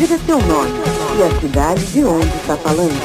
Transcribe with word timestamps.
Diga 0.00 0.16
seu 0.16 0.38
nome 0.38 0.70
e 1.18 1.22
a 1.22 1.40
cidade 1.40 1.84
de 1.88 2.02
onde 2.02 2.26
está 2.26 2.56
falando. 2.56 2.98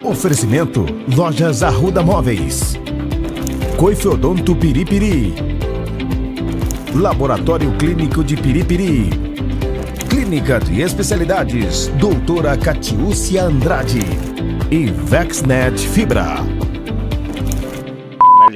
Oferecimento 0.00 0.86
Lojas 1.16 1.64
Arruda 1.64 2.04
Móveis. 2.04 2.74
Coifeodonto 3.76 4.54
Piripiri. 4.54 5.34
Laboratório 6.94 7.76
Clínico 7.78 8.22
de 8.22 8.36
Piripiri. 8.36 9.10
Clínica 10.08 10.60
de 10.60 10.82
Especialidades, 10.82 11.88
Doutora 11.98 12.56
Catiúcia 12.56 13.42
Andrade. 13.42 14.06
E 14.70 14.86
Vexnet 14.86 15.76
Fibra. 15.76 16.59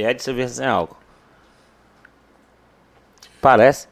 Ml 0.04 0.14
de 0.16 0.22
cerveja 0.22 0.48
sem 0.54 0.66
álcool. 0.66 0.96
Parece? 3.40 3.88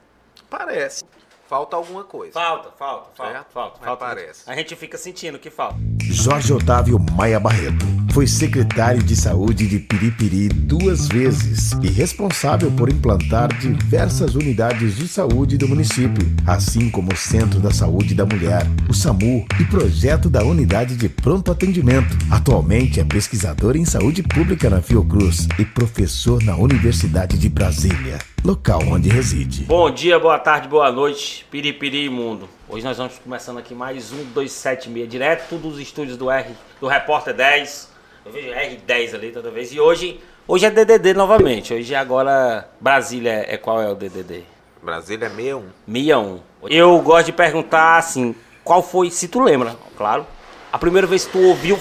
Parece. 0.48 1.04
Falta 1.48 1.76
alguma 1.76 2.04
coisa. 2.04 2.32
Falta, 2.32 2.70
falta, 2.70 3.10
falta, 3.14 3.32
Certo? 3.32 3.52
falta, 3.52 3.76
Mas 3.78 3.86
falta. 3.86 4.04
parece. 4.06 4.50
A 4.50 4.54
gente 4.54 4.74
fica 4.74 4.96
sentindo 4.96 5.38
que 5.38 5.50
falta. 5.50 5.76
Jorge 6.10 6.52
Otávio 6.52 6.98
Maia 6.98 7.38
Barreto 7.38 7.84
foi 8.12 8.26
secretário 8.26 9.02
de 9.02 9.16
saúde 9.16 9.66
de 9.66 9.78
Piripiri 9.78 10.50
duas 10.50 11.08
vezes 11.08 11.72
e 11.82 11.88
responsável 11.88 12.70
por 12.72 12.90
implantar 12.90 13.48
diversas 13.58 14.34
unidades 14.34 14.96
de 14.96 15.08
saúde 15.08 15.56
do 15.56 15.66
município, 15.66 16.22
assim 16.46 16.90
como 16.90 17.10
o 17.10 17.16
Centro 17.16 17.58
da 17.58 17.70
Saúde 17.70 18.14
da 18.14 18.26
Mulher, 18.26 18.66
o 18.86 18.92
SAMU 18.92 19.46
e 19.58 19.64
projeto 19.64 20.28
da 20.28 20.44
Unidade 20.44 20.94
de 20.94 21.08
Pronto 21.08 21.50
Atendimento. 21.50 22.14
Atualmente 22.30 23.00
é 23.00 23.04
pesquisador 23.04 23.76
em 23.76 23.86
saúde 23.86 24.22
pública 24.22 24.68
na 24.68 24.82
Fiocruz 24.82 25.48
e 25.58 25.64
professor 25.64 26.42
na 26.42 26.54
Universidade 26.54 27.38
de 27.38 27.48
Brasília, 27.48 28.18
local 28.44 28.82
onde 28.88 29.08
reside. 29.08 29.62
Bom 29.62 29.90
dia, 29.90 30.20
boa 30.20 30.38
tarde, 30.38 30.68
boa 30.68 30.92
noite, 30.92 31.46
piripiri 31.50 32.04
imundo. 32.04 32.46
Hoje 32.68 32.84
nós 32.84 32.98
vamos 32.98 33.18
começando 33.18 33.56
aqui 33.56 33.74
mais 33.74 34.12
um 34.12 34.22
276, 34.34 35.08
direto 35.08 35.56
dos 35.56 35.80
estúdios 35.80 36.18
do 36.18 36.30
R, 36.30 36.50
do 36.78 36.86
Repórter 36.86 37.34
10. 37.34 37.92
Eu 38.24 38.30
vejo 38.30 38.50
R10 38.50 39.14
ali 39.14 39.32
toda 39.32 39.50
vez. 39.50 39.72
E 39.72 39.80
hoje, 39.80 40.20
hoje 40.46 40.66
é 40.66 40.70
DDD 40.70 41.14
novamente. 41.14 41.74
Hoje 41.74 41.94
agora 41.94 42.68
Brasília 42.80 43.44
é 43.48 43.56
qual 43.56 43.80
é 43.82 43.90
o 43.90 43.94
DDD? 43.94 44.44
Brasília 44.82 45.26
é 45.26 45.30
61. 45.30 45.64
61. 45.86 46.40
Eu 46.68 47.00
gosto 47.00 47.26
de 47.26 47.32
perguntar 47.32 47.98
assim, 47.98 48.34
qual 48.62 48.82
foi, 48.82 49.10
se 49.10 49.26
tu 49.26 49.40
lembra, 49.40 49.76
claro, 49.96 50.26
a 50.72 50.78
primeira 50.78 51.06
vez 51.06 51.24
que 51.24 51.32
tu 51.32 51.40
ouviu 51.40 51.78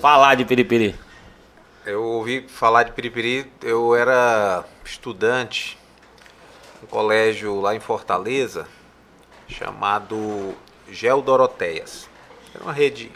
falar 0.00 0.34
de 0.34 0.44
piripiri? 0.44 0.94
Eu 1.84 2.00
ouvi 2.00 2.46
falar 2.48 2.84
de 2.84 2.92
Piripiri, 2.92 3.50
eu 3.60 3.96
era 3.96 4.64
estudante 4.84 5.76
um 6.80 6.86
colégio 6.86 7.60
lá 7.60 7.74
em 7.74 7.80
Fortaleza 7.80 8.68
chamado 9.48 10.54
Gel 10.88 11.20
Doroteias. 11.22 12.08
Era 12.54 12.62
uma 12.62 12.72
rede 12.72 13.10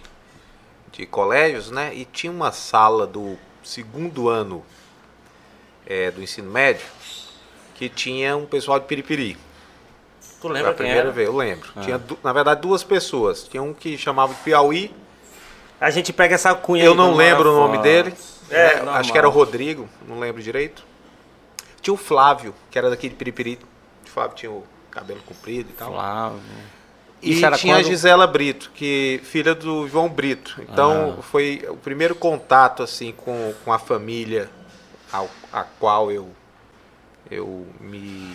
de 0.97 1.07
colégios, 1.07 1.71
né? 1.71 1.93
E 1.95 2.05
tinha 2.05 2.33
uma 2.33 2.51
sala 2.53 3.07
do 3.07 3.39
segundo 3.63 4.29
ano 4.29 4.65
eh, 5.87 6.11
do 6.11 6.23
ensino 6.23 6.51
médio 6.51 6.87
que 7.75 7.89
tinha 7.89 8.37
um 8.37 8.47
pessoal 8.47 8.79
de 8.81 8.87
Piripiri. 8.87 9.37
Tu 10.41 10.49
lembra 10.49 10.71
quem 10.73 10.77
primeira 10.87 11.01
era? 11.01 11.13
vez, 11.13 11.29
eu 11.29 11.37
lembro. 11.37 11.69
Tinha, 11.83 11.99
du- 11.99 12.19
na 12.23 12.33
verdade, 12.33 12.61
duas 12.61 12.83
pessoas. 12.83 13.45
Tinha 13.45 13.63
um 13.63 13.75
que 13.75 13.99
chamava 13.99 14.33
de 14.33 14.41
Piauí, 14.41 14.95
A 15.79 15.91
gente 15.91 16.11
pega 16.13 16.35
essa 16.35 16.55
cunha 16.55 16.83
Eu 16.85 16.95
não 16.95 17.15
lembro 17.15 17.51
o 17.53 17.57
nome 17.57 17.79
dele. 17.79 18.15
É, 18.49 18.83
né? 18.83 18.93
Acho 18.93 19.13
que 19.13 19.19
era 19.19 19.29
o 19.29 19.31
Rodrigo, 19.31 19.89
não 20.09 20.19
lembro 20.19 20.41
direito. 20.43 20.85
Tinha 21.83 21.93
o 21.93 21.97
Flávio, 21.97 22.55
que 22.71 22.79
era 22.79 22.89
daqui 22.89 23.09
de 23.09 23.15
Piripiri. 23.15 23.59
O 24.07 24.09
Flávio 24.09 24.37
tinha 24.37 24.51
o 24.51 24.65
cabelo 24.91 25.21
comprido 25.27 25.69
e 25.71 25.73
tal. 25.75 25.93
Flávio. 25.93 26.41
E 27.33 27.37
tinha 27.59 27.75
a 27.77 27.79
quando? 27.81 27.87
Gisela 27.87 28.27
Brito, 28.27 28.71
que 28.75 29.21
filha 29.25 29.55
do 29.55 29.89
João 29.89 30.09
Brito. 30.09 30.57
Então 30.63 31.17
Ah. 31.19 31.23
foi 31.23 31.65
o 31.69 31.77
primeiro 31.77 32.15
contato 32.15 32.83
assim 32.83 33.13
com, 33.13 33.53
com 33.65 33.73
a 33.73 33.79
família 33.79 34.49
ao, 35.13 35.29
a 35.53 35.63
qual 35.65 36.11
eu 36.13 36.29
eu 37.31 37.67
me 37.81 38.33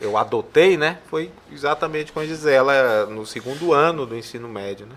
eu 0.00 0.16
adotei, 0.18 0.76
né? 0.76 0.98
Foi 1.08 1.30
exatamente 1.52 2.12
com 2.12 2.20
a 2.20 2.26
Gisela 2.26 3.06
no 3.06 3.24
segundo 3.24 3.72
ano 3.72 4.04
do 4.04 4.16
ensino 4.16 4.48
médio, 4.48 4.86
né? 4.86 4.96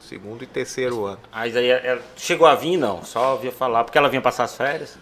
Segundo 0.00 0.44
e 0.44 0.46
terceiro 0.46 1.06
ano. 1.06 1.18
Mas 1.32 1.56
aí 1.56 1.68
ela 1.70 2.02
chegou 2.16 2.46
a 2.46 2.54
vir, 2.54 2.76
não? 2.76 3.02
Só 3.02 3.32
ouvia 3.32 3.50
falar, 3.50 3.84
porque 3.84 3.96
ela 3.96 4.08
vinha 4.08 4.20
passar 4.20 4.44
as 4.44 4.54
férias? 4.54 4.98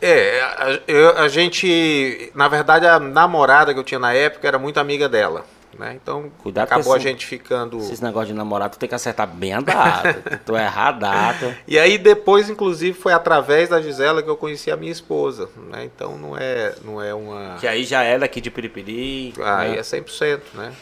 É, 0.00 0.40
a, 0.42 0.78
eu- 0.86 1.16
a 1.16 1.26
gente, 1.26 2.30
na 2.34 2.46
verdade, 2.48 2.86
a 2.86 3.00
namorada 3.00 3.72
que 3.72 3.80
eu 3.80 3.84
tinha 3.84 3.98
na 3.98 4.12
época 4.12 4.46
era 4.46 4.58
muito 4.58 4.78
amiga 4.78 5.08
dela, 5.08 5.46
né? 5.78 5.98
Então 6.00 6.30
Cuidado 6.42 6.64
acabou 6.64 6.92
a 6.94 6.96
esse- 6.96 7.08
gente 7.08 7.26
ficando. 7.26 7.78
Esses 7.78 8.00
negócios 8.00 8.28
de 8.28 8.34
namorar, 8.34 8.70
tu 8.70 8.78
tem 8.78 8.88
que 8.88 8.94
acertar 8.94 9.26
bem 9.26 9.52
a 9.54 9.60
data. 9.60 10.40
tu 10.44 10.56
errar 10.56 10.88
a 10.88 10.92
data. 10.92 11.58
E 11.66 11.78
aí 11.78 11.98
depois, 11.98 12.48
inclusive, 12.50 12.98
foi 12.98 13.12
através 13.12 13.68
da 13.68 13.80
Gisela 13.80 14.22
que 14.22 14.28
eu 14.30 14.36
conheci 14.36 14.70
a 14.70 14.76
minha 14.76 14.92
esposa, 14.92 15.48
né? 15.70 15.84
Então 15.84 16.16
não 16.18 16.36
é, 16.36 16.74
não 16.84 17.02
é 17.02 17.14
uma. 17.14 17.56
Que 17.60 17.66
aí 17.66 17.84
já 17.84 18.02
é 18.02 18.18
daqui 18.18 18.40
de 18.40 18.50
Piripiri. 18.50 19.34
Aí 19.42 19.72
né? 19.72 19.78
é 19.78 19.82
100%, 19.82 20.40
né? 20.54 20.72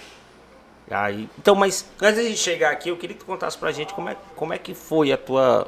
Aí, 0.91 1.29
então, 1.39 1.55
mas 1.55 1.87
antes 2.03 2.29
de 2.29 2.37
chegar 2.37 2.71
aqui, 2.71 2.91
eu 2.91 2.97
queria 2.97 3.15
que 3.15 3.21
tu 3.21 3.27
contasse 3.27 3.57
pra 3.57 3.73
gente 3.73 3.95
como 3.95 4.11
é, 4.11 4.17
como 4.37 4.53
é 4.53 4.59
que 4.59 4.75
foi 4.75 5.13
a 5.13 5.17
tua, 5.17 5.67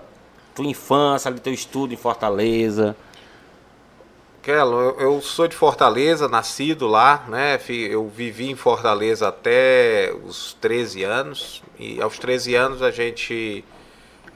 tua 0.55 0.67
infância, 0.67 1.31
ali, 1.31 1.41
teu 1.41 1.55
estudo 1.55 1.95
em 1.95 1.97
Fortaleza. 1.97 2.95
Kelo, 4.47 4.81
eu, 4.81 5.01
eu 5.01 5.21
sou 5.21 5.49
de 5.49 5.57
Fortaleza, 5.57 6.29
nascido 6.29 6.87
lá, 6.87 7.25
né? 7.27 7.59
Eu 7.69 8.09
vivi 8.09 8.49
em 8.49 8.55
Fortaleza 8.55 9.27
até 9.27 10.15
os 10.23 10.57
13 10.61 11.03
anos. 11.03 11.65
E 11.77 12.01
aos 12.01 12.17
13 12.17 12.55
anos 12.55 12.81
a 12.81 12.93
gente 12.93 13.65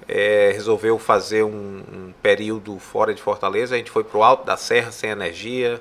eh, 0.08 0.50
resolveu 0.52 0.98
fazer 0.98 1.44
um, 1.44 1.84
um 1.92 2.12
período 2.20 2.76
fora 2.80 3.14
de 3.14 3.22
Fortaleza. 3.22 3.76
A 3.76 3.78
gente 3.78 3.92
foi 3.92 4.02
pro 4.02 4.24
alto 4.24 4.44
da 4.44 4.56
serra 4.56 4.90
sem 4.90 5.10
energia, 5.10 5.80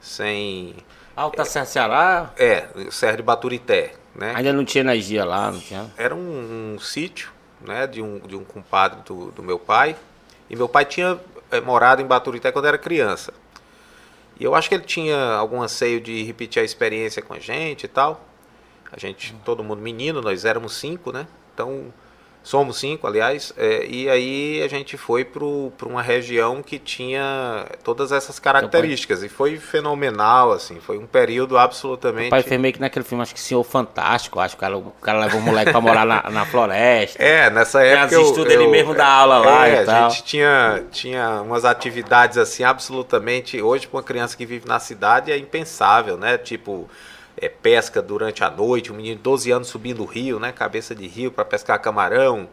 sem. 0.00 0.76
Alta 1.16 1.44
Serra 1.44 1.66
Ceará, 1.66 2.30
É, 2.36 2.68
Serra 2.92 3.16
de 3.16 3.24
Baturité, 3.24 3.94
né? 4.14 4.34
ainda 4.36 4.52
não 4.52 4.64
tinha 4.64 4.82
energia 4.82 5.24
lá, 5.24 5.50
não 5.50 5.58
tinha. 5.58 5.90
Era 5.96 6.14
um, 6.14 6.74
um 6.74 6.78
sítio, 6.78 7.32
né, 7.60 7.88
de 7.88 8.00
um, 8.00 8.20
de 8.20 8.36
um 8.36 8.44
compadre 8.44 9.00
do, 9.04 9.32
do 9.32 9.42
meu 9.42 9.58
pai. 9.58 9.96
E 10.48 10.54
meu 10.54 10.68
pai 10.68 10.84
tinha 10.84 11.18
eh, 11.50 11.60
morado 11.60 12.00
em 12.00 12.06
Baturité 12.06 12.52
quando 12.52 12.66
era 12.66 12.78
criança. 12.78 13.32
E 14.38 14.44
eu 14.44 14.54
acho 14.54 14.68
que 14.68 14.74
ele 14.74 14.84
tinha 14.84 15.16
algum 15.34 15.62
anseio 15.62 16.00
de 16.00 16.22
repetir 16.24 16.60
a 16.60 16.64
experiência 16.64 17.22
com 17.22 17.34
a 17.34 17.38
gente 17.38 17.84
e 17.84 17.88
tal. 17.88 18.24
A 18.90 18.98
gente, 18.98 19.34
todo 19.44 19.62
mundo 19.62 19.80
menino, 19.80 20.20
nós 20.20 20.44
éramos 20.44 20.74
cinco, 20.74 21.12
né? 21.12 21.26
Então, 21.52 21.92
somos 22.44 22.76
cinco, 22.78 23.06
aliás. 23.06 23.52
eh, 23.56 23.86
e 23.88 24.08
aí 24.08 24.62
a 24.62 24.68
gente 24.68 24.96
foi 24.98 25.24
para 25.24 25.42
uma 25.88 26.02
região 26.02 26.62
que 26.62 26.78
tinha 26.78 27.66
todas 27.82 28.12
essas 28.12 28.38
características. 28.38 29.22
E 29.22 29.28
foi 29.30 29.56
fenomenal, 29.56 30.52
assim. 30.52 30.78
Foi 30.78 30.98
um 30.98 31.06
período 31.06 31.56
absolutamente... 31.58 32.26
O 32.26 32.30
pai 32.30 32.42
fez 32.42 32.60
meio 32.60 32.74
que 32.74 32.80
naquele 32.80 33.04
filme, 33.04 33.22
acho 33.22 33.32
que 33.34 33.40
Senhor 33.40 33.64
Fantástico, 33.64 34.38
acho 34.38 34.54
que 34.56 34.58
o 34.58 34.60
cara, 34.60 34.76
o 34.76 34.90
cara 35.02 35.18
levou 35.20 35.40
o 35.40 35.42
moleque 35.42 35.72
pra 35.72 35.80
morar 35.80 36.04
na, 36.04 36.22
na 36.30 36.44
floresta. 36.44 37.20
É, 37.20 37.48
nessa 37.50 37.82
época. 37.82 38.14
eu- 38.14 38.22
estudos, 38.22 38.52
ele 38.52 38.64
eu- 38.64 38.70
mesmo 38.70 38.94
dá 38.94 39.06
aula 39.06 39.38
lá 39.38 39.66
é, 39.66 39.82
e 39.82 39.86
tal. 39.86 40.06
A 40.06 40.08
gente 40.10 40.22
tinha, 40.24 40.84
tinha 40.92 41.40
umas 41.40 41.64
atividades 41.64 42.36
assim, 42.36 42.62
absolutamente. 42.62 43.60
Hoje, 43.62 43.86
para 43.88 43.96
uma 43.96 44.02
criança 44.02 44.36
que 44.36 44.44
vive 44.44 44.68
na 44.68 44.78
cidade, 44.78 45.32
é 45.32 45.38
impensável, 45.38 46.18
né? 46.18 46.36
Tipo, 46.36 46.88
é, 47.40 47.48
pesca 47.48 48.00
durante 48.02 48.42
a 48.44 48.50
noite, 48.50 48.92
um 48.92 48.96
menino 48.96 49.16
de 49.16 49.22
12 49.22 49.50
anos 49.50 49.68
subindo 49.68 50.02
o 50.02 50.06
rio, 50.06 50.38
né? 50.38 50.52
Cabeça 50.52 50.94
de 50.94 51.06
rio 51.06 51.30
para 51.30 51.44
pescar 51.44 51.78
camarão. 51.80 52.48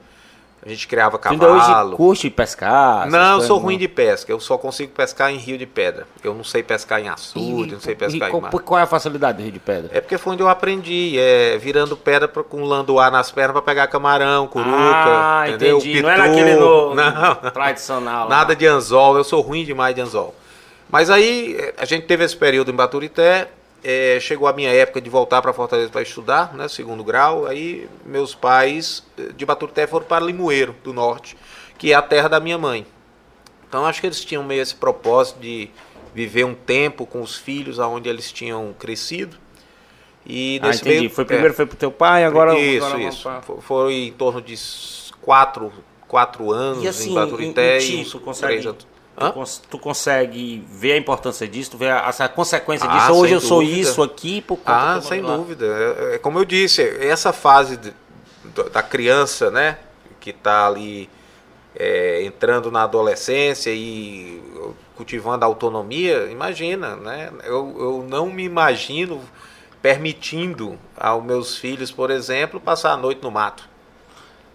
A 0.64 0.70
gente 0.70 0.88
criava 0.88 1.18
Tu 1.18 1.28
ainda 1.28 1.48
hoje 1.52 1.66
cavalo. 1.66 1.98
curte 1.98 2.30
pescar? 2.30 3.10
Não, 3.10 3.38
eu 3.38 3.42
sou 3.42 3.56
não? 3.58 3.64
ruim 3.64 3.80
de 3.80 3.88
pesca. 3.88 4.32
Eu 4.32 4.40
só 4.40 4.60
consigo 4.60 4.92
pescar 4.92 5.32
em 5.32 5.38
rio 5.38 5.58
de 5.58 5.66
pedra. 5.66 6.06
Eu 6.24 6.36
não 6.36 6.44
sei 6.44 6.62
pescar 6.62 7.02
em 7.02 7.10
açude, 7.10 7.74
não 7.74 7.80
sei 7.80 7.96
pescar 7.96 8.28
e 8.28 8.28
em 8.28 8.30
qual, 8.32 8.42
mar. 8.44 8.52
qual 8.52 8.80
é 8.80 8.84
a 8.84 8.86
facilidade 8.86 9.40
do 9.40 9.44
Rio 9.44 9.54
de 9.54 9.60
Pedra? 9.60 9.90
É 9.92 10.00
porque 10.00 10.20
foi 10.20 10.34
onde 10.34 10.44
eu 10.44 10.48
aprendi, 10.48 11.18
é, 11.18 11.58
virando 11.58 11.98
pedra 11.98 12.28
pra, 12.28 12.44
com 12.44 12.64
landoar 12.64 13.10
nas 13.12 13.32
pernas 13.32 13.54
para 13.54 13.62
pegar 13.64 13.88
camarão, 13.88 14.46
curuca, 14.46 14.70
ah, 14.72 15.46
entendeu? 15.48 15.80
entendi. 15.80 16.00
Não 16.00 16.10
Pitu. 16.12 16.22
naquele 16.22 16.54
no, 16.56 16.94
Não. 16.96 17.36
tradicional. 17.52 18.30
lá. 18.30 18.36
Nada 18.38 18.56
de 18.56 18.68
anzol, 18.68 19.18
eu 19.18 19.24
sou 19.24 19.42
ruim 19.42 19.66
demais 19.66 19.96
de 19.96 20.02
anzol. 20.02 20.36
Mas 20.92 21.10
aí 21.10 21.56
eh, 21.60 21.74
a 21.76 21.86
gente 21.86 22.06
teve 22.06 22.24
esse 22.24 22.38
período 22.38 22.70
em 22.70 22.76
Baturité, 22.76 23.48
eh, 23.84 24.18
chegou 24.22 24.48
a 24.48 24.54
minha 24.54 24.70
época 24.72 25.02
de 25.02 25.10
voltar 25.10 25.42
para 25.42 25.52
Fortaleza 25.54 25.90
para 25.90 26.02
estudar, 26.02 26.54
né, 26.54 26.68
segundo 26.68 27.04
grau. 27.04 27.46
Aí 27.46 27.88
meus 28.06 28.36
pais 28.36 29.04
eh, 29.18 29.32
de 29.36 29.46
Baturité 29.46 29.88
foram 29.88 30.06
para 30.06 30.24
Limoeiro, 30.26 30.76
do 30.84 30.94
norte, 30.94 31.36
que 31.78 31.92
é 31.92 31.96
a 31.96 32.02
terra 32.02 32.28
da 32.28 32.40
minha 32.40 32.58
mãe. 32.58 32.86
Então 33.68 33.86
acho 33.86 34.02
que 34.02 34.08
eles 34.08 34.24
tinham 34.24 34.44
meio 34.44 34.62
esse 34.62 34.76
propósito 34.76 35.40
de 35.40 35.70
viver 36.14 36.44
um 36.44 36.54
tempo 36.54 37.06
com 37.06 37.22
os 37.22 37.36
filhos 37.38 37.80
aonde 37.80 38.10
eles 38.10 38.32
tinham 38.32 38.74
crescido. 38.78 39.38
E 40.26 40.60
Ah, 40.62 40.70
entendi. 40.70 40.90
meio- 41.00 41.10
Foi 41.10 41.24
é. 41.24 41.28
primeiro 41.28 41.54
foi 41.54 41.66
pro 41.66 41.78
teu 41.78 41.92
pai, 41.92 42.24
agora 42.26 42.58
isso, 42.60 42.86
agora 42.86 43.02
isso. 43.02 43.24
pra- 43.24 43.42
Fo- 43.42 43.60
Foi 43.62 43.94
em 43.94 44.12
torno 44.12 44.42
de 44.42 44.56
quatro, 45.22 45.72
quatro 46.08 46.52
anos 46.52 46.84
E 46.84 46.88
assim, 46.88 47.12
em 47.12 47.16
Baturité 47.16 47.80
em- 47.80 47.82
em 47.82 47.84
e 48.02 48.04
tipo, 48.06 48.18
uns 48.18 48.24
consegue- 48.24 48.52
três 48.54 48.66
anos. 48.68 48.86
Tu, 49.18 49.34
cons 49.34 49.62
tu, 49.70 49.78
consegue 49.78 50.66
ver 50.70 50.94
a 50.94 50.98
importância 50.98 51.48
disso, 51.48 51.72
tu 51.72 51.78
vê 51.78 51.90
a, 51.90 52.10
a 52.10 52.30
consequência 52.30 52.88
ah, 52.90 52.98
disso. 52.98 53.12
Hoje 53.12 53.34
eu 53.34 53.40
dúvida. 53.40 53.48
sou 53.48 53.62
isso 53.62 54.02
aqui 54.02 54.42
por 54.42 54.58
conta 54.58 54.72
Ah, 54.72 55.02
sem 55.02 55.22
dúvida. 55.22 55.66
É, 55.66 56.16
é, 56.16 56.18
como 56.18 56.40
eu 56.40 56.46
disse, 56.46 56.82
essa 56.82 57.34
fase 57.34 57.78
de, 57.78 57.94
da 58.72 58.82
criança, 58.82 59.52
né, 59.52 59.78
que 60.20 60.30
está 60.30 60.66
ali 60.66 61.10
é, 61.76 62.24
entrando 62.24 62.72
na 62.72 62.84
adolescência 62.84 63.70
e 63.72 64.42
cultivando 64.96 65.44
a 65.44 65.48
autonomia, 65.48 66.28
imagina, 66.32 66.96
né? 66.96 67.32
Eu, 67.44 67.76
eu 67.80 68.06
não 68.08 68.28
me 68.28 68.44
imagino 68.44 69.22
permitindo 69.82 70.78
aos 70.96 71.24
meus 71.24 71.58
filhos, 71.58 71.92
por 71.92 72.12
exemplo, 72.12 72.60
passar 72.60 72.92
a 72.92 72.98
noite 72.98 73.22
no 73.24 73.32
mato. 73.32 73.68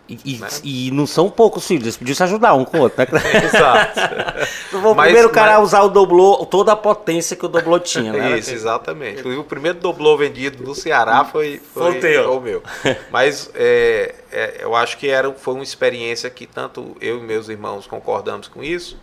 E, 0.08 0.38
né? 0.38 0.46
e, 0.62 0.90
não 0.92 1.04
são 1.04 1.28
poucos 1.28 1.66
filhos, 1.66 1.82
eles 1.82 1.96
podiam 1.96 2.14
se 2.14 2.22
ajudar 2.22 2.54
um 2.54 2.64
com 2.64 2.78
o 2.78 2.80
outro, 2.82 3.02
né? 3.02 3.08
Exato. 3.44 4.00
o 4.72 4.94
mas, 4.94 5.06
primeiro 5.06 5.30
cara 5.30 5.52
mas... 5.52 5.58
a 5.58 5.62
usar 5.62 5.82
o 5.82 5.88
doblô, 5.88 6.46
toda 6.46 6.72
a 6.72 6.76
potência 6.76 7.36
que 7.36 7.44
o 7.44 7.48
doblô 7.48 7.80
tinha, 7.80 8.12
né? 8.12 8.38
Isso, 8.38 8.52
exatamente. 8.52 9.26
O 9.26 9.42
primeiro 9.42 9.80
doblô 9.80 10.16
vendido 10.16 10.62
no 10.62 10.76
Ceará 10.76 11.24
foi, 11.24 11.60
foi, 11.74 12.00
foi 12.00 12.18
o 12.18 12.40
meu. 12.40 12.62
Mas 13.10 13.50
é, 13.54 14.14
é, 14.30 14.58
eu 14.60 14.76
acho 14.76 14.96
que 14.96 15.08
era, 15.08 15.32
foi 15.32 15.54
uma 15.54 15.64
experiência 15.64 16.30
que 16.30 16.46
tanto 16.46 16.96
eu 17.00 17.18
e 17.18 17.22
meus 17.22 17.48
irmãos 17.48 17.86
concordamos 17.88 18.46
com 18.46 18.62
isso, 18.62 18.96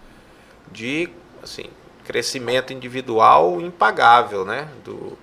de 0.72 1.10
assim, 1.44 1.66
crescimento 2.06 2.72
individual 2.72 3.60
impagável, 3.60 4.46
né? 4.46 4.70
Do, 4.86 5.18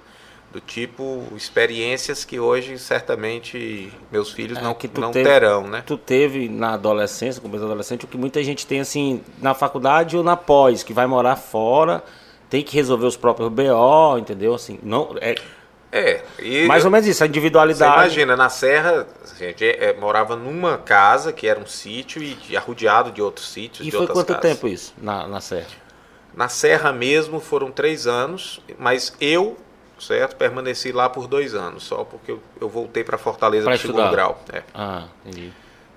do 0.52 0.60
tipo 0.60 1.24
experiências 1.36 2.24
que 2.24 2.40
hoje 2.40 2.78
certamente 2.78 3.92
meus 4.10 4.32
filhos 4.32 4.58
é, 4.58 4.62
não, 4.62 4.76
não 4.98 5.12
teve, 5.12 5.28
terão, 5.28 5.66
né? 5.66 5.82
Tu 5.86 5.96
teve 5.96 6.48
na 6.48 6.74
adolescência, 6.74 7.40
como 7.40 7.54
adolescente, 7.56 8.04
o 8.04 8.08
que 8.08 8.18
muita 8.18 8.42
gente 8.42 8.66
tem 8.66 8.80
assim 8.80 9.22
na 9.40 9.54
faculdade 9.54 10.16
ou 10.16 10.24
na 10.24 10.36
pós, 10.36 10.82
que 10.82 10.92
vai 10.92 11.06
morar 11.06 11.36
fora, 11.36 12.02
tem 12.48 12.64
que 12.64 12.74
resolver 12.74 13.06
os 13.06 13.16
próprios 13.16 13.48
BO, 13.48 14.18
entendeu? 14.18 14.54
Assim, 14.54 14.78
não 14.82 15.14
é 15.20 15.36
é, 15.92 16.22
mais 16.66 16.84
ou 16.84 16.90
menos 16.90 17.06
isso, 17.06 17.24
a 17.24 17.26
individualidade. 17.26 17.92
Você 17.92 17.98
imagina, 17.98 18.36
na 18.36 18.48
Serra, 18.48 19.08
a 19.24 19.34
gente 19.34 19.64
é, 19.64 19.92
morava 19.98 20.36
numa 20.36 20.78
casa 20.78 21.32
que 21.32 21.48
era 21.48 21.58
um 21.58 21.66
sítio 21.66 22.22
e 22.22 22.56
arrodeado 22.56 23.10
de 23.10 23.20
outros 23.20 23.48
sítios. 23.52 23.86
E 23.86 23.90
de 23.90 23.96
foi 23.96 24.06
quanto 24.06 24.28
casas. 24.28 24.42
tempo 24.42 24.68
isso 24.68 24.94
na, 25.02 25.26
na 25.26 25.40
Serra? 25.40 25.66
Na 26.32 26.48
Serra 26.48 26.92
mesmo 26.92 27.40
foram 27.40 27.72
três 27.72 28.06
anos, 28.06 28.60
mas 28.78 29.12
eu 29.20 29.56
certo? 30.00 30.36
Permaneci 30.36 30.92
lá 30.92 31.08
por 31.08 31.26
dois 31.26 31.54
anos, 31.54 31.82
só 31.84 32.04
porque 32.04 32.32
eu, 32.32 32.42
eu 32.60 32.68
voltei 32.68 33.04
para 33.04 33.18
Fortaleza 33.18 33.66
para 33.66 33.78
segundo 33.78 34.10
grau. 34.10 34.42
É. 34.52 34.62
Ah, 34.74 35.06
entendi. 35.24 35.52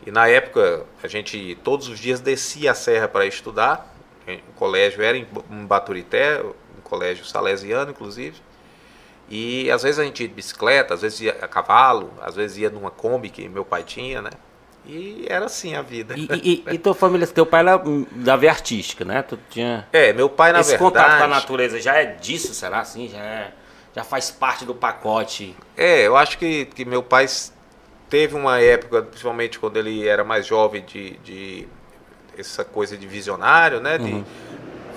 E 0.06 0.12
na 0.12 0.28
época, 0.28 0.86
a 1.02 1.08
gente 1.08 1.58
todos 1.64 1.88
os 1.88 1.98
dias 1.98 2.20
descia 2.20 2.72
a 2.72 2.76
serra 2.76 3.08
para 3.08 3.26
estudar. 3.26 3.92
O 4.50 4.54
colégio 4.54 5.02
era 5.02 5.18
em 5.18 5.26
Baturité, 5.66 6.42
um 6.42 6.82
colégio 6.84 7.26
salesiano, 7.26 7.92
inclusive. 7.92 8.38
E 9.30 9.70
às 9.72 9.84
vezes 9.84 10.00
a 10.00 10.04
gente 10.04 10.22
ia 10.22 10.28
de 10.28 10.34
bicicleta, 10.34 10.94
às 10.94 11.02
vezes 11.02 11.22
ia 11.22 11.32
a 11.42 11.48
cavalo, 11.48 12.12
às 12.22 12.36
vezes 12.36 12.58
ia 12.58 12.70
numa 12.70 12.92
Kombi 12.92 13.30
que 13.30 13.48
meu 13.50 13.66
pai 13.66 13.84
tinha, 13.84 14.22
né? 14.22 14.30
E 14.86 15.26
era 15.30 15.46
assim 15.46 15.76
a 15.76 15.82
vida. 15.82 16.14
E, 16.18 16.64
e, 16.68 16.74
e 16.74 16.78
tua 16.78 16.94
família, 16.94 17.26
teu 17.26 17.46
pai 17.46 17.62
era 17.62 17.82
da 18.12 18.36
veia 18.36 18.52
artística, 18.52 19.06
né? 19.06 19.22
Tu 19.22 19.40
tinha... 19.50 19.88
É, 19.94 20.12
meu 20.12 20.30
pai 20.30 20.52
na 20.52 20.60
Esse 20.60 20.72
verdade... 20.72 20.94
Esse 20.94 21.02
contato 21.02 21.18
com 21.18 21.24
a 21.24 21.28
natureza 21.28 21.80
já 21.80 21.96
é 21.96 22.06
disso, 22.06 22.54
será 22.54 22.80
assim? 22.80 23.08
Já 23.08 23.20
é 23.20 23.54
já 23.96 24.04
faz 24.04 24.32
parte 24.32 24.66
do 24.66 24.74
pacote. 24.74 25.56
É, 25.78 26.08
eu 26.08 26.18
acho 26.18 26.38
que, 26.38 26.66
que 26.66 26.84
meu 26.84 27.04
pai 27.04 27.28
teve 28.10 28.36
uma 28.36 28.60
época, 28.60 29.04
principalmente 29.04 29.60
quando 29.60 29.78
ele 29.78 30.08
era 30.08 30.24
mais 30.24 30.46
jovem, 30.46 30.84
de, 30.84 31.18
de 31.18 31.68
essa 32.38 32.64
coisa 32.64 32.98
de 32.98 33.08
visionário, 33.08 33.80
né? 33.80 33.98
De 33.98 34.12
uhum. 34.12 34.26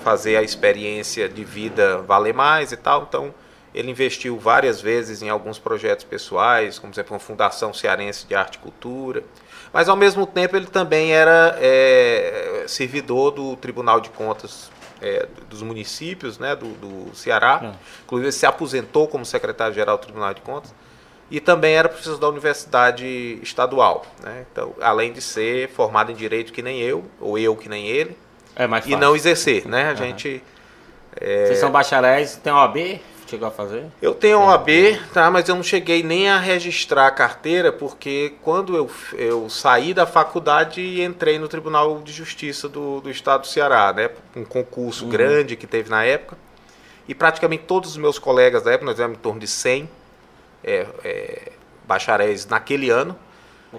fazer 0.03 0.37
a 0.37 0.41
experiência 0.41 1.29
de 1.29 1.43
vida 1.43 1.99
valer 1.99 2.33
mais 2.33 2.71
e 2.71 2.77
tal. 2.77 3.05
Então, 3.07 3.33
ele 3.73 3.91
investiu 3.91 4.39
várias 4.39 4.81
vezes 4.81 5.21
em 5.21 5.29
alguns 5.29 5.59
projetos 5.59 6.03
pessoais, 6.03 6.79
como 6.79 6.91
por 6.91 6.99
exemplo, 6.99 7.15
a 7.15 7.19
Fundação 7.19 7.73
Cearense 7.73 8.25
de 8.25 8.33
Arte 8.33 8.55
e 8.55 8.59
Cultura. 8.59 9.23
Mas, 9.71 9.89
ao 9.89 9.95
mesmo 9.95 10.25
tempo, 10.25 10.55
ele 10.55 10.65
também 10.65 11.11
era 11.11 11.55
é, 11.59 12.63
servidor 12.67 13.31
do 13.31 13.55
Tribunal 13.57 13.99
de 13.99 14.09
Contas 14.09 14.71
é, 15.01 15.27
dos 15.49 15.61
municípios 15.61 16.37
né, 16.37 16.55
do, 16.55 16.67
do 16.73 17.15
Ceará. 17.15 17.61
É. 17.63 17.71
Inclusive, 18.03 18.31
se 18.31 18.45
aposentou 18.45 19.07
como 19.07 19.25
secretário-geral 19.25 19.97
do 19.97 20.01
Tribunal 20.01 20.33
de 20.33 20.41
Contas. 20.41 20.73
E 21.29 21.39
também 21.41 21.73
era 21.75 21.89
professor 21.89 22.17
da 22.17 22.29
Universidade 22.29 23.39
Estadual. 23.43 24.05
Né? 24.23 24.45
Então, 24.51 24.73
além 24.81 25.11
de 25.11 25.21
ser 25.21 25.69
formado 25.69 26.11
em 26.11 26.15
Direito 26.15 26.53
que 26.53 26.61
nem 26.61 26.79
eu, 26.79 27.03
ou 27.19 27.37
eu 27.37 27.55
que 27.55 27.67
nem 27.67 27.87
ele, 27.87 28.17
é 28.55 28.65
mais 28.65 28.85
e 28.85 28.95
não 28.95 29.15
exercer. 29.15 29.67
Né? 29.67 29.87
A 29.87 29.91
uhum. 29.91 29.95
gente... 29.97 30.43
É... 31.19 31.47
Vocês 31.47 31.59
são 31.59 31.71
bacharéis, 31.71 32.37
tem 32.37 32.53
OAB? 32.53 33.01
Chegou 33.29 33.47
a 33.47 33.51
fazer? 33.51 33.85
Eu 34.01 34.13
tenho 34.13 34.39
um 34.39 34.49
AB, 34.49 34.99
tá, 35.13 35.29
mas 35.29 35.47
eu 35.47 35.55
não 35.55 35.63
cheguei 35.63 36.03
nem 36.03 36.29
a 36.29 36.39
registrar 36.39 37.07
a 37.07 37.11
carteira, 37.11 37.71
porque 37.71 38.33
quando 38.41 38.75
eu, 38.75 38.89
eu 39.13 39.49
saí 39.49 39.93
da 39.93 40.05
faculdade 40.05 40.81
e 40.81 41.03
entrei 41.03 41.37
no 41.37 41.47
Tribunal 41.47 42.01
de 42.01 42.11
Justiça 42.11 42.67
do, 42.69 43.01
do 43.01 43.09
Estado 43.09 43.41
do 43.41 43.47
Ceará, 43.47 43.93
né? 43.93 44.09
Um 44.35 44.45
concurso 44.45 45.05
uhum. 45.05 45.11
grande 45.11 45.55
que 45.55 45.67
teve 45.67 45.89
na 45.89 46.03
época. 46.03 46.37
E 47.07 47.15
praticamente 47.15 47.63
todos 47.63 47.91
os 47.91 47.97
meus 47.97 48.19
colegas 48.19 48.63
da 48.63 48.71
época, 48.71 48.85
nós 48.91 48.99
éramos 48.99 49.17
em 49.17 49.21
torno 49.21 49.39
de 49.39 49.47
100 49.47 49.89
é, 50.63 50.87
é, 51.03 51.51
bacharéis 51.87 52.45
naquele 52.45 52.89
ano. 52.89 53.17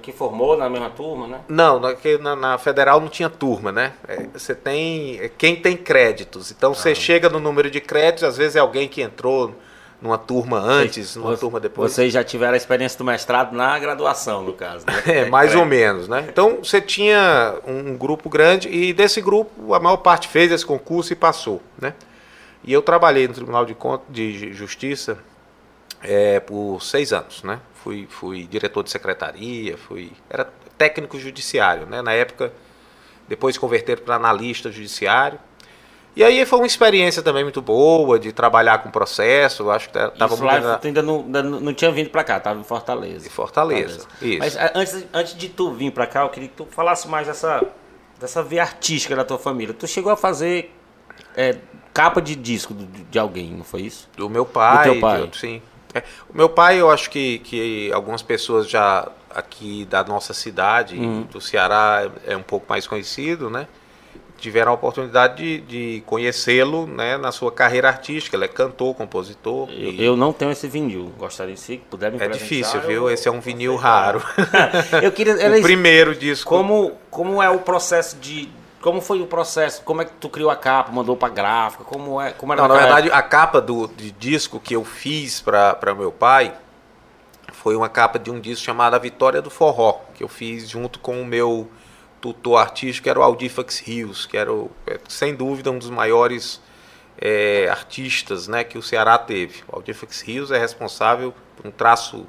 Que 0.02 0.12
formou 0.12 0.56
na 0.56 0.68
mesma 0.68 0.90
turma, 0.90 1.26
né? 1.26 1.40
Não, 1.48 1.80
na, 2.20 2.36
na 2.36 2.58
federal 2.58 3.00
não 3.00 3.08
tinha 3.08 3.28
turma, 3.28 3.72
né? 3.72 3.94
É, 4.06 4.26
você 4.32 4.54
tem 4.54 5.18
é, 5.18 5.28
quem 5.28 5.56
tem 5.56 5.76
créditos. 5.76 6.50
Então 6.50 6.72
ah. 6.72 6.74
você 6.74 6.94
chega 6.94 7.28
no 7.28 7.40
número 7.40 7.70
de 7.70 7.80
créditos, 7.80 8.24
às 8.24 8.36
vezes 8.36 8.54
é 8.56 8.60
alguém 8.60 8.86
que 8.86 9.00
entrou 9.02 9.54
numa 10.00 10.16
turma 10.16 10.58
antes, 10.58 11.16
numa 11.16 11.30
você, 11.30 11.40
turma 11.40 11.58
depois. 11.58 11.92
Vocês 11.92 12.12
já 12.12 12.22
tiveram 12.22 12.54
a 12.54 12.56
experiência 12.56 12.96
do 12.96 13.04
mestrado 13.04 13.54
na 13.54 13.78
graduação, 13.78 14.42
no 14.42 14.52
caso, 14.52 14.86
né? 14.86 15.02
É, 15.06 15.24
mais 15.24 15.54
ou 15.54 15.64
menos, 15.64 16.06
né? 16.06 16.26
Então 16.28 16.58
você 16.62 16.80
tinha 16.80 17.56
um 17.66 17.96
grupo 17.96 18.28
grande 18.28 18.68
e 18.68 18.92
desse 18.92 19.20
grupo 19.20 19.74
a 19.74 19.80
maior 19.80 19.96
parte 19.96 20.28
fez 20.28 20.52
esse 20.52 20.64
concurso 20.64 21.12
e 21.12 21.16
passou, 21.16 21.60
né? 21.80 21.94
E 22.62 22.72
eu 22.72 22.82
trabalhei 22.82 23.26
no 23.26 23.34
Tribunal 23.34 23.64
de, 23.64 23.74
Conta, 23.74 24.04
de 24.08 24.52
Justiça 24.52 25.18
é, 26.02 26.38
por 26.40 26.80
seis 26.82 27.12
anos, 27.12 27.42
né? 27.42 27.60
Fui, 27.82 28.06
fui 28.10 28.44
diretor 28.46 28.82
de 28.82 28.90
secretaria, 28.90 29.76
fui 29.76 30.12
era 30.28 30.48
técnico 30.76 31.18
judiciário, 31.18 31.86
né? 31.86 32.02
Na 32.02 32.12
época, 32.12 32.52
depois 33.28 33.56
converter 33.58 34.00
para 34.00 34.16
analista 34.16 34.70
judiciário. 34.70 35.38
E 36.16 36.24
aí 36.24 36.44
foi 36.44 36.58
uma 36.58 36.66
experiência 36.66 37.22
também 37.22 37.44
muito 37.44 37.62
boa 37.62 38.18
de 38.18 38.32
trabalhar 38.32 38.78
com 38.78 38.90
processo. 38.90 39.70
Acho 39.70 39.88
que 39.88 39.98
estava 39.98 40.36
muito. 40.36 40.44
Lá, 40.44 40.80
ainda 40.82 41.02
não, 41.02 41.20
ainda 41.20 41.42
não 41.42 41.72
tinha 41.72 41.92
vindo 41.92 42.10
para 42.10 42.24
cá, 42.24 42.38
estava 42.38 42.58
em 42.58 42.64
Fortaleza. 42.64 43.26
Em 43.26 43.30
Fortaleza, 43.30 44.00
Fortaleza. 44.00 44.48
Isso. 44.48 44.58
Mas 44.58 44.74
antes, 44.74 45.06
antes 45.12 45.36
de 45.36 45.48
tu 45.48 45.70
vir 45.70 45.92
para 45.92 46.06
cá, 46.06 46.22
eu 46.22 46.28
queria 46.28 46.48
que 46.48 46.56
tu 46.56 46.66
falasse 46.70 47.06
mais 47.06 47.28
dessa, 47.28 47.64
dessa 48.18 48.42
via 48.42 48.62
artística 48.62 49.14
da 49.14 49.24
tua 49.24 49.38
família. 49.38 49.72
Tu 49.72 49.86
chegou 49.86 50.10
a 50.10 50.16
fazer 50.16 50.74
é, 51.36 51.56
capa 51.94 52.20
de 52.20 52.34
disco 52.34 52.74
de, 52.74 52.84
de, 52.84 53.18
alguém, 53.18 53.52
não 53.52 53.64
foi 53.64 53.82
isso? 53.82 54.08
Do 54.16 54.28
meu 54.28 54.44
pai. 54.44 54.88
Do 54.88 54.92
teu 54.92 55.00
pai. 55.00 55.26
De, 55.26 55.36
sim. 55.36 55.62
É, 55.94 56.02
o 56.28 56.36
meu 56.36 56.48
pai, 56.48 56.80
eu 56.80 56.90
acho 56.90 57.10
que, 57.10 57.38
que 57.40 57.90
algumas 57.92 58.22
pessoas 58.22 58.68
já 58.68 59.08
aqui 59.30 59.84
da 59.86 60.02
nossa 60.04 60.34
cidade, 60.34 60.96
uhum. 60.96 61.22
do 61.22 61.40
Ceará, 61.40 62.10
é 62.26 62.36
um 62.36 62.42
pouco 62.42 62.66
mais 62.68 62.86
conhecido, 62.86 63.48
né? 63.48 63.66
Tiveram 64.36 64.70
a 64.70 64.74
oportunidade 64.74 65.36
de, 65.36 65.60
de 65.62 66.02
conhecê-lo 66.06 66.86
né, 66.86 67.16
na 67.16 67.32
sua 67.32 67.50
carreira 67.50 67.88
artística. 67.88 68.36
Ele 68.36 68.44
é 68.44 68.48
cantor, 68.48 68.94
compositor. 68.94 69.68
Eu, 69.68 69.90
e... 69.90 70.04
eu 70.04 70.16
não 70.16 70.32
tenho 70.32 70.52
esse 70.52 70.68
vinil. 70.68 71.12
Gostaria 71.18 71.54
de 71.54 71.60
se 71.60 71.78
puder 71.90 72.12
me 72.12 72.22
É 72.22 72.28
difícil, 72.28 72.80
viu? 72.82 73.10
Esse 73.10 73.26
é 73.26 73.32
um 73.32 73.40
vinil 73.40 73.74
raro. 73.74 74.22
eu 75.02 75.10
queria. 75.10 75.34
o 75.58 75.62
primeiro 75.62 76.14
disco. 76.14 76.48
Como, 76.48 76.92
como 77.10 77.42
é 77.42 77.50
o 77.50 77.58
processo 77.58 78.16
de, 78.18 78.48
como 78.80 79.00
foi 79.00 79.20
o 79.20 79.26
processo? 79.26 79.82
Como 79.82 80.02
é 80.02 80.04
que 80.04 80.12
tu 80.12 80.28
criou 80.28 80.50
a 80.50 80.56
capa, 80.56 80.92
mandou 80.92 81.16
para 81.16 81.32
gráfica? 81.32 81.84
Como 81.84 82.20
é? 82.20 82.30
Como 82.32 82.52
era 82.52 82.62
Não, 82.62 82.68
na 82.68 82.80
verdade, 82.80 83.10
a 83.10 83.22
capa 83.22 83.60
do 83.60 83.88
de 83.88 84.10
disco 84.12 84.60
que 84.60 84.74
eu 84.74 84.84
fiz 84.84 85.40
para 85.40 85.94
meu 85.96 86.12
pai 86.12 86.54
foi 87.52 87.74
uma 87.74 87.88
capa 87.88 88.18
de 88.18 88.30
um 88.30 88.38
disco 88.38 88.64
chamado 88.64 88.94
A 88.94 88.98
Vitória 88.98 89.42
do 89.42 89.50
Forró, 89.50 90.00
que 90.14 90.22
eu 90.22 90.28
fiz 90.28 90.68
junto 90.68 91.00
com 91.00 91.20
o 91.20 91.26
meu 91.26 91.68
tutor 92.20 92.60
artístico, 92.60 93.04
que 93.04 93.10
era 93.10 93.18
o 93.18 93.22
Aldifax 93.22 93.80
Rios, 93.80 94.26
que 94.26 94.36
era, 94.36 94.52
o, 94.52 94.70
é, 94.86 94.98
sem 95.08 95.34
dúvida, 95.34 95.70
um 95.70 95.78
dos 95.78 95.90
maiores 95.90 96.60
é, 97.20 97.68
artistas 97.68 98.46
né, 98.46 98.62
que 98.62 98.78
o 98.78 98.82
Ceará 98.82 99.18
teve. 99.18 99.62
O 99.68 99.76
Aldifax 99.76 100.20
Rios 100.20 100.50
é 100.52 100.58
responsável 100.58 101.34
por 101.56 101.66
um 101.66 101.70
traço 101.70 102.26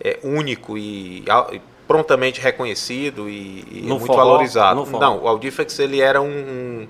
é, 0.00 0.18
único 0.22 0.78
e, 0.78 1.24
e 1.52 1.60
prontamente 1.86 2.40
reconhecido 2.40 3.28
e, 3.28 3.64
e 3.70 3.82
muito 3.82 4.06
forró, 4.06 4.24
valorizado. 4.24 4.86
Não, 4.98 5.22
o 5.22 5.28
Aldifex 5.28 5.78
ele 5.78 6.00
era 6.00 6.20
um, 6.20 6.86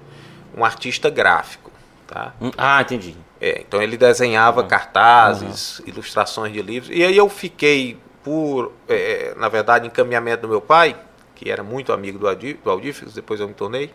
um, 0.57 0.65
artista 0.65 1.11
gráfico. 1.11 1.71
Tá? 2.07 2.35
Hum, 2.41 2.51
ah, 2.57 2.81
entendi. 2.81 3.17
É, 3.41 3.63
então 3.67 3.83
ele 3.83 3.97
desenhava 3.97 4.63
cartazes, 4.65 5.81
uhum. 5.81 5.87
ilustrações 5.89 6.53
de 6.53 6.63
livros. 6.63 6.95
E 6.95 7.03
aí 7.03 7.17
eu 7.17 7.29
fiquei 7.29 7.99
por, 8.23 8.73
é, 8.89 9.35
na 9.37 9.49
verdade, 9.49 9.87
encaminhamento 9.87 10.43
do 10.43 10.49
meu 10.49 10.61
pai, 10.61 10.97
que 11.35 11.51
era 11.51 11.63
muito 11.63 11.93
amigo 11.93 12.19
do, 12.19 12.29
Aldifex, 12.71 13.15
depois 13.15 13.41
eu 13.41 13.49
me 13.49 13.55
tornei. 13.55 13.91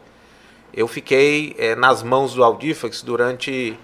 eu 0.73 0.87
fiquei 0.87 1.55
é, 1.57 1.75
nas 1.75 2.03
mãos 2.03 2.33
do 2.33 2.43
Audifax 2.43 3.01
durante 3.01 3.79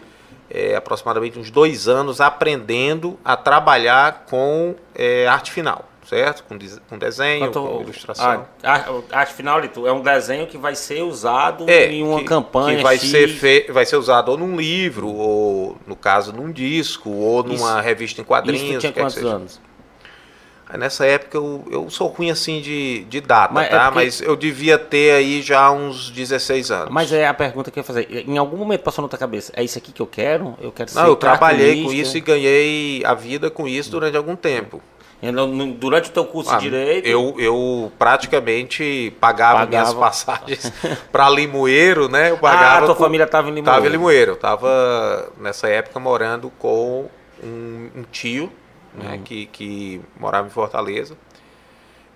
é, 0.50 0.76
aproximadamente 0.76 1.40
uns 1.40 1.50
dois 1.50 1.88
anos 1.88 2.20
aprendendo 2.20 3.18
a 3.24 3.38
trabalhar 3.38 4.26
com 4.30 4.76
é, 4.94 5.26
arte 5.28 5.52
final, 5.52 5.90
certo? 6.06 6.44
Com, 6.44 6.58
com 6.90 6.98
desenho, 6.98 7.48
Quanto, 7.48 7.62
com 7.62 7.82
ilustração. 7.82 8.46
A, 8.62 8.76
a, 8.76 9.20
arte 9.20 9.34
final, 9.34 9.60
Lito, 9.60 9.88
é 9.88 9.92
um 9.92 10.02
desenho 10.02 10.48
que 10.48 10.58
vai 10.58 10.76
ser 10.76 11.02
usado 11.02 11.70
é, 11.70 11.92
em 11.92 12.04
uma 12.04 12.20
que, 12.20 12.26
campanha. 12.26 12.78
Que 12.78 12.84
vai, 12.84 12.98
ser 12.98 13.28
fe, 13.28 13.72
vai 13.72 13.86
ser 13.86 13.98
usado 13.98 14.30
ou 14.30 14.38
num 14.38 14.56
livro, 14.56 15.08
ou 15.08 15.78
no 15.88 15.96
caso 15.96 16.34
num 16.34 16.52
disco, 16.52 17.10
ou 17.10 17.44
numa 17.44 17.56
isso, 17.56 17.80
revista 17.80 18.22
em 18.22 18.24
quadrinhos. 18.24 18.62
Isso 18.62 18.80
tinha 18.80 18.94
quantos 18.94 19.18
anos? 19.18 19.62
Nessa 20.78 21.06
época 21.06 21.38
eu, 21.38 21.64
eu 21.70 21.90
sou 21.90 22.08
ruim 22.08 22.32
assim 22.32 22.60
de, 22.60 23.04
de 23.04 23.22
data, 23.22 23.54
mas, 23.54 23.68
é 23.68 23.70
tá? 23.70 23.76
É 23.76 23.86
porque... 23.86 24.06
Mas 24.06 24.22
eu 24.22 24.36
devia 24.36 24.80
ter 24.80 25.12
aí 25.12 25.42
já 25.42 25.70
uns 25.72 26.10
16 26.10 26.72
anos. 26.72 26.90
Mas 26.90 27.12
é 27.12 27.28
a 27.28 27.34
pergunta 27.34 27.70
que 27.70 27.78
eu 27.78 27.82
ia 27.82 27.86
fazer. 27.86 28.08
Em 28.28 28.38
algum 28.40 28.58
momento 28.58 28.82
passou 28.82 29.04
na 29.04 29.08
tua 29.08 29.20
cabeça, 29.20 29.54
é 29.56 29.64
isso 29.64 29.78
aqui 29.78 29.92
que 29.92 30.02
eu 30.02 30.08
quero? 30.08 30.58
Eu 30.60 30.72
quero 30.72 30.90
ser 30.90 31.00
Não, 31.00 31.08
eu 31.08 31.16
trabalhei 31.16 31.84
com 31.84 31.94
isso 31.94 32.18
e 32.18 32.22
ganhei 32.22 33.06
a 33.06 33.14
vida 33.14 33.52
com 33.52 33.68
isso 33.68 33.92
durante 33.92 34.18
algum 34.18 34.36
tempo. 34.36 34.82
Durante 35.78 36.10
o 36.10 36.14
teu 36.14 36.26
curso 36.26 36.52
ah, 36.52 36.58
de 36.58 36.70
Direito? 36.70 37.08
Eu, 37.08 37.36
eu 37.38 37.92
praticamente 37.98 39.16
pagava, 39.20 39.60
pagava. 39.60 39.70
minhas 39.70 39.94
passagens 39.94 40.72
para 41.12 41.30
Limoeiro, 41.30 42.10
né? 42.10 42.32
Eu 42.32 42.38
pagava 42.38 42.84
ah, 42.84 42.86
tua 42.88 42.96
com... 42.96 43.04
família 43.04 43.24
estava 43.24 43.50
em 43.50 43.54
Limoeiro. 43.54 43.72
Estava 43.72 43.88
em 43.88 43.92
Limoeiro. 43.92 44.32
Eu 44.32 44.36
estava, 44.36 45.32
nessa 45.40 45.68
época, 45.70 46.00
morando 46.00 46.52
com 46.60 47.10
um, 47.42 47.90
um 47.96 48.04
tio 48.12 48.52
né, 48.94 49.14
uhum. 49.14 49.24
que, 49.24 49.46
que 49.48 50.02
morava 50.20 50.48
em 50.48 50.52
Fortaleza 50.52 51.18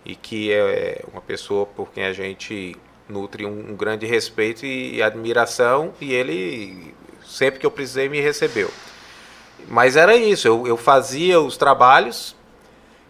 e 0.06 0.16
que 0.16 0.54
é 0.54 1.04
uma 1.12 1.22
pessoa 1.22 1.66
por 1.66 1.92
quem 1.92 2.06
a 2.06 2.14
gente 2.14 2.76
nutre 3.10 3.46
um, 3.46 3.72
um 3.72 3.76
grande 3.76 4.06
respeito 4.06 4.66
e, 4.66 4.96
e, 4.96 5.04
admiração 5.04 5.94
e 6.00 6.14
ele 6.14 6.94
sempre 7.26 7.60
que 7.60 7.66
eu 7.66 7.72
precisei 7.72 8.08
me 8.08 8.22
recebeu. 8.22 8.72
Mas 9.68 9.98
era 9.98 10.16
isso, 10.16 10.48
eu, 10.48 10.68
eu 10.68 10.78
fazia 10.78 11.42
os 11.42 11.58
trabalhos 11.58 12.37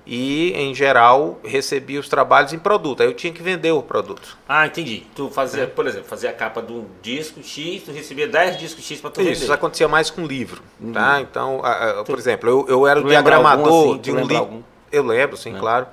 e, 0.09 0.53
em 0.53 0.73
geral, 0.73 1.37
recebia 1.43 1.99
os 1.99 2.07
trabalhos 2.07 2.53
em 2.53 2.57
produto. 2.57 3.03
Aí 3.03 3.09
eu 3.09 3.13
tinha 3.13 3.33
que 3.33 3.43
vender 3.43 3.71
o 3.71 3.83
produto. 3.83 4.37
Ah, 4.47 4.65
entendi. 4.65 5.03
Tu 5.13 5.29
fazia, 5.29 5.63
é. 5.63 5.67
por 5.67 5.85
exemplo, 5.85 6.07
fazia 6.07 6.29
a 6.29 6.33
capa 6.33 6.61
de 6.61 6.71
um 6.71 6.85
disco 7.01 7.43
X, 7.43 7.83
tu 7.83 7.91
recebia 7.91 8.25
10 8.25 8.57
discos 8.57 8.85
X 8.85 9.01
para 9.01 9.09
tu 9.09 9.19
Isso, 9.19 9.29
vender. 9.29 9.43
Isso 9.43 9.53
acontecia 9.53 9.87
mais 9.89 10.09
com 10.09 10.25
livro, 10.25 10.61
uhum. 10.79 10.93
tá? 10.93 11.19
Então, 11.19 11.59
a, 11.61 11.99
a, 11.99 12.03
por 12.05 12.17
exemplo, 12.17 12.49
eu, 12.49 12.65
eu 12.69 12.87
era 12.87 13.01
o 13.01 13.03
diagramador 13.03 13.91
assim, 13.91 13.97
de 14.01 14.11
um 14.13 14.25
livro... 14.25 14.63
Eu 14.89 15.03
lembro, 15.03 15.35
sim, 15.35 15.53
é. 15.53 15.59
claro. 15.59 15.87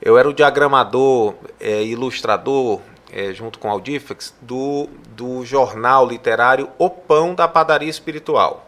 Eu 0.00 0.16
era 0.16 0.26
o 0.26 0.32
diagramador, 0.32 1.34
é, 1.60 1.84
ilustrador, 1.84 2.80
é, 3.12 3.34
junto 3.34 3.58
com 3.58 3.68
o 3.68 3.70
Audifex, 3.70 4.34
do, 4.40 4.88
do 5.14 5.44
jornal 5.44 6.06
literário 6.06 6.70
O 6.78 6.88
Pão 6.88 7.34
da 7.34 7.46
Padaria 7.46 7.90
Espiritual. 7.90 8.66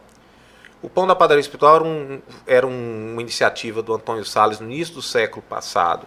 O 0.81 0.89
Pão 0.89 1.07
da 1.07 1.15
Padaria 1.15 1.41
Espiritual 1.41 1.75
era, 1.75 1.83
um, 1.83 2.21
era 2.45 2.67
uma 2.67 3.21
iniciativa 3.21 3.81
do 3.81 3.93
Antônio 3.93 4.25
Salles 4.25 4.59
no 4.59 4.69
início 4.69 4.93
do 4.93 5.01
século 5.01 5.41
passado, 5.41 6.05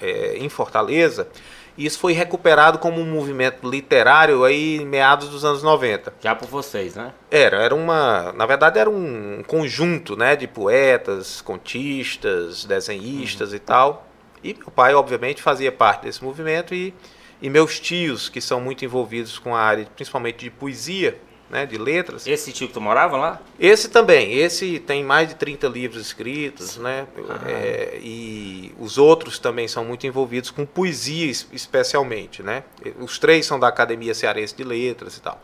é, 0.00 0.36
em 0.36 0.48
Fortaleza, 0.48 1.28
e 1.76 1.84
isso 1.84 1.98
foi 1.98 2.12
recuperado 2.12 2.78
como 2.78 3.00
um 3.00 3.04
movimento 3.04 3.68
literário 3.68 4.44
aí 4.44 4.76
em 4.76 4.86
meados 4.86 5.28
dos 5.28 5.44
anos 5.44 5.62
90. 5.62 6.14
Já 6.20 6.34
por 6.34 6.48
vocês, 6.48 6.94
né? 6.94 7.12
Era, 7.30 7.58
era 7.58 7.74
uma, 7.74 8.32
na 8.32 8.46
verdade 8.46 8.78
era 8.78 8.88
um 8.88 9.42
conjunto, 9.46 10.16
né, 10.16 10.34
de 10.36 10.46
poetas, 10.46 11.42
contistas, 11.42 12.64
desenhistas 12.64 13.50
uhum. 13.50 13.56
e 13.56 13.58
tal. 13.58 14.06
E 14.42 14.54
meu 14.54 14.70
pai, 14.70 14.94
obviamente, 14.94 15.42
fazia 15.42 15.70
parte 15.70 16.04
desse 16.04 16.24
movimento 16.24 16.74
e, 16.74 16.94
e 17.42 17.50
meus 17.50 17.78
tios, 17.78 18.28
que 18.28 18.40
são 18.40 18.60
muito 18.60 18.84
envolvidos 18.84 19.38
com 19.38 19.54
a 19.54 19.60
área, 19.60 19.86
principalmente 19.94 20.38
de 20.44 20.50
poesia, 20.50 21.18
né, 21.50 21.64
de 21.64 21.78
letras. 21.78 22.26
Esse 22.26 22.52
tio 22.52 22.68
que 22.68 22.74
tu 22.74 22.80
morava 22.80 23.16
lá? 23.16 23.40
Esse 23.58 23.88
também. 23.88 24.34
Esse 24.34 24.78
tem 24.80 25.04
mais 25.04 25.28
de 25.28 25.34
30 25.36 25.68
livros 25.68 26.02
escritos, 26.06 26.76
né? 26.76 27.06
É, 27.46 27.98
e 28.02 28.74
os 28.78 28.98
outros 28.98 29.38
também 29.38 29.68
são 29.68 29.84
muito 29.84 30.06
envolvidos 30.06 30.50
com 30.50 30.66
poesia, 30.66 31.30
especialmente, 31.52 32.42
né? 32.42 32.64
Os 32.98 33.18
três 33.18 33.46
são 33.46 33.58
da 33.58 33.68
Academia 33.68 34.14
Cearense 34.14 34.54
de 34.54 34.64
Letras 34.64 35.16
e 35.16 35.20
tal. 35.20 35.40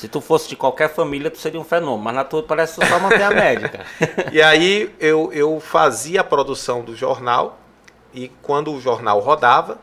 Se 0.00 0.08
tu 0.08 0.20
fosse 0.22 0.48
de 0.48 0.56
qualquer 0.56 0.88
família, 0.88 1.30
tu 1.30 1.36
seria 1.36 1.60
um 1.60 1.64
fenômeno, 1.64 2.02
mas 2.02 2.14
na 2.14 2.24
tua 2.24 2.42
parece 2.42 2.74
só 2.76 2.98
manter 2.98 3.22
a 3.22 3.30
médica. 3.30 3.84
e 4.32 4.40
aí 4.40 4.94
eu, 4.98 5.30
eu 5.30 5.60
fazia 5.60 6.22
a 6.22 6.24
produção 6.24 6.82
do 6.82 6.96
jornal 6.96 7.58
e 8.14 8.28
quando 8.40 8.72
o 8.72 8.80
jornal 8.80 9.20
rodava, 9.20 9.78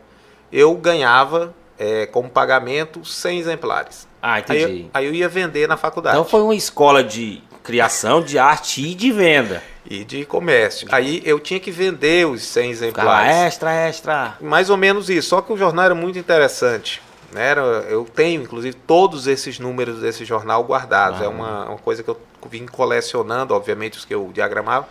eu 0.52 0.74
ganhava 0.74 1.54
é, 1.78 2.08
como 2.08 2.30
pagamento 2.30 3.06
100 3.06 3.40
exemplares. 3.40 4.07
Ah, 4.22 4.40
entendi. 4.40 4.64
Aí 4.64 4.80
eu, 4.82 4.90
aí 4.94 5.06
eu 5.06 5.14
ia 5.14 5.30
vender 5.30 5.68
na 5.68 5.78
faculdade. 5.78 6.18
Então 6.18 6.28
foi 6.28 6.42
uma 6.42 6.56
escola 6.56 7.04
de 7.04 7.42
criação 7.64 8.22
de 8.22 8.40
arte 8.40 8.82
e 8.82 8.96
de 8.96 9.12
venda. 9.12 9.62
E 9.90 10.04
de 10.04 10.26
comércio. 10.26 10.88
Aí 10.92 11.22
eu 11.26 11.40
tinha 11.40 11.60
que 11.60 11.72
vender 11.72 12.28
os 12.28 12.44
100 12.44 12.72
exemplares. 12.72 13.12
Ficava 13.12 13.46
extra, 13.46 13.74
extra. 13.74 14.38
Mais 14.42 14.70
ou 14.70 14.78
menos 14.78 15.10
isso. 15.10 15.30
Só 15.30 15.42
que 15.42 15.52
o 15.52 15.58
jornal 15.58 15.86
era 15.86 15.96
muito 15.96 16.18
interessante. 16.20 17.02
Né? 17.32 17.54
Eu 17.90 18.06
tenho, 18.06 18.42
inclusive, 18.42 18.76
todos 18.76 19.28
esses 19.28 19.60
números 19.60 20.00
desse 20.00 20.26
jornal 20.26 20.64
guardados. 20.64 21.22
Ah. 21.22 21.26
É 21.26 21.28
uma, 21.28 21.66
uma 21.66 21.78
coisa 21.78 22.04
que 22.04 22.10
eu 22.10 22.18
vim 22.50 22.66
colecionando, 22.66 23.54
obviamente, 23.54 23.98
os 23.98 24.06
que 24.06 24.16
eu 24.16 24.30
diagramava. 24.34 24.88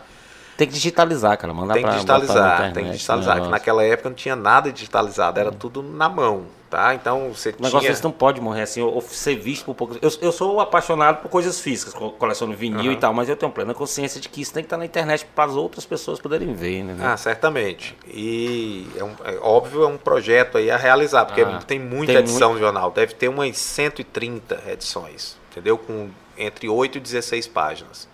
Tem 0.56 0.66
que 0.66 0.73
digitalizar, 0.73 1.37
cara. 1.37 1.52
Mandar 1.52 1.75
tem 1.75 1.85
que 1.85 1.90
digitalizar, 1.90 2.54
internet, 2.54 2.75
tem 2.75 2.85
que 2.85 2.90
digitalizar. 2.92 3.42
Que 3.42 3.49
naquela 3.49 3.85
época 3.85 4.09
não 4.09 4.16
tinha 4.16 4.37
nada 4.37 4.73
digitalizado, 4.73 5.38
era 5.38 5.50
hum. 5.50 5.56
tudo 5.59 5.83
na 5.83 6.09
mão. 6.09 6.45
Tá? 6.68 6.94
Então 6.94 7.32
você 7.32 7.50
o 7.50 7.62
negócio 7.62 7.88
tinha... 7.88 8.02
não 8.02 8.11
pode 8.11 8.40
morrer 8.40 8.62
assim, 8.62 8.82
ou 8.82 9.00
ser 9.00 9.37
visto 9.37 9.64
por 9.66 9.75
poucos. 9.75 9.99
Eu, 10.02 10.11
eu 10.20 10.32
sou 10.32 10.58
apaixonado 10.58 11.23
por 11.23 11.28
coisas 11.28 11.61
físicas, 11.61 11.94
coleciono 11.94 12.54
vinil 12.54 12.87
uhum. 12.87 12.92
e 12.92 12.96
tal, 12.96 13.14
mas 13.14 13.28
eu 13.28 13.37
tenho 13.37 13.52
plena 13.52 13.73
consciência 13.73 14.20
de 14.20 14.28
que 14.28 14.40
isso 14.40 14.52
tem 14.52 14.64
que 14.64 14.66
estar 14.66 14.76
na 14.76 14.85
internet 14.85 15.25
para 15.32 15.44
as 15.44 15.54
outras 15.54 15.87
pessoas 15.87 16.18
poderem 16.18 16.52
ver, 16.54 16.82
né? 16.82 16.96
Ah, 17.00 17.16
certamente. 17.16 17.96
E 18.08 18.85
é, 18.96 19.04
um, 19.04 19.14
é 19.25 19.38
óbvio, 19.40 19.85
é 19.85 19.87
um 19.87 19.96
projeto 19.96 20.58
aí 20.58 20.68
a 20.68 20.76
realizar, 20.76 21.25
porque 21.25 21.42
ah, 21.42 21.61
tem 21.64 21.78
muita 21.78 22.14
tem 22.14 22.23
edição 22.23 22.49
muito... 22.49 22.61
no 22.61 22.66
jornal, 22.66 22.90
deve 22.90 23.14
ter 23.14 23.28
umas 23.28 23.56
130 23.56 24.64
edições, 24.66 25.37
entendeu? 25.52 25.78
Com 25.78 26.11
entre 26.37 26.68
8 26.68 26.99
e 26.99 27.00
16 27.00 27.46
páginas. 27.46 28.08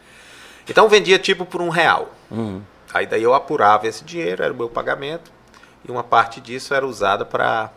Então 0.68 0.88
vendia 0.90 1.18
tipo 1.18 1.46
por 1.46 1.62
um 1.62 1.70
real. 1.70 2.10
Uhum. 2.30 2.60
Aí 2.92 3.06
daí 3.06 3.22
eu 3.22 3.32
apurava 3.32 3.88
esse 3.88 4.04
dinheiro, 4.04 4.42
era 4.42 4.52
o 4.52 4.56
meu 4.56 4.68
pagamento, 4.68 5.32
e 5.88 5.90
uma 5.90 6.04
parte 6.04 6.38
disso 6.38 6.74
era 6.74 6.86
usada 6.86 7.24
para 7.24 7.70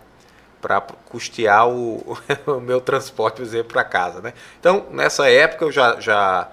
para 0.66 0.82
custear 0.82 1.70
o, 1.70 2.18
o, 2.48 2.60
meu 2.60 2.82
transporte, 2.82 3.36
por 3.36 3.44
exemplo, 3.44 3.74
para 3.74 3.84
casa. 3.84 4.20
Né? 4.20 4.34
Então, 4.60 4.88
nessa 4.90 5.30
época 5.30 5.66
eu 5.66 5.72
já, 5.72 6.00
já, 6.00 6.48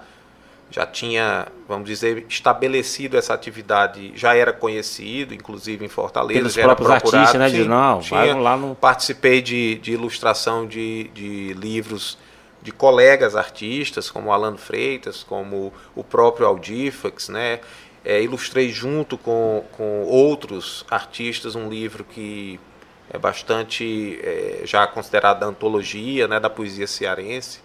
já 0.69 0.85
tinha, 0.85 1.47
vamos 1.67 1.87
dizer, 1.87 2.23
estabelecido 2.29 3.17
essa 3.17 3.33
atividade, 3.33 4.13
já 4.15 4.35
era 4.35 4.53
conhecido, 4.53 5.33
inclusive 5.33 5.83
em 5.83 5.89
Fortaleza, 5.89 6.39
Pelos 6.39 6.53
já 6.53 6.61
era 6.61 6.75
procurado. 6.75 7.17
Artistas, 7.17 7.41
né, 7.41 7.49
sim, 7.49 7.67
não, 7.67 8.01
tinha, 8.01 8.35
lá 8.35 8.55
no... 8.55 8.75
Participei 8.75 9.41
de, 9.41 9.79
de 9.79 9.93
ilustração 9.93 10.67
de, 10.67 11.09
de 11.15 11.53
livros 11.53 12.15
de 12.61 12.71
colegas 12.71 13.35
artistas, 13.35 14.11
como 14.11 14.31
Alan 14.31 14.57
Freitas, 14.57 15.23
como 15.23 15.73
o 15.95 16.03
próprio 16.03 16.45
Aldifax, 16.45 17.29
né? 17.29 17.59
É, 18.05 18.21
ilustrei 18.21 18.69
junto 18.69 19.17
com, 19.17 19.65
com 19.71 20.03
outros 20.03 20.85
artistas 20.89 21.55
um 21.55 21.67
livro 21.67 22.03
que 22.03 22.59
é 23.13 23.17
bastante 23.17 24.19
é, 24.23 24.61
já 24.65 24.87
considerada 24.87 25.45
antologia 25.45 26.27
né, 26.27 26.39
da 26.39 26.49
poesia 26.49 26.87
cearense, 26.87 27.61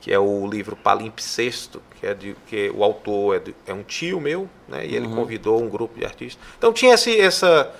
que 0.00 0.12
é 0.12 0.18
o 0.18 0.46
livro 0.46 0.76
Palimpsesto, 0.76 1.82
que 2.00 2.06
é 2.06 2.14
de 2.14 2.36
que 2.46 2.70
o 2.72 2.84
autor 2.84 3.36
é, 3.36 3.38
de, 3.40 3.54
é 3.66 3.74
um 3.74 3.82
tio 3.82 4.20
meu, 4.20 4.48
né, 4.68 4.86
e 4.86 4.94
ele 4.94 5.08
uhum. 5.08 5.16
convidou 5.16 5.60
um 5.60 5.68
grupo 5.68 5.98
de 5.98 6.04
artistas. 6.04 6.42
Então 6.56 6.72
tinha 6.72 6.94
esse, 6.94 7.20
essa 7.20 7.74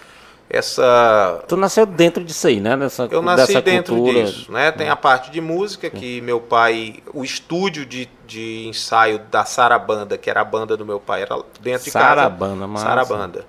essa 0.50 1.42
Tu 1.49 1.56
nasceu 1.56 1.87
dentro 1.87 2.23
disso 2.23 2.47
aí, 2.47 2.61
né? 2.61 2.76
Nessa, 2.76 3.09
Eu 3.11 3.23
nasci 3.23 3.59
dentro 3.62 3.97
cultura. 3.97 4.25
disso, 4.25 4.52
né? 4.52 4.71
Tem 4.71 4.90
a 4.90 4.97
parte 4.97 5.30
de 5.30 5.40
música 5.40 5.88
que 5.88 6.21
meu 6.21 6.38
pai, 6.38 7.02
o 7.14 7.25
estúdio 7.25 7.87
de, 7.87 8.09
de 8.26 8.66
ensaio 8.68 9.21
da 9.30 9.47
Sarabanda, 9.47 10.18
que 10.18 10.28
era 10.28 10.42
a 10.42 10.44
banda 10.44 10.76
do 10.76 10.85
meu 10.85 11.00
pai, 11.00 11.23
era 11.23 11.37
dentro 11.61 11.85
de 11.85 11.90
Sarabanda, 11.90 12.68
casa. 12.68 12.85
Sarabanda, 12.85 13.47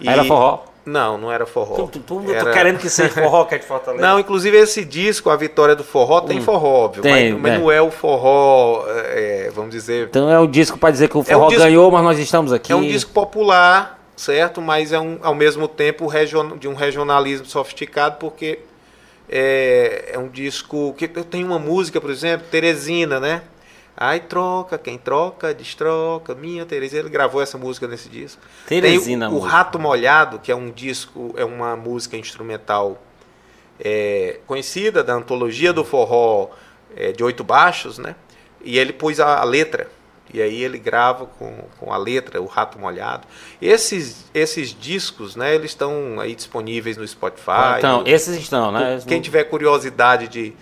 E... 0.00 0.08
Era 0.08 0.24
forró? 0.24 0.71
Não, 0.84 1.16
não 1.16 1.30
era 1.30 1.46
forró. 1.46 1.76
Tu, 1.86 2.00
tu, 2.00 2.22
tu 2.22 2.32
era... 2.32 2.52
querendo 2.52 2.78
que 2.78 2.90
seja 2.90 3.10
forró 3.10 3.44
que 3.44 3.54
é 3.54 3.58
de 3.58 3.64
Fortaleza. 3.66 4.04
Não, 4.04 4.18
inclusive 4.18 4.56
esse 4.56 4.84
disco, 4.84 5.30
A 5.30 5.36
Vitória 5.36 5.76
do 5.76 5.84
Forró, 5.84 6.20
tem 6.20 6.38
hum, 6.38 6.42
forró, 6.42 6.84
óbvio. 6.84 7.02
Tem, 7.02 7.32
mas, 7.32 7.40
mas 7.40 7.52
né? 7.52 7.58
não 7.58 7.70
é 7.70 7.80
o 7.80 7.90
forró, 7.90 8.84
é, 8.88 9.50
vamos 9.54 9.70
dizer. 9.70 10.08
Então 10.08 10.28
é 10.28 10.38
o 10.38 10.46
disco 10.46 10.76
para 10.78 10.90
dizer 10.90 11.08
que 11.08 11.16
o 11.16 11.22
forró 11.22 11.44
é 11.44 11.46
um 11.46 11.48
disco, 11.48 11.64
ganhou, 11.64 11.90
mas 11.90 12.02
nós 12.02 12.18
estamos 12.18 12.52
aqui. 12.52 12.72
É 12.72 12.76
um 12.76 12.82
disco 12.82 13.12
popular, 13.12 13.98
certo? 14.16 14.60
Mas 14.60 14.92
é 14.92 14.98
um, 14.98 15.18
ao 15.22 15.34
mesmo 15.34 15.68
tempo 15.68 16.06
region, 16.06 16.56
de 16.56 16.66
um 16.66 16.74
regionalismo 16.74 17.46
sofisticado, 17.46 18.16
porque 18.18 18.58
é, 19.28 20.10
é 20.14 20.18
um 20.18 20.28
disco 20.28 20.94
que 20.94 21.06
tem 21.06 21.44
uma 21.44 21.60
música, 21.60 22.00
por 22.00 22.10
exemplo, 22.10 22.46
Teresina, 22.50 23.20
né? 23.20 23.42
Ai, 24.04 24.18
troca, 24.20 24.76
quem 24.78 24.98
troca, 24.98 25.54
destroca, 25.54 26.34
minha 26.34 26.66
Terezinha. 26.66 27.00
Ele 27.02 27.08
gravou 27.08 27.40
essa 27.40 27.56
música 27.56 27.86
nesse 27.86 28.08
disco. 28.08 28.42
Teresina, 28.66 29.28
Tem 29.28 29.36
o, 29.36 29.38
o 29.40 29.42
Rato 29.44 29.78
Molhado, 29.78 30.38
que 30.40 30.50
é 30.50 30.56
um 30.56 30.70
disco, 30.70 31.32
é 31.36 31.44
uma 31.44 31.76
música 31.76 32.16
instrumental 32.16 33.00
é, 33.78 34.40
conhecida 34.46 35.02
da 35.02 35.14
antologia 35.14 35.72
do 35.72 35.84
forró 35.84 36.48
é, 36.96 37.12
de 37.12 37.22
oito 37.22 37.44
baixos, 37.44 37.98
né? 37.98 38.14
E 38.64 38.78
ele 38.78 38.92
pôs 38.92 39.18
a, 39.20 39.38
a 39.38 39.44
letra. 39.44 39.88
E 40.34 40.40
aí 40.40 40.62
ele 40.64 40.78
grava 40.78 41.26
com, 41.26 41.64
com 41.78 41.92
a 41.92 41.96
letra, 41.96 42.40
o 42.40 42.46
Rato 42.46 42.78
Molhado. 42.78 43.26
Esses, 43.60 44.24
esses 44.32 44.70
discos, 44.74 45.36
né, 45.36 45.54
eles 45.54 45.72
estão 45.72 46.18
aí 46.18 46.34
disponíveis 46.34 46.96
no 46.96 47.06
Spotify. 47.06 47.76
Então, 47.78 48.00
no- 48.00 48.08
esses 48.08 48.36
estão, 48.38 48.72
né? 48.72 48.98
quem 49.06 49.20
tiver 49.20 49.44
curiosidade 49.44 50.28
de, 50.28 50.54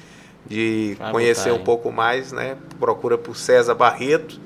de 0.50 0.96
Vai 0.98 1.12
conhecer 1.12 1.48
botar 1.50 1.60
um 1.62 1.64
pouco 1.64 1.92
mais, 1.92 2.32
né, 2.32 2.56
procura 2.78 3.16
por 3.16 3.36
César 3.36 3.74
Barreto. 3.74 4.38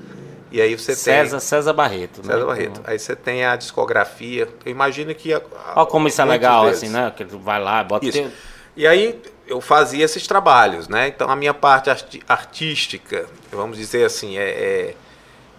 E 0.51 0.61
aí 0.61 0.77
você 0.77 0.95
César, 0.95 1.31
tem 1.31 1.39
César 1.41 1.73
Barreto. 1.73 2.21
né? 2.23 2.31
César 2.33 2.45
Barreto. 2.45 2.81
Aí 2.85 2.97
você 2.97 3.15
tem 3.15 3.43
a 3.43 3.55
discografia. 3.57 4.47
Eu 4.63 4.71
imagino 4.71 5.13
que 5.13 5.33
a, 5.33 5.37
a- 5.37 5.73
Olha 5.81 5.85
como 5.87 6.07
isso 6.07 6.21
é 6.21 6.25
legal, 6.25 6.63
deles. 6.65 6.77
assim, 6.77 6.89
né? 6.89 7.11
Que 7.17 7.25
tu 7.25 7.39
vai 7.39 7.59
lá, 7.61 7.83
bota 7.83 8.05
Isso. 8.05 8.17
teu- 8.19 8.31
E 8.77 8.85
aí 8.87 9.19
eu 9.47 9.59
fazia 9.59 10.05
esses 10.05 10.25
trabalhos, 10.27 10.87
né? 10.87 11.07
Então 11.07 11.29
a 11.29 11.35
minha 11.35 11.53
parte 11.53 11.89
artística, 12.27 13.25
vamos 13.51 13.77
dizer 13.77 14.05
assim, 14.05 14.37
é, 14.37 14.43
é 14.49 14.95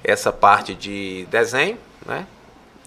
essa 0.04 0.32
parte 0.32 0.74
de 0.74 1.26
desenho, 1.30 1.76
né? 2.06 2.26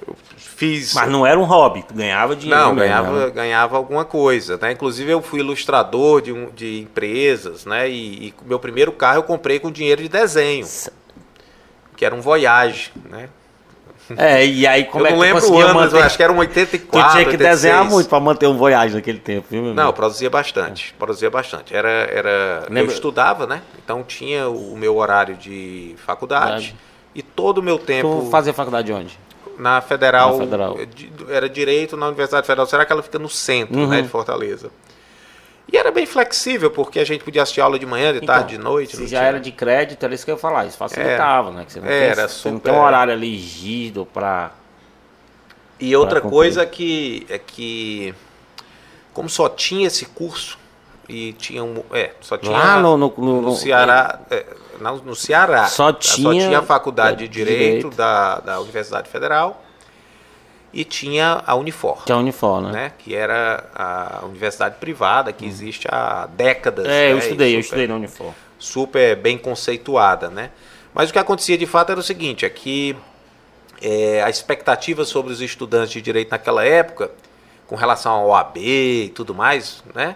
Eu 0.08 0.16
fiz. 0.38 0.94
Mas 0.94 1.10
não 1.10 1.26
era 1.26 1.40
um 1.40 1.44
hobby, 1.44 1.84
tu 1.84 1.94
ganhava 1.94 2.36
dinheiro. 2.36 2.60
Não, 2.62 2.68
mesmo, 2.74 2.80
ganhava, 2.88 3.26
né? 3.26 3.32
ganhava 3.32 3.78
alguma 3.78 4.06
coisa, 4.06 4.58
né? 4.62 4.72
Inclusive 4.72 5.12
eu 5.12 5.22
fui 5.22 5.40
ilustrador 5.40 6.22
de, 6.22 6.32
um- 6.32 6.50
de 6.52 6.80
empresas, 6.82 7.66
né? 7.66 7.90
E, 7.90 8.28
e 8.30 8.34
meu 8.46 8.60
primeiro 8.60 8.92
carro 8.92 9.18
eu 9.20 9.24
comprei 9.24 9.60
com 9.60 9.72
dinheiro 9.72 10.02
de 10.02 10.10
desenho, 10.10 10.66
que 11.96 12.06
era 12.06 12.16
um 12.16 12.22
Voyage, 12.22 12.92
né? 13.10 13.30
É, 14.18 14.44
e 14.44 14.66
aí 14.66 14.86
como 14.86 15.06
eu 15.06 15.08
é 15.08 15.12
não 15.12 15.40
que 15.40 15.46
tu 15.46 15.52
lembro 15.52 15.56
o 15.56 15.60
ano, 15.62 15.74
manter? 15.76 16.02
acho 16.02 16.18
que 16.18 16.24
era 16.24 16.34
um 16.34 16.38
Tu 16.38 16.40
84, 16.40 17.12
tinha 17.12 17.24
que 17.26 17.30
86. 17.32 17.38
desenhar 17.38 17.86
muito 17.86 18.10
pra 18.10 18.20
manter 18.20 18.48
um 18.48 18.58
Voyage 18.58 18.96
naquele 18.96 19.20
tempo, 19.20 19.46
viu, 19.52 19.62
meu 19.62 19.74
Não, 19.76 19.86
eu 19.86 19.94
produzia 19.94 20.30
bastante, 20.32 20.96
produzia 20.98 21.30
bastante. 21.30 21.76
Era, 21.76 21.90
era, 21.90 22.66
Lembra- 22.72 22.92
eu 22.92 22.96
estudava, 22.96 23.46
né? 23.46 23.62
Então 23.84 24.02
tinha 24.04 24.50
o 24.50 24.76
meu 24.76 24.98
horário 24.98 25.36
de 25.36 25.94
faculdade 26.04 26.50
Verdade. 26.70 26.76
e 27.14 27.22
todo 27.22 27.60
o 27.60 27.62
meu 27.62 27.78
tempo 27.78 28.24
Tu 28.26 28.32
fazia 28.32 28.52
faculdade 28.52 28.92
onde? 28.92 29.20
Na 29.60 29.82
Federal, 29.82 30.34
Na 30.38 30.44
Federal. 30.46 30.78
de- 30.86 31.12
era 31.30 31.48
direito 31.50 31.96
na 31.98 32.08
Universidade 32.08 32.48
Federal. 32.48 32.66
Será 32.66 32.86
que 32.86 32.92
ela 32.94 33.04
fica 33.04 33.20
no 33.20 33.30
centro, 33.30 33.78
Uhum. 33.78 33.88
né, 33.90 34.02
de 34.02 34.08
Fortaleza? 34.08 34.72
E 35.72 35.78
era 35.78 35.92
bem 35.92 36.06
flexível, 36.08 36.72
porque 36.72 37.00
a 37.00 37.06
gente 37.06 37.24
podia 37.24 37.44
assistir 37.44 37.62
aula 37.62 37.78
de 37.78 37.86
manhã, 37.86 38.12
de 38.12 38.22
tarde, 38.22 38.56
de 38.56 38.58
noite. 38.58 38.96
Se 38.96 39.04
já 39.04 39.20
tinha- 39.20 39.22
era 39.30 39.40
de 39.40 39.52
crédito, 39.52 40.04
era 40.04 40.16
isso 40.16 40.26
que 40.26 40.32
eu 40.32 40.36
ia 40.36 40.40
falar. 40.42 40.66
Isso 40.66 40.78
facilitava, 40.78 41.52
né? 41.52 41.64
Que 41.66 41.74
você 41.74 41.80
não, 41.80 41.88
Era 41.88 42.16
tem, 42.16 42.28
você 42.28 42.50
não 42.50 42.58
super- 42.58 42.72
tem 42.72 42.80
um 42.80 42.84
horário 42.84 43.14
ali 43.14 43.30
rígido 43.36 44.08
pra. 44.12 44.52
E 45.80 45.96
outra 45.96 46.20
cumprir. 46.22 46.36
coisa 46.36 46.66
que 46.66 47.26
é 47.30 47.38
que 47.38 48.14
como 49.14 49.30
só 49.30 49.48
tinha 49.48 49.88
esse 49.88 50.06
curso 50.08 50.58
e 51.08 51.34
tinha 51.34 51.64
um, 51.64 51.84
é, 51.94 52.12
só 52.20 52.38
tinha 52.38 52.52
Lá 52.52 52.80
no, 52.82 52.98
no, 52.98 53.14
no- 53.18 53.24
no 53.36 53.42
no- 53.44 53.56
Ceará, 53.56 54.20
é, 54.32 54.46
no 54.80 55.16
Ceará, 55.16 55.66
Só 55.68 55.92
tinha- 55.94 56.60
a 56.60 56.62
faculdade 56.62 57.28
de 57.28 57.42
é, 57.42 57.46
Direito, 57.46 57.60
Direito. 57.60 57.90
Da, 57.98 58.40
da 58.40 58.60
Universidade 58.62 59.10
Federal 59.10 59.64
e 60.72 60.84
tinha 60.84 61.42
a 61.46 61.56
Unifor, 61.56 62.04
Que 62.06 62.12
é 62.12 62.16
uniforme, 62.16 62.68
né? 62.68 62.74
né? 62.84 62.92
Que 62.98 63.16
era 63.16 63.66
a 63.76 64.26
universidade 64.26 64.76
privada 64.80 65.34
que 65.34 65.46
existe 65.46 65.88
há 65.92 66.28
décadas. 66.28 66.86
É, 66.88 67.12
eu 67.12 67.16
né, 67.16 67.22
e 67.22 67.24
estudei, 67.26 67.48
eu 67.50 67.52
super- 67.52 67.62
estudei 67.64 67.88
na 67.88 67.96
uniforme. 67.96 68.34
super 68.60 69.16
bem 69.16 69.38
conceituada, 69.38 70.30
né? 70.30 70.52
Mas 70.94 71.10
o 71.10 71.14
que 71.14 71.20
acontecia 71.20 71.58
de 71.58 71.66
fato 71.66 71.92
era 71.92 72.00
o 72.00 72.04
seguinte, 72.04 72.46
é 72.46 72.50
que 72.50 72.96
é, 73.82 74.22
a 74.24 74.30
expectativa 74.30 75.06
sobre 75.06 75.32
os 75.32 75.42
estudantes 75.42 75.92
de 75.92 76.02
direito 76.02 76.32
naquela 76.32 76.64
época, 76.66 77.12
com 77.68 77.76
relação 77.76 78.12
ao 78.12 78.28
OAB 78.30 78.58
e 78.58 79.10
tudo 79.16 79.34
mais, 79.34 79.84
né? 79.96 80.16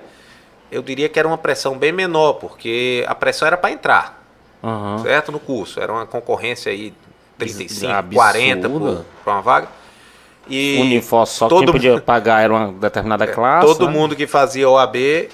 Eu 0.72 0.82
diria 0.82 1.08
que 1.08 1.20
era 1.20 1.27
uma 1.27 1.38
pressão 1.38 1.77
bem 1.77 1.91
menor, 1.91 2.34
porque 2.34 3.05
a 3.08 3.13
pressão 3.15 3.48
era 3.48 3.55
para 3.55 3.72
entrar, 3.72 4.23
Aham. 4.63 5.00
certo? 5.00 5.32
No 5.32 5.39
curso. 5.39 5.80
Era 5.80 5.91
uma 5.91 6.06
concorrência 6.06 6.71
aí 6.71 6.93
35, 7.38 7.91
Absurda. 7.91 8.15
40 8.15 8.69
por, 8.69 9.06
por 9.23 9.32
uma 9.32 9.41
vaga. 9.41 9.67
E 10.47 10.78
Uniforme 10.82 11.28
só 11.28 11.47
todo 11.47 11.63
quem 11.63 11.71
podia 11.71 12.02
pagar 12.02 12.41
era 12.41 12.54
uma 12.54 12.71
determinada 12.71 13.26
classe. 13.34 13.65
todo 13.67 13.88
né? 13.88 13.93
mundo 13.93 14.15
que 14.15 14.28
fazia 14.28 14.69
OAB 14.69 15.30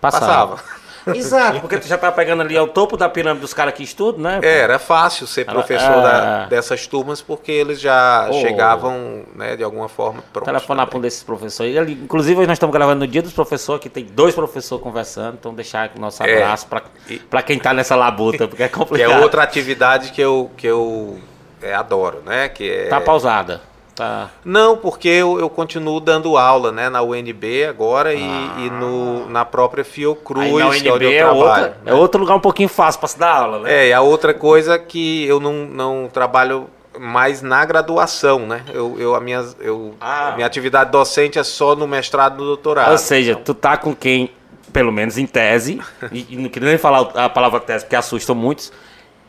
passava. 0.00 0.56
passava. 0.56 0.79
Exato, 1.06 1.60
porque 1.60 1.78
tu 1.78 1.86
já 1.86 1.96
tá 1.98 2.10
pegando 2.12 2.42
ali 2.42 2.56
ao 2.56 2.68
topo 2.68 2.96
da 2.96 3.08
pirâmide 3.08 3.40
dos 3.40 3.54
caras 3.54 3.74
que 3.74 3.82
estudam, 3.82 4.20
né? 4.22 4.40
É, 4.42 4.58
era 4.60 4.78
fácil 4.78 5.26
ser 5.26 5.44
professor 5.46 5.98
é. 5.98 6.02
da- 6.02 6.46
dessas 6.46 6.86
turmas 6.86 7.20
porque 7.22 7.50
eles 7.52 7.80
já 7.80 8.28
Oh. 8.30 8.40
chegavam, 8.40 9.22
né, 9.34 9.56
de 9.56 9.62
alguma 9.64 9.88
forma 9.88 10.22
prontos. 10.32 10.46
Telefonar 10.46 10.86
para 10.86 10.98
um 10.98 11.00
desses 11.00 11.22
professores. 11.22 11.74
Ele- 11.74 11.92
inclusive, 11.92 12.38
hoje 12.38 12.46
nós 12.48 12.56
estamos 12.56 12.72
gravando 12.74 13.00
no 13.00 13.06
dia 13.06 13.22
dos 13.22 13.32
professores, 13.32 13.82
que 13.82 13.88
tem 13.88 14.04
dois 14.04 14.34
professores 14.34 14.82
conversando. 14.82 15.34
Então, 15.40 15.54
deixar 15.54 15.90
o 15.96 16.00
nosso 16.00 16.22
É. 16.22 16.42
abraço 16.42 16.66
para 16.66 16.82
E- 17.08 17.18
para 17.18 17.42
quem 17.42 17.58
tá 17.58 17.72
nessa 17.72 17.96
labuta, 17.96 18.46
porque 18.48 18.62
é 18.62 18.68
Que 18.68 18.74
complicado. 18.74 19.10
é 19.12 19.18
outra 19.20 19.42
atividade 19.42 20.12
que 20.12 20.20
eu, 20.20 20.50
que 20.56 20.66
eu 20.66 21.18
é, 21.62 21.74
adoro, 21.74 22.22
né? 22.24 22.48
Que 22.48 22.70
é... 22.70 22.84
Tá 22.88 23.00
pausada. 23.00 23.60
Tá. 24.00 24.30
Não, 24.42 24.78
porque 24.78 25.08
eu, 25.08 25.38
eu 25.38 25.50
continuo 25.50 26.00
dando 26.00 26.38
aula, 26.38 26.72
né, 26.72 26.88
na 26.88 27.02
UNB 27.02 27.66
agora 27.68 28.14
e, 28.14 28.22
e 28.22 28.70
no, 28.70 29.28
na 29.28 29.44
própria 29.44 29.84
Fiocruz, 29.84 30.46
Aí 30.46 30.52
na 30.52 30.58
que 30.58 30.88
é 30.88 30.92
onde 30.92 31.04
UNB 31.04 31.04
eu 31.04 31.10
é, 31.10 31.18
trabalho. 31.18 31.42
outra, 31.42 31.76
é 31.84 31.92
outro 31.92 32.20
lugar 32.22 32.34
um 32.34 32.40
pouquinho 32.40 32.70
fácil 32.70 32.98
para 32.98 33.08
se 33.10 33.18
dar 33.18 33.30
aula, 33.30 33.58
né? 33.58 33.72
É, 33.74 33.88
e 33.88 33.92
a 33.92 34.00
outra 34.00 34.32
coisa 34.32 34.78
que 34.78 35.26
eu 35.26 35.38
não, 35.38 35.52
não 35.66 36.08
trabalho 36.10 36.66
mais 36.98 37.42
na 37.42 37.62
graduação, 37.66 38.46
né? 38.46 38.62
Eu, 38.72 38.96
eu, 38.98 39.14
a 39.14 39.20
minha, 39.20 39.44
eu, 39.60 39.94
Ah. 40.00 40.32
minha 40.34 40.46
atividade 40.46 40.90
docente 40.90 41.38
é 41.38 41.44
só 41.44 41.76
no 41.76 41.86
mestrado 41.86 42.36
e 42.36 42.38
no 42.38 42.46
doutorado. 42.46 42.92
Ou 42.92 42.96
seja, 42.98 43.36
tu 43.36 43.52
tá 43.52 43.76
com 43.76 43.94
quem, 43.94 44.30
pelo 44.72 44.90
menos 44.90 45.18
em 45.18 45.26
tese, 45.26 45.78
e, 46.10 46.26
e 46.30 46.36
não 46.36 46.48
queria 46.48 46.70
nem 46.70 46.78
falar 46.78 47.10
a 47.14 47.28
palavra 47.28 47.60
tese 47.60 47.84
porque 47.84 47.96
assusta 47.96 48.32
muitos, 48.32 48.72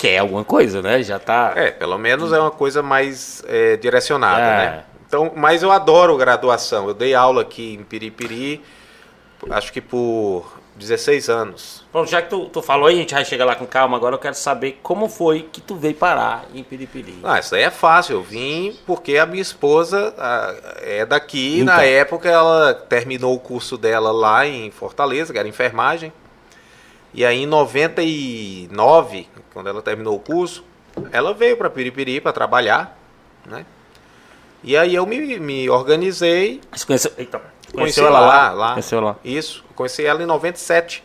quer 0.01 0.17
alguma 0.17 0.43
coisa, 0.43 0.81
né? 0.81 1.03
Já 1.03 1.19
tá. 1.19 1.53
É, 1.55 1.69
pelo 1.69 1.95
menos 1.99 2.33
é 2.33 2.39
uma 2.39 2.49
coisa 2.49 2.81
mais 2.81 3.43
é, 3.47 3.77
direcionada, 3.77 4.41
É. 4.41 4.57
né? 4.57 4.83
Então, 5.07 5.31
mas 5.35 5.61
eu 5.61 5.71
adoro 5.71 6.17
graduação. 6.17 6.87
Eu 6.87 6.93
dei 6.95 7.13
aula 7.13 7.43
aqui 7.43 7.75
em 7.75 7.83
Piripiri, 7.83 8.63
acho 9.51 9.71
que 9.71 9.79
por 9.81 10.59
16 10.75 11.29
anos. 11.29 11.85
Bom, 11.93 12.05
já 12.05 12.19
que 12.21 12.29
tu, 12.29 12.45
tu 12.45 12.61
falou 12.63 12.87
aí, 12.87 12.95
a 12.95 12.97
gente 12.97 13.13
vai 13.13 13.25
chegar 13.25 13.45
lá 13.45 13.53
com 13.53 13.67
calma, 13.67 13.95
agora 13.95 14.15
eu 14.15 14.19
quero 14.19 14.33
saber 14.33 14.79
como 14.81 15.07
foi 15.07 15.47
que 15.51 15.61
tu 15.61 15.75
veio 15.75 15.93
parar 15.93 16.45
em 16.55 16.63
Piripiri. 16.63 17.19
Ah, 17.23 17.39
isso 17.39 17.53
aí 17.53 17.61
é 17.61 17.69
fácil. 17.69 18.15
Eu 18.15 18.23
vim 18.23 18.75
porque 18.87 19.17
a 19.17 19.25
minha 19.25 19.41
esposa 19.41 20.15
ah, 20.17 20.55
é 20.81 21.05
daqui. 21.05 21.59
Então. 21.59 21.75
Na 21.75 21.83
época, 21.83 22.27
ela 22.27 22.73
terminou 22.73 23.35
o 23.35 23.39
curso 23.39 23.77
dela 23.77 24.11
lá 24.11 24.47
em 24.47 24.71
Fortaleza, 24.71 25.31
que 25.31 25.37
era 25.37 25.47
enfermagem. 25.47 26.11
E 27.13 27.25
aí, 27.25 27.43
em 27.43 27.45
99, 27.45 29.27
quando 29.53 29.67
ela 29.69 29.81
terminou 29.81 30.15
o 30.15 30.19
curso, 30.19 30.63
ela 31.11 31.33
veio 31.33 31.57
para 31.57 31.69
Piripiri 31.69 32.21
para 32.21 32.31
trabalhar, 32.31 32.97
né? 33.45 33.65
E 34.63 34.77
aí 34.77 34.93
eu 34.93 35.05
me, 35.07 35.39
me 35.39 35.69
organizei 35.69 36.61
Você 36.71 36.85
conheceu, 36.85 37.11
Conheci 37.11 37.31
conheceu 37.73 38.05
ela 38.07 38.19
lá? 38.19 38.51
lá. 38.51 38.69
Conheceu 38.73 39.01
lá. 39.01 39.15
Isso, 39.23 39.63
conheci 39.75 40.05
ela 40.05 40.21
em 40.21 40.25
97. 40.25 41.03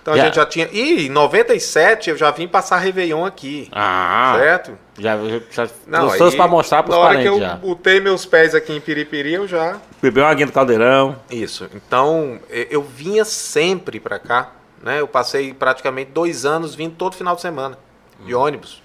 Então 0.00 0.16
Já. 0.16 0.22
a 0.22 0.24
gente 0.26 0.36
já 0.36 0.46
tinha. 0.46 0.68
E 0.72 1.06
em 1.06 1.10
97 1.10 2.08
eu 2.10 2.16
já 2.16 2.30
vim 2.30 2.48
passar 2.48 2.78
Réveillon 2.78 3.26
aqui. 3.26 3.68
Ah, 3.72 4.36
certo? 4.38 4.78
já, 4.98 5.18
já, 5.50 5.66
já 5.66 5.70
Não, 5.86 6.08
trouxe 6.16 6.36
pra 6.36 6.48
mostrar 6.48 6.82
pros 6.82 6.96
Na 6.96 7.02
hora 7.02 7.14
parentes 7.16 7.30
que 7.30 7.36
eu 7.36 7.46
já. 7.46 7.56
botei 7.56 8.00
meus 8.00 8.24
pés 8.24 8.54
aqui 8.54 8.72
em 8.72 8.80
Piripiri, 8.80 9.34
eu 9.34 9.46
já. 9.46 9.76
Bebeu 10.00 10.24
uma 10.24 10.30
aguinha 10.30 10.46
do 10.46 10.52
caldeirão. 10.52 11.14
Isso. 11.30 11.68
Então 11.74 12.40
eu 12.48 12.82
vinha 12.82 13.24
sempre 13.24 14.00
pra 14.00 14.18
cá. 14.18 14.52
Né? 14.82 15.00
Eu 15.00 15.08
passei 15.08 15.52
praticamente 15.52 16.10
dois 16.12 16.44
anos 16.44 16.74
vindo 16.74 16.94
todo 16.96 17.14
final 17.16 17.34
de 17.34 17.40
semana. 17.42 17.78
De 18.24 18.34
Hum. 18.34 18.40
ônibus. 18.40 18.82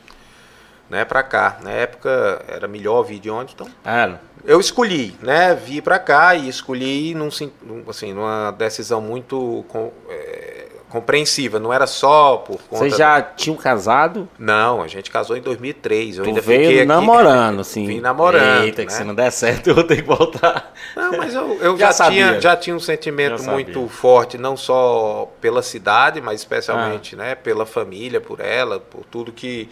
Né, 0.89 1.03
pra 1.05 1.23
cá. 1.23 1.57
Na 1.63 1.71
época 1.71 2.43
era 2.47 2.67
melhor 2.67 3.01
vir 3.03 3.17
de 3.19 3.29
ônibus, 3.29 3.53
então 3.55 3.67
Era. 3.83 4.21
eu 4.43 4.59
escolhi, 4.59 5.15
né? 5.21 5.55
Vi 5.55 5.81
pra 5.81 5.97
cá 5.97 6.35
e 6.35 6.47
escolhi 6.47 7.15
num, 7.15 7.31
sim- 7.31 7.51
num- 7.63 7.83
assim, 7.89 8.13
numa 8.13 8.51
decisão 8.51 9.01
muito 9.01 9.65
com- 9.69 9.91
é, 10.09 10.52
compreensiva. 10.93 11.59
Não 11.59 11.73
era 11.73 11.87
só 11.87 12.37
por 12.37 12.61
conta. 12.61 12.77
Vocês 12.83 12.95
já 12.95 13.21
tinham 13.21 13.57
casado? 13.57 14.29
Não, 14.37 14.81
a 14.81 14.87
gente 14.87 15.09
casou 15.09 15.35
em 15.35 15.41
2003. 15.41 16.19
Eu 16.19 16.23
Tu 16.23 16.27
ainda 16.29 16.39
veio 16.41 16.61
fiquei 16.61 16.77
aqui- 16.77 16.85
namorando, 16.87 17.59
assim. 17.61 17.85
Vim 17.87 17.99
namorando. 17.99 18.63
Eita, 18.63 18.85
que 18.85 18.91
né? 18.91 18.97
se 18.97 19.03
não 19.03 19.15
der 19.15 19.31
certo, 19.31 19.67
eu 19.71 19.75
vou 19.75 19.83
ter 19.83 19.95
que 19.97 20.03
voltar. 20.03 20.71
Não, 20.95 21.17
mas 21.17 21.33
eu, 21.33 21.53
eu 21.59 21.75
Já 21.77 21.87
já, 21.87 21.91
sabia. 21.93 22.27
tinha, 22.27 22.41
já 22.41 22.55
tinha 22.55 22.75
um 22.75 22.79
sentimento 22.79 23.41
muito 23.43 23.87
forte, 23.89 24.37
não 24.37 24.55
só 24.55 25.29
pela 25.41 25.63
cidade, 25.63 26.21
mas 26.21 26.33
Ah. 26.33 26.35
especialmente 26.35 27.15
né, 27.15 27.33
pela 27.35 27.65
família, 27.65 28.21
por 28.21 28.39
ela, 28.39 28.79
por 28.79 29.03
tudo 29.05 29.31
que, 29.31 29.69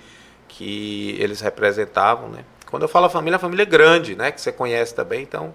que 0.48 1.16
eles 1.20 1.40
representavam. 1.40 2.30
Né? 2.30 2.40
Quando 2.70 2.82
eu 2.84 2.90
falo 2.90 3.08
família, 3.10 3.36
a 3.36 3.40
família 3.40 3.64
é 3.64 3.66
grande, 3.66 4.16
né, 4.16 4.32
que 4.32 4.42
você 4.42 4.52
conhece 4.52 4.96
também, 4.96 5.22
então 5.22 5.54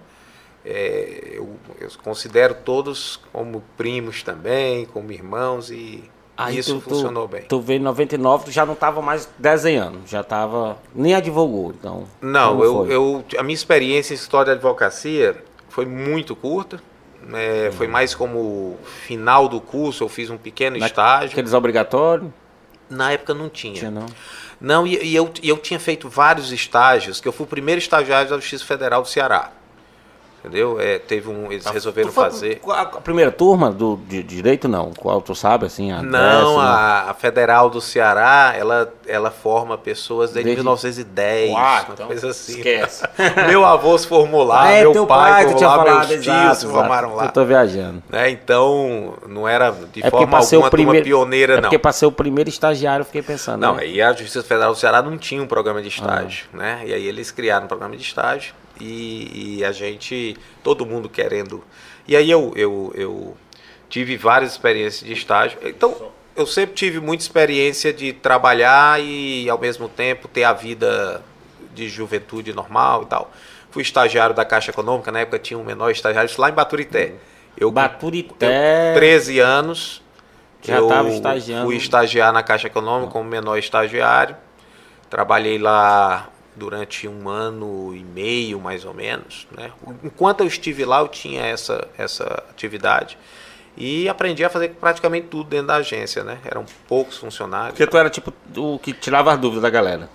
é, 0.69 1.31
eu, 1.33 1.49
eu 1.79 1.89
considero 2.03 2.53
todos 2.65 3.19
como 3.31 3.63
primos 3.77 4.21
também, 4.23 4.85
como 4.85 5.11
irmãos, 5.11 5.71
e 5.71 6.03
Aí 6.35 6.57
isso 6.59 6.75
tu- 6.75 6.81
tu- 6.81 6.89
funcionou 6.91 7.27
bem. 7.27 7.43
Tu 7.43 7.59
veio 7.61 7.79
em 7.79 7.83
99, 7.83 8.45
tu 8.45 8.51
já 8.51 8.65
não 8.65 8.75
tava 8.75 9.01
mais 9.01 9.27
desenhando, 9.39 9.99
já 10.05 10.23
tava. 10.23 10.77
Nem 10.93 11.15
advogou, 11.15 11.71
então. 11.71 12.03
Não, 12.21 12.63
eu, 12.63 12.91
eu, 12.91 13.25
a 13.39 13.43
minha 13.43 13.55
experiência 13.55 14.13
em 14.13 14.15
história 14.15 14.51
de 14.51 14.57
advocacia 14.57 15.43
foi 15.69 15.85
muito 15.85 16.35
curta, 16.35 16.79
é, 17.33 17.71
foi 17.71 17.87
mais 17.87 18.13
como 18.13 18.77
final 19.05 19.47
do 19.47 19.59
curso, 19.59 20.03
eu 20.03 20.09
fiz 20.09 20.29
um 20.29 20.37
pequeno 20.37 20.77
estágio. 20.77 21.31
Aqueles 21.31 21.53
obrigatórios? 21.53 22.29
Na 22.89 23.11
época 23.11 23.33
não 23.33 23.49
tinha. 23.49 23.73
Tinha 23.73 23.91
não. 23.91 24.05
Não, 24.61 24.87
e, 24.87 24.95
e 25.03 25.15
eu, 25.15 25.31
e 25.41 25.49
eu 25.49 25.57
tinha 25.57 25.79
feito 25.79 26.07
vários 26.09 26.51
estágios, 26.51 27.19
que 27.19 27.27
eu 27.27 27.31
fui 27.33 27.45
o 27.45 27.49
primeiro 27.49 27.79
estagiário 27.79 28.29
da 28.29 28.37
Justiça 28.37 28.63
Federal 28.65 29.01
do 29.01 29.07
Ceará. 29.07 29.51
Entendeu? 30.39 30.79
É, 30.79 30.99
teve 30.99 31.27
um, 31.29 31.51
eles 31.51 31.65
resolveram 31.65 32.09
Tu 32.09 32.13
foi 32.13 32.23
fazer. 32.25 32.61
A 32.69 32.81
a 32.81 32.85
primeira 33.01 33.31
turma 33.31 33.69
do 33.71 33.97
de 34.07 34.21
direito, 34.23 34.67
não? 34.67 34.91
Qual 34.93 35.19
tu 35.21 35.33
sabe, 35.35 35.65
assim? 35.65 35.91
A 35.91 36.01
Não, 36.01 36.11
décima? 36.11 36.63
a, 36.63 37.09
a 37.09 37.13
Federal 37.13 37.69
do 37.69 37.81
Ceará, 37.81 38.53
ela, 38.57 38.93
ela 39.05 39.29
forma 39.31 39.77
pessoas 39.77 40.31
desde, 40.31 40.49
Desde- 40.51 40.61
1910, 40.63 41.51
Uau, 41.51 41.61
uma 41.63 41.85
então, 41.93 42.07
coisa 42.07 42.29
assim. 42.29 42.57
esquece. 42.57 43.03
Meu 43.49 43.65
avô 43.65 43.97
se 43.97 44.07
formou 44.07 44.43
lá, 44.43 44.63
Ah, 44.63 44.71
é, 44.71 44.83
meu 44.85 45.05
pai, 45.07 45.45
tu 45.47 45.51
formou 45.53 45.67
lá, 45.69 45.75
falado, 45.85 46.07
meus 46.07 46.23
tios 46.23 46.57
se 46.59 46.67
formaram 46.67 47.15
lá. 47.15 47.25
Eu 47.25 47.31
tô 47.31 47.43
viajando. 47.43 48.03
Né? 48.09 48.29
Então, 48.29 49.15
não 49.27 49.47
era 49.47 49.71
de 49.71 49.99
É 50.05 50.09
porque 50.09 50.25
forma 50.25 50.37
alguma 50.37 50.67
o 50.67 50.71
primeiro, 50.71 51.03
pioneira, 51.05 51.53
é 51.53 51.55
não. 51.55 51.63
porque 51.63 51.79
pra 51.79 51.91
ser 51.91 52.05
o 52.05 52.11
primeiro 52.11 52.49
estagiário, 52.49 53.01
eu 53.01 53.05
fiquei 53.05 53.21
pensando. 53.23 53.59
Não, 53.59 53.75
né? 53.75 53.83
aí 53.83 54.01
a 54.01 54.13
Justiça 54.13 54.43
Federal 54.43 54.71
do 54.71 54.77
Ceará 54.77 55.01
não 55.01 55.17
tinha 55.17 55.41
um 55.41 55.47
programa 55.47 55.81
de 55.81 55.89
estágio, 55.89 56.45
Ah. 56.53 56.57
né? 56.57 56.81
E 56.85 56.93
aí 56.93 57.05
eles 57.05 57.31
criaram 57.31 57.65
um 57.65 57.67
programa 57.67 57.95
de 57.97 58.03
estágio 58.03 58.53
e, 58.79 59.57
e 59.59 59.65
a 59.65 59.71
gente, 59.71 60.35
todo 60.63 60.85
mundo 60.85 61.09
querendo. 61.09 61.63
E 62.07 62.15
aí 62.15 62.29
eu, 62.31 62.53
eu, 62.55 62.91
eu 62.95 63.37
tive 63.89 64.15
várias 64.17 64.51
experiências 64.51 65.03
de 65.05 65.13
estágio. 65.13 65.57
Então, 65.63 66.11
eu 66.35 66.45
sempre 66.45 66.75
tive 66.75 66.99
muita 66.99 67.23
experiência 67.23 67.91
de 67.91 68.13
trabalhar 68.13 69.01
e, 69.01 69.49
ao 69.49 69.57
mesmo 69.59 69.89
tempo, 69.89 70.27
ter 70.27 70.43
a 70.43 70.53
vida 70.53 71.21
de 71.73 71.87
juventude 71.89 72.53
normal 72.53 73.03
e 73.03 73.05
tal. 73.07 73.31
Fui 73.71 73.81
estagiário 73.83 74.33
da 74.35 74.45
Caixa 74.45 74.71
Econômica, 74.71 75.11
na 75.11 75.19
época 75.19 75.37
tinha 75.39 75.57
um 75.57 75.63
menor 75.63 75.89
estagiário, 75.91 76.27
isso 76.29 76.39
lá 76.41 76.49
em 76.49 76.53
Baturité. 76.53 77.15
Eu, 77.57 77.69
com- 77.69 77.73
Baturité. 77.75 78.91
eu, 78.91 78.95
13 78.95 79.39
anos, 79.39 80.01
Já 80.61 80.77
eu 80.77 80.87
tava 80.87 81.09
estagiando. 81.09 81.65
fui 81.65 81.75
estagiar 81.75 82.31
na 82.31 82.41
Caixa 82.43 82.67
Econômica 82.67 83.11
como 83.11 83.29
menor 83.29 83.57
estagiário. 83.57 84.35
Trabalhei 85.09 85.57
lá 85.57 86.29
durante 86.57 87.07
um 87.07 87.29
ano 87.29 87.93
e 87.95 88.03
meio, 88.03 88.59
mais 88.59 88.83
ou 88.85 88.93
menos. 88.93 89.47
Né? 89.55 89.71
Enquanto 90.03 90.41
eu 90.41 90.47
estive 90.47 90.83
lá, 90.83 90.99
eu 90.99 91.07
tinha 91.07 91.45
essa, 91.45 91.87
essa 91.97 92.25
atividade. 92.49 93.17
E 93.77 94.09
aprendi 94.09 94.43
a 94.43 94.49
fazer 94.49 94.69
praticamente 94.69 95.27
tudo 95.27 95.49
dentro 95.49 95.67
da 95.67 95.75
agência. 95.75 96.23
Né? 96.23 96.39
Eram 96.43 96.65
poucos 96.87 97.17
funcionários. 97.17 97.71
Porque 97.71 97.87
tu 97.87 97.97
era 97.97 98.09
tipo 98.09 98.33
o 98.55 98.79
que 98.79 98.91
tirava 98.91 99.31
as 99.31 99.39
dúvidas 99.39 99.61
da 99.61 99.69
galera. 99.69 100.09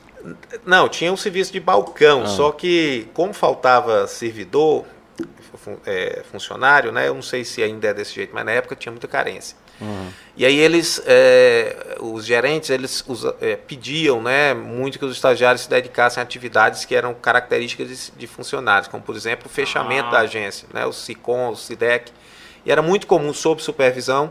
Não, 0.65 0.89
tinha 0.89 1.13
um 1.13 1.17
serviço 1.17 1.53
de 1.53 1.59
balcão, 1.59 2.27
só 2.29 2.53
que 2.53 3.09
como 3.13 3.33
faltava 3.33 4.07
servidor, 4.07 4.85
é, 5.85 6.23
funcionário, 6.31 6.93
né? 6.93 7.09
Eu 7.09 7.15
não 7.15 7.23
sei 7.23 7.45
se 7.45 7.63
ainda 7.63 7.89
é 7.89 7.95
desse 7.95 8.15
jeito, 8.15 8.35
mas 8.35 8.45
na 8.45 8.53
época 8.53 8.77
tinha 8.77 8.93
muita 8.93 9.09
carência. 9.09 9.57
E 10.37 10.47
aí 10.47 10.59
eles, 10.59 11.03
é, 11.07 11.97
os 12.01 12.25
gerentes, 12.25 12.71
eles 12.71 13.05
usa- 13.07 13.37
é, 13.41 13.55
pediam, 13.57 14.23
né, 14.23 14.55
muito 14.55 14.99
que 14.99 15.05
os 15.05 15.13
estagiários 15.15 15.63
se 15.63 15.69
dedicassem 15.71 16.21
a 16.21 16.25
atividades 16.25 16.85
que 16.87 16.95
eram 16.95 17.13
características 17.13 17.89
de, 17.89 18.19
de 18.21 18.27
funcionários, 18.27 18.89
como 18.89 19.03
por 19.03 19.15
exemplo 19.15 19.47
o 19.47 19.51
fechamento 19.51 20.09
Ah. 20.09 20.13
da 20.13 20.19
agência, 20.21 20.67
né, 20.73 20.87
o 20.87 20.93
SICOM, 20.93 21.51
o 21.51 21.57
SIDEC. 21.57 22.11
E 22.65 22.73
era 22.73 22.81
muito 22.81 23.07
comum, 23.07 23.33
sob 23.35 23.63
supervisão, 23.63 24.31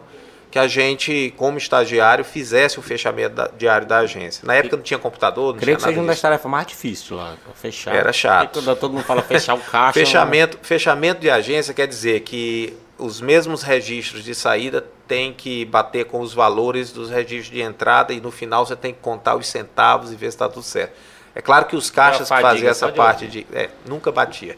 que 0.50 0.58
a 0.60 0.68
gente, 0.68 1.34
como 1.38 1.58
estagiário, 1.58 2.26
fizesse 2.26 2.78
o 2.78 2.82
fechamento 2.82 3.36
da- 3.36 3.50
diário 3.58 3.88
da 3.88 4.00
agência. 4.00 4.46
Na 4.46 4.56
época 4.56 4.76
não 4.76 4.84
tinha 4.84 4.98
computador, 5.00 5.54
não 5.54 5.60
Creio 5.62 5.78
tinha 5.78 5.88
que 5.88 5.94
seja 5.94 6.00
uma 6.02 6.08
das 6.08 6.20
tarefas 6.20 6.52
mais 6.52 6.68
difíceis 6.68 7.10
lá, 7.10 7.36
fechar. 7.56 7.96
Era 7.96 8.12
chato. 8.12 8.62
Quando 8.62 8.76
todo 8.76 8.94
mundo 8.94 9.04
fala 9.06 9.22
fechar 9.22 9.54
o 9.54 9.60
caixa. 9.60 9.94
Fechamento, 10.00 10.58
fechamento 10.62 11.22
de 11.22 11.30
agência 11.30 11.74
quer 11.74 11.88
dizer 11.88 12.22
que 12.22 12.74
os 13.02 13.20
mesmos 13.20 13.64
registros 13.64 14.24
de 14.24 14.36
saída 14.36 14.86
têm 15.08 15.34
que 15.34 15.66
bater 15.66 16.06
com 16.06 16.22
os 16.22 16.34
valores 16.34 16.92
dos 16.92 17.10
registros 17.10 17.50
de 17.50 17.62
entrada 17.62 18.14
e 18.14 18.22
no 18.22 18.32
final 18.32 18.66
você 18.66 18.76
tem 18.76 18.94
que 18.94 19.00
contar 19.00 19.36
os 19.36 19.48
centavos 19.48 20.12
e 20.12 20.16
ver 20.16 20.28
se 20.28 20.36
está 20.36 20.48
tudo 20.48 20.64
certo. 20.64 20.94
É 21.34 21.42
claro 21.42 21.66
que 21.66 21.78
os 21.78 21.90
caixas 21.90 22.30
que 22.30 22.42
faziam 22.42 22.70
essa 22.70 22.88
de 22.88 22.98
parte 22.98 23.26
de. 23.26 23.48
É, 23.54 23.70
nunca 23.86 24.12
batia. 24.12 24.58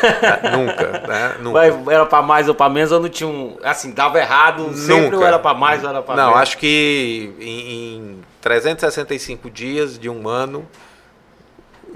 nunca, 0.56 1.06
né? 1.06 1.36
Nunca. 1.38 1.58
Mas 1.58 1.88
era 1.88 2.06
pra 2.06 2.22
mais 2.22 2.48
ou 2.48 2.54
pra 2.54 2.68
menos 2.68 2.90
ou 2.92 3.00
não 3.00 3.10
tinha 3.10 3.28
um. 3.28 3.58
Assim, 3.62 3.92
dava 3.92 4.18
errado, 4.18 4.74
sempre 4.74 5.02
Nunca. 5.02 5.16
ou 5.18 5.24
era 5.26 5.38
pra 5.38 5.52
mais 5.52 5.84
ou 5.84 5.90
era 5.90 6.00
Não, 6.00 6.14
menos. 6.14 6.36
acho 6.36 6.56
que 6.56 7.34
em, 7.38 7.96
em 7.96 8.24
365 8.40 9.50
dias 9.50 9.98
de 9.98 10.08
um 10.08 10.26
ano, 10.26 10.66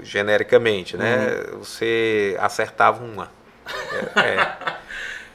genericamente, 0.03 0.95
né? 0.95 1.45
Uhum. 1.51 1.59
Você 1.59 2.37
acertava 2.39 3.03
uma. 3.03 3.31
É, 4.15 4.19
é. 4.19 4.57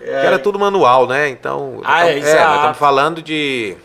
Porque 0.05 0.27
era 0.27 0.38
tudo 0.38 0.59
manual, 0.59 1.07
né? 1.07 1.29
Então, 1.29 1.81
Ah, 1.85 2.01
nós 2.01 2.09
é, 2.11 2.19
estamos- 2.19 2.29
exato. 2.29 2.47
nós 2.49 2.57
estamos 2.57 2.79
falando 2.79 3.23
de 3.23 3.77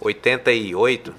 88, 0.00 1.14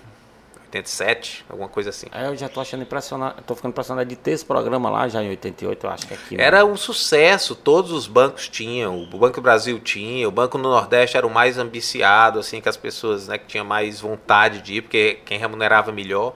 87, 0.65 1.45
alguma 1.49 1.67
coisa 1.69 1.89
assim. 1.89 2.07
Aí 2.11 2.25
eu 2.25 2.35
já 2.35 2.47
tô 2.49 2.61
achando 2.61 2.81
impressionado, 2.81 3.41
tô 3.45 3.53
ficando 3.55 3.71
impressionado 3.71 4.07
de 4.07 4.15
ter 4.15 4.31
esse 4.31 4.45
programa 4.45 4.89
lá 4.89 5.07
já 5.07 5.21
em 5.21 5.29
88, 5.29 5.85
eu 5.85 5.89
acho 5.89 6.07
que 6.07 6.13
aqui. 6.13 6.37
né? 6.37 6.43
Era 6.43 6.65
um 6.65 6.77
sucesso, 6.77 7.53
todos 7.55 7.91
os 7.91 8.07
bancos 8.07 8.47
tinham, 8.47 8.97
o 9.03 9.05
Banco 9.17 9.35
do 9.35 9.41
Brasil 9.41 9.79
tinha, 9.79 10.27
o 10.27 10.31
Banco 10.31 10.57
do 10.57 10.63
Nordeste 10.63 11.17
era 11.17 11.27
o 11.27 11.29
mais 11.29 11.57
ambiciado, 11.57 12.39
assim, 12.39 12.61
que 12.61 12.69
as 12.69 12.77
pessoas 12.77 13.27
né, 13.27 13.37
que 13.37 13.45
tinham 13.47 13.65
mais 13.65 13.99
vontade 13.99 14.61
de 14.61 14.75
ir, 14.75 14.81
porque 14.81 15.19
quem 15.25 15.37
remunerava 15.37 15.91
melhor. 15.91 16.33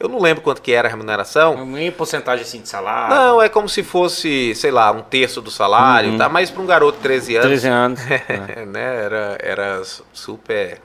Eu 0.00 0.08
não 0.08 0.20
lembro 0.20 0.42
quanto 0.42 0.62
que 0.62 0.72
era 0.72 0.86
a 0.86 0.90
remuneração. 0.90 1.76
Em 1.76 1.90
porcentagem 1.90 2.44
assim 2.44 2.60
de 2.60 2.68
salário. 2.68 3.14
Não, 3.14 3.42
é 3.42 3.48
como 3.48 3.68
se 3.68 3.82
fosse, 3.82 4.54
sei 4.54 4.70
lá, 4.70 4.92
um 4.92 5.02
terço 5.02 5.40
do 5.40 5.50
salário, 5.50 6.16
tá? 6.16 6.28
Mas 6.28 6.50
para 6.50 6.62
um 6.62 6.66
garoto 6.66 6.98
de 6.98 7.02
13 7.02 7.36
anos, 7.36 7.48
13 7.48 7.68
anos. 7.68 8.00
né, 8.68 9.04
era, 9.04 9.38
era 9.40 9.82
super... 10.12 10.80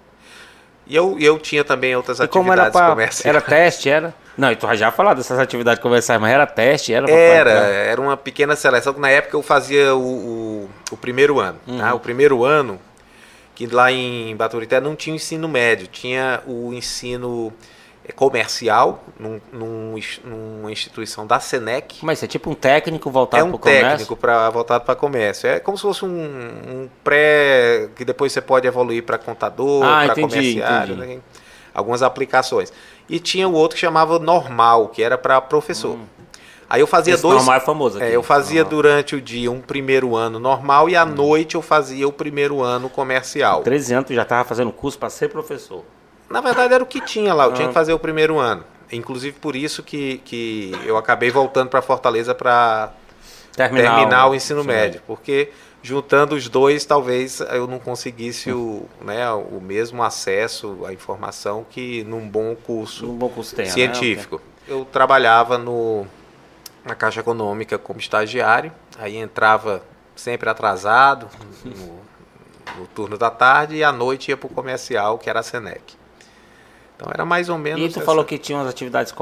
E 0.85 0.95
eu, 0.95 1.17
eu 1.19 1.39
tinha 1.39 1.63
também 1.63 1.95
outras 1.95 2.19
E 2.19 2.27
como 2.27 2.51
era 2.51 2.63
atividades 2.63 2.81
pra. 2.81 2.89
comerciais. 2.89 3.25
Era 3.25 3.39
teste, 3.41 3.89
era? 3.89 4.13
Não, 4.37 4.51
e 4.51 4.55
tu 4.55 4.73
já 4.75 4.91
falou 4.91 5.13
dessas 5.15 5.39
atividades 5.39 5.81
comerciais, 5.81 6.19
mas 6.19 6.31
era 6.31 6.45
teste, 6.45 6.93
era 6.93 7.09
Era, 7.09 7.51
era 7.51 8.01
uma 8.01 8.17
pequena 8.17 8.55
seleção 8.55 8.93
que 8.93 8.99
na 8.99 9.09
época 9.09 9.37
eu 9.37 9.43
fazia 9.43 9.95
o, 9.95 10.01
o, 10.01 10.69
o 10.91 10.97
primeiro 10.97 11.39
ano. 11.39 11.59
tá? 11.77 11.93
O 11.93 11.99
primeiro 11.99 12.43
ano, 12.43 12.79
que 13.55 13.67
lá 13.67 13.91
em 13.91 14.35
Baturité 14.35 14.81
não 14.81 14.95
tinha 14.95 15.13
o 15.13 15.15
ensino 15.15 15.47
médio, 15.47 15.87
tinha 15.87 16.41
o 16.45 16.73
ensino 16.73 17.53
comercial 18.11 19.03
num, 19.17 19.39
num 19.51 19.95
numa 20.25 20.71
instituição 20.71 21.25
da 21.25 21.39
Senec. 21.39 21.99
Mas 22.03 22.17
isso 22.19 22.25
é 22.25 22.27
tipo 22.27 22.49
um 22.49 22.53
técnico 22.53 23.09
voltado 23.09 23.41
É 23.41 23.43
um 23.45 23.49
pro 23.51 23.59
comércio? 23.59 23.89
técnico 23.91 24.15
pra, 24.17 24.49
voltado 24.49 24.83
para 24.83 24.95
comércio. 24.95 25.47
É 25.47 25.59
como 25.59 25.77
se 25.77 25.83
fosse 25.83 26.03
um, 26.03 26.09
um 26.09 26.89
pré 27.03 27.89
que 27.95 28.03
depois 28.03 28.33
você 28.33 28.41
pode 28.41 28.67
evoluir 28.67 29.03
para 29.03 29.17
contador, 29.17 29.83
Ah, 29.85 30.03
para 30.05 30.15
comerciário, 30.15 30.95
entendi. 30.95 31.15
né? 31.15 31.21
algumas 31.73 32.03
aplicações. 32.03 32.71
E 33.09 33.19
tinha 33.19 33.47
o 33.47 33.53
outro 33.53 33.75
que 33.75 33.81
chamava 33.81 34.19
normal, 34.19 34.89
que 34.89 35.01
era 35.01 35.17
para 35.17 35.39
professor. 35.41 35.97
Aí 36.69 36.81
eu 36.81 36.87
fazia 36.87 37.13
Hum. 37.13 37.15
Esse 37.15 37.23
dois. 37.23 37.35
normal 37.37 37.55
é 37.55 37.59
famoso 37.59 37.97
aqui. 37.97 38.07
É, 38.07 38.15
eu 38.15 38.21
fazia 38.23 38.61
Normal. 38.63 38.69
durante 38.81 39.15
o 39.15 39.21
dia 39.21 39.51
um 39.51 39.59
primeiro 39.61 40.15
ano 40.15 40.39
normal 40.39 40.89
e 40.89 40.95
à 40.95 41.03
Hum. 41.03 41.09
noite 41.15 41.55
eu 41.55 41.61
fazia 41.61 42.07
o 42.07 42.11
primeiro 42.11 42.61
ano 42.61 42.89
comercial. 42.89 43.61
13 43.63 43.93
anos 43.93 44.09
já 44.11 44.23
tava 44.25 44.43
fazendo 44.43 44.71
curso 44.71 44.97
pra 44.99 45.09
ser 45.09 45.29
professor. 45.29 45.83
Na 46.33 46.41
verdade 46.41 46.73
era 46.73 46.83
o 46.83 46.87
que 46.87 46.99
tinha 46.99 47.33
lá, 47.33 47.45
eu 47.45 47.51
Ah. 47.51 47.53
tinha 47.53 47.67
que 47.67 47.73
fazer 47.73 47.93
o 47.93 47.99
primeiro 47.99 48.37
ano. 48.39 48.63
Inclusive 48.91 49.37
por 49.39 49.55
isso 49.55 49.81
que, 49.81 50.17
que 50.25 50.71
eu 50.85 50.97
acabei 50.97 51.31
voltando 51.31 51.69
para 51.69 51.81
Fortaleza 51.81 52.35
para 52.35 52.91
Terminar, 53.55 53.95
terminar 53.97 54.27
o 54.27 54.35
ensino 54.35 54.63
médio, 54.63 55.01
porque 55.07 55.51
juntando 55.81 56.35
os 56.35 56.47
dois 56.49 56.85
talvez 56.85 57.39
eu 57.39 57.67
não 57.67 57.77
conseguisse 57.79 58.51
o, 58.51 58.85
né, 59.01 59.29
o 59.31 59.59
mesmo 59.61 60.01
acesso 60.03 60.85
à 60.85 60.93
informação 60.93 61.65
que 61.69 62.03
num 62.05 62.27
bom 62.27 62.55
curso 62.55 63.09
Um 63.09 63.15
bom 63.15 63.29
curso 63.29 63.55
tem, 63.55 63.65
né? 63.65 63.71
científico. 63.71 64.41
Eu 64.67 64.85
trabalhava 64.85 65.57
no, 65.57 66.05
na 66.85 66.95
Caixa 66.95 67.19
Econômica 67.19 67.77
como 67.77 67.99
estagiário, 67.99 68.71
aí 68.97 69.17
entrava 69.17 69.83
sempre 70.15 70.49
atrasado 70.49 71.27
no, 71.65 71.99
no 72.79 72.87
turno 72.87 73.17
da 73.17 73.29
tarde 73.29 73.75
e 73.75 73.83
à 73.83 73.91
noite 73.91 74.29
ia 74.29 74.37
para 74.37 74.47
o 74.47 74.49
comercial, 74.49 75.17
que 75.17 75.29
era 75.29 75.39
a 75.41 75.43
Senec. 75.43 75.95
Então 77.03 77.11
era 77.13 77.25
mais 77.25 77.49
ou 77.49 77.57
menos. 77.57 77.81
E 77.81 77.89
tu 77.89 77.97
essa- 77.99 78.05
falou 78.05 78.23
que 78.23 78.37
tinha 78.37 78.57
umas 78.57 78.69
atividades 78.69 79.13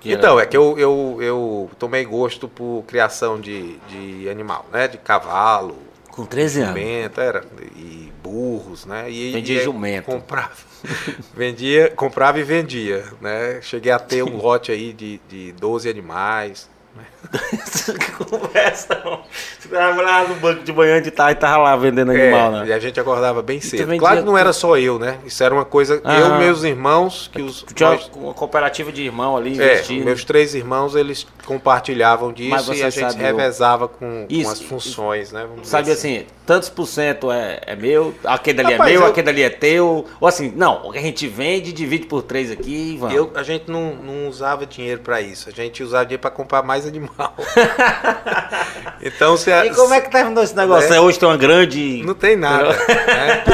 que 0.00 0.10
era- 0.10 0.18
então, 0.18 0.38
é 0.38 0.44
que 0.44 0.54
eu, 0.54 0.78
eu, 0.78 1.18
eu 1.22 1.70
tomei 1.78 2.04
gosto 2.04 2.46
por 2.46 2.84
criação 2.86 3.40
de, 3.40 3.78
de 3.88 4.28
animal, 4.28 4.66
né? 4.70 4.86
De 4.86 4.98
cavalo, 4.98 5.78
Com 6.10 6.26
13 6.26 6.60
anos. 6.60 6.74
jumento, 6.78 7.20
era, 7.22 7.42
e 7.74 8.12
burros, 8.22 8.84
né? 8.84 9.10
E, 9.10 9.32
Vendia 9.32 9.60
e 9.60 9.64
jumento. 9.64 10.04
Comprava, 10.04 10.52
vendia, 11.34 11.90
comprava 11.90 12.38
e 12.38 12.42
vendia, 12.42 13.02
né? 13.22 13.60
Cheguei 13.62 13.92
a 13.92 13.98
ter 13.98 14.22
um 14.22 14.36
lote 14.36 14.70
aí 14.70 14.92
de, 14.92 15.18
de 15.26 15.52
12 15.52 15.88
animais. 15.88 16.68
Conversa, 18.28 19.00
não. 19.04 19.22
Você 19.58 19.68
tava 19.68 20.02
lá 20.02 20.26
no 20.28 20.34
banco 20.36 20.62
de 20.62 20.72
manhã 20.72 21.00
de 21.02 21.10
tarde 21.10 21.38
e 21.38 21.40
tava 21.40 21.58
lá 21.62 21.76
vendendo 21.76 22.10
animal, 22.10 22.54
É, 22.54 22.60
né? 22.60 22.66
E 22.68 22.72
a 22.72 22.78
gente 22.78 22.98
acordava 23.00 23.42
bem 23.42 23.60
cedo. 23.60 23.80
vendia 23.86 23.98
Claro 23.98 24.18
que 24.20 24.24
não 24.26 24.36
era 24.38 24.52
só 24.52 24.76
eu, 24.78 24.98
né? 24.98 25.18
Isso 25.24 25.42
era 25.42 25.52
uma 25.54 25.64
coisa. 25.64 26.00
Ah. 26.04 26.18
Eu, 26.18 26.34
meus 26.38 26.62
irmãos, 26.64 27.28
que 27.32 27.42
os. 27.42 27.64
Tinha 27.74 27.90
nós- 27.90 28.10
uma 28.14 28.34
cooperativa 28.34 28.92
de 28.92 29.02
irmão 29.02 29.36
ali, 29.36 29.60
é, 29.60 29.82
meus 30.04 30.24
três 30.24 30.54
irmãos, 30.54 30.94
eles 30.94 31.26
compartilhavam 31.44 32.28
Mas 32.28 32.36
disso 32.36 32.64
você 32.74 32.80
e 32.80 32.84
a 32.84 32.90
gente 32.90 33.10
sabe 33.12 33.22
revezava 33.22 33.88
com, 33.88 33.98
com 33.98 34.26
Isso, 34.28 34.50
as 34.50 34.60
funções, 34.62 35.32
né? 35.32 35.42
Vamos 35.42 35.62
dizer 35.62 35.70
Sabe 35.70 35.90
assim, 35.90 36.26
tantos 36.46 36.68
por 36.68 36.86
cento 36.86 37.30
é, 37.30 37.60
é 37.66 37.76
meu, 37.76 38.14
aquele 38.24 38.60
ali 38.60 38.72
Rapaz, 38.72 38.90
é 38.90 38.92
meu, 38.92 39.02
eu- 39.02 39.08
aquele 39.08 39.30
ali 39.30 39.42
é 39.42 39.50
teu. 39.50 40.06
Ou 40.20 40.28
assim, 40.28 40.52
não, 40.54 40.90
a 40.92 40.98
gente 40.98 41.26
vende, 41.26 41.72
divide 41.72 42.06
por 42.06 42.22
três 42.22 42.50
aqui 42.50 42.94
e 42.94 42.96
vamos. 42.98 43.14
Eu, 43.14 43.30
a 43.34 43.42
gente 43.42 43.70
não, 43.70 43.94
não 43.94 44.28
usava 44.28 44.64
dinheiro 44.66 45.00
para 45.00 45.20
isso. 45.20 45.48
A 45.48 45.52
gente 45.52 45.82
usava 45.82 46.04
dinheiro 46.06 46.20
para 46.20 46.30
comprar 46.30 46.62
mais 46.62 46.83
animal. 46.86 47.34
então, 49.02 49.36
se 49.36 49.52
a, 49.52 49.66
E 49.66 49.74
como 49.74 49.92
é 49.94 50.00
que 50.00 50.10
terminou 50.10 50.42
esse 50.42 50.54
negócio? 50.56 50.92
É. 50.92 51.00
Hoje 51.00 51.18
tem 51.18 51.28
uma 51.28 51.36
grande. 51.36 52.02
Não 52.04 52.14
tem 52.14 52.36
nada. 52.36 52.70
né? 52.72 53.44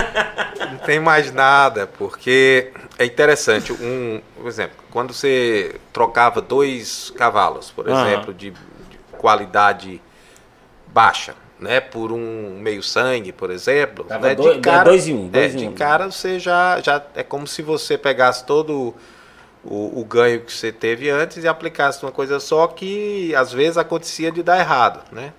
Não 0.73 0.79
tem 0.79 1.01
mais 1.01 1.33
nada, 1.33 1.87
porque 1.87 2.73
é 2.99 3.05
interessante. 3.05 3.73
Um, 3.73 4.21
por 4.37 4.47
exemplo, 4.49 4.77
quando 4.90 5.12
você 5.12 5.77
trocava 5.93 6.40
dois 6.40 7.12
cavalos, 7.16 7.71
por 7.71 7.88
exemplo, 7.88 8.33
de, 8.33 8.51
de 8.51 8.99
qualidade 9.19 10.01
baixa, 10.87 11.35
né, 11.59 11.79
por 11.81 12.11
um 12.11 12.59
meio 12.59 12.83
sangue, 12.83 13.33
por 13.33 13.51
exemplo, 13.51 14.05
Tava 14.05 14.29
né, 14.29 14.35
dois- 14.35 14.59
dois 14.85 15.09
em 15.09 15.14
um, 15.14 15.27
é, 15.27 15.31
dois 15.31 15.55
em 15.55 15.59
de 15.59 15.69
um. 15.69 15.73
cara 15.75 16.11
você 16.11 16.38
já, 16.38 16.81
já 16.81 17.03
é 17.14 17.23
como 17.23 17.47
se 17.47 17.61
você 17.61 17.99
pegasse 17.99 18.45
todo 18.47 18.95
o, 19.64 20.01
o 20.01 20.05
ganho 20.05 20.40
que 20.40 20.53
você 20.53 20.73
teve 20.73 21.11
antes 21.11 21.42
e 21.44 21.49
aplicasse 21.49 22.03
uma 22.05 22.12
coisa 22.12 22.40
só 22.40 22.66
que 22.66 23.35
às 23.35 23.53
vezes 23.53 23.77
acontecia 23.77 24.31
de 24.33 24.42
dar 24.42 24.59
errado, 24.59 25.01
né? 25.12 25.33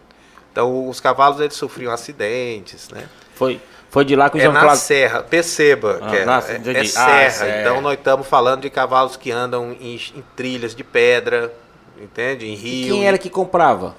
Então 0.51 0.87
os 0.89 0.99
cavalos 0.99 1.39
eles 1.39 1.55
sofriam 1.55 1.91
acidentes, 1.93 2.89
né? 2.89 3.05
Foi, 3.35 3.59
foi 3.89 4.05
de 4.05 4.15
lá 4.15 4.29
que 4.29 4.37
o 4.37 4.39
É 4.39 4.43
João 4.43 4.53
na 4.53 4.59
Cláudio. 4.61 4.81
serra, 4.83 5.23
perceba, 5.23 5.99
Ah, 6.01 6.09
que 6.09 6.15
é, 6.17 6.25
na- 6.25 6.37
é- 6.39 6.77
é 6.77 6.81
Ah, 6.81 6.85
serra. 6.85 7.29
serra. 7.31 7.61
Então 7.61 7.81
nós 7.81 7.97
estamos 7.97 8.27
falando 8.27 8.61
de 8.61 8.69
cavalos 8.69 9.15
que 9.15 9.31
andam 9.31 9.71
em, 9.79 9.95
em 9.95 10.23
trilhas 10.35 10.75
de 10.75 10.83
pedra, 10.83 11.51
entende? 11.99 12.45
Em 12.47 12.53
E 12.53 12.55
rio. 12.55 12.93
quem 12.95 13.07
era 13.07 13.17
que 13.17 13.29
comprava? 13.29 13.95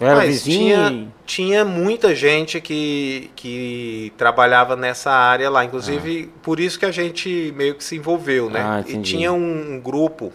Era 0.00 0.20
vizinho? 0.20 0.76
tinha, 0.90 1.08
tinha 1.24 1.64
muita 1.64 2.14
gente 2.14 2.60
que, 2.60 3.30
que 3.36 4.12
trabalhava 4.16 4.76
nessa 4.76 5.10
área 5.10 5.48
lá, 5.50 5.64
inclusive 5.64 6.30
por 6.42 6.60
isso 6.60 6.78
que 6.78 6.84
a 6.86 6.90
gente 6.90 7.52
meio 7.56 7.74
que 7.74 7.82
se 7.84 7.96
envolveu, 7.96 8.50
né? 8.50 8.60
Ah, 8.62 8.84
e 8.86 9.00
tinha 9.02 9.32
um, 9.32 9.74
um 9.74 9.80
grupo. 9.80 10.32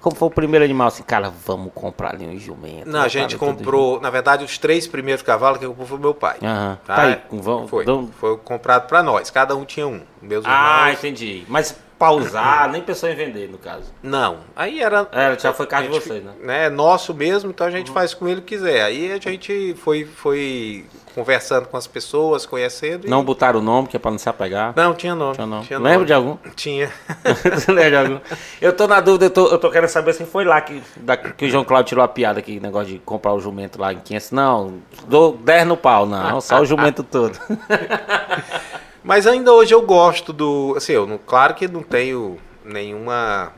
Como 0.00 0.14
foi 0.14 0.28
o 0.28 0.30
primeiro 0.30 0.64
animal 0.64 0.86
assim, 0.88 1.02
cara, 1.02 1.28
vamos 1.44 1.72
comprar 1.74 2.14
ali 2.14 2.24
um 2.24 2.38
jumento. 2.38 2.88
Não, 2.88 3.00
a 3.02 3.08
gente 3.08 3.36
comprou, 3.36 4.00
na 4.00 4.10
verdade, 4.10 4.44
os 4.44 4.56
três 4.56 4.86
primeiros 4.86 5.22
cavalos 5.22 5.58
que 5.58 5.66
comprou 5.66 5.86
foi 5.86 5.98
meu 5.98 6.14
pai. 6.14 6.36
Aham. 6.42 6.78
Tá? 6.86 6.94
Tá 6.94 7.02
aí, 7.02 7.18
vamos- 7.32 7.68
foi, 7.68 7.84
dão- 7.84 8.08
foi 8.20 8.36
comprado 8.36 8.86
para 8.86 9.02
nós, 9.02 9.28
cada 9.30 9.56
um 9.56 9.64
tinha 9.64 9.88
um. 9.88 10.00
Meus 10.22 10.44
Ah, 10.46 10.82
irmãos. 10.84 10.98
entendi. 10.98 11.44
Mas 11.48 11.74
pra 11.98 12.10
usar, 12.12 12.68
nem 12.70 12.80
pensou 12.80 13.08
em 13.08 13.14
vender, 13.14 13.48
no 13.50 13.58
caso. 13.58 13.92
Não, 14.02 14.38
aí 14.54 14.80
era. 14.80 15.08
Já 15.38 15.52
foi 15.52 15.66
carro 15.66 15.84
de 15.84 15.88
vocês, 15.90 16.22
né? 16.22 16.32
né? 16.42 16.68
Nosso 16.70 17.12
mesmo, 17.12 17.50
então 17.50 17.66
a 17.66 17.70
gente 17.70 17.90
faz 17.90 18.14
com 18.14 18.28
ele 18.28 18.40
o 18.40 18.42
que 18.42 18.56
quiser. 18.56 18.82
Aí 18.82 19.10
a 19.12 19.18
gente 19.18 19.74
foi, 19.82 20.04
foi 20.04 20.84
conversando 21.14 21.66
com 21.66 21.76
as 21.76 21.86
pessoas, 21.86 22.46
conhecendo. 22.46 23.06
e- 23.06 23.10
Não 23.10 23.24
botaram 23.24 23.58
o 23.58 23.62
nome, 23.62 23.88
que 23.88 23.96
é 23.96 23.98
pra 23.98 24.10
não 24.10 24.18
se 24.18 24.28
apegar. 24.28 24.72
Não, 24.76 24.94
tinha 24.94 25.14
nome. 25.14 25.34
Tinha 25.34 25.46
não. 25.46 25.62
Tinha 25.62 25.78
Lembra 25.78 25.92
nome. 25.94 26.06
de 26.06 26.12
algum? 26.12 26.36
Tinha. 26.54 26.92
Lembra 27.66 27.90
de 27.90 27.96
algum? 27.96 28.20
Eu 28.60 28.72
tô 28.72 28.86
na 28.86 29.00
dúvida, 29.00 29.24
eu 29.26 29.30
tô, 29.30 29.48
eu 29.48 29.58
tô 29.58 29.70
querendo 29.70 29.88
saber 29.88 30.12
se 30.12 30.24
foi 30.24 30.44
lá 30.44 30.60
que, 30.60 30.80
da- 30.98 31.16
que 31.16 31.44
o 31.46 31.50
João 31.50 31.64
Cláudio 31.64 31.88
tirou 31.88 32.04
a 32.04 32.08
piada 32.08 32.38
aqui, 32.38 32.60
negócio 32.60 32.92
de 32.92 32.98
comprar 33.00 33.32
o 33.34 33.40
jumento 33.40 33.80
lá 33.80 33.92
em 33.92 33.98
500. 33.98 34.30
Não, 34.30 34.74
dou 35.08 35.32
10 35.36 35.66
no 35.66 35.76
pau, 35.76 36.06
não, 36.06 36.40
só 36.40 36.60
o 36.60 36.64
jumento 36.64 37.02
todo. 37.02 37.36
Mas 39.08 39.26
ainda 39.26 39.50
hoje 39.54 39.72
eu 39.74 39.80
gosto 39.80 40.34
do. 40.34 40.74
Assim, 40.76 40.92
eu 40.92 41.06
não, 41.06 41.16
claro 41.16 41.54
que 41.54 41.66
não 41.66 41.82
tenho 41.82 42.38
nenhuma. 42.62 43.50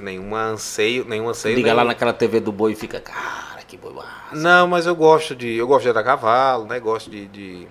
Nenhuma 0.00 0.44
anseio. 0.44 1.04
Nenhum 1.04 1.28
anseio 1.28 1.54
Liga 1.54 1.68
nem- 1.68 1.76
lá 1.76 1.84
naquela 1.84 2.14
TV 2.14 2.40
do 2.40 2.50
boi 2.50 2.72
e 2.72 2.74
fica, 2.74 2.98
cara, 3.00 3.60
que 3.68 3.76
boi 3.76 3.92
massa. 3.92 4.08
Não, 4.32 4.66
mas 4.66 4.86
eu 4.86 4.96
gosto 4.96 5.36
de. 5.36 5.54
Eu 5.54 5.66
gosto 5.66 5.82
de 5.82 5.90
andar 5.90 6.00
a 6.00 6.04
cavalo, 6.04 6.64
né? 6.64 6.80
Gosto 6.80 7.10
de. 7.10 7.26
de- 7.26 7.68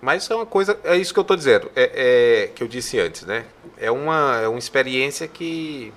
Mas 0.00 0.22
isso 0.22 0.32
é 0.32 0.36
uma 0.36 0.46
coisa. 0.46 0.78
É 0.82 0.96
isso 0.96 1.12
que 1.12 1.20
eu 1.20 1.24
tô 1.24 1.36
dizendo. 1.36 1.70
É, 1.76 2.44
é- 2.44 2.46
que 2.54 2.62
eu 2.62 2.66
disse 2.68 2.98
antes, 2.98 3.26
né? 3.26 3.44
É 3.76 3.90
uma, 3.90 4.40
é 4.42 4.48
uma 4.48 4.58
experiência 4.58 5.28
que. 5.28 5.92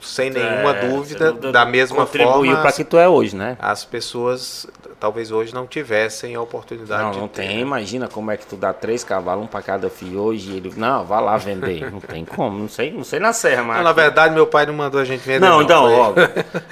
Sem 0.00 0.30
nenhuma 0.30 0.74
É, 0.76 0.88
dúvida, 0.88 1.30
da 1.32 1.64
mesma 1.64 1.98
Contribuiu 1.98 2.32
forma. 2.52 2.62
pra 2.62 2.72
que 2.72 2.82
tu 2.82 2.96
é 2.98 3.06
hoje, 3.08 3.36
né? 3.36 3.56
As 3.60 3.84
pessoas 3.84 4.66
talvez 5.00 5.32
hoje 5.32 5.52
não 5.54 5.66
tivessem 5.66 6.34
a 6.36 6.40
oportunidade 6.42 7.02
Não, 7.02 7.10
de 7.12 7.18
não 7.18 7.26
ter, 7.28 7.42
tem. 7.46 7.56
né? 7.56 7.62
Imagina 7.62 8.06
como 8.06 8.30
é 8.30 8.36
que 8.36 8.46
tu 8.46 8.54
dá 8.54 8.72
três 8.72 9.02
cavalos, 9.02 9.44
um 9.44 9.46
pra 9.46 9.62
cada 9.62 9.88
filho 9.88 10.20
hoje. 10.20 10.52
e 10.52 10.56
Ele, 10.58 10.72
não, 10.76 11.04
vá 11.04 11.18
lá 11.18 11.36
vender. 11.38 11.80
Não 11.90 11.98
tem 12.00 12.24
como. 12.24 12.58
Não 12.58 12.68
sei, 12.68 12.92
não 12.92 13.02
sei 13.02 13.18
na 13.18 13.32
serra, 13.32 13.62
mas. 13.64 13.78
Não, 13.78 13.84
na 13.84 13.92
verdade, 13.92 14.34
meu 14.34 14.46
pai 14.46 14.66
não 14.66 14.74
mandou 14.74 15.00
a 15.00 15.04
gente 15.04 15.20
vender. 15.22 15.40
Não, 15.40 15.62
então, 15.62 15.82
foi- 15.84 15.94
ó. 15.94 16.12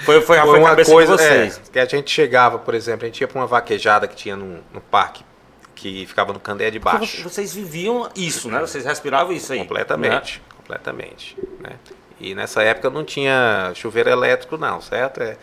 Foi, 0.05 0.21
foi, 0.21 0.39
Foi 0.45 0.59
uma 0.61 0.77
coisa 0.77 1.17
de 1.17 1.23
vocês. 1.25 1.61
é, 1.67 1.73
que 1.73 1.79
a 1.79 1.85
gente 1.87 2.11
chegava, 2.11 2.59
por 2.59 2.75
exemplo, 2.75 3.05
a 3.05 3.07
gente 3.07 3.21
ia 3.21 3.27
para 3.27 3.41
uma 3.41 3.47
vaquejada 3.47 4.07
que 4.07 4.15
tinha 4.15 4.37
no, 4.37 4.59
no 4.73 4.81
parque, 4.81 5.25
que 5.75 6.05
ficava 6.07 6.33
no 6.33 6.39
Candé 6.41 6.71
de 6.71 6.79
Porque 6.79 6.99
Baixo. 6.99 7.23
Vocês 7.23 7.55
viviam 7.55 8.09
isso, 8.15 8.51
né? 8.51 8.61
Vocês 8.61 8.85
respiravam 8.85 9.33
isso 9.33 9.53
aí. 9.53 9.61
Completamente, 9.61 10.43
completamente. 10.57 11.37
Né? 11.61 11.71
E 12.21 12.35
nessa 12.35 12.63
época 12.63 12.91
não 12.91 13.05
tinha 13.05 13.71
chuveiro 13.75 14.11
elétrico, 14.11 14.59
não, 14.59 14.81
certo? 14.81 15.23
É, 15.23 15.37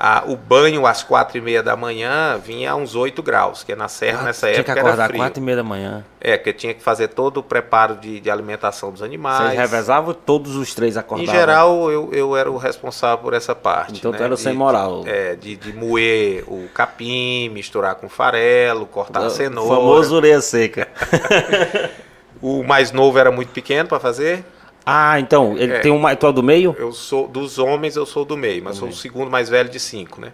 a- 0.00 0.24
o 0.26 0.34
banho 0.34 0.86
às 0.86 1.02
quatro 1.02 1.36
e 1.36 1.40
meia 1.42 1.62
da 1.62 1.76
manhã 1.76 2.38
vinha 2.42 2.72
a 2.72 2.74
uns 2.74 2.94
8 2.96 3.22
graus, 3.22 3.62
que 3.62 3.76
na 3.76 3.86
serra 3.86 4.22
nessa 4.22 4.46
Tinha 4.50 4.54
que 4.64 4.70
época 4.70 4.72
era 4.72 4.80
acordar 4.88 5.10
às 5.10 5.16
quatro 5.16 5.40
e 5.42 5.44
meia 5.44 5.56
da 5.58 5.62
manhã. 5.62 6.02
É, 6.20 6.36
porque 6.38 6.52
tinha 6.54 6.72
que 6.72 6.82
fazer 6.82 7.08
todo 7.08 7.36
o 7.38 7.42
preparo 7.42 7.96
de, 7.96 8.18
de 8.18 8.30
alimentação 8.30 8.90
dos 8.90 9.02
animais. 9.02 9.42
Vocês 9.48 9.58
revezavam 9.58 10.14
todos 10.14 10.56
os 10.56 10.74
três 10.74 10.96
Em 10.96 10.98
acordavam. 11.00 11.34
geral, 11.34 11.90
eu, 11.90 12.08
eu 12.12 12.36
era 12.36 12.50
o 12.50 12.56
responsável 12.56 13.18
por 13.18 13.34
essa 13.34 13.54
parte. 13.54 13.98
Então 13.98 14.10
né? 14.10 14.16
tu 14.18 14.24
era 14.24 14.34
De- 14.34 14.40
sem 14.40 14.54
moral. 14.54 15.02
É, 15.06 15.34
de, 15.36 15.54
de 15.56 15.72
moer 15.72 16.44
o 16.48 16.66
capim, 16.74 17.48
misturar 17.50 17.94
com 17.96 18.08
farelo, 18.08 18.86
cortar 18.86 19.20
a 19.22 19.26
O 19.26 19.30
cenoura. 19.30 19.76
famoso 19.76 20.16
orelha 20.16 20.40
seca. 20.40 20.88
O 22.42 22.62
mais 22.62 22.90
novo 22.90 23.18
era 23.18 23.30
muito 23.30 23.50
pequeno 23.52 23.86
para 23.88 24.00
fazer. 24.00 24.42
Ah, 24.84 25.20
então, 25.20 25.56
ele 25.56 25.74
É. 25.74 25.78
tem 25.80 25.92
um 25.92 25.98
mais. 25.98 26.18
Tu 26.18 26.26
é 26.26 26.32
do 26.32 26.42
meio? 26.42 26.74
Eu 26.78 26.92
sou 26.92 27.28
dos 27.28 27.58
homens, 27.58 27.96
eu 27.96 28.06
sou 28.06 28.24
do 28.24 28.36
meio, 28.36 28.62
mas 28.64 28.76
sou 28.76 28.88
o 28.88 28.92
segundo 28.92 29.30
mais 29.30 29.48
velho 29.48 29.68
de 29.68 29.78
cinco, 29.78 30.20
né? 30.20 30.32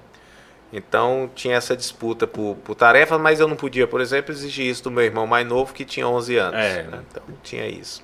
Então 0.72 1.30
tinha 1.34 1.54
essa 1.56 1.76
disputa 1.76 2.26
por, 2.26 2.56
por 2.64 2.74
tarefa, 2.74 3.18
mas 3.18 3.38
eu 3.40 3.46
não 3.48 3.56
podia, 3.56 3.86
por 3.86 4.00
exemplo, 4.00 4.32
exigir 4.32 4.66
isso 4.66 4.82
do 4.84 4.90
meu 4.90 5.04
irmão 5.04 5.26
mais 5.26 5.46
novo 5.46 5.72
que 5.72 5.84
tinha 5.84 6.06
11 6.08 6.36
anos. 6.36 6.58
É. 6.60 6.82
né? 6.82 7.00
Então 7.10 7.22
tinha 7.42 7.66
isso. 7.68 8.02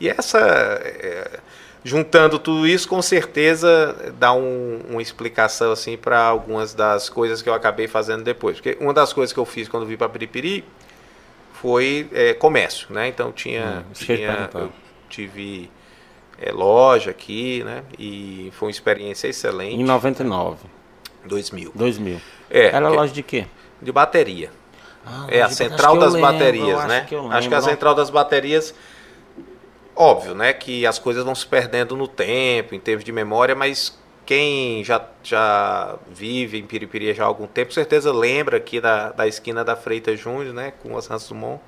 E 0.00 0.08
essa, 0.08 0.38
é, 0.38 1.40
juntando 1.82 2.38
tudo 2.38 2.66
isso, 2.68 2.86
com 2.88 3.00
certeza 3.02 4.12
dá 4.18 4.32
um- 4.32 4.80
uma 4.90 5.02
explicação 5.02 5.72
assim 5.72 5.96
para 5.96 6.20
algumas 6.20 6.74
das 6.74 7.08
coisas 7.08 7.40
que 7.42 7.48
eu 7.48 7.54
acabei 7.54 7.88
fazendo 7.88 8.22
depois. 8.22 8.56
Porque 8.60 8.76
uma 8.80 8.92
das 8.92 9.12
coisas 9.12 9.32
que 9.32 9.40
eu 9.40 9.44
fiz 9.46 9.66
quando 9.68 9.86
vim 9.86 9.96
para 9.96 10.08
Piripiri 10.08 10.64
foi 11.54 12.08
é, 12.12 12.34
comércio, 12.34 12.86
né? 12.90 13.08
Então 13.08 13.32
tinha, 13.32 13.84
Hum, 13.88 13.92
tinha 13.94 14.50
eu 14.54 14.70
tive 15.08 15.70
é, 16.40 16.52
loja 16.52 17.10
aqui, 17.10 17.62
né? 17.64 17.82
E 17.98 18.50
foi 18.52 18.68
uma 18.68 18.70
experiência 18.70 19.28
excelente. 19.28 19.74
Em 19.74 19.84
99, 19.84 20.58
2000. 21.24 21.72
2000. 21.74 22.20
É, 22.50 22.66
Era 22.68 22.88
que- 22.90 22.96
loja 22.96 23.12
de 23.12 23.22
quê? 23.22 23.46
de 23.80 23.92
bateria. 23.92 24.50
Ah, 25.06 25.26
É 25.28 25.40
a 25.40 25.48
central 25.48 25.92
acho 25.92 25.98
que 26.00 26.04
das 26.04 26.14
lembro, 26.14 26.32
baterias, 26.32 26.78
acho 26.78 26.88
né? 26.88 27.04
que 27.08 27.14
eu 27.14 27.32
acho 27.32 27.48
que 27.48 27.54
a 27.54 27.60
central 27.62 27.94
das 27.94 28.10
baterias, 28.10 28.74
óbvio, 29.96 30.34
né? 30.34 30.52
Que 30.52 30.86
as 30.86 30.98
coisas 30.98 31.24
vão 31.24 31.34
se 31.34 31.46
perdendo 31.46 31.96
no 31.96 32.06
tempo, 32.08 32.74
em 32.74 32.80
termos 32.80 33.04
de 33.04 33.12
memória, 33.12 33.54
mas 33.54 33.96
quem 34.26 34.84
já, 34.84 35.02
já 35.22 35.96
vive 36.10 36.58
em 36.58 36.66
Piripiri 36.66 37.14
já 37.14 37.24
há 37.24 37.26
algum 37.26 37.46
tempo, 37.46 37.72
certeza 37.72 38.12
lembra 38.12 38.58
aqui 38.58 38.80
da, 38.80 39.10
da 39.12 39.26
esquina 39.26 39.64
da 39.64 39.74
Freitas 39.76 40.18
Júnior, 40.20 40.52
né? 40.54 40.72
Com 40.82 40.96
as 40.96 41.04
Santos 41.06 41.28
Dumont. 41.28 41.60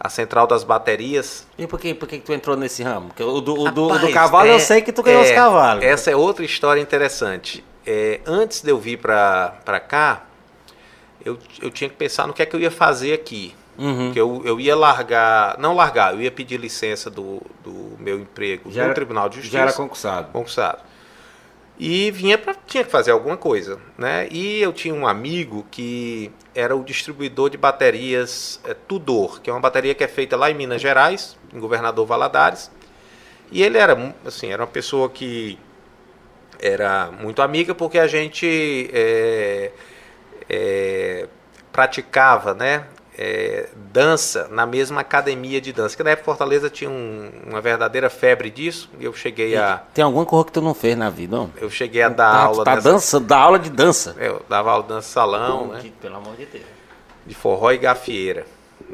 A 0.00 0.08
central 0.08 0.46
das 0.46 0.62
baterias. 0.62 1.46
E 1.58 1.66
por 1.66 1.80
que, 1.80 1.92
por 1.92 2.06
que 2.08 2.18
que 2.18 2.24
tu 2.24 2.32
entrou 2.32 2.56
nesse 2.56 2.82
ramo? 2.84 3.08
Porque 3.08 3.22
o 3.22 3.40
do, 3.40 3.54
o 3.54 3.64
do, 3.64 3.70
do 3.70 3.88
Rapaz, 3.88 4.14
cavalo 4.14 4.48
eu 4.48 4.54
é- 4.54 4.58
sei 4.60 4.80
que 4.80 4.92
tu 4.92 5.02
ganhou 5.02 5.22
os 5.22 5.28
é, 5.28 5.34
cavalos. 5.34 5.82
Essa 5.84 6.10
é 6.12 6.16
outra 6.16 6.44
história 6.44 6.80
interessante. 6.80 7.64
É, 7.84 8.20
antes 8.24 8.62
de 8.62 8.70
eu 8.70 8.78
vir 8.78 8.98
para 8.98 9.80
cá, 9.88 10.22
eu, 11.24 11.36
eu 11.60 11.70
tinha 11.70 11.90
que 11.90 11.96
pensar 11.96 12.26
no 12.28 12.32
que 12.32 12.40
é 12.42 12.46
que 12.46 12.54
eu 12.54 12.60
ia 12.60 12.70
fazer 12.70 13.12
aqui. 13.12 13.54
Uhum. 13.76 14.06
Porque 14.06 14.20
eu, 14.20 14.42
eu 14.44 14.60
ia 14.60 14.74
largar, 14.76 15.56
não 15.58 15.74
largar, 15.74 16.12
eu 16.14 16.20
ia 16.20 16.30
pedir 16.30 16.58
licença 16.58 17.08
do, 17.10 17.40
do 17.64 17.96
meu 17.98 18.18
emprego 18.20 18.70
Já 18.70 18.80
no 18.82 18.86
era- 18.86 18.94
Tribunal 18.94 19.28
de 19.28 19.36
Justiça. 19.36 19.56
Já 19.56 19.62
era 19.62 19.72
concursado. 19.72 20.28
concursado. 20.32 20.78
E 21.78 22.10
vinha 22.10 22.36
para 22.36 22.54
tinha 22.54 22.82
que 22.82 22.90
fazer 22.90 23.12
alguma 23.12 23.36
coisa, 23.36 23.78
né? 23.96 24.26
E 24.32 24.60
eu 24.60 24.72
tinha 24.72 24.92
um 24.92 25.06
amigo 25.06 25.64
que 25.70 26.32
era 26.52 26.74
o 26.74 26.82
distribuidor 26.82 27.50
de 27.50 27.56
baterias 27.56 28.60
é, 28.64 28.74
Tudor, 28.74 29.40
que 29.40 29.48
é 29.48 29.52
uma 29.52 29.60
bateria 29.60 29.94
que 29.94 30.02
é 30.02 30.08
feita 30.08 30.36
lá 30.36 30.50
em 30.50 30.54
Minas 30.54 30.82
Gerais, 30.82 31.36
em 31.54 31.60
Governador 31.60 32.04
Valadares. 32.04 32.68
E 33.52 33.62
ele 33.62 33.78
era, 33.78 34.14
assim, 34.26 34.48
era 34.50 34.62
uma 34.62 34.68
pessoa 34.68 35.08
que 35.08 35.56
era 36.60 37.12
muito 37.12 37.40
amiga 37.40 37.74
porque 37.74 37.98
a 37.98 38.08
gente 38.08 38.90
é, 38.92 39.70
é, 40.48 41.28
praticava, 41.70 42.54
né? 42.54 42.84
É, 43.18 43.68
dança 43.92 44.46
na 44.48 44.64
mesma 44.64 45.00
academia 45.00 45.60
de 45.60 45.72
dança. 45.72 45.96
Que 45.96 46.02
na 46.04 46.10
época 46.10 46.26
Fortaleza 46.26 46.70
tinha 46.70 46.88
um, 46.88 47.28
uma 47.48 47.60
verdadeira 47.60 48.08
febre 48.08 48.48
disso. 48.48 48.88
E 49.00 49.04
eu 49.04 49.12
cheguei 49.12 49.56
a. 49.56 49.82
Tem 49.92 50.04
alguma 50.04 50.24
coisa 50.24 50.44
que 50.46 50.52
tu 50.52 50.60
não 50.62 50.72
fez 50.72 50.96
na 50.96 51.10
vida, 51.10 51.36
não? 51.36 51.50
Eu 51.60 51.68
cheguei 51.68 52.02
a 52.02 52.08
dar 52.08 52.32
tá, 52.32 52.38
aula. 52.44 52.64
Tá 52.64 52.76
nessa... 52.76 52.90
dança, 52.92 53.20
dá 53.20 53.36
aula 53.38 53.58
de 53.58 53.70
dança. 53.70 54.14
É, 54.18 54.28
eu 54.28 54.40
dava 54.48 54.70
aula 54.70 54.82
de 54.84 54.88
dança 54.90 55.08
salão, 55.08 55.66
Pô, 55.66 55.74
né? 55.74 55.80
que- 55.82 55.90
Pelo 55.90 56.16
amor 56.16 56.36
de 56.36 56.46
Deus. 56.46 56.64
De 57.26 57.34
forró 57.34 57.72
e 57.72 57.78
gafieira. 57.78 58.46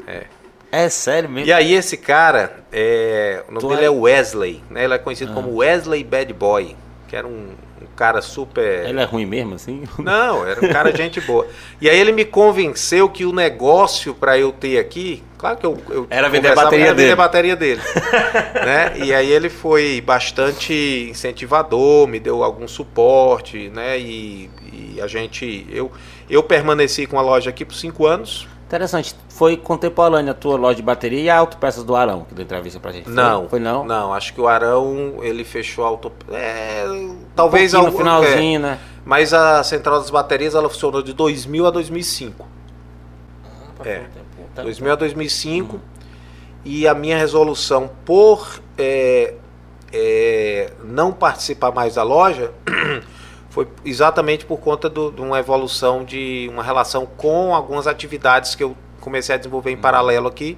É. 0.07 0.23
É 0.71 0.89
sério 0.89 1.29
mesmo? 1.29 1.47
E 1.47 1.53
aí 1.53 1.73
esse 1.73 1.95
cara, 1.95 2.65
é, 2.71 3.43
o 3.47 3.51
nome 3.51 3.61
Tu 3.61 3.69
dele 3.69 3.83
é- 3.83 3.85
é 3.85 3.89
Wesley, 3.89 4.63
né? 4.69 4.83
Ele 4.83 4.93
é 4.93 4.97
conhecido 4.97 5.33
como 5.33 5.55
Wesley 5.57 6.03
Bad 6.03 6.33
Boy, 6.33 6.75
que 7.15 7.19
era 7.19 7.27
um, 7.27 7.47
um 7.81 7.85
cara 7.95 8.21
super. 8.21 8.85
Ele 8.89 8.99
é 8.99 9.05
ruim 9.05 9.25
mesmo, 9.25 9.55
assim? 9.55 9.83
Não, 9.97 10.45
era 10.45 10.59
um 10.65 10.67
cara 10.67 10.91
de 10.91 10.97
gente 10.97 11.21
boa. 11.21 11.47
E 11.79 11.89
aí 11.89 11.97
ele 11.97 12.11
me 12.11 12.25
convenceu 12.25 13.07
que 13.07 13.23
o 13.25 13.31
negócio 13.31 14.13
para 14.13 14.37
eu 14.37 14.51
ter 14.51 14.77
aqui, 14.79 15.23
claro 15.37 15.55
que 15.55 15.65
eu, 15.65 15.77
eu 15.89 16.07
Era 16.09 16.27
vender 16.27 16.49
conversava- 16.49 16.63
bateria 16.65 16.85
era 16.87 16.93
vender 16.93 17.03
dele. 17.05 17.15
bateria 17.15 17.55
dele, 17.55 17.81
né? 18.65 18.93
E 18.97 19.13
aí 19.13 19.31
ele 19.31 19.47
foi 19.49 20.01
bastante 20.01 21.07
incentivador, 21.09 22.05
me 22.05 22.19
deu 22.19 22.43
algum 22.43 22.67
suporte, 22.67 23.69
né? 23.69 23.97
E, 23.97 24.49
e 24.73 24.99
a 25.01 25.07
gente, 25.07 25.65
eu, 25.71 25.89
eu 26.29 26.43
permaneci 26.43 27.05
com 27.07 27.17
a 27.17 27.21
loja 27.21 27.49
aqui 27.49 27.63
por 27.63 27.75
cinco 27.75 28.05
anos. 28.05 28.45
Interessante. 28.67 29.15
Foi 29.29 29.55
contemporânea 29.57 30.31
a 30.31 30.33
tua 30.33 30.57
loja 30.57 30.75
de 30.77 30.81
bateria 30.81 31.21
e 31.21 31.29
a 31.29 31.37
Autopeças 31.37 31.83
do 31.83 31.95
Arão, 31.95 32.25
que 32.27 32.33
deu 32.33 32.43
entrevista 32.43 32.79
pra 32.79 32.91
gente. 32.91 33.05
Foi? 33.05 33.13
Não, 33.13 33.47
Foi 33.47 33.59
não? 33.59 33.85
Não, 33.85 34.13
acho 34.13 34.33
que 34.33 34.41
o 34.41 34.47
Arão 34.47 35.19
ele 35.21 35.43
fechou 35.43 35.85
a 35.85 35.87
auto, 35.89 36.11
é, 36.31 36.83
talvez 37.35 37.73
Um 37.73 37.77
algum- 37.79 37.91
no 37.91 37.97
finalzinho, 37.97 38.59
né? 38.61 38.79
é, 38.81 38.99
mas 39.05 39.33
a 39.33 39.63
central 39.63 39.99
das 39.99 40.09
baterias 40.09 40.55
ela 40.55 40.67
funcionou 40.69 41.03
de 41.03 41.13
2000 41.13 41.67
a 41.67 41.69
2005. 41.71 42.47
É. 43.83 44.03
2000 44.55 44.93
a 44.93 44.95
2005 44.95 45.79
e 46.63 46.87
a 46.87 46.93
minha 46.95 47.17
resolução 47.17 47.89
por 48.03 48.59
é, 48.77 49.35
é, 49.93 50.71
não 50.83 51.11
participar 51.11 51.71
mais 51.71 51.95
da 51.95 52.03
loja 52.03 52.51
foi 53.55 53.65
exatamente 53.85 54.45
por 54.45 54.57
conta 54.59 54.89
do- 54.89 55.09
de 55.11 55.21
uma 55.21 55.39
evolução 55.39 56.03
de 56.03 56.49
uma 56.51 56.61
relação 56.61 57.05
com 57.05 57.55
algumas 57.55 57.87
atividades 57.87 58.53
que 58.53 58.61
eu 58.61 58.75
comecei 58.99 59.33
a 59.33 59.37
desenvolver 59.37 59.71
em 59.71 59.77
paralelo 59.77 60.27
aqui, 60.27 60.57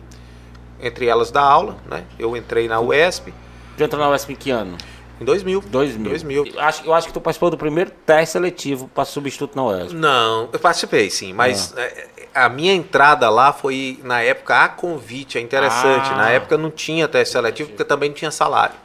entre 0.81 1.05
elas 1.05 1.29
da 1.29 1.41
aula, 1.41 1.77
né? 1.87 2.05
Eu 2.17 2.35
entrei 2.35 2.67
na 2.67 2.79
UESP 2.81 3.31
Tu 3.77 3.83
entrou 3.83 4.01
na 4.01 4.09
USP 4.09 4.33
em 4.33 4.35
que 4.35 4.49
ano? 4.49 4.75
em 5.21 5.25
2000. 5.25 5.61
2000. 5.67 6.09
2000. 6.09 6.45
Eu 6.47 6.59
acho, 6.59 6.85
eu 6.85 6.93
acho 6.93 7.05
que 7.07 7.13
tu 7.13 7.21
participou 7.21 7.51
do 7.51 7.57
primeiro 7.57 7.91
teste 8.03 8.33
seletivo 8.33 8.87
para 8.87 9.05
substituto 9.05 9.55
na 9.55 9.63
UESP. 9.65 9.93
Não, 9.95 10.49
eu 10.51 10.59
participei 10.59 11.09
sim, 11.11 11.33
mas 11.33 11.73
é, 11.77 12.07
a 12.33 12.49
minha 12.49 12.73
entrada 12.73 13.29
lá 13.29 13.53
foi 13.53 13.99
na 14.03 14.21
época 14.21 14.55
a 14.63 14.67
convite, 14.69 15.37
é 15.37 15.41
interessante. 15.41 16.09
Ah. 16.11 16.17
Na 16.17 16.29
época 16.31 16.57
não 16.57 16.71
tinha 16.71 17.07
teste 17.07 17.33
seletivo 17.33 17.69
porque 17.69 17.83
também 17.83 18.09
não 18.09 18.15
tinha 18.15 18.31
salário, 18.31 18.75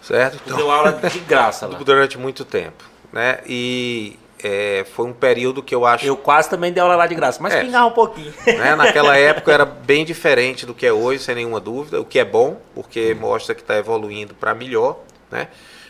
certo? 0.00 0.38
Tu 0.46 0.54
deu 0.56 0.70
aula 0.70 0.92
de 0.92 1.18
graça 1.20 1.66
lá. 1.68 1.78
durante 1.78 2.18
muito 2.18 2.44
tempo, 2.44 2.84
né? 3.12 3.38
E 3.46 4.18
é, 4.42 4.84
foi 4.94 5.06
um 5.06 5.12
período 5.12 5.62
que 5.62 5.74
eu 5.74 5.84
acho, 5.86 6.04
Eu 6.04 6.16
quase 6.16 6.48
também 6.50 6.72
dei 6.72 6.82
aula 6.82 6.96
lá 6.96 7.06
de 7.06 7.14
graça, 7.14 7.38
mas 7.42 7.54
É. 7.54 7.60
pingava 7.62 7.86
um 7.86 7.92
pouquinho. 7.92 8.32
né? 8.46 8.74
Naquela 8.74 9.16
época 9.18 9.52
era 9.52 9.64
bem 9.64 10.04
diferente 10.04 10.66
do 10.66 10.74
que 10.74 10.84
é 10.86 10.92
hoje, 10.92 11.22
sem 11.22 11.34
nenhuma 11.34 11.60
dúvida, 11.60 12.00
o 12.00 12.04
que 12.04 12.18
é 12.18 12.24
bom, 12.24 12.50
Hum. 12.52 12.56
porque 12.74 13.14
mostra 13.14 13.54
que 13.54 13.60
está 13.60 13.76
evoluindo 13.76 14.34
para 14.34 14.54
melhor, 14.54 14.98
né? 15.30 15.48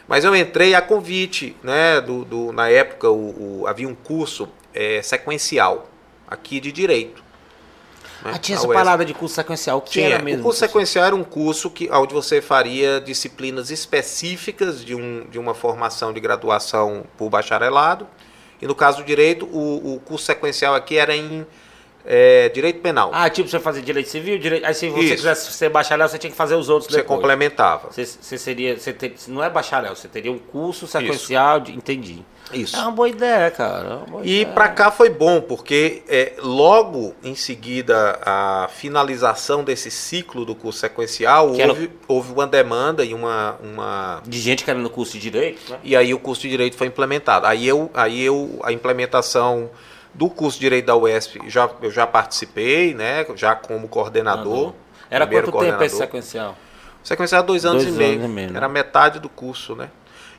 Mas 0.08 0.24
eu 0.24 0.34
entrei 0.36 0.74
a 0.74 0.82
convite, 0.82 1.56
né? 1.62 2.00
Do, 2.00 2.24
do- 2.24 2.52
na 2.52 2.68
época 2.68 3.08
o, 3.08 3.60
o- 3.62 3.66
havia 3.66 3.88
um 3.88 3.94
curso 3.94 4.48
é, 4.74 5.00
sequencial 5.02 5.88
aqui 6.28 6.58
de 6.60 6.72
direito. 6.72 7.22
Né? 8.24 8.32
Ah, 8.34 8.38
tinha 8.38 8.56
essa 8.56 8.68
parada 8.68 9.04
de 9.04 9.12
curso 9.12 9.34
sequencial. 9.34 9.78
O 9.78 9.80
que 9.80 9.90
Tinha. 9.90 10.14
era 10.14 10.22
mesmo? 10.22 10.40
O 10.40 10.44
curso 10.44 10.60
sequencial 10.60 11.04
era 11.04 11.16
um 11.16 11.24
curso 11.24 11.70
que, 11.70 11.90
onde 11.90 12.14
você 12.14 12.40
faria 12.40 13.00
disciplinas 13.00 13.70
específicas 13.70 14.84
de, 14.84 14.94
um, 14.94 15.26
de 15.30 15.38
uma 15.38 15.54
formação 15.54 16.12
de 16.12 16.20
graduação 16.20 17.04
por 17.16 17.28
bacharelado. 17.28 18.06
E 18.60 18.66
no 18.66 18.74
caso 18.74 18.98
do 18.98 19.04
direito, 19.04 19.46
o, 19.46 19.94
o 19.94 20.00
curso 20.00 20.26
sequencial 20.26 20.74
aqui 20.74 20.96
era 20.96 21.16
em 21.16 21.44
é, 22.04 22.48
direito 22.48 22.80
penal. 22.80 23.10
Ah, 23.12 23.28
tipo, 23.30 23.48
você 23.48 23.60
fazia 23.60 23.82
direito 23.82 24.08
civil, 24.08 24.38
direito... 24.38 24.64
aí 24.66 24.74
se 24.74 24.88
você 24.88 25.00
Isso. 25.04 25.14
quisesse 25.16 25.52
ser 25.52 25.68
bacharel, 25.68 26.08
você 26.08 26.18
tinha 26.18 26.30
que 26.30 26.36
fazer 26.36 26.54
os 26.54 26.68
outros 26.68 26.90
você 26.90 26.98
depois. 26.98 27.16
complementava. 27.20 27.88
Você, 27.90 28.04
você 28.04 28.36
seria, 28.38 28.78
você 28.78 28.92
ter- 28.92 29.14
não 29.28 29.42
é 29.42 29.48
bacharel, 29.48 29.94
você 29.94 30.08
teria 30.08 30.32
um 30.32 30.38
curso 30.38 30.86
sequencial, 30.86 31.60
de, 31.60 31.72
entendi. 31.72 32.22
Isso. 32.52 32.76
É 32.76 32.80
uma 32.80 32.90
boa 32.90 33.08
ideia, 33.08 33.50
cara. 33.50 34.02
é 34.06 34.10
boa 34.10 34.22
E 34.26 34.44
para 34.46 34.68
cá 34.68 34.90
foi 34.90 35.08
bom, 35.08 35.40
porque 35.40 36.02
é, 36.06 36.34
logo 36.38 37.14
em 37.24 37.34
seguida 37.34 38.18
a 38.20 38.68
finalização 38.74 39.64
desse 39.64 39.90
ciclo 39.90 40.44
do 40.44 40.54
curso 40.54 40.80
sequencial, 40.80 41.52
Que 41.52 41.62
era- 41.62 41.72
houve, 41.72 41.90
houve 42.06 42.32
uma 42.32 42.46
demanda 42.46 43.04
e 43.04 43.14
uma, 43.14 43.56
uma 43.62 44.22
De 44.26 44.38
gente 44.38 44.64
querendo 44.64 44.90
curso 44.90 45.12
de 45.14 45.20
direito, 45.20 45.70
né? 45.70 45.78
E 45.82 45.96
aí 45.96 46.12
o 46.12 46.18
curso 46.18 46.42
de 46.42 46.50
direito 46.50 46.76
foi 46.76 46.88
implementado. 46.88 47.46
Aí 47.46 47.66
eu, 47.66 47.90
aí 47.94 48.22
eu 48.22 48.58
a 48.62 48.70
implementação 48.72 49.70
do 50.14 50.28
curso 50.28 50.58
de 50.58 50.66
direito 50.66 50.86
da 50.86 50.96
UESP 50.96 51.40
já 51.48 51.68
eu 51.80 51.90
já 51.90 52.06
participei, 52.06 52.94
né? 52.94 53.24
Já 53.34 53.54
como 53.54 53.88
coordenador. 53.88 54.74
Era 55.10 55.26
quanto 55.26 55.34
tempo 55.34 55.48
esse 55.48 55.52
coordenador. 55.52 55.90
sequencial? 55.90 56.56
Sequencial 57.02 57.42
dois 57.42 57.64
anos, 57.64 57.82
Dois 57.82 57.94
e, 57.94 57.98
meio. 57.98 58.12
anos 58.14 58.24
e 58.24 58.28
meio, 58.28 58.50
né? 58.52 58.56
Era 58.56 58.68
metade 58.68 59.18
do 59.18 59.28
curso, 59.28 59.74
né? 59.74 59.88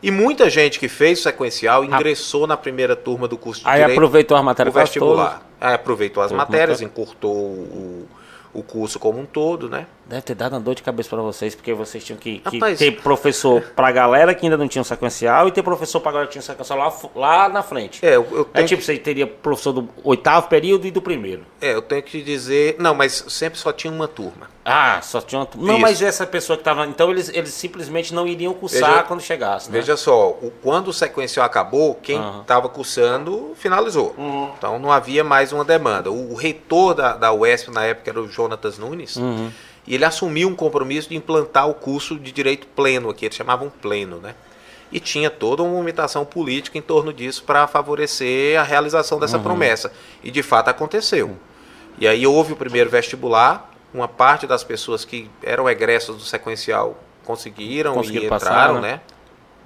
E 0.01 0.12
muita 0.12 0.49
gente 0.49 0.79
que 0.79 0.88
fez 0.89 1.19
o 1.19 1.23
sequencial 1.23 1.83
ingressou 1.83 2.45
na 2.45 2.57
primeira 2.57 2.95
turma 2.95 3.27
do 3.27 3.38
curso 3.38 3.62
de 3.62 3.67
Aí 3.69 3.79
direito. 3.79 3.91
aproveitou 3.97 4.36
as 4.36 4.41
o 4.41 4.45
matérias 4.45 4.73
quase 4.73 4.86
vestibular. 4.86 5.41
Aí 5.62 5.73
aproveitou 5.73 6.21
as 6.23 6.31
matérias, 6.31 6.81
né? 6.81 6.88
encurtou 6.88 7.31
o, 7.33 8.07
o 8.53 8.61
curso 8.61 8.99
como 8.99 9.19
um 9.19 9.25
todo, 9.25 9.67
né? 9.69 9.87
Deve 10.05 10.21
ter 10.21 10.35
dado 10.35 10.53
uma 10.53 10.59
dor 10.59 10.75
de 10.75 10.83
cabeça 10.83 11.09
pra 11.09 11.21
vocês, 11.21 11.55
porque 11.55 11.73
vocês 11.73 12.03
tinham 12.03 12.19
que, 12.19 12.39
que 12.39 12.57
Rapaz. 12.59 12.77
ter 12.77 12.91
professor 13.01 13.61
pra 13.75 13.91
galera 13.91 14.35
que 14.35 14.45
ainda 14.45 14.57
não 14.57 14.67
tinha 14.67 14.81
um 14.81 14.85
sequencial 14.85 15.47
e 15.47 15.51
ter 15.51 15.63
professor 15.63 15.99
pra 15.99 16.11
galera 16.11 16.27
que 16.27 16.33
tinha 16.33 16.41
um 16.41 16.45
sequencial 16.45 16.77
lá, 16.79 16.93
lá 17.15 17.49
na 17.49 17.63
frente. 17.63 18.05
É, 18.05 18.15
eu, 18.15 18.27
eu 18.31 18.49
É 18.53 18.63
tipo, 18.63 18.81
você 18.81 18.97
teria 18.97 19.25
professor 19.25 19.73
do 19.73 19.89
oitavo 20.03 20.47
período 20.47 20.85
e 20.85 20.91
do 20.91 21.01
primeiro. 21.01 21.45
é, 21.61 21.73
eu 21.73 21.81
tenho 21.81 22.03
que 22.03 22.21
dizer. 22.21 22.75
Não, 22.79 22.93
mas 22.93 23.25
sempre 23.29 23.57
só 23.57 23.71
tinha 23.71 23.91
uma 23.91 24.07
turma. 24.07 24.52
Ah, 24.65 25.02
só 25.02 25.19
tinha 25.19 25.41
uma... 25.41 25.47
Não, 25.58 25.73
Isso. 25.73 25.82
mas 25.82 26.02
essa 26.02 26.26
pessoa 26.26 26.56
que 26.58 26.63
tava... 26.63 26.86
Então 26.86 27.12
eles, 27.12 27.28
eles 27.30 27.49
simplesmente 27.54 28.13
não 28.13 28.26
iriam 28.26 28.54
cursar 28.54 28.89
Veja- 28.91 29.04
quando 29.04 29.21
chegasse, 29.21 29.69
né? 29.69 29.78
Veja 29.78 29.97
só, 29.97 30.30
o, 30.30 30.54
quando 30.62 30.88
o 30.88 30.93
sequencial 30.93 31.45
acabou, 31.45 31.95
quem 31.95 32.21
estava 32.39 32.69
cursando 32.69 33.52
finalizou. 33.56 34.15
Uhum. 34.17 34.52
Então 34.58 34.80
não 34.80 34.89
havia 34.91 35.21
mais 35.23 35.52
uma 35.52 35.65
demanda. 35.65 36.10
O, 36.10 36.32
o 36.32 36.36
reitor 36.36 36.93
da, 36.93 37.13
da 37.13 37.34
UESP 37.34 37.71
na 37.71 37.84
época 37.84 38.10
era 38.10 38.21
o 38.21 38.28
Jonatas 38.30 38.78
Nunes, 38.78 39.17
Uhum. 39.17 39.52
e 39.86 39.95
ele 39.95 40.06
assumiu 40.06 40.47
um 40.47 40.56
compromisso 40.56 41.10
de 41.10 41.15
implantar 41.17 41.67
o 41.69 41.73
curso 41.73 42.17
de 42.17 42.32
direito 42.32 42.65
pleno 42.67 43.10
aqui, 43.10 43.26
eles 43.26 43.36
chamavam 43.36 43.69
pleno, 43.82 44.17
né? 44.19 44.34
E 44.93 44.99
tinha 44.99 45.30
toda 45.30 45.62
uma 45.63 45.71
movimentação 45.73 46.23
política 46.23 46.78
em 46.78 46.82
torno 46.82 47.12
disso 47.12 47.43
para 47.43 47.67
favorecer 47.67 48.58
a 48.60 48.63
realização 48.63 49.19
dessa 49.19 49.38
Uhum. 49.38 49.43
promessa. 49.43 49.91
E 50.23 50.32
de 50.32 50.41
fato 50.43 50.69
aconteceu. 50.69 51.36
E 51.99 52.08
aí 52.08 52.26
houve 52.26 52.54
o 52.54 52.56
primeiro 52.56 52.89
vestibular, 52.89 53.71
uma 53.93 54.08
parte 54.08 54.47
das 54.47 54.63
pessoas 54.63 55.06
que 55.06 55.29
eram 55.43 55.69
egressos 55.69 56.17
do 56.17 56.23
sequencial 56.23 56.97
conseguiram, 57.23 57.93
Conseguiram 57.93 58.25
e 58.25 58.29
passar, 58.29 58.47
entraram, 58.51 58.82
né? 58.82 58.91
né? 58.93 59.01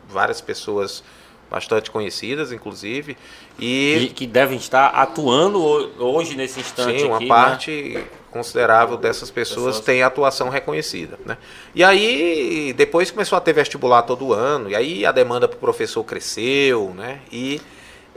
Várias 0.10 0.42
pessoas 0.42 1.04
bastante 1.50 1.90
conhecidas, 1.90 2.52
inclusive. 2.52 3.18
Que, 3.58 3.98
E 3.98 4.10
que 4.10 4.28
devem 4.28 4.58
estar 4.58 4.88
atuando 4.88 5.60
ho- 5.64 5.92
hoje 6.16 6.36
nesse 6.36 6.60
instante 6.60 7.00
sim, 7.02 7.08
uma 7.08 7.16
aqui, 7.18 7.26
né? 7.26 7.30
parte 7.34 8.04
considerável 8.30 8.98
dessas 8.98 9.32
pessoas 9.32 9.78
Pessoas. 9.78 9.86
tem 9.86 10.04
atuação 10.04 10.50
reconhecida. 10.50 11.18
Né? 11.26 11.38
E 11.74 11.84
aí, 11.84 12.74
depois 12.78 13.10
começou 13.10 13.38
a 13.38 13.42
ter 13.42 13.54
vestibular 13.54 14.04
todo 14.04 14.34
ano, 14.34 14.70
e 14.70 14.76
aí 14.76 15.06
a 15.06 15.12
demanda 15.12 15.48
para 15.48 15.56
o 15.58 15.60
professor 15.60 16.04
cresceu, 16.04 16.94
né? 16.96 17.20
E, 17.32 17.60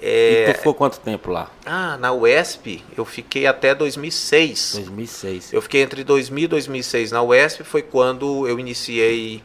é, 0.02 0.48
E 0.48 0.52
tu 0.52 0.58
ficou 0.58 0.74
quanto 0.74 0.98
tempo 1.00 1.30
lá? 1.30 1.50
ah, 1.66 1.96
na 1.98 2.12
UESP 2.12 2.82
eu 2.96 3.04
fiquei 3.04 3.46
até 3.46 3.74
2006. 3.74 4.72
2006. 4.76 5.52
Eu 5.52 5.60
fiquei 5.62 5.82
entre 5.82 6.02
2000 6.04 6.44
e 6.44 6.48
2006 6.48 7.12
na 7.12 7.22
UESP, 7.22 7.64
foi 7.64 7.82
quando 7.82 8.46
eu 8.48 8.58
iniciei. 8.58 9.42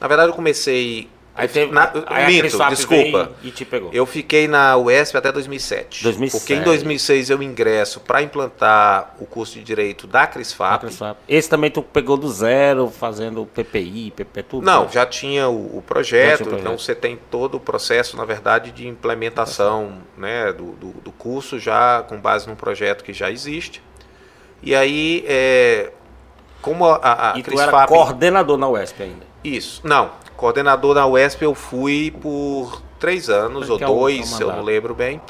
Na 0.00 0.08
verdade, 0.08 0.30
eu 0.30 0.34
comecei. 0.34 1.08
Aí 1.34 1.48
teve... 1.48 1.72
na, 1.72 1.90
aí 2.06 2.42
minto, 2.42 2.58
desculpa. 2.68 3.32
E 3.42 3.50
te 3.50 3.64
pegou. 3.64 3.90
Eu 3.92 4.04
fiquei 4.04 4.46
na 4.46 4.76
UESP 4.76 5.16
até 5.16 5.32
2007. 5.32 6.02
2007. 6.02 6.40
Porque 6.40 6.54
em 6.54 6.62
2006 6.62 7.30
eu 7.30 7.42
ingresso 7.42 8.00
para 8.00 8.20
implantar 8.22 9.14
o 9.18 9.24
curso 9.24 9.54
de 9.54 9.64
direito 9.64 10.06
da 10.06 10.26
Crisfap. 10.26 10.84
Criswap. 10.84 11.16
Esse 11.26 11.48
também 11.48 11.70
tu 11.70 11.82
pegou 11.82 12.18
do 12.18 12.28
zero, 12.30 12.90
fazendo 12.90 13.46
PPI, 13.46 14.12
PP, 14.14 14.42
tudo? 14.42 14.64
Não, 14.64 14.82
né? 14.84 14.90
já 14.92 15.06
tinha 15.06 15.48
o, 15.48 15.78
o 15.78 15.82
projeto, 15.82 16.38
tinha 16.38 16.46
o 16.46 16.50
projeto. 16.50 16.60
então 16.60 16.78
você 16.78 16.94
tem 16.94 17.18
todo 17.30 17.54
o 17.54 17.60
processo, 17.60 18.14
na 18.14 18.26
verdade, 18.26 18.70
de 18.70 18.86
implementação 18.86 20.02
né, 20.18 20.52
do, 20.52 20.72
do, 20.72 20.88
do 21.00 21.12
curso 21.12 21.58
já 21.58 22.02
com 22.06 22.20
base 22.20 22.46
num 22.46 22.54
projeto 22.56 23.02
que 23.02 23.12
já 23.14 23.30
existe. 23.30 23.82
E 24.62 24.74
aí, 24.74 25.24
é, 25.26 25.92
como 26.60 26.84
a, 26.86 26.96
a, 26.96 27.32
a 27.32 27.38
E 27.38 27.42
tu 27.42 27.52
era 27.58 27.70
Crisfap- 27.72 27.88
coordenador 27.88 28.58
na 28.58 28.68
UESP 28.68 29.02
ainda. 29.02 29.32
Isso. 29.42 29.80
Não. 29.82 30.10
Coordenador 30.46 30.92
da 30.96 31.06
UESP 31.06 31.44
eu 31.44 31.54
fui 31.54 32.10
por 32.20 32.82
três 32.98 33.30
anos 33.30 33.70
ou 33.70 33.78
Que 33.78 33.84
é 33.84 33.88
o- 33.88 33.94
dois, 33.94 34.40
é 34.40 34.42
eu 34.42 34.48
não 34.48 34.60
lembro 34.60 34.92
bem, 34.92 35.20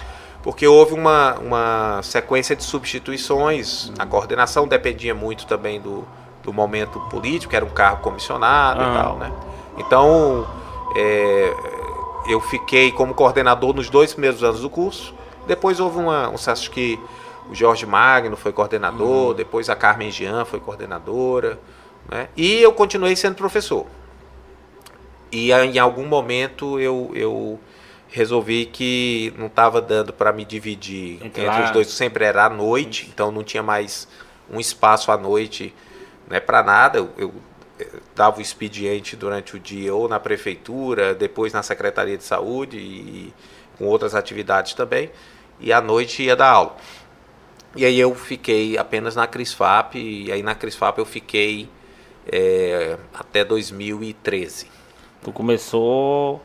porque 0.43 0.67
houve 0.67 0.95
uma, 0.95 1.35
uma 1.35 2.01
sequência 2.03 2.57
de 2.57 2.65
substituições. 2.65 3.93
A 3.99 4.07
coordenação 4.07 4.67
dependia 4.67 5.15
muito 5.15 5.45
também 5.47 5.79
do, 5.83 6.03
do 6.43 6.51
momento 6.51 6.99
político, 7.11 7.55
era 7.55 7.63
um 7.63 7.69
cargo 7.69 8.01
comissionado 8.01 8.81
Ah. 8.81 8.89
e 8.91 9.03
tal, 9.03 9.17
né? 9.19 9.33
Então, 9.77 10.47
é, 10.97 11.55
eu 12.29 12.41
fiquei 12.41 12.91
como 12.91 13.13
coordenador 13.13 13.75
nos 13.75 13.91
dois 13.91 14.15
primeiros 14.15 14.43
anos 14.43 14.61
do 14.61 14.71
curso. 14.71 15.13
Depois 15.47 15.79
houve 15.79 15.99
uma, 15.99 16.31
um 16.31 16.37
acho 16.47 16.71
que 16.71 16.99
o 17.51 17.55
Jorge 17.55 17.85
Magno 17.85 18.35
foi 18.35 18.51
coordenador, 18.51 19.29
Uhum. 19.29 19.35
depois 19.35 19.69
a 19.69 19.77
Carmen 19.77 20.11
Jean 20.11 20.47
foi 20.47 20.59
coordenadora, 20.59 21.61
né? 22.11 22.29
E 22.35 22.63
eu 22.63 22.73
continuei 22.73 23.15
sendo 23.15 23.35
professor. 23.35 23.85
E 25.33 25.51
em 25.51 25.79
algum 25.79 26.07
momento 26.07 26.79
eu, 26.79 27.11
eu 27.15 27.59
resolvi 28.13 28.67
que 28.67 29.33
não 29.39 29.47
estava 29.47 29.81
dando 29.81 30.13
para 30.13 30.31
me 30.31 30.45
dividir 30.45 31.19
Entre 31.25 31.45
entre, 31.45 31.63
os 31.63 31.71
dois. 31.71 31.89
Sempre 31.89 32.27
era 32.27 32.45
à 32.45 32.51
noite, 32.51 33.11
então 33.13 33.33
não 33.33 33.43
tinha 33.43 33.63
mais 33.63 34.07
um 34.51 34.61
espaço 34.61 35.11
à 35.11 35.17
noite 35.17 35.75
né, 36.29 36.39
para 36.39 36.63
nada. 36.63 36.99
Eu, 36.99 37.11
eu, 37.17 37.33
eh, 37.81 37.89
dava 38.15 38.39
o 38.39 38.43
expediente 38.43 39.17
durante 39.17 39.57
o 39.57 39.59
dia 39.59 39.95
ou 39.95 40.07
na 40.07 40.21
prefeitura, 40.21 41.15
depois 41.15 41.55
na 41.55 41.63
Secretaria 41.63 42.19
de 42.19 42.25
Saúde 42.25 42.77
e 42.77 43.33
com 43.79 43.87
outras 43.87 44.15
atividades 44.15 44.75
também. 44.75 45.11
E 45.59 45.73
à 45.73 45.81
noite 45.81 46.23
ia 46.23 46.37
dar 46.37 46.51
aula. 46.51 46.77
E 47.75 47.87
aí 47.87 47.99
eu 47.99 48.15
fiquei 48.15 48.77
apenas 48.77 49.17
na 49.17 49.27
CRISFAP, 49.27 49.97
e 49.97 50.31
aí 50.31 50.43
na 50.43 50.55
CRISFAP 50.55 50.99
eu 50.99 51.07
fiquei 51.07 51.71
eh, 52.31 52.99
até 53.15 53.43
2013. 53.43 54.82
Tu 55.23 55.33
começou 55.33 56.41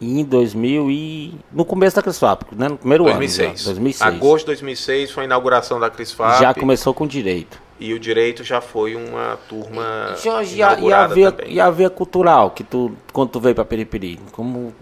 em 0.00 0.24
2000 0.24 0.90
e... 0.90 1.34
No 1.52 1.64
começo 1.64 1.96
da 1.96 2.02
CRISFAP, 2.02 2.54
né? 2.54 2.68
No 2.68 2.76
primeiro 2.76 3.04
2006. 3.04 3.48
ano. 3.48 3.58
já, 3.58 3.64
2006. 3.64 4.14
Agosto 4.14 4.40
de 4.40 4.46
2006 4.46 5.10
foi 5.10 5.22
a 5.22 5.26
inauguração 5.26 5.80
da 5.80 5.88
CRISFAP. 5.88 6.40
Já 6.40 6.52
começou 6.52 6.92
com 6.92 7.06
direito. 7.06 7.60
E 7.78 7.92
o 7.92 8.00
direito 8.00 8.42
já 8.42 8.60
foi 8.60 8.96
uma 8.96 9.38
turma 9.48 10.16
Jorge, 10.22 10.56
e 10.56 10.62
a, 10.62 10.68
e 10.68 10.72
a 10.72 10.72
inaugurada 10.72 11.14
via, 11.14 11.36
e 11.46 11.60
a 11.60 11.70
via 11.70 11.90
cultural, 11.90 12.50
que 12.50 12.64
tu, 12.64 12.96
quando 13.12 13.30
tu 13.30 13.40
veio 13.40 13.54
pra 13.54 13.66
Peripiri, 13.66 14.18
como, 14.32 14.72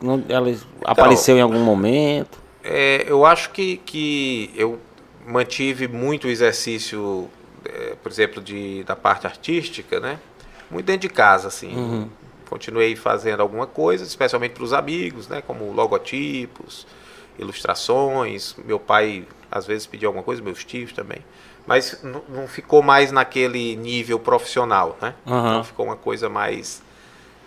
não, 0.00 0.24
ela 0.28 0.52
apareceu 0.84 1.36
em 1.36 1.40
algum 1.40 1.60
momento? 1.60 2.42
É, 2.64 3.04
eu 3.06 3.24
acho 3.24 3.50
que, 3.50 3.76
que 3.78 4.50
eu 4.56 4.78
mantive 5.24 5.86
muito 5.86 6.26
o 6.26 6.30
exercício, 6.30 7.28
é, 7.64 7.94
por 8.02 8.10
exemplo, 8.10 8.42
de, 8.42 8.82
da 8.84 8.96
parte 8.96 9.24
artística, 9.24 10.00
né? 10.00 10.18
Muito 10.68 10.86
dentro 10.86 11.02
de 11.02 11.14
casa, 11.14 11.46
assim. 11.46 11.74
Uhum. 11.76 12.08
Continuei 12.52 12.94
fazendo 12.94 13.40
alguma 13.40 13.66
coisa, 13.66 14.04
especialmente 14.04 14.52
para 14.52 14.62
os 14.62 14.74
amigos, 14.74 15.26
né? 15.26 15.40
Como 15.40 15.72
logotipos, 15.72 16.86
ilustrações. 17.38 18.54
Meu 18.62 18.78
pai, 18.78 19.26
às 19.50 19.64
vezes, 19.64 19.86
pedia 19.86 20.06
alguma 20.06 20.22
coisa, 20.22 20.42
meus 20.42 20.62
tios 20.62 20.92
também. 20.92 21.24
Mas 21.66 22.02
não, 22.02 22.46
ficou 22.46 22.82
mais 22.82 23.10
naquele 23.10 23.74
nível 23.74 24.18
profissional, 24.18 24.98
né? 25.00 25.14
Aham. 25.26 25.48
Então 25.48 25.64
ficou 25.64 25.86
uma 25.86 25.96
coisa 25.96 26.28
mais, 26.28 26.82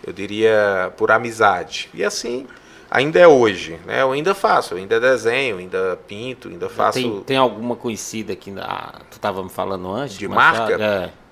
eu 0.04 0.12
diria, 0.12 0.92
por 0.96 1.12
amizade. 1.12 1.88
E 1.94 2.02
assim, 2.02 2.44
ainda 2.90 3.20
é 3.20 3.28
hoje, 3.28 3.78
né? 3.86 4.02
Eu 4.02 4.10
ainda 4.10 4.34
faço, 4.34 4.74
eu 4.74 4.78
ainda 4.78 4.98
desenho, 4.98 5.58
ainda 5.58 5.96
pinto, 6.08 6.48
ainda 6.48 6.68
faço 6.68 6.98
Tem, 6.98 7.20
tem 7.20 7.36
alguma 7.36 7.76
conhecida 7.76 8.32
aqui, 8.32 8.50
na, 8.50 9.02
tu 9.08 9.20
tava 9.20 9.40
me 9.40 9.50
falando 9.50 9.88
antes? 9.88 10.18
De 10.18 10.26
Machado? 10.26 10.80
marca? 10.80 10.84
É. 10.84 11.25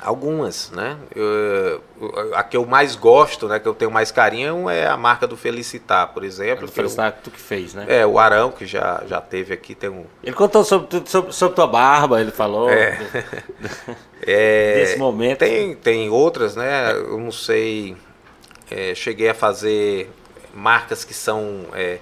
algumas, 0.00 0.70
né? 0.70 0.96
Eu- 1.14 1.82
a 2.34 2.42
que 2.44 2.56
eu 2.56 2.64
mais 2.64 2.94
gosto, 2.94 3.48
né? 3.48 3.58
Que 3.58 3.66
eu 3.66 3.74
tenho 3.74 3.90
mais 3.90 4.10
carinho 4.12 4.70
é 4.70 4.86
a 4.86 4.96
marca 4.96 5.26
do 5.26 5.36
Felicitar, 5.36 6.08
por 6.14 6.22
exemplo. 6.24 6.58
Que 6.58 6.64
eu- 6.64 6.68
Felicidade 6.68 7.16
que 7.16 7.22
tu 7.22 7.30
que 7.30 7.40
fez, 7.40 7.74
né? 7.74 7.84
é, 7.88 8.06
o 8.06 8.18
Arão, 8.18 8.50
que 8.52 8.64
já, 8.66 9.02
já 9.06 9.20
teve 9.20 9.52
aqui, 9.52 9.74
tem 9.74 9.90
um... 9.90 10.04
Ele 10.22 10.36
contou 10.36 10.62
sobre, 10.64 11.02
sobre, 11.06 11.32
sobre 11.32 11.56
tua 11.56 11.66
barba, 11.66 12.20
ele 12.20 12.30
falou. 12.30 12.70
É. 12.70 12.98
É, 14.30 14.74
Desse 14.80 14.98
momento. 14.98 15.38
Tem, 15.38 15.74
tem 15.76 16.10
outras, 16.10 16.56
né? 16.56 16.92
Eu 16.92 17.18
não 17.18 17.30
sei. 17.30 17.96
é, 18.70 18.92
cheguei 18.94 19.28
a 19.30 19.34
fazer 19.34 20.10
marcas 20.52 21.04
que 21.04 21.14
são, 21.14 21.66
é, 21.72 21.98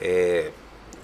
é, 0.00 0.50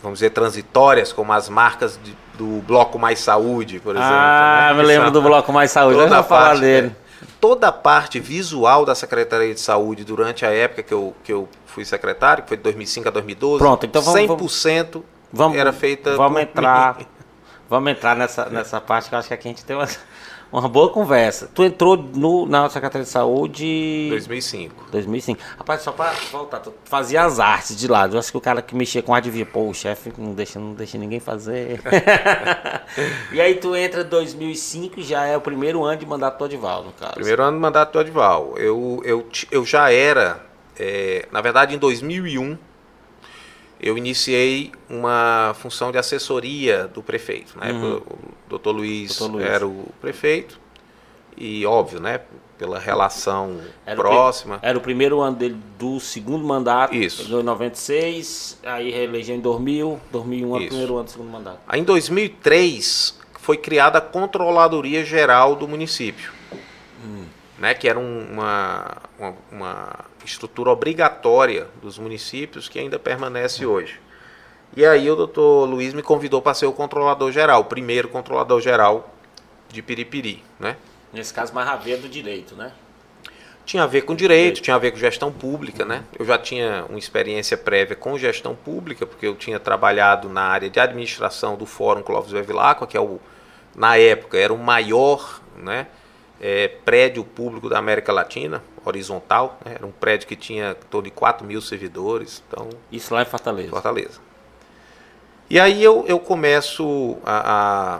vamos 0.02 0.18
dizer, 0.18 0.30
transitórias, 0.30 1.12
como 1.12 1.32
as 1.32 1.48
marcas 1.48 1.98
de- 2.02 2.16
do 2.34 2.62
Bloco 2.62 2.98
Mais 2.98 3.18
Saúde, 3.20 3.80
por 3.80 3.94
exemplo. 3.94 4.10
Ah, 4.12 4.68
né? 4.72 4.78
me 4.80 4.82
lembro 4.86 5.04
São- 5.06 5.12
do 5.12 5.22
Bloco 5.22 5.52
Mais 5.52 5.70
Saúde, 5.70 5.94
eu 5.96 6.00
toda 6.04 6.10
já 6.14 6.20
a 6.20 6.22
falar 6.22 6.44
parte, 6.46 6.60
dele. 6.60 6.86
né? 6.88 6.96
Toda 7.38 7.68
a 7.68 7.72
parte 7.72 8.18
visual 8.20 8.84
da 8.86 8.94
Secretaria 8.94 9.52
de 9.52 9.60
Saúde 9.60 10.04
durante 10.04 10.44
a 10.46 10.50
época 10.50 10.82
que 10.82 10.92
eu, 10.94 11.14
que 11.22 11.32
eu 11.32 11.48
fui 11.66 11.84
secretário, 11.84 12.42
que 12.42 12.48
foi 12.48 12.56
de 12.56 12.62
2005 12.62 13.08
a 13.08 13.10
2012, 13.10 13.58
Pronto, 13.58 13.84
então 13.86 14.00
vamos- 14.02 14.20
100% 14.20 15.04
Vamos, 15.32 15.56
era 15.58 15.72
feita 15.72 16.16
vamos 16.16 16.32
por 16.32 16.40
entrar, 16.42 16.98
mim. 16.98 17.06
vamos 17.68 17.92
entrar 17.92 18.16
nessa, 18.16 18.46
nessa 18.46 18.80
parte 18.80 19.08
que 19.08 19.14
eu 19.14 19.18
acho 19.18 19.28
que 19.28 19.34
aqui 19.34 19.48
a 19.48 19.50
gente 19.50 19.64
tem 19.64 19.76
uma, 19.76 19.86
uma 20.52 20.68
boa 20.68 20.90
conversa. 20.90 21.48
Tu 21.54 21.64
entrou 21.64 21.96
no, 21.96 22.46
na 22.46 22.68
Secretaria 22.68 23.04
de 23.04 23.10
Saúde 23.10 24.08
2005. 24.10 24.90
2005. 24.90 25.40
Rapaz, 25.58 25.82
só 25.82 25.92
pra 25.92 26.12
voltar, 26.32 26.60
tu 26.60 26.74
fazia 26.84 27.22
as 27.22 27.38
artes 27.38 27.76
de 27.76 27.86
lado. 27.86 28.16
Eu 28.16 28.18
acho 28.18 28.30
que 28.30 28.36
o 28.36 28.40
cara 28.40 28.60
que 28.60 28.74
mexia 28.74 29.02
com 29.02 29.14
arte 29.14 29.30
via, 29.30 29.46
pô, 29.46 29.68
o 29.68 29.74
chefe 29.74 30.12
não 30.18 30.32
deixa, 30.32 30.58
não 30.58 30.74
deixa 30.74 30.98
ninguém 30.98 31.20
fazer. 31.20 31.80
e 33.32 33.40
aí 33.40 33.54
tu 33.54 33.76
entra 33.76 34.02
em 34.02 34.08
2005 34.08 35.00
e 35.00 35.02
já 35.04 35.24
é 35.24 35.36
o 35.36 35.40
primeiro 35.40 35.84
ano 35.84 35.98
de 35.98 36.06
mandato 36.06 36.38
do 36.38 36.44
Odival, 36.44 36.84
no 36.84 36.92
caso. 36.92 37.14
Primeiro 37.14 37.42
ano 37.42 37.56
do 37.56 37.60
mandato 37.60 37.92
do 37.92 37.98
Odival. 38.00 38.54
Eu, 38.56 39.00
eu, 39.04 39.28
eu 39.52 39.64
já 39.64 39.92
era, 39.92 40.44
é, 40.76 41.28
na 41.30 41.40
verdade, 41.40 41.76
em 41.76 41.78
2001, 41.78 42.58
eu 43.80 43.96
iniciei 43.96 44.72
uma 44.88 45.54
função 45.58 45.92
de 45.92 45.96
assessoria 45.96 46.86
do 46.88 47.02
prefeito. 47.02 47.56
Na 47.58 47.66
época, 47.66 48.02
o 48.12 48.39
doutor 48.50 48.72
Luiz, 48.72 49.16
Doutor 49.16 49.36
Luiz. 49.36 49.46
era 49.48 49.66
o 49.66 49.86
prefeito, 50.00 50.60
e 51.36 51.64
óbvio, 51.64 52.00
né, 52.00 52.20
pela 52.58 52.78
relação 52.78 53.58
Era 53.86 53.98
o 53.98 54.02
próxima. 54.02 54.58
Era 54.60 54.76
o 54.76 54.80
primeiro 54.82 55.20
ano 55.20 55.34
dele 55.36 55.56
do 55.78 55.98
segundo 55.98 56.44
mandato. 56.44 56.94
Isso. 56.94 57.22
Em 57.32 57.42
96, 57.42 58.58
aí 58.62 58.90
reelegeu 58.90 59.34
em 59.36 59.40
2000, 59.40 59.98
2001 60.12 60.48
é 60.54 60.58
o 60.58 60.60
Isso. 60.60 60.68
primeiro 60.68 60.94
ano 60.96 61.04
do 61.04 61.10
segundo 61.10 61.30
mandato. 61.30 61.58
Aí, 61.66 61.80
em 61.80 61.84
2003, 61.84 63.18
foi 63.38 63.56
criada 63.56 63.96
a 63.96 64.00
Controladoria 64.02 65.02
Geral 65.04 65.56
do 65.56 65.66
município, 65.66 66.30
né, 67.58 67.72
que 67.72 67.88
era 67.88 67.98
um- 67.98 68.26
uma, 68.32 68.96
uma, 69.18 69.34
uma 69.50 69.98
estrutura 70.24 70.70
obrigatória 70.70 71.66
dos 71.82 71.98
municípios 71.98 72.68
que 72.68 72.78
ainda 72.78 72.98
permanece 72.98 73.64
hoje. 73.64 73.98
E 74.76 74.86
aí 74.86 75.10
o 75.10 75.16
doutor 75.16 75.68
Luiz 75.68 75.92
me 75.92 76.02
convidou 76.02 76.40
para 76.40 76.54
ser 76.54 76.66
o 76.66 76.72
controlador 76.72 77.32
geral, 77.32 77.62
o 77.62 77.64
primeiro 77.64 78.08
controlador 78.08 78.60
geral 78.60 79.12
de 79.68 79.82
Piripiri. 79.82 80.44
Né? 80.58 80.76
Nesse 81.12 81.34
caso, 81.34 81.52
mais 81.52 81.68
a 81.68 81.76
ver 81.76 81.98
do 81.98 82.08
direito, 82.08 82.54
né? 82.54 82.72
Tinha 83.64 83.84
a 83.84 83.86
ver 83.86 84.02
com 84.02 84.14
direito, 84.14 84.60
tinha 84.60 84.74
a 84.74 84.78
ver 84.78 84.90
com 84.90 84.96
gestão 84.96 85.30
pública, 85.30 85.84
né? 85.84 86.04
Eu 86.18 86.24
já 86.24 86.38
tinha 86.38 86.86
uma 86.88 86.98
experiência 86.98 87.56
prévia 87.56 87.94
com 87.94 88.18
gestão 88.18 88.54
pública, 88.54 89.06
porque 89.06 89.26
eu 89.26 89.34
tinha 89.36 89.60
trabalhado 89.60 90.28
na 90.28 90.42
área 90.42 90.68
de 90.68 90.80
administração 90.80 91.56
do 91.56 91.66
Fórum 91.66 92.02
Clóvis 92.02 92.32
Bevilacqua, 92.32 92.86
que 92.86 92.96
é 92.96 93.00
o, 93.00 93.20
na 93.76 93.96
época, 93.96 94.38
era 94.38 94.52
o 94.52 94.58
maior 94.58 95.40
né, 95.56 95.86
eh, 96.40 96.68
prédio 96.84 97.22
público 97.22 97.68
da 97.68 97.78
América 97.78 98.12
Latina, 98.12 98.62
horizontal. 98.84 99.60
né? 99.64 99.74
Era 99.76 99.86
um 99.86 99.92
prédio 99.92 100.26
que 100.26 100.34
tinha 100.34 100.70
em 100.72 100.88
torno 100.88 101.04
de 101.04 101.12
4 101.12 101.46
mil 101.46 101.60
servidores, 101.60 102.42
então, 102.48 102.70
Isso 102.90 103.14
lá 103.14 103.22
em 103.22 103.26
Fortaleza. 103.26 103.70
Fortaleza. 103.70 104.29
E 105.50 105.58
aí 105.58 105.82
eu, 105.82 106.04
eu 106.06 106.18
começo 106.20 107.18
a, 107.26 107.98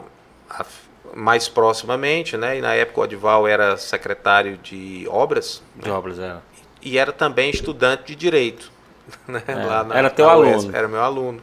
a- 0.51 0.61
a- 0.61 0.67
mais 1.15 1.49
proximamente, 1.49 2.37
né? 2.37 2.59
E 2.59 2.61
na 2.61 2.73
época 2.75 3.01
o 3.01 3.03
Adival 3.03 3.49
era 3.49 3.77
secretário 3.77 4.57
de 4.59 5.05
obras, 5.11 5.61
De 5.75 5.91
obras, 5.91 6.19
era. 6.21 6.41
e 6.81 6.97
era 6.97 7.13
também 7.13 7.51
estudante 7.51 8.05
de 8.07 8.15
direito. 8.15 8.71
né, 9.27 9.43
É, 9.49 9.99
era 9.99 10.09
teu 10.11 10.27
UES, 10.27 10.63
aluno. 10.63 10.77
Era 10.77 10.89
meu 10.89 11.03
aluno. 11.03 11.43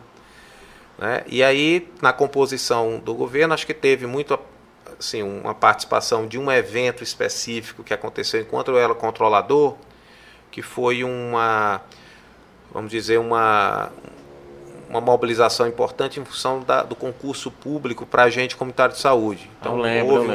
né? 0.97 1.24
E 1.28 1.43
aí, 1.43 1.89
na 2.01 2.14
composição 2.14 2.99
do 2.99 3.14
governo, 3.14 3.53
acho 3.53 3.66
que 3.68 3.74
teve 3.74 4.08
muito 4.08 4.39
assim, 4.97 5.22
uma 5.22 5.53
participação 5.53 6.26
de 6.26 6.39
um 6.39 6.49
evento 6.51 7.03
específico 7.03 7.84
que 7.84 7.93
aconteceu 7.93 8.39
enquanto 8.41 8.70
eu 8.70 8.80
era 8.80 8.95
controlador, 8.95 9.76
que 10.49 10.62
foi 10.62 11.03
uma, 11.03 11.82
vamos 12.72 12.89
dizer, 12.89 13.20
uma, 13.20 13.91
uma 14.90 15.02
mobilização 15.02 15.68
importante 15.68 16.20
em 16.20 16.26
função 16.26 16.62
da- 16.62 16.84
do 16.84 16.96
concurso 16.96 17.52
público 17.52 18.06
para 18.06 18.24
agente 18.24 18.56
comunitário 18.56 18.94
de 18.94 19.00
saúde. 19.02 19.50
Então 19.60 19.78
lembro, 19.78 20.16
houve 20.16 20.30
um- 20.32 20.34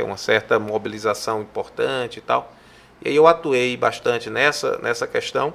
um- 0.00 0.04
uma 0.04 0.16
certa 0.16 0.58
mobilização 0.58 1.40
importante 1.42 2.18
e 2.18 2.22
tal. 2.22 2.52
E 3.02 3.08
aí 3.08 3.16
eu 3.16 3.26
atuei 3.26 3.76
bastante 3.76 4.30
nessa, 4.30 4.78
nessa 4.78 5.06
questão. 5.06 5.52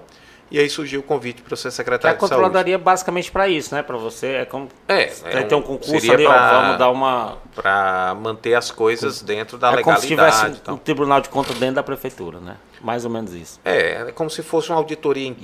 E 0.52 0.58
aí 0.58 0.68
surgiu 0.68 1.02
o 1.02 1.04
convite 1.04 1.44
para 1.44 1.54
eu 1.54 1.58
ser 1.58 1.64
Que 1.64 1.68
a 1.68 1.72
secretário 1.72 2.18
de 2.18 2.22
saúde. 2.22 2.34
controladoria 2.36 2.74
é 2.74 2.78
basicamente 2.80 3.32
para 3.32 3.48
isso, 3.48 3.74
né? 3.76 3.84
Para 3.84 3.98
você 3.98 4.28
é 4.28 4.46
como 4.46 4.68
É, 4.88 5.04
é 5.26 5.44
ter 5.44 5.54
um 5.54 5.60
um- 5.60 5.62
concurso 5.62 6.12
ali, 6.12 6.26
ó, 6.26 6.30
pra- 6.34 6.62
vamos 6.62 6.78
dar 6.80 6.90
uma 6.90 7.38
Para 7.54 8.16
manter 8.20 8.56
as 8.56 8.72
coisas 8.72 9.22
dentro 9.22 9.60
da 9.60 9.74
é 9.74 9.84
como 9.84 9.96
se 10.00 10.08
tivesse 10.08 10.38
legalidade. 10.42 10.72
um 10.72 10.78
tribunal 10.78 11.22
de 11.22 11.30
contas 11.30 11.56
dentro 11.60 11.76
da 11.76 11.84
prefeitura, 11.84 12.40
né? 12.40 12.56
Mais 12.82 13.04
ou 13.04 13.12
menos 13.12 13.34
isso. 13.34 13.60
É, 13.66 14.06
é 14.08 14.12
como 14.14 14.30
se 14.30 14.42
fosse 14.42 14.70
uma 14.70 14.78
auditoria. 14.78 15.36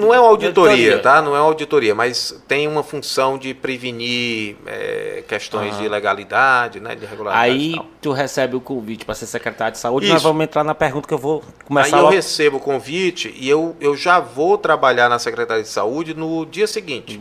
não 0.00 0.14
é 0.14 0.18
uma 0.18 0.28
auditoria, 0.30 0.70
auditoria. 0.72 0.98
tá? 1.02 1.20
Não 1.20 1.36
é 1.36 1.38
uma 1.40 1.46
auditoria, 1.46 1.94
mas 1.94 2.42
tem 2.48 2.66
uma 2.66 2.82
função 2.82 3.36
de 3.36 3.52
prevenir 3.52 4.56
é, 4.66 5.22
questões 5.28 5.74
Aham. 5.74 5.82
de 5.82 5.88
legalidade, 5.88 6.80
né? 6.80 6.94
De 6.94 7.04
regularidade. 7.04 7.50
Aí 7.50 7.74
tu 8.00 8.12
recebe 8.12 8.56
o 8.56 8.60
convite 8.60 9.04
para 9.04 9.14
ser 9.14 9.26
secretário 9.26 9.72
de 9.72 9.78
saúde. 9.78 10.06
Isso. 10.06 10.14
Nós 10.14 10.22
vamos 10.22 10.42
entrar 10.42 10.64
na 10.64 10.74
pergunta 10.74 11.06
que 11.06 11.12
eu 11.12 11.18
vou 11.18 11.42
Aí 11.46 11.64
começar 11.66 11.96
eu 11.98 12.02
logo. 12.04 12.14
recebo 12.14 12.56
o 12.56 12.60
convite 12.60 13.34
e 13.36 13.48
eu, 13.48 13.76
eu 13.80 13.94
já 13.94 14.18
vou 14.18 14.56
trabalhar 14.56 15.08
na 15.10 15.18
Secretaria 15.18 15.62
de 15.62 15.68
Saúde 15.68 16.14
no 16.14 16.46
dia 16.46 16.66
seguinte. 16.66 17.20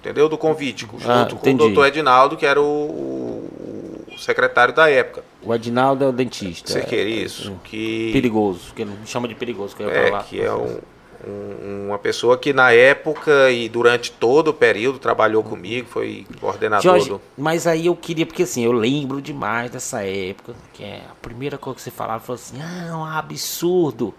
Entendeu? 0.00 0.28
Do 0.28 0.38
convite, 0.38 0.80
junto 0.98 1.08
Ah, 1.10 1.28
com 1.40 1.50
o 1.50 1.54
doutor 1.56 1.86
Edinaldo, 1.86 2.36
que 2.36 2.44
era 2.46 2.60
o, 2.60 2.64
o- 2.64 4.01
o 4.14 4.18
secretário 4.18 4.74
da 4.74 4.88
época. 4.90 5.24
O 5.42 5.52
Adinaldo 5.52 6.04
é 6.04 6.08
o 6.08 6.12
dentista. 6.12 6.72
Você 6.72 6.78
é, 6.80 6.82
quer 6.82 7.06
isso? 7.06 7.52
é, 7.64 7.68
Que, 7.68 8.10
Perigoso, 8.12 8.72
que 8.74 8.82
ele 8.82 8.90
me 8.92 9.06
chama 9.06 9.26
de 9.28 9.34
perigoso 9.34 9.74
que 9.76 9.82
eu 9.82 9.88
ia 9.88 9.94
é, 9.94 10.10
falar. 10.10 10.24
que 10.24 10.40
é 10.40 10.52
um- 10.52 10.80
um- 11.26 11.86
uma 11.88 11.98
pessoa 11.98 12.36
que 12.36 12.52
na 12.52 12.72
época 12.72 13.50
e 13.50 13.68
durante 13.68 14.10
todo 14.10 14.48
o 14.48 14.54
período 14.54 14.98
trabalhou 14.98 15.42
comigo, 15.42 15.86
foi 15.88 16.26
coordenador 16.40 16.82
Jorge, 16.82 17.08
do... 17.10 17.20
mas 17.38 17.66
aí 17.66 17.86
eu 17.86 17.94
queria, 17.94 18.26
porque 18.26 18.42
assim, 18.42 18.64
eu 18.64 18.72
lembro 18.72 19.20
demais 19.22 19.70
dessa 19.70 20.02
época, 20.04 20.54
que 20.72 20.82
é 20.82 21.02
a 21.10 21.14
primeira 21.22 21.56
coisa 21.58 21.76
que 21.76 21.82
você 21.82 21.90
falava, 21.92 22.20
foi 22.20 22.34
assim, 22.34 22.56
ah, 22.60 22.86
é 22.88 22.92
um 22.94 23.04
absurdo. 23.04 24.12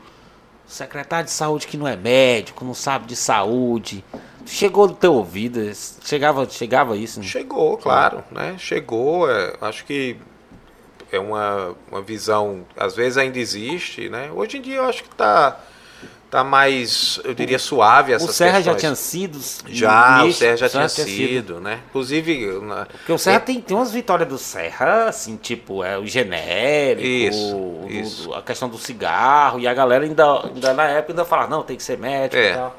Secretário 0.74 1.26
de 1.26 1.32
saúde 1.32 1.67
que 1.67 1.78
não 1.78 1.88
é 1.88 1.95
médico, 1.95 2.65
não 2.65 2.74
sabe 2.74 3.05
de 3.05 3.15
saúde. 3.15 4.03
Chegou 4.43 4.88
no 4.88 4.95
teu 4.95 5.13
ouvido, 5.13 5.59
chegava, 6.03 6.49
chegava 6.49 6.97
isso. 6.97 7.19
né? 7.19 7.28
Chegou, 7.28 7.78
claro, 7.78 8.24
né? 8.32 8.55
Chegou, 8.57 9.30
é, 9.30 9.55
acho 9.61 9.86
que 9.86 10.17
é 11.11 11.19
uma, 11.19 11.76
uma 11.91 12.01
visão, 12.01 12.65
às 12.76 12.95
vezes 12.95 13.19
ainda 13.19 13.38
existe, 13.38 14.09
né? 14.09 14.32
Hoje 14.34 14.57
em 14.57 14.61
dia 14.61 14.78
eu 14.78 14.86
acho 14.86 15.03
que 15.03 15.09
tá, 15.09 15.59
tá 16.34 16.43
mais, 16.43 17.19
eu 17.23 17.31
diria, 17.36 17.59
suave 17.59 18.11
O 18.11 18.15
essas 18.15 18.36
Serra 18.36 18.59
já 18.59 18.73
questões. 18.73 18.79
tinha 18.81 18.95
sido. 18.95 19.39
Já, 19.69 20.23
o 20.23 20.34
Serra 20.34 20.57
já 20.57 20.67
Serra 20.67 20.88
tinha 20.89 21.05
sido, 21.05 21.59
né? 21.61 21.79
Inclusive, 21.89 22.59
na- 22.59 22.86
Porque 22.88 23.11
o 23.11 23.19
Serra 23.19 23.39
tem, 23.39 23.61
tem 23.61 23.77
umas 23.77 23.91
vitórias 23.91 24.27
do 24.27 24.39
Serra, 24.39 25.09
assim, 25.09 25.38
tipo, 25.38 25.84
é 25.84 25.95
o 25.95 26.07
genérico, 26.07 27.05
Isso, 27.07 27.55
o- 27.55 27.88
isso. 27.88 28.29
o- 28.31 28.34
a 28.34 28.41
questão 28.41 28.67
do 28.67 28.79
cigarro, 28.79 29.59
e 29.59 29.67
a 29.67 29.73
galera 29.75 30.03
ainda, 30.05 30.25
ainda 30.47 30.73
na 30.73 30.86
época 30.86 31.13
ainda 31.13 31.23
falava, 31.23 31.49
não, 31.51 31.61
tem 31.61 31.77
que 31.77 31.84
ser 31.84 31.99
médico 31.99 32.36
É. 32.41 32.49
e 32.51 32.53
tal. 32.55 32.77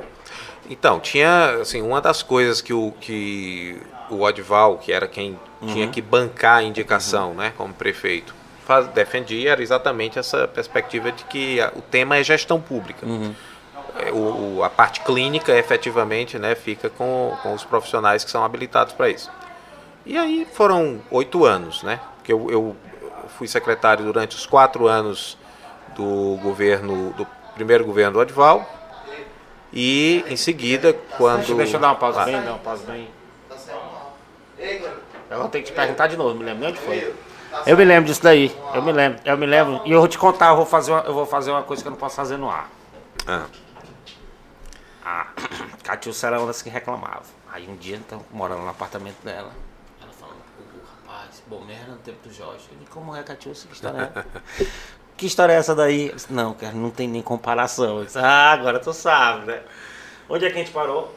Então, 0.68 0.98
tinha, 0.98 1.58
assim, 1.60 1.80
uma 1.80 2.00
das 2.00 2.24
coisas 2.24 2.60
que 2.60 2.72
o, 2.72 2.92
que 3.00 3.78
o 4.10 4.22
Odval, 4.22 4.78
que 4.78 4.92
era 4.92 5.06
quem 5.06 5.38
tinha 5.68 5.86
que 5.86 6.02
bancar 6.02 6.56
a 6.56 6.62
indicação, 6.64 7.34
né, 7.34 7.52
como 7.56 7.72
prefeito, 7.72 8.34
faz- 8.64 8.86
defendia 8.88 9.52
era 9.52 9.62
exatamente 9.62 10.18
essa 10.18 10.46
perspectiva 10.48 11.12
de 11.12 11.24
que 11.24 11.60
a- 11.60 11.72
o 11.74 11.82
tema 11.82 12.16
é 12.16 12.22
gestão 12.24 12.60
pública. 12.60 13.06
É, 13.98 14.10
o- 14.10 14.56
o- 14.58 14.64
a 14.64 14.70
parte 14.70 15.00
clínica, 15.00 15.52
efetivamente, 15.56 16.38
né, 16.38 16.54
fica 16.54 16.90
com, 16.90 17.36
com 17.42 17.54
os 17.54 17.62
profissionais 17.64 18.24
que 18.24 18.30
são 18.30 18.44
habilitados 18.44 18.92
para 18.92 19.08
isso. 19.08 19.30
E 20.04 20.18
aí 20.18 20.46
foram 20.52 21.00
oito 21.10 21.44
anos, 21.44 21.82
né, 21.82 22.00
que 22.22 22.32
eu, 22.32 22.50
eu 22.50 22.76
fui 23.38 23.46
secretário 23.48 24.04
durante 24.04 24.36
os 24.36 24.46
quatro 24.46 24.86
anos 24.88 25.38
do 25.96 26.38
governo, 26.42 27.12
do 27.12 27.26
primeiro 27.54 27.84
governo 27.84 28.14
do 28.14 28.18
Odval, 28.20 28.68
e 29.72 30.24
em 30.28 30.36
seguida, 30.36 30.92
quando. 31.16 31.56
Deixa, 31.56 31.76
eu 31.76 31.80
dar 31.80 31.88
uma 31.88 31.94
pausa 31.96 32.20
Ah, 32.20 32.24
bem, 32.24 32.42
dar 32.42 32.50
uma 32.50 32.58
pausa 32.58 32.84
bem. 32.90 33.08
Eu 35.30 35.38
vou 35.38 35.48
ter 35.48 35.60
que 35.60 35.66
te 35.66 35.72
perguntar 35.72 36.06
de 36.06 36.16
novo, 36.16 36.34
me 36.38 36.44
lembro 36.44 36.60
nem 36.60 36.70
onde 36.70 36.78
foi. 36.80 37.14
Eu 37.66 37.76
me 37.76 37.84
lembro 37.84 38.04
disso 38.06 38.22
daí, 38.22 38.54
eu 38.74 38.82
me 38.82 38.92
lembro, 38.92 39.20
eu 39.24 39.36
me 39.38 39.46
lembro. 39.46 39.80
E 39.84 39.92
eu 39.92 39.98
vou 40.00 40.08
te 40.08 40.18
contar, 40.18 40.48
eu 40.50 40.56
vou 40.56 40.66
fazer 40.66 40.92
uma, 40.92 41.00
eu 41.02 41.14
vou 41.14 41.26
fazer 41.26 41.50
uma 41.50 41.62
coisa 41.62 41.82
que 41.82 41.88
eu 41.88 41.90
não 41.92 41.98
posso 41.98 42.16
fazer 42.16 42.36
no 42.36 42.50
ar. 42.50 42.68
ah, 43.26 43.46
A 45.04 45.26
Catiúcia 45.84 46.26
era 46.28 46.38
uma 46.38 46.46
das 46.46 46.62
que 46.62 46.68
reclamava. 46.70 47.22
Aí 47.52 47.68
um 47.68 47.76
dia, 47.76 47.96
então, 47.96 48.20
morando 48.32 48.62
no 48.62 48.68
apartamento 48.70 49.22
dela, 49.22 49.52
ela 50.02 50.12
falando, 50.12 50.36
"Ô, 50.58 51.08
rapaz, 51.08 51.42
bom 51.46 51.60
merda 51.64 51.92
no 51.92 51.98
tempo 51.98 52.26
do 52.28 52.34
Jorge. 52.34 52.66
Eu 52.72 52.78
disse, 52.78 52.90
como 52.90 53.14
é 53.14 53.22
Catiúcia? 53.22 53.68
Que 53.68 53.74
história 53.74 54.12
é? 54.14 54.64
que 55.16 55.26
história 55.26 55.52
é 55.52 55.56
essa 55.56 55.74
daí? 55.74 56.12
Disse, 56.12 56.32
não, 56.32 56.54
cara, 56.54 56.72
não 56.72 56.90
tem 56.90 57.06
nem 57.08 57.22
comparação. 57.22 57.98
Eu 57.98 58.04
disse, 58.04 58.18
ah, 58.18 58.52
agora 58.52 58.80
tu 58.80 58.92
sabe, 58.92 59.46
né? 59.46 59.62
Onde 60.28 60.44
é 60.46 60.50
que 60.50 60.56
a 60.56 60.58
gente 60.58 60.72
parou? 60.72 61.14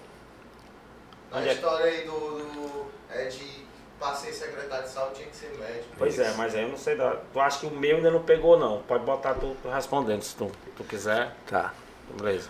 A 1.31 1.37
Onde 1.39 1.49
é? 1.49 1.53
história 1.53 1.85
aí 1.85 2.05
do, 2.05 2.11
do 2.11 2.85
é 3.09 3.25
de 3.25 3.56
pra 3.99 4.13
ser 4.13 4.31
secretário 4.31 4.85
de 4.85 4.91
saúde 4.91 5.15
tinha 5.15 5.27
que 5.27 5.35
ser 5.35 5.57
médico. 5.59 5.85
Pois 5.97 6.19
é, 6.19 6.33
mas 6.37 6.55
aí 6.55 6.63
eu 6.63 6.69
não 6.69 6.77
sei. 6.77 6.95
Da... 6.95 7.17
Tu 7.33 7.39
acha 7.39 7.59
que 7.59 7.65
o 7.65 7.71
meu 7.71 7.97
ainda 7.97 8.11
não 8.11 8.21
pegou, 8.21 8.57
não. 8.57 8.81
Pode 8.83 9.03
botar 9.03 9.33
tu, 9.33 9.55
tu 9.61 9.69
respondendo, 9.69 10.21
se 10.21 10.35
tu, 10.35 10.51
tu 10.75 10.83
quiser. 10.83 11.35
tá. 11.49 11.73
Beleza. 12.15 12.49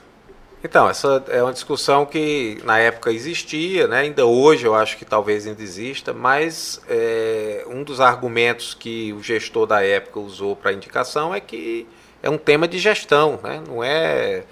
Então, 0.64 0.89
essa 0.89 1.24
é 1.30 1.41
uma 1.41 1.54
discussão 1.54 2.06
que 2.06 2.60
na 2.64 2.80
época 2.80 3.12
existia, 3.12 3.88
né? 3.88 4.00
ainda 4.00 4.26
hoje 4.26 4.66
eu 4.66 4.74
acho 4.74 4.98
que 4.98 5.06
talvez 5.06 5.45
ainda 5.45 5.62
exista, 5.62 6.14
mas 6.14 6.82
é, 6.89 7.64
um 7.68 7.84
dos 7.84 8.02
argumentos 8.02 8.74
que 8.74 9.14
o 9.14 9.22
gestor 9.22 9.68
da 9.68 9.84
época 9.84 10.20
usou 10.20 10.56
para 10.56 10.74
indicação 10.74 11.34
é 11.34 11.39
que 11.39 11.88
é 12.24 12.30
um 12.30 12.39
tema 12.39 12.68
de 12.68 12.80
gestão, 12.80 13.39
né? 13.43 13.62
não 13.68 13.84
é 13.84 14.43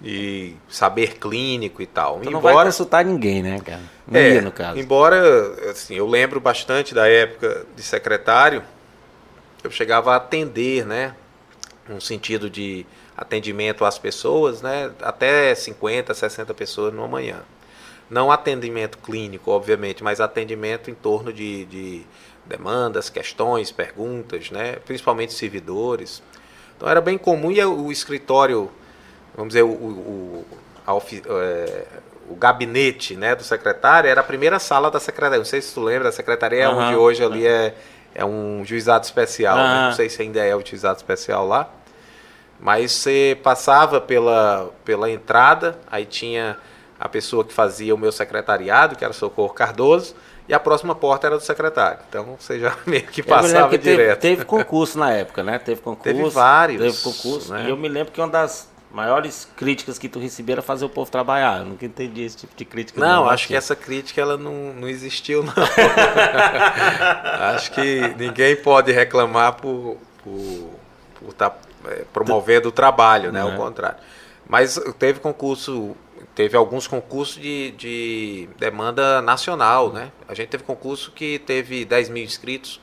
de 0.00 0.54
saber 0.68 1.18
clínico 1.18 1.80
e 1.80 1.86
tal. 1.86 2.20
Tu 2.20 2.30
não 2.30 2.40
vai 2.40 2.54
consultar 2.54 3.04
ninguém, 3.04 3.42
né, 3.42 3.60
cara? 3.60 3.80
Não 4.06 4.20
É, 4.20 4.34
ia, 4.34 4.42
no 4.42 4.52
caso. 4.52 4.78
Embora, 4.78 5.70
assim, 5.70 5.94
eu 5.94 6.06
lembro 6.06 6.40
bastante 6.40 6.94
da 6.94 7.08
época 7.08 7.66
de 7.74 7.82
secretário, 7.82 8.62
eu 9.64 9.70
chegava 9.70 10.12
a 10.12 10.16
atender, 10.16 10.86
né? 10.86 11.14
No 11.88 12.00
sentido 12.00 12.50
de 12.50 12.84
atendimento 13.16 13.84
às 13.84 13.98
pessoas, 13.98 14.60
né? 14.60 14.90
Até 15.00 15.54
50, 15.54 16.12
60 16.12 16.52
pessoas 16.54 16.92
numa 16.92 17.08
manhã. 17.08 17.42
Não 18.08 18.30
atendimento 18.30 18.98
clínico, 18.98 19.50
obviamente, 19.50 20.04
mas 20.04 20.20
atendimento 20.20 20.90
em 20.90 20.94
torno 20.94 21.32
de, 21.32 21.64
de 21.64 22.06
demandas, 22.44 23.08
questões, 23.10 23.72
perguntas, 23.72 24.50
né? 24.50 24.76
Principalmente 24.84 25.32
servidores. 25.32 26.22
Então 26.76 26.88
era 26.88 27.00
bem 27.00 27.18
comum 27.18 27.50
e 27.50 27.64
o 27.64 27.90
escritório, 27.90 28.70
vamos 29.36 29.48
dizer, 29.52 29.62
o, 29.62 29.68
o, 29.68 30.44
a 30.86 30.92
é, 30.94 31.84
o 32.28 32.34
gabinete 32.34 33.14
né, 33.16 33.34
do 33.34 33.44
secretário 33.44 34.08
era 34.10 34.20
a 34.20 34.24
primeira 34.24 34.58
sala 34.58 34.90
da 34.90 34.98
secretaria. 34.98 35.38
Não 35.38 35.44
sei 35.44 35.60
se 35.62 35.72
tu 35.74 35.80
lembra, 35.80 36.08
a 36.08 36.12
secretaria 36.12 36.62
é 36.62 36.66
Aham. 36.66 36.86
onde 36.88 36.96
hoje 36.96 37.24
ali 37.24 37.46
é, 37.46 37.74
é 38.14 38.24
um 38.24 38.64
juizado 38.64 39.04
especial. 39.04 39.56
né? 39.56 39.62
Ah. 39.62 39.86
Não 39.88 39.92
sei 39.96 40.08
se 40.08 40.22
ainda 40.22 40.44
é 40.44 40.54
o 40.54 40.64
juizado 40.64 40.96
especial 40.96 41.46
lá. 41.46 41.68
Mas 42.58 42.92
você 42.92 43.38
passava 43.42 44.00
pela, 44.00 44.70
pela 44.84 45.10
entrada, 45.10 45.78
aí 45.90 46.06
tinha 46.06 46.56
a 46.98 47.08
pessoa 47.08 47.44
que 47.44 47.52
fazia 47.52 47.94
o 47.94 47.98
meu 47.98 48.10
secretariado, 48.10 48.96
que 48.96 49.04
era 49.04 49.12
Socorro 49.12 49.52
Cardoso, 49.52 50.14
e 50.48 50.54
a 50.54 50.58
próxima 50.58 50.94
porta 50.94 51.26
era 51.26 51.36
do 51.36 51.42
secretário. 51.42 51.98
Então 52.08 52.36
você 52.38 52.58
já 52.58 52.74
meio 52.86 53.02
que 53.02 53.22
passava 53.22 53.68
que 53.68 53.78
teve, 53.78 53.96
direto. 53.96 54.20
teve 54.20 54.44
concurso 54.44 54.98
na 54.98 55.12
época, 55.12 55.42
né? 55.42 55.58
Teve 55.58 55.80
concurso. 55.82 56.02
Teve 56.16 56.30
vários, 56.30 56.80
Teve 56.80 57.14
concurso. 57.14 57.52
né? 57.52 57.64
E 57.66 57.70
eu 57.70 57.76
me 57.76 57.88
lembro 57.88 58.12
que 58.12 58.20
uma 58.20 58.28
das 58.28 58.68
maiores 58.96 59.46
críticas 59.54 59.98
que 59.98 60.08
tu 60.08 60.18
recebia 60.18 60.54
era 60.54 60.62
fazer 60.62 60.86
o 60.86 60.88
povo 60.88 61.10
trabalhar. 61.10 61.58
Eu 61.58 61.66
nunca 61.66 61.84
entendi 61.84 62.22
esse 62.22 62.38
tipo 62.38 62.56
de 62.56 62.64
crítica. 62.64 62.98
Não, 62.98 63.24
acho 63.24 63.34
assim. 63.34 63.46
que 63.48 63.54
essa 63.54 63.76
crítica 63.76 64.22
ela 64.22 64.38
não, 64.38 64.72
não 64.72 64.88
existiu, 64.88 65.42
não. 65.42 65.52
acho 67.54 67.70
que 67.72 68.14
ninguém 68.16 68.56
pode 68.56 68.90
reclamar 68.90 69.56
por 69.56 69.98
por 70.24 71.30
estar 71.30 71.56
promovendo 72.12 72.70
o 72.70 72.72
trabalho, 72.72 73.30
né? 73.30 73.40
Não 73.40 73.48
Ao 73.48 73.54
é? 73.54 73.56
contrário. 73.56 73.98
Mas 74.48 74.80
teve 74.98 75.20
concurso, 75.20 75.94
teve 76.34 76.56
alguns 76.56 76.86
concursos 76.86 77.40
de, 77.40 77.72
de 77.72 78.48
demanda 78.58 79.20
nacional, 79.20 79.92
né? 79.92 80.10
A 80.26 80.34
gente 80.34 80.48
teve 80.48 80.64
concurso 80.64 81.12
que 81.12 81.38
teve 81.40 81.84
10 81.84 82.08
mil 82.08 82.24
inscritos. 82.24 82.80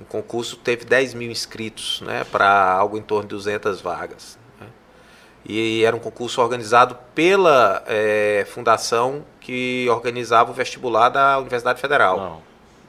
Um 0.00 0.04
concurso 0.04 0.56
teve 0.56 0.84
10 0.84 1.14
mil 1.14 1.30
inscritos, 1.30 2.00
né? 2.00 2.24
Para 2.24 2.72
algo 2.72 2.96
em 2.96 3.02
torno 3.02 3.24
de 3.24 3.34
200 3.34 3.80
vagas. 3.82 4.45
E 5.48 5.84
era 5.84 5.94
um 5.94 6.00
concurso 6.00 6.40
organizado 6.40 6.96
pela 7.14 7.82
eh, 7.86 8.44
fundação 8.50 9.24
que 9.40 9.86
organizava 9.88 10.50
o 10.50 10.54
vestibular 10.54 11.08
da 11.08 11.38
Universidade 11.38 11.80
Federal. 11.80 12.42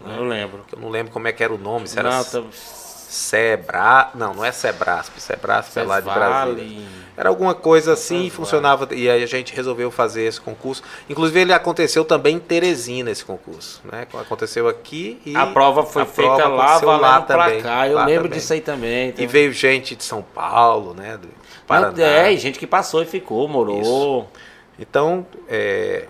Não, 0.03 0.15
eu 0.15 0.23
lembro. 0.23 0.65
Eu 0.71 0.79
não 0.79 0.89
lembro 0.89 1.11
como 1.11 1.27
é 1.27 1.31
que 1.31 1.43
era 1.43 1.53
o 1.53 1.57
nome, 1.57 1.87
se 1.87 1.99
era 1.99 2.09
Não, 2.09 2.23
tá- 2.23 2.43
Sebra... 2.51 4.09
Não, 4.15 4.33
não 4.33 4.43
é 4.43 4.51
Sebrasp, 4.51 5.19
Sebrasp 5.19 5.77
é 5.79 5.83
lá 5.83 5.99
de 5.99 6.05
Brasília. 6.09 6.87
Era 7.17 7.29
alguma 7.29 7.55
coisa 7.55 7.93
assim, 7.93 8.17
Vale. 8.17 8.29
funcionava, 8.29 8.87
e 8.93 9.09
aí 9.09 9.23
a 9.23 9.25
gente 9.25 9.51
resolveu 9.51 9.89
fazer 9.89 10.25
esse 10.25 10.39
concurso. 10.39 10.83
Inclusive 11.09 11.39
ele 11.39 11.51
aconteceu 11.51 12.05
também 12.05 12.35
em 12.35 12.39
Teresina, 12.39 13.09
esse 13.09 13.25
concurso. 13.25 13.81
Né? 13.91 14.05
Aconteceu 14.13 14.67
aqui 14.67 15.19
e... 15.25 15.35
A 15.35 15.47
prova 15.47 15.83
foi 15.83 16.03
a 16.03 16.05
feita 16.05 16.35
prova 16.35 16.55
lá, 16.55 16.77
valendo 16.77 17.25
pra 17.25 17.45
também, 17.45 17.61
cá. 17.63 17.87
Eu 17.87 17.95
lá 17.95 18.05
lembro 18.05 18.25
também. 18.25 18.39
disso 18.39 18.53
aí 18.53 18.61
também. 18.61 19.09
então. 19.09 19.23
E 19.23 19.27
veio 19.27 19.51
gente 19.51 19.95
de 19.95 20.03
São 20.03 20.21
Paulo, 20.21 20.93
né? 20.93 21.17
Do 21.17 21.27
Paraná. 21.65 21.91
Não, 21.91 22.03
É, 22.05 22.31
e 22.31 22.37
gente 22.37 22.59
que 22.59 22.67
passou 22.67 23.01
e 23.01 23.05
ficou, 23.07 23.47
morou. 23.47 24.29
Então, 24.77 25.25
é, 25.49 26.05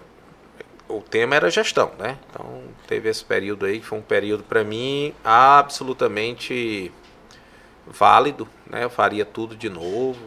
o 0.89 0.99
tema 0.99 1.35
era 1.35 1.49
gestão, 1.49 1.91
né? 1.97 2.17
Então, 2.29 2.45
teve 2.85 3.07
esse 3.07 3.23
período 3.23 3.65
aí, 3.65 3.79
que 3.79 3.85
foi 3.85 3.97
um 3.97 4.01
período 4.01 4.43
para 4.43 4.61
mim 4.61 5.13
absolutamente 5.23 6.91
válido, 7.85 8.45
né? 8.69 8.83
Eu 8.83 8.89
faria 8.89 9.23
tudo 9.23 9.55
de 9.55 9.69
novo. 9.69 10.19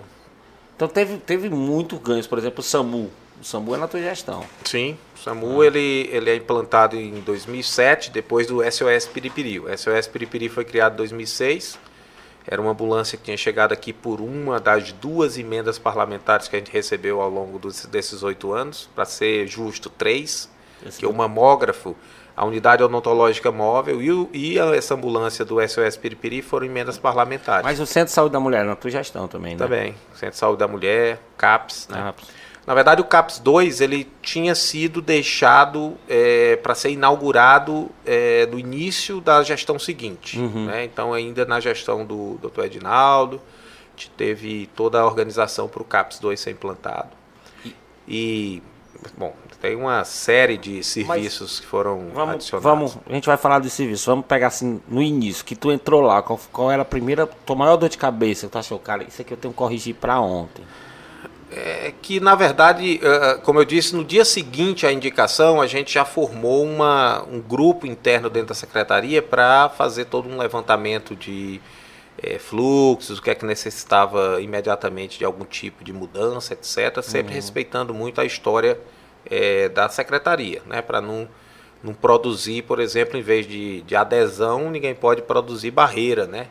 Então 0.80 0.88
teve, 0.88 1.18
teve 1.18 1.50
muito 1.50 1.98
ganhos, 1.98 2.26
por 2.26 2.38
exemplo, 2.38 2.60
o 2.60 2.62
SAMU. 2.62 3.10
O 3.38 3.44
SAMU 3.44 3.74
é 3.74 3.76
na 3.76 3.86
tua 3.86 4.00
gestão. 4.00 4.42
Sim, 4.64 4.96
o 5.14 5.18
SAMU 5.18 5.62
ele, 5.62 6.08
ele 6.10 6.30
é 6.30 6.36
implantado 6.36 6.96
em 6.96 7.20
2007, 7.20 8.10
depois 8.10 8.46
do 8.46 8.62
SOS 8.62 9.04
Piripiri. 9.12 9.60
O 9.60 9.66
SOS 9.76 10.06
Piripiri 10.06 10.48
foi 10.48 10.64
criado 10.64 10.94
em 10.94 10.96
2006. 10.96 11.78
Era 12.46 12.62
uma 12.62 12.70
ambulância 12.70 13.18
que 13.18 13.24
tinha 13.24 13.36
chegado 13.36 13.72
aqui 13.72 13.92
por 13.92 14.22
uma 14.22 14.58
das 14.58 14.90
duas 14.90 15.36
emendas 15.36 15.78
parlamentares 15.78 16.48
que 16.48 16.56
a 16.56 16.58
gente 16.58 16.72
recebeu 16.72 17.20
ao 17.20 17.28
longo 17.28 17.58
dos, 17.58 17.84
desses 17.84 18.22
oito 18.22 18.50
anos. 18.50 18.88
Para 18.94 19.04
ser 19.04 19.46
justo, 19.46 19.90
três. 19.90 20.48
Que 20.98 21.04
é 21.04 21.08
o 21.08 21.12
mamógrafo, 21.12 21.94
a 22.40 22.44
unidade 22.46 22.82
odontológica 22.82 23.52
móvel 23.52 24.00
e, 24.00 24.10
o, 24.10 24.30
e 24.32 24.58
a- 24.58 24.74
essa 24.74 24.94
ambulância 24.94 25.44
do 25.44 25.60
SOS 25.60 25.96
Piripiri 25.98 26.40
foram 26.40 26.64
emendas 26.64 26.96
parlamentares. 26.98 27.64
Mas 27.64 27.78
o 27.80 27.84
Centro 27.86 28.06
de 28.06 28.12
Saúde 28.12 28.32
da 28.32 28.40
Mulher 28.40 28.62
é 28.64 28.68
na 28.68 28.74
tua 28.76 28.90
gestão 28.90 29.28
também, 29.28 29.52
né? 29.52 29.58
Também. 29.58 29.94
Centro 30.14 30.30
de 30.30 30.36
Saúde 30.38 30.58
da 30.58 30.66
Mulher, 30.68 31.20
CAPS, 31.36 31.88
né? 31.90 31.98
Ah, 32.00 32.14
Na 32.66 32.74
verdade, 32.74 33.00
o 33.00 33.04
CAPS 33.04 33.40
2 33.40 33.80
ele 33.82 34.08
tinha 34.22 34.54
sido 34.54 35.02
deixado 35.02 35.96
para 36.62 36.74
ser 36.74 36.90
inaugurado 36.90 37.90
é, 38.06 38.46
no 38.46 38.58
início 38.58 39.20
da 39.20 39.42
gestão 39.42 39.78
seguinte. 39.78 40.38
né? 40.38 40.84
Então, 40.84 41.12
ainda 41.12 41.44
na 41.44 41.60
gestão 41.60 42.04
do 42.06 42.38
Dr. 42.40 42.64
Edinaldo, 42.64 43.40
teve 44.16 44.66
toda 44.74 44.98
a 45.00 45.04
organização 45.04 45.68
para 45.68 45.82
o 45.82 45.84
CAPS 45.84 46.18
2 46.20 46.40
ser 46.40 46.52
implantado. 46.52 47.10
E, 48.08 48.62
bom, 49.16 49.34
tem 49.60 49.76
uma 49.76 50.04
série 50.04 50.56
de 50.56 50.82
serviços 50.82 51.60
que 51.60 51.66
foram 51.66 52.08
Vamos, 52.14 52.34
adicionados. 52.36 52.62
vamos, 52.62 52.98
a 53.08 53.12
gente 53.12 53.26
vai 53.26 53.36
falar 53.36 53.60
de 53.60 53.68
serviço. 53.70 54.06
Vamos 54.10 54.26
pegar 54.26 54.48
assim 54.48 54.80
no 54.88 55.02
início, 55.02 55.44
que 55.44 55.54
tu 55.54 55.70
entrou 55.70 56.00
lá, 56.00 56.22
qual, 56.22 56.40
qual 56.52 56.70
era 56.70 56.82
a 56.82 56.84
primeira, 56.84 57.26
tua 57.26 57.56
maior 57.56 57.76
dor 57.76 57.88
de 57.88 57.98
cabeça? 57.98 58.46
que 58.46 58.52
Tu 58.52 58.58
achou, 58.58 58.78
cara, 58.78 59.04
isso 59.04 59.20
aqui 59.20 59.32
eu 59.32 59.36
tenho 59.36 59.52
que 59.52 59.58
corrigir 59.58 59.94
pra 59.94 60.20
ontem. 60.20 60.64
É 61.52 61.92
que, 62.00 62.20
na 62.20 62.36
verdade, 62.36 63.00
eh, 63.02 63.40
como 63.42 63.58
eu 63.58 63.64
disse, 63.64 63.94
no 63.94 64.04
dia 64.04 64.24
seguinte 64.24 64.86
à 64.86 64.92
indicação, 64.92 65.60
a 65.60 65.66
gente 65.66 65.92
já 65.92 66.04
formou 66.04 66.64
uma, 66.64 67.24
um 67.24 67.40
grupo 67.40 67.88
interno 67.88 68.30
dentro 68.30 68.50
da 68.50 68.54
secretaria 68.54 69.20
para 69.20 69.68
fazer 69.68 70.04
todo 70.04 70.28
um 70.28 70.38
levantamento 70.38 71.16
de 71.16 71.60
eh, 72.22 72.38
fluxos, 72.38 73.18
o 73.18 73.22
que 73.22 73.30
é 73.30 73.34
que 73.34 73.44
necessitava 73.44 74.40
imediatamente 74.40 75.18
de 75.18 75.24
algum 75.24 75.44
tipo 75.44 75.82
de 75.84 75.92
mudança, 75.92 76.54
etc., 76.54 77.02
sempre 77.02 77.34
respeitando 77.34 77.92
muito 77.92 78.20
a 78.20 78.24
história 78.24 78.78
eh, 79.30 79.68
da 79.68 79.88
secretaria, 79.88 80.62
né, 80.66 80.82
para 80.82 81.00
não, 81.00 81.28
não 81.82 81.94
produzir, 81.94 82.62
por 82.62 82.80
exemplo, 82.80 83.18
em 83.18 83.22
vez 83.22 83.46
de, 83.46 83.82
de 83.82 83.96
adesão, 83.96 84.70
ninguém 84.70 84.94
pode 84.94 85.22
produzir 85.22 85.70
barreira, 85.70 86.26
né? 86.26 86.48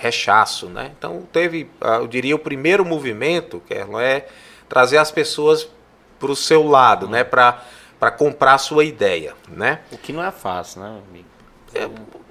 rechaço, 0.00 0.66
né? 0.68 0.92
Então 0.96 1.26
teve, 1.32 1.68
ah, 1.80 1.96
eu 1.96 2.06
diria, 2.06 2.36
o 2.36 2.38
primeiro 2.38 2.84
movimento, 2.84 3.60
que 3.66 3.74
é 3.74 4.28
trazer 4.68 4.96
as 4.96 5.10
pessoas 5.10 5.68
para 6.20 6.30
o 6.30 6.36
seu 6.36 6.62
lado, 6.66 7.08
né? 7.08 7.24
Para 7.24 7.64
para 7.98 8.12
comprar 8.12 8.54
a 8.54 8.58
sua 8.58 8.84
ideia, 8.84 9.34
né? 9.48 9.80
O 9.90 9.98
que 9.98 10.12
não 10.12 10.22
é 10.22 10.30
fácil, 10.30 10.80
né, 10.82 11.02
amigo? 11.08 11.26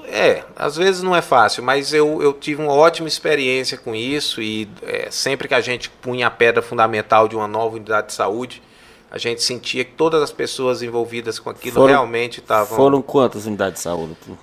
É, 0.10 0.44
às 0.56 0.78
vezes 0.78 1.04
não 1.04 1.16
é 1.16 1.22
fácil, 1.22 1.62
mas 1.64 1.94
eu, 1.94 2.22
eu 2.22 2.32
tive 2.34 2.62
uma 2.62 2.72
ótima 2.74 3.08
experiência 3.08 3.78
com 3.78 3.94
isso 3.94 4.42
e 4.42 4.68
é, 4.82 5.10
sempre 5.12 5.48
que 5.50 5.54
a 5.54 5.60
gente 5.62 5.90
punha 5.90 6.28
a 6.28 6.32
pedra 6.32 6.62
fundamental 6.62 7.28
de 7.28 7.36
uma 7.36 7.48
nova 7.48 7.76
unidade 7.76 8.08
de 8.08 8.14
saúde, 8.14 8.64
a 9.12 9.18
gente 9.18 9.44
sentia 9.44 9.84
que 9.84 9.92
todas 9.92 10.22
as 10.22 10.32
pessoas 10.32 10.82
envolvidas 10.82 11.40
com 11.40 11.50
aquilo 11.50 11.76
Foram- 11.76 11.88
realmente 11.94 12.40
estavam 12.40 12.76
Foram 12.78 13.02
quantas 13.02 13.46
unidades 13.46 13.76
de 13.76 13.80
saúde? 13.82 14.16
tu? 14.26 14.38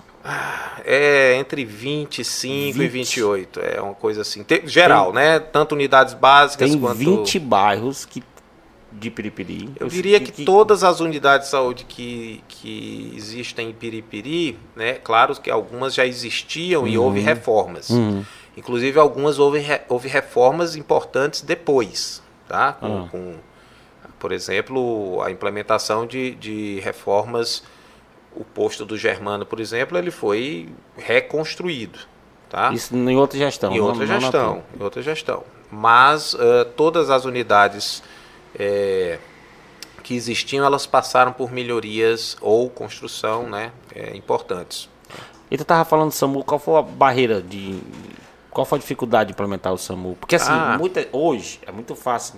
É 0.83 1.35
entre 1.35 1.63
25 1.65 2.81
e 2.81 2.87
20. 2.87 2.91
28, 3.15 3.59
é 3.59 3.81
uma 3.81 3.93
coisa 3.93 4.21
assim. 4.21 4.43
Tem- 4.43 4.67
geral, 4.67 5.13
né? 5.13 5.39
Tanto 5.39 5.73
unidades 5.75 6.13
básicas 6.13 6.69
Tem 6.71 6.79
quanto. 6.79 6.97
20 6.97 7.37
bairros 7.39 8.05
que, 8.05 8.23
de 8.97 9.09
Piripiri. 9.11 9.69
Eu 9.79 9.87
diria 9.87 10.19
que, 10.19 10.45
todas 10.45 10.83
as 10.83 10.99
unidades 10.99 11.47
de 11.47 11.51
saúde 11.51 11.83
que, 11.83 12.41
que 12.47 13.13
existem 13.15 13.69
em 13.69 13.73
Piripiri, 13.73 14.57
né? 14.75 14.93
Claro 14.95 15.35
que 15.39 15.51
algumas 15.51 15.93
já 15.93 16.05
existiam 16.05 16.87
e 16.87 16.97
houve 16.97 17.19
reformas. 17.19 17.89
Uhum. 17.89 18.23
Inclusive 18.57 18.97
algumas 18.99 19.37
houve, 19.37 19.61
houve 19.89 20.07
reformas 20.07 20.75
importantes 20.77 21.41
depois, 21.41 22.21
tá? 22.47 22.73
Com, 22.73 23.03
Ah. 23.03 23.07
com, 23.11 23.33
por 24.17 24.31
exemplo, 24.31 25.21
a 25.21 25.29
implementação 25.29 26.07
de, 26.07 26.35
de 26.35 26.79
reformas, 26.79 27.63
o 28.33 28.43
posto 28.45 28.85
do 28.85 28.97
Germano, 28.97 29.45
por 29.45 29.59
exemplo, 29.59 29.97
ele 29.97 30.09
foi 30.11 30.69
reconstruído, 30.97 31.99
tá? 32.49 32.71
Isso 32.73 32.95
em 32.95 33.17
outra 33.17 33.37
gestão. 33.37 33.73
em 33.73 33.77
não- 33.79 33.85
outra 33.87 34.05
não 34.05 34.19
gestão, 34.21 34.53
tua. 34.53 34.63
em 34.79 34.83
outra 34.83 35.01
gestão. 35.01 35.43
Mas 35.71 36.35
eh, 36.39 36.63
todas 36.77 37.09
as 37.09 37.25
unidades 37.25 38.01
eh, 38.57 39.17
que 40.03 40.15
existiam, 40.15 40.65
elas 40.65 40.85
passaram 40.85 41.31
por 41.33 41.51
melhorias 41.51 42.37
ou 42.41 42.69
construção, 42.69 43.49
né, 43.49 43.71
eh, 43.93 44.15
importantes. 44.15 44.89
E 45.49 45.57
tu 45.57 45.65
tava 45.65 45.85
falando 45.85 46.09
do 46.09 46.13
SAMU, 46.15 46.43
qual 46.43 46.59
foi 46.59 46.77
a 46.79 46.81
barreira 46.81 47.41
de. 47.41 47.79
Qual 48.49 48.65
foi 48.65 48.77
a 48.77 48.81
dificuldade 48.81 49.27
de 49.27 49.33
implementar 49.33 49.73
o 49.73 49.77
SAMU? 49.77 50.15
Porque 50.19 50.35
assim, 50.35 50.51
Ah. 50.51 50.75
muita, 50.79 51.07
hoje 51.11 51.59
é 51.65 51.71
muito 51.71 51.95
fácil. 51.95 52.35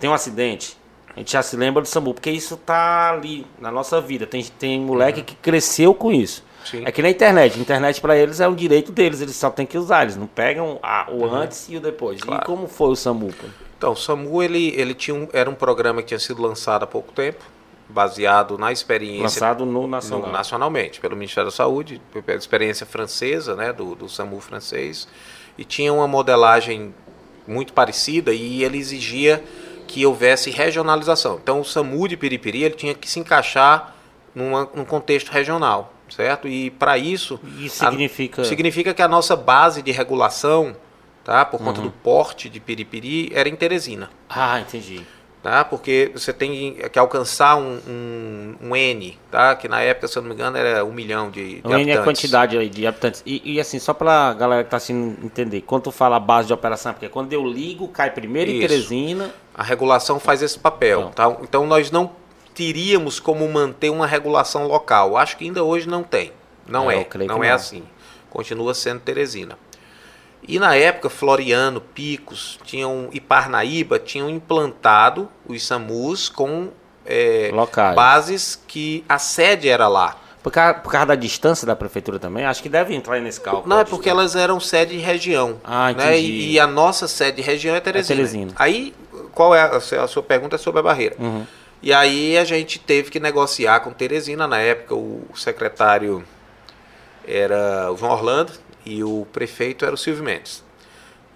Tem 0.00 0.10
um 0.10 0.12
acidente, 0.14 0.76
a 1.14 1.18
gente 1.20 1.32
já 1.32 1.42
se 1.42 1.56
lembra 1.56 1.80
do 1.82 1.88
SAMU, 1.88 2.12
porque 2.12 2.30
isso 2.30 2.56
tá 2.56 3.12
ali 3.12 3.46
na 3.60 3.70
nossa 3.70 4.00
vida. 4.00 4.26
Tem, 4.26 4.42
tem 4.44 4.80
moleque 4.80 5.22
que 5.22 5.34
cresceu 5.36 5.94
com 5.94 6.10
isso. 6.12 6.42
Uhum. 6.42 6.66
Sim. 6.66 6.82
É 6.84 6.92
que 6.92 7.00
na 7.02 7.10
internet. 7.10 7.58
Internet 7.58 8.00
para 8.00 8.16
eles 8.16 8.38
é 8.40 8.46
um 8.48 8.54
direito 8.54 8.92
deles, 8.92 9.20
eles 9.20 9.34
só 9.36 9.50
tem 9.50 9.64
que 9.66 9.78
usar. 9.78 10.02
Eles 10.02 10.16
não 10.16 10.26
pegam 10.26 10.78
a- 10.82 11.06
o 11.10 11.24
antes 11.24 11.68
e 11.68 11.76
o 11.76 11.80
depois. 11.80 12.20
Uhum. 12.20 12.26
Claro. 12.26 12.42
E 12.42 12.46
como 12.46 12.68
foi 12.68 12.88
o 12.90 12.96
SAMU? 12.96 13.28
pô? 13.32 13.46
Então, 13.82 13.94
o 13.94 13.96
SAMU 13.96 14.40
ele, 14.44 14.72
ele 14.76 14.94
tinha 14.94 15.12
um, 15.12 15.26
era 15.32 15.50
um 15.50 15.56
programa 15.56 16.02
que 16.02 16.06
tinha 16.06 16.20
sido 16.20 16.40
lançado 16.40 16.84
há 16.84 16.86
pouco 16.86 17.12
tempo, 17.12 17.42
baseado 17.88 18.56
na 18.56 18.70
experiência 18.70 19.24
Lançado 19.24 19.66
no 19.66 19.72
no- 19.82 19.88
Nacional. 19.88 20.30
nacionalmente, 20.30 21.00
pelo 21.00 21.16
Ministério 21.16 21.50
da 21.50 21.56
Saúde, 21.56 22.00
pela 22.24 22.38
experiência 22.38 22.86
francesa, 22.86 23.56
né, 23.56 23.72
do, 23.72 23.96
do 23.96 24.08
SAMU 24.08 24.38
francês, 24.40 25.08
e 25.58 25.64
tinha 25.64 25.92
uma 25.92 26.06
modelagem 26.06 26.94
muito 27.44 27.72
parecida 27.72 28.32
e 28.32 28.62
ele 28.62 28.78
exigia 28.78 29.42
que 29.88 30.06
houvesse 30.06 30.48
regionalização. 30.48 31.40
Então, 31.42 31.60
o 31.60 31.64
SAMU 31.64 32.06
de 32.06 32.16
Piripiri 32.16 32.62
ele 32.62 32.76
tinha 32.76 32.94
que 32.94 33.10
se 33.10 33.18
encaixar 33.18 33.96
numa, 34.32 34.68
num 34.76 34.84
contexto 34.84 35.30
regional, 35.30 35.92
certo? 36.08 36.46
E 36.46 36.70
para 36.70 36.96
isso, 36.96 37.40
Isso 37.58 37.84
a- 37.84 37.90
significa- 37.90 38.44
significa 38.44 38.94
que 38.94 39.02
a 39.02 39.08
nossa 39.08 39.34
base 39.34 39.82
de 39.82 39.90
regulação, 39.90 40.76
tá, 41.24 41.44
por 41.44 41.60
Uhum. 41.60 41.66
conta 41.66 41.80
do 41.80 41.90
porte 41.90 42.48
de 42.48 42.58
Piripiri, 42.60 43.30
era 43.34 43.48
em 43.48 43.56
Teresina 43.56 44.10
Ah, 44.28 44.60
entendi. 44.60 45.02
tá? 45.42 45.64
Porque 45.64 46.10
você 46.14 46.32
tem 46.32 46.74
que 46.92 46.98
alcançar 46.98 47.56
um, 47.56 47.78
um, 47.88 48.54
um 48.68 48.76
N, 48.76 49.18
tá? 49.30 49.54
Que 49.56 49.68
na 49.68 49.80
época, 49.80 50.06
se 50.08 50.16
eu 50.16 50.22
não 50.22 50.28
me 50.28 50.34
engano, 50.34 50.56
era 50.56 50.84
um 50.84 50.92
milhão 50.92 51.30
de, 51.30 51.60
de 51.60 51.66
O 51.66 51.70
N 51.70 51.74
é 51.74 51.76
a 51.76 51.80
habitantes. 51.98 52.04
quantidade 52.04 52.56
aí 52.58 52.68
de 52.68 52.86
habitantes. 52.86 53.22
E, 53.26 53.42
e 53.54 53.60
assim, 53.60 53.78
só 53.78 53.92
pra 53.92 54.32
galera 54.34 54.62
que 54.64 54.70
tá 54.70 54.76
assim 54.76 55.16
entender, 55.22 55.60
quando 55.62 55.84
tu 55.84 55.90
fala 55.92 56.18
base 56.20 56.46
de 56.48 56.52
operação, 56.54 56.92
porque 56.92 57.08
quando 57.08 57.32
eu 57.32 57.44
ligo, 57.46 57.88
cai 57.88 58.10
primeiro 58.10 58.50
em 58.50 58.58
Isso. 58.58 58.68
Teresina. 58.68 59.34
A 59.54 59.62
regulação 59.62 60.18
faz 60.20 60.42
esse 60.42 60.58
papel, 60.58 61.10
tá? 61.14 61.28
Então 61.42 61.66
nós 61.66 61.90
não 61.90 62.10
teríamos 62.54 63.18
como 63.18 63.48
manter 63.48 63.90
uma 63.90 64.06
regulação 64.06 64.66
local. 64.66 65.16
Acho 65.16 65.36
que 65.36 65.44
ainda 65.44 65.64
hoje 65.64 65.88
não 65.88 66.02
tem. 66.02 66.32
Não 66.68 66.90
É, 66.90 67.00
é, 67.00 67.04
creio 67.04 67.28
não 67.28 67.42
é 67.42 67.48
não. 67.48 67.54
assim. 67.56 67.82
Continua 68.30 68.72
sendo 68.74 69.00
Teresina. 69.00 69.58
E 70.46 70.58
na 70.58 70.74
época, 70.74 71.08
Floriano, 71.08 71.80
Picos, 71.80 72.58
tinham, 72.64 73.08
e 73.12 73.20
Parnaíba 73.20 73.98
tinham 73.98 74.28
implantado 74.28 75.28
os 75.46 75.64
SAMUs 75.64 76.28
com 76.28 76.70
é, 77.06 77.50
Locais. 77.52 77.94
bases 77.94 78.60
que 78.66 79.04
a 79.08 79.18
sede 79.18 79.68
era 79.68 79.86
lá. 79.86 80.16
Por 80.42 80.50
causa, 80.50 80.74
por 80.74 80.90
causa 80.90 81.06
da 81.06 81.14
distância 81.14 81.64
da 81.64 81.76
prefeitura 81.76 82.18
também, 82.18 82.44
acho 82.44 82.60
que 82.60 82.68
deve 82.68 82.92
entrar 82.92 83.20
nesse 83.20 83.40
cálculo. 83.40 83.68
Não, 83.68 83.78
é 83.78 83.84
porque 83.84 84.10
distância. 84.10 84.10
elas 84.10 84.36
eram 84.36 84.58
sede 84.58 84.96
de 84.96 85.02
região. 85.02 85.60
Ah, 85.62 85.92
né? 85.92 86.18
entendi. 86.18 86.32
E, 86.32 86.52
e 86.52 86.60
a 86.60 86.66
nossa 86.66 87.06
sede 87.06 87.36
de 87.36 87.42
região 87.42 87.76
é 87.76 87.80
Teresina. 87.80 88.16
Teresina. 88.16 88.52
Aí, 88.56 88.92
qual 89.32 89.54
é 89.54 89.60
a, 89.60 89.76
a 89.76 90.08
sua 90.08 90.22
pergunta 90.22 90.56
é 90.56 90.58
sobre 90.58 90.80
a 90.80 90.82
barreira. 90.82 91.14
Uhum. 91.20 91.46
E 91.80 91.92
aí 91.92 92.36
a 92.36 92.44
gente 92.44 92.80
teve 92.80 93.10
que 93.10 93.20
negociar 93.20 93.80
com 93.80 93.92
Teresina. 93.92 94.48
Na 94.48 94.58
época, 94.58 94.96
o 94.96 95.24
secretário 95.36 96.24
era 97.26 97.92
o 97.92 97.96
João 97.96 98.12
Orlando 98.12 98.52
e 98.84 99.02
o 99.04 99.26
prefeito 99.32 99.84
era 99.84 99.94
o 99.94 99.98
Silvio 99.98 100.24
Mendes. 100.24 100.64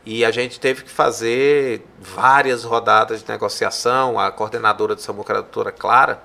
E 0.04 0.24
a 0.24 0.30
gente 0.30 0.60
teve 0.60 0.84
que 0.84 0.90
fazer 0.90 1.84
várias 1.98 2.62
rodadas 2.62 3.22
de 3.24 3.28
negociação. 3.28 4.20
A 4.20 4.30
coordenadora 4.30 4.94
do 4.94 5.00
SAMU, 5.00 5.24
que 5.24 5.32
era 5.32 5.40
a 5.40 5.42
doutora 5.42 5.72
Clara, 5.72 6.22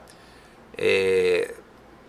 é, 0.78 1.56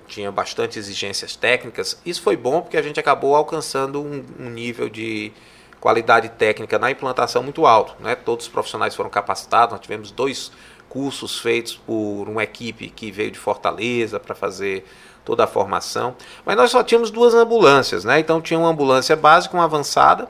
tinha 0.07 0.31
bastante 0.31 0.79
exigências 0.79 1.35
técnicas. 1.35 1.99
Isso 2.05 2.21
foi 2.21 2.37
bom 2.37 2.61
porque 2.61 2.77
a 2.77 2.83
gente 2.83 3.01
acabou 3.01 3.35
alcançando 3.35 4.03
um, 4.03 4.23
um 4.39 4.51
nível 4.51 4.91
de 4.91 5.33
qualidade 5.81 6.29
técnica 6.29 6.79
na 6.79 6.91
implantação 6.91 7.43
muito 7.43 7.67
alto. 7.67 7.97
Né? 8.01 8.15
Todos 8.15 8.45
os 8.47 8.53
profissionais 8.53 8.95
foram 8.95 9.09
capacitados. 9.09 9.73
Nós 9.73 9.81
tivemos 9.81 10.11
dois 10.11 10.53
cursos 10.91 11.41
feitos 11.41 11.75
por 11.75 12.29
uma 12.29 12.45
equipe 12.45 12.91
que 12.91 13.11
veio 13.11 13.31
de 13.31 13.39
Fortaleza 13.39 14.21
para 14.21 14.35
fazer 14.35 14.85
toda 15.25 15.45
a 15.45 15.47
formação. 15.47 16.15
Mas 16.45 16.57
nós 16.57 16.71
só 16.71 16.83
tínhamos 16.83 17.11
duas 17.11 17.35
ambulâncias, 17.35 18.05
né? 18.05 18.21
Então 18.21 18.41
tinha 18.41 18.59
uma 18.59 18.69
ambulância 18.69 19.17
básica, 19.17 19.57
uma 19.57 19.65
avançada 19.65 20.29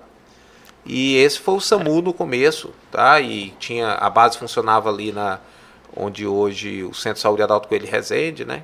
E 0.84 1.16
esse 1.16 1.38
foi 1.38 1.54
o 1.54 1.60
SAMU 1.60 2.02
no 2.02 2.12
começo, 2.12 2.72
tá? 2.90 3.20
E 3.20 3.50
tinha 3.58 3.92
a 3.92 4.10
base 4.10 4.38
funcionava 4.38 4.88
ali 4.88 5.12
na 5.12 5.38
onde 5.96 6.26
hoje 6.26 6.82
o 6.84 6.94
Centro 6.94 7.14
de 7.16 7.20
Saúde 7.20 7.42
Adalto 7.42 7.68
Coelho 7.68 7.86
Resende, 7.86 8.44
né? 8.44 8.62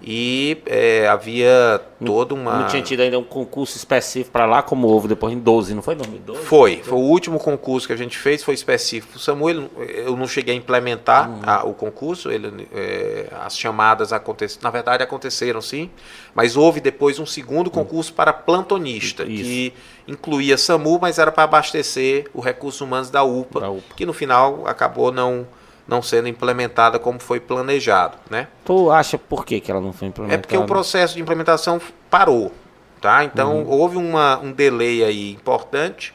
E 0.00 0.58
é, 0.64 1.08
havia 1.08 1.80
toda 2.04 2.32
uma 2.32 2.60
Não 2.60 2.66
tinha 2.68 2.80
tido 2.82 3.00
ainda 3.00 3.18
um 3.18 3.24
concurso 3.24 3.76
específico 3.76 4.30
para 4.30 4.46
lá, 4.46 4.62
como 4.62 4.86
houve 4.86 5.08
depois 5.08 5.32
em 5.34 5.38
12, 5.38 5.74
não 5.74 5.82
foi 5.82 5.96
2012? 5.96 6.42
Foi, 6.44 6.80
foi 6.84 6.96
o 6.96 7.00
último 7.02 7.38
concurso 7.38 7.86
que 7.86 7.92
a 7.92 7.96
gente 7.96 8.16
fez, 8.16 8.42
foi 8.44 8.54
específico. 8.54 9.16
O 9.16 9.18
SAMU, 9.18 9.50
ele- 9.50 9.68
eu 9.76 10.16
não 10.16 10.28
cheguei 10.28 10.54
a 10.54 10.56
implementar 10.56 11.28
a- 11.42 11.64
o 11.66 11.74
concurso, 11.74 12.30
ele, 12.30 12.68
é, 12.72 13.26
as 13.44 13.58
chamadas 13.58 14.12
aconteceram, 14.12 14.62
na 14.62 14.70
verdade 14.70 15.02
aconteceram 15.02 15.60
sim, 15.60 15.90
mas 16.34 16.56
houve 16.56 16.80
depois 16.80 17.18
um 17.18 17.26
segundo 17.26 17.68
concurso 17.68 18.12
para 18.14 18.32
plantonista, 18.32 19.24
Isso. 19.24 19.42
que 19.42 19.74
incluía 20.06 20.56
SAMU, 20.56 20.98
mas 21.02 21.18
era 21.18 21.32
para 21.32 21.42
abastecer 21.42 22.30
o 22.32 22.40
recursos 22.40 22.80
humanos 22.80 23.10
da 23.10 23.24
UPA, 23.24 23.60
Da 23.60 23.70
UPA. 23.70 23.94
que 23.96 24.06
no 24.06 24.12
final 24.12 24.62
acabou 24.66 25.10
não, 25.10 25.46
não 25.88 26.02
sendo 26.02 26.28
implementada 26.28 26.98
como 26.98 27.18
foi 27.18 27.40
planejado, 27.40 28.18
né? 28.30 28.46
Tu 28.64 28.90
acha 28.90 29.16
por 29.16 29.46
que, 29.46 29.58
que 29.58 29.70
ela 29.70 29.80
não 29.80 29.92
foi 29.92 30.08
implementada? 30.08 30.38
É 30.38 30.40
porque 30.40 30.56
o 30.56 30.64
processo 30.66 31.14
de 31.14 31.22
implementação 31.22 31.80
parou, 32.10 32.52
tá? 33.00 33.24
Então 33.24 33.62
Uhum. 33.62 33.70
houve 33.70 33.96
uma, 33.96 34.38
um 34.38 34.52
delay 34.52 35.02
aí 35.02 35.32
importante. 35.32 36.14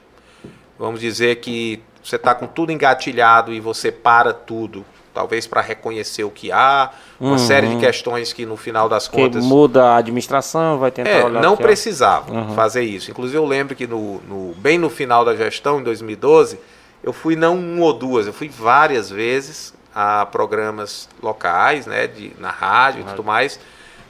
Vamos 0.78 1.00
dizer 1.02 1.38
que 1.38 1.82
você 2.04 2.18
está 2.18 2.36
com 2.36 2.46
tudo 2.46 2.72
engatilhado 2.72 3.52
e 3.52 3.60
você 3.60 3.92
para 3.92 4.32
tudo, 4.34 4.86
talvez 5.14 5.48
para 5.48 5.62
reconhecer 5.62 6.24
o 6.24 6.30
que 6.30 6.52
há, 6.52 6.92
uma 7.20 7.32
Uhum. 7.32 7.38
série 7.38 7.68
de 7.70 7.78
questões 7.78 8.32
que 8.34 8.46
no 8.46 8.58
final 8.58 8.88
das 8.90 9.08
Porque 9.08 9.22
contas 9.24 9.44
muda 9.46 9.84
a 9.92 9.98
administração, 9.98 10.78
vai 10.78 10.92
tentar 10.92 11.10
é, 11.10 11.24
olhar 11.24 11.42
não 11.42 11.56
que 11.56 11.64
precisava 11.64 12.32
Uhum. 12.32 12.54
fazer 12.54 12.84
isso. 12.84 13.10
Inclusive 13.10 13.38
eu 13.38 13.46
lembro 13.46 13.76
que 13.76 13.88
no, 13.88 14.22
no- 14.22 14.54
bem 14.56 14.78
no 14.78 14.90
final 14.90 15.24
da 15.26 15.36
gestão, 15.36 15.80
em 15.80 15.84
2012, 15.84 16.60
eu 17.04 17.12
fui 17.14 17.36
não 17.36 17.58
uma 17.58 17.86
ou 17.86 17.94
duas, 17.94 18.26
eu 18.28 18.34
fui 18.34 18.48
várias 18.50 19.10
vezes 19.10 19.74
a 19.94 20.26
programas 20.26 21.08
locais, 21.22 21.86
né, 21.86 22.08
de, 22.08 22.32
na 22.40 22.50
rádio 22.50 23.02
e 23.02 23.04
tudo 23.04 23.24
mais, 23.24 23.60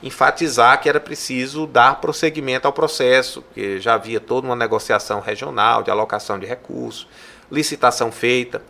enfatizar 0.02 0.80
que 0.82 0.88
era 0.89 1.00
preciso 1.00 1.66
dar 1.66 2.00
prosseguimento 2.00 2.68
ao 2.68 2.74
processo, 2.74 3.41
porque 3.41 3.80
já 3.80 3.94
havia 3.96 4.20
toda 4.20 4.46
uma 4.48 4.56
negociação 4.56 5.20
regional 5.20 5.82
de 5.84 5.89
alocação 5.91 6.38
de 6.38 6.46
recursos, 6.46 7.08
licitação 7.52 8.12
feita, 8.12 8.62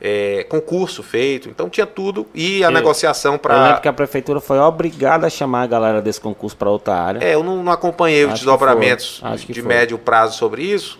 é, 0.00 0.44
concurso 0.50 1.02
feito, 1.02 1.48
então 1.48 1.70
tinha 1.70 1.86
tudo 1.86 2.26
e 2.34 2.62
a 2.62 2.66
Eu- 2.66 2.70
negociação 2.70 3.34
Eu 3.34 3.38
para 3.38 3.62
lembro 3.64 3.80
que 3.80 3.88
a 3.88 3.92
prefeitura 3.92 4.40
foi 4.40 4.58
obrigada 4.58 5.26
a 5.26 5.30
chamar 5.30 5.62
a 5.62 5.66
galera 5.66 6.02
desse 6.02 6.20
concurso 6.20 6.54
para 6.56 6.68
outra 6.68 6.94
área. 6.94 7.18
É, 7.24 7.34
eu 7.34 7.42
não, 7.42 7.62
não 7.62 7.72
acompanhei 7.72 8.24
os 8.24 8.32
Acho 8.32 8.40
que 8.40 8.44
desdobramentos 8.46 9.22
de 9.48 9.60
foi. 9.62 9.62
médio 9.62 9.96
prazo 9.96 10.36
sobre 10.36 10.62
isso, 10.62 10.98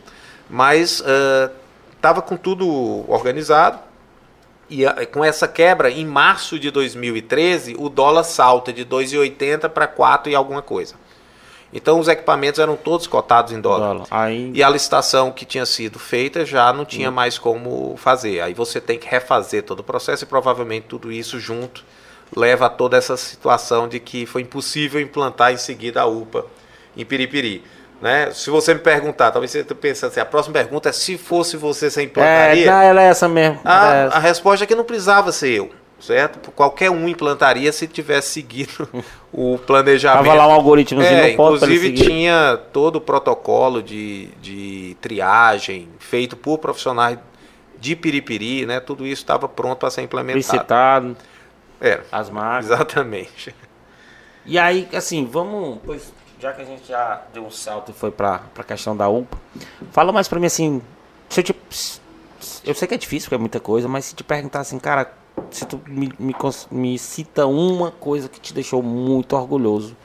mas 0.48 1.02
estava 2.06 2.22
com 2.22 2.36
tudo 2.36 3.04
organizado. 3.08 3.80
E 4.68 4.86
ah, 4.86 5.06
com 5.06 5.24
essa 5.24 5.46
quebra, 5.46 5.90
em 5.90 6.04
março 6.04 6.58
de 6.58 6.70
2013, 6.70 7.76
o 7.78 7.88
dólar 7.88 8.24
salta 8.24 8.72
de 8.72 8.84
2,80 8.84 9.68
para 9.68 9.86
4 9.86 10.30
e 10.30 10.34
alguma 10.34 10.62
coisa. 10.62 10.94
Então 11.72 11.98
os 11.98 12.08
equipamentos 12.08 12.60
eram 12.60 12.76
todos 12.76 13.06
cotados 13.06 13.52
em 13.52 13.60
dólar. 13.60 13.88
Dólar. 13.88 14.06
Aí 14.10 14.52
E 14.54 14.62
a 14.62 14.68
licitação 14.68 15.30
que 15.32 15.44
tinha 15.44 15.66
sido 15.66 15.98
feita 15.98 16.44
já 16.44 16.72
não 16.72 16.84
tinha 16.84 17.10
mais 17.10 17.38
como 17.38 17.96
fazer. 17.96 18.40
Aí 18.40 18.54
você 18.54 18.80
tem 18.80 18.98
que 18.98 19.08
refazer 19.08 19.64
todo 19.64 19.80
o 19.80 19.84
processo 19.84 20.24
e 20.24 20.26
provavelmente 20.26 20.86
tudo 20.88 21.12
isso 21.12 21.38
junto 21.38 21.84
leva 22.34 22.66
a 22.66 22.68
toda 22.68 22.96
essa 22.96 23.16
situação 23.16 23.86
de 23.88 24.00
que 24.00 24.26
foi 24.26 24.42
impossível 24.42 25.00
implantar 25.00 25.52
em 25.52 25.56
seguida 25.56 26.02
a 26.02 26.06
UPA 26.06 26.46
em 26.96 27.04
Piripiri. 27.04 27.62
Né? 28.00 28.30
Se 28.32 28.50
você 28.50 28.74
me 28.74 28.80
perguntar, 28.80 29.30
talvez 29.30 29.50
você 29.50 29.60
esteja 29.60 29.80
pensando 29.80 30.10
assim, 30.10 30.20
a 30.20 30.26
próxima 30.26 30.52
pergunta 30.52 30.88
é 30.90 30.92
se 30.92 31.16
fosse 31.16 31.56
você, 31.56 31.90
você 31.90 32.00
é, 32.00 32.04
implantaria? 32.04 32.66
não, 32.66 32.80
ela 32.82 33.02
é 33.02 33.06
essa 33.06 33.28
mesmo. 33.28 33.60
A, 33.64 33.94
é 33.94 34.06
a 34.10 34.18
essa. 34.18 34.18
resposta 34.20 34.64
é 34.64 34.66
que 34.66 34.74
não 34.74 34.84
precisava 34.84 35.32
ser 35.32 35.50
eu, 35.52 35.70
certo? 35.98 36.50
Qualquer 36.52 36.90
um 36.90 37.08
implantaria 37.08 37.72
se 37.72 37.86
tivesse 37.88 38.30
seguido 38.30 38.88
o 39.32 39.58
planejamento. 39.58 40.24
Tava 40.24 40.34
lá 40.34 40.46
um 40.46 40.52
algoritmozinho, 40.52 41.20
É, 41.20 41.30
inclusive 41.30 41.92
tinha 41.92 42.58
todo 42.72 42.96
o 42.96 43.00
protocolo 43.00 43.82
de, 43.82 44.26
de 44.42 44.96
triagem 45.00 45.88
feito 45.98 46.36
por 46.36 46.58
profissionais 46.58 47.18
de 47.78 47.96
Piripiri, 47.96 48.66
né? 48.66 48.80
Tudo 48.80 49.06
isso 49.06 49.22
estava 49.22 49.48
pronto 49.48 49.78
para 49.78 49.90
ser 49.90 50.02
implementado. 50.02 50.36
Licitado, 50.38 51.16
Era, 51.80 52.04
as 52.12 52.30
máquinas. 52.30 52.66
exatamente. 52.66 53.54
E 54.44 54.58
aí, 54.58 54.88
assim, 54.94 55.26
vamos. 55.26 55.78
Pois, 55.84 56.12
já 56.40 56.52
que 56.52 56.62
a 56.62 56.64
gente 56.64 56.86
já 56.88 57.22
deu 57.32 57.44
um 57.44 57.50
salto 57.50 57.90
e 57.90 57.94
foi 57.94 58.10
pra, 58.10 58.40
pra 58.54 58.62
questão 58.64 58.96
da 58.96 59.08
UPA, 59.08 59.38
fala 59.92 60.12
mais 60.12 60.28
pra 60.28 60.38
mim 60.38 60.46
assim. 60.46 60.82
Se 61.28 61.40
eu 61.40 61.44
te. 61.44 61.54
Eu 62.64 62.74
sei 62.74 62.86
que 62.88 62.94
é 62.94 62.98
difícil, 62.98 63.26
porque 63.26 63.34
é 63.36 63.38
muita 63.38 63.60
coisa, 63.60 63.88
mas 63.88 64.04
se 64.06 64.14
te 64.14 64.22
perguntar 64.22 64.60
assim, 64.60 64.78
cara, 64.78 65.12
se 65.50 65.64
tu 65.64 65.80
me, 65.86 66.12
me, 66.18 66.34
me 66.70 66.98
cita 66.98 67.46
uma 67.46 67.90
coisa 67.90 68.28
que 68.28 68.38
te 68.40 68.52
deixou 68.52 68.82
muito 68.82 69.34
orgulhoso 69.36 69.96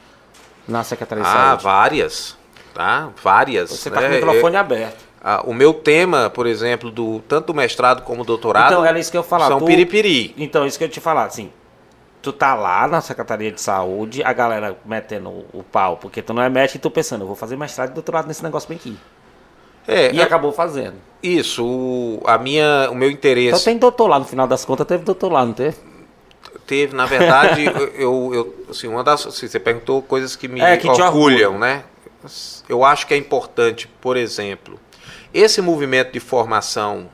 na 0.66 0.82
Secretaria 0.84 1.22
de 1.24 1.30
Ah, 1.30 1.32
Saúde. 1.48 1.62
várias, 1.64 2.36
tá? 2.74 3.10
Várias. 3.22 3.70
Você 3.70 3.90
tá 3.90 4.00
né? 4.00 4.08
com 4.08 4.12
o 4.12 4.16
microfone 4.26 4.56
aberto. 4.56 5.04
Ah, 5.24 5.42
o 5.46 5.52
meu 5.54 5.72
tema, 5.74 6.30
por 6.30 6.46
exemplo, 6.46 6.90
do 6.90 7.20
tanto 7.28 7.48
do 7.48 7.54
mestrado 7.54 8.02
como 8.02 8.24
do 8.24 8.26
doutorado, 8.28 8.72
Então, 8.72 8.84
era 8.84 8.98
isso 8.98 9.10
que 9.10 9.16
eu 9.16 9.22
falar. 9.22 9.46
são 9.48 9.60
tu- 9.60 9.66
Piripiri. 9.66 10.34
Então, 10.36 10.66
isso 10.66 10.76
que 10.78 10.84
eu 10.84 10.88
ia 10.88 10.92
te 10.92 10.98
falar, 11.00 11.24
assim. 11.26 11.52
Tu 12.22 12.32
tá 12.32 12.54
lá 12.54 12.86
na 12.86 13.00
Secretaria 13.00 13.50
de 13.50 13.60
Saúde, 13.60 14.22
a 14.22 14.32
galera 14.32 14.76
metendo 14.84 15.28
o, 15.52 15.62
pau, 15.64 15.96
porque 15.96 16.22
tu 16.22 16.32
não 16.32 16.42
é 16.42 16.48
médico 16.48 16.76
e 16.78 16.80
tu 16.80 16.90
pensando, 16.90 17.22
eu 17.22 17.26
vou 17.26 17.34
fazer 17.36 17.56
mestrado 17.56 17.90
e 17.90 17.94
doutorado 17.94 18.28
nesse 18.28 18.42
negócio 18.44 18.68
bem 18.68 18.78
aqui. 18.78 18.96
É, 19.88 20.12
E 20.14 20.20
é- 20.20 20.22
acabou 20.22 20.52
fazendo. 20.52 20.94
isso, 21.20 21.64
o, 21.64 22.22
a 22.24 22.38
minha, 22.38 22.88
o 22.90 22.94
meu 22.94 23.10
interesse 23.10 23.48
Então 23.48 23.60
tem 23.60 23.76
doutor 23.78 24.06
lá, 24.06 24.18
no 24.20 24.24
final 24.24 24.46
das 24.46 24.64
contas 24.64 24.86
teve 24.86 25.02
doutor 25.04 25.32
lá, 25.32 25.44
não 25.44 25.52
teve? 25.52 25.76
teve, 26.66 26.94
na 26.94 27.06
verdade, 27.06 27.64
eu, 27.94 28.30
eu 28.32 28.54
assim, 28.70 28.86
uma 28.86 29.02
das, 29.02 29.26
assim, 29.26 29.48
você 29.48 29.58
perguntou 29.58 30.00
coisas 30.02 30.36
que 30.36 30.46
me 30.46 30.60
É, 30.60 30.76
que 30.76 30.88
orgulham. 30.88 31.58
né? 31.58 31.84
Eu 32.68 32.84
acho 32.84 33.06
que 33.06 33.14
é 33.14 33.16
importante, 33.16 33.88
por 34.00 34.16
exemplo, 34.16 34.78
esse 35.34 35.60
movimento 35.60 36.12
de 36.12 36.20
formação 36.20 37.08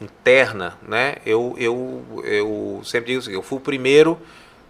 interna, 0.00 0.78
né? 0.86 1.16
Eu, 1.26 1.54
eu, 1.58 2.02
eu 2.24 2.80
sempre 2.84 3.08
digo 3.08 3.18
assim, 3.20 3.32
eu 3.32 3.42
fui 3.42 3.58
o 3.58 3.60
primeiro 3.60 4.18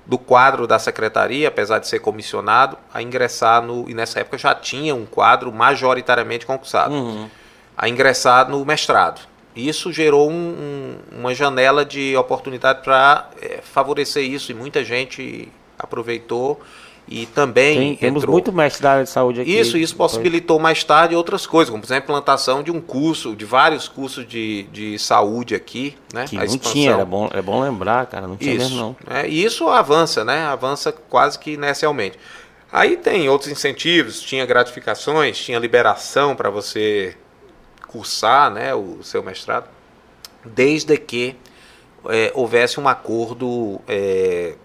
do 0.07 0.17
quadro 0.19 0.67
da 0.67 0.79
secretaria, 0.79 1.49
apesar 1.49 1.79
de 1.79 1.87
ser 1.87 1.99
comissionado, 1.99 2.79
a 2.95 3.03
ingressar 3.03 3.63
no. 3.63 3.89
E 3.91 3.95
nessa 3.95 4.21
época 4.21 4.39
já 4.39 4.55
tinha 4.55 4.95
um 4.95 5.05
quadro 5.05 5.53
majoritariamente 5.53 6.47
concursado 6.47 6.95
Uhum. 6.95 7.29
a 7.77 7.89
ingressar 7.89 8.49
no 8.49 8.65
mestrado. 8.65 9.21
Isso 9.55 9.93
gerou 9.93 10.31
um- 10.31 10.35
um- 11.13 11.19
uma 11.21 11.35
janela 11.35 11.85
de 11.85 12.17
oportunidade 12.17 12.83
para 12.83 13.29
favorecer 13.63 14.23
isso 14.25 14.51
e 14.51 14.55
muita 14.55 14.83
gente 14.85 15.51
aproveitou 15.79 16.61
e 17.11 17.27
também 17.27 17.79
Tem- 17.79 17.97
temos 17.97 18.23
entrou. 18.23 18.33
muito 18.35 18.53
mestre 18.53 18.83
da 18.83 18.93
área 18.93 19.05
de 19.05 19.11
saúde 19.11 19.41
aqui. 19.41 19.59
Isso, 19.59 19.77
isso 19.79 19.97
possibilitou 19.97 20.59
mais 20.59 20.85
tarde 20.85 21.15
outras 21.17 21.47
coisas, 21.47 21.71
como 21.71 21.83
por 21.83 21.87
exemplo 21.87 22.15
a 22.15 22.19
implantação 22.19 22.63
de 22.63 22.71
um 22.71 22.81
curso, 22.81 23.35
de 23.35 23.45
vários 23.45 23.89
cursos 23.89 24.27
de, 24.27 24.65
de 24.73 24.99
saúde 24.99 25.55
aqui, 25.55 25.97
né? 26.13 26.27
Que 26.29 26.37
a 26.37 26.41
não 26.41 26.47
expansão. 26.47 26.73
tinha, 26.73 26.93
era 26.93 27.05
bom, 27.05 27.29
é 27.33 27.41
bom 27.41 27.63
lembrar, 27.63 28.07
cara, 28.07 28.27
não 28.27 28.37
tinha 28.37 28.55
Isso. 28.55 28.65
mesmo 28.71 28.77
não. 28.81 28.97
né? 29.07 29.29
E 29.29 29.43
isso 29.45 29.69
avança, 29.69 30.25
né? 30.25 30.45
Avança 30.47 30.93
quase 30.93 31.39
que 31.39 31.53
inicialmente. 31.53 32.19
Aí 32.71 32.97
tem 32.99 33.29
outros 33.29 33.51
incentivos, 33.51 34.21
tinha 34.21 34.45
gratificações, 34.45 35.39
tinha 35.39 35.59
liberação 35.59 36.37
para 36.37 36.51
você 36.51 37.17
cursar 37.87 38.51
né, 38.51 38.75
o 38.75 38.99
seu 39.03 39.23
mestrado, 39.23 39.67
desde 40.45 40.97
que 40.99 41.35
eh, 42.11 42.31
houvesse 42.35 42.79
um 42.79 42.87
acordo 42.87 43.81
eh, 43.89 44.57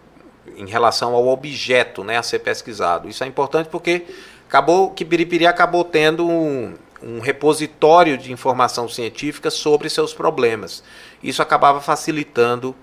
em 0.57 0.65
relação 0.67 1.13
ao 1.13 1.27
objeto 1.27 2.03
né, 2.03 2.17
a 2.17 2.23
ser 2.23 2.39
pesquisado. 2.39 3.07
Isso 3.09 3.23
é 3.23 3.27
importante 3.27 3.69
porque 3.69 4.03
acabou 4.47 4.91
que 4.91 5.03
Biripiri 5.03 5.47
acabou 5.47 5.83
tendo 5.83 6.27
um, 6.27 6.73
um 7.01 7.19
repositório 7.19 8.17
de 8.17 8.31
informação 8.31 8.87
científica 8.87 9.49
sobre 9.49 9.89
seus 9.89 10.13
problemas. 10.13 10.83
Isso 11.21 11.41
acabava 11.41 11.79
facilitando 11.81 12.75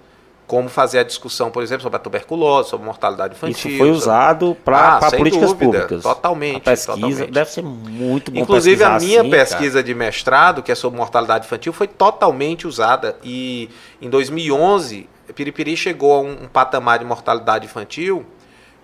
como 0.46 0.68
fazer 0.68 0.98
a 0.98 1.02
discussão, 1.04 1.48
por 1.48 1.62
exemplo, 1.62 1.82
sobre 1.84 1.94
a 1.96 2.00
tuberculose, 2.00 2.70
sobre 2.70 2.82
a 2.82 2.86
mortalidade 2.86 3.34
infantil. 3.36 3.70
Isso 3.70 3.78
foi 3.78 3.88
usado 3.92 4.56
para 4.64 4.96
Ah, 4.96 5.10
políticas 5.12 5.50
dúvida, 5.50 5.64
públicas. 5.82 6.02
totalmente, 6.02 6.56
A 6.56 6.60
pesquisa 6.72 6.94
totalmente. 6.96 7.30
deve 7.30 7.50
ser 7.52 7.62
muito 7.62 8.32
bom 8.32 8.40
Inclusive, 8.40 8.82
a 8.82 8.98
minha 8.98 9.20
assim, 9.20 9.30
pesquisa 9.30 9.80
de 9.80 9.94
mestrado, 9.94 10.60
que 10.60 10.72
é 10.72 10.74
sobre 10.74 10.98
mortalidade 10.98 11.46
infantil, 11.46 11.72
foi 11.72 11.86
totalmente 11.86 12.66
usada. 12.66 13.16
E 13.22 13.70
em 14.02 14.10
2011, 14.10 15.08
Piripiri 15.40 15.74
chegou 15.74 16.12
a 16.12 16.20
um, 16.20 16.44
um 16.44 16.48
patamar 16.48 16.98
de 16.98 17.04
mortalidade 17.06 17.64
infantil 17.64 18.26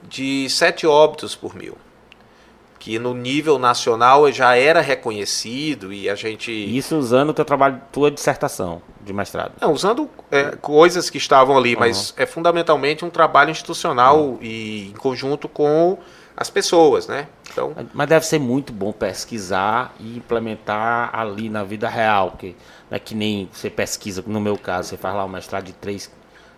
de 0.08 0.48
7 0.48 0.86
óbitos 0.86 1.34
por 1.34 1.54
mil. 1.54 1.76
Que 2.78 2.98
no 2.98 3.12
nível 3.12 3.58
nacional 3.58 4.30
já 4.32 4.56
era 4.56 4.80
reconhecido 4.80 5.92
e 5.92 6.08
a 6.08 6.14
gente. 6.14 6.50
Isso 6.50 6.96
usando 6.96 7.30
o 7.30 7.34
teu 7.34 7.44
trabalho, 7.44 7.78
tua 7.92 8.10
dissertação 8.10 8.80
de 9.02 9.12
mestrado. 9.12 9.52
Não, 9.60 9.72
usando 9.72 10.08
é, 10.30 10.56
coisas 10.56 11.10
que 11.10 11.18
estavam 11.18 11.58
ali, 11.58 11.76
mas 11.76 12.14
é 12.16 12.24
fundamentalmente 12.24 13.04
um 13.04 13.10
trabalho 13.10 13.50
institucional 13.50 14.38
e 14.40 14.88
em 14.88 14.96
conjunto 14.96 15.46
com 15.48 15.98
as 16.36 16.48
pessoas, 16.48 17.06
né? 17.06 17.28
Então, 17.50 17.74
Mas 17.94 18.08
deve 18.08 18.26
ser 18.26 18.38
muito 18.38 18.72
bom 18.72 18.92
pesquisar 18.92 19.94
e 19.98 20.18
implementar 20.18 21.10
ali 21.18 21.48
na 21.48 21.64
vida 21.64 21.88
real, 21.88 22.32
porque 22.32 22.54
não 22.90 22.96
é 22.96 22.98
que 22.98 23.14
nem 23.14 23.48
você 23.50 23.70
pesquisa, 23.70 24.22
no 24.26 24.40
meu 24.40 24.58
caso, 24.58 24.90
você 24.90 24.96
faz 24.98 25.14
lá 25.14 25.24
um 25.24 25.28
mestrado 25.28 25.64
de 25.64 25.72
três, 25.72 26.12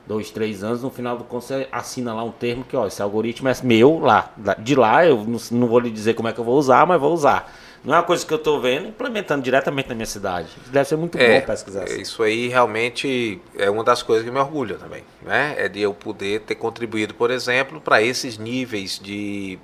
dois, 0.09 0.31
três 0.31 0.65
anos, 0.65 0.83
no 0.83 0.91
final 0.91 1.19
do 1.19 1.25
você 1.25 1.69
assina 1.71 2.15
lá 2.15 2.25
um 2.25 2.33
termo 2.33 2.65
que, 2.65 2.75
ó, 2.75 2.87
esse 2.87 3.03
algoritmo 3.03 3.49
é 3.49 3.53
meu 3.63 3.99
lá. 3.99 4.33
De 4.59 4.75
lá 4.75 5.05
eu 5.05 5.19
não, 5.19 5.39
não 5.53 5.69
vou 5.69 5.79
lhe 5.79 5.91
dizer 5.91 6.15
como 6.15 6.29
é 6.29 6.33
que 6.33 6.41
eu 6.41 6.45
vou 6.45 6.57
usar, 6.57 6.87
mas 6.87 6.99
vou 6.99 7.13
usar. 7.13 7.53
Não 7.85 7.95
é 7.95 7.99
uma 7.99 8.03
coisa 8.03 8.27
que 8.27 8.33
eu 8.33 8.39
estou 8.39 8.61
vendo 8.61 8.89
implementando 8.89 9.43
diretamente 9.43 9.89
na 9.89 9.95
minha 9.95 10.07
cidade. 10.07 10.49
Deve 10.67 10.89
ser 10.89 10.97
muito 10.97 11.17
é, 11.17 11.41
bom 11.41 11.47
pesquisar 11.47 11.85
assim. 11.85 12.01
isso 12.01 12.23
aí 12.23 12.49
realmente 12.49 13.41
é 13.57 13.71
uma 13.71 13.85
das 13.85 14.03
coisas 14.03 14.25
que 14.25 14.31
me 14.31 14.41
orgulha 14.41 14.77
também, 14.77 15.05
né? 15.23 15.55
É 15.57 15.69
de 15.69 15.81
eu 15.81 15.95
poder 15.95 16.41
ter 16.41 16.57
contribuído, 16.57 17.15
por 17.15 17.31
exemplo, 17.31 17.81
para 17.81 18.03
esses 18.03 18.37
níveis 18.37 18.99
de 18.99 19.59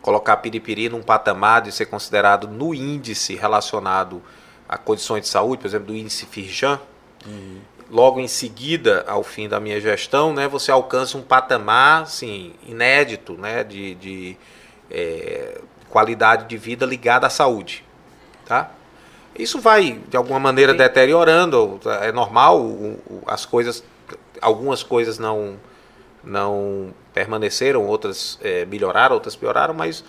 colocar 0.00 0.38
Piripiri 0.38 0.88
num 0.88 1.02
patamar 1.02 1.60
de 1.60 1.72
ser 1.72 1.86
considerado 1.86 2.48
no 2.48 2.74
índice 2.74 3.34
relacionado 3.34 4.22
a 4.68 4.78
condições 4.78 5.22
de 5.22 5.28
saúde, 5.28 5.60
por 5.60 5.68
exemplo, 5.68 5.88
do 5.88 5.96
índice 5.96 6.24
Firjan. 6.24 6.80
Logo 7.92 8.18
em 8.18 8.26
seguida, 8.26 9.04
ao 9.06 9.22
fim 9.22 9.46
da 9.46 9.60
minha 9.60 9.78
gestão, 9.78 10.32
né, 10.32 10.48
você 10.48 10.70
alcança 10.70 11.18
um 11.18 11.22
patamar 11.22 12.04
assim, 12.04 12.54
inédito 12.66 13.34
né, 13.34 13.62
de, 13.62 13.94
de 13.96 14.36
é, 14.90 15.60
qualidade 15.90 16.48
de 16.48 16.56
vida 16.56 16.86
ligada 16.86 17.26
à 17.26 17.30
saúde. 17.30 17.84
Tá? 18.46 18.70
Isso 19.38 19.60
vai, 19.60 20.00
de 20.08 20.16
alguma 20.16 20.40
maneira, 20.40 20.72
Sim. 20.72 20.78
deteriorando, 20.78 21.78
é 22.00 22.10
normal, 22.10 22.66
as 23.26 23.44
coisas, 23.44 23.84
algumas 24.40 24.82
coisas 24.82 25.18
não, 25.18 25.58
não 26.24 26.94
permaneceram, 27.12 27.86
outras 27.86 28.38
é, 28.42 28.64
melhoraram, 28.64 29.14
outras 29.14 29.36
pioraram, 29.36 29.74
mas 29.74 30.02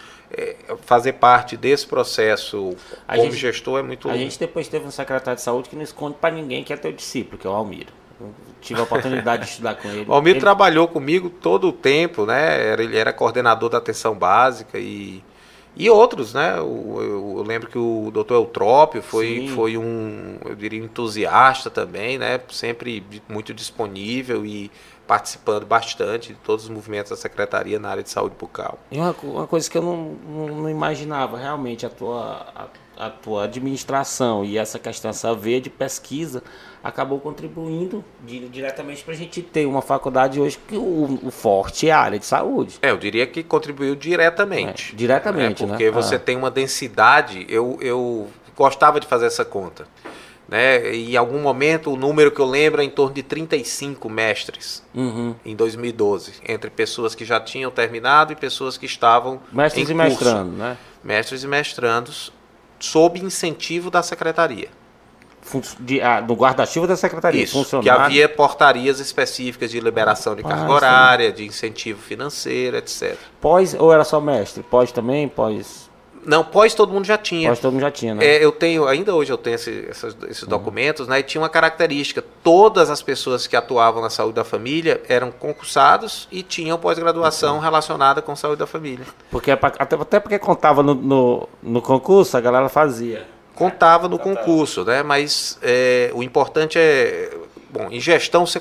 fazer 0.83 1.13
parte 1.13 1.55
desse 1.55 1.85
processo 1.85 2.75
A 3.07 3.15
como 3.15 3.29
gente- 3.31 3.39
gestor 3.39 3.79
é 3.79 3.83
muito... 3.83 4.09
A 4.09 4.17
gente 4.17 4.39
depois 4.39 4.67
teve 4.67 4.85
um 4.85 4.91
secretário 4.91 5.35
de 5.35 5.41
saúde 5.41 5.69
que 5.69 5.75
não 5.75 5.83
esconde 5.83 6.17
para 6.19 6.33
ninguém 6.33 6.63
que 6.63 6.73
é 6.73 6.77
teu 6.77 6.91
discípulo, 6.91 7.37
que 7.37 7.45
é 7.45 7.49
o 7.49 7.53
Almiro. 7.53 7.93
Eu 8.19 8.33
tive 8.61 8.79
a 8.79 8.83
oportunidade 8.83 9.43
de 9.43 9.49
estudar 9.49 9.75
com 9.75 9.87
ele. 9.89 10.05
O 10.09 10.13
Almir 10.13 10.33
ele, 10.33 10.39
trabalhou 10.39 10.87
comigo 10.87 11.29
todo 11.29 11.67
o 11.67 11.73
tempo, 11.73 12.25
né? 12.25 12.73
Ele 12.73 12.97
era 12.97 13.11
coordenador 13.11 13.69
da 13.69 13.77
atenção 13.77 14.15
básica 14.15 14.79
e, 14.79 15.23
e 15.75 15.89
outros, 15.89 16.33
né? 16.33 16.55
Eu, 16.57 17.35
eu 17.37 17.43
lembro 17.45 17.69
que 17.69 17.77
o 17.77 18.09
doutor 18.11 18.35
Eutrópio 18.35 19.01
foi, 19.01 19.47
Sim. 19.47 19.47
foi 19.49 19.77
um, 19.77 20.37
eu 20.45 20.55
diria, 20.55 20.79
entusiasta 20.79 21.69
também, 21.69 22.17
né? 22.17 22.39
Sempre 22.49 23.03
muito 23.27 23.53
disponível 23.53 24.45
e 24.45 24.71
participando 25.07 25.65
bastante 25.65 26.29
de 26.33 26.39
todos 26.39 26.65
os 26.65 26.69
movimentos 26.69 27.09
da 27.09 27.15
Secretaria 27.17 27.77
na 27.79 27.89
área 27.89 28.03
de 28.03 28.09
saúde 28.09 28.35
bucal. 28.39 28.79
E 28.91 28.97
uma, 28.97 29.15
uma 29.23 29.47
coisa 29.47 29.69
que 29.69 29.77
eu 29.77 29.81
não, 29.81 29.97
não, 29.97 30.47
não 30.63 30.69
imaginava, 30.69 31.37
realmente, 31.37 31.85
a 31.85 31.89
tua, 31.89 32.47
a, 32.55 33.05
a 33.05 33.09
tua 33.09 33.43
administração 33.45 34.45
e 34.45 34.57
essa 34.57 34.79
questão, 34.79 35.09
essa 35.09 35.33
veia 35.35 35.59
de 35.59 35.69
pesquisa, 35.69 36.41
acabou 36.83 37.19
contribuindo 37.19 38.03
di- 38.25 38.47
diretamente 38.49 39.03
para 39.03 39.13
a 39.13 39.17
gente 39.17 39.41
ter 39.41 39.65
uma 39.65 39.81
faculdade 39.81 40.39
hoje 40.39 40.57
que 40.67 40.75
o, 40.77 41.19
o 41.23 41.31
forte 41.31 41.87
é 41.89 41.91
a 41.91 41.99
área 41.99 42.19
de 42.19 42.25
saúde. 42.25 42.77
É, 42.81 42.91
eu 42.91 42.97
diria 42.97 43.25
que 43.27 43.43
contribuiu 43.43 43.95
diretamente. 43.95 44.93
É, 44.93 44.95
diretamente, 44.95 45.63
né? 45.63 45.69
Porque 45.69 45.85
né? 45.85 45.91
você 45.91 46.15
Ah. 46.15 46.19
tem 46.19 46.37
uma 46.37 46.49
densidade, 46.51 47.45
eu, 47.49 47.77
eu 47.81 48.27
gostava 48.55 48.99
de 48.99 49.07
fazer 49.07 49.25
essa 49.25 49.43
conta. 49.45 49.87
Né? 50.47 50.93
E 50.93 51.13
em 51.13 51.17
algum 51.17 51.39
momento 51.39 51.89
o 51.91 51.95
número 51.95 52.29
que 52.29 52.39
eu 52.39 52.45
lembro 52.45 52.81
é 52.81 52.83
em 52.83 52.89
torno 52.89 53.13
de 53.15 53.23
35 53.23 54.09
mestres 54.09 54.83
Uhum. 54.93 55.33
em 55.45 55.55
2012, 55.55 56.33
entre 56.47 56.69
pessoas 56.69 57.15
que 57.15 57.23
já 57.23 57.39
tinham 57.39 57.71
terminado 57.71 58.33
e 58.33 58.35
pessoas 58.35 58.77
que 58.77 58.85
estavam 58.85 59.39
Mestres 59.51 59.89
em 59.89 59.93
e 59.93 59.95
curso. 59.95 60.09
mestrando, 60.09 60.51
né? 60.51 60.77
Mestres 61.03 61.43
e 61.43 61.47
mestrandos, 61.47 62.31
sob 62.77 63.19
incentivo 63.19 63.89
da 63.89 64.03
secretaria. 64.03 64.67
De- 65.79 66.01
ah, 66.01 66.21
do 66.21 66.33
guarda-chuva 66.35 66.87
da 66.87 66.95
secretaria. 66.95 67.43
Isso, 67.43 67.51
que 67.57 67.63
funcionário. 67.63 68.05
havia 68.05 68.29
portarias 68.29 68.99
específicas 69.01 69.71
de 69.71 69.79
liberação 69.79 70.35
de 70.35 70.41
Ah, 70.41 70.47
carga 70.47 70.65
sim. 70.67 70.71
horária, 70.71 71.31
de 71.33 71.45
incentivo 71.45 72.01
financeiro, 72.01 72.77
etc. 72.77 73.17
Pós 73.41 73.73
ou 73.77 73.91
era 73.93 74.05
só 74.05 74.21
mestre? 74.21 74.63
Pós 74.63 74.91
também? 74.93 75.27
Pós. 75.27 75.82
Não, 76.25 76.43
pós 76.43 76.73
todo 76.73 76.91
mundo 76.93 77.05
já 77.05 77.17
tinha. 77.17 77.49
Pós 77.49 77.59
todo 77.59 77.71
mundo 77.73 77.81
já 77.81 77.91
tinha, 77.91 78.15
né? 78.15 78.23
Uhum. 78.23 78.29
É, 78.31 78.43
eu 78.43 78.51
tenho, 78.51 78.87
ainda 78.87 79.13
hoje 79.13 79.31
eu 79.31 79.37
tenho 79.37 79.55
esse- 79.55 79.85
essas- 79.89 80.15
esses 80.29 80.47
documentos, 80.47 81.07
né? 81.07 81.19
E 81.19 81.23
tinha 81.23 81.41
uma 81.41 81.49
característica: 81.49 82.23
todas 82.43 82.89
as 82.89 83.01
pessoas 83.01 83.45
que 83.47 83.55
atuavam 83.55 84.01
na 84.01 84.09
saúde 84.09 84.35
da 84.35 84.43
família 84.43 85.01
eram 85.07 85.31
concursados 85.31 86.27
e 86.31 86.41
tinham 86.43 86.77
pós-graduação 86.77 87.59
relacionada 87.59 88.21
com 88.21 88.35
saúde 88.35 88.59
da 88.59 88.67
família. 88.67 89.05
Porque 89.31 89.51
é 89.51 89.53
até, 89.53 89.95
até 89.95 90.19
porque 90.19 90.39
contava 90.39 90.81
no, 90.83 90.93
no, 90.95 91.49
no 91.61 91.81
concurso, 91.81 92.37
a 92.37 92.41
galera 92.41 92.69
fazia. 92.69 93.27
Contava 93.55 94.07
no 94.09 94.17
concurso, 94.17 94.83
né? 94.83 95.03
Mas 95.03 95.59
é, 95.61 96.09
o 96.13 96.23
importante 96.23 96.77
é, 96.79 97.31
bom, 97.69 97.87
em 97.91 97.99
gestão 97.99 98.45
você 98.45 98.59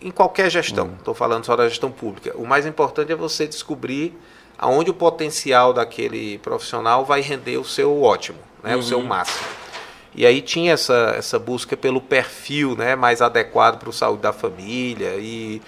em 0.00 0.10
qualquer 0.10 0.50
gestão, 0.50 0.92
estou 0.98 1.14
falando 1.14 1.44
só 1.44 1.54
da 1.54 1.68
gestão 1.68 1.90
pública. 1.90 2.32
O 2.36 2.46
mais 2.46 2.66
importante 2.66 3.12
é 3.12 3.14
você 3.14 3.46
descobrir 3.46 4.18
aonde 4.62 4.90
o 4.90 4.94
potencial 4.94 5.72
daquele 5.72 6.38
profissional 6.38 7.04
vai 7.04 7.20
render 7.20 7.56
o 7.58 7.64
seu 7.64 8.00
ótimo, 8.00 8.38
né? 8.62 8.76
O 8.76 8.82
seu 8.82 9.02
máximo. 9.02 9.44
E 10.14 10.24
aí 10.24 10.40
tinha 10.40 10.72
essa, 10.74 11.14
essa 11.18 11.38
busca 11.38 11.76
pelo 11.76 12.00
perfil 12.00 12.76
né, 12.76 12.94
mais 12.94 13.20
adequado 13.20 13.78
para 13.78 13.88
o 13.88 13.92
saúde 13.92 14.22
da 14.22 14.32
família 14.32 15.14
e 15.18 15.60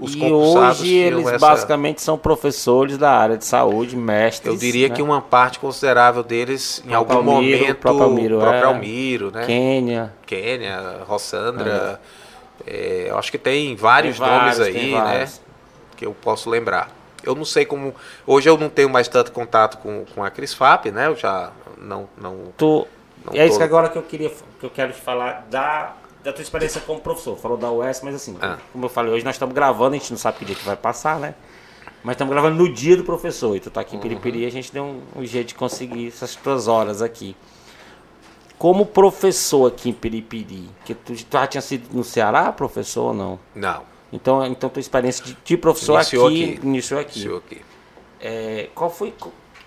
os 0.00 0.14
e 0.14 0.22
hoje 0.22 0.94
eles 0.94 1.26
essa- 1.26 1.38
basicamente 1.38 2.00
são 2.00 2.16
professores 2.16 2.96
da 2.96 3.10
área 3.10 3.36
de 3.36 3.44
saúde, 3.44 3.96
mestres. 3.96 4.52
Eu 4.54 4.60
diria 4.60 4.88
né? 4.88 4.94
que 4.94 5.02
uma 5.02 5.20
parte 5.20 5.58
considerável 5.58 6.22
deles, 6.22 6.80
em 6.86 6.94
algum 6.94 7.14
Almiro, 7.14 7.58
momento, 7.58 7.76
próprio 7.78 8.04
Almiro, 8.04 8.38
próprio 8.38 8.60
é. 8.62 8.64
Almiro, 8.66 9.30
né? 9.32 9.44
Quênia. 9.46 10.12
Quênia, 10.26 11.00
Rossandra, 11.08 12.00
é, 12.66 13.06
eu 13.08 13.18
acho 13.18 13.32
que 13.32 13.38
tem 13.38 13.74
vários 13.74 14.18
Tem 14.20 14.28
vários, 14.28 14.58
nomes 14.58 14.76
aí, 14.76 14.92
né? 14.92 15.00
vários. 15.00 15.40
Que 15.96 16.06
eu 16.06 16.12
posso 16.14 16.48
lembrar. 16.48 16.96
Eu 17.22 17.34
não 17.34 17.44
sei 17.44 17.64
como. 17.64 17.94
Hoje 18.26 18.48
eu 18.48 18.56
não 18.56 18.68
tenho 18.68 18.88
mais 18.88 19.08
tanto 19.08 19.32
contato 19.32 19.78
com, 19.78 20.04
com 20.14 20.22
a 20.24 20.30
Cris 20.30 20.54
Fap, 20.54 20.86
né? 20.90 21.06
Eu 21.08 21.16
já 21.16 21.52
não. 21.76 22.08
não 22.16 22.52
Não 22.60 22.86
é 23.34 23.44
isso 23.44 23.54
tô- 23.54 23.58
que 23.58 23.64
agora 23.64 23.88
que 23.88 23.98
eu 23.98 24.02
queria 24.02 24.30
que 24.30 24.64
eu 24.66 24.70
quero 24.70 24.92
te 24.92 25.00
falar 25.00 25.46
da, 25.50 25.94
da 26.22 26.32
tua 26.32 26.42
experiência 26.42 26.80
como 26.80 27.00
professor. 27.00 27.36
Falou 27.36 27.56
da 27.58 27.70
UES, 27.70 28.00
mas 28.02 28.14
assim, 28.14 28.36
Ah. 28.40 28.58
como 28.72 28.84
eu 28.86 28.88
falei, 28.88 29.12
hoje 29.12 29.24
nós 29.24 29.34
estamos 29.34 29.54
gravando, 29.54 29.96
a 29.96 29.98
gente 29.98 30.10
não 30.10 30.18
sabe 30.18 30.38
que 30.38 30.44
dia 30.44 30.54
que 30.56 30.64
vai 30.64 30.76
passar, 30.76 31.18
né? 31.18 31.34
Mas 32.02 32.14
estamos 32.14 32.32
gravando 32.32 32.56
no 32.56 32.72
dia 32.72 32.96
do 32.96 33.02
professor. 33.04 33.56
E 33.56 33.60
tu 33.60 33.70
tá 33.70 33.80
aqui 33.80 33.92
Uhum. 33.94 33.98
em 33.98 34.02
Piripiri 34.02 34.42
e 34.44 34.46
a 34.46 34.50
gente 34.50 34.72
deu 34.72 34.84
um, 34.84 35.02
um 35.16 35.24
jeito 35.26 35.48
de 35.48 35.54
conseguir 35.56 36.08
essas 36.08 36.34
tuas 36.36 36.68
horas 36.68 37.02
aqui. 37.02 37.36
Como 38.56 38.84
professor 38.86 39.66
aqui 39.68 39.90
em 39.90 39.92
Piripiri, 39.92 40.68
que 40.84 40.94
tu, 40.94 41.12
tu 41.12 41.26
já 41.32 41.46
tinha 41.46 41.60
sido 41.60 41.88
no 41.96 42.02
Ceará, 42.02 42.50
professor 42.52 43.06
ou 43.08 43.14
não? 43.14 43.38
não. 43.54 43.82
Então, 44.12 44.44
então 44.46 44.70
tua 44.70 44.80
experiência 44.80 45.24
de, 45.24 45.36
de 45.44 45.56
professor 45.56 45.94
Iniciou 45.96 46.26
aqui, 46.26 46.44
aqui. 46.56 46.66
iniciou 46.66 47.00
aqui. 47.00 47.18
Iniciou 47.18 47.38
aqui. 47.38 47.60
É, 48.20 48.68
qual 48.74 48.90
foi. 48.90 49.12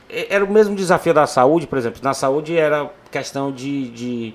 é- 0.10 0.34
Era 0.34 0.44
o 0.44 0.52
mesmo 0.52 0.76
desafio 0.76 1.14
da 1.14 1.28
saúde, 1.28 1.68
por 1.68 1.78
exemplo. 1.78 2.00
Na 2.04 2.14
saúde 2.14 2.58
era 2.58 2.90
questão 3.12 3.52
de, 3.52 3.90
de, 3.90 4.34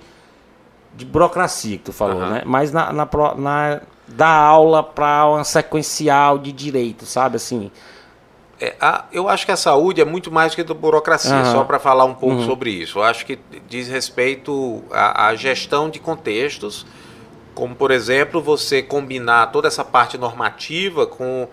de 0.94 1.04
burocracia 1.04 1.76
que 1.78 1.84
tu 1.84 1.92
falou, 1.92 2.20
Aham. 2.22 2.30
né? 2.30 2.42
Mas 2.46 2.72
na, 2.72 2.92
na, 2.92 3.08
na 3.36 3.80
dar 4.06 4.28
aula 4.38 4.82
para 4.82 5.26
uma 5.26 5.42
sequencial 5.44 6.38
de 6.38 6.52
direito, 6.52 7.04
sabe 7.04 7.36
assim? 7.36 7.70
É, 8.60 8.74
a- 8.80 9.04
eu 9.12 9.28
acho 9.28 9.44
que 9.44 9.52
a 9.52 9.56
saúde 9.56 10.00
é 10.00 10.04
muito 10.04 10.30
mais 10.32 10.54
que 10.54 10.62
da 10.62 10.72
burocracia, 10.72 11.34
Aham. 11.34 11.52
só 11.52 11.64
para 11.64 11.78
falar 11.80 12.04
um 12.04 12.14
pouco 12.14 12.36
Uhum. 12.36 12.46
sobre 12.46 12.70
isso. 12.70 13.00
Eu 13.00 13.02
acho 13.02 13.26
que 13.26 13.38
diz 13.68 13.88
respeito 13.88 14.82
à, 14.92 15.26
à 15.26 15.34
gestão 15.34 15.90
de 15.90 15.98
contextos, 15.98 16.86
como, 17.56 17.74
por 17.74 17.90
exemplo, 17.90 18.40
você 18.40 18.82
combinar 18.82 19.46
toda 19.50 19.66
essa 19.66 19.84
parte 19.84 20.16
normativa 20.16 21.06
com 21.06 21.48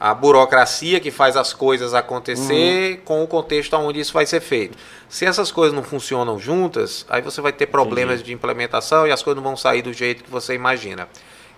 a 0.00 0.14
burocracia 0.14 1.00
que 1.00 1.10
faz 1.10 1.36
as 1.36 1.52
coisas 1.52 1.92
acontecer 1.92 3.02
com 3.04 3.22
o 3.24 3.26
contexto 3.26 3.74
onde 3.76 3.98
isso 3.98 4.12
vai 4.12 4.24
ser 4.24 4.40
feito. 4.40 4.78
Se 5.08 5.26
essas 5.26 5.50
coisas 5.50 5.74
não 5.74 5.82
funcionam 5.82 6.38
juntas, 6.38 7.04
aí 7.10 7.20
você 7.20 7.40
vai 7.40 7.52
ter 7.52 7.66
problemas 7.66 8.22
de 8.22 8.32
implementação 8.32 9.06
e 9.06 9.10
as 9.10 9.22
coisas 9.22 9.36
não 9.42 9.48
vão 9.50 9.56
sair 9.56 9.82
do 9.82 9.92
jeito 9.92 10.22
que 10.22 10.30
você 10.30 10.54
imagina. 10.54 11.08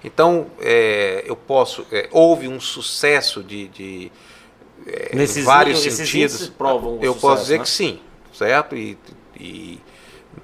Então, 0.02 0.46
é, 0.58 1.22
eu 1.26 1.36
posso. 1.36 1.86
é, 1.92 2.08
houve 2.10 2.48
um 2.48 2.58
sucesso 2.58 3.42
de- 3.44 3.68
de 3.68 4.12
em 5.12 5.16
Nesses 5.16 5.44
vários 5.44 5.80
índices- 5.80 6.00
esses 6.00 6.10
sentidos. 6.10 6.48
provam 6.56 6.94
eu 7.02 7.12
sucesso, 7.12 7.20
posso 7.20 7.42
dizer 7.42 7.58
né? 7.58 7.64
que 7.64 7.68
sim, 7.70 8.00
certo? 8.32 8.74
E, 8.74 8.96
e 9.38 9.78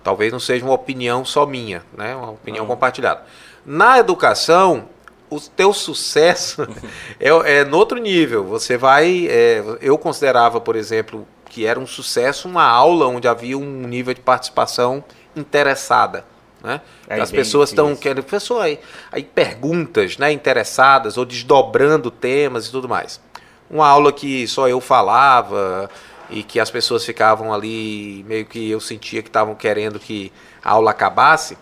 talvez 0.04 0.30
não 0.30 0.38
seja 0.38 0.62
uma 0.62 0.74
opinião 0.74 1.24
só 1.24 1.46
minha, 1.46 1.82
né? 1.96 2.14
Uma 2.14 2.32
opinião 2.32 2.66
compartilhada. 2.66 3.24
Na 3.66 3.98
educação, 3.98 4.88
o 5.28 5.40
teu 5.40 5.72
sucesso 5.72 6.62
é, 7.18 7.58
é 7.58 7.64
no 7.64 7.76
outro 7.76 7.98
nível. 7.98 8.44
Você 8.44 8.76
vai, 8.76 9.26
é, 9.28 9.62
eu 9.80 9.98
considerava, 9.98 10.60
por 10.60 10.76
exemplo, 10.76 11.26
que 11.50 11.66
era 11.66 11.80
um 11.80 11.86
sucesso 11.86 12.48
uma 12.48 12.64
aula 12.64 13.08
onde 13.08 13.26
havia 13.26 13.58
um 13.58 13.86
nível 13.88 14.14
de 14.14 14.20
participação 14.20 15.02
interessada. 15.34 16.24
Né? 16.62 16.80
É 17.08 17.20
As 17.20 17.30
pessoas 17.30 17.70
estão 17.70 17.94
querendo, 17.96 18.22
professor, 18.22 18.60
aí, 18.60 18.78
aí 19.10 19.22
perguntas 19.22 20.16
né, 20.16 20.30
interessadas 20.30 21.16
ou 21.16 21.24
desdobrando 21.24 22.10
temas 22.10 22.66
e 22.66 22.70
tudo 22.70 22.88
mais. 22.88 23.20
uma 23.68 23.86
aula 23.86 24.12
que 24.12 24.46
só 24.46 24.68
eu 24.68 24.80
falava 24.80 25.90
e 26.30 26.42
que 26.42 26.58
as 26.58 26.70
pessoas 26.70 27.04
ficavam 27.04 27.52
ali, 27.52 28.24
meio 28.28 28.46
que 28.46 28.70
eu 28.70 28.80
sentia 28.80 29.22
que 29.22 29.28
estavam 29.28 29.54
querendo 29.54 29.98
que 29.98 30.32
a 30.64 30.72
aula 30.72 30.90
acabasse, 30.90 31.56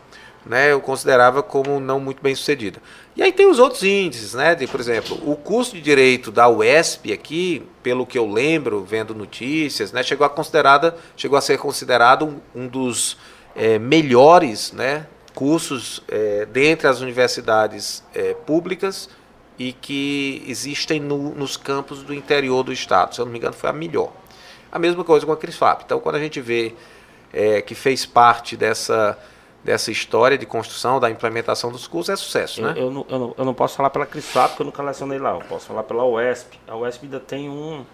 né, 0.46 0.72
eu 0.72 0.80
considerava 0.80 1.42
como 1.42 1.80
não 1.80 1.98
muito 1.98 2.22
bem 2.22 2.34
sucedida. 2.34 2.80
E 3.16 3.22
aí 3.22 3.32
tem 3.32 3.46
os 3.46 3.58
outros 3.58 3.82
índices, 3.82 4.34
né, 4.34 4.54
de, 4.54 4.66
por 4.66 4.80
exemplo, 4.80 5.18
o 5.24 5.36
curso 5.36 5.74
de 5.74 5.80
Direito 5.80 6.30
da 6.30 6.48
UESP 6.48 7.12
aqui, 7.12 7.62
pelo 7.82 8.06
que 8.06 8.18
eu 8.18 8.30
lembro, 8.30 8.84
vendo 8.84 9.14
notícias, 9.14 9.92
né, 9.92 10.02
chegou 10.02 10.26
a, 10.26 10.30
considerada, 10.30 10.96
chegou 11.16 11.38
a 11.38 11.40
ser 11.40 11.58
considerado 11.58 12.24
um, 12.54 12.62
um 12.62 12.68
dos 12.68 13.16
é, 13.54 13.78
melhores 13.78 14.72
né, 14.72 15.06
cursos 15.34 16.02
é, 16.08 16.46
dentre 16.46 16.86
as 16.86 17.00
universidades 17.00 18.02
é, 18.14 18.34
públicas 18.34 19.08
e 19.58 19.72
que 19.72 20.44
existem 20.46 21.00
no, 21.00 21.34
nos 21.34 21.56
campos 21.56 22.02
do 22.02 22.12
interior 22.12 22.62
do 22.62 22.72
estado. 22.72 23.14
Se 23.14 23.20
eu 23.20 23.24
não 23.24 23.32
me 23.32 23.38
engano, 23.38 23.54
foi 23.54 23.70
a 23.70 23.72
melhor. 23.72 24.12
A 24.70 24.78
mesma 24.78 25.04
coisa 25.04 25.24
com 25.24 25.32
a 25.32 25.36
CRISFAP. 25.36 25.84
Então, 25.84 26.00
quando 26.00 26.16
a 26.16 26.20
gente 26.20 26.40
vê 26.40 26.74
é, 27.32 27.60
que 27.62 27.74
fez 27.74 28.04
parte 28.04 28.56
dessa, 28.56 29.18
dessa 29.64 29.90
história 29.90 30.36
de 30.36 30.44
construção, 30.44 31.00
da 31.00 31.10
implementação 31.10 31.72
dos 31.72 31.86
cursos, 31.86 32.10
é 32.10 32.16
sucesso, 32.16 32.60
eu, 32.60 32.66
né? 32.66 32.74
Eu 32.76 32.90
não, 32.90 33.06
eu, 33.08 33.18
não, 33.18 33.34
eu 33.38 33.44
não 33.46 33.54
posso 33.54 33.76
falar 33.76 33.88
pela 33.88 34.04
CRISFAP, 34.04 34.50
porque 34.50 34.62
eu 34.62 34.66
nunca 34.66 34.82
lecionei 34.82 35.18
lá. 35.18 35.32
Eu 35.32 35.40
posso 35.40 35.66
falar 35.66 35.82
pela 35.84 36.04
UESP. 36.04 36.60
A 36.68 36.76
UESP 36.76 37.06
ainda 37.06 37.18
tem 37.18 37.48
um 37.48 37.84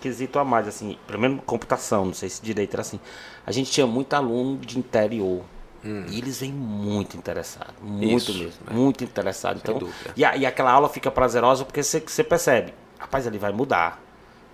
quesito 0.00 0.38
a 0.38 0.44
mais, 0.44 0.68
assim, 0.68 0.96
primeiro 1.08 1.36
computação, 1.44 2.06
não 2.06 2.14
sei 2.14 2.28
se 2.28 2.40
direito 2.40 2.72
era 2.74 2.82
assim. 2.82 3.00
A 3.44 3.50
gente 3.50 3.70
tinha 3.70 3.86
muito 3.86 4.14
aluno 4.14 4.58
de 4.58 4.78
interior. 4.78 5.42
Hum. 5.84 6.06
E 6.08 6.18
eles 6.18 6.40
vêm 6.40 6.52
muito 6.52 7.16
interessados, 7.16 7.74
muito 7.80 8.30
Isso, 8.30 8.38
mesmo, 8.38 8.60
né? 8.66 8.72
muito 8.72 9.04
interessados. 9.04 9.62
Então, 9.62 9.88
e, 10.16 10.24
a, 10.24 10.36
e 10.36 10.44
aquela 10.44 10.72
aula 10.72 10.88
fica 10.88 11.08
prazerosa 11.08 11.64
porque 11.64 11.82
você, 11.82 12.00
você 12.00 12.24
percebe, 12.24 12.74
rapaz, 12.98 13.26
ele 13.26 13.38
vai 13.38 13.52
mudar. 13.52 14.02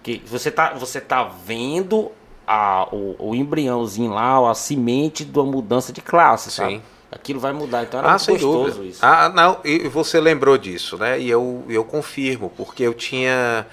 Que 0.03 0.23
você 0.27 0.51
tá, 0.51 0.75
você 0.75 1.01
tá 1.01 1.25
vendo 1.25 2.13
a, 2.47 2.89
o, 2.93 3.17
o 3.19 3.35
embriãozinho 3.35 4.13
lá, 4.13 4.51
a 4.51 4.55
semente 4.55 5.25
da 5.25 5.43
mudança 5.43 5.93
de 5.93 6.01
classe, 6.01 6.51
Sim. 6.51 6.57
sabe? 6.57 6.83
Aquilo 7.11 7.39
vai 7.39 7.53
mudar, 7.53 7.85
então 7.85 8.01
era 8.01 8.13
ah, 8.13 8.19
sem 8.19 8.35
gostoso 8.35 8.79
dúvida. 8.79 8.85
isso. 8.87 8.99
Ah, 9.01 9.29
não, 9.29 9.59
e 9.65 9.89
você 9.89 10.21
lembrou 10.21 10.59
disso, 10.59 10.99
né? 10.99 11.21
E 11.21 11.31
eu, 11.31 11.65
eu 11.69 11.85
confirmo, 11.85 12.51
porque 12.57 12.83
eu 12.83 12.93
tinha 12.93 13.65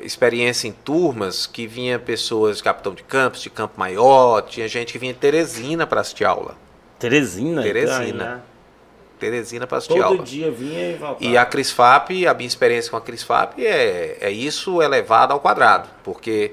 experiência 0.00 0.68
em 0.68 0.72
turmas 0.72 1.46
que 1.46 1.66
vinha 1.66 1.98
pessoas 1.98 2.58
de 2.58 2.62
Capitão 2.62 2.92
de 2.94 3.02
Campos, 3.02 3.40
de 3.40 3.48
Campo 3.48 3.78
Maior, 3.78 4.42
tinha 4.42 4.68
gente 4.68 4.92
que 4.92 4.98
vinha 4.98 5.12
de 5.12 5.18
Teresina 5.18 5.86
para 5.86 6.02
assistir 6.02 6.24
aula. 6.24 6.54
Teresina? 6.98 7.62
Teresina. 7.62 8.04
Então, 8.04 8.26
né? 8.26 8.40
Teresina 9.18 9.66
para 9.66 9.78
assistir 9.78 9.94
Todo 9.94 10.04
aula. 10.04 10.16
Todo 10.18 10.26
dia 10.26 10.50
vinha 10.50 10.90
e 10.90 10.94
voltava. 10.94 11.24
E 11.24 11.36
a 11.38 11.46
CRISFAP, 11.46 12.26
a 12.26 12.34
minha 12.34 12.48
experiência 12.48 12.90
com 12.90 12.96
a 12.96 13.00
CRISFAP 13.00 13.64
é, 13.64 14.18
é 14.20 14.30
isso 14.30 14.82
elevado 14.82 15.32
ao 15.32 15.40
quadrado, 15.40 15.88
porque 16.02 16.52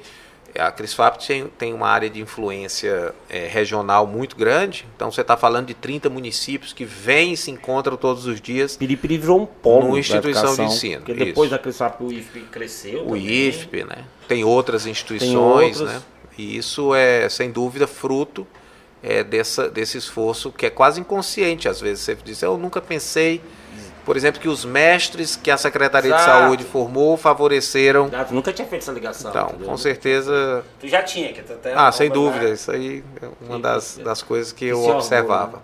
a 0.60 0.72
CRISFAP 0.72 1.26
tem, 1.26 1.48
tem 1.58 1.74
uma 1.74 1.88
área 1.88 2.10
de 2.10 2.22
influência 2.22 3.14
é, 3.30 3.48
regional 3.48 4.06
muito 4.06 4.36
grande, 4.36 4.86
então 4.96 5.12
você 5.12 5.22
está 5.22 5.38
falando 5.38 5.68
de 5.68 5.74
30 5.74 6.10
municípios 6.10 6.74
que 6.74 6.86
vêm 6.86 7.34
e 7.34 7.38
se 7.38 7.52
encontram 7.52 7.96
todos 7.98 8.26
os 8.26 8.40
dias. 8.42 8.78
Piripiri 8.78 9.18
virou 9.18 9.42
um 9.42 9.46
polo 9.46 9.88
numa 9.88 10.00
instituição 10.00 10.56
de 10.56 10.64
ensino. 10.64 11.02
Porque 11.02 11.26
depois 11.26 11.48
isso. 11.48 11.58
da 11.58 11.60
CRISFAP 11.60 12.04
o 12.04 12.12
IFP 12.12 12.40
cresceu. 12.52 13.02
O 13.02 13.06
também. 13.08 13.48
IFP, 13.48 13.84
né? 13.84 14.06
Tem 14.28 14.44
outras 14.44 14.86
instituições, 14.86 15.78
tem 15.78 15.88
né? 15.88 16.02
E 16.38 16.58
isso 16.58 16.96
é, 16.96 17.28
sem 17.28 17.52
dúvida, 17.52 17.86
fruto 17.86 18.48
é, 19.04 19.24
dessa, 19.24 19.70
desse 19.70 19.98
esforço 19.98 20.52
que 20.52 20.66
é 20.66 20.70
quase 20.70 21.02
inconsciente. 21.02 21.68
Às 21.68 21.82
vezes 21.82 22.04
você 22.04 22.16
diz, 22.24 22.42
eu 22.42 22.58
nunca 22.58 22.82
pensei, 22.82 23.42
por 24.10 24.18
exemplo, 24.18 24.42
que 24.42 24.50
os 24.50 24.66
mestres 24.66 25.36
que 25.36 25.52
a 25.52 25.58
Secretaria 25.58 26.10
Exato. 26.10 26.24
de 26.24 26.32
Saúde 26.32 26.64
formou 26.64 27.16
favoreceram. 27.16 28.08
Exato. 28.08 28.34
Nunca 28.34 28.52
tinha 28.52 28.68
feito 28.68 28.82
essa 28.82 28.92
ligação. 28.92 29.30
Então, 29.30 29.50
entendeu? 29.50 29.68
com 29.68 29.78
certeza. 29.78 30.66
Tu 30.80 30.88
já 30.88 31.04
tinha, 31.04 31.32
que 31.32 31.42
até 31.42 31.76
Ah, 31.76 31.92
sem 31.92 32.10
dúvida. 32.10 32.50
Isso 32.50 32.72
aí 32.72 33.04
é 33.22 33.28
uma 33.46 33.60
das, 33.60 34.00
das 34.00 34.24
coisas 34.24 34.52
que, 34.52 34.66
que 34.66 34.72
eu 34.72 34.84
observava. 34.84 35.44
Orgulho, 35.44 35.58
né? 35.58 35.64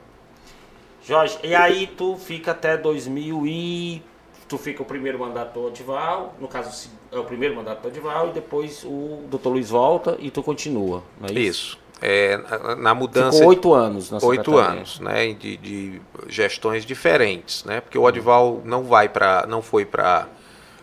Jorge, 1.07 1.39
e 1.43 1.55
aí 1.55 1.87
tu 1.87 2.17
fica 2.17 2.51
até 2.51 2.77
2000 2.77 3.47
e 3.47 4.03
tu 4.47 4.59
fica 4.59 4.83
o 4.83 4.85
primeiro 4.85 5.17
mandato 5.17 5.59
do 5.59 5.65
Odival, 5.65 6.35
no 6.39 6.47
caso 6.47 6.91
é 7.11 7.17
o 7.17 7.23
primeiro 7.23 7.55
mandato 7.55 7.81
do 7.81 7.87
Odival, 7.87 8.29
e 8.29 8.31
depois 8.33 8.83
o 8.83 9.23
doutor 9.27 9.49
Luiz 9.53 9.71
volta 9.71 10.17
e 10.19 10.29
tu 10.29 10.43
continua, 10.43 11.01
não 11.19 11.29
é 11.29 11.31
isso? 11.31 11.39
Isso 11.39 11.84
é, 12.05 12.39
na 12.77 12.93
mudança. 12.93 13.37
Ficou 13.37 13.49
oito 13.49 13.73
anos 13.73 14.11
na 14.11 14.19
Oito 14.21 14.57
anos, 14.57 14.99
né? 14.99 15.33
De, 15.33 15.57
de, 15.57 16.01
gestões 16.27 16.85
diferentes, 16.85 17.63
né? 17.63 17.81
Porque 17.81 17.97
o 17.97 18.03
Odival 18.03 18.61
não 18.63 18.83
vai 18.83 19.09
para, 19.09 19.45
não 19.47 19.61
foi 19.61 19.85
para 19.85 20.27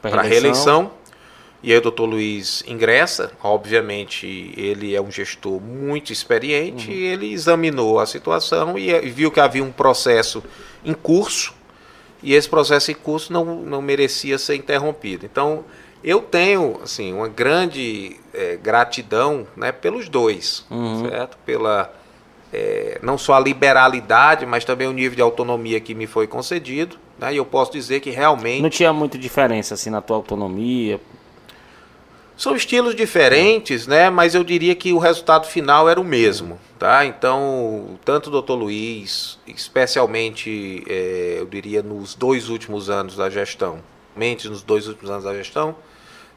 para 0.00 0.22
reeleição. 0.22 0.90
E 1.62 1.70
aí 1.70 1.78
o 1.78 1.80
doutor 1.80 2.06
Luiz 2.06 2.64
ingressa, 2.66 3.30
obviamente 3.40 4.52
ele 4.56 4.96
é 4.96 5.00
um 5.00 5.12
gestor 5.12 5.60
muito 5.60 6.12
experiente, 6.12 6.90
uhum. 6.90 6.96
ele 6.96 7.32
examinou 7.32 8.00
a 8.00 8.06
situação 8.06 8.76
e 8.76 8.90
viu 9.08 9.30
que 9.30 9.38
havia 9.38 9.62
um 9.62 9.70
processo 9.70 10.42
em 10.84 10.92
curso, 10.92 11.54
e 12.20 12.34
esse 12.34 12.48
processo 12.48 12.90
em 12.90 12.94
curso 12.94 13.32
não, 13.32 13.44
não 13.44 13.80
merecia 13.80 14.38
ser 14.38 14.56
interrompido. 14.56 15.24
Então, 15.24 15.64
eu 16.04 16.20
tenho 16.20 16.80
assim 16.82 17.12
uma 17.12 17.28
grande 17.28 18.16
é, 18.34 18.56
gratidão 18.56 19.46
né, 19.56 19.72
pelos 19.72 20.08
dois, 20.08 20.64
uhum. 20.70 21.08
certo? 21.08 21.36
Pela 21.44 21.92
é, 22.52 22.98
não 23.02 23.16
só 23.16 23.34
a 23.34 23.40
liberalidade, 23.40 24.44
mas 24.44 24.64
também 24.64 24.86
o 24.86 24.92
nível 24.92 25.16
de 25.16 25.22
autonomia 25.22 25.80
que 25.80 25.94
me 25.94 26.06
foi 26.06 26.26
concedido. 26.26 26.96
Né, 27.18 27.34
e 27.34 27.36
eu 27.36 27.44
posso 27.44 27.72
dizer 27.72 28.00
que 28.00 28.10
realmente 28.10 28.62
não 28.62 28.70
tinha 28.70 28.92
muita 28.92 29.16
diferença 29.16 29.74
assim 29.74 29.90
na 29.90 30.00
tua 30.00 30.16
autonomia. 30.16 31.00
São 32.36 32.56
estilos 32.56 32.96
diferentes, 32.96 33.86
né? 33.86 34.10
Mas 34.10 34.34
eu 34.34 34.42
diria 34.42 34.74
que 34.74 34.92
o 34.92 34.98
resultado 34.98 35.46
final 35.46 35.88
era 35.88 36.00
o 36.00 36.04
mesmo, 36.04 36.58
tá? 36.78 37.04
Então, 37.04 37.98
tanto 38.04 38.28
o 38.28 38.30
doutor 38.32 38.56
Luiz, 38.56 39.38
especialmente, 39.46 40.82
é, 40.88 41.36
eu 41.38 41.46
diria, 41.46 41.82
nos 41.82 42.14
dois 42.14 42.48
últimos 42.48 42.90
anos 42.90 43.16
da 43.16 43.30
gestão, 43.30 43.78
mente 44.16 44.48
nos 44.48 44.62
dois 44.62 44.88
últimos 44.88 45.10
anos 45.10 45.24
da 45.24 45.34
gestão, 45.34 45.76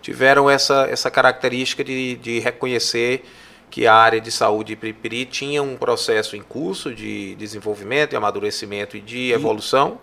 tiveram 0.05 0.47
essa, 0.47 0.87
essa 0.87 1.09
característica 1.09 1.83
de, 1.83 2.15
de 2.17 2.37
reconhecer 2.39 3.25
que 3.71 3.87
a 3.87 3.95
área 3.95 4.21
de 4.21 4.31
saúde 4.31 4.67
de 4.67 4.75
Piripiri 4.75 5.25
tinha 5.25 5.63
um 5.63 5.75
processo 5.75 6.35
em 6.35 6.43
curso 6.43 6.93
de 6.93 7.33
desenvolvimento, 7.33 8.11
de 8.11 8.15
amadurecimento 8.15 8.95
e 8.95 9.01
de 9.01 9.31
evolução 9.31 9.97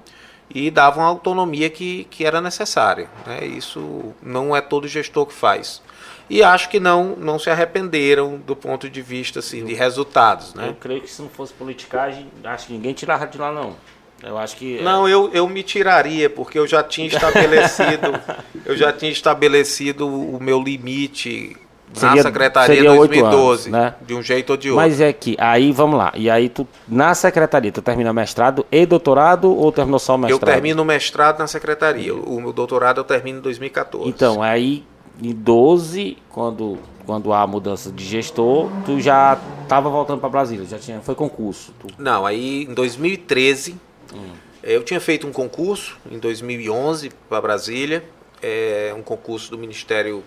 e 0.52 0.72
davam 0.72 1.04
a 1.04 1.06
autonomia 1.06 1.70
que, 1.70 2.02
que 2.10 2.24
era 2.24 2.40
necessária. 2.40 3.08
Né? 3.24 3.46
Isso 3.46 4.12
não 4.20 4.56
é 4.56 4.60
todo 4.60 4.88
gestor 4.88 5.24
que 5.24 5.32
faz. 5.32 5.80
E 6.28 6.42
acho 6.42 6.68
que 6.68 6.80
não, 6.80 7.14
não 7.14 7.38
se 7.38 7.48
arrependeram 7.48 8.38
do 8.38 8.56
ponto 8.56 8.90
de 8.90 9.00
vista 9.00 9.38
assim, 9.38 9.64
de 9.64 9.72
resultados. 9.72 10.52
Né? 10.52 10.70
Eu 10.70 10.74
creio 10.74 11.00
que 11.00 11.10
se 11.10 11.22
não 11.22 11.28
fosse 11.28 11.52
politicagem, 11.52 12.26
acho 12.42 12.66
que 12.66 12.72
ninguém 12.72 12.92
tirava 12.92 13.24
de 13.24 13.38
lá 13.38 13.52
não. 13.52 13.76
Eu 14.22 14.38
acho 14.38 14.56
que. 14.56 14.78
É. 14.78 14.82
Não, 14.82 15.08
eu, 15.08 15.30
eu 15.32 15.48
me 15.48 15.62
tiraria, 15.62 16.30
porque 16.30 16.58
eu 16.58 16.66
já 16.66 16.82
tinha 16.82 17.08
estabelecido. 17.08 18.20
eu 18.64 18.76
já 18.76 18.92
tinha 18.92 19.10
estabelecido 19.10 20.06
o 20.06 20.40
meu 20.40 20.62
limite 20.62 21.56
seria, 21.92 22.16
na 22.16 22.22
secretaria 22.22 22.80
em 22.80 22.84
2012, 22.84 23.68
anos, 23.68 23.80
né? 23.80 23.94
de 24.00 24.14
um 24.14 24.22
jeito 24.22 24.50
ou 24.50 24.56
de 24.56 24.70
outro. 24.70 24.82
Mas 24.82 25.00
é 25.00 25.12
que, 25.12 25.36
aí 25.38 25.72
vamos 25.72 25.98
lá, 25.98 26.12
e 26.14 26.30
aí 26.30 26.48
tu, 26.48 26.66
na 26.88 27.14
secretaria, 27.14 27.70
tu 27.70 27.82
termina 27.82 28.12
mestrado 28.12 28.66
e 28.70 28.84
doutorado 28.86 29.54
ou 29.54 29.70
terminou 29.70 29.98
só 29.98 30.14
o 30.14 30.18
mestrado? 30.18 30.48
Eu 30.48 30.54
termino 30.54 30.82
o 30.82 30.84
mestrado 30.84 31.38
na 31.38 31.46
secretaria, 31.46 32.14
o 32.14 32.40
meu 32.40 32.52
doutorado 32.52 33.00
eu 33.00 33.04
termino 33.04 33.38
em 33.38 33.42
2014. 33.42 34.08
Então, 34.08 34.42
aí 34.42 34.84
em 35.22 35.32
12, 35.32 36.16
quando, 36.30 36.78
quando 37.06 37.32
há 37.32 37.42
a 37.42 37.46
mudança 37.46 37.92
de 37.92 38.04
gestor, 38.04 38.70
tu 38.84 39.00
já 39.00 39.38
estava 39.62 39.88
voltando 39.88 40.20
para 40.20 40.28
Brasília, 40.28 40.64
já 40.66 40.78
tinha, 40.78 41.00
foi 41.00 41.14
concurso? 41.14 41.72
Tu... 41.78 41.88
Não, 41.98 42.24
aí 42.24 42.64
em 42.64 42.74
2013 42.74 43.76
Hum. 44.14 44.32
Eu 44.62 44.82
tinha 44.84 45.00
feito 45.00 45.26
um 45.26 45.32
concurso 45.32 45.98
em 46.10 46.18
2011 46.18 47.10
para 47.28 47.40
Brasília, 47.40 48.04
é, 48.40 48.94
um 48.96 49.02
concurso 49.02 49.50
do 49.50 49.58
Ministério 49.58 50.22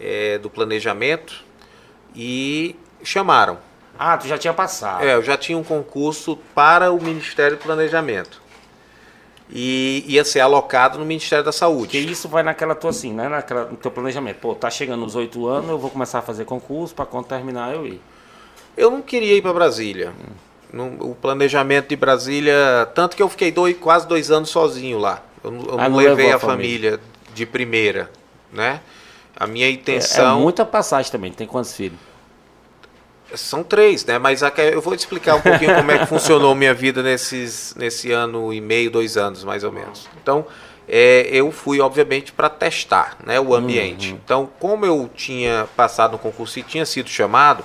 é, 0.00 0.38
do 0.38 0.48
Planejamento 0.48 1.44
e 2.14 2.76
chamaram. 3.02 3.58
Ah, 3.98 4.16
tu 4.16 4.28
já 4.28 4.38
tinha 4.38 4.54
passado. 4.54 5.04
É, 5.04 5.14
eu 5.14 5.22
já 5.22 5.36
tinha 5.36 5.58
um 5.58 5.64
concurso 5.64 6.36
para 6.54 6.92
o 6.92 7.02
Ministério 7.02 7.56
do 7.56 7.62
Planejamento. 7.62 8.42
E 9.50 10.04
ia 10.06 10.24
ser 10.24 10.40
alocado 10.40 10.98
no 10.98 11.04
Ministério 11.04 11.44
da 11.44 11.52
Saúde. 11.52 11.90
Que 11.90 11.98
isso 11.98 12.28
vai 12.28 12.42
naquela 12.42 12.74
tua 12.74 12.90
assim, 12.90 13.12
né? 13.12 13.28
Naquela, 13.28 13.66
no 13.66 13.76
teu 13.76 13.90
planejamento. 13.90 14.38
Pô, 14.38 14.54
tá 14.54 14.70
chegando 14.70 15.04
os 15.04 15.14
oito 15.14 15.46
anos, 15.46 15.70
eu 15.70 15.78
vou 15.78 15.90
começar 15.90 16.20
a 16.20 16.22
fazer 16.22 16.44
concurso 16.44 16.94
para 16.94 17.04
quando 17.04 17.26
terminar 17.26 17.74
eu 17.74 17.86
ir. 17.86 18.00
Eu 18.76 18.90
não 18.90 19.02
queria 19.02 19.34
ir 19.36 19.42
para 19.42 19.52
Brasília. 19.52 20.10
Hum 20.10 20.53
no, 20.74 21.10
o 21.10 21.14
planejamento 21.14 21.88
de 21.88 21.96
Brasília, 21.96 22.90
tanto 22.94 23.16
que 23.16 23.22
eu 23.22 23.28
fiquei 23.28 23.52
dois, 23.52 23.76
quase 23.78 24.06
dois 24.08 24.30
anos 24.30 24.50
sozinho 24.50 24.98
lá. 24.98 25.22
Eu, 25.42 25.52
eu 25.52 25.78
ah, 25.78 25.88
não, 25.88 25.96
levei 25.96 26.32
a, 26.32 26.36
a 26.36 26.38
família. 26.38 26.90
família. 26.92 27.00
de 27.32 27.46
primeira, 27.46 28.10
né? 28.52 28.80
A 29.36 29.46
minha 29.46 29.70
intenção... 29.70 30.36
É, 30.36 30.38
é 30.38 30.42
muita 30.42 30.64
passagem 30.64 31.10
também, 31.10 31.32
tem 31.32 31.46
quantos 31.46 31.74
filhos? 31.74 31.98
São 33.34 33.62
três, 33.62 34.04
né? 34.04 34.18
Mas 34.18 34.42
eu 34.42 34.80
vou 34.80 34.96
te 34.96 35.00
explicar 35.00 35.36
um 35.36 35.40
pouquinho 35.40 35.74
como 35.74 35.90
é 35.90 35.98
que 35.98 36.06
funcionou 36.06 36.54
minha 36.54 36.74
vida 36.74 37.02
nesses, 37.02 37.74
nesse 37.76 38.12
ano 38.12 38.52
e 38.52 38.60
meio, 38.60 38.90
dois 38.90 39.16
anos, 39.16 39.42
mais 39.42 39.64
ou 39.64 39.72
menos. 39.72 40.08
Então, 40.22 40.46
é, 40.88 41.28
eu 41.32 41.50
fui, 41.50 41.80
obviamente, 41.80 42.32
para 42.32 42.48
testar 42.48 43.16
né, 43.24 43.40
o 43.40 43.54
ambiente. 43.54 44.10
Uhum. 44.10 44.20
Então, 44.24 44.50
como 44.60 44.86
eu 44.86 45.10
tinha 45.12 45.66
passado 45.76 46.12
no 46.12 46.18
concurso 46.18 46.58
e 46.60 46.62
tinha 46.62 46.86
sido 46.86 47.08
chamado, 47.08 47.64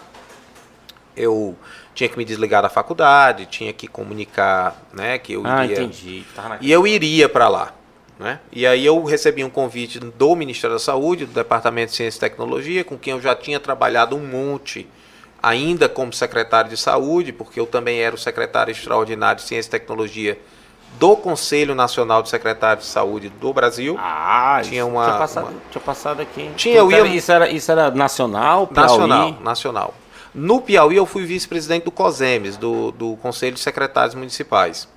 eu 1.16 1.56
tinha 1.94 2.10
que 2.10 2.18
me 2.18 2.24
desligar 2.26 2.62
da 2.62 2.70
faculdade, 2.70 3.46
tinha 3.46 3.74
que 3.74 3.88
comunicar 3.88 4.76
né, 4.94 5.18
que 5.18 5.34
eu 5.34 5.42
Ah, 5.46 5.64
iria. 5.66 5.78
entendi. 5.82 6.24
Na... 6.36 6.58
E 6.62 6.72
eu 6.72 6.86
iria 6.88 7.28
para 7.30 7.48
lá. 7.48 7.74
Né? 8.18 8.40
E 8.52 8.68
aí 8.68 8.86
eu 8.86 9.02
recebi 9.06 9.44
um 9.46 9.50
convite 9.50 9.98
do 10.00 10.36
Ministério 10.36 10.76
da 10.76 10.80
Saúde, 10.80 11.26
do 11.26 11.32
Departamento 11.34 11.92
de 11.92 11.96
Ciência 11.98 12.18
e 12.18 12.20
Tecnologia, 12.20 12.84
com 12.84 12.98
quem 12.98 13.14
eu 13.14 13.22
já 13.22 13.34
tinha 13.34 13.60
trabalhado 13.62 14.14
um 14.16 14.20
monte, 14.26 14.86
ainda 15.42 15.88
como 15.88 16.12
secretário 16.12 16.70
de 16.70 16.76
saúde, 16.76 17.32
porque 17.32 17.58
eu 17.60 17.66
também 17.66 18.00
era 18.02 18.14
o 18.14 18.18
secretário 18.18 18.72
extraordinário 18.74 19.42
de 19.42 19.48
Ciência 19.48 19.70
e 19.70 19.72
Tecnologia 19.72 20.38
do 21.00 21.16
Conselho 21.16 21.74
Nacional 21.74 22.22
de 22.22 22.28
Secretários 22.30 22.88
de 22.88 22.92
Saúde 22.92 23.30
do 23.30 23.54
Brasil. 23.54 23.96
Ah, 23.98 24.60
Tinha 24.66 24.86
uma- 24.86 25.06
Tinha 25.06 25.18
passado, 25.18 25.44
uma- 25.46 25.54
tinha 25.72 25.82
passado 25.82 26.22
aqui. 26.22 26.52
Tinha, 26.58 26.76
eu 26.78 26.88
Pera, 26.90 27.08
ia- 27.08 27.16
Isso 27.16 27.32
era, 27.32 27.50
isso 27.50 27.72
era 27.72 27.90
nacional? 27.92 28.68
Nacional, 28.70 29.32
nacional. 29.42 29.94
No 30.34 30.62
Piauí 30.62 30.96
eu 30.96 31.06
fui 31.06 31.26
vice-presidente 31.26 31.84
do 31.86 31.92
COSEMES, 31.92 32.58
do, 32.58 32.92
do 32.92 33.16
Conselho 33.18 33.56
de 33.56 33.60
Secretários 33.60 34.16
Municipais. 34.16 34.88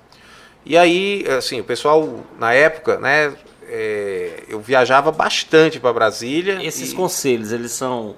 E 0.65 0.77
aí, 0.77 1.25
assim, 1.37 1.59
o 1.59 1.63
pessoal, 1.63 2.21
na 2.39 2.53
época, 2.53 2.97
né, 2.99 3.33
é, 3.67 4.43
eu 4.47 4.59
viajava 4.59 5.11
bastante 5.11 5.79
para 5.79 5.91
Brasília. 5.91 6.63
Esses 6.63 6.91
e- 6.91 6.95
conselhos, 6.95 7.51
eles 7.51 7.71
são 7.71 8.15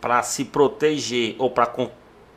para 0.00 0.22
se 0.22 0.44
proteger 0.44 1.36
ou 1.38 1.50
para 1.50 1.66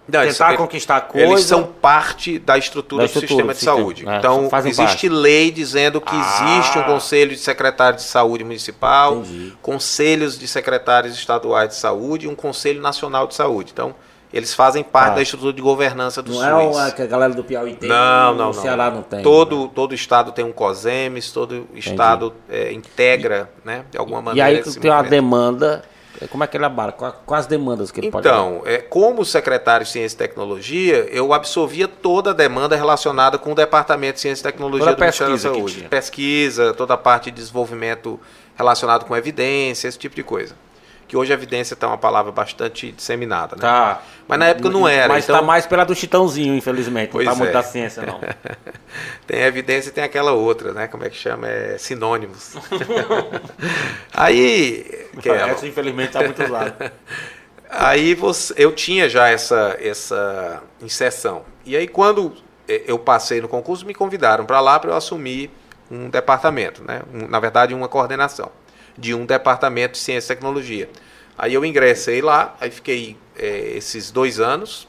Não, 0.07 0.21
tentar 0.21 0.57
conquistar 0.57 1.01
coisa? 1.01 1.27
Eles 1.27 1.43
são 1.45 1.63
parte 1.63 2.37
da 2.39 2.57
estrutura, 2.57 3.03
Da 3.03 3.05
estrutura 3.05 3.27
do 3.27 3.53
sistema 3.53 3.53
de 3.53 3.59
sistema, 3.59 3.77
saúde. 3.77 4.09
é, 4.09 4.17
então, 4.17 4.49
existe 4.65 4.83
parte. 4.83 5.09
lei 5.09 5.51
dizendo 5.51 6.01
que 6.01 6.13
Ah. 6.13 6.57
existe 6.59 6.79
um 6.79 6.83
conselho 6.83 7.31
de 7.31 7.37
secretários 7.37 8.03
de 8.03 8.09
saúde 8.09 8.43
municipal, 8.43 9.17
Entendi. 9.19 9.53
conselhos 9.61 10.37
de 10.37 10.47
secretários 10.47 11.13
estaduais 11.15 11.69
de 11.69 11.75
saúde 11.75 12.25
e 12.25 12.29
um 12.29 12.35
conselho 12.35 12.81
nacional 12.81 13.25
de 13.27 13.35
saúde. 13.35 13.71
Então, 13.71 13.95
eles 14.33 14.53
fazem 14.53 14.81
parte 14.83 15.09
Tá. 15.09 15.15
da 15.15 15.21
estrutura 15.21 15.53
de 15.53 15.61
governança 15.61 16.21
do 16.21 16.31
Não 16.33 16.71
SUS. 16.71 16.77
é 16.79 16.87
o 16.87 16.93
que 16.95 17.01
a 17.01 17.05
galera 17.05 17.33
do 17.33 17.43
Piauí 17.43 17.75
tem? 17.75 17.87
Não, 17.89 18.31
no 18.31 18.37
não, 18.37 18.45
não. 18.47 18.53
Ceará 18.53 18.89
não 18.89 19.01
tem. 19.03 19.21
Todo, 19.21 19.67
todo 19.69 19.93
estado 19.93 20.31
tem 20.31 20.43
um 20.43 20.51
COSEMES, 20.53 21.31
todo 21.31 21.67
estado 21.75 22.33
é, 22.49 22.71
integra, 22.73 23.49
né, 23.63 23.83
de 23.91 23.97
alguma 23.97 24.19
E 24.19 24.23
maneira. 24.23 24.47
aí 24.49 24.59
esse 24.59 24.79
tem 24.79 24.89
uma 24.91 25.03
demanda. 25.03 25.83
Como 26.29 26.43
é 26.43 26.47
que 26.47 26.55
ele 26.57 26.65
abara? 26.65 26.91
Qua- 26.91 27.11
Quais 27.25 27.45
demandas 27.47 27.91
que 27.91 27.99
ele 27.99 28.11
pode 28.11 28.27
Então, 28.27 28.61
é, 28.65 28.77
como 28.77 29.23
secretário 29.25 29.85
de 29.85 29.91
Ciência 29.91 30.15
e 30.15 30.17
Tecnologia, 30.17 31.07
eu 31.11 31.33
absorvia 31.33 31.87
toda 31.87 32.31
a 32.31 32.33
demanda 32.33 32.75
relacionada 32.75 33.37
com 33.37 33.51
o 33.53 33.55
Departamento 33.55 34.15
de 34.15 34.21
Ciência 34.21 34.41
e 34.41 34.51
Tecnologia 34.51 34.85
Toda 34.87 34.95
do 34.95 34.99
Ministério 34.99 35.33
da 35.33 35.39
Saúde. 35.39 35.87
Pesquisa, 35.89 36.73
toda 36.73 36.93
a 36.93 36.97
parte 36.97 37.31
de 37.31 37.37
desenvolvimento 37.37 38.19
relacionado 38.55 39.05
com 39.05 39.15
evidência, 39.15 39.87
esse 39.87 39.97
tipo 39.97 40.15
de 40.15 40.23
coisa. 40.23 40.55
Que 41.11 41.17
hoje 41.17 41.29
a 41.29 41.35
evidência 41.35 41.73
está 41.73 41.89
uma 41.89 41.97
palavra 41.97 42.31
bastante 42.31 42.89
disseminada, 42.89 43.57
né? 43.57 43.63
Tá. 43.63 44.01
Mas 44.25 44.39
na 44.39 44.45
época 44.45 44.69
não 44.69 44.87
era, 44.87 45.09
Mas 45.09 45.25
então- 45.25 45.35
tá 45.35 45.41
mais 45.41 45.65
pela 45.65 45.83
do 45.83 45.93
Chitãozinho, 45.93 46.55
infelizmente. 46.55 47.09
Pois 47.11 47.25
não 47.25 47.33
tá 47.33 47.37
muito 47.37 47.49
é. 47.49 47.51
da 47.51 47.61
ciência, 47.61 48.05
não. 48.05 48.21
Tem 49.27 49.43
a 49.43 49.47
evidência 49.47 49.89
e 49.89 49.91
tem 49.91 50.05
aquela 50.05 50.31
outra, 50.31 50.71
né? 50.71 50.87
Como 50.87 51.03
é 51.03 51.09
que 51.09 51.17
chama? 51.17 51.49
É 51.49 51.77
sinônimos. 51.77 52.55
Aí, 54.15 55.05
que 55.21 55.29
é, 55.29 55.49
Essa, 55.49 55.67
infelizmente, 55.67 56.13
tá 56.13 56.23
muito 56.23 56.41
usada. 56.41 56.93
Aí 57.69 58.15
você, 58.15 58.53
eu 58.55 58.71
tinha 58.71 59.09
já 59.09 59.27
essa, 59.27 59.77
essa 59.81 60.63
inserção. 60.81 61.43
E 61.65 61.75
aí 61.75 61.89
quando 61.89 62.33
eu 62.65 62.97
passei 62.97 63.41
no 63.41 63.49
concurso, 63.49 63.85
me 63.85 63.93
convidaram 63.93 64.45
para 64.45 64.61
lá 64.61 64.79
para 64.79 64.91
eu 64.91 64.95
assumir 64.95 65.51
um 65.91 66.09
departamento, 66.09 66.81
né? 66.81 67.01
Na 67.11 67.41
verdade, 67.41 67.73
uma 67.73 67.89
coordenação 67.89 68.49
de 68.97 69.13
um 69.13 69.25
departamento 69.25 69.93
de 69.93 69.99
ciência 69.99 70.33
e 70.33 70.35
tecnologia. 70.35 70.89
Aí 71.37 71.53
eu 71.53 71.65
ingressei 71.65 72.21
lá, 72.21 72.55
aí 72.59 72.69
fiquei 72.69 73.17
eh, 73.37 73.73
esses 73.75 74.11
dois 74.11 74.39
anos 74.39 74.87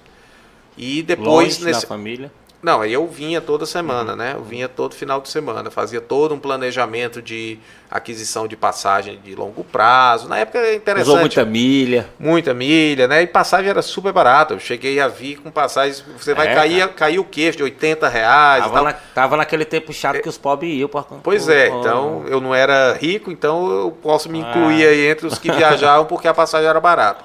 e 0.77 1.03
depois 1.03 1.59
Longe 1.59 1.65
nesse, 1.65 1.83
da 1.83 1.87
família. 1.87 2.33
Não, 2.63 2.81
aí 2.81 2.93
eu 2.93 3.07
vinha 3.09 3.41
toda 3.41 3.67
semana, 3.67 4.13
Uhum. 4.13 4.17
né? 4.19 4.33
Eu 4.37 4.43
vinha 4.45 4.69
todo 4.69 4.95
final 4.95 5.21
de 5.21 5.29
semana, 5.29 5.71
fazia 5.71 6.01
todo 6.01 6.33
um 6.35 6.39
planejamento 6.39 7.21
de 7.21 7.59
aquisição 7.91 8.47
de 8.47 8.57
passagem 8.57 9.19
de 9.23 9.35
longo 9.35 9.65
prazo. 9.65 10.29
Na 10.29 10.39
época 10.39 10.59
era 10.59 10.75
interessante. 10.75 11.09
Usou 11.09 11.19
muita 11.21 11.45
milha. 11.45 12.09
Muita 12.19 12.55
milha, 12.55 13.09
né? 13.09 13.23
E 13.23 13.27
passagem 13.27 13.69
era 13.69 13.83
super 13.83 14.13
barata. 14.13 14.55
Eu 14.55 14.61
cheguei 14.61 15.01
a 15.01 15.09
vir 15.09 15.37
com 15.41 15.51
passagens. 15.51 16.05
Você 16.17 16.33
vai 16.35 16.49
É, 16.49 16.55
cair, 16.55 16.89
cair 16.95 17.19
o 17.19 17.25
queixo 17.25 17.59
de 17.59 17.65
80 17.65 18.09
reais. 18.09 18.63
Tava, 18.65 18.83
na- 18.83 18.93
tava 18.93 19.37
naquele 19.37 19.65
tempo 19.65 19.93
chato 19.93 20.23
que 20.23 20.29
os 20.29 20.39
pobres 20.39 20.73
iam. 20.73 20.89
Por, 20.89 21.05
Pois 21.23 21.49
é, 21.49 21.69
então 21.69 22.25
eu 22.29 22.41
não 22.41 22.55
era 22.55 22.95
rico, 22.95 23.31
então 23.31 23.71
eu 23.71 23.91
posso 23.91 24.31
me 24.31 24.43
Ah. 24.43 24.49
incluir 24.49 24.87
aí 24.87 25.07
entre 25.11 25.27
os 25.27 25.37
que 25.39 25.51
viajavam 25.53 26.07
porque 26.07 26.29
a 26.29 26.33
passagem 26.35 26.69
era 26.69 26.81
barata. 26.81 27.25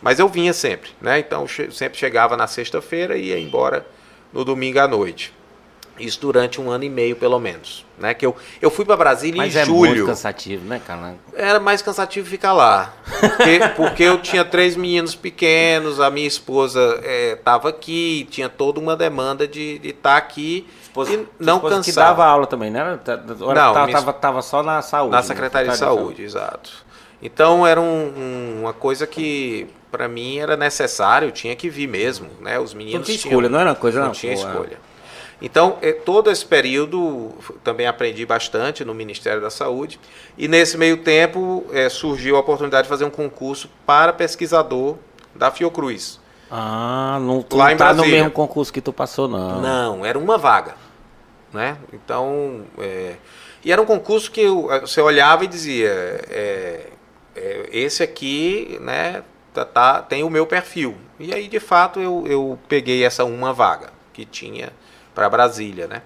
Mas 0.00 0.18
eu 0.18 0.28
vinha 0.28 0.52
sempre, 0.52 0.90
né? 1.00 1.18
Então 1.20 1.46
che- 1.46 1.70
sempre 1.70 1.96
chegava 1.98 2.36
na 2.36 2.46
sexta-feira 2.48 3.16
e 3.16 3.26
ia 3.26 3.38
embora 3.38 3.86
no 4.32 4.44
domingo 4.44 4.78
à 4.80 4.88
noite. 4.88 5.32
Isso 5.98 6.18
durante 6.22 6.58
um 6.60 6.70
ano 6.70 6.84
e 6.84 6.88
meio, 6.88 7.14
pelo 7.14 7.38
menos. 7.38 7.84
Né? 7.98 8.14
Que 8.14 8.24
eu, 8.24 8.34
eu 8.62 8.70
fui 8.70 8.84
para 8.84 8.96
Brasília 8.96 9.36
Mas 9.42 9.54
em 9.54 9.58
é 9.60 9.64
muito 9.66 9.88
julho. 9.90 10.06
cansativo, 10.06 10.64
né, 10.64 10.80
cara? 10.84 11.14
Era 11.34 11.60
mais 11.60 11.82
cansativo 11.82 12.26
ficar 12.28 12.54
lá. 12.54 12.92
Porque, 13.20 13.58
porque 13.76 14.02
eu 14.02 14.18
tinha 14.20 14.42
três 14.44 14.74
meninos 14.74 15.14
pequenos, 15.14 16.00
a 16.00 16.10
minha 16.10 16.26
esposa 16.26 16.98
estava 17.04 17.68
aqui, 17.68 18.26
tinha 18.30 18.48
toda 18.48 18.80
uma 18.80 18.96
demanda 18.96 19.46
de 19.46 19.80
estar 19.84 20.16
aqui 20.16 20.66
Esposa- 20.82 21.12
e 21.12 21.26
não 21.38 21.56
esposa 21.56 21.76
cansar. 21.76 21.84
que 21.84 21.92
dava 21.92 22.24
aula 22.24 22.46
também, 22.46 22.70
né? 22.70 22.98
Tá- 23.04 23.18
tá- 23.18 23.34
Não, 23.34 23.54
tava, 23.54 23.86
minha 23.86 24.12
tava, 24.14 24.42
só 24.42 24.62
na 24.62 24.80
saúde. 24.82 25.10
Na 25.12 25.18
né? 25.18 25.22
Secretaria 25.22 25.70
de 25.72 25.76
Saúde, 25.76 26.22
exato. 26.22 26.70
Então 27.22 27.66
era 27.66 27.80
um- 27.80 28.12
um- 28.16 28.60
uma 28.62 28.72
coisa 28.72 29.06
que 29.06 29.68
para 29.90 30.08
mim 30.08 30.38
era 30.38 30.56
necessário, 30.56 31.30
tinha 31.30 31.54
que 31.54 31.68
vir 31.70 31.86
mesmo, 31.86 32.28
né? 32.40 32.58
Os 32.58 32.72
Não 32.72 32.78
meninos 32.78 33.06
tinha 33.06 33.16
tinham- 33.18 33.30
escolha, 33.32 33.48
não 33.48 33.60
era 33.60 33.70
uma 33.70 33.76
coisa, 33.76 34.00
não, 34.00 34.06
não. 34.06 34.12
tinha 34.12 34.34
pô, 34.34 34.40
é. 34.40 34.44
escolha. 34.48 34.78
Então, 35.40 35.76
eh, 35.82 35.92
todo 35.92 36.30
esse 36.30 36.44
período 36.46 37.32
também 37.64 37.86
aprendi 37.86 38.24
bastante 38.24 38.84
no 38.84 38.94
Ministério 38.94 39.40
da 39.40 39.50
Saúde. 39.50 39.98
E 40.38 40.46
nesse 40.46 40.78
meio 40.78 40.98
tempo 40.98 41.64
eh, 41.72 41.88
surgiu 41.88 42.36
a 42.36 42.40
oportunidade 42.40 42.84
de 42.84 42.88
fazer 42.88 43.04
um 43.04 43.10
concurso 43.10 43.68
para 43.84 44.12
pesquisador 44.12 44.96
da 45.34 45.50
Fiocruz. 45.50 46.20
Ah, 46.50 47.18
não, 47.20 47.42
tu 47.42 47.56
Lá 47.56 47.66
não 47.66 47.72
em 47.72 47.76
tá 47.76 47.92
no 47.92 48.04
mesmo 48.06 48.30
concurso 48.30 48.72
que 48.72 48.80
tu 48.80 48.92
passou, 48.92 49.26
não. 49.26 49.60
Não, 49.60 50.06
era 50.06 50.18
uma 50.18 50.38
vaga. 50.38 50.74
Né? 51.52 51.76
Então, 51.92 52.62
é, 52.78 53.16
e 53.64 53.70
era 53.72 53.80
um 53.82 53.84
concurso 53.86 54.30
que 54.30 54.46
você 54.80 55.00
olhava 55.00 55.44
e 55.44 55.48
dizia, 55.48 55.88
é, 55.88 56.24
é, 56.30 56.86
esse 57.70 58.02
aqui 58.02 58.78
né, 58.80 59.22
tá, 59.52 59.64
tá- 59.64 60.02
tem 60.02 60.22
o 60.22 60.30
meu 60.30 60.46
perfil. 60.46 60.96
E 61.18 61.32
aí, 61.32 61.48
de 61.48 61.60
fato, 61.60 62.00
eu, 62.00 62.24
eu 62.26 62.58
peguei 62.68 63.04
essa 63.04 63.24
uma 63.24 63.52
vaga 63.52 63.90
que 64.12 64.24
tinha 64.24 64.72
para 65.14 65.28
Brasília. 65.28 65.86
Né? 65.86 66.02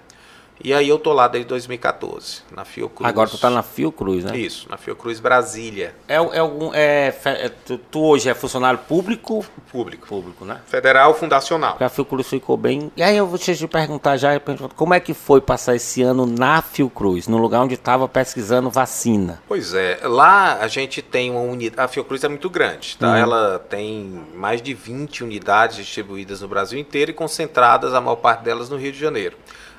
E 0.63 0.73
aí 0.73 0.89
eu 0.89 0.97
tô 0.97 1.13
lá 1.13 1.27
desde 1.27 1.47
2014, 1.49 2.41
na 2.51 2.65
Fiocruz. 2.65 3.07
Agora 3.07 3.29
tu 3.29 3.37
tá 3.37 3.49
na 3.49 3.61
Fiocruz, 3.61 4.23
né? 4.23 4.37
Isso, 4.37 4.67
na 4.69 4.77
Fiocruz 4.77 5.19
Brasília, 5.19 5.95
É, 6.07 6.15
é 6.15 6.39
algum. 6.39 6.73
É, 6.73 7.13
é, 7.25 7.49
tu, 7.49 7.79
hoje 7.99 8.29
é 8.29 8.33
funcionário 8.33 8.79
público? 8.79 9.45
público. 9.71 10.07
Público, 10.07 10.45
né? 10.45 10.59
Federal 10.65 11.13
Fundacional. 11.13 11.71
Porque 11.71 11.83
a 11.83 11.89
Fiocruz 11.89 12.27
ficou 12.27 12.57
bem. 12.57 12.91
E 12.95 13.03
aí 13.03 13.15
eu 13.15 13.27
vou 13.27 13.37
te 13.37 13.67
perguntar 13.67 14.17
já, 14.17 14.39
como 14.75 14.93
é 14.93 14.99
que 14.99 15.13
foi 15.13 15.41
passar 15.41 15.75
esse 15.75 16.01
ano 16.01 16.25
na 16.25 16.61
Fiocruz, 16.61 17.27
no 17.27 17.37
lugar 17.37 17.61
onde 17.61 17.75
estava 17.75 18.07
pesquisando 18.07 18.69
vacina? 18.69 19.41
Pois 19.47 19.73
é, 19.73 19.99
lá 20.03 20.57
a 20.59 20.67
gente 20.67 21.01
tem 21.01 21.31
uma 21.31 21.41
unidade. 21.41 21.81
A 21.81 21.87
Fiocruz 21.87 22.23
é 22.23 22.27
muito 22.27 22.49
grande, 22.49 22.97
tá? 22.97 23.09
Uhum. 23.09 23.15
Ela 23.15 23.59
tem 23.59 24.25
mais 24.33 24.61
de 24.61 24.73
20 24.73 25.23
unidades 25.23 25.77
distribuídas 25.77 26.41
no 26.41 26.47
Brasil 26.47 26.79
inteiro 26.79 27.11
e 27.11 27.13
concentradas, 27.13 27.93
a 27.93 28.01
maior 28.01 28.15
parte 28.15 28.43
delas, 28.43 28.69
no 28.69 28.77
Rio 28.77 28.91
de 28.91 28.99
Janeiro. 28.99 29.37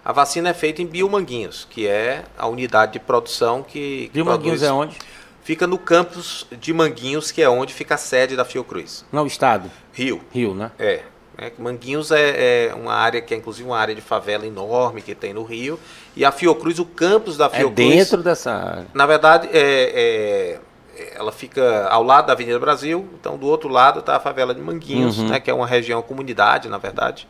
A 0.09 0.13
vacina 0.13 0.49
é 0.49 0.55
feita 0.55 0.81
em 0.81 0.87
Biomanguinhos, 0.87 1.67
que 1.69 1.87
é 1.87 2.25
a 2.39 2.47
unidade 2.49 2.95
de 2.95 2.99
produção 2.99 3.63
que. 3.63 4.09
que 4.11 4.11
Rio 4.15 4.25
Manguinhos 4.25 4.61
produz- 4.61 4.63
é 4.63 4.73
onde? 4.73 4.97
Fica 5.43 5.67
no 5.67 5.77
campus 5.77 6.47
de 6.51 6.73
Manguinhos, 6.73 7.31
que 7.31 7.43
é 7.43 7.49
onde 7.49 7.75
fica 7.75 7.95
a 7.95 7.99
sede 7.99 8.35
da 8.35 8.43
Fiocruz. 8.43 9.05
Não, 9.13 9.27
estado. 9.27 9.71
Rio. 9.93 10.23
Rio, 10.33 10.55
né? 10.55 10.71
É. 10.79 11.03
né? 11.37 11.53
Manguinhos 11.59 12.11
é, 12.11 12.69
é 12.69 12.75
uma 12.75 12.95
área 12.95 13.21
que 13.21 13.35
é 13.35 13.37
inclusive 13.37 13.69
uma 13.69 13.77
área 13.79 13.95
de 13.95 14.01
favela 14.01 14.47
enorme 14.47 15.03
que 15.03 15.15
tem 15.15 15.35
no 15.35 15.43
Rio. 15.43 15.79
E 16.17 16.25
a 16.25 16.33
Fiocruz, 16.33 16.79
o 16.79 16.87
campus 16.87 17.37
da 17.37 17.45
É 17.45 17.51
Fiocruz. 17.51 17.75
dentro 17.77 18.23
dessa 18.23 18.51
área. 18.51 18.87
Na 18.95 19.05
verdade, 19.05 19.47
é, 19.53 20.59
é- 20.97 21.13
ela 21.17 21.33
fica 21.33 21.87
ao 21.89 22.03
lado 22.03 22.29
da 22.29 22.33
Avenida 22.33 22.59
Brasil, 22.59 23.07
então 23.21 23.37
do 23.37 23.47
outro 23.47 23.69
lado 23.69 24.01
está 24.01 24.17
a 24.17 24.21
favela 24.21 24.55
de 24.55 24.61
Manguinhos, 24.63 25.19
Uhum. 25.19 25.29
né, 25.29 25.39
que 25.39 25.51
é 25.51 25.55
uma 25.55 25.67
região 25.67 26.01
comunidade, 26.01 26.67
na 26.71 26.79
verdade. 26.79 27.29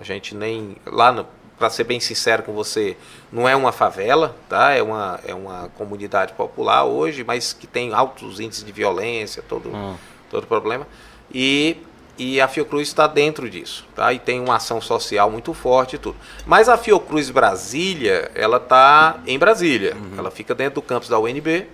A 0.00 0.04
gente 0.04 0.32
nem 0.34 0.76
lá, 0.86 1.24
para 1.58 1.70
ser 1.70 1.84
bem 1.84 2.00
sincero 2.00 2.42
com 2.42 2.52
você, 2.52 2.96
não 3.32 3.48
é 3.48 3.54
uma 3.54 3.70
favela, 3.72 4.36
tá? 4.48 4.72
É 4.72 4.82
uma 4.82 5.20
é 5.26 5.34
uma 5.34 5.70
comunidade 5.76 6.32
popular 6.32 6.84
hoje, 6.84 7.22
mas 7.24 7.52
que 7.52 7.66
tem 7.66 7.92
altos 7.94 8.40
índices 8.40 8.64
de 8.64 8.72
violência, 8.72 9.42
todo 9.48 9.68
Hum. 9.68 9.94
todo 10.30 10.46
problema. 10.46 10.86
E 11.32 11.76
e 12.16 12.40
a 12.40 12.46
Fiocruz 12.46 12.86
está 12.86 13.08
dentro 13.08 13.50
disso, 13.50 13.84
tá? 13.94 14.12
E 14.12 14.20
tem 14.20 14.38
uma 14.40 14.54
ação 14.56 14.80
social 14.80 15.28
muito 15.30 15.52
forte 15.52 15.96
e 15.96 15.98
tudo. 15.98 16.16
Mas 16.46 16.68
a 16.68 16.76
Fiocruz 16.78 17.28
Brasília, 17.30 18.30
ela 18.36 18.58
está 18.58 19.18
em 19.26 19.36
Brasília. 19.36 19.96
Ela 20.16 20.30
fica 20.30 20.54
dentro 20.54 20.76
do 20.76 20.82
campus 20.82 21.08
da 21.08 21.18
UNB 21.18 21.66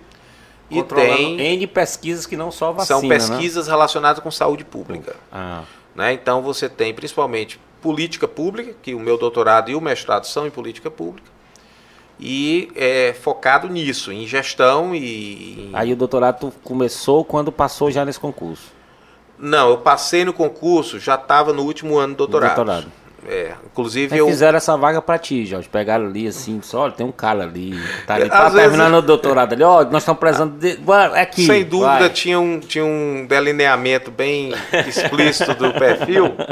e 0.69 0.81
tem 0.83 1.39
N 1.39 1.67
pesquisas 1.67 2.25
que 2.25 2.35
não 2.35 2.49
só 2.49 2.71
vacina, 2.71 2.99
são 2.99 3.07
né? 3.07 3.15
pesquisas 3.15 3.67
relacionadas 3.67 4.23
com 4.23 4.31
saúde 4.31 4.63
pública. 4.63 5.15
Ah, 5.31 5.63
Né? 5.93 6.13
Então 6.13 6.41
você 6.41 6.67
tem 6.69 6.91
principalmente 6.93 7.59
política 7.81 8.27
pública, 8.27 8.73
que 8.81 8.93
o 8.93 8.99
meu 8.99 9.17
doutorado 9.17 9.71
e 9.71 9.75
o 9.75 9.81
mestrado 9.81 10.25
são 10.25 10.45
em 10.45 10.51
política 10.51 10.89
pública, 10.91 11.29
e 12.19 12.71
é 12.75 13.13
focado 13.19 13.67
nisso, 13.67 14.11
em 14.11 14.27
gestão 14.27 14.93
e. 14.93 15.69
Aí 15.73 15.91
o 15.91 15.95
doutorado 15.95 16.53
começou 16.63 17.25
quando 17.25 17.51
passou 17.51 17.89
já 17.89 18.05
nesse 18.05 18.19
concurso. 18.19 18.71
Não, 19.39 19.71
eu 19.71 19.77
passei 19.79 20.23
no 20.23 20.31
concurso, 20.31 20.99
já 20.99 21.15
estava 21.15 21.51
no 21.51 21.63
último 21.63 21.97
ano 21.97 22.13
do 22.13 22.27
doutorado. 22.27 22.55
doutorado. 22.55 22.91
É, 23.27 23.53
inclusive 23.65 24.17
eu. 24.17 24.27
fizeram 24.27 24.57
essa 24.57 24.75
vaga 24.75 25.01
pra 25.01 25.17
ti, 25.17 25.45
Jorge. 25.45 25.69
Pegaram 25.69 26.05
ali 26.05 26.27
assim, 26.27 26.59
só, 26.61 26.81
olha, 26.81 26.91
tem 26.91 27.05
um 27.05 27.11
cara 27.11 27.43
ali. 27.43 27.79
Tá 28.05 28.15
ali, 28.15 28.29
tá 28.29 28.49
vezes- 28.49 28.59
terminando 28.59 28.95
o 28.95 29.01
doutorado 29.01 29.53
ali. 29.53 29.63
Ó, 29.63 29.83
nós 29.85 30.01
estamos 30.03 30.19
precisando 30.19 30.57
de. 30.57 30.79
É 31.15 31.21
aqui. 31.21 31.45
Sem 31.45 31.63
dúvida 31.63 31.99
vai. 31.99 32.09
tinha 32.09 32.39
um, 32.39 32.59
tinha 32.59 32.83
um 32.83 33.25
delineamento 33.27 34.09
bem 34.09 34.51
explícito 34.87 35.53
do 35.53 35.71
perfil. 35.73 36.35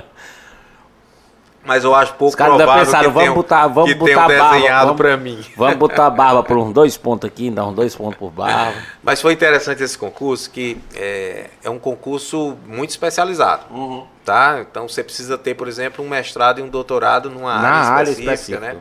Mas 1.65 1.84
eu 1.84 1.94
acho 1.94 2.14
pouco 2.14 2.30
Os 2.30 2.36
caras 2.36 2.56
provável 2.56 2.86
pensaram, 2.86 3.03
que 3.03 3.10
vamos 3.10 3.22
tenham, 3.22 3.36
botar, 3.36 3.68
vamos 3.68 3.91
que 3.91 3.95
botar 3.98 4.26
tenham 4.26 4.27
barba. 4.27 4.56
desenhado 4.56 4.86
vamos, 4.88 5.02
para 5.02 5.18
mim. 5.18 5.45
Vamos 5.57 5.76
botar 5.76 6.06
a 6.06 6.10
barba 6.10 6.41
por 6.44 6.57
uns 6.57 6.73
dois 6.73 6.98
pontos 6.98 7.27
aqui, 7.27 7.52
dar 7.52 7.68
uns 7.68 7.76
dois 7.76 7.95
pontos 7.95 8.18
por 8.18 8.31
barba. 8.31 8.73
Mas 9.03 9.22
foi 9.22 9.34
interessante 9.34 9.84
esse 9.84 9.98
concurso, 9.98 10.49
que 10.49 10.77
é, 10.95 11.49
é 11.64 11.69
um 11.69 11.77
concurso 11.77 12.57
muito 12.65 12.91
especializado. 12.91 13.64
Uhum. 13.72 14.06
Tá? 14.23 14.65
Então 14.69 14.88
você 14.88 15.03
precisa 15.03 15.38
ter, 15.38 15.53
por 15.53 15.68
exemplo, 15.68 16.03
um 16.03 16.07
mestrado 16.07 16.60
e 16.60 16.61
um 16.64 16.69
doutorado 16.69 17.30
numa 17.30 17.53
área 17.53 17.69
área 17.69 18.10
específica. 18.11 18.34
específica. 18.34 18.73
Né? 18.73 18.77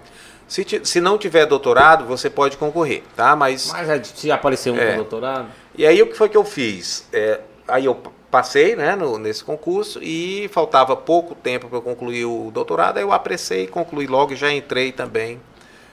Se, 0.46 0.80
se 0.84 1.00
não 1.00 1.18
tiver 1.18 1.44
doutorado, 1.46 2.04
você 2.06 2.30
pode 2.30 2.56
concorrer. 2.56 3.02
Tá? 3.16 3.34
Mas, 3.36 3.70
Mas 3.72 3.88
é, 3.88 4.02
se 4.02 4.30
aparecer 4.30 4.70
um 4.70 4.78
É. 4.78 4.92
com 4.92 4.96
doutorado. 4.96 5.48
E 5.76 5.84
aí 5.86 6.00
o 6.00 6.06
que 6.06 6.14
foi 6.16 6.28
que 6.28 6.36
eu 6.36 6.44
fiz? 6.44 7.06
É, 7.12 7.40
aí 7.66 7.84
eu 7.84 8.00
passei 8.30 8.76
né, 8.76 8.94
no- 8.94 9.18
nesse 9.18 9.42
concurso 9.42 10.00
e 10.02 10.48
faltava 10.52 10.94
pouco 10.96 11.34
tempo 11.34 11.68
para 11.68 11.78
eu 11.78 11.82
concluir 11.82 12.24
o 12.26 12.50
doutorado, 12.52 12.98
aí 12.98 13.02
eu 13.02 13.12
apressei, 13.12 13.66
concluí 13.66 14.06
logo 14.06 14.32
e 14.32 14.36
já 14.36 14.52
entrei 14.52 14.92
também 14.92 15.40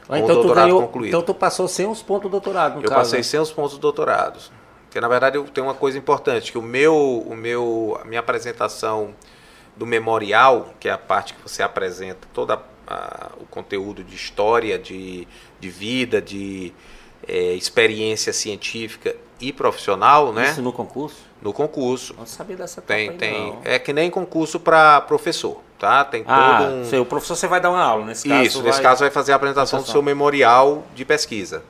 Ah, 0.09 0.15
o 0.15 0.17
então, 0.17 0.27
tu 0.27 0.33
doutorado 0.33 0.63
ganhou, 0.65 0.81
concluído. 0.81 1.07
então 1.09 1.21
tu 1.21 1.33
passou 1.33 1.67
sem 1.67 1.87
os 1.87 2.01
pontos 2.01 2.23
do 2.23 2.29
doutorado, 2.29 2.75
no 2.75 2.83
Eu 2.83 2.89
caso. 2.89 3.01
passei 3.01 3.19
né? 3.19 3.23
sem 3.23 3.39
os 3.39 3.51
pontos 3.51 3.77
doutorados. 3.77 4.51
Porque 4.85 4.99
na 5.01 5.07
verdade 5.07 5.37
eu 5.37 5.43
tenho 5.45 5.67
uma 5.67 5.73
coisa 5.73 5.97
importante, 5.97 6.51
que 6.51 6.57
o 6.57 6.61
meu, 6.61 6.95
o 7.27 7.35
meu, 7.35 7.97
a 8.01 8.05
minha 8.05 8.19
apresentação 8.19 9.13
do 9.75 9.85
memorial, 9.85 10.73
que 10.79 10.87
é 10.87 10.91
a 10.91 10.97
parte 10.97 11.33
que 11.33 11.41
você 11.41 11.61
apresenta 11.63 12.27
todo 12.33 12.57
o 13.41 13.45
conteúdo 13.47 14.03
de 14.03 14.15
história, 14.15 14.77
de, 14.77 15.27
de 15.59 15.69
vida, 15.69 16.21
de 16.21 16.71
eh, 17.27 17.53
experiência 17.53 18.31
científica 18.31 19.15
e 19.41 19.51
profissional, 19.51 20.31
né? 20.31 20.51
Isso 20.51 20.61
no 20.61 20.71
concurso? 20.71 21.17
No 21.45 21.53
concurso. 21.53 22.15
Não 22.17 22.25
sabia 22.25 22.57
dessa 22.57 22.81
Tem, 22.81 23.05
etapa 23.05 23.19
tem. 23.19 23.39
não. 23.53 23.61
É 23.63 23.77
que 23.77 23.93
nem 23.93 24.09
concurso 24.09 24.59
para 24.59 24.99
professor, 25.01 25.61
tá? 25.77 26.03
Tem 26.03 26.23
Ah, 26.27 26.57
todo 26.63 26.71
um. 26.73 26.85
sei, 26.85 26.97
o 26.97 27.05
professor 27.05 27.35
você 27.35 27.47
vai 27.47 27.61
dar 27.61 27.69
uma 27.69 27.83
aula, 27.83 28.03
nesse 28.03 28.27
caso. 28.27 28.41
Isso, 28.43 28.57
vai- 28.63 28.71
nesse 28.71 28.81
caso 28.81 29.01
vai 29.01 29.11
fazer 29.11 29.31
a 29.31 29.35
apresentação 29.35 29.79
do 29.79 29.87
seu 29.87 30.01
memorial 30.01 30.83
de 30.95 31.05
pesquisa. 31.05 31.63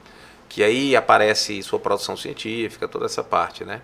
Que 0.47 0.63
aí 0.63 0.95
aparece 0.95 1.61
sua 1.61 1.77
produção 1.77 2.15
científica, 2.15 2.87
toda 2.87 3.05
essa 3.05 3.21
parte, 3.21 3.65
né? 3.65 3.81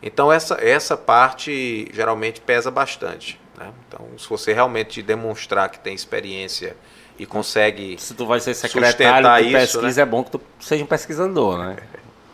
Então 0.00 0.32
essa, 0.32 0.54
essa 0.64 0.96
parte 0.96 1.88
geralmente 1.92 2.40
pesa 2.40 2.70
bastante. 2.70 3.40
Né? 3.58 3.68
Então, 3.88 4.06
se 4.16 4.28
você 4.28 4.52
realmente 4.52 5.02
demonstrar 5.02 5.68
que 5.70 5.80
tem 5.80 5.92
experiência 5.92 6.76
e 7.18 7.26
consegue. 7.26 7.96
Se 7.98 8.14
tu 8.14 8.26
vai 8.26 8.38
ser 8.38 8.54
secretário 8.54 9.28
de 9.44 9.48
isso, 9.56 9.80
pesquisa, 9.80 10.02
é 10.02 10.06
bom 10.06 10.22
que 10.22 10.30
tu 10.30 10.40
seja 10.60 10.84
um 10.84 10.86
pesquisador, 10.86 11.58
né? 11.58 11.76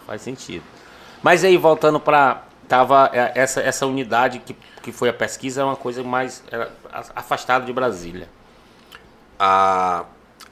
Faz 0.06 0.20
sentido. 0.20 0.62
Mas 1.22 1.42
aí, 1.42 1.56
voltando 1.56 1.98
para 1.98 2.42
tava 2.68 3.10
é, 3.12 3.32
essa, 3.34 3.60
essa 3.60 3.86
unidade 3.86 4.40
que, 4.40 4.54
que 4.82 4.92
foi 4.92 5.08
a 5.08 5.12
pesquisa 5.12 5.62
é 5.62 5.64
uma 5.64 5.76
coisa 5.76 6.02
mais 6.02 6.42
afastada 7.16 7.64
de 7.64 7.72
Brasília. 7.72 8.28
A, 9.38 10.04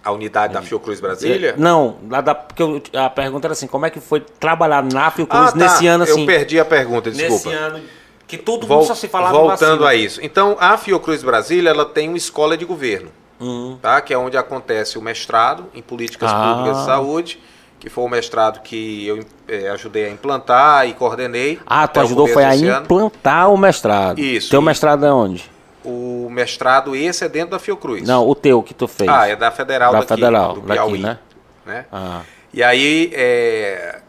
a 0.04 0.12
unidade 0.12 0.52
da 0.54 0.62
Fiocruz 0.62 1.00
Brasília. 1.00 1.54
Não, 1.58 1.96
lá 2.08 2.20
da, 2.20 2.34
porque 2.34 2.62
eu- 2.62 2.80
a 2.94 3.10
pergunta 3.10 3.46
era 3.48 3.52
assim, 3.52 3.66
como 3.66 3.84
é 3.86 3.90
que 3.90 4.00
foi 4.00 4.20
trabalhar 4.20 4.82
na 4.84 5.10
Fiocruz 5.10 5.48
Ah, 5.48 5.52
tá. 5.52 5.56
nesse 5.58 5.86
ano 5.86 6.04
assim? 6.04 6.20
Eu 6.20 6.26
perdi 6.26 6.60
a 6.60 6.64
pergunta, 6.64 7.10
desculpa. 7.10 7.48
Nesse 7.50 7.62
ano 7.62 7.82
que 8.28 8.36
todo 8.38 8.66
Vol- 8.66 8.78
mundo 8.78 8.86
só 8.88 8.94
se 8.94 9.08
falava 9.08 9.32
Voltando 9.38 9.80
vacina. 9.82 9.88
a 9.88 9.94
isso. 9.94 10.20
Então, 10.22 10.56
a 10.60 10.76
Fiocruz 10.76 11.22
Brasília 11.22 11.70
ela 11.70 11.84
tem 11.84 12.08
uma 12.08 12.16
escola 12.16 12.56
de 12.56 12.64
governo, 12.64 13.10
Uhum. 13.40 13.78
tá? 13.82 14.00
que 14.00 14.12
é 14.14 14.18
onde 14.18 14.36
acontece 14.36 14.98
o 14.98 15.02
mestrado 15.02 15.66
em 15.74 15.82
políticas 15.82 16.30
Ah. 16.32 16.54
públicas 16.54 16.78
de 16.78 16.84
saúde, 16.86 17.40
que 17.86 17.90
foi 17.90 18.02
o 18.02 18.08
mestrado 18.08 18.62
que 18.62 19.06
eu 19.06 19.24
eh, 19.46 19.68
ajudei 19.68 20.06
a 20.06 20.10
implantar 20.10 20.88
e 20.88 20.92
coordenei. 20.92 21.60
Ah, 21.64 21.86
tu 21.86 22.00
ajudou 22.00 22.26
foi 22.26 22.42
a 22.42 22.50
ano. 22.50 22.82
implantar 22.82 23.48
o 23.48 23.56
mestrado. 23.56 24.18
Isso, 24.18 24.50
Teu 24.50 24.60
mestrado 24.60 25.06
é 25.06 25.12
onde? 25.12 25.48
O 25.84 26.28
mestrado, 26.28 26.96
esse 26.96 27.24
é 27.24 27.28
dentro 27.28 27.50
da 27.50 27.60
Fiocruz. 27.60 28.02
Não, 28.02 28.28
o 28.28 28.34
teu 28.34 28.60
que 28.60 28.74
tu 28.74 28.88
fez. 28.88 29.08
Ah, 29.08 29.28
é 29.28 29.36
da 29.36 29.52
Federal 29.52 29.92
da 29.92 30.00
daqui, 30.00 30.14
Federal, 30.14 30.54
do 30.54 30.62
daqui, 30.62 30.72
Piauí. 30.72 30.98
né? 30.98 31.18
né? 31.64 31.86
Ah. 31.92 32.22
E 32.52 32.60
aí, 32.60 33.12
é, 33.14 34.00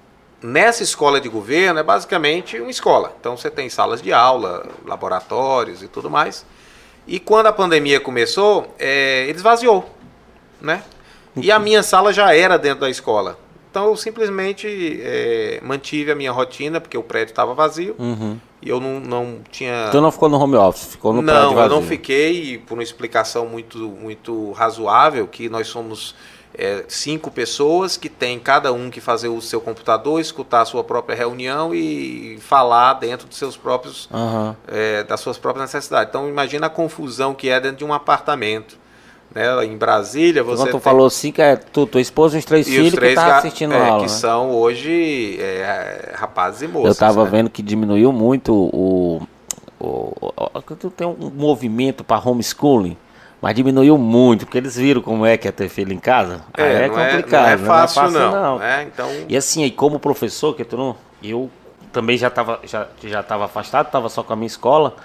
nessa 0.42 0.82
escola 0.82 1.22
de 1.22 1.30
governo, 1.30 1.80
é 1.80 1.84
basicamente 1.84 2.60
uma 2.60 2.72
escola. 2.72 3.14
Então, 3.20 3.38
você 3.38 3.52
tem 3.52 3.70
salas 3.70 4.02
de 4.02 4.12
aula, 4.12 4.66
laboratórios 4.88 5.84
e 5.84 5.88
tudo 5.88 6.10
mais. 6.10 6.44
E 7.06 7.20
quando 7.20 7.46
a 7.46 7.54
pandemia 7.54 8.00
começou, 8.00 8.74
é, 8.80 9.26
ele 9.26 9.38
esvaziou, 9.38 9.88
né? 10.60 10.82
E 11.36 11.52
a 11.52 11.60
minha 11.60 11.84
sala 11.84 12.12
já 12.12 12.34
era 12.34 12.58
dentro 12.58 12.80
da 12.80 12.90
escola. 12.90 13.38
Então, 13.70 13.88
eu 13.88 13.96
simplesmente 13.96 15.00
é, 15.02 15.60
mantive 15.64 16.12
a 16.12 16.16
minha 16.16 16.32
rotina, 16.32 16.80
porque 16.80 16.98
o 16.98 17.04
prédio 17.04 17.32
estava 17.32 17.54
vazio. 17.54 17.96
Uhum. 18.00 18.38
E 18.62 18.70
eu 18.70 18.80
não, 18.80 19.00
não 19.00 19.40
tinha... 19.52 19.90
Tu 19.92 20.02
não 20.02 20.12
ficou 20.12 20.30
no 20.30 20.40
home 20.40 20.56
office, 20.56 20.86
ficou 20.86 21.14
no 21.14 21.22
não, 21.22 21.34
prédio 21.34 21.52
eu 21.52 21.56
vazio. 21.56 21.76
não 21.76 21.84
fiquei, 21.84 22.58
por 22.58 22.74
uma 22.74 22.84
explicação 22.84 23.46
muito, 23.46 23.78
muito 23.78 24.52
razoável, 24.54 25.28
que 25.28 25.48
nós 25.48 25.68
somos 25.68 26.16
é, 26.58 26.84
cinco 26.88 27.30
pessoas 27.30 27.96
que 27.98 28.10
tem 28.10 28.40
cada 28.40 28.74
um 28.74 28.90
que 28.90 29.00
fazer 29.00 29.28
o 29.28 29.40
seu 29.42 29.62
computador, 29.62 30.20
escutar 30.20 30.62
a 30.62 30.66
sua 30.66 30.84
própria 30.84 31.16
reunião 31.16 31.74
e 31.74 32.40
falar 32.42 32.94
dentro 32.94 33.28
dos 33.28 33.38
seus 33.38 33.56
próprios, 33.56 34.10
Aham. 34.12 34.56
é, 34.68 35.04
das 35.04 35.20
suas 35.20 35.38
próprias 35.38 35.72
necessidades. 35.72 36.10
Então 36.10 36.28
imagina 36.28 36.66
a 36.66 36.70
confusão 36.70 37.36
que 37.36 37.48
é 37.50 37.60
dentro 37.60 37.78
de 37.78 37.86
um 37.86 37.94
apartamento. 37.94 38.78
Né? 39.34 39.66
Em 39.66 39.78
Brasília 39.78 40.44
você 40.44 40.64
Quando 40.64 40.70
tu 40.70 40.72
tem- 40.74 40.82
falou 40.82 41.06
assim, 41.08 41.32
que 41.32 41.42
é 41.42 41.56
tu, 41.56 41.86
tua 41.86 42.02
esposa 42.02 42.36
e 42.38 42.40
os 42.40 42.46
três 42.46 42.68
e 42.68 42.72
filhos 42.72 42.88
os 42.88 42.94
três 42.94 43.20
que 43.20 43.26
tá 43.26 43.38
assistindo 43.38 43.74
é, 43.74 43.78
a 43.82 43.86
aula, 43.88 43.98
que 44.06 44.12
né? 44.12 44.18
são 44.18 44.52
hoje 44.52 45.38
é, 45.40 46.14
rapazes 46.16 46.62
e 46.62 46.68
moças. 46.68 46.90
Eu 46.90 46.96
tava 46.96 47.24
né? 47.26 47.30
vendo 47.30 47.50
que 47.50 47.62
diminuiu 47.62 48.12
muito 48.12 48.54
o, 48.54 49.22
o, 49.80 49.86
o- 49.86 50.62
tu 50.80 50.90
tem 50.90 51.06
um 51.08 51.30
movimento 51.36 52.04
para 52.04 52.22
homeschooling, 52.28 52.98
mas 53.42 53.56
diminuiu 53.56 53.98
muito, 53.98 54.46
porque 54.46 54.58
eles 54.58 54.76
viram 54.76 55.02
como 55.02 55.26
é 55.26 55.38
que 55.38 55.48
é 55.48 55.52
ter 55.52 55.70
filho 55.70 55.94
em 55.94 56.00
casa. 56.00 56.42
Aí 56.54 56.64
É, 56.64 56.84
é 56.86 56.88
não, 56.88 57.00
é, 57.00 57.10
complicado, 57.10 57.44
não 57.44 57.50
é 57.50 57.58
né? 57.58 57.66
fácil, 57.88 58.12
não. 58.12 58.32
não. 58.32 58.60
né? 58.60 58.88
Então, 58.92 59.10
E 59.30 59.38
assim, 59.38 59.64
aí 59.64 59.72
como 59.72 60.00
professor, 60.00 60.56
que 60.56 60.64
tu 60.64 60.78
não, 60.78 60.96
eu 61.22 61.50
também 61.92 62.18
já 62.18 62.28
estava 62.28 62.60
já, 62.64 62.88
já 63.04 63.22
tava 63.24 63.46
afastado, 63.46 63.88
estava 63.88 64.10
só 64.10 64.24
com 64.24 64.34
a 64.34 64.36
minha 64.36 64.48
escola, 64.48 64.96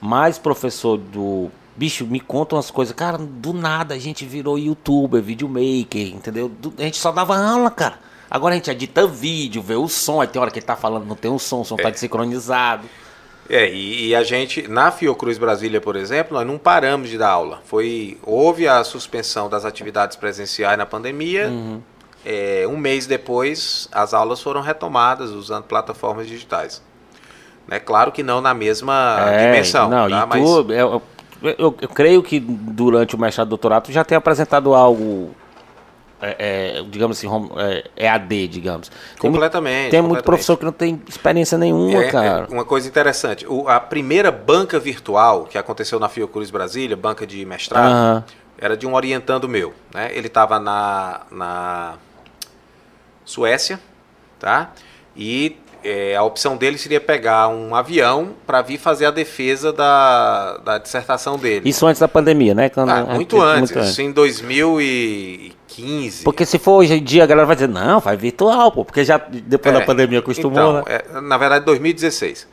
mas 0.00 0.38
professor 0.38 0.96
do 0.96 1.50
bicho 1.76 2.06
me 2.06 2.20
conta 2.20 2.56
umas 2.56 2.70
coisas, 2.70 2.94
cara, 2.94 3.16
do 3.18 3.52
nada 3.52 3.94
a 3.94 3.98
gente 3.98 4.24
virou 4.26 4.58
youtuber, 4.58 5.22
videomaker, 5.22 6.14
entendeu? 6.14 6.48
Do- 6.48 6.74
a 6.78 6.82
gente 6.82 6.98
só 6.98 7.10
dava 7.12 7.36
aula, 7.36 7.70
cara. 7.70 7.98
Agora 8.30 8.54
a 8.54 8.56
gente 8.56 8.70
edita 8.70 9.06
vídeo, 9.06 9.60
vê 9.62 9.74
o 9.74 9.88
som, 9.88 10.20
aí 10.20 10.28
tem 10.28 10.40
hora 10.40 10.50
que 10.50 10.58
ele 10.58 10.66
tá 10.66 10.76
falando, 10.76 11.04
não 11.06 11.16
tem 11.16 11.30
um 11.30 11.38
som, 11.38 11.62
o 11.62 11.64
som 11.64 11.76
tá 11.76 11.90
desincronizado. 11.90 12.84
É, 13.48 13.68
e, 13.68 14.08
e 14.08 14.14
a 14.14 14.22
gente, 14.22 14.68
na 14.68 14.92
Fiocruz 14.92 15.36
Brasília, 15.36 15.80
por 15.80 15.96
exemplo, 15.96 16.36
nós 16.36 16.46
não 16.46 16.56
paramos 16.56 17.08
de 17.10 17.18
dar 17.18 17.30
aula. 17.30 17.60
Foi, 17.64 18.16
houve 18.22 18.68
a 18.68 18.84
suspensão 18.84 19.48
das 19.48 19.64
atividades 19.64 20.16
presenciais 20.16 20.78
na 20.78 20.86
pandemia. 20.86 21.48
Uhum. 21.48 21.82
É, 22.24 22.64
um 22.68 22.76
mês 22.76 23.06
depois, 23.06 23.88
as 23.90 24.14
aulas 24.14 24.40
foram 24.40 24.60
retomadas 24.60 25.30
usando 25.30 25.64
plataformas 25.64 26.28
digitais. 26.28 26.80
Né, 27.66 27.80
claro 27.80 28.12
que 28.12 28.22
não 28.22 28.40
na 28.40 28.52
mesma 28.54 29.16
É, 29.32 29.46
dimensão, 29.50 29.88
Não, 29.88 30.08
tá? 30.08 30.22
e 30.24 30.26
mas 30.28 30.44
tu, 30.44 31.02
eu, 31.42 31.54
eu, 31.80 31.88
creio 31.88 32.22
que 32.22 32.38
durante 32.40 33.14
o 33.14 33.18
mestrado 33.18 33.48
e 33.48 33.50
doutorado 33.50 33.90
já 33.92 34.04
tem 34.04 34.16
apresentado 34.16 34.74
algo, 34.74 35.34
é, 36.20 36.76
é, 36.78 36.82
digamos 36.90 37.16
assim, 37.18 37.26
home- 37.26 37.50
é, 37.56 37.90
EAD, 38.06 38.48
digamos. 38.48 38.88
Tem 38.88 38.98
muito- 39.30 39.32
completamente. 39.34 39.90
Tem 39.90 40.00
muito 40.00 40.08
completamente. 40.10 40.24
professor 40.24 40.56
que 40.56 40.64
não 40.64 40.72
tem 40.72 41.00
experiência 41.08 41.56
nenhuma, 41.56 42.02
É, 42.04 42.10
cara. 42.10 42.46
é 42.50 42.52
uma 42.52 42.64
coisa 42.64 42.86
interessante. 42.88 43.46
O- 43.48 43.68
a 43.68 43.80
primeira 43.80 44.30
banca 44.30 44.78
virtual 44.78 45.44
que 45.44 45.56
aconteceu 45.56 45.98
na 45.98 46.08
Fiocruz 46.08 46.50
Brasília, 46.50 46.96
banca 46.96 47.26
de 47.26 47.44
mestrado, 47.46 47.90
Aham. 47.90 48.24
era 48.58 48.76
de 48.76 48.86
um 48.86 48.94
orientando 48.94 49.48
meu. 49.48 49.72
Né? 49.94 50.10
Ele 50.12 50.26
estava 50.26 50.58
na, 50.60 51.22
na 51.30 51.94
Suécia, 53.24 53.80
tá? 54.38 54.72
E 55.16 55.56
é, 55.84 56.16
a 56.16 56.22
opção 56.22 56.56
dele 56.56 56.78
seria 56.78 57.00
pegar 57.00 57.48
um 57.48 57.74
avião 57.74 58.30
para 58.46 58.62
vir 58.62 58.78
fazer 58.78 59.06
a 59.06 59.10
defesa 59.10 59.72
da, 59.72 60.58
da 60.58 60.78
dissertação 60.78 61.36
dele. 61.38 61.68
Isso 61.68 61.86
antes 61.86 62.00
da 62.00 62.08
pandemia, 62.08 62.54
né? 62.54 62.68
Quando 62.68 62.90
Ah, 62.90 62.94
a 62.94 63.00
gente- 63.04 63.14
muito 63.14 63.40
antes, 63.40 63.70
isso 63.74 64.02
em 64.02 64.12
2015. 64.12 66.24
Porque 66.24 66.44
se 66.46 66.58
for 66.58 66.72
hoje 66.78 66.94
em 66.94 67.02
dia, 67.02 67.24
a 67.24 67.26
galera 67.26 67.46
vai 67.46 67.56
dizer, 67.56 67.68
não, 67.68 68.00
vai 68.00 68.16
virtual, 68.16 68.72
pô, 68.72 68.84
porque 68.84 69.04
já 69.04 69.18
depois 69.18 69.74
da 69.74 69.82
É, 69.82 69.84
pandemia 69.84 70.18
acostumou, 70.18 70.52
então, 70.52 70.74
né? 70.74 70.82
é, 71.16 71.20
na 71.20 71.36
verdade, 71.38 71.64
2016. 71.64 72.46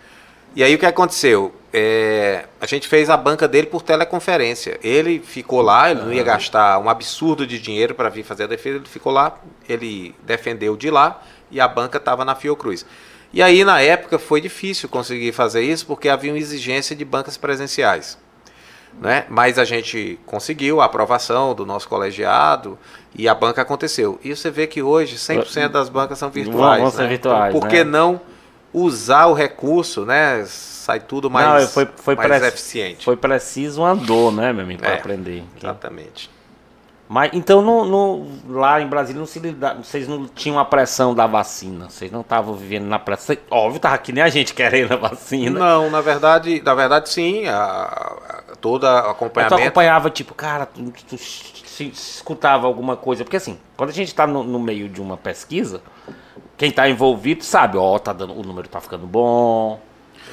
E 0.56 0.64
aí 0.64 0.74
o 0.74 0.80
que 0.80 0.86
aconteceu? 0.86 1.54
É, 1.72 2.46
a 2.60 2.66
gente 2.66 2.88
fez 2.88 3.10
a 3.10 3.18
banca 3.18 3.48
dele 3.48 3.68
por 3.68 3.82
teleconferência. 3.84 4.80
Ele 4.82 5.20
ficou 5.20 5.62
lá, 5.62 5.92
ele 5.92 6.02
não 6.02 6.12
ia 6.14 6.24
gastar 6.24 6.80
um 6.80 6.90
absurdo 6.90 7.46
de 7.46 7.60
dinheiro 7.60 7.94
para 7.94 8.10
vir 8.10 8.24
fazer 8.24 8.46
a 8.46 8.48
defesa, 8.48 8.78
ele 8.78 8.88
ficou 8.88 9.12
lá, 9.12 9.38
ele 9.70 10.16
defendeu 10.24 10.76
de 10.76 10.90
lá 10.90 11.22
e 11.52 11.60
a 11.62 11.68
banca 11.68 11.98
estava 11.98 12.26
na 12.26 12.34
Fiocruz. 12.34 12.86
E 13.34 13.42
aí, 13.42 13.64
na 13.64 13.82
época, 13.82 14.18
foi 14.18 14.40
difícil 14.42 14.88
conseguir 14.90 15.32
fazer 15.32 15.62
isso 15.62 15.86
porque 15.86 16.10
havia 16.10 16.32
uma 16.32 16.38
exigência 16.38 16.96
de 16.96 17.04
bancas 17.04 17.38
presenciais. 17.38 18.18
Né? 19.00 19.26
Mas 19.30 19.60
a 19.60 19.66
gente 19.66 20.20
conseguiu 20.26 20.82
a 20.82 20.86
aprovação 20.86 21.54
do 21.54 21.66
nosso 21.66 21.88
colegiado 21.88 22.80
e 23.14 23.28
a 23.28 23.36
banca 23.36 23.62
aconteceu. 23.62 24.20
E 24.24 24.36
você 24.36 24.50
vê 24.50 24.66
que 24.66 24.82
hoje 24.82 25.18
100% 25.18 25.70
das 25.70 25.90
bancas 25.90 26.18
são 26.18 26.30
virtuais. 26.30 26.82
Vão 26.82 27.04
né? 27.04 27.08
virtuais, 27.08 27.50
Então, 27.56 27.62
por 27.62 27.70
que 27.70 27.84
né? 27.84 27.92
não 27.92 28.20
usar 28.74 29.28
o 29.28 29.34
recurso, 29.34 30.06
né? 30.06 30.44
Sai 30.48 31.00
tudo 31.02 31.30
mais, 31.30 31.64
Não, 31.64 31.70
foi, 31.70 31.88
foi, 31.96 32.16
mais 32.16 32.44
eficiente. 32.44 33.04
foi 33.04 33.18
preciso 33.18 33.82
uma 33.82 33.96
dor, 33.96 34.32
né, 34.32 34.54
meu 34.54 34.64
amigo, 34.64 34.82
para 34.82 34.92
É, 34.92 34.98
aprender. 34.98 35.44
Exatamente. 35.58 36.30
Mas 37.10 37.32
então 37.34 37.62
no, 37.62 37.86
no- 37.86 38.28
lá 38.60 38.82
em 38.82 38.88
Brasília 38.88 39.20
não 39.20 39.26
se 39.26 39.40
vocês 39.82 40.08
não 40.08 40.28
tinham 40.28 40.60
a 40.60 40.66
pressão 40.66 41.16
da 41.16 41.26
vacina. 41.26 41.90
Vocês 41.90 42.12
não 42.12 42.20
estavam 42.22 42.54
vivendo 42.54 42.86
na 42.86 43.00
pressão. 43.00 43.38
Óbvio, 43.50 43.80
tava 43.80 43.98
que 43.98 44.12
nem 44.12 44.22
a 44.24 44.30
gente 44.30 44.54
querendo 44.54 44.92
a 44.94 44.98
vacina. 44.98 45.58
Não, 45.58 45.90
na 45.90 46.02
verdade, 46.02 46.62
na 46.62 46.74
verdade 46.74 47.10
sim, 47.10 47.46
a, 47.48 47.56
a, 47.56 48.56
toda 48.60 48.92
Mas 48.92 49.04
tu 49.06 49.10
acompanhamento. 49.12 49.56
acompanhava, 49.64 50.10
tipo, 50.10 50.34
cara, 50.34 50.66
tu, 50.66 50.92
tu 51.08 51.18
se- 51.18 51.88
escutava 51.88 52.68
alguma 52.68 52.98
coisa. 52.98 53.24
Porque 53.24 53.38
assim, 53.38 53.58
quando 53.78 53.92
a 53.92 53.94
gente 53.94 54.14
tá 54.14 54.28
no, 54.28 54.44
no 54.44 54.60
meio 54.60 54.90
de 54.90 55.02
uma 55.02 55.16
pesquisa, 55.16 55.82
quem 56.58 56.72
tá 56.72 56.90
envolvido 56.90 57.42
sabe, 57.44 57.78
ó, 57.78 57.98
tá 58.00 58.12
dando, 58.12 58.34
o 58.38 58.44
número 58.44 58.68
tá 58.68 58.82
ficando 58.82 59.08
bom. 59.08 59.80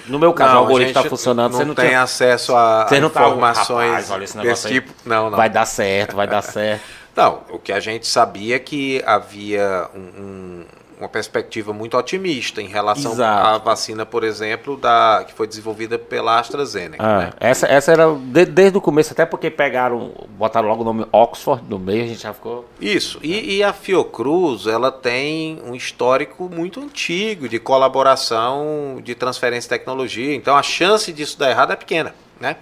No 0.06 0.18
meu 0.18 0.32
caso, 0.32 0.50
Não, 0.54 0.60
o 0.60 0.64
algoritmo 0.64 0.94
tá 0.94 1.00
gente 1.00 1.10
funcionando, 1.10 1.52
não, 1.52 1.58
você 1.58 1.64
não 1.64 1.74
tem 1.74 1.86
tinha. 1.88 2.02
acesso 2.02 2.54
a, 2.54 2.86
a 2.96 3.00
não 3.00 3.10
tavam, 3.10 3.28
informações 3.30 3.88
"Rapaz, 3.90 4.10
olha 4.10 4.24
esse 4.24 4.36
desse 4.38 4.68
tipo. 4.68 4.92
Não, 5.04 5.30
não. 5.30 5.36
Vai 5.36 5.48
dar 5.48 5.64
certo, 5.66 6.14
vai 6.16 6.26
dar 6.26 6.42
certo. 6.42 6.82
Não, 7.16 7.42
o 7.48 7.60
que 7.60 7.70
a 7.72 7.78
gente 7.78 8.08
sabia 8.08 8.56
é 8.56 8.58
que 8.58 9.00
havia 9.06 9.88
um- 9.94 10.20
um- 10.20 10.64
uma 10.98 11.08
perspectiva 11.08 11.72
muito 11.72 11.96
otimista 11.96 12.62
em 12.62 12.68
relação 12.68 13.12
Exato. 13.12 13.46
à 13.48 13.58
vacina, 13.58 14.06
por 14.06 14.22
exemplo, 14.24 14.76
da, 14.76 15.24
que 15.26 15.32
foi 15.34 15.46
desenvolvida 15.46 15.98
pela 15.98 16.38
AstraZeneca. 16.38 17.02
Ah, 17.04 17.18
né? 17.18 17.32
essa, 17.40 17.66
essa 17.66 17.92
era 17.92 18.06
de- 18.14 18.46
desde 18.46 18.78
o 18.78 18.80
começo, 18.80 19.12
até 19.12 19.26
porque 19.26 19.50
pegaram, 19.50 20.12
botaram 20.38 20.68
logo 20.68 20.82
o 20.82 20.84
nome 20.84 21.06
Oxford 21.12 21.62
no 21.68 21.78
meio, 21.78 22.04
a 22.04 22.06
gente 22.06 22.22
já 22.22 22.32
ficou. 22.32 22.68
Isso. 22.80 23.18
E, 23.22 23.56
e 23.56 23.62
a 23.62 23.72
Fiocruz, 23.72 24.66
ela 24.66 24.92
tem 24.92 25.60
um 25.66 25.74
histórico 25.74 26.48
muito 26.52 26.80
antigo 26.80 27.48
de 27.48 27.58
colaboração, 27.58 29.00
de 29.02 29.14
transferência 29.14 29.68
de 29.68 29.78
tecnologia. 29.78 30.34
Então 30.34 30.56
a 30.56 30.62
chance 30.62 31.12
disso 31.12 31.38
dar 31.38 31.50
errado 31.50 31.72
é 31.72 31.76
pequena, 31.76 32.14
né? 32.40 32.56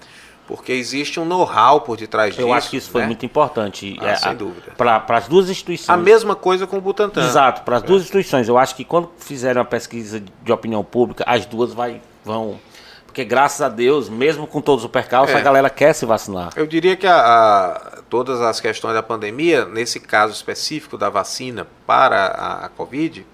Porque 0.54 0.72
existe 0.72 1.18
um 1.18 1.24
know-how 1.24 1.80
por 1.80 1.96
detrás 1.96 2.34
disso. 2.34 2.46
Eu 2.46 2.52
acho 2.52 2.68
que 2.70 2.76
isso 2.76 2.90
foi 2.90 3.00
né? 3.02 3.06
muito 3.06 3.24
importante. 3.24 3.96
Ah, 4.00 4.14
sem 4.16 4.34
dúvida. 4.34 4.72
Para 4.76 5.02
as 5.08 5.26
duas 5.28 5.48
instituições. 5.48 5.88
A 5.88 5.96
mesma 5.96 6.34
coisa 6.36 6.66
com 6.66 6.76
o 6.76 6.80
Butantan. 6.80 7.24
Exato, 7.26 7.62
para 7.62 7.76
as 7.76 7.82
duas 7.82 8.02
instituições. 8.02 8.48
Eu 8.48 8.58
acho 8.58 8.74
que 8.74 8.84
quando 8.84 9.10
fizerem 9.18 9.58
uma 9.58 9.64
pesquisa 9.64 10.22
de 10.42 10.52
opinião 10.52 10.84
pública, 10.84 11.24
as 11.26 11.46
duas 11.46 11.72
vai, 11.72 12.00
vão. 12.24 12.58
Porque 13.06 13.24
graças 13.24 13.60
a 13.60 13.68
Deus, 13.68 14.08
mesmo 14.08 14.46
com 14.46 14.60
todos 14.60 14.84
os 14.84 14.90
percalços, 14.90 15.34
É. 15.34 15.38
a 15.38 15.42
galera 15.42 15.68
quer 15.68 15.92
se 15.94 16.06
vacinar. 16.06 16.50
Eu 16.56 16.66
diria 16.66 16.96
que 16.96 17.06
a- 17.06 17.14
a- 17.20 18.02
todas 18.08 18.40
as 18.40 18.58
questões 18.58 18.94
da 18.94 19.02
pandemia, 19.02 19.64
nesse 19.66 20.00
caso 20.00 20.32
específico 20.32 20.96
da 20.96 21.10
vacina 21.10 21.66
para 21.86 22.26
a, 22.28 22.64
a 22.66 22.68
Covid, 22.70 23.26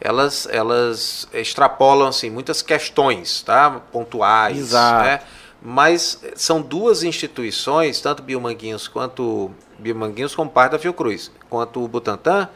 elas, 0.00 0.48
elas 0.50 1.28
extrapolam 1.32 2.08
assim, 2.08 2.30
muitas 2.30 2.62
questões 2.62 3.42
tá? 3.42 3.70
pontuais. 3.92 4.58
Exato. 4.58 5.04
né? 5.04 5.20
Mas 5.64 6.20
são 6.34 6.60
duas 6.60 7.04
instituições, 7.04 8.00
tanto 8.00 8.22
Biomanguinhos 8.22 8.88
quanto 8.88 9.50
Biomanguinhos 9.78 10.34
como 10.34 10.50
parte 10.50 10.72
da 10.72 10.78
Fiocruz, 10.78 11.30
quanto 11.48 11.82
o 11.84 11.86
Butantan, 11.86 12.48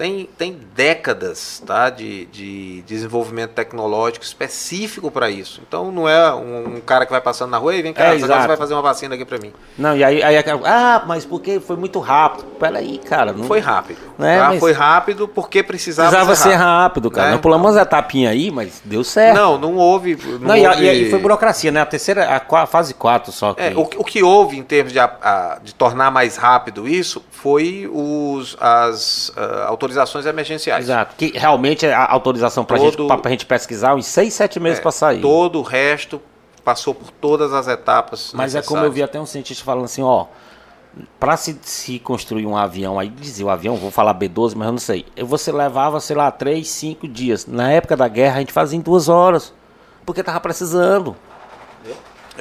tem, 0.00 0.26
tem 0.38 0.58
décadas 0.74 1.62
tá, 1.66 1.90
de, 1.90 2.24
de 2.26 2.80
desenvolvimento 2.86 3.50
tecnológico 3.50 4.24
específico 4.24 5.10
para 5.10 5.28
isso. 5.28 5.60
Então 5.68 5.92
não 5.92 6.08
é 6.08 6.34
um, 6.34 6.76
um 6.76 6.80
cara 6.80 7.04
que 7.04 7.12
vai 7.12 7.20
passando 7.20 7.50
na 7.50 7.58
rua 7.58 7.74
e 7.74 7.82
vem 7.82 7.92
cá, 7.92 8.04
É, 8.04 8.06
agora 8.16 8.40
você 8.40 8.48
vai 8.48 8.56
fazer 8.56 8.72
uma 8.72 8.80
vacina 8.80 9.14
aqui 9.14 9.26
para 9.26 9.36
mim. 9.36 9.52
Não, 9.76 9.94
e 9.94 10.02
aí, 10.02 10.22
aí 10.22 10.36
ah, 10.64 11.02
mas 11.06 11.26
porque 11.26 11.60
foi 11.60 11.76
muito 11.76 11.98
rápido. 12.00 12.46
Peraí, 12.58 12.96
cara. 12.96 13.34
Não 13.34 13.44
Foi 13.44 13.58
rápido. 13.60 13.98
É, 14.18 14.38
tá? 14.38 14.48
mas- 14.48 14.60
Foi 14.60 14.72
rápido 14.72 15.28
porque 15.28 15.62
precisava, 15.62 16.08
Precisava 16.08 16.34
ser 16.34 16.54
rápido. 16.54 16.64
rápido, 16.66 17.10
cara. 17.10 17.26
né? 17.26 17.32
Nós 17.32 17.40
pulamos 17.42 17.66
umas 17.72 17.76
etapinhas 17.82 18.32
aí, 18.32 18.50
mas 18.50 18.80
deu 18.82 19.04
certo. 19.04 19.36
Não, 19.36 19.58
não 19.58 19.76
houve. 19.76 20.16
Não, 20.16 20.48
Não, 20.48 20.56
e, 20.56 20.64
a- 20.64 20.70
houve... 20.70 20.82
e 20.84 20.88
aí 20.88 21.10
foi 21.10 21.18
burocracia, 21.18 21.70
né? 21.70 21.80
A 21.82 21.86
terceira, 21.86 22.24
a, 22.36 22.40
qua- 22.40 22.64
fase 22.66 22.94
4 22.94 23.32
só 23.32 23.52
que. 23.52 23.60
É, 23.62 23.72
o, 23.76 23.84
que- 23.84 23.98
o 23.98 24.04
que 24.04 24.22
houve 24.22 24.56
em 24.58 24.62
termos 24.62 24.94
de, 24.94 24.98
a- 24.98 25.14
a- 25.20 25.58
de 25.62 25.74
tornar 25.74 26.10
mais 26.10 26.38
rápido 26.38 26.88
isso 26.88 27.22
foi 27.30 27.86
os, 27.92 28.56
as 28.60 29.30
ah, 29.36 29.66
autorizações 29.90 30.26
emergenciais. 30.26 30.84
Exato. 30.84 31.14
Que 31.16 31.36
realmente 31.36 31.86
é 31.86 31.92
a 31.92 32.10
autorização 32.10 32.64
Todo- 32.64 32.78
gente, 32.78 32.96
pra 33.20 33.30
gente 33.30 33.46
pesquisar 33.46 33.94
uns 33.94 34.06
6, 34.06 34.32
7 34.32 34.60
meses 34.60 34.78
É, 34.78 34.82
pra 34.82 34.92
sair. 34.92 35.20
Todo 35.20 35.58
o 35.58 35.62
resto 35.62 36.20
passou 36.64 36.94
por 36.94 37.10
todas 37.10 37.52
as 37.52 37.66
etapas. 37.68 38.32
Mas 38.34 38.54
é 38.54 38.62
como 38.62 38.84
eu 38.84 38.92
vi 38.92 39.02
até 39.02 39.20
um 39.20 39.26
cientista 39.26 39.64
falando 39.64 39.84
assim, 39.84 40.02
ó. 40.02 40.26
Pra 41.20 41.36
se, 41.36 41.56
se 41.62 42.00
construir 42.00 42.46
um 42.46 42.56
avião, 42.56 42.98
aí 42.98 43.08
dizia 43.08 43.46
o 43.46 43.50
avião, 43.50 43.76
vou 43.76 43.92
falar 43.92 44.12
B-12, 44.12 44.54
mas 44.56 44.66
eu 44.66 44.72
não 44.72 44.78
sei. 44.78 45.06
Você 45.22 45.52
levava, 45.52 46.00
sei 46.00 46.16
lá, 46.16 46.30
3, 46.32 46.66
5 46.68 47.06
dias. 47.06 47.46
Na 47.46 47.70
época 47.70 47.96
da 47.96 48.08
guerra, 48.08 48.36
a 48.36 48.40
gente 48.40 48.52
fazia 48.52 48.76
em 48.76 48.82
duas 48.82 49.08
horas. 49.08 49.54
Porque 50.04 50.22
tava 50.22 50.40
precisando. 50.40 51.14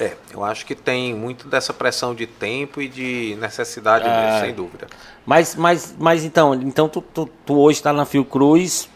É, 0.01 0.15
eu 0.34 0.43
acho 0.45 0.65
que 0.65 0.73
tem 0.73 1.13
muito 1.13 1.47
dessa 1.49 1.73
pressão 1.73 2.15
de 2.15 2.26
tempo 2.26 2.81
e 2.81 2.88
de 2.88 3.35
necessidade, 3.39 4.05
É. 4.07 4.26
mesmo, 4.26 4.39
sem 4.39 4.53
dúvida. 4.53 4.88
Mas, 5.26 5.55
mas, 5.55 5.93
mas 5.99 6.23
então, 6.23 6.53
então 6.55 6.88
tu, 6.88 7.01
tu, 7.01 7.30
tu 7.45 7.59
hoje 7.59 7.80
está 7.80 7.91
na 7.91 8.05
Fiocruz, 8.05 8.88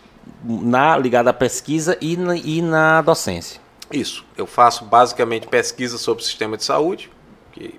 na, 0.45 0.97
ligado 0.97 1.27
à 1.27 1.33
pesquisa 1.33 1.97
e 1.99 2.15
na, 2.15 2.37
e 2.37 2.61
na 2.61 3.01
docência. 3.01 3.59
Isso. 3.91 4.25
Eu 4.37 4.47
faço 4.47 4.85
basicamente 4.85 5.45
pesquisa 5.47 5.97
sobre 5.97 6.23
o 6.23 6.25
sistema 6.25 6.55
de 6.55 6.63
saúde. 6.63 7.11
Que, 7.51 7.77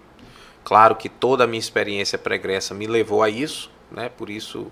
claro 0.62 0.94
que 0.94 1.08
toda 1.08 1.44
a 1.44 1.46
minha 1.46 1.58
experiência 1.58 2.18
pregressa 2.18 2.74
me 2.74 2.86
levou 2.86 3.22
a 3.22 3.30
isso, 3.30 3.70
né? 3.90 4.10
Por 4.10 4.28
isso 4.28 4.66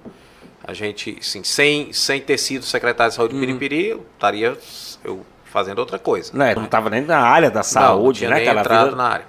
a 0.62 0.74
gente, 0.74 1.16
assim, 1.18 1.42
sem, 1.42 1.90
sem 1.92 2.20
ter 2.20 2.36
sido 2.38 2.64
secretário 2.66 3.10
de 3.10 3.18
Uhum. 3.18 3.28
saúde 3.30 3.34
de 3.34 3.40
Piripiri, 3.46 3.86
eu 3.88 4.06
estaria 4.14 4.56
eu 5.02 5.24
fazendo 5.52 5.78
outra 5.78 5.98
coisa. 5.98 6.30
Né? 6.34 6.54
Não 6.54 6.64
estava 6.64 6.88
nem 6.90 7.02
na 7.02 7.18
área 7.20 7.48
da 7.50 7.60
Não, 7.60 7.64
não 7.64 7.64
saúde, 7.64 8.18
tinha 8.20 8.30
né? 8.30 8.36
nem 8.40 8.48
entrado 8.48 8.84
vida- 8.86 8.96
na 8.96 9.04
área. 9.08 9.24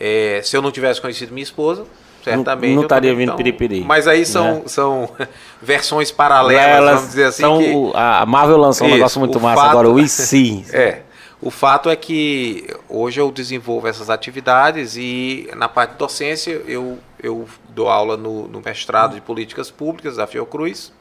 É, 0.00 0.40
se 0.42 0.56
eu 0.56 0.62
não 0.62 0.70
tivesse 0.70 1.00
conhecido 1.00 1.32
minha 1.32 1.42
esposa, 1.42 1.84
certamente. 2.24 2.74
não 2.74 2.82
estaria 2.82 3.14
vindo 3.14 3.34
Piripiri, 3.34 3.82
Mas 3.84 4.06
aí 4.08 4.24
são, 4.24 4.56
né? 4.56 4.62
são 4.66 5.10
versões 5.60 6.10
paralelas, 6.10 6.64
Elas 6.64 6.94
vamos 6.96 7.08
dizer 7.10 7.24
assim. 7.26 7.42
são 7.42 7.58
que- 7.58 7.92
a 7.94 8.24
Marvel 8.26 8.56
lançou 8.56 8.86
um 8.86 8.90
Isso, 8.90 8.96
negócio 8.96 9.18
muito 9.20 9.40
massa 9.40 9.60
fato- 9.62 9.70
agora, 9.70 9.88
o 9.90 9.98
IC. 9.98 10.64
É. 10.72 11.02
O 11.40 11.50
fato 11.52 11.88
é 11.88 11.94
que 11.94 12.66
hoje 12.88 13.20
eu 13.20 13.30
desenvolvo 13.30 13.86
essas 13.86 14.10
atividades 14.10 14.96
e 14.96 15.48
na 15.54 15.68
parte 15.68 15.92
de 15.92 15.96
docência 15.98 16.60
eu, 16.66 16.98
eu 17.22 17.46
dou 17.68 17.88
aula 17.88 18.16
no, 18.16 18.48
no 18.48 18.60
mestrado 18.60 19.14
de 19.14 19.20
políticas 19.20 19.70
públicas 19.70 20.16
da 20.16 20.26
Fiocruz 20.26 20.92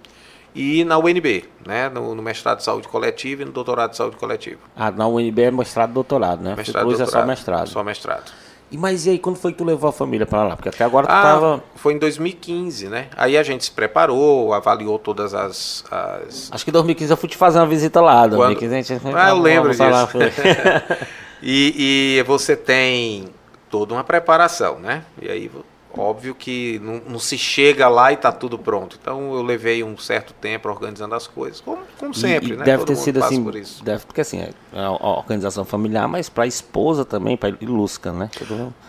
e 0.58 0.84
na 0.84 0.98
UNB, 0.98 1.46
né? 1.66 1.88
no, 1.90 2.16
no 2.16 2.22
mestrado 2.22 2.58
de 2.58 2.64
saúde 2.64 2.88
coletiva 2.88 3.44
e 3.44 3.46
no 3.46 3.52
doutorado 3.52 3.92
de 3.92 3.98
saúde 3.98 4.16
coletiva. 4.18 4.60
Ah, 4.76 4.90
na 4.92 5.08
UNB 5.08 5.40
é 5.44 5.52
mestrado 5.52 5.92
e 5.92 5.94
doutorado, 5.94 6.42
né? 6.42 6.56
Mestrado, 6.56 6.84
Fiocruz 6.84 7.00
é 7.00 7.06
só 7.06 7.12
doutorado, 7.12 7.28
mestrado. 7.28 7.70
Só 7.70 7.84
mestrado. 7.84 8.32
E, 8.70 8.78
mas 8.78 9.06
e 9.06 9.12
aí, 9.12 9.20
quando 9.20 9.38
foi 9.38 9.54
que 9.54 9.60
tu 9.60 9.64
levou 9.64 9.90
a 9.90 9.94
família 9.94 10.26
pra 10.26 10.44
lá? 10.44 10.56
Porque 10.58 10.68
até 10.68 10.84
agora 10.84 11.08
tu 11.08 11.12
Ah, 11.12 11.22
tava... 11.22 11.64
foi 11.76 11.94
em 11.94 11.98
2015, 12.00 12.90
né? 12.90 13.08
Aí 13.16 13.38
a 13.38 13.44
gente 13.44 13.64
se 13.64 13.72
preparou, 13.72 14.54
avaliou 14.54 15.00
todas 15.00 15.34
as. 15.34 15.86
as- 15.90 16.50
Acho 16.52 16.66
que 16.66 16.70
em 16.72 16.74
2015 16.74 17.14
eu 17.14 17.16
fui 17.18 17.30
te 17.30 17.38
fazer 17.38 17.60
uma 17.60 17.68
visita 17.68 18.02
lá. 18.02 18.28
2015 18.28 18.74
a 18.76 18.82
gente... 18.82 19.16
Ah, 19.16 19.30
eu 19.30 19.40
lembro 19.40 19.70
lá, 19.78 20.04
disso. 20.04 20.12
foi. 20.12 20.22
e, 21.42 22.18
e 22.20 22.24
você 22.24 22.58
tem 22.58 23.30
toda 23.70 23.94
uma 23.94 24.04
preparação, 24.04 24.80
né? 24.80 25.04
E 25.22 25.30
aí, 25.30 25.50
óbvio 25.98 26.36
que 26.36 26.80
não, 26.84 27.02
não 27.08 27.20
se 27.20 27.38
chega 27.38 27.88
lá 27.88 28.12
e 28.12 28.16
está 28.16 28.32
tudo 28.32 28.58
pronto. 28.58 28.98
Então 29.02 29.34
eu 29.34 29.42
levei 29.44 29.84
um 29.84 29.98
certo 29.98 30.34
tempo 30.34 30.70
organizando 30.70 31.16
as 31.16 31.28
coisas, 31.28 31.60
como, 31.62 31.80
como 32.00 32.14
sempre, 32.14 32.52
E- 32.52 32.54
e 32.54 32.58
né? 32.58 32.64
Deve 32.66 32.80
Todo 32.80 32.88
ter 32.90 32.96
sido 32.96 33.24
assim, 33.24 33.44
por 33.44 33.56
isso. 33.56 33.84
deve 33.84 34.06
porque 34.06 34.22
assim, 34.22 34.42
é 34.42 34.50
uma 34.90 35.18
organização 35.18 35.66
familiar, 35.66 36.08
mas 36.08 36.30
pra 36.30 36.46
esposa 36.48 37.04
também, 37.06 37.36
pra 37.38 37.50
Ilusca, 37.62 38.12
né? 38.12 38.30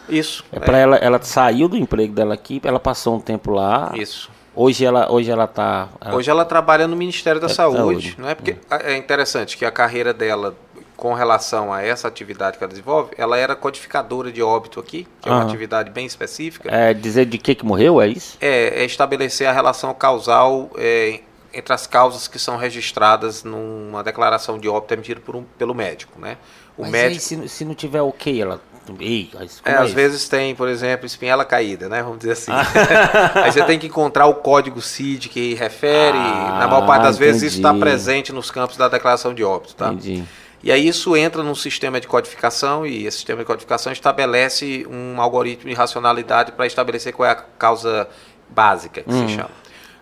Isso. 0.08 0.44
É 0.52 0.58
pra 0.60 0.78
ela, 0.78 0.96
ela 0.96 1.20
saiu 1.22 1.68
do 1.68 1.76
emprego 1.76 2.14
dela 2.14 2.34
aqui, 2.34 2.60
ela 2.64 2.80
passou 2.80 3.16
um 3.16 3.20
tempo 3.20 3.50
lá. 3.52 3.92
Isso. 3.94 4.30
Hoje 4.54 4.84
ela, 4.84 5.10
hoje 5.12 5.30
ela 5.30 5.46
tá. 5.46 5.88
ela- 6.00 6.16
Hoje 6.16 6.28
ela 6.28 6.44
trabalha 6.44 6.88
no 6.88 6.96
Ministério 6.96 7.40
da 7.40 7.46
É, 7.46 7.50
Saúde, 7.50 7.78
saúde. 7.78 8.16
não 8.18 8.28
é? 8.28 8.34
Porque 8.34 8.56
é 8.70 8.96
interessante 8.96 9.56
que 9.56 9.64
a 9.64 9.70
carreira 9.70 10.12
dela, 10.12 10.56
com 10.98 11.14
relação 11.14 11.72
a 11.72 11.80
essa 11.80 12.08
atividade 12.08 12.58
que 12.58 12.64
ela 12.64 12.68
desenvolve, 12.68 13.12
ela 13.16 13.38
era 13.38 13.54
codificadora 13.54 14.32
de 14.32 14.42
óbito 14.42 14.80
aqui, 14.80 15.06
que 15.22 15.28
é 15.28 15.32
uma 15.32 15.38
Aham. 15.42 15.46
atividade 15.48 15.90
bem 15.90 16.04
específica. 16.04 16.68
É 16.74 16.92
dizer 16.92 17.24
de 17.24 17.38
que 17.38 17.54
que 17.54 17.64
morreu, 17.64 18.00
é 18.02 18.08
isso? 18.08 18.36
É, 18.40 18.82
é 18.82 18.84
estabelecer 18.84 19.46
a 19.46 19.52
relação 19.52 19.94
causal 19.94 20.68
é, 20.76 21.20
entre 21.54 21.72
as 21.72 21.86
causas 21.86 22.26
que 22.26 22.36
são 22.36 22.56
registradas 22.56 23.44
numa 23.44 24.02
declaração 24.02 24.58
de 24.58 24.68
óbito 24.68 24.92
emitida 24.94 25.20
por 25.24 25.36
um- 25.36 25.44
pelo 25.56 25.72
médico, 25.72 26.20
né? 26.20 26.36
O 26.76 26.82
Mas 26.82 26.90
médico 26.90 27.22
se, 27.22 27.48
se 27.48 27.64
não 27.64 27.74
tiver 27.76 28.02
ok, 28.02 28.42
ela. 28.42 28.60
Ei, 28.98 29.30
É, 29.64 29.72
como 29.72 29.84
às 29.84 29.92
vezes 29.92 30.28
tem, 30.28 30.54
por 30.54 30.66
exemplo, 30.66 31.06
espinhela 31.06 31.44
caída, 31.44 31.88
né? 31.88 32.02
Vamos 32.02 32.18
dizer 32.18 32.32
assim. 32.32 32.50
Ah. 32.50 32.64
Aí 33.44 33.52
você 33.52 33.62
tem 33.62 33.78
que 33.78 33.86
encontrar 33.86 34.26
o 34.26 34.34
código 34.34 34.80
CID 34.80 35.28
que 35.28 35.54
refere. 35.54 36.16
Ah, 36.18 36.56
na 36.58 36.66
maior 36.66 36.86
parte 36.86 37.02
das 37.02 37.18
vezes 37.18 37.42
isso 37.42 37.56
está 37.58 37.68
entendi. 37.68 37.84
presente 37.84 38.32
nos 38.32 38.50
campos 38.50 38.76
da 38.76 38.88
declaração 38.88 39.32
de 39.34 39.44
óbito, 39.44 39.74
tá? 39.76 39.88
Entendi. 39.92 40.24
E 40.62 40.72
aí 40.72 40.88
isso 40.88 41.16
entra 41.16 41.42
num 41.42 41.54
sistema 41.54 42.00
de 42.00 42.06
codificação 42.08 42.84
e 42.84 43.06
esse 43.06 43.18
sistema 43.18 43.40
de 43.40 43.46
codificação 43.46 43.92
estabelece 43.92 44.86
um 44.90 45.20
algoritmo 45.20 45.70
de 45.70 45.76
racionalidade 45.76 46.52
para 46.52 46.66
estabelecer 46.66 47.12
qual 47.12 47.28
é 47.28 47.32
a 47.32 47.36
causa 47.36 48.08
básica 48.48 49.02
que 49.02 49.10
Hum. 49.10 49.28
se 49.28 49.34
chama. 49.34 49.50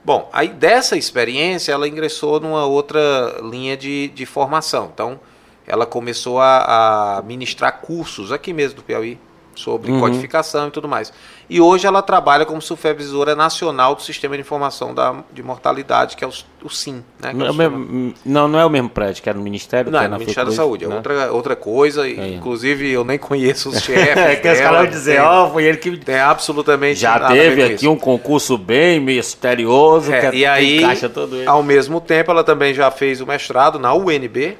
Bom, 0.04 0.30
aí 0.32 0.48
dessa 0.48 0.96
experiência 0.96 1.72
ela 1.72 1.86
ingressou 1.88 2.40
numa 2.40 2.64
outra 2.64 3.00
linha 3.42 3.76
de, 3.76 4.08
de 4.08 4.24
formação. 4.24 4.90
Então 4.94 5.20
ela 5.66 5.84
começou 5.84 6.40
a, 6.40 7.18
a 7.18 7.22
ministrar 7.22 7.80
cursos 7.80 8.30
aqui 8.32 8.52
mesmo 8.52 8.76
do 8.76 8.82
Piauí 8.82 9.18
sobre 9.56 9.90
Uhum. 9.90 10.00
codificação 10.00 10.68
e 10.68 10.70
tudo 10.70 10.86
mais. 10.86 11.12
E 11.48 11.60
hoje 11.60 11.86
ela 11.86 12.02
trabalha 12.02 12.44
como 12.44 12.60
supervisora 12.62 13.34
nacional 13.34 13.94
do 13.94 14.02
Sistema 14.02 14.34
de 14.36 14.40
Informação 14.42 14.94
da, 14.94 15.14
de 15.32 15.42
Mortalidade, 15.42 16.16
que 16.16 16.24
é 16.24 16.26
o, 16.26 16.32
o 16.62 16.68
SIM. 16.68 17.02
Né, 17.20 17.32
Não 17.32 17.46
é 17.46 17.48
é, 17.48 17.50
o 17.50 17.54
mesmo, 17.54 18.14
não, 18.24 18.48
não 18.48 18.58
é 18.58 18.64
o 18.66 18.70
mesmo 18.70 18.88
prédio 18.90 19.22
que 19.22 19.28
era 19.28 19.36
no 19.38 19.44
Ministério? 19.44 19.90
não, 19.90 20.00
é 20.00 20.04
é 20.04 20.08
no 20.08 20.18
Ministério 20.18 20.50
da 20.50 20.56
Saúde, 20.56 20.84
é 20.84 20.88
né? 20.88 20.94
outra, 20.96 21.32
outra 21.32 21.56
coisa, 21.56 22.06
e, 22.08 22.18
É. 22.18 22.28
inclusive 22.34 22.90
eu 22.90 23.04
nem 23.04 23.18
conheço 23.18 23.68
os 23.70 23.78
chefes. 23.82 24.16
É 24.16 24.36
que 24.36 24.48
os 24.48 24.58
caras 24.60 24.90
dizer, 24.90 25.20
ó, 25.20 25.50
foi 25.50 25.64
ele 25.64 25.78
que 25.78 25.96
Tem 25.96 26.18
absolutamente 26.18 27.00
já 27.00 27.18
teve 27.28 27.62
aqui 27.62 27.88
um 27.88 27.96
concurso 27.96 28.58
bem 28.58 29.00
misterioso, 29.00 30.12
É, 30.12 30.20
que, 30.20 30.26
é- 30.26 30.34
e 30.40 30.46
aí, 30.46 30.76
encaixa 30.78 31.08
todo 31.08 31.36
ele. 31.36 31.46
ao 31.46 31.62
mesmo 31.62 32.00
tempo, 32.00 32.30
ela 32.30 32.44
também 32.44 32.74
já 32.74 32.90
fez 32.90 33.20
o 33.20 33.26
mestrado 33.26 33.78
na 33.78 33.94
UNB, 33.94 34.56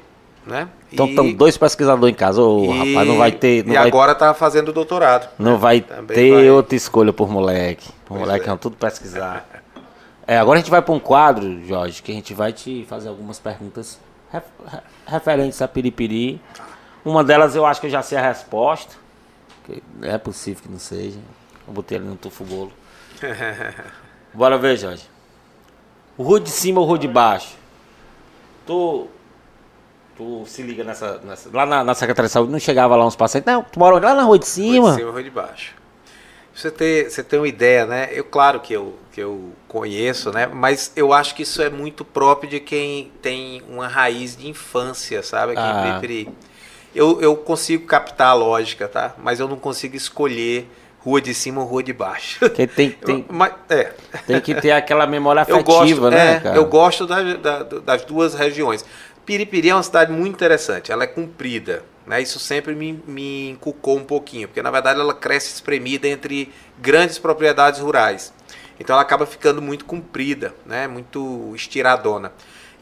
né? 0.47 0.67
Então 0.91 1.07
estão 1.07 1.31
dois 1.33 1.57
pesquisadores 1.57 2.13
em 2.13 2.17
casa. 2.17 2.41
Ô, 2.41 2.73
e- 2.73 2.89
rapaz, 2.91 3.07
não 3.07 3.17
vai 3.17 3.31
ter. 3.31 3.63
Não 3.65 3.73
e 3.73 3.77
vai, 3.77 3.87
agora 3.87 4.11
está 4.13 4.33
fazendo 4.33 4.71
doutorado. 4.73 5.29
não 5.37 5.57
vai 5.57 5.81
Também 5.81 6.15
ter 6.15 6.31
vai. 6.33 6.49
outra 6.49 6.75
escolha 6.75 7.11
por 7.13 7.29
moleque. 7.29 7.89
Por 8.05 8.17
moleque 8.17 8.45
é. 8.45 8.47
vão 8.47 8.57
tudo 8.57 8.75
pesquisar. 8.77 9.45
É, 10.25 10.37
agora 10.37 10.57
a 10.59 10.61
gente 10.61 10.71
vai 10.71 10.81
para 10.81 10.93
um 10.93 10.99
quadro, 10.99 11.63
Jorge, 11.65 12.01
que 12.01 12.11
a 12.11 12.15
gente 12.15 12.33
vai 12.33 12.51
te 12.51 12.85
fazer 12.89 13.07
algumas 13.09 13.39
perguntas 13.39 13.99
ref- 14.31 14.43
re- 14.65 14.81
referentes 15.05 15.61
a 15.61 15.67
Piripiri. 15.67 16.41
Uma 17.05 17.23
delas 17.23 17.55
eu 17.55 17.65
acho 17.65 17.79
que 17.79 17.87
eu 17.87 17.91
já 17.91 18.01
sei 18.01 18.17
a 18.17 18.21
resposta. 18.21 18.95
É 20.01 20.17
possível 20.17 20.63
que 20.63 20.69
não 20.69 20.79
seja. 20.79 21.19
Eu 21.67 21.73
botei 21.73 21.97
ali 21.97 22.07
no 22.07 22.15
tufo 22.15 22.43
bolo. 22.43 22.71
Bora 24.33 24.57
ver, 24.57 24.77
Jorge. 24.77 25.03
O 26.17 26.23
rua 26.23 26.39
de 26.39 26.49
cima 26.49 26.79
ou 26.79 26.85
o 26.85 26.89
rua 26.89 26.97
de 26.99 27.07
baixo? 27.07 27.55
Tu, 28.65 29.07
tu 30.17 30.43
se 30.47 30.61
liga 30.63 30.83
nessa, 30.83 31.19
nessa- 31.23 31.49
Lá 31.53 31.65
na, 31.65 31.83
na 31.83 31.93
Secretaria 31.93 32.27
de 32.27 32.33
Saúde 32.33 32.51
não 32.51 32.59
chegava 32.59 32.95
lá 32.95 33.05
uns 33.05 33.15
pacientes. 33.15 33.45
Não, 33.51 33.63
tu 33.63 33.79
mora 33.79 33.95
onde? 33.95 34.05
lá 34.05 34.13
na 34.15 34.23
rua 34.23 34.37
de 34.39 34.45
Rua 34.45 34.51
cima. 34.53 34.89
de 34.91 34.97
cima, 34.97 35.11
rua 35.11 35.23
de 35.23 35.29
baixo. 35.29 35.73
Pra 36.51 36.61
Você 36.61 36.71
ter, 36.71 37.09
você 37.11 37.23
ter 37.23 37.37
uma 37.37 37.47
ideia, 37.47 37.85
né? 37.85 38.09
Eu, 38.11 38.23
claro 38.23 38.59
que 38.59 38.73
eu, 38.73 38.95
que 39.11 39.21
eu 39.21 39.51
conheço, 39.67 40.31
né? 40.31 40.47
Mas 40.51 40.91
eu 40.95 41.13
acho 41.13 41.35
que 41.35 41.43
isso 41.43 41.61
é 41.61 41.69
muito 41.69 42.03
próprio 42.03 42.49
de 42.49 42.59
quem 42.59 43.11
tem 43.21 43.61
uma 43.69 43.87
raiz 43.87 44.35
de 44.35 44.47
infância, 44.49 45.21
sabe? 45.21 45.51
Aqui 45.51 45.61
Ah. 45.61 45.79
em 45.97 45.99
Piripiri. 46.01 46.35
Eu, 46.95 47.21
eu 47.21 47.35
consigo 47.35 47.85
captar 47.85 48.29
a 48.29 48.33
lógica, 48.33 48.87
tá? 48.87 49.13
Mas 49.19 49.39
eu 49.39 49.47
não 49.47 49.57
consigo 49.57 49.95
escolher 49.95 50.67
rua 50.99 51.21
de 51.21 51.31
cima 51.33 51.61
ou 51.61 51.67
rua 51.67 51.83
de 51.83 51.93
baixo. 51.93 52.39
Porque 52.49 52.65
tem, 52.65 52.97
Eu- 53.01 53.05
tem, 53.05 53.25
mas, 53.29 53.53
é, 53.69 53.93
tem 54.25 54.41
que 54.41 54.55
ter 54.55 54.71
aquela 54.71 55.05
memória 55.05 55.41
eu 55.47 55.57
afetiva, 55.57 56.09
gosto, 56.09 56.09
né, 56.09 56.41
é, 56.43 56.57
eu 56.57 56.65
gosto 56.65 57.05
da- 57.05 57.21
da- 57.35 57.63
das 57.63 58.03
duas 58.03 58.33
regiões. 58.33 58.83
Piripiri 59.27 59.71
é 59.71 59.75
uma 59.75 59.83
cidade 59.83 60.09
muito 60.09 60.35
interessante, 60.35 60.89
ela 60.89 61.03
é 61.03 61.07
comprida, 61.07 61.83
né? 62.05 62.21
Isso 62.21 62.39
sempre 62.39 62.73
me, 62.73 63.03
me 63.05 63.49
encucou 63.49 63.97
um 63.97 64.03
pouquinho, 64.05 64.47
porque 64.47 64.61
na 64.61 64.71
verdade 64.71 65.01
ela 65.01 65.13
cresce 65.13 65.53
espremida 65.53 66.07
entre 66.07 66.49
grandes 66.79 67.19
propriedades 67.19 67.81
rurais. 67.81 68.33
Então 68.79 68.93
ela 68.93 69.01
acaba 69.01 69.25
ficando 69.25 69.61
muito 69.61 69.83
comprida, 69.83 70.55
né? 70.65 70.87
Muito 70.87 71.51
estiradona. 71.53 72.31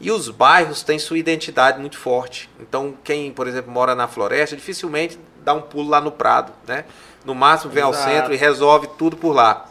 E 0.00 0.08
os 0.08 0.28
bairros 0.28 0.84
têm 0.84 1.00
sua 1.00 1.18
identidade 1.18 1.80
muito 1.80 1.98
forte. 1.98 2.48
Então 2.60 2.94
quem, 3.02 3.32
por 3.32 3.48
exemplo, 3.48 3.72
mora 3.72 3.96
na 3.96 4.06
floresta, 4.06 4.54
dificilmente 4.54 5.18
dá 5.44 5.52
um 5.52 5.62
pulo 5.62 5.88
lá 5.88 6.00
no 6.00 6.12
prado, 6.12 6.52
né? 6.64 6.84
No 7.24 7.34
máximo 7.34 7.72
vem 7.72 7.82
ao 7.82 7.90
Exato. 7.90 8.08
centro 8.08 8.32
e 8.32 8.36
resolve 8.36 8.88
tudo 8.96 9.16
por 9.16 9.32
lá. 9.32 9.68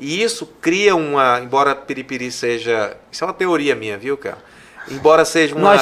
E 0.00 0.22
isso 0.22 0.46
cria 0.62 0.96
uma, 0.96 1.38
embora 1.40 1.74
Piripiri 1.74 2.32
seja, 2.32 2.96
isso 3.12 3.22
é 3.22 3.26
uma 3.26 3.34
teoria 3.34 3.74
minha, 3.74 3.98
viu, 3.98 4.16
cara? 4.16 4.53
Embora 4.90 5.24
seja 5.24 5.54
uma, 5.54 5.74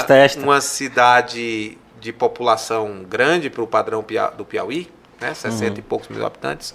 uma 0.43 0.61
cidade 0.61 1.77
de 2.01 2.12
população 2.12 3.05
grande 3.09 3.49
para 3.51 3.62
o 3.62 3.66
padrão 3.66 4.05
do 4.37 4.45
Piauí, 4.45 4.89
né, 5.20 5.33
60 5.35 5.65
Uhum. 5.73 5.79
e 5.79 5.83
poucos 5.83 6.09
mil 6.09 6.24
habitantes, 6.27 6.74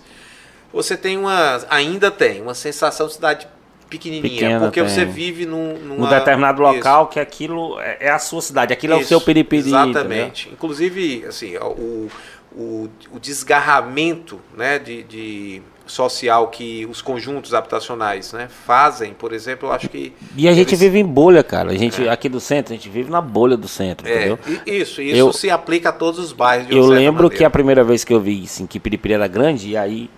você 0.71 0.95
tem 0.97 1.17
uma, 1.17 1.65
ainda 1.69 2.09
tem 2.11 2.41
uma 2.41 2.53
sensação 2.53 3.07
de 3.07 3.13
cidade 3.13 3.47
pequenininha, 3.89 4.29
Pequena, 4.29 4.59
porque 4.59 4.81
você 4.81 5.05
tem. 5.05 5.13
vive 5.13 5.45
num, 5.45 5.77
numa, 5.77 6.05
Num 6.05 6.09
determinado 6.09 6.61
Isso. 6.63 6.73
local 6.75 7.07
que 7.07 7.19
aquilo 7.19 7.79
é, 7.79 7.97
é 8.01 8.09
a 8.09 8.19
sua 8.19 8.41
cidade, 8.41 8.73
aquilo 8.73 8.93
é 8.93 8.97
o 8.97 8.99
Isso, 8.99 9.09
seu 9.09 9.21
piripiri. 9.21 9.67
Exatamente. 9.67 10.49
Inclusive, 10.51 11.25
assim, 11.25 11.55
o, 11.57 12.09
o, 12.51 12.89
o 13.11 13.19
desgarramento 13.19 14.39
né, 14.55 14.77
de, 14.79 15.03
de 15.03 15.61
social 15.87 16.47
que 16.47 16.85
os 16.89 17.01
conjuntos 17.01 17.53
habitacionais 17.53 18.33
né, 18.33 18.47
fazem, 18.65 19.13
por 19.13 19.33
exemplo, 19.33 19.69
eu 19.69 19.73
acho 19.73 19.89
que. 19.89 20.13
E 20.35 20.47
a 20.47 20.53
gente 20.53 20.69
eles- 20.69 20.79
vive 20.79 20.99
em 20.99 21.05
bolha, 21.05 21.43
cara. 21.43 21.71
A 21.71 21.75
gente, 21.75 22.07
aqui 22.07 22.27
do 22.29 22.39
centro, 22.39 22.73
a 22.73 22.75
gente 22.77 22.89
vive 22.89 23.09
na 23.09 23.21
bolha 23.21 23.55
do 23.57 23.67
centro, 23.67 24.07
É, 24.07 24.15
entendeu? 24.27 24.39
isso, 24.65 25.01
isso 25.01 25.15
Eu- 25.17 25.33
se 25.33 25.49
aplica 25.49 25.89
a 25.89 25.91
todos 25.91 26.19
os 26.19 26.31
bairros 26.31 26.69
Eu 26.69 26.85
lembro 26.85 27.29
que 27.29 27.35
maneira. 27.35 27.47
a 27.47 27.51
primeira 27.51 27.83
vez 27.83 28.03
que 28.03 28.13
eu 28.13 28.19
vi 28.19 28.43
assim, 28.43 28.65
que 28.67 28.79
Piripiri 28.79 29.13
era 29.15 29.27
grande, 29.27 29.69
e 29.69 29.77
aí 29.77 30.09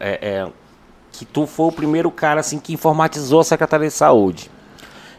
é, 0.00 0.18
é, 0.22 0.48
que 1.12 1.24
tu 1.24 1.46
foi 1.46 1.66
o 1.66 1.72
primeiro 1.72 2.10
cara 2.10 2.40
assim 2.40 2.58
que 2.58 2.72
informatizou 2.72 3.40
a 3.40 3.44
Secretaria 3.44 3.88
de 3.88 3.94
Saúde. 3.94 4.50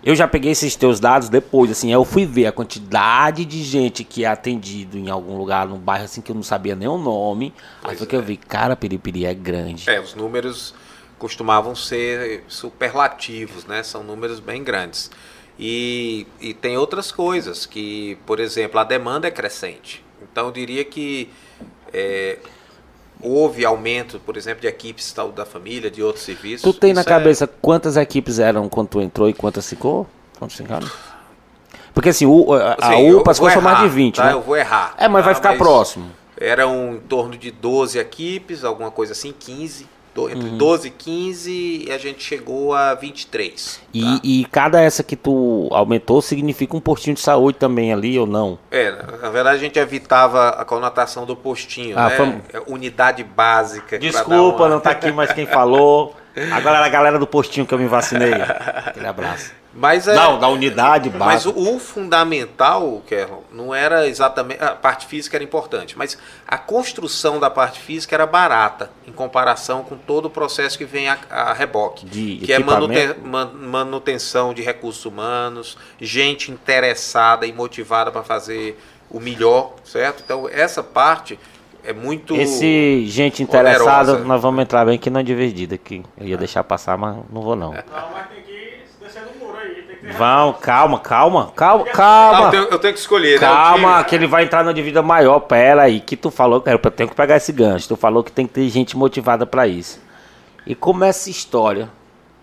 Eu 0.03 0.15
já 0.15 0.27
peguei 0.27 0.51
esses 0.51 0.75
teus 0.75 0.99
dados 0.99 1.29
depois, 1.29 1.69
assim, 1.71 1.87
aí 1.87 1.93
eu 1.93 2.05
fui 2.05 2.25
ver 2.25 2.47
a 2.47 2.51
quantidade 2.51 3.43
de 3.43 3.63
gente 3.63 4.03
que 4.03 4.23
é 4.23 4.27
atendido 4.27 4.97
em 4.97 5.09
algum 5.09 5.37
lugar, 5.37 5.67
num 5.67 5.77
bairro 5.77 6.05
assim 6.05 6.21
que 6.21 6.31
eu 6.31 6.35
não 6.35 6.43
sabia 6.43 6.75
nem 6.75 6.87
o 6.87 6.97
nome. 6.97 7.53
aí 7.57 7.81
Pois 7.83 7.97
foi 7.97 8.07
que 8.07 8.15
eu 8.15 8.21
vi, 8.21 8.37
cara, 8.37 8.75
Piripiri 8.75 9.25
é 9.25 9.33
grande. 9.33 9.89
É, 9.89 9.99
os 9.99 10.15
números 10.15 10.73
costumavam 11.17 11.75
ser 11.75 12.43
superlativos, 12.47 13.65
né? 13.65 13.83
São 13.83 14.03
números 14.03 14.39
bem 14.39 14.63
grandes. 14.63 15.11
E, 15.59 16.25
e 16.39 16.53
tem 16.53 16.77
outras 16.77 17.11
coisas 17.11 17.65
que, 17.65 18.17
por 18.25 18.39
exemplo, 18.39 18.79
a 18.79 18.85
demanda 18.85 19.27
é 19.27 19.31
crescente. 19.31 20.03
Então 20.21 20.45
eu 20.45 20.51
diria 20.53 20.85
que 20.85 21.29
é, 21.93 22.39
houve 23.21 23.65
aumento, 23.65 24.19
por 24.19 24.37
exemplo, 24.37 24.61
de 24.61 24.67
equipes 24.67 25.05
saúde 25.05 25.35
da 25.35 25.45
família, 25.45 25.91
de 25.91 26.01
outros 26.01 26.23
serviços. 26.23 26.61
Tu 26.61 26.79
tem 26.79 26.93
na 26.93 27.01
é- 27.01 27.03
cabeça 27.03 27.47
quantas 27.47 27.97
equipes 27.97 28.39
eram 28.39 28.69
quando 28.69 28.87
tu 28.87 29.01
entrou 29.01 29.29
e 29.29 29.33
quantas 29.33 29.67
ficou? 29.69 30.07
Quantos 30.37 30.55
ficaram? 30.55 30.89
Porque 31.93 32.09
assim, 32.09 32.25
o, 32.25 32.53
a, 32.53 32.77
a 32.79 32.93
Assim, 32.93 33.11
UPA 33.11 33.33
são 33.33 33.61
mais 33.61 33.77
de 33.79 33.83
errar, 33.85 33.93
20, 33.95 34.15
tá? 34.15 34.25
né? 34.25 34.33
Eu 34.33 34.41
vou 34.41 34.55
errar. 34.55 34.93
É, 34.97 35.07
mas 35.07 35.21
tá? 35.21 35.25
vai 35.25 35.35
ficar 35.35 35.57
próximo. 35.57 36.09
Eram 36.37 36.93
em 36.95 36.99
torno 36.99 37.37
de 37.37 37.51
12 37.51 37.99
equipes, 37.99 38.63
alguma 38.63 38.89
coisa 38.89 39.11
assim, 39.11 39.33
15. 39.37 39.85
Do- 40.13 40.23
Uhum. 40.23 40.29
Entre 40.31 40.49
12 40.51 40.87
e 40.87 40.91
15 40.91 41.85
e 41.87 41.91
a 41.91 41.97
gente 41.97 42.23
chegou 42.23 42.73
a 42.73 42.93
23. 42.93 43.79
E, 43.93 44.01
tá? 44.01 44.19
e 44.23 44.45
cada 44.51 44.81
essa 44.81 45.03
que 45.03 45.15
tu 45.15 45.67
aumentou 45.71 46.21
significa 46.21 46.75
um 46.75 46.79
postinho 46.79 47.15
de 47.15 47.21
saúde 47.21 47.57
também 47.57 47.91
ali 47.93 48.17
ou 48.19 48.25
não? 48.27 48.57
É, 48.71 48.91
na 49.21 49.29
verdade 49.29 49.57
a 49.57 49.59
gente 49.59 49.79
evitava 49.79 50.49
a 50.49 50.65
conotação 50.65 51.25
do 51.25 51.35
postinho, 51.35 51.97
Ah, 51.97 52.09
né? 52.09 52.15
vamos- 52.17 52.41
É, 52.53 52.61
Unidade 52.67 53.23
básica. 53.23 53.97
Desculpa, 53.97 54.63
uma- 54.63 54.69
não 54.69 54.79
tá 54.79 54.91
aqui 54.91 55.11
mais 55.11 55.31
quem 55.33 55.45
falou. 55.45 56.15
Agora 56.51 56.77
era 56.77 56.85
a 56.85 56.89
galera 56.89 57.19
do 57.19 57.27
postinho 57.27 57.65
que 57.65 57.73
eu 57.73 57.79
me 57.79 57.87
vacinei. 57.87 58.33
Aquele 58.33 59.07
abraço. 59.07 59.51
Mas 59.71 60.07
é, 60.07 60.15
Não, 60.15 60.39
da 60.39 60.47
unidade 60.47 61.09
Mas 61.11 61.43
básica. 61.45 61.59
o, 61.59 61.75
o 61.75 61.79
fundamental, 61.79 63.03
Kerlon, 63.05 63.41
não 63.51 63.73
era 63.73 64.07
exatamente. 64.07 64.63
A 64.63 64.71
parte 64.71 65.05
física 65.05 65.37
era 65.37 65.43
importante, 65.43 65.95
mas 65.97 66.17
a 66.47 66.57
construção 66.57 67.39
da 67.39 67.49
parte 67.51 67.79
física 67.79 68.15
era 68.15 68.25
barata 68.25 68.89
em 69.07 69.11
comparação 69.11 69.83
com 69.83 69.95
todo 69.95 70.25
o 70.25 70.29
processo 70.29 70.77
que 70.77 70.85
vem 70.85 71.07
a, 71.07 71.17
a 71.29 71.53
reboque. 71.53 72.05
De 72.05 72.37
que 72.45 72.51
é 72.51 72.57
man- 72.59 73.51
manutenção 73.53 74.53
de 74.55 74.61
recursos 74.63 75.05
humanos, 75.05 75.77
gente 76.01 76.51
interessada 76.51 77.45
e 77.45 77.53
motivada 77.53 78.11
para 78.11 78.23
fazer 78.23 78.79
o 79.09 79.19
melhor, 79.19 79.73
certo? 79.83 80.21
Então, 80.25 80.47
essa 80.51 80.81
parte, 80.83 81.39
é 81.83 81.93
muito. 81.93 82.35
Esse 82.35 83.05
gente 83.07 83.41
interessada, 83.43 84.11
onerosa. 84.11 84.27
nós 84.27 84.41
vamos 84.41 84.61
entrar 84.61 84.85
bem 84.85 84.95
aqui 84.95 85.09
na 85.09 85.21
dividida 85.21 85.75
aqui. 85.75 86.03
Eu 86.17 86.27
ia 86.27 86.37
deixar 86.37 86.63
passar, 86.63 86.97
mas 86.97 87.17
não 87.31 87.41
vou 87.41 87.55
não. 87.55 87.73
Não, 87.73 87.83
mas 88.13 88.27
tem 88.29 88.41
que 88.43 89.39
muro 89.39 89.57
aí. 89.57 89.69
Tem 89.75 89.95
que 89.97 90.05
ter 90.07 90.13
Vão, 90.13 90.53
calma, 90.53 90.99
calma, 90.99 91.51
calma, 91.55 91.83
Ah, 91.85 91.89
eu, 91.89 91.93
calma. 91.93 92.51
tenho, 92.51 92.63
eu 92.63 92.79
tenho 92.79 92.93
que 92.93 92.99
escolher, 92.99 93.39
né? 93.39 93.47
Calma, 93.47 93.93
time. 93.97 94.03
que 94.05 94.15
ele 94.15 94.27
vai 94.27 94.43
entrar 94.43 94.63
na 94.63 94.71
dívida 94.71 95.01
maior. 95.01 95.39
Pera 95.41 95.83
aí, 95.83 95.99
que 95.99 96.15
tu 96.15 96.29
falou, 96.29 96.61
cara, 96.61 96.79
eu 96.83 96.91
tenho 96.91 97.09
que 97.09 97.15
pegar 97.15 97.37
esse 97.37 97.51
gancho. 97.51 97.87
Tu 97.87 97.95
falou 97.95 98.23
que 98.23 98.31
tem 98.31 98.45
que 98.45 98.53
ter 98.53 98.67
gente 98.69 98.95
motivada 98.97 99.45
pra 99.45 99.67
isso. 99.67 99.99
E 100.65 100.75
como 100.75 101.03
essa 101.03 101.29
história 101.29 101.89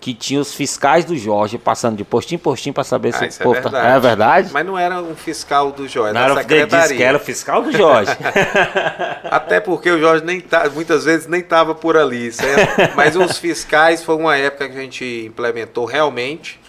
que 0.07 0.15
tinha 0.15 0.41
os 0.41 0.55
fiscais 0.55 1.05
do 1.05 1.17
Jorge 1.19 1.59
passando 1.59 1.97
de 1.97 2.05
postinho 2.05 2.37
em 2.37 2.41
postinho 2.41 2.73
pra 2.73 2.85
saber 2.85 3.13
se 3.13 3.25
Ah, 3.25 3.27
o 3.27 3.29
isso 3.29 3.43
é 3.43 3.45
povo 3.45 3.57
tá- 3.57 3.63
verdade. 3.71 3.89
É 3.97 3.99
verdade? 3.99 4.51
Mas 4.53 4.65
não 4.65 4.79
era 4.79 5.03
um 5.03 5.17
fiscal 5.17 5.73
do 5.73 5.89
Jorge, 5.89 6.15
Não 6.15 6.21
da 6.21 6.27
era 6.27 6.35
o 6.35 6.47
que 6.47 6.55
ele 6.55 6.63
disse 6.65 6.71
secretaria. 6.71 6.97
que 6.97 7.03
era 7.03 7.17
o 7.17 7.21
fiscal 7.21 7.61
do 7.61 7.73
Jorge. 7.73 8.13
Até 9.29 9.59
porque 9.59 9.91
o 9.91 9.99
Jorge 9.99 10.25
nem 10.25 10.41
tá, 10.41 10.71
muitas 10.71 11.05
vezes 11.05 11.27
nem 11.27 11.41
estava 11.41 11.75
por 11.75 11.97
ali, 11.97 12.31
certo? 12.31 12.95
Mas 12.95 13.17
os 13.17 13.37
fiscais 13.39 14.05
foi 14.05 14.15
uma 14.15 14.37
época 14.37 14.69
que 14.69 14.79
a 14.79 14.81
gente 14.81 15.25
implementou 15.27 15.85
realmente, 15.87 16.61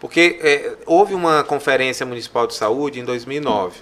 porque 0.00 0.40
é, 0.42 0.72
houve 0.84 1.14
uma 1.14 1.44
conferência 1.44 2.04
municipal 2.04 2.44
de 2.48 2.54
saúde 2.56 2.98
em 2.98 3.04
2009. 3.04 3.78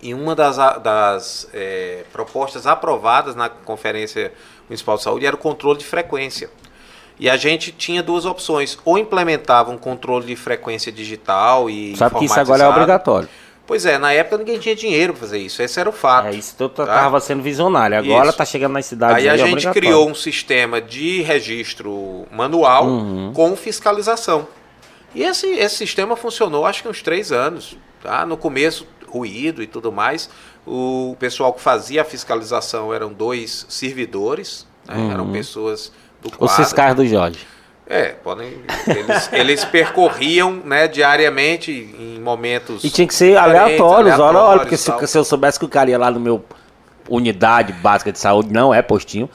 E 0.00 0.14
uma 0.14 0.34
das, 0.34 0.56
das 0.82 1.46
é, 1.52 2.04
propostas 2.10 2.66
aprovadas 2.66 3.34
na 3.36 3.50
conferência 3.50 4.32
municipal 4.66 4.96
de 4.96 5.02
saúde 5.02 5.26
era 5.26 5.36
o 5.36 5.38
controle 5.38 5.78
de 5.78 5.84
frequência. 5.84 6.48
E 7.18 7.30
a 7.30 7.36
gente 7.36 7.72
tinha 7.72 8.02
duas 8.02 8.24
opções: 8.24 8.78
ou 8.84 8.98
implementava 8.98 9.70
um 9.70 9.78
controle 9.78 10.26
de 10.26 10.36
frequência 10.36 10.90
digital 10.90 11.70
e 11.70 11.96
Sabe 11.96 12.18
que 12.18 12.24
isso 12.24 12.38
agora 12.38 12.64
é 12.64 12.68
obrigatório. 12.68 13.28
Pois 13.66 13.86
é, 13.86 13.96
na 13.96 14.12
época 14.12 14.36
ninguém 14.38 14.58
tinha 14.58 14.76
dinheiro 14.76 15.14
para 15.14 15.20
fazer 15.20 15.38
isso. 15.38 15.62
Esse 15.62 15.80
era 15.80 15.88
o 15.88 15.92
fato. 15.92 16.28
É 16.28 16.34
isso, 16.34 16.54
tu 16.56 16.68
tá? 16.68 17.18
sendo 17.20 17.42
visionário. 17.42 17.96
Agora 17.96 18.28
Isso. 18.28 18.36
tá 18.36 18.44
chegando 18.44 18.72
nas 18.72 18.84
cidades 18.84 19.16
Aí 19.16 19.28
a 19.28 19.34
é 19.34 19.38
gente 19.38 19.52
obrigatório. 19.52 19.80
criou 19.80 20.10
um 20.10 20.14
sistema 20.14 20.82
de 20.82 21.22
registro 21.22 22.26
manual 22.30 22.86
Uhum. 22.86 23.32
com 23.32 23.56
fiscalização. 23.56 24.46
E 25.14 25.22
esse, 25.22 25.46
esse 25.46 25.76
sistema 25.76 26.14
funcionou 26.14 26.66
acho 26.66 26.82
que 26.82 26.88
uns 26.88 27.00
três 27.00 27.32
anos. 27.32 27.78
Tá? 28.02 28.26
No 28.26 28.36
começo, 28.36 28.86
ruído 29.08 29.62
e 29.62 29.66
tudo 29.66 29.90
mais. 29.90 30.28
O 30.66 31.16
pessoal 31.18 31.52
que 31.52 31.60
fazia 31.62 32.02
a 32.02 32.04
fiscalização 32.04 32.92
eram 32.92 33.12
dois 33.12 33.64
servidores, 33.68 34.66
né? 34.86 35.10
eram 35.10 35.32
pessoas 35.32 35.90
do 36.24 36.28
Uhum. 36.28 36.36
Os 36.40 36.50
quadro. 36.50 36.64
fiscais 36.64 36.94
do 36.94 37.06
Jorge. 37.06 37.38
É, 37.86 38.08
podem. 38.08 38.62
Eles, 38.86 39.32
eles 39.32 39.64
percorriam 39.64 40.52
né, 40.64 40.88
diariamente 40.88 41.70
em 41.70 42.18
momentos. 42.18 42.82
E 42.82 42.90
tinha 42.90 43.06
que 43.06 43.14
ser 43.14 43.36
aleatórios, 43.36 44.18
olha, 44.18 44.38
olha, 44.38 44.60
porque 44.60 44.76
se, 44.76 44.90
se 45.06 45.18
eu 45.18 45.24
soubesse 45.24 45.58
que 45.58 45.66
o 45.66 45.68
cara 45.68 45.90
ia 45.90 45.98
lá 45.98 46.10
no 46.10 46.18
meu 46.18 46.42
unidade 47.08 47.72
básica 47.74 48.10
de 48.10 48.18
saúde, 48.18 48.50
não 48.50 48.72
é 48.72 48.80
postinho, 48.80 49.28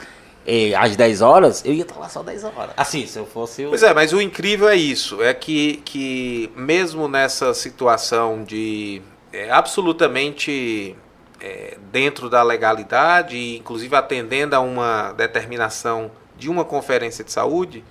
e 0.45 0.73
às 0.73 0.95
10 0.95 1.21
horas, 1.21 1.63
eu 1.63 1.73
ia 1.73 1.83
estar 1.83 1.99
lá 1.99 2.09
só 2.09 2.23
10 2.23 2.43
horas. 2.45 2.71
Assim, 2.75 3.05
se 3.05 3.19
eu 3.19 3.25
fosse 3.27 3.65
o. 3.65 3.69
Pois 3.69 3.83
é, 3.83 3.93
mas 3.93 4.13
o 4.13 4.19
incrível 4.19 4.67
é 4.67 4.75
isso, 4.75 5.21
é 5.21 5.31
que, 5.31 5.77
que 5.85 6.51
mesmo 6.55 7.07
nessa 7.07 7.53
situação 7.53 8.43
de 8.43 8.99
é, 9.31 9.51
absolutamente 9.51 10.95
é, 11.39 11.77
dentro 11.91 12.31
da 12.31 12.41
legalidade, 12.41 13.57
inclusive 13.57 13.95
atendendo 13.95 14.55
a 14.55 14.59
uma 14.59 15.11
determinação 15.11 16.09
de 16.39 16.49
uma 16.49 16.63
conferência 16.65 17.23
de 17.23 17.31
saúde, 17.31 17.83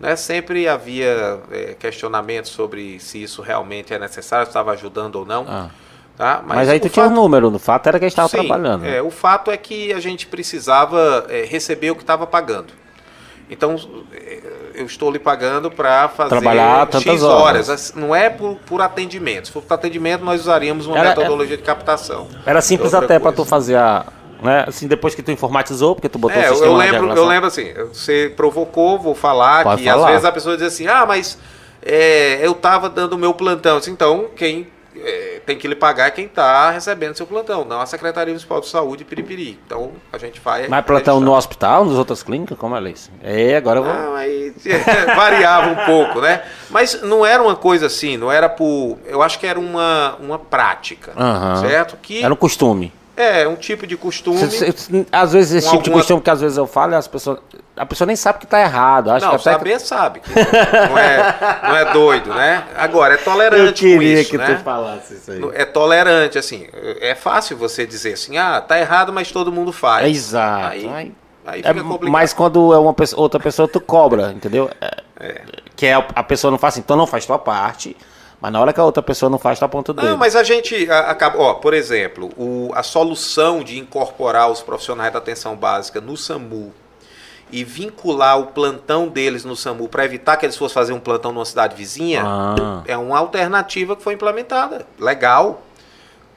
né, 0.00 0.14
sempre 0.16 0.68
havia 0.68 1.40
é, 1.50 1.74
questionamentos 1.78 2.52
sobre 2.52 3.00
se 3.00 3.22
isso 3.22 3.42
realmente 3.42 3.92
é 3.92 3.98
necessário, 3.98 4.46
se 4.46 4.50
estava 4.50 4.70
ajudando 4.72 5.16
ou 5.16 5.26
não. 5.26 5.44
Ah. 5.48 5.68
tá? 6.16 6.42
Mas, 6.46 6.68
aí 6.68 6.78
o 6.78 6.80
tu 6.80 6.88
tinha 6.88 7.04
um 7.04 7.08
fato- 7.08 7.16
número, 7.20 7.50
no 7.50 7.58
fato 7.58 7.88
era 7.88 7.98
que 7.98 8.04
eles 8.04 8.12
estavam 8.12 8.28
Sim, 8.28 8.36
trabalhando. 8.38 8.82
né? 8.82 8.98
É, 8.98 9.02
o 9.02 9.10
fato 9.10 9.50
é 9.50 9.56
que 9.56 9.92
a 9.92 9.98
gente 10.00 10.26
precisava 10.28 11.26
é, 11.28 11.44
receber 11.44 11.90
o 11.90 11.96
que 11.96 12.02
estava 12.02 12.26
pagando. 12.26 12.72
Então, 13.50 13.76
é, 14.12 14.40
eu 14.74 14.84
estou 14.84 15.10
lhe 15.10 15.18
pagando 15.18 15.70
para 15.70 16.06
fazer 16.08 16.28
Trabalhar 16.28 16.86
tantas 16.86 17.02
X 17.14 17.22
horas. 17.22 17.70
Assim, 17.70 17.98
Não 17.98 18.14
é 18.14 18.28
por, 18.28 18.56
por 18.66 18.82
atendimento. 18.82 19.46
Se 19.46 19.52
for 19.52 19.62
por 19.62 19.72
atendimento, 19.74 20.22
nós 20.22 20.42
usaríamos 20.42 20.86
uma 20.86 20.98
Era- 20.98 21.08
metodologia 21.08 21.56
de 21.56 21.62
captação. 21.62 22.28
Era 22.44 22.60
simples 22.60 22.92
até 22.94 23.18
coisa. 23.18 23.34
tu 23.36 23.44
fazer 23.46 23.76
a. 23.76 24.04
Né? 24.42 24.64
Assim, 24.66 24.86
depois 24.86 25.14
que 25.14 25.22
tu 25.22 25.30
informatizou, 25.32 25.94
porque 25.94 26.08
tu 26.08 26.18
botou 26.18 26.36
É, 26.40 26.44
o 26.44 26.48
eu, 26.48 26.54
sistema 26.54 26.72
eu 26.72 26.76
lembro, 26.76 27.12
eu 27.16 27.24
lembro 27.26 27.46
assim, 27.48 27.72
você 27.92 28.32
provocou, 28.36 28.98
vou 28.98 29.14
falar, 29.14 29.64
Pode 29.64 29.82
que 29.82 29.88
falar. 29.88 30.04
às 30.06 30.10
vezes 30.12 30.24
a 30.24 30.32
pessoa 30.32 30.56
diz 30.56 30.66
assim, 30.66 30.86
ah, 30.86 31.04
mas 31.06 31.38
é, 31.82 32.38
eu 32.46 32.52
estava 32.52 32.88
dando 32.88 33.14
o 33.14 33.18
meu 33.18 33.34
plantão. 33.34 33.78
Assim, 33.78 33.90
Então, 33.90 34.26
quem 34.36 34.68
é, 34.96 35.40
tem 35.46 35.56
que 35.56 35.66
lhe 35.66 35.74
pagar 35.74 36.06
é 36.06 36.10
quem 36.10 36.26
está 36.26 36.70
recebendo 36.70 37.16
seu 37.16 37.26
plantão, 37.26 37.64
não 37.64 37.80
a 37.80 37.86
Secretaria 37.86 38.32
Municipal 38.32 38.60
de 38.60 38.68
Saúde 38.68 39.04
Piripiri. 39.04 39.58
Então, 39.66 39.92
a 40.12 40.18
gente 40.18 40.40
vai... 40.40 40.68
Mas 40.68 40.84
plantão 40.84 41.20
no 41.20 41.34
hospital, 41.34 41.84
nas 41.84 41.94
outras 41.94 42.22
clínicas, 42.22 42.56
como 42.58 42.76
é 42.76 42.90
isso? 42.90 43.10
É, 43.22 43.56
agora 43.56 43.80
eu 43.80 43.84
vou. 43.84 43.92
Não, 43.94 44.14
aí 44.14 44.52
variava 45.16 45.68
um 45.70 45.86
pouco, 45.86 46.20
né? 46.20 46.42
Mas 46.70 47.00
não 47.02 47.24
era 47.24 47.42
uma 47.42 47.56
coisa 47.56 47.86
assim, 47.86 48.16
não 48.16 48.30
era 48.30 48.48
por. 48.48 48.98
Eu 49.06 49.22
acho 49.22 49.38
que 49.38 49.46
era 49.46 49.58
uma, 49.58 50.16
uma 50.20 50.38
prática, 50.38 51.12
Aham. 51.16 51.56
certo? 51.60 51.96
Que 52.00 52.22
Era 52.22 52.32
um 52.32 52.36
costume. 52.36 52.92
É 53.18 53.48
um 53.48 53.56
tipo 53.56 53.86
de 53.86 53.96
costume. 53.96 54.38
Às 55.12 55.32
vezes 55.32 55.52
esse 55.52 55.66
tipo 55.70 55.82
de 55.82 55.88
alguma- 55.90 55.96
costume 55.98 56.20
que 56.22 56.30
às 56.30 56.40
vezes 56.40 56.56
eu 56.56 56.66
falo, 56.66 56.94
as 56.94 57.08
pessoas, 57.08 57.38
a 57.76 57.84
pessoa 57.86 58.06
nem 58.06 58.16
sabe 58.16 58.38
que 58.38 58.46
tá 58.46 58.60
errado. 58.60 59.10
Acho 59.10 59.26
não, 59.26 59.36
que 59.36 59.42
saber 59.42 59.78
sabe. 59.80 60.20
que 60.20 60.30
Não 60.34 60.98
é, 60.98 61.36
não 61.62 61.76
é 61.76 61.92
doido, 61.92 62.32
né? 62.34 62.64
Agora, 62.76 63.14
é 63.14 63.16
eu 63.18 63.24
tolerante 63.24 63.82
com 63.84 63.88
queria 63.98 64.20
isso, 64.20 64.30
que 64.30 64.38
né? 64.38 64.54
tu 64.56 64.62
falasse 64.64 65.14
isso 65.14 65.30
aí. 65.32 65.40
É 65.54 65.64
tolerante, 65.64 66.38
assim. 66.38 66.66
É 67.00 67.14
fácil 67.14 67.56
você 67.56 67.86
dizer 67.86 68.14
assim, 68.14 68.36
ah, 68.38 68.60
tá 68.60 68.78
errado, 68.78 69.12
mas 69.12 69.30
todo 69.32 69.50
mundo 69.52 69.72
faz. 69.72 70.06
É 70.06 70.08
exato. 70.10 70.66
Aí, 70.72 70.86
Aí- 70.88 71.12
aí 71.46 71.60
É, 71.64 71.68
fica 71.72 71.82
complicado. 71.84 72.10
mas 72.12 72.32
quando 72.32 72.72
é 72.74 72.78
uma 72.78 72.92
pessoa, 72.94 73.20
outra 73.22 73.40
pessoa, 73.40 73.66
tu 73.68 73.80
cobra, 73.80 74.32
entendeu? 74.32 74.70
É, 74.80 75.42
Que 75.76 75.86
é, 75.86 75.94
a 75.94 76.22
pessoa 76.24 76.50
não 76.50 76.58
faz 76.58 76.74
assim, 76.74 76.80
então 76.80 76.96
não 76.96 77.06
faz 77.06 77.24
tua 77.24 77.38
parte, 77.38 77.96
mas 78.40 78.52
na 78.52 78.60
hora 78.60 78.72
que 78.72 78.80
a 78.80 78.84
outra 78.84 79.02
pessoa 79.02 79.28
não 79.28 79.38
faz, 79.38 79.58
tá 79.58 79.68
ponto 79.68 79.92
dele. 79.92 80.08
Não, 80.08 80.16
mas 80.16 80.36
a 80.36 80.42
gente 80.42 80.88
acaba, 80.90 81.38
ó, 81.38 81.54
por 81.54 81.74
exemplo, 81.74 82.30
o- 82.36 82.70
a 82.74 82.82
solução 82.82 83.62
de 83.64 83.78
incorporar 83.78 84.50
os 84.50 84.60
profissionais 84.62 85.12
da 85.12 85.18
atenção 85.18 85.56
básica 85.56 86.00
no 86.00 86.16
SAMU 86.16 86.72
e 87.50 87.64
vincular 87.64 88.38
o 88.38 88.46
plantão 88.48 89.08
deles 89.08 89.44
no 89.44 89.56
SAMU 89.56 89.88
para 89.88 90.04
evitar 90.04 90.36
que 90.36 90.44
eles 90.46 90.56
fossem 90.56 90.74
fazer 90.74 90.92
um 90.92 91.00
plantão 91.00 91.32
numa 91.32 91.44
cidade 91.46 91.74
vizinha 91.74 92.22
Ah. 92.24 92.82
é 92.86 92.96
uma 92.96 93.18
alternativa 93.18 93.96
que 93.96 94.02
foi 94.02 94.14
implementada, 94.14 94.86
legal, 94.98 95.62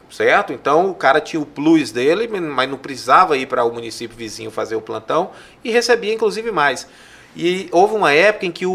certo? 0.10 0.52
Então 0.53 0.90
o 0.90 0.94
cara 0.95 1.19
tinha 1.22 1.41
o 1.41 1.45
plus 1.45 1.91
dele, 1.91 2.28
mas 2.28 2.69
não 2.69 2.78
precisava 2.78 3.38
ir 3.38 3.45
para 3.45 3.64
o 3.64 3.72
município 3.73 4.15
vizinho 4.18 4.49
fazer 4.52 4.76
o 4.76 4.82
plantão 4.82 5.32
e 5.64 5.72
recebia 5.72 6.14
inclusive 6.14 6.52
mais. 6.52 6.88
E 7.36 7.70
houve 7.72 7.95
uma 7.95 8.12
época 8.12 8.45
em 8.45 8.52
que 8.52 8.66
o, 8.66 8.72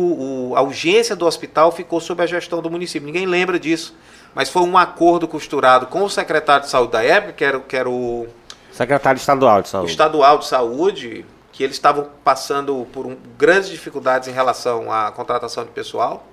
o- 0.51 0.57
a 0.57 0.62
urgência 0.62 1.15
do 1.15 1.27
hospital 1.27 1.70
ficou 1.70 2.01
sob 2.01 2.23
a 2.23 2.27
gestão 2.27 2.62
do 2.62 2.70
município. 2.70 3.05
Ninguém 3.07 3.27
lembra 3.27 3.59
disso. 3.59 3.95
Mas 4.35 4.49
foi 4.49 4.62
um 4.62 4.77
acordo 4.77 5.27
costurado 5.28 5.87
com 5.87 6.03
o 6.03 6.11
secretário 6.11 6.65
de 6.65 6.70
saúde 6.70 6.93
da 6.93 7.03
época, 7.03 7.33
que 7.35 7.45
era, 7.45 7.61
que 7.61 7.77
era 7.77 7.89
o 7.89 8.27
Secretário 8.73 9.19
estadual 9.19 9.62
de 9.62 9.69
o 9.69 9.70
saúde. 9.70 9.91
estadual 9.91 10.39
de 10.39 10.47
saúde, 10.47 11.24
que 11.53 11.62
eles 11.65 11.77
estavam 11.77 12.07
passando 12.23 12.87
por 12.93 13.07
um- 13.07 13.16
grandes 13.39 13.70
dificuldades 13.70 14.28
em 14.28 14.33
relação 14.33 14.93
à 14.93 15.11
contratação 15.11 15.65
de 15.65 15.70
pessoal. 15.70 16.27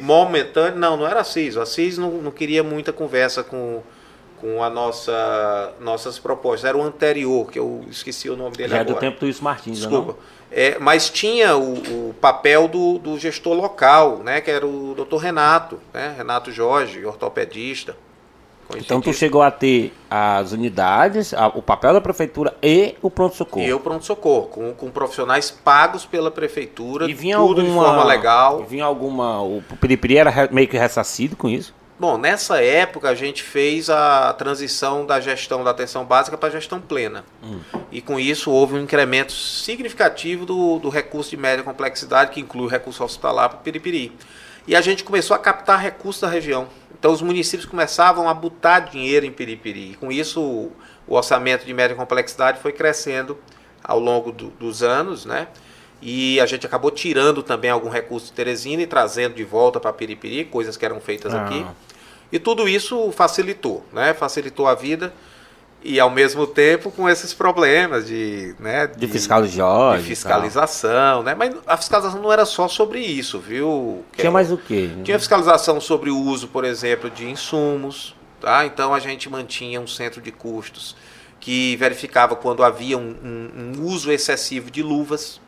Momentâneo, 0.00 0.78
não, 0.78 0.96
não 0.96 1.06
era 1.06 1.20
a 1.20 1.24
CIS. 1.24 1.56
A 1.56 1.66
CIS 1.66 1.98
não, 1.98 2.10
não 2.12 2.30
queria 2.30 2.62
muita 2.62 2.92
conversa 2.92 3.42
com, 3.42 3.82
com 4.40 4.62
a 4.62 4.70
nossa 4.70 5.72
nossas 5.80 6.18
propostas. 6.20 6.68
Era 6.68 6.78
o 6.78 6.82
anterior, 6.82 7.50
que 7.50 7.58
eu 7.58 7.84
esqueci 7.90 8.30
o 8.30 8.36
nome 8.36 8.56
dele 8.56 8.68
Já 8.70 8.78
é 8.78 8.80
agora. 8.80 8.94
do 8.94 9.00
tempo 9.00 9.18
do 9.20 9.26
Wilson 9.26 9.42
Martins, 9.44 9.80
né, 9.80 9.88
Desculpa. 9.88 10.16
É, 10.54 10.76
mas 10.78 11.08
tinha 11.08 11.56
o, 11.56 12.08
o 12.10 12.14
papel 12.20 12.68
do, 12.68 12.98
do 12.98 13.18
gestor 13.18 13.54
local, 13.54 14.18
né, 14.18 14.40
que 14.40 14.50
era 14.50 14.66
o 14.66 14.94
doutor 14.94 15.16
Renato, 15.18 15.78
né, 15.94 16.14
Renato 16.16 16.52
Jorge, 16.52 17.04
ortopedista. 17.04 17.96
Então 18.76 19.00
tu 19.02 19.12
chegou 19.12 19.42
a 19.42 19.50
ter 19.50 19.92
as 20.10 20.52
unidades, 20.52 21.34
a- 21.34 21.48
o 21.48 21.60
papel 21.60 21.92
da 21.92 22.00
prefeitura 22.00 22.54
e 22.62 22.94
o 23.02 23.10
pronto-socorro. 23.10 23.64
E 23.66 23.68
eu 23.68 23.78
pronto-socorro, 23.80 24.46
com, 24.46 24.72
com 24.72 24.90
profissionais 24.90 25.50
pagos 25.50 26.06
pela 26.06 26.30
prefeitura, 26.30 27.10
E 27.10 27.12
vinha 27.12 27.36
tudo 27.36 27.60
alguma, 27.60 27.80
de 27.82 27.86
forma 27.86 28.04
legal. 28.04 28.62
e 28.62 28.64
Vinha 28.70 28.84
alguma. 28.84 29.42
O 29.42 29.62
Piripiri 29.80 30.16
era 30.16 30.48
meio 30.50 30.68
que 30.68 30.78
ressarcido 30.78 31.36
com 31.36 31.48
isso? 31.50 31.74
Bom, 32.02 32.18
nessa 32.18 32.60
época 32.60 33.08
a 33.10 33.14
gente 33.14 33.44
fez 33.44 33.88
a 33.88 34.32
transição 34.32 35.06
da 35.06 35.20
gestão 35.20 35.62
da 35.62 35.70
atenção 35.70 36.04
básica 36.04 36.36
para 36.36 36.48
a 36.48 36.50
gestão 36.50 36.80
plena. 36.80 37.24
E 37.92 38.00
com 38.00 38.18
isso 38.18 38.50
houve 38.50 38.74
um 38.74 38.80
incremento 38.80 39.30
significativo 39.30 40.44
do, 40.44 40.80
do 40.80 40.88
recurso 40.88 41.30
de 41.30 41.36
média 41.36 41.62
complexidade, 41.62 42.32
que 42.32 42.40
inclui 42.40 42.64
o 42.66 42.68
recurso 42.68 43.04
hospitalar 43.04 43.50
para 43.50 43.58
o 43.60 43.62
Piripiri. 43.62 44.10
E 44.66 44.74
a 44.74 44.80
gente 44.80 45.04
começou 45.04 45.36
a 45.36 45.38
captar 45.38 45.78
recursos 45.78 46.20
da 46.20 46.28
região. 46.28 46.66
Então 46.98 47.12
os 47.12 47.22
municípios 47.22 47.70
começavam 47.70 48.28
a 48.28 48.34
botar 48.34 48.80
dinheiro 48.80 49.24
em 49.24 49.30
Piripiri. 49.30 49.92
E 49.92 49.94
com 49.94 50.10
isso 50.10 50.40
o, 50.42 50.72
o 51.06 51.14
orçamento 51.14 51.64
de 51.64 51.72
média 51.72 51.94
complexidade 51.94 52.58
foi 52.58 52.72
crescendo 52.72 53.38
ao 53.80 54.00
longo 54.00 54.32
do- 54.32 54.50
dos 54.58 54.82
anos, 54.82 55.24
né? 55.24 55.46
E 56.04 56.40
a 56.40 56.46
gente 56.46 56.66
acabou 56.66 56.90
tirando 56.90 57.44
também 57.44 57.70
algum 57.70 57.88
recurso 57.88 58.26
de 58.26 58.32
Teresina 58.32 58.82
e 58.82 58.88
trazendo 58.88 59.36
de 59.36 59.44
volta 59.44 59.78
para 59.78 59.92
Piripiri, 59.92 60.44
coisas 60.46 60.76
que 60.76 60.84
eram 60.84 61.00
feitas 61.00 61.32
Ah. 61.32 61.44
aqui. 61.44 61.64
E 62.32 62.38
tudo 62.38 62.66
isso 62.68 63.12
facilitou, 63.12 63.84
né? 63.92 64.14
Facilitou 64.14 64.66
a 64.66 64.74
vida. 64.74 65.12
E 65.84 65.98
ao 65.98 66.08
mesmo 66.08 66.46
tempo 66.46 66.92
com 66.92 67.08
esses 67.08 67.34
problemas 67.34 68.06
de, 68.06 68.54
né, 68.60 68.86
De 68.86 69.08
fiscal 69.08 69.44
Jorge. 69.44 70.02
de 70.04 70.08
fiscalização, 70.08 71.24
né? 71.24 71.34
Mas 71.34 71.56
a 71.66 71.76
fiscalização 71.76 72.22
não 72.22 72.32
era 72.32 72.46
só 72.46 72.68
sobre 72.68 73.00
isso, 73.00 73.40
viu? 73.40 74.04
Tinha 74.16 74.30
mais 74.30 74.52
o 74.52 74.56
quê? 74.56 74.88
Tinha 75.02 75.18
fiscalização 75.18 75.80
sobre 75.80 76.08
o 76.08 76.16
uso, 76.16 76.46
por 76.46 76.64
exemplo, 76.64 77.10
de 77.10 77.28
insumos, 77.28 78.14
tá? 78.40 78.64
Então 78.64 78.94
a 78.94 79.00
gente 79.00 79.28
mantinha 79.28 79.80
um 79.80 79.86
centro 79.88 80.20
de 80.20 80.30
custos 80.30 80.94
que 81.40 81.74
verificava 81.74 82.36
quando 82.36 82.62
havia 82.62 82.96
um, 82.96 83.16
um- 83.24 83.72
um 83.80 83.82
uso 83.84 84.12
excessivo 84.12 84.70
de 84.70 84.84
luvas. 84.84 85.40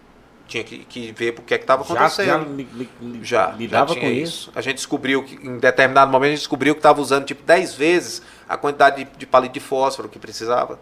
Tinha 0.46 0.62
que, 0.62 0.78
que 0.84 1.10
ver 1.12 1.34
o 1.38 1.42
que 1.42 1.54
é 1.54 1.56
estava 1.56 1.82
acontecendo. 1.82 2.26
já 2.26 2.36
li- 2.38 2.68
li- 3.00 3.20
Já, 3.22 3.50
lidava 3.52 3.88
já 3.88 3.94
com 3.94 4.00
tinha 4.00 4.12
isso. 4.12 4.52
A 4.54 4.60
gente 4.60 4.76
descobriu 4.76 5.22
que, 5.24 5.34
em 5.36 5.58
determinado 5.58 6.10
momento, 6.12 6.28
a 6.28 6.30
gente 6.32 6.40
descobriu 6.40 6.74
que 6.74 6.80
estava 6.80 7.00
usando 7.00 7.24
tipo 7.24 7.42
10 7.44 7.74
vezes 7.74 8.20
a 8.48 8.56
quantidade 8.56 9.04
de, 9.04 9.10
de 9.18 9.26
palito 9.26 9.54
de 9.54 9.60
fósforo 9.60 10.08
que 10.08 10.18
precisava. 10.18 10.78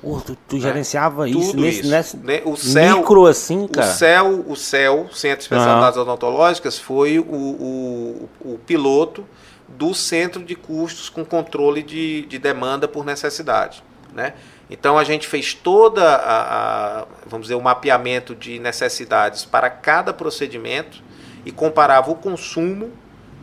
Pô, 0.00 0.20
tu, 0.20 0.36
tu 0.48 0.58
gerenciava 0.58 1.28
isso 1.28 1.38
É, 1.38 1.44
Tudo 1.52 1.60
nesse, 1.62 1.80
isso. 1.80 1.90
nesse 1.90 2.16
né? 2.18 2.42
O 2.44 2.56
céu, 2.56 2.98
micro 2.98 3.26
assim, 3.26 3.64
o 3.64 3.68
cara. 3.68 3.86
CEL, 3.92 4.44
o 4.46 4.56
CEL, 4.56 5.08
Centro 5.12 5.38
de 5.38 5.42
Especialidades 5.44 5.98
Odontológicas, 5.98 6.78
foi 6.78 7.18
o, 7.18 7.24
o, 7.24 8.28
o 8.40 8.58
piloto 8.66 9.24
do 9.68 9.94
centro 9.94 10.42
de 10.42 10.54
custos 10.54 11.08
com 11.08 11.24
controle 11.24 11.82
de, 11.82 12.22
de 12.26 12.38
demanda 12.38 12.86
por 12.88 13.04
necessidade. 13.04 13.82
Né? 14.12 14.34
Então 14.74 14.98
a 14.98 15.04
gente 15.04 15.28
fez 15.28 15.54
toda 15.54 16.02
a, 16.16 17.00
a, 17.02 17.06
vamos 17.26 17.46
dizer, 17.46 17.54
o 17.54 17.60
mapeamento 17.62 18.34
de 18.34 18.58
necessidades 18.58 19.44
para 19.44 19.70
cada 19.70 20.12
procedimento 20.12 21.00
e 21.46 21.52
comparava 21.52 22.10
o 22.10 22.16
consumo 22.16 22.90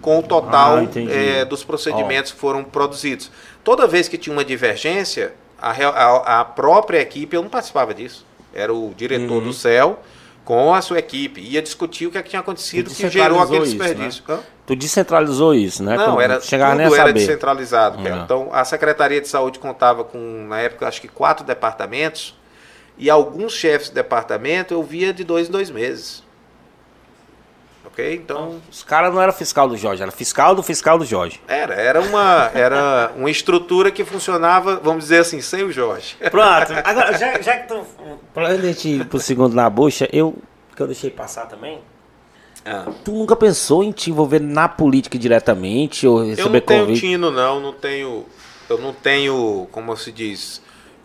com 0.02 0.20
o 0.20 0.24
total 0.24 0.78
Ah, 0.80 0.84
eh, 1.10 1.46
dos 1.46 1.64
procedimentos 1.64 2.34
que 2.34 2.38
foram 2.40 2.64
produzidos. 2.66 3.32
Toda 3.64 3.88
vez 3.88 4.10
que 4.10 4.18
tinha 4.18 4.34
uma 4.36 4.44
divergência, 4.44 5.34
a, 5.62 5.72
a- 5.72 6.42
a 6.42 6.46
própria 6.46 7.00
equipe, 7.00 7.34
eu 7.36 7.42
não 7.42 7.50
participava 7.50 7.94
disso, 7.94 8.26
era 8.54 8.74
o 8.74 8.94
diretor 8.98 9.36
Uhum. 9.38 9.44
do 9.44 9.54
CEL 9.54 10.00
com 10.44 10.74
a 10.74 10.82
sua 10.82 11.00
equipe, 11.00 11.40
ia 11.40 11.62
discutir 11.62 12.08
o 12.08 12.12
que, 12.12 12.18
é 12.18 12.24
que 12.24 12.30
tinha 12.30 12.40
acontecido 12.40 12.90
que 12.90 13.10
gerou 13.10 13.40
aquele 13.40 13.64
isso, 13.64 13.78
né? 13.78 13.86
desperdício. 13.86 14.24
Hã? 14.28 14.40
Tu 14.66 14.76
descentralizou 14.76 15.54
isso, 15.54 15.84
né? 15.84 15.98
Não, 15.98 16.20
era, 16.20 16.36
a 16.36 16.40
tudo 16.40 16.56
era 16.56 16.96
saber. 16.96 17.14
descentralizado. 17.14 18.08
Então, 18.08 18.50
a 18.52 18.64
Secretaria 18.64 19.22
de 19.22 19.28
Saúde 19.28 19.60
contava 19.60 20.04
com, 20.04 20.48
na 20.48 20.60
época, 20.60 20.88
acho 20.88 21.02
que 21.02 21.08
quatro 21.08 21.46
departamentos, 21.46 22.36
e 22.98 23.10
alguns 23.10 23.54
chefes 23.54 23.90
de 23.90 23.96
departamento 23.96 24.74
eu 24.74 24.84
via 24.84 25.14
de 25.14 25.24
dois 25.24 25.50
em 25.50 25.52
dois 25.52 25.70
meses. 25.70 26.24
Ok? 28.02 28.16
Então, 28.16 28.62
Os 28.72 28.84
caras 28.84 29.14
não 29.14 29.22
eram 29.22 29.32
fiscal 29.34 29.68
do 29.70 29.78
Jorge, 29.78 30.02
era 30.02 30.12
fiscal 30.12 30.56
do 30.56 30.64
fiscal 30.64 30.98
do 30.98 31.06
Jorge. 31.06 31.40
era, 31.48 31.74
era, 31.76 32.02
uma, 32.02 32.52
era 32.54 33.12
uma 33.16 33.30
estrutura 33.30 33.92
que 33.92 34.04
funcionava, 34.04 34.78
vamos 34.78 35.04
dizer 35.04 35.20
assim, 35.20 35.40
sem 35.42 35.64
o 35.64 35.72
Jorge. 35.72 36.16
Pronto, 36.30 36.74
agora, 36.84 37.18
já, 37.18 37.40
já 37.42 37.58
que 37.58 37.68
tu. 37.68 37.86
Pra 38.34 38.56
gente 38.58 38.90
ir 38.90 39.06
pro 39.06 39.20
segundo 39.20 39.54
na 39.54 39.70
bucha, 39.70 40.08
eu. 40.12 40.36
Que 40.76 40.82
eu 40.82 40.88
deixei 40.88 41.10
passar 41.10 41.46
também. 41.48 41.80
Ah. 42.66 42.86
Tu 43.04 43.12
nunca 43.12 43.36
pensou 43.36 43.84
em 43.84 43.92
te 43.92 44.10
envolver 44.12 44.40
na 44.40 44.70
política 44.70 45.18
diretamente 45.18 46.06
ou 46.08 46.20
Eu 46.24 46.30
receber 46.30 46.60
não 46.60 46.62
tenho 46.62 46.82
convite? 46.86 47.00
tino, 47.02 47.32
não, 47.32 47.60
não 47.60 47.74
tenho. 47.74 48.26
Eu 48.70 48.78
não 48.78 48.94
tenho, 48.94 49.68
como 49.72 49.96
se 49.98 50.12
diz, 50.14 50.62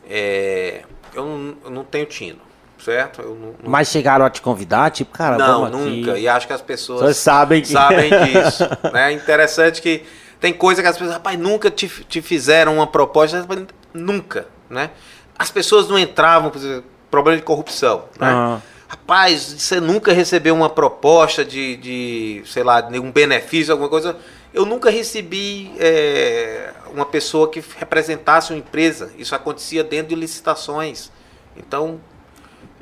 é, 0.09 0.82
eu, 1.12 1.24
não, 1.24 1.56
eu 1.64 1.70
não 1.70 1.82
tenho 1.85 2.06
tino, 2.06 2.39
certo? 2.82 3.23
Não, 3.23 3.35
não- 3.35 3.55
Mas 3.65 3.89
chegaram 3.89 4.24
a 4.24 4.31
te 4.31 4.40
convidar, 4.43 4.90
tipo, 4.90 5.12
cara, 5.12 5.36
não, 5.39 5.62
vamos 5.62 5.81
aqui. 5.81 6.01
nunca. 6.01 6.19
E 6.19 6.28
acho 6.28 6.47
que 6.47 6.53
as 6.53 6.61
pessoas 6.62 7.01
Vocês 7.01 7.16
sabem 7.16 7.62
que- 7.62 7.69
sabem 7.69 8.11
disso. 8.11 8.65
né? 8.93 9.12
Interessante 9.12 9.81
que 9.82 10.05
tem 10.40 10.53
coisa 10.53 10.82
que 10.82 10.89
as 10.89 10.97
pessoas, 10.97 11.15
rapaz, 11.15 11.39
nunca 11.39 11.70
te, 11.70 11.89
te 11.89 12.20
fizeram 12.23 12.74
uma 12.77 12.86
proposta, 12.86 13.40
rapaz, 13.40 13.65
nunca, 13.94 14.47
né? 14.69 14.90
As 15.39 15.51
pessoas 15.51 15.89
não 15.89 15.98
entravam, 15.98 16.51
por 16.51 16.59
exemplo, 16.59 16.85
problema 17.11 17.39
de 17.39 17.44
corrupção, 17.44 18.05
né? 18.19 18.28
Ah. 18.28 18.59
Rapaz, 18.89 19.43
você 19.59 19.81
nunca 19.81 20.12
recebeu 20.12 20.55
uma 20.55 20.70
proposta 20.70 21.44
de, 21.44 21.77
de 21.77 22.43
sei 22.47 22.62
lá, 22.62 22.81
de 22.81 22.98
um 23.01 23.11
benefício, 23.11 23.73
alguma 23.73 23.89
coisa. 23.89 24.16
Eu 24.55 24.65
nunca 24.65 24.89
recebi 24.90 25.73
é, 25.78 26.70
uma 26.94 27.05
pessoa 27.05 27.51
que 27.51 27.62
representasse 27.78 28.53
uma 28.53 28.59
empresa. 28.59 29.11
Isso 29.19 29.35
acontecia 29.35 29.82
dentro 29.82 30.09
de 30.11 30.15
licitações. 30.15 31.11
Então, 31.57 32.01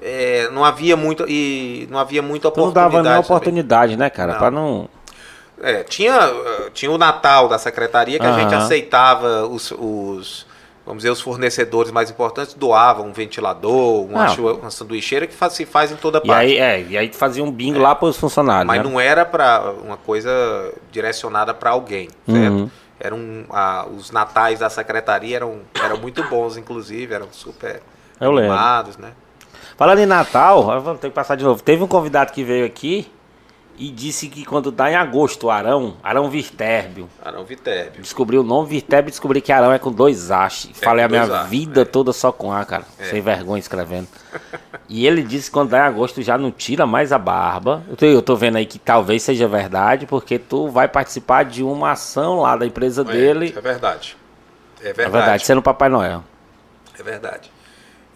é, 0.06 0.48
não 0.52 0.62
havia 0.64 0.96
muito 0.96 1.24
e 1.26 1.88
não 1.90 1.98
havia 1.98 2.20
muita 2.20 2.50
Tu 2.50 2.60
não 2.60 2.68
oportunidade. 2.68 2.92
dava 3.02 3.04
também. 3.16 3.20
oportunidade, 3.20 3.96
né, 3.96 4.10
cara? 4.10 4.34
Pra 4.34 4.50
não. 4.50 4.88
É, 5.62 5.82
tinha, 5.82 6.18
tinha 6.74 6.90
o 6.90 6.98
Natal 6.98 7.48
da 7.48 7.58
secretaria 7.58 8.18
que 8.18 8.26
a 8.26 8.32
gente 8.38 8.54
aceitava 8.54 9.46
os, 9.46 9.70
os, 9.70 10.46
vamos 10.84 11.02
dizer, 11.02 11.10
os 11.10 11.20
fornecedores 11.20 11.90
mais 11.92 12.10
importantes 12.10 12.54
doavam 12.54 13.06
um 13.06 13.12
ventilador, 13.12 14.04
uma, 14.04 14.28
chua- 14.28 14.54
uma 14.54 14.70
sanduicheira 14.70 15.26
que 15.26 15.32
faz, 15.34 15.52
se 15.54 15.64
faz 15.64 15.90
em 15.92 15.96
toda 15.96 16.18
E 16.22 16.26
parte. 16.26 16.40
aí, 16.40 16.58
é, 16.58 16.82
e 16.82 16.98
aí 16.98 17.10
fazia 17.12 17.42
um 17.42 17.50
bingo 17.50 17.78
lá 17.78 17.94
pros 17.94 18.16
funcionários. 18.16 18.66
Mas 18.66 18.78
né? 18.82 18.82
não 18.90 19.00
era 19.00 19.24
para 19.24 19.72
uma 19.82 19.96
coisa 19.96 20.30
direcionada 20.92 21.54
para 21.54 21.70
alguém, 21.70 22.08
certo? 22.28 22.52
Uhum. 22.52 22.70
Eram 23.00 23.18
ah, 23.50 23.86
os 23.96 24.10
natais 24.10 24.58
da 24.58 24.68
secretaria 24.68 25.36
eram, 25.36 25.60
eram 25.82 25.96
muito 25.98 26.22
bons, 26.24 26.56
inclusive, 26.56 27.14
eram 27.14 27.28
super 27.30 27.80
Eu 28.20 28.32
lembro. 28.32 28.52
animados, 28.52 28.96
né? 28.98 29.10
Falando 29.76 29.98
em 29.98 30.06
Natal, 30.06 30.80
vou 30.80 30.94
ter 30.96 31.08
que 31.08 31.14
passar 31.14 31.36
de 31.36 31.44
novo. 31.44 31.62
Teve 31.62 31.82
um 31.82 31.88
convidado 31.88 32.32
que 32.32 32.44
veio 32.44 32.64
aqui 32.64 33.10
e 33.76 33.90
disse 33.90 34.28
que 34.28 34.44
quando 34.44 34.70
dá 34.70 34.88
em 34.88 34.94
agosto 34.94 35.48
o 35.48 35.50
Arão, 35.50 35.96
Arão 36.00 36.30
Virtérbio, 36.30 37.08
Arão 37.20 37.44
Viterbo. 37.44 37.98
descobri 37.98 38.38
o 38.38 38.44
nome 38.44 38.68
Virtérbio 38.68 39.08
e 39.08 39.10
descobri 39.10 39.40
que 39.40 39.50
Arão 39.50 39.72
é 39.72 39.78
com 39.80 39.90
dois 39.90 40.30
As. 40.30 40.68
Falei 40.74 41.04
a 41.04 41.08
minha 41.08 41.22
A, 41.24 41.42
vida 41.42 41.82
é. 41.82 41.84
toda 41.84 42.12
só 42.12 42.30
com 42.30 42.52
A, 42.52 42.64
cara. 42.64 42.84
Sem 43.10 43.20
vergonha 43.20 43.58
escrevendo. 43.58 44.06
e 44.88 45.04
ele 45.04 45.22
disse 45.24 45.46
que 45.50 45.54
quando 45.54 45.70
dá 45.70 45.78
em 45.78 45.88
agosto 45.88 46.22
já 46.22 46.38
não 46.38 46.52
tira 46.52 46.86
mais 46.86 47.12
a 47.12 47.18
barba. 47.18 47.82
Eu 47.88 47.96
tô, 47.96 48.06
eu 48.06 48.22
tô 48.22 48.36
vendo 48.36 48.56
aí 48.58 48.66
que 48.66 48.78
talvez 48.78 49.24
seja 49.24 49.48
verdade, 49.48 50.06
porque 50.06 50.38
tu 50.38 50.68
vai 50.68 50.86
participar 50.86 51.44
de 51.44 51.64
uma 51.64 51.90
ação 51.90 52.40
lá 52.42 52.56
da 52.56 52.64
empresa 52.64 53.02
dele. 53.02 53.52
É 53.56 53.60
verdade. 53.60 54.16
É 54.80 54.90
É 54.90 54.92
verdade. 54.92 55.10
verdade, 55.10 55.46
sendo 55.46 55.60
Papai 55.62 55.88
Noel. 55.88 56.22
É 56.96 57.02
verdade. 57.02 57.50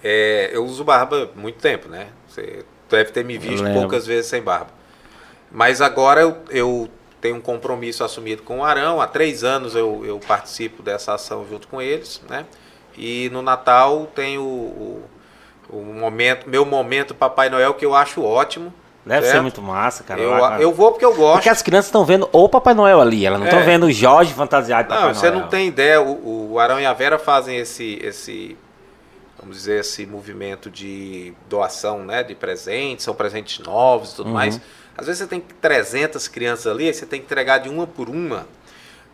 É, 0.02 0.50
eu 0.52 0.64
uso 0.64 0.84
barba 0.84 1.30
há 1.34 1.38
muito 1.38 1.58
tempo, 1.58 1.88
né? 1.88 2.08
Você 2.28 2.64
deve 2.88 3.10
ter 3.10 3.24
me 3.24 3.36
visto 3.36 3.64
poucas 3.72 4.06
vezes 4.06 4.26
sem 4.30 4.40
barba. 4.42 4.68
Mas 5.50 5.80
agora 5.80 6.20
eu, 6.20 6.36
eu 6.50 6.88
tenho 7.20 7.36
um 7.36 7.40
compromisso 7.40 8.04
assumido 8.04 8.42
com 8.42 8.60
o 8.60 8.64
Arão. 8.64 9.00
Há 9.00 9.06
três 9.06 9.42
anos 9.42 9.74
eu, 9.74 10.02
eu 10.04 10.20
participo 10.26 10.82
dessa 10.82 11.14
ação 11.14 11.46
junto 11.48 11.66
com 11.68 11.80
eles, 11.82 12.20
né? 12.28 12.44
E 12.96 13.28
no 13.32 13.42
Natal 13.42 14.08
tem 14.14 14.38
o, 14.38 14.42
o, 14.42 15.04
o 15.70 15.76
momento, 15.94 16.48
meu 16.48 16.64
momento 16.64 17.14
Papai 17.14 17.48
Noel 17.48 17.74
que 17.74 17.84
eu 17.86 17.94
acho 17.94 18.22
ótimo. 18.22 18.72
Deve 19.06 19.22
certo? 19.22 19.36
ser 19.36 19.40
muito 19.40 19.62
massa, 19.62 20.04
cara. 20.04 20.20
Eu, 20.20 20.32
eu 20.60 20.72
vou 20.72 20.90
porque 20.90 21.04
eu 21.04 21.14
gosto. 21.14 21.34
Porque 21.36 21.48
as 21.48 21.62
crianças 21.62 21.86
estão 21.86 22.04
vendo 22.04 22.28
o 22.30 22.48
Papai 22.48 22.74
Noel 22.74 23.00
ali, 23.00 23.24
elas 23.24 23.38
não 23.38 23.46
estão 23.46 23.60
É. 23.60 23.64
vendo 23.64 23.86
o 23.86 23.92
Jorge 23.92 24.34
fantasiado 24.34 24.82
de 24.82 24.88
Papai 24.90 25.06
Não, 25.06 25.14
você 25.14 25.30
Noel. 25.30 25.40
não 25.40 25.48
tem 25.48 25.66
ideia. 25.66 26.02
O, 26.02 26.52
o 26.52 26.58
Arão 26.58 26.78
e 26.78 26.84
a 26.84 26.92
Vera 26.92 27.18
fazem 27.18 27.56
esse, 27.56 27.98
esse, 28.02 28.56
vamos 29.38 29.56
dizer, 29.56 29.80
esse 29.80 30.04
movimento 30.06 30.70
de 30.70 31.32
doação, 31.48 32.04
né, 32.04 32.22
de 32.22 32.34
presentes, 32.34 33.04
são 33.04 33.14
presentes 33.14 33.58
novos 33.64 34.12
e 34.12 34.16
tudo 34.16 34.28
Uhum. 34.28 34.34
mais. 34.34 34.60
Às 34.96 35.06
vezes 35.06 35.20
você 35.22 35.26
tem 35.28 35.40
300 35.40 36.26
crianças 36.26 36.66
ali, 36.66 36.88
aí 36.88 36.94
você 36.94 37.06
tem 37.06 37.20
que 37.20 37.26
entregar 37.26 37.58
de 37.58 37.68
uma 37.68 37.86
por 37.86 38.08
uma, 38.08 38.46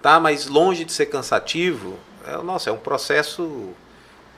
tá? 0.01 0.18
Mas 0.18 0.46
longe 0.46 0.84
de 0.84 0.92
ser 0.92 1.06
cansativo, 1.06 1.98
é, 2.26 2.36
nossa, 2.38 2.70
é 2.70 2.72
um 2.72 2.78
processo 2.78 3.68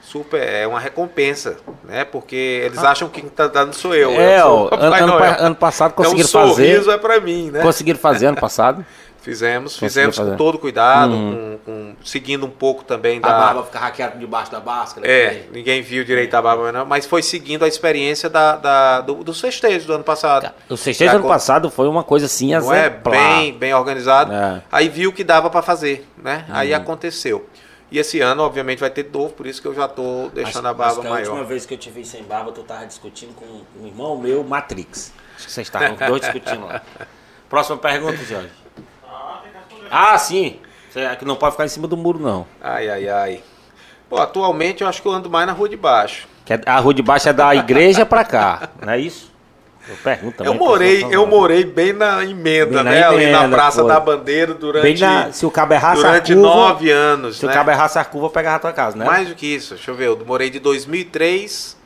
super, 0.01 0.41
é 0.41 0.67
uma 0.67 0.79
recompensa, 0.79 1.57
né? 1.85 2.03
Porque 2.05 2.35
eles 2.65 2.79
acham 2.79 3.07
que 3.09 3.21
quem 3.21 3.29
tá 3.29 3.47
dando 3.47 3.73
sou 3.73 3.95
eu. 3.95 4.11
É, 4.11 4.39
eu 4.39 4.43
sou 4.43 4.69
ano, 4.73 4.95
ano 5.13 5.23
ano 5.39 5.55
passado 5.55 5.93
conseguiram 5.93 6.27
então, 6.27 6.49
fazer. 6.49 6.67
sorriso 6.73 6.91
é 6.91 6.97
para 6.97 7.19
mim, 7.21 7.49
né? 7.51 7.61
Conseguiram 7.61 7.99
fazer 7.99 8.25
ano 8.27 8.37
passado. 8.39 8.85
Fizemos, 9.27 9.77
fizemos 9.77 10.15
fazer. 10.15 10.31
com 10.31 10.37
todo 10.37 10.57
cuidado, 10.57 11.11
Uhum. 11.11 11.59
com, 11.65 11.71
com- 11.71 11.95
seguindo 12.01 12.45
um 12.45 12.49
pouco 12.49 12.85
também 12.85 13.17
A 13.17 13.27
da. 13.27 13.37
barba 13.37 13.63
fica 13.65 13.77
hackeada 13.77 14.17
debaixo 14.17 14.49
da 14.49 14.61
máscara. 14.61 15.05
É, 15.05 15.47
ninguém 15.51 15.81
viu 15.81 16.05
direito 16.05 16.33
a 16.33 16.41
barba, 16.41 16.71
não, 16.71 16.85
mas 16.85 17.05
foi 17.05 17.21
seguindo 17.21 17.65
a 17.65 17.67
experiência 17.67 18.29
da, 18.29 18.55
da- 18.55 19.01
do, 19.01 19.15
dos 19.25 19.41
festejos 19.41 19.85
do 19.85 19.91
ano 19.93 20.03
passado. 20.05 20.49
O 20.69 20.77
festejo 20.77 21.11
do 21.11 21.15
ano 21.17 21.23
Já 21.25 21.29
passado 21.33 21.69
foi 21.69 21.89
uma 21.89 22.05
coisa 22.05 22.25
assim, 22.25 22.53
Não 22.55 22.73
é 22.73 22.89
bem, 22.89 23.53
bem 23.53 23.73
organizado. 23.73 24.31
É. 24.31 24.63
Aí 24.71 24.87
viu 24.87 25.11
que 25.11 25.25
dava 25.25 25.49
para 25.49 25.61
fazer, 25.61 26.07
né? 26.17 26.45
Aí 26.47 26.71
Uhum. 26.71 26.77
aconteceu. 26.77 27.49
E 27.91 27.99
esse 27.99 28.21
ano, 28.21 28.43
obviamente, 28.43 28.79
vai 28.79 28.89
ter 28.89 29.03
de 29.03 29.11
novo, 29.11 29.33
por 29.33 29.45
isso 29.45 29.61
que 29.61 29.67
eu 29.67 29.73
já 29.75 29.89
tô 29.89 30.29
deixando 30.33 30.67
a 30.69 30.73
barba 30.73 30.93
A 30.93 30.97
última 30.99 31.15
maior. 31.15 31.45
vez 31.45 31.65
que 31.65 31.73
eu 31.73 31.77
te 31.77 31.89
vi 31.89 32.05
sem 32.05 32.23
barba, 32.23 32.53
tu 32.53 32.63
tava 32.63 32.85
discutindo 32.85 33.33
com 33.33 33.45
um 33.81 33.87
irmão 33.87 34.17
meu, 34.17 34.41
Matrix. 34.43 35.11
Acho 35.35 35.45
que 35.47 35.51
vocês 35.51 35.67
estavam 35.67 35.95
dois 36.07 36.21
discutindo 36.21 36.65
lá. 36.65 36.81
Próxima 37.49 37.77
pergunta, 37.77 38.17
Jorge. 38.25 38.49
Ah, 39.91 40.17
sim. 40.17 40.59
Você 40.89 41.01
é 41.01 41.15
que 41.15 41.25
não 41.25 41.35
pode 41.35 41.51
ficar 41.53 41.65
em 41.65 41.69
cima 41.69 41.87
do 41.87 41.97
muro, 41.97 42.19
não. 42.19 42.45
Ai, 42.61 42.89
ai, 42.89 43.07
ai. 43.09 43.43
Pô, 44.09 44.17
atualmente 44.17 44.81
eu 44.83 44.87
acho 44.87 45.01
que 45.01 45.07
eu 45.07 45.11
ando 45.11 45.29
mais 45.29 45.45
na 45.45 45.53
rua 45.53 45.67
de 45.67 45.75
baixo. 45.77 46.27
Que 46.45 46.53
é- 46.53 46.61
a 46.65 46.79
rua 46.79 46.93
de 46.93 47.01
baixo 47.01 47.27
é 47.29 47.33
da 47.33 47.53
igreja 47.55 48.05
pra 48.05 48.23
cá, 48.23 48.69
não 48.81 48.93
é 48.93 48.99
isso? 48.99 49.35
Eu 49.89 49.95
pergunto 50.03 50.37
também. 50.37 50.51
Eu 50.53 50.59
morei, 50.59 51.07
eu 51.11 51.25
morei 51.27 51.63
bem 51.65 51.93
na 51.93 52.23
emenda, 52.23 52.65
Bem 52.67 52.75
na 52.75 52.83
né? 52.83 53.03
Ali 53.03 53.31
na 53.31 53.39
emenda, 53.39 53.55
Praça 53.55 53.79
foi. 53.81 53.87
da 53.89 53.99
Bandeira 53.99 54.53
durante, 54.53 54.83
Bem 54.83 54.97
na, 54.97 55.31
se 55.31 55.45
o 55.45 55.51
cabo 55.51 55.73
errasse 55.73 56.01
durante 56.01 56.33
curva, 56.33 56.47
nove 56.47 56.91
anos, 56.91 57.37
se 57.37 57.45
né? 57.45 57.51
o 57.51 57.55
cabo 57.55 57.71
errasse 57.71 57.97
a 57.99 58.03
curva, 58.03 58.29
pegava 58.29 58.55
a 58.57 58.59
tua 58.59 58.73
casa, 58.73 58.97
né? 58.97 59.05
Mais 59.05 59.29
do 59.29 59.35
que 59.35 59.45
isso, 59.47 59.75
deixa 59.75 59.91
eu 59.91 59.95
ver, 59.95 60.07
eu 60.07 60.21
morei 60.25 60.49
de 60.49 60.59
2003. 60.59 61.77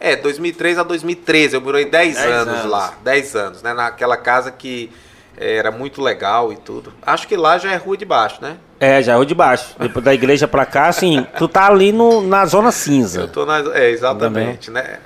É, 0.00 0.14
2003 0.16 0.78
a 0.78 0.82
2013, 0.84 1.54
eu 1.56 1.60
morei 1.60 1.84
10, 1.84 2.14
Dez 2.16 2.26
anos, 2.32 2.54
anos. 2.54 2.70
lá, 2.70 2.94
10 3.02 3.34
anos, 3.36 3.62
né? 3.62 3.72
Naquela 3.74 4.16
casa 4.16 4.50
que 4.52 4.90
era 5.40 5.70
muito 5.70 6.02
legal 6.02 6.52
e 6.52 6.56
tudo. 6.56 6.92
Acho 7.02 7.28
que 7.28 7.36
lá 7.36 7.58
já 7.58 7.70
é 7.70 7.76
rua 7.76 7.96
de 7.96 8.04
baixo, 8.04 8.38
né? 8.42 8.56
É, 8.80 9.02
já 9.02 9.12
é 9.14 9.16
o 9.16 9.24
de 9.24 9.34
baixo. 9.34 9.74
Depois 9.78 10.04
da 10.04 10.12
igreja 10.12 10.46
pra 10.48 10.66
cá, 10.66 10.86
assim, 10.86 11.26
tu 11.36 11.48
tá 11.48 11.66
ali 11.66 11.92
no, 11.92 12.22
na 12.22 12.44
zona 12.46 12.72
cinza. 12.72 13.22
Eu 13.22 13.28
tô 13.28 13.46
na. 13.46 13.58
É, 13.74 13.90
exatamente, 13.90 14.70
né? 14.70 14.98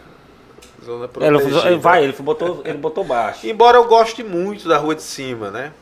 Zona 0.84 1.04
Ele, 1.04 1.38
protegida. 1.38 1.68
ele 1.68 1.78
vai, 1.78 2.02
ele 2.02 2.12
botou, 2.18 2.62
ele 2.64 2.78
botou 2.78 3.04
baixo. 3.04 3.46
Embora 3.46 3.76
eu 3.76 3.84
goste 3.86 4.24
muito 4.24 4.68
da 4.68 4.78
rua 4.78 4.94
de 4.94 5.02
cima, 5.02 5.50
né? 5.50 5.72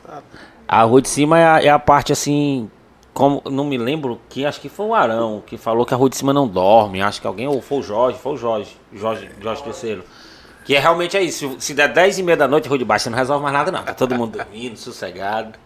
A 0.67 0.83
rua 0.83 1.01
de 1.01 1.09
cima 1.09 1.39
é 1.39 1.45
a, 1.45 1.63
é 1.63 1.69
a 1.69 1.79
parte 1.79 2.11
assim. 2.11 2.69
Como, 3.13 3.41
não 3.49 3.65
me 3.65 3.77
lembro 3.77 4.21
que 4.29 4.45
acho 4.45 4.61
que 4.61 4.69
foi 4.69 4.85
o 4.85 4.93
Arão 4.93 5.43
que 5.45 5.57
falou 5.57 5.85
que 5.85 5.93
a 5.93 5.97
rua 5.97 6.09
de 6.09 6.15
cima 6.15 6.31
não 6.31 6.47
dorme. 6.47 7.01
Acho 7.01 7.19
que 7.19 7.27
alguém, 7.27 7.47
ou 7.47 7.61
foi 7.61 7.79
o 7.79 7.83
Jorge, 7.83 8.17
foi 8.19 8.33
o 8.33 8.37
Jorge, 8.37 8.77
Jorge, 8.93 9.29
Jorge 9.41 9.63
terceiro. 9.63 10.03
Que 10.63 10.75
é, 10.75 10.79
realmente 10.79 11.17
é 11.17 11.21
isso. 11.21 11.55
Se, 11.59 11.73
der 11.73 11.89
10 11.89 12.19
e 12.19 12.23
meia 12.23 12.37
da 12.37 12.47
noite, 12.47 12.67
rua 12.67 12.77
de 12.77 12.85
baixo, 12.85 13.03
você 13.03 13.09
não 13.09 13.17
resolve 13.17 13.41
mais 13.43 13.53
nada, 13.53 13.71
não. 13.71 13.83
Tá 13.83 13.93
todo 13.93 14.15
mundo 14.15 14.37
dormindo, 14.37 14.77
sossegado. 14.79 15.57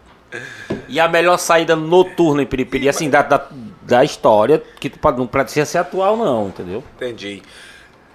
E 0.88 1.00
a 1.00 1.08
melhor 1.08 1.38
saída 1.38 1.76
noturna 1.76 2.42
em 2.42 2.46
Piripiri, 2.46 2.90
assim, 2.90 3.10
da, 3.10 3.22
da, 3.22 3.48
da 3.82 4.04
história, 4.04 4.62
que 4.80 4.90
tu 4.90 5.00
pode, 5.00 5.18
não 5.18 5.28
precisa 5.28 5.66
ser 5.66 5.78
atual, 5.80 6.18
não, 6.18 6.48
entendeu? 6.48 6.84
Entendi. 6.96 7.42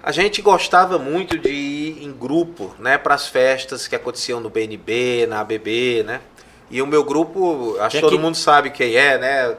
A 0.03 0.11
gente 0.11 0.41
gostava 0.41 0.97
muito 0.97 1.37
de 1.37 1.49
ir 1.49 2.03
em 2.03 2.11
grupo, 2.11 2.75
né, 2.79 2.97
para 2.97 3.13
as 3.13 3.27
festas 3.27 3.87
que 3.87 3.95
aconteciam 3.95 4.39
no 4.39 4.49
BNB, 4.49 5.27
na 5.27 5.41
ABB, 5.41 6.03
né? 6.03 6.21
E 6.71 6.81
o 6.81 6.87
meu 6.87 7.03
grupo, 7.03 7.75
acho 7.81 7.97
que 7.97 8.01
todo 8.01 8.17
mundo 8.17 8.35
sabe 8.35 8.71
quem 8.71 8.95
é, 8.95 9.17
né? 9.17 9.57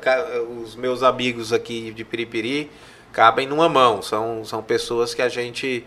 Os 0.62 0.74
meus 0.74 1.02
amigos 1.02 1.52
aqui 1.52 1.92
de 1.92 2.04
Piripiri 2.04 2.70
cabem 3.12 3.46
numa 3.46 3.68
mão. 3.68 4.00
São, 4.00 4.42
são 4.44 4.62
pessoas 4.62 5.12
que 5.12 5.20
a 5.20 5.28
gente 5.28 5.84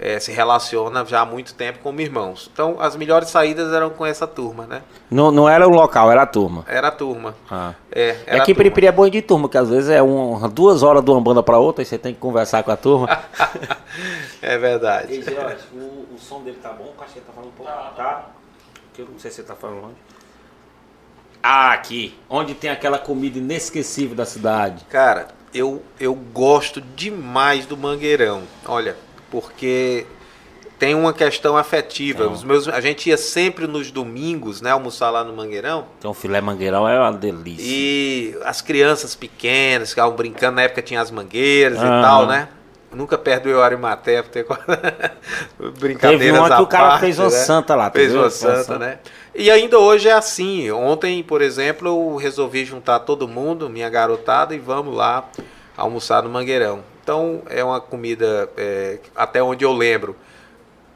eh, 0.00 0.18
se 0.18 0.32
relaciona 0.32 1.04
já 1.04 1.20
há 1.20 1.26
muito 1.26 1.54
tempo 1.54 1.80
como 1.82 2.00
irmãos. 2.00 2.50
Então, 2.52 2.76
as 2.80 2.96
melhores 2.96 3.28
saídas 3.28 3.72
eram 3.72 3.90
com 3.90 4.06
essa 4.06 4.26
turma, 4.26 4.66
né? 4.66 4.82
Não, 5.10 5.30
não 5.30 5.46
era 5.46 5.68
o 5.68 5.70
local, 5.70 6.10
era 6.10 6.22
a 6.22 6.26
turma. 6.26 6.64
Era 6.66 6.88
a 6.88 6.90
turma. 6.90 7.34
Ah. 7.50 7.74
É, 7.92 8.08
É 8.08 8.22
era 8.26 8.42
a 8.42 8.46
que. 8.46 8.54
Piripiri 8.54 8.86
é 8.86 8.92
bom 8.92 9.08
de 9.08 9.20
turma, 9.20 9.48
que 9.48 9.58
às 9.58 9.68
vezes 9.68 9.90
é 9.90 10.02
um, 10.02 10.48
duas 10.48 10.82
horas 10.82 11.04
de 11.04 11.10
uma 11.10 11.20
banda 11.20 11.42
pra 11.42 11.58
outra 11.58 11.82
e 11.82 11.86
você 11.86 11.98
tem 11.98 12.14
que 12.14 12.20
conversar 12.20 12.62
com 12.62 12.70
a 12.70 12.76
turma. 12.76 13.08
É 14.42 14.56
verdade. 14.56 15.12
Ei, 15.12 15.22
Jorge, 15.22 15.64
o, 15.74 16.14
o 16.14 16.18
som 16.18 16.40
dele 16.42 16.58
tá 16.62 16.70
bom? 16.70 16.94
Que 16.96 17.18
ele 17.18 17.26
tá 17.26 17.32
falando 17.34 17.48
um 17.48 17.52
pouco. 17.52 17.70
Tá? 17.96 18.26
Que 18.94 19.02
eu 19.02 19.08
não 19.10 19.18
sei 19.18 19.30
se 19.30 19.40
ele 19.40 19.48
tá 19.48 19.54
falando 19.54 19.82
longe. 19.82 19.96
Ah, 21.42 21.72
aqui. 21.72 22.18
Onde 22.28 22.54
tem 22.54 22.70
aquela 22.70 22.98
comida 22.98 23.38
inesquecível 23.38 24.14
da 24.16 24.24
cidade. 24.24 24.84
Cara, 24.88 25.28
eu, 25.52 25.82
eu 25.98 26.14
gosto 26.14 26.80
demais 26.80 27.66
do 27.66 27.76
Mangueirão. 27.76 28.42
Olha, 28.66 28.96
porque 29.30 30.06
tem 30.80 30.94
uma 30.94 31.12
questão 31.12 31.58
afetiva. 31.58 32.24
Então. 32.24 32.32
Os 32.32 32.42
meus, 32.42 32.66
a 32.66 32.80
gente 32.80 33.10
ia 33.10 33.18
sempre 33.18 33.66
nos 33.66 33.90
domingos, 33.90 34.62
né, 34.62 34.70
almoçar 34.70 35.10
lá 35.10 35.22
no 35.22 35.34
Mangueirão. 35.34 35.84
Então, 35.98 36.14
filé 36.14 36.40
mangueirão 36.40 36.88
é 36.88 36.98
uma 36.98 37.12
delícia. 37.12 37.62
E 37.64 38.34
as 38.44 38.62
crianças 38.62 39.14
pequenas 39.14 39.90
ficavam 39.90 40.16
brincando, 40.16 40.56
na 40.56 40.62
época 40.62 40.80
tinha 40.80 41.00
as 41.00 41.10
mangueiras 41.10 41.78
e 41.78 41.82
tal, 41.82 42.26
né? 42.26 42.48
Nunca 42.92 43.16
perdoei 43.16 43.54
o 43.54 43.62
Arimaté 43.62 44.20
por 44.20 44.30
ter 44.30 44.44
brincadeiras 45.78 46.00
Teve 46.18 46.30
uma 46.32 46.56
que 46.56 46.62
o 46.62 46.66
cara 46.66 46.98
fez 46.98 47.18
uma 47.20 47.26
né? 47.26 47.36
santa 47.36 47.74
lá, 47.76 47.88
Fez 47.90 48.12
uma 48.12 48.22
uma 48.22 48.30
santa. 48.30 48.78
né? 48.78 48.98
E 49.32 49.48
ainda 49.48 49.78
hoje 49.78 50.08
é 50.08 50.12
assim. 50.12 50.72
Ontem, 50.72 51.22
por 51.22 51.40
exemplo, 51.40 51.86
eu 51.86 52.16
resolvi 52.16 52.64
juntar 52.64 53.00
todo 53.00 53.28
mundo, 53.28 53.70
minha 53.70 53.88
garotada, 53.88 54.56
e 54.56 54.58
vamos 54.58 54.96
lá 54.96 55.28
almoçar 55.76 56.24
no 56.24 56.30
Mangueirão. 56.30 56.82
Então, 57.02 57.42
é 57.48 57.62
uma 57.64 57.80
comida, 57.80 58.48
é, 58.56 58.98
até 59.16 59.42
onde 59.42 59.64
eu 59.64 59.72
lembro, 59.72 60.14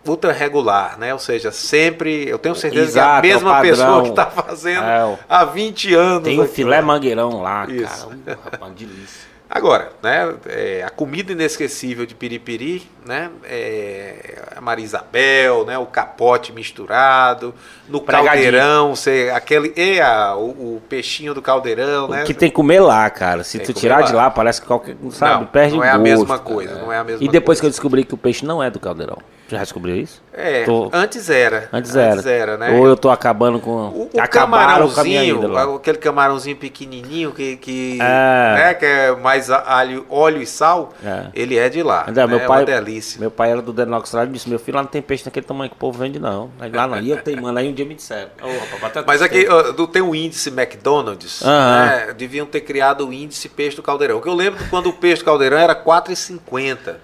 ultra 0.07 0.33
regular, 0.33 0.99
né? 0.99 1.13
Ou 1.13 1.19
seja, 1.19 1.51
sempre, 1.51 2.29
eu 2.29 2.39
tenho 2.39 2.55
certeza 2.55 2.85
Exato, 2.91 3.23
que 3.23 3.29
é 3.29 3.31
a 3.31 3.35
mesma 3.35 3.57
é 3.57 3.59
o 3.59 3.63
pessoa 3.63 3.87
padrão. 3.87 4.03
que 4.03 4.09
está 4.11 4.27
fazendo 4.27 4.83
É, 4.85 5.19
há 5.29 5.45
20 5.45 5.95
anos. 5.95 6.23
Tem 6.25 6.39
o 6.39 6.43
aquilo. 6.43 6.55
filé 6.55 6.83
mangueirão 6.83 7.41
lá, 7.43 7.67
Isso. 7.69 8.09
cara. 8.25 8.39
Uma 8.61 8.71
delícia. 8.71 9.34
Agora, 9.55 9.93
né, 10.03 10.35
é, 10.49 10.83
a 10.85 10.91
comida 10.91 11.31
inesquecível 11.31 12.05
de 12.05 12.13
Piripiri, 12.13 12.91
né, 13.07 13.31
é 13.45 14.43
a 14.57 14.61
Maria 14.61 14.85
Isabel, 14.85 15.65
né, 15.65 15.79
o 15.79 15.87
capote 15.87 16.53
misturado, 16.53 17.55
no 17.89 18.01
Pregadinho. 18.01 18.33
caldeirão, 18.33 18.97
você, 18.97 19.31
aquele, 19.33 19.73
e 19.77 20.01
a, 20.01 20.35
o, 20.35 20.49
o 20.77 20.83
peixinho 20.89 21.33
do 21.35 21.41
caldeirão, 21.41 22.09
né? 22.09 22.25
O 22.25 22.27
que 22.27 22.35
tem 22.35 22.49
que 22.51 22.55
comer 22.57 22.81
lá, 22.81 23.09
cara. 23.11 23.45
Se 23.45 23.59
Tem 23.59 23.67
tu 23.69 23.73
tirar 23.75 23.99
comer 23.99 24.07
de 24.09 24.13
lá. 24.15 24.25
lá, 24.25 24.31
parece 24.33 24.61
que 24.61 24.67
qualquer. 24.67 24.97
Sabe? 25.13 25.35
Não, 25.43 25.47
perde 25.47 25.77
não 25.77 25.85
é 25.85 25.89
a 25.91 25.93
gosto, 25.99 26.03
mesma 26.03 26.39
cara. 26.39 26.41
coisa, 26.41 26.75
não 26.81 26.93
é 26.93 26.99
a 26.99 27.05
mesma 27.05 27.25
E 27.25 27.29
depois 27.29 27.59
coisa. 27.59 27.61
que 27.61 27.67
eu 27.67 27.71
descobri 27.71 28.05
que 28.05 28.15
o 28.15 28.19
peixe 28.19 28.45
não 28.45 28.61
é 28.61 28.69
do 28.71 28.81
caldeirão. 28.81 29.19
Já 29.57 29.63
descobriu 29.63 29.97
isso? 29.97 30.23
É, 30.33 30.65
Tô- 30.65 30.91
antes 30.93 31.31
era. 31.31 31.69
Antes 31.73 31.95
era. 31.95 32.57
né? 32.57 32.71
Ou 32.79 32.87
eu 32.87 32.97
tô 32.97 33.11
acabando 33.11 33.61
com. 33.61 33.71
O, 33.71 34.03
o 34.05 34.09
com 34.11 34.27
camarãozinho, 34.29 35.47
lá. 35.49 35.77
aquele 35.77 35.99
camarãozinho 35.99 36.57
pequenininho 36.57 37.31
que, 37.33 37.57
que, 37.57 37.99
É. 38.01 38.55
né, 38.55 38.75
que 38.75 38.85
é 38.85 39.15
mais 39.17 39.51
alho, 39.51 40.05
óleo 40.11 40.43
e 40.43 40.47
sal, 40.47 40.93
É. 41.05 41.27
ele 41.35 41.57
é 41.57 41.69
de 41.69 41.83
lá. 41.83 42.05
Ainda, 42.07 42.27
né? 42.27 42.37
meu 42.37 42.47
pai, 42.47 42.59
É 42.59 42.61
uma 42.61 42.67
delícia. 42.67 43.21
Meu 43.21 43.31
pai 43.31 43.51
era 43.53 43.63
do 43.63 43.73
Denocstrado 43.73 44.31
e 44.31 44.35
disse: 44.35 44.49
Meu 44.49 44.59
filho, 44.59 44.77
lá 44.77 44.83
não 44.83 44.91
tem 44.91 45.01
peixe 45.03 45.25
daquele 45.25 45.47
tamanho 45.47 45.71
que 45.71 45.77
o 45.77 45.79
povo 45.79 45.99
vende, 45.99 46.19
não. 46.19 46.51
Aí 46.59 46.71
lá 46.71 46.87
não. 46.87 46.99
E 47.01 47.11
eu 47.11 47.17
tenho, 47.19 47.41
mano. 47.43 47.59
Aí 47.59 47.69
um 47.69 47.73
dia 47.73 47.85
me 47.87 47.95
disseram: 47.95 48.31
Ô, 48.43 48.77
rapaz, 48.83 49.05
Mas 49.07 49.23
aqui 49.23 49.47
tem 49.93 50.03
o 50.03 50.15
índice 50.15 50.49
McDonald's, 50.51 51.43
Aham. 51.43 51.87
né? 51.87 52.13
deviam 52.17 52.47
ter 52.47 52.61
criado 52.63 53.07
o 53.07 53.13
índice 53.13 53.49
peixe 53.49 53.77
do 53.77 53.83
caldeirão. 53.83 54.21
Que 54.21 54.29
eu 54.29 54.35
lembro 54.35 54.59
que 54.63 54.69
quando 54.69 54.89
o 54.89 54.93
peixe 54.93 55.23
do 55.23 55.25
caldeirão 55.27 55.57
era 55.59 55.75
4,50. 55.75 56.97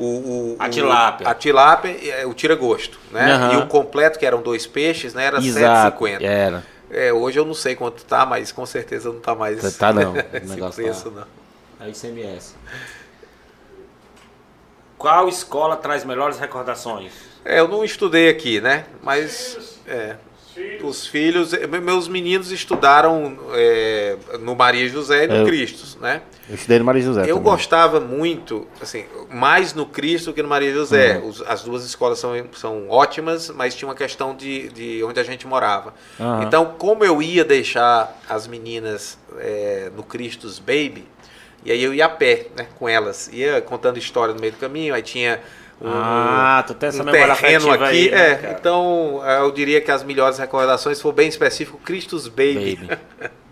O, 0.00 0.54
o, 0.54 0.56
A 0.58 0.66
o- 0.66 0.70
tilápia. 0.70 1.28
A 1.28 1.34
tilápia, 1.34 1.90
é, 2.10 2.26
o 2.26 2.32
tira-gosto, 2.32 2.98
né? 3.10 3.32
Aham. 3.32 3.52
E 3.52 3.56
o 3.58 3.66
completo, 3.66 4.18
que 4.18 4.24
eram 4.24 4.40
dois 4.40 4.66
peixes, 4.66 5.12
né? 5.12 5.26
Era 5.26 5.38
Exato. 5.38 5.98
7,50. 6.04 6.22
Era. 6.22 6.64
É, 6.90 7.12
hoje 7.12 7.38
eu 7.38 7.44
não 7.44 7.54
sei 7.54 7.76
quanto 7.76 8.04
tá, 8.04 8.24
mas 8.24 8.50
com 8.50 8.64
certeza 8.64 9.12
não 9.12 9.20
tá 9.20 9.34
mais 9.34 9.76
Tá 9.76 9.92
não, 9.92 10.14
o 10.14 10.18
esse 10.18 10.46
negócio 10.46 10.82
preço, 10.82 11.10
tá- 11.10 11.20
não. 11.20 11.26
Aí 11.86 11.92
CMS. 11.92 12.54
Qual 14.98 15.28
escola 15.28 15.76
traz 15.76 16.04
melhores 16.04 16.38
recordações? 16.38 17.12
É, 17.44 17.60
eu 17.60 17.68
não 17.68 17.84
estudei 17.84 18.28
aqui, 18.28 18.60
né? 18.60 18.84
Mas 19.02 19.78
é, 19.86 20.16
Filho, 20.60 20.86
os 20.86 21.06
filhos, 21.06 21.52
eh, 21.52 21.66
meus 21.66 22.06
meninos 22.08 22.50
estudaram 22.52 23.36
é, 23.52 24.16
no 24.40 24.54
Maria 24.54 24.88
José 24.88 25.24
e 25.24 25.26
no 25.28 25.34
Eu- 25.36 25.46
Cristos, 25.46 25.96
né? 25.96 26.20
Eu 26.48 26.54
estudei 26.54 26.78
no 26.78 26.84
Maria 26.84 27.02
José. 27.02 27.22
Eu 27.22 27.26
também. 27.36 27.42
gostava 27.42 28.00
muito, 28.00 28.66
assim, 28.80 29.04
mais 29.30 29.72
no 29.72 29.86
Cristo 29.86 30.32
que 30.32 30.42
no 30.42 30.48
Maria 30.48 30.72
José. 30.72 31.18
Uhum. 31.18 31.28
Os- 31.28 31.42
as 31.42 31.62
duas 31.62 31.84
escolas 31.84 32.18
são, 32.18 32.32
são 32.54 32.88
ótimas, 32.90 33.50
mas 33.50 33.74
tinha 33.74 33.88
uma 33.88 33.94
questão 33.94 34.34
de, 34.34 34.68
de 34.70 35.02
onde 35.04 35.18
a 35.20 35.22
gente 35.22 35.46
morava. 35.46 35.94
Aham. 36.18 36.42
Então, 36.44 36.74
como 36.78 37.04
eu 37.04 37.22
ia 37.22 37.44
deixar 37.44 38.18
as 38.28 38.46
meninas 38.46 39.18
é, 39.38 39.90
no 39.96 40.02
Cristos 40.02 40.58
Baby, 40.58 41.06
e 41.64 41.70
aí 41.70 41.82
eu 41.82 41.92
ia 41.94 42.06
a 42.06 42.08
pé, 42.08 42.46
né, 42.56 42.66
com 42.78 42.88
elas. 42.88 43.28
Ia 43.32 43.60
contando 43.60 43.98
história 43.98 44.34
no 44.34 44.40
meio 44.40 44.52
do 44.52 44.58
caminho, 44.58 44.94
aí 44.94 45.02
tinha 45.02 45.40
Ah, 45.82 46.62
tu 46.66 46.74
tem 46.74 46.88
essa 46.90 47.02
um 47.02 47.06
memória 47.06 47.34
terreno 47.36 47.70
aqui. 47.72 47.84
aí, 47.84 48.10
né, 48.10 48.30
é, 48.32 48.34
cara? 48.34 48.56
então 48.58 49.22
eu 49.24 49.50
diria 49.50 49.80
que 49.80 49.90
as 49.90 50.02
melhores 50.04 50.38
recordações, 50.38 50.98
se 50.98 51.02
for 51.02 51.12
bem 51.12 51.28
específico, 51.28 51.78
Cristos 51.78 52.28
Baby, 52.28 52.76
Baby. 52.76 53.00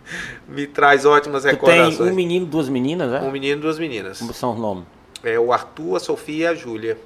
me 0.47 0.67
traz 0.67 1.07
ótimas 1.07 1.43
Tu 1.43 1.47
tem 1.47 1.53
recordações. 1.55 2.11
um 2.11 2.15
menino, 2.15 2.45
duas 2.45 2.69
meninas, 2.69 3.11
né? 3.11 3.21
Um 3.21 3.31
menino 3.31 3.59
e 3.59 3.63
duas 3.63 3.79
meninas. 3.79 4.19
Como 4.19 4.35
são 4.35 4.53
os 4.53 4.59
nomes? 4.61 4.85
É 5.25 5.39
o 5.39 5.53
Arthur, 5.53 5.97
a 5.97 6.01
Sofia 6.01 6.45
e 6.45 6.47
a 6.47 6.55
Júlia. 6.55 6.99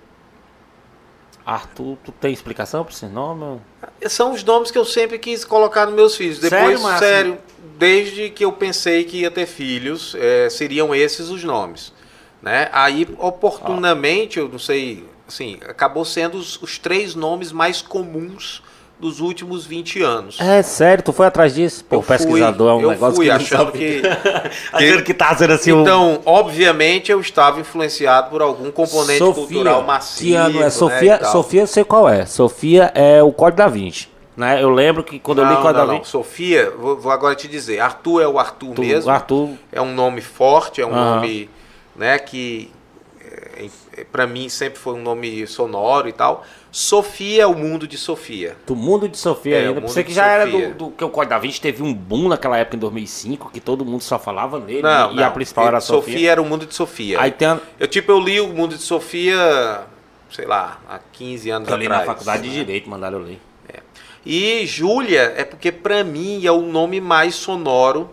Arthur, 1.45 1.97
tu 2.05 2.13
tem 2.13 2.33
explicação 2.33 2.85
pra 2.85 2.93
esse 2.93 3.07
nome? 3.07 3.61
São 4.07 4.33
os 4.33 4.45
nomes 4.45 4.71
que 4.71 4.79
eu 4.79 4.85
sempre 4.85 5.19
quis 5.19 5.45
colocar 5.45 5.87
nos 5.87 5.95
meus 5.95 6.17
filhos. 6.17 6.39
Sério, 6.39 6.57
Depois, 6.59 6.81
Márcio? 6.81 7.07
sério, 7.07 7.39
desde 7.79 8.31
que 8.31 8.45
eu 8.45 8.53
pensei 8.53 9.05
que 9.05 9.21
ia 9.23 9.31
ter 9.31 9.47
filhos, 9.47 10.15
é, 10.19 10.49
seriam 10.51 10.95
esses 10.95 11.29
os 11.31 11.43
nomes. 11.43 11.93
Né? 12.41 12.69
Aí, 12.73 13.09
oportunamente, 13.19 14.39
eu 14.39 14.49
não 14.49 14.59
sei, 14.59 15.05
assim, 15.33 15.59
acabou 15.69 16.05
sendo 16.05 16.37
os, 16.39 16.61
os 16.63 16.79
três 16.79 17.15
nomes 17.15 17.53
mais 17.53 17.81
comuns 17.83 18.63
dos 19.01 19.19
últimos 19.21 19.67
20 19.67 20.01
anos. 20.01 20.39
É 20.41 20.63
sério, 20.63 21.03
tu 21.03 21.13
foi 21.13 21.27
atrás 21.27 21.55
disso? 21.55 21.85
Pô, 21.85 21.97
Eu 21.97 22.03
pesquisador 22.05 22.71
é 22.71 22.75
um 22.75 22.77
fui, 22.77 22.85
eu 22.85 22.91
negócio 22.91 23.17
fui 23.17 23.25
que 23.25 23.31
não 23.31 23.37
achando 23.37 23.59
sabe. 23.67 23.79
que, 23.79 24.03
achando 24.73 25.03
que 25.03 25.15
tá 25.15 25.37
sendo 25.37 25.53
assim 25.55 25.73
um- 25.73 25.83
Então, 25.83 26.21
obviamente, 26.25 27.11
eu 27.11 27.21
estava 27.21 27.59
influenciado 27.61 28.31
por 28.31 28.41
algum 28.41 28.71
componente 28.71 29.19
cultural 29.25 29.83
massivo. 29.83 30.31
que 30.31 30.35
ano 30.37 30.59
é? 30.61 30.63
né, 30.65 30.71
Sofia, 30.71 31.19
tal. 31.19 31.33
Sofia 31.33 31.61
eu 31.63 31.67
sei 31.67 31.83
qual 31.85 32.09
é. 32.09 32.25
Sofia 32.27 32.93
é 32.95 33.21
o 33.23 33.33
Código 33.33 33.57
da 33.59 33.67
Vinci. 33.67 34.09
Né? 34.37 34.63
Eu 34.63 34.71
lembro 34.71 35.03
que 35.03 35.19
quando 35.19 35.39
eu 35.43 35.47
li 35.47 35.51
o 35.51 35.55
Não, 35.55 35.63
Código 35.63 35.79
não, 35.81 35.87
da 35.87 35.93
não. 35.95 35.99
Vinci. 35.99 36.11
Sofia, 36.13 36.71
vou, 36.79 36.97
vou 36.97 37.11
agora 37.11 37.35
te 37.35 37.49
dizer. 37.49 37.81
Arthur 37.81 38.21
é 38.23 38.29
o 38.29 38.39
Arthur 38.39 38.75
tu- 38.75 38.83
mesmo. 38.83 39.11
Arthur. 39.11 39.51
É 39.73 39.83
um 39.83 39.93
nome 39.93 40.21
forte, 40.21 40.81
é 40.81 40.87
um 40.87 40.95
Aham. 40.95 41.17
nome 41.17 41.51
né, 41.97 42.19
que 42.21 42.71
para 44.11 44.27
mim 44.27 44.49
sempre 44.49 44.79
foi 44.79 44.95
um 44.95 45.03
nome 45.03 45.47
sonoro 45.47 46.09
e 46.09 46.13
tal. 46.13 46.45
Sofia 46.71 47.43
é 47.43 47.47
o 47.47 47.55
mundo 47.55 47.87
de 47.87 47.99
Sofia. 47.99 48.57
Do 48.67 48.75
mundo 48.75 49.09
de 49.09 49.19
Sofia 49.19 49.57
É, 49.57 49.67
ainda. 49.69 49.81
você 49.81 50.03
que 50.03 50.09
de 50.11 50.15
já 50.15 50.27
era 50.27 50.51
Sofia. 50.51 50.69
do, 50.71 50.87
do 50.87 50.91
que 50.93 51.05
o 51.05 51.11
Código 51.11 51.31
da 51.31 51.39
Vinci 51.39 51.61
teve 51.61 51.83
um 51.83 51.93
boom 51.93 52.29
naquela 52.29 52.57
época 52.57 52.77
em 52.77 52.79
2005, 52.81 53.51
que 53.53 53.61
todo 53.61 53.85
mundo 53.85 54.03
só 54.03 54.19
falava 54.19 54.59
nele. 54.59 54.83
Não, 54.83 55.13
e 55.13 55.17
não. 55.17 55.25
a 55.25 55.31
principal 55.31 55.67
era 55.67 55.79
a 55.79 55.81
Sofia. 55.81 56.13
Sofia. 56.15 56.31
era 56.33 56.41
o 56.41 56.45
mundo 56.47 56.65
de 56.67 56.75
Sofia. 56.75 57.21
Aí 57.21 57.31
tem 57.31 57.61
Eu 57.79 57.87
tipo 57.87 58.11
eu 58.11 58.19
li 58.19 58.41
o 58.41 58.49
mundo 58.49 58.75
de 58.77 58.83
Sofia, 58.83 59.83
sei 60.31 60.47
lá, 60.47 60.81
há 60.89 60.99
15 60.99 61.51
anos 61.51 61.69
eu 61.69 61.77
li 61.77 61.85
atrás. 61.87 62.07
na 62.07 62.13
faculdade 62.13 62.43
de 62.45 62.49
né? 62.49 62.55
Direito, 62.65 62.89
mandaram 62.89 63.19
eu 63.19 63.25
ler. 63.27 63.41
E 64.25 64.65
Júlia 64.67 65.35
é 65.37 65.45
porque 65.45 65.73
pra 65.73 66.05
mim 66.05 66.47
é 66.47 66.53
o 66.53 66.61
nome 66.63 67.01
mais 67.01 67.35
sonoro 67.35 68.09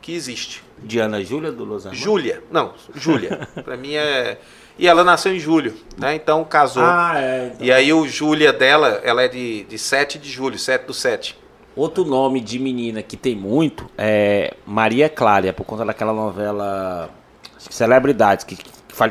que 0.00 0.12
existe. 0.12 0.62
Diana 0.78 1.22
Júlia 1.22 1.52
do 1.52 1.64
Los 1.64 1.86
Angeles. 1.86 2.02
Júlia. 2.04 2.42
Não, 2.50 2.74
Júlia. 2.96 3.48
pra 3.64 3.76
mim 3.76 3.94
é 3.94 4.38
e 4.78 4.88
ela 4.88 5.04
nasceu 5.04 5.34
em 5.34 5.38
julho, 5.38 5.74
né? 5.98 6.14
Então 6.14 6.44
casou. 6.44 6.82
Ah, 6.84 7.12
é. 7.16 7.52
então. 7.54 7.66
E 7.66 7.72
aí 7.72 7.92
o 7.92 8.06
Júlia 8.06 8.52
dela, 8.52 9.00
ela 9.04 9.22
é 9.22 9.28
de, 9.28 9.64
de 9.64 9.78
7 9.78 10.18
de 10.18 10.30
julho, 10.30 10.58
7 10.58 10.86
do 10.86 10.94
7. 10.94 11.38
Outro 11.74 12.04
nome 12.04 12.40
de 12.40 12.58
menina 12.58 13.02
que 13.02 13.16
tem 13.16 13.34
muito 13.34 13.88
é 13.96 14.54
Maria 14.66 15.08
Clara, 15.08 15.48
é 15.48 15.52
por 15.52 15.64
conta 15.64 15.84
daquela 15.84 16.12
novela 16.12 17.08
acho 17.56 17.68
que 17.68 17.74
Celebridades, 17.74 18.44
que, 18.44 18.58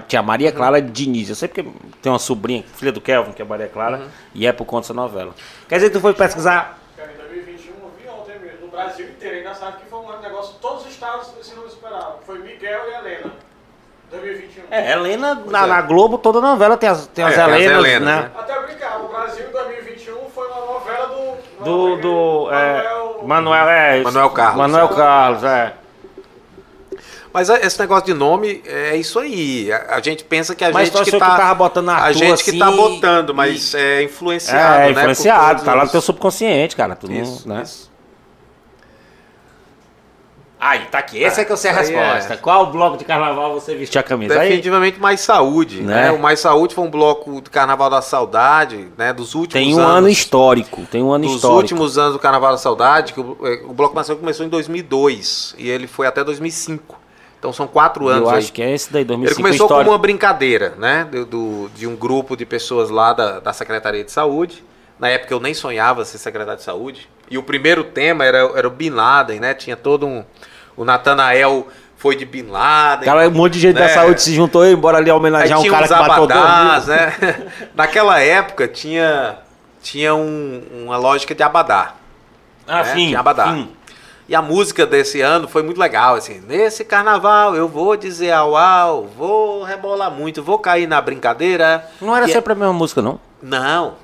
tinha 0.07 0.21
Maria 0.21 0.51
Clara 0.51 0.81
Diniz. 0.81 1.29
Eu 1.29 1.35
sei 1.35 1.47
porque 1.47 1.63
tem 2.01 2.11
uma 2.11 2.19
sobrinha, 2.19 2.63
filha 2.75 2.91
do 2.91 3.01
Kelvin, 3.01 3.31
que 3.31 3.41
é 3.41 3.45
Maria 3.45 3.67
Clara, 3.67 4.07
e 4.33 4.45
é 4.45 4.51
por 4.51 4.65
conta 4.65 4.83
dessa 4.83 4.93
novela. 4.93 5.33
Quer 5.67 5.75
dizer, 5.75 5.89
tu 5.89 5.99
foi 5.99 6.13
pesquisar. 6.13 6.79
Cara, 6.95 7.11
em 7.13 7.17
2021 7.17 7.73
eu 7.73 7.91
vi 7.97 8.07
ontem 8.09 8.39
mesmo, 8.39 8.65
no 8.65 8.67
Brasil 8.67 9.09
inteiro. 9.09 9.37
É 9.37 9.39
engraçado 9.39 9.79
que 9.79 9.89
foi 9.89 9.99
um 9.99 10.21
negócio, 10.21 10.55
todos 10.61 10.85
os 10.85 10.91
estados 10.91 11.31
esse 11.39 11.55
não 11.55 11.65
esperavam. 11.65 12.19
Foi 12.25 12.39
Miguel 12.39 12.81
e 12.89 12.93
Helena. 12.93 13.31
2021. 14.11 14.63
É, 14.71 14.91
Helena, 14.93 15.35
na, 15.47 15.63
é. 15.63 15.67
na 15.67 15.81
Globo, 15.81 16.17
toda 16.17 16.39
novela 16.41 16.77
tem 16.77 16.89
as, 16.89 17.07
tem 17.07 17.23
as 17.25 17.33
É, 17.33 17.35
tem 17.35 17.43
as 17.43 17.49
Helenas, 17.61 17.77
Helenas, 17.85 18.07
né? 18.07 18.15
né? 18.21 18.31
Até 18.37 18.59
brincar, 18.61 19.01
o 19.01 19.07
Brasil 19.07 19.45
em 19.47 19.51
2021 19.51 20.29
foi 20.33 20.47
uma 20.47 20.65
novela 20.73 21.07
do. 21.07 21.41
Do, 21.63 21.95
do 21.97 22.51
é, 22.51 22.83
Manuel- 22.83 23.21
Manuel, 23.23 23.69
é, 23.69 24.01
Manuel 24.01 24.29
Carlos. 24.31 24.57
Manuel 24.57 24.89
Carlos, 24.89 25.43
é. 25.43 25.73
Mas 27.33 27.49
é- 27.49 27.65
esse 27.65 27.79
negócio 27.79 28.05
de 28.07 28.13
nome 28.13 28.61
é 28.65 28.95
isso 28.97 29.19
aí. 29.19 29.71
A, 29.71 29.95
a 29.95 30.01
gente 30.01 30.23
pensa 30.23 30.53
que 30.55 30.65
a 30.65 30.71
Mas 30.71 30.89
gente 30.89 31.03
que 31.11 31.17
tá 31.17 31.31
que 31.31 31.37
tava 31.37 31.53
botando 31.53 31.89
Arthur 31.89 32.05
a 32.07 32.11
gente 32.13 32.43
que 32.43 32.49
assim 32.49 32.59
tá 32.59 32.71
botando, 32.71 33.33
mas 33.33 33.73
e- 33.73 33.77
é 33.77 34.03
influenciado, 34.03 34.75
É, 34.75 34.79
né? 34.87 34.93
por 34.93 34.99
influenciado, 34.99 35.49
todos 35.49 35.63
tá 35.63 35.73
lá 35.75 35.85
no 35.85 35.91
teu 35.91 36.01
subconsciente, 36.01 36.75
cara. 36.75 36.95
Tu 36.95 37.11
Isso, 37.11 37.47
não, 37.47 37.55
né? 37.57 37.61
isso. 37.61 37.90
Aí, 40.63 40.81
tá 40.91 40.99
aqui. 40.99 41.23
Essa 41.23 41.41
é 41.41 41.45
que 41.45 41.51
eu 41.51 41.57
sei 41.57 41.71
a 41.71 41.79
Aí 41.79 41.91
é. 41.91 42.03
resposta. 42.13 42.37
Qual 42.37 42.67
bloco 42.71 42.95
de 42.95 43.03
carnaval 43.03 43.51
você 43.51 43.73
vestiu 43.73 43.99
a 43.99 44.03
camisa? 44.03 44.35
Aí, 44.35 44.41
Definitivamente 44.49 44.99
Mais 44.99 45.19
Saúde, 45.19 45.81
Né? 45.81 46.03
né? 46.03 46.11
O 46.11 46.19
Mais 46.19 46.39
Saúde 46.39 46.75
foi 46.75 46.83
um 46.85 46.89
bloco 46.91 47.41
do 47.41 47.49
Carnaval 47.49 47.89
da 47.89 47.99
Saudade, 47.99 48.87
né? 48.95 49.11
Dos 49.11 49.33
últimos 49.33 49.53
tem 49.65 49.73
um 49.73 49.79
anos. 49.79 49.95
ano 49.97 50.07
histórico. 50.09 50.83
Tem 50.91 51.01
um 51.01 51.11
ano 51.11 51.25
dos 51.25 51.37
histórico. 51.37 51.57
últimos 51.61 51.97
anos 51.97 52.13
do 52.13 52.19
Carnaval 52.19 52.51
da 52.51 52.57
Saudade, 52.59 53.13
que 53.13 53.19
o, 53.19 53.35
eh, 53.43 53.63
o 53.67 53.73
Bloco 53.73 53.95
Mais 53.95 54.05
Saúde 54.05 54.19
começou 54.19 54.45
em 54.45 54.49
2002 54.49 55.55
e 55.57 55.67
ele 55.67 55.87
foi 55.87 56.05
até 56.05 56.23
2005. 56.23 56.95
Então 57.39 57.51
são 57.51 57.65
quatro 57.65 58.07
anos 58.07 58.29
Eu 58.29 58.29
aí. 58.29 58.37
acho 58.37 58.53
que 58.53 58.61
é 58.61 58.71
esse 58.71 58.93
daí, 58.93 59.03
2005 59.03 59.39
Ele 59.39 59.43
começou 59.47 59.65
histórico. 59.65 59.85
como 59.85 59.95
uma 59.95 59.97
brincadeira, 60.01 60.75
né? 60.77 61.07
Do, 61.09 61.25
do- 61.25 61.69
de 61.73 61.87
um 61.87 61.95
grupo 61.95 62.37
de 62.37 62.45
pessoas 62.45 62.91
lá 62.91 63.13
da, 63.13 63.39
da 63.39 63.51
Secretaria 63.51 64.03
de 64.03 64.11
Saúde. 64.11 64.63
Na 65.01 65.09
época 65.09 65.33
eu 65.33 65.39
nem 65.39 65.53
sonhava 65.53 66.05
ser 66.05 66.19
secretário 66.19 66.57
de 66.59 66.63
saúde. 66.63 67.09
E 67.27 67.35
o 67.37 67.41
primeiro 67.43 67.83
tema 67.83 68.23
era, 68.23 68.37
era 68.55 68.67
o 68.67 68.69
Bin 68.71 68.91
Laden, 68.91 69.39
né? 69.39 69.53
Tinha 69.55 69.75
todo 69.75 70.05
um. 70.05 70.23
O 70.77 70.85
Natanael 70.85 71.67
foi 71.97 72.15
de 72.15 72.23
Bin 72.23 72.43
Laden. 72.43 73.05
Cara, 73.05 73.27
um 73.27 73.31
monte 73.31 73.53
de 73.53 73.59
gente 73.61 73.75
da 73.75 73.81
né? 73.81 73.87
saúde 73.89 74.21
se 74.21 74.33
juntou 74.35 74.63
e 74.65 74.71
embora 74.71 74.97
ali 74.99 75.09
Aí 75.09 75.17
homenagear 75.17 75.57
um 75.57 75.61
tinha 75.63 75.71
cara 75.73 75.85
uns 75.85 75.89
que 75.91 75.95
matou 75.95 76.23
abadás, 76.25 76.85
né? 76.87 77.13
Naquela 77.73 78.19
época 78.19 78.67
tinha, 78.67 79.37
tinha 79.81 80.13
um- 80.13 80.61
uma 80.85 80.97
lógica 80.97 81.33
de 81.33 81.41
abadá. 81.41 81.95
Ah, 82.67 82.83
né? 82.83 82.93
sim. 82.93 83.07
Tinha 83.07 83.19
abadá. 83.19 83.47
sim. 83.53 83.69
E 84.29 84.35
a 84.35 84.41
música 84.41 84.85
desse 84.85 85.19
ano 85.19 85.47
foi 85.47 85.61
muito 85.63 85.79
legal, 85.79 86.15
assim, 86.15 86.39
nesse 86.47 86.85
carnaval 86.85 87.53
eu 87.55 87.67
vou 87.67 87.97
dizer 87.97 88.31
au 88.31 88.55
au, 88.55 89.05
vou 89.07 89.63
rebolar 89.63 90.09
muito, 90.11 90.41
vou 90.43 90.57
cair 90.59 90.87
na 90.87 91.01
brincadeira. 91.01 91.85
Não 91.99 92.15
era 92.15 92.29
E- 92.29 92.31
sempre 92.31 92.53
a 92.53 92.55
mesma 92.55 92.71
música, 92.71 93.01
não? 93.01 93.19
Não, 93.41 93.95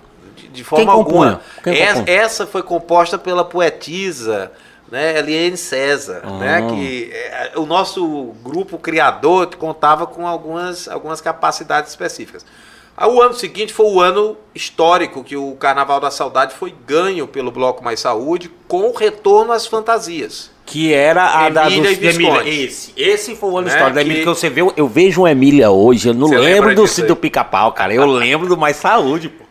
de, 0.58 0.64
forma 0.64 0.86
Quem 0.86 0.94
alguma. 0.94 1.42
Essa, 1.66 2.04
essa 2.10 2.48
foi 2.48 2.62
composta 2.64 3.18
pela 3.18 3.44
poetisa 3.46 4.52
né, 4.92 5.20
Eliane 5.20 5.58
César, 5.58 6.22
Ah. 6.24 6.32
né, 6.38 6.68
que 6.70 7.10
é, 7.14 7.52
o 7.58 7.66
nosso 7.66 8.34
grupo 8.44 8.78
criador 8.78 9.54
contava 9.56 10.08
com 10.08 10.26
algumas, 10.28 10.88
algumas 10.88 11.20
capacidades 11.22 11.92
específicas. 11.92 12.46
O 13.00 13.22
ano 13.22 13.34
seguinte 13.36 13.72
foi 13.74 13.86
o 13.86 14.02
ano 14.02 14.36
histórico 14.56 15.24
que 15.24 15.38
o 15.38 15.52
Carnaval 15.56 16.00
da 16.00 16.10
Saudade 16.10 16.56
foi 16.56 16.74
ganho 16.88 17.28
pelo 17.28 17.52
Bloco 17.52 17.84
Mais 17.84 18.00
Saúde 18.00 18.50
com 18.68 18.90
o 18.90 18.94
retorno 18.96 19.52
às 19.52 19.68
fantasias. 19.68 20.50
Que 20.66 20.92
era 20.94 21.24
a 21.46 21.48
da 21.50 21.68
Emília 21.68 21.96
dos, 21.96 22.00
e. 22.02 22.08
Emília. 22.08 22.50
Esse. 22.66 22.94
Esse 22.98 23.36
foi 23.36 23.50
o 23.52 23.58
ano 23.60 23.68
Né, 23.68 23.74
histórico 23.74 23.96
da 23.96 24.02
que- 24.02 24.08
Emília 24.08 24.24
que 24.24 24.30
você 24.30 24.50
vê. 24.50 24.62
Eu 24.76 24.88
vejo 24.88 25.22
uma 25.22 25.32
Emília 25.32 25.70
hoje. 25.70 26.10
Eu 26.10 26.14
não 26.16 26.28
Você 26.28 26.38
lembro 26.40 26.74
do 26.74 26.84
aí? 26.86 27.02
do 27.08 27.16
Pica-Pau, 27.16 27.72
cara. 27.72 27.94
Eu 27.94 28.04
lembro 28.10 28.48
do 28.48 28.58
Mais 28.58 28.78
Saúde, 28.78 29.30
pô. 29.30 29.46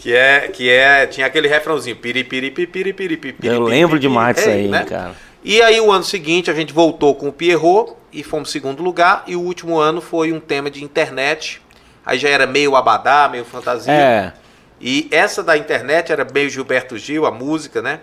Que 0.00 0.16
é, 0.16 0.48
que 0.48 0.70
é, 0.70 1.06
tinha 1.06 1.26
aquele 1.26 1.46
refrãozinho, 1.46 1.94
piripiri, 1.94 2.50
piripiri, 2.50 2.92
piripiri, 2.94 3.36
Eu 3.42 3.60
lembro 3.60 3.98
demais 3.98 4.34
disso 4.34 4.48
aí, 4.48 4.70
cara. 4.86 5.14
E 5.44 5.60
aí 5.60 5.78
o 5.78 5.92
ano 5.92 6.04
seguinte 6.04 6.50
a 6.50 6.54
gente 6.54 6.72
voltou 6.72 7.14
com 7.14 7.28
o 7.28 7.32
Pierrot 7.32 7.92
e 8.10 8.22
fomos 8.22 8.50
segundo 8.50 8.82
lugar. 8.82 9.24
E 9.26 9.36
o 9.36 9.40
último 9.40 9.78
ano 9.78 10.00
foi 10.00 10.32
um 10.32 10.40
tema 10.40 10.70
de 10.70 10.82
internet. 10.82 11.60
Aí 12.04 12.18
já 12.18 12.30
era 12.30 12.46
meio 12.46 12.76
abadá, 12.76 13.28
meio 13.30 13.44
fantasia. 13.44 13.92
É. 13.92 14.32
E 14.80 15.06
essa 15.10 15.42
da 15.42 15.58
internet 15.58 16.10
era 16.10 16.26
meio 16.32 16.48
Gilberto 16.48 16.96
Gil, 16.96 17.26
a 17.26 17.30
música, 17.30 17.82
né? 17.82 18.00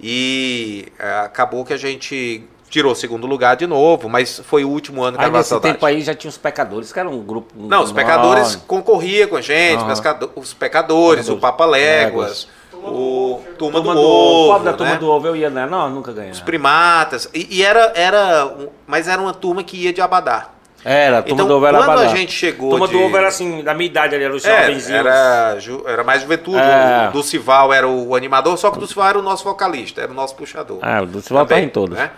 E 0.00 0.86
é, 0.98 1.18
acabou 1.18 1.64
que 1.64 1.72
a 1.72 1.76
gente 1.76 2.44
tirou 2.74 2.90
o 2.90 2.96
segundo 2.96 3.24
lugar 3.24 3.54
de 3.54 3.68
novo, 3.68 4.08
mas 4.08 4.40
foi 4.44 4.64
o 4.64 4.68
último 4.68 5.00
ano 5.04 5.16
que 5.16 5.24
Aí 5.24 5.30
nesse 5.30 5.50
Saudade. 5.50 5.74
tempo 5.74 5.86
aí 5.86 6.00
já 6.02 6.12
tinha 6.12 6.28
os 6.28 6.36
pecadores, 6.36 6.92
que 6.92 6.98
era 6.98 7.08
um 7.08 7.20
grupo. 7.22 7.54
Não, 7.56 7.84
os 7.84 7.92
pecadores 7.92 8.56
concorriam 8.66 9.28
com 9.28 9.36
a 9.36 9.40
gente, 9.40 9.84
pescado- 9.84 10.32
os 10.34 10.52
pecadores, 10.52 11.28
o 11.28 11.36
Papa 11.36 11.64
Léguas, 11.64 12.48
Turma 12.72 12.88
o. 12.90 13.40
Turma, 13.56 13.78
Turma 13.78 13.94
do, 13.94 14.00
do 14.00 14.06
Ovo. 14.08 14.52
Pobre 14.54 14.64
da 14.64 14.72
Turma 14.76 14.92
né? 14.94 14.98
do 14.98 15.08
Ovo 15.08 15.26
eu 15.28 15.36
ia, 15.36 15.48
né? 15.50 15.66
Não, 15.70 15.88
nunca 15.88 16.10
ganhei. 16.12 16.32
os 16.32 16.40
primatas, 16.40 17.30
e, 17.32 17.58
e 17.58 17.62
era, 17.62 17.92
era, 17.94 18.44
um- 18.46 18.66
mas 18.88 19.06
era 19.06 19.22
uma 19.22 19.32
turma 19.32 19.62
que 19.62 19.76
ia 19.76 19.92
de 19.92 20.00
Abadá. 20.00 20.48
Era, 20.84 21.20
a 21.20 21.22
Turma 21.22 21.34
Então, 21.36 21.46
do 21.48 21.54
Ovo 21.56 21.66
era 21.66 21.78
quando 21.78 21.98
a 22.00 22.08
gente 22.08 22.32
chegou 22.32 22.70
Turma 22.70 22.86
de- 22.88 22.92
do 22.92 23.02
Ovo 23.04 23.16
era 23.16 23.28
assim, 23.28 23.62
da 23.62 23.72
minha 23.72 23.86
idade 23.86 24.16
ali, 24.16 24.24
era 24.24 24.34
os 24.34 24.44
É, 24.44 24.62
jovenzinhos. 24.66 25.00
era, 25.06 25.58
ju- 25.60 25.84
era 25.86 26.02
mais 26.02 26.22
juventude, 26.22 26.58
É. 26.58 27.08
o 27.08 27.12
do 27.12 27.22
Cival 27.22 27.72
era 27.72 27.86
o 27.88 28.16
animador, 28.16 28.58
só 28.58 28.70
que 28.72 28.78
o 28.78 28.80
do 28.80 28.86
Cival 28.88 29.08
era 29.10 29.18
o 29.18 29.22
nosso 29.22 29.44
vocalista, 29.44 30.02
era 30.02 30.10
o 30.10 30.14
nosso 30.14 30.34
puxador. 30.34 30.80
Ah, 30.82 31.00
o 31.02 31.06
do 31.06 31.22
Cival 31.22 31.46
tá 31.46 31.60
em 31.60 31.68
todas. 31.68 31.96
né? 31.96 32.10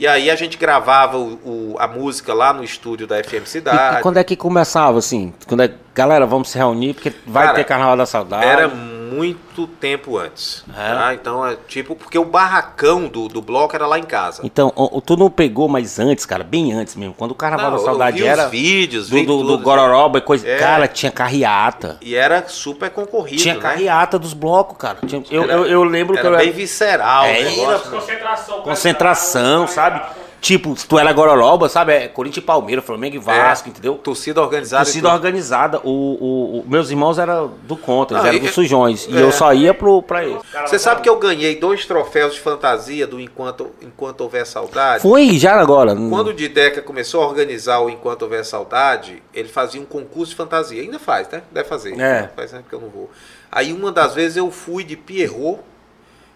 E 0.00 0.06
aí 0.06 0.30
a 0.30 0.34
gente 0.34 0.56
gravava 0.56 1.18
o- 1.18 1.34
o- 1.44 1.76
a 1.78 1.86
música 1.86 2.32
lá 2.32 2.54
no 2.54 2.64
estúdio 2.64 3.06
da 3.06 3.22
FM 3.22 3.42
E, 3.44 3.46
Cidade. 3.46 3.98
e 3.98 4.02
quando 4.02 4.16
é 4.16 4.24
que 4.24 4.34
começava, 4.34 4.98
assim? 4.98 5.30
Quando 5.46 5.62
é, 5.62 5.70
galera, 6.00 6.26
vamos 6.26 6.48
se 6.50 6.56
reunir, 6.58 6.94
porque 6.94 7.12
vai 7.26 7.44
Cara, 7.46 7.56
ter 7.58 7.64
Carnaval 7.64 7.96
da 7.96 8.06
Saudade. 8.06 8.44
Era 8.46 8.68
muito 8.68 9.66
tempo 9.66 10.16
antes. 10.16 10.64
Era? 10.76 10.96
tá? 10.98 11.14
Então, 11.14 11.46
é 11.46 11.56
tipo, 11.68 11.94
porque 11.94 12.16
o 12.18 12.24
barracão 12.24 13.06
do, 13.08 13.28
do 13.28 13.42
bloco 13.42 13.74
era 13.76 13.86
lá 13.86 13.98
em 13.98 14.04
casa. 14.04 14.40
Então, 14.44 14.72
o- 14.76 14.96
o- 14.98 15.00
tu 15.02 15.16
não 15.16 15.28
pegou 15.30 15.68
mais 15.68 15.98
antes, 15.98 16.24
cara, 16.24 16.42
bem 16.42 16.72
antes 16.72 16.94
mesmo. 16.96 17.12
Quando 17.12 17.32
o 17.32 17.34
Carnaval 17.34 17.66
Não, 17.72 17.76
da 17.76 17.82
eu 17.82 17.84
Saudade 17.84 18.18
vi 18.22 18.26
era 18.26 18.44
os 18.46 18.50
vídeos, 18.50 19.08
do, 19.10 19.16
vi 19.16 19.26
do, 19.26 19.42
do 19.42 19.48
tudo. 19.48 19.62
Gororoba 19.62 20.18
e 20.18 20.22
coisa. 20.22 20.48
É. 20.48 20.56
Cara, 20.56 20.88
tinha 20.88 21.12
carreata. 21.12 21.98
E 22.00 22.14
era 22.14 22.48
super 22.48 22.88
concorrido, 22.90 23.42
Tinha 23.42 23.54
né? 23.56 23.60
carreata 23.60 24.18
dos 24.18 24.32
blocos, 24.32 24.78
cara. 24.78 24.98
Tinha- 25.06 25.22
eu, 25.30 25.42
Era- 25.42 25.52
eu, 25.52 25.66
eu 25.66 25.84
lembro 25.84 26.14
que 26.14 26.20
Era 26.20 26.28
eu 26.30 26.36
bem 26.38 26.46
era 26.48 26.56
visceral 26.56 27.24
É, 27.24 27.40
o 27.40 27.44
negócio. 27.44 27.90
né? 27.90 27.98
Concentração. 28.00 28.62
concentração, 28.62 29.66
sabe? 29.66 30.00
Tipo, 30.40 30.74
se 30.74 30.86
tu 30.86 30.98
era 30.98 31.12
Gororoba, 31.12 31.68
sabe? 31.68 31.92
É 31.92 32.08
Corinthians 32.08 32.42
e 32.42 32.46
Palmeiras, 32.46 32.82
Flamengo 32.84 33.16
e 33.16 33.18
Vasco, 33.18 33.68
entendeu? 33.68 33.96
Torcida 33.96 34.40
organizada. 34.40 34.82
e 34.82 34.86
Torcida 34.86 35.12
organizada. 35.12 35.80
O, 35.84 35.90
o- 35.90 36.58
o- 36.60 36.64
meus 36.66 36.88
irmãos 36.90 37.18
eram 37.18 37.52
do 37.64 37.76
contra, 37.76 38.16
eles 38.18 38.26
eram 38.28 38.36
e- 38.38 38.40
dos 38.40 38.52
sujões. 38.54 39.06
E 39.06 39.16
é. 39.18 39.22
eu 39.22 39.30
só 39.32 39.52
ia 39.52 39.74
pro, 39.74 40.02
pra 40.02 40.24
eles. 40.24 40.40
Você 40.66 40.78
sabe 40.78 41.02
que 41.02 41.08
eu 41.10 41.18
ganhei 41.18 41.56
dois 41.56 41.84
troféus 41.84 42.32
de 42.34 42.40
fantasia 42.40 43.06
do 43.06 43.20
Enquanto, 43.20 43.68
Enquanto 43.82 44.22
Houver 44.22 44.46
Saudade? 44.46 45.02
Foi 45.02 45.36
já 45.38 45.60
agora. 45.60 45.94
Quando 45.94 46.28
o 46.28 46.34
Dideca 46.34 46.80
começou 46.80 47.22
a 47.22 47.26
organizar 47.26 47.80
o 47.80 47.90
Enquanto 47.90 48.22
Houver 48.22 48.44
Saudade, 48.44 49.22
ele 49.34 49.48
fazia 49.48 49.80
um 49.80 49.84
concurso 49.84 50.30
de 50.30 50.36
fantasia. 50.36 50.80
Ainda 50.80 50.98
faz, 50.98 51.28
né? 51.28 51.42
Deve 51.52 51.68
fazer. 51.68 52.00
É. 52.00 52.30
Faz 52.34 52.50
tempo 52.50 52.64
que 52.66 52.74
eu 52.74 52.80
não 52.80 52.88
vou. 52.88 53.10
Aí 53.52 53.72
uma 53.74 53.92
das 53.92 54.14
vezes 54.14 54.38
eu 54.38 54.50
fui 54.50 54.84
de 54.84 54.96
Pierrot 54.96 55.60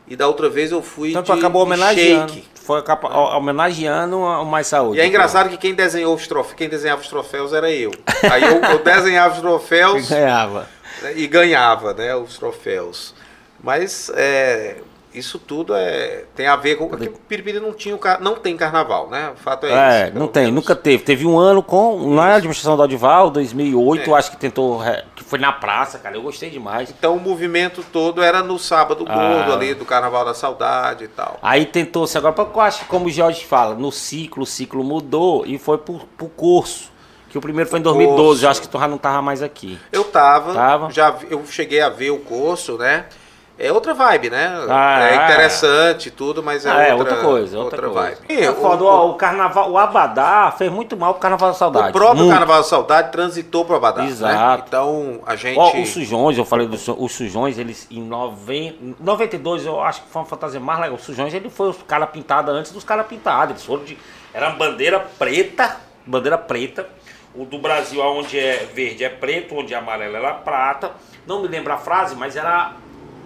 e 0.07 0.15
da 0.15 0.27
outra 0.29 0.51
vez 0.51 0.71
eu 0.73 0.83
fui 0.83 1.11
Então 1.11 1.23
de, 1.23 1.33
acabou 1.33 1.65
de. 1.65 1.77
Shake. 1.77 2.45
Foi 2.65 2.81
capa- 2.83 3.09
homenageando 3.37 4.19
o 4.19 4.45
Mais 4.47 4.67
Saúde. 4.67 4.99
E 4.99 5.03
é 5.03 5.07
engraçado 5.07 5.51
que 5.51 5.57
quem 5.59 5.75
desenhou 5.75 6.15
os 6.15 6.27
troféus, 6.27 6.55
quem 6.57 6.69
desenhava 6.69 7.03
os 7.03 7.09
troféus 7.09 7.53
era 7.53 7.71
eu. 7.71 7.91
Aí 8.31 8.43
eu, 8.43 8.59
eu 8.63 8.79
desenhava 8.83 9.35
os 9.35 9.41
troféus 9.41 10.09
ganhava. 10.11 10.67
né, 11.03 11.13
e 11.15 11.27
ganhava, 11.27 11.93
né, 11.93 12.17
os 12.17 12.39
troféus. 12.39 13.15
Mas 13.63 14.11
é, 14.15 14.77
isso 15.15 15.39
tudo 15.39 15.75
é, 15.75 16.25
tem 16.35 16.47
a 16.47 16.57
ver 16.57 16.77
com. 16.77 16.89
Porque 16.89 17.09
Piripiri 17.29 17.61
não, 17.61 17.73
tinha 17.73 17.97
não 18.21 18.35
tem 18.35 18.57
carnaval, 18.57 19.09
né? 19.09 19.31
O 19.35 19.37
fato 19.39 19.67
é, 19.67 19.71
É, 19.71 20.09
esse. 20.09 20.19
não 20.19 20.27
tem, 20.27 20.45
menos. 20.45 20.57
nunca 20.57 20.75
teve. 20.77 21.03
Teve 21.05 21.25
um 21.27 21.39
ano 21.39 21.63
com, 21.63 22.15
na 22.15 22.35
administração 22.35 22.77
do 22.77 22.83
Odival, 22.83 23.31
2008, 23.31 24.11
É. 24.11 24.19
acho 24.19 24.31
que 24.31 24.37
tentou, 24.37 24.81
que 25.15 25.23
foi 25.25 25.39
na 25.39 25.53
praça, 25.53 25.99
cara, 25.99 26.17
eu 26.17 26.23
gostei 26.23 26.51
demais. 26.51 26.91
Então 26.91 27.17
o 27.17 27.21
movimento 27.21 27.85
todo 27.93 28.23
era 28.23 28.43
no 28.43 28.59
sábado 28.59 29.05
Ah. 29.09 29.15
gordo 29.15 29.53
ali, 29.53 29.73
do 29.75 29.85
Carnaval 29.85 30.25
da 30.25 30.35
Saudade 30.35 31.05
e 31.05 31.09
tal. 31.09 31.39
Aí 31.43 31.65
tentou-se 31.67 32.17
agora, 32.19 32.33
porque 32.35 32.59
eu 32.59 32.63
acho 32.63 32.81
que 32.81 32.87
como 32.87 33.07
o 33.07 33.11
Jorge 33.11 33.45
fala, 33.45 33.75
no 33.75 33.93
ciclo, 33.93 34.43
o 34.43 34.47
ciclo 34.47 34.83
mudou 34.83 35.45
e 35.47 35.59
foi 35.59 35.79
pro, 35.79 36.01
pro 36.17 36.29
curso. 36.29 36.93
Que 37.31 37.39
o 37.39 37.41
primeiro 37.41 37.69
foi 37.69 37.81
em 37.81 37.83
Pro 37.83 37.93
2012, 37.95 38.17
curso. 38.29 38.45
eu 38.45 38.51
acho 38.51 38.61
que 38.63 38.69
tu 38.69 38.79
já 38.79 38.87
não 38.87 38.97
tava 38.97 39.21
mais 39.21 39.43
aqui. 39.43 39.77
Eu 39.91 40.05
tava, 40.05 40.55
Tava? 40.55 40.91
já 40.93 41.13
eu 41.29 41.45
cheguei 41.45 41.81
a 41.81 41.89
ver 41.89 42.11
o 42.11 42.19
curso, 42.19 42.77
né? 42.79 43.07
É 43.57 43.71
outra 43.71 43.95
vibe, 43.95 44.31
né? 44.31 44.51
Ah, 44.69 45.01
é 45.09 45.13
é. 45.13 45.25
interessante 45.25 46.07
e 46.09 46.11
tudo, 46.11 46.43
mas 46.43 46.67
é, 46.67 46.71
Ah, 46.71 46.83
é 46.89 46.95
outra, 46.95 47.15
outra 47.15 47.29
coisa, 47.29 47.59
outra, 47.59 47.83
coisa. 47.83 47.95
vibe. 47.95 48.19
É 48.29 48.47
E 48.51 48.53
foda, 48.55 48.83
o, 48.83 49.11
o 49.11 49.15
carnaval, 49.15 49.71
o 49.71 49.79
Abadá 49.79 50.53
fez 50.59 50.73
muito 50.73 50.97
mal 50.97 51.15
pro 51.15 51.21
Carnaval 51.23 51.51
da 51.51 51.55
Saudade. 51.55 51.91
o 51.91 51.93
próprio 51.93 52.17
Muito. 52.25 52.31
Carnaval 52.33 52.57
da 52.59 52.65
Saudade 52.69 53.13
transitou 53.13 53.65
pro 53.65 53.77
Abadá. 53.77 54.03
né? 54.03 54.09
Exato. 54.09 54.65
Então 54.67 55.21
a 55.25 55.37
gente. 55.37 55.57
Ó, 55.57 55.73
os 55.81 55.89
sujões, 55.91 56.37
eu 56.37 56.45
falei 56.45 56.67
dos 56.67 56.89
os 56.89 57.13
sujões, 57.13 57.57
eles 57.57 57.87
em 57.91 58.03
90, 58.03 58.97
92, 58.99 59.65
eu 59.67 59.81
acho 59.81 60.03
que 60.03 60.09
foi 60.11 60.23
uma 60.23 60.29
fantasia 60.29 60.59
mais 60.59 60.81
legal. 60.81 60.97
Os 60.97 61.05
sujões, 61.05 61.33
ele 61.33 61.49
foi 61.49 61.69
os 61.69 61.81
caras 61.85 62.11
pintados 62.11 62.53
antes 62.53 62.73
dos 62.73 62.83
caras 62.83 63.07
pintados. 63.07 63.51
Eles 63.51 63.65
foram 63.65 63.85
de. 63.85 63.97
Era 64.33 64.49
uma 64.49 64.57
bandeira 64.57 64.99
preta, 65.17 65.77
bandeira 66.05 66.37
preta. 66.37 66.89
O 67.37 67.45
do 67.45 67.59
Brasil, 67.59 68.01
onde 68.01 68.39
é 68.39 68.69
verde 68.75 69.05
é 69.05 69.09
preto, 69.09 69.57
onde 69.57 69.75
é 69.75 69.77
amarelo 69.77 70.17
era 70.17 70.33
prata. 70.35 70.91
Não 71.27 71.43
me 71.43 71.49
lembro 71.49 71.73
a 71.73 71.77
frase, 71.77 72.15
mas 72.15 72.37
era, 72.37 72.73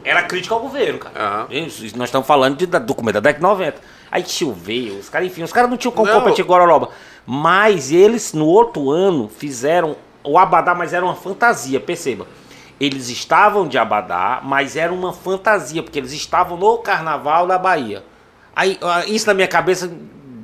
era 0.04 0.22
crítica 0.22 0.54
ao 0.54 0.60
governo, 0.60 0.98
cara. 0.98 1.18
Aham. 1.18 1.46
Isso, 1.50 1.82
nós 1.96 2.08
estamos 2.08 2.26
falando 2.26 2.56
de, 2.56 2.66
da, 2.66 2.78
do 2.78 2.94
começo 2.94 3.14
da 3.14 3.20
década 3.20 3.38
de 3.38 3.42
90. 3.42 3.80
Aí 4.10 4.24
choveu, 4.26 4.94
os 4.98 5.08
caras, 5.08 5.26
enfim, 5.28 5.42
os 5.42 5.52
caras 5.52 5.68
não 5.68 5.76
tinham 5.76 5.92
como 5.92 6.10
Não. 6.10 6.20
competir 6.20 6.44
com 6.44 6.52
Gororoba. 6.52 6.90
Mas 7.26 7.92
eles, 7.92 8.32
no 8.32 8.46
outro 8.46 8.90
ano, 8.90 9.28
fizeram 9.28 9.96
o 10.24 10.38
Abadá, 10.38 10.74
mas 10.74 10.92
era 10.92 11.04
uma 11.04 11.14
fantasia, 11.14 11.78
perceba. 11.78 12.26
Eles 12.80 13.08
estavam 13.08 13.66
de 13.66 13.76
Abadá, 13.76 14.40
mas 14.42 14.76
era 14.76 14.92
uma 14.92 15.12
fantasia, 15.12 15.82
porque 15.82 15.98
eles 15.98 16.12
estavam 16.12 16.56
no 16.56 16.78
Carnaval 16.78 17.46
da 17.46 17.58
Bahia. 17.58 18.02
Aí, 18.54 18.78
isso 19.08 19.26
na 19.26 19.34
minha 19.34 19.48
cabeça 19.48 19.90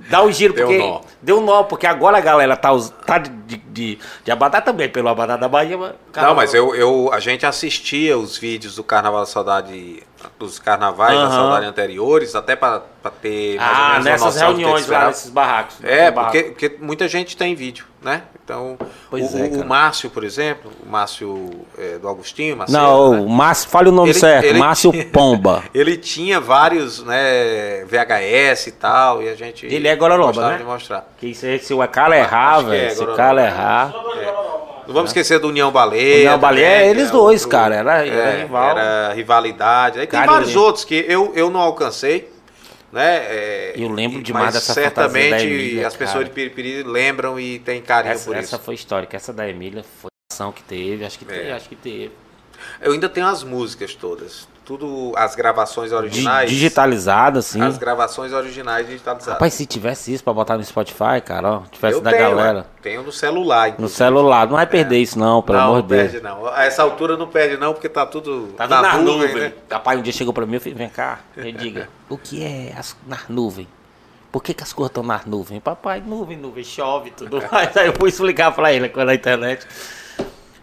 dá 0.09 0.23
o 0.23 0.31
giro, 0.31 0.55
Deu 0.55 0.67
porque. 0.67 0.79
nó. 0.79 1.01
Deu 1.23 1.41
nó, 1.41 1.63
porque 1.65 1.87
agora 1.87 2.19
a 2.19 2.21
galera 2.21 2.57
tá, 2.57 2.71
tá 3.07 3.19
de, 3.19 3.31
de, 3.57 3.99
de, 4.25 4.31
Abadá 4.31 4.61
também, 4.61 4.89
pelo 4.89 5.09
Abadá 5.09 5.37
da 5.37 5.49
Bahia. 5.49 5.77
mas 5.77 5.93
Não, 6.17 6.35
mas 6.35 6.55
eu, 6.55 6.75
eu, 6.75 7.11
a 7.13 7.21
gente 7.21 7.47
assistia 7.47 8.17
os 8.19 8.37
vídeos 8.37 8.77
do 8.77 8.85
Carnaval 8.85 9.21
da 9.21 9.27
Saudade, 9.27 10.03
dos 10.39 10.59
carnavais 10.59 11.15
da 11.19 11.25
Aham. 11.27 11.31
saudade 11.35 11.67
anteriores, 11.67 12.35
até 12.35 12.55
para 12.57 12.83
ter 13.23 13.57
mais 13.59 13.71
ou 13.71 13.85
Ah, 13.85 13.89
menos 13.89 14.07
uma 14.07 14.11
nessas 14.29 14.41
reuniões 14.41 14.89
lá, 14.89 15.07
nesses 15.07 15.31
barracos. 15.31 15.77
É, 15.83 15.87
nesses 16.03 16.15
barracos. 16.15 16.41
porque, 16.41 16.69
porque 16.69 16.85
muita 16.85 17.07
gente 17.09 17.37
tem 17.37 17.55
vídeo, 17.55 17.85
né? 18.03 18.23
Então, 18.45 18.77
Pois 19.09 19.33
o, 19.35 19.39
é, 19.39 19.49
o-. 19.49 19.65
Márcio, 19.65 20.11
por 20.11 20.23
exemplo, 20.25 20.71
o 20.85 20.89
Márcio 20.89 21.51
é, 21.79 21.97
do 21.99 22.09
Agostinho, 22.09 22.57
Macedo, 22.57 22.77
Não, 22.79 23.13
né? 23.15 23.21
o 23.21 23.29
Márcio, 23.29 23.71
fale 23.71 23.89
o 23.89 23.93
nome 23.93 24.11
Ele- 24.11 24.19
certo, 24.19 24.45
ele- 24.45 24.59
Márcio 24.59 24.93
Pomba. 25.11 25.63
Ele 25.75 25.97
tinha 25.97 26.39
vários, 26.41 27.03
né, 27.03 27.85
VHS 27.87 28.67
e 28.69 28.73
tal, 28.73 29.23
e 29.23 29.29
a 29.31 29.35
gente 29.35 29.65
Ele 29.67 29.89
é 29.89 29.97
Gororoba, 29.97 30.51
né? 30.51 30.59
de 30.59 30.65
mostrar. 30.65 31.07
Que 31.19 31.29
isso 31.29 31.47
aí, 31.47 31.59
se 31.59 31.73
o 31.73 31.89
cara 31.89 32.19
errar, 32.19 32.61
é, 32.61 32.63
velho, 32.65 32.95
se 32.97 33.03
o 33.05 33.15
cara 33.15 33.45
errar... 33.47 33.93
Não 34.87 34.95
vamos 34.95 35.11
esquecer 35.11 35.39
do 35.39 35.49
União 35.49 35.71
Baleia. 35.73 36.17
União 36.27 36.39
Baleia, 36.39 36.67
é 36.67 36.83
que 36.85 36.89
eles 36.91 37.09
é 37.09 37.13
dois, 37.13 37.43
outro- 37.43 37.49
cara, 37.59 37.75
era- 37.77 38.07
era 38.07 38.31
é, 38.31 38.43
rival. 38.43 38.71
Era 38.79 39.13
rivalidade. 39.15 40.01
Aí 40.01 40.07
tem 40.07 40.25
vários 40.25 40.55
outros 40.57 40.85
que 40.85 41.05
eu, 41.09 41.33
eu 41.35 41.51
não 41.51 41.61
alcancei, 41.61 42.31
né? 42.93 43.17
é, 43.29 43.73
Eu 43.77 43.89
lembro 43.89 44.23
demais 44.23 44.53
dessa 44.55 44.75
fantasia 44.75 44.83
certamente 44.95 45.31
da 45.31 45.43
Emília, 45.43 45.87
as 45.87 45.95
pessoas 45.97 46.13
cara. 46.15 46.25
de 46.25 46.31
Piripiri 46.31 46.83
lembram 46.83 47.39
e 47.41 47.59
têm 47.59 47.81
carinho 47.81 48.13
Essa, 48.15 48.25
por 48.27 48.37
essa 48.37 48.57
isso. 48.57 48.65
foi 48.65 48.75
histórica, 48.75 49.17
essa 49.17 49.33
da 49.33 49.49
Emília 49.49 49.85
foi 50.01 50.09
a 50.31 50.35
ação 50.35 50.53
que 50.53 50.63
teve, 50.63 51.05
acho 51.05 51.19
que 51.19 51.25
teve, 51.25 51.49
É. 51.49 51.53
acho 51.53 51.69
que 51.69 51.77
teve. 51.77 52.13
Eu 52.81 52.93
ainda 52.93 53.09
tenho 53.09 53.27
as 53.27 53.43
músicas 53.43 53.95
todas. 53.95 54.47
Tudo, 54.65 55.13
as 55.15 55.35
gravações 55.35 55.93
originais. 55.93 56.49
digitalizada, 56.49 57.41
assim. 57.41 57.61
As 57.61 57.77
gravações 57.77 58.33
originais 58.33 58.87
digitalizadas. 58.87 59.35
Rapaz, 59.35 59.53
se 59.53 59.67
tivesse 59.67 60.13
isso 60.15 60.25
pra 60.25 60.33
botar 60.33 60.57
no 60.57 60.65
Spotify, 60.65 61.21
cara, 61.23 61.51
ó, 61.51 61.63
tivesse 61.71 61.99
eu 61.99 62.01
da 62.01 62.11
tenho, 62.11 62.23
galera. 62.23 62.61
é. 62.79 62.83
Tenho 62.83 63.03
no 63.03 63.13
celular. 63.13 63.69
No 63.69 63.73
inclusive. 63.75 63.97
celular, 63.99 64.47
não 64.47 64.55
vai 64.57 64.67
perder 64.67 64.99
isso 64.99 65.19
não, 65.19 65.43
pelo 65.43 65.59
não, 65.59 65.65
amor 65.65 65.75
não 65.77 65.83
de 65.83 65.89
Deus. 65.89 66.11
perde 66.13 66.21
não. 66.25 66.47
A 66.47 66.65
essa 66.65 66.83
altura 66.83 67.17
não 67.17 67.27
perde 67.29 67.59
não, 67.59 67.75
porque 67.75 67.89
tá 67.91 68.07
tudo 68.07 68.49
Tá 68.57 68.67
tudo 68.67 68.81
na, 68.83 68.97
nuvem, 68.99 69.35
né? 69.35 69.53
Rapaz, 69.71 69.99
um 69.99 70.03
dia 70.03 70.13
chegou 70.15 70.33
pra 70.33 70.47
mim 70.47 70.57
e 70.57 70.61
falou, 70.61 70.79
vem 70.79 70.89
cá, 70.89 71.19
me 71.37 71.53
diga, 71.53 71.89
o 72.09 72.17
que 72.17 72.43
é 72.43 72.73
as, 72.79 72.97
nas 73.07 73.29
nuvens? 73.29 73.69
Por 74.33 74.43
que, 74.43 74.55
que 74.55 74.63
as 74.65 74.73
coisas 74.73 74.91
estão 74.91 75.03
nas 75.05 75.27
nuvens? 75.27 75.61
Papai, 75.63 76.03
nuvem, 76.05 76.37
nuvem, 76.39 76.65
chove 76.65 77.11
tudo 77.11 77.41
mais. 77.53 77.77
Aí 77.77 77.87
eu 77.87 77.93
fui 77.93 78.09
explicar 78.09 78.51
pra 78.53 78.73
ele 78.73 78.91
na 79.05 79.15
internet. 79.15 79.67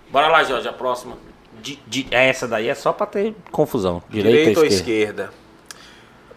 Bora 0.09 0.27
lá, 0.27 0.43
Jorge, 0.43 0.67
a 0.67 0.73
próxima. 0.73 1.15
Di- 1.61 1.79
di- 1.85 2.07
essa 2.11 2.47
daí 2.47 2.67
é 2.69 2.75
só 2.75 2.91
pra 2.91 3.05
ter 3.05 3.35
confusão. 3.51 4.01
Direita, 4.09 4.59
ou 4.59 4.65
esquerda. 4.65 5.23
esquerda? 5.25 5.41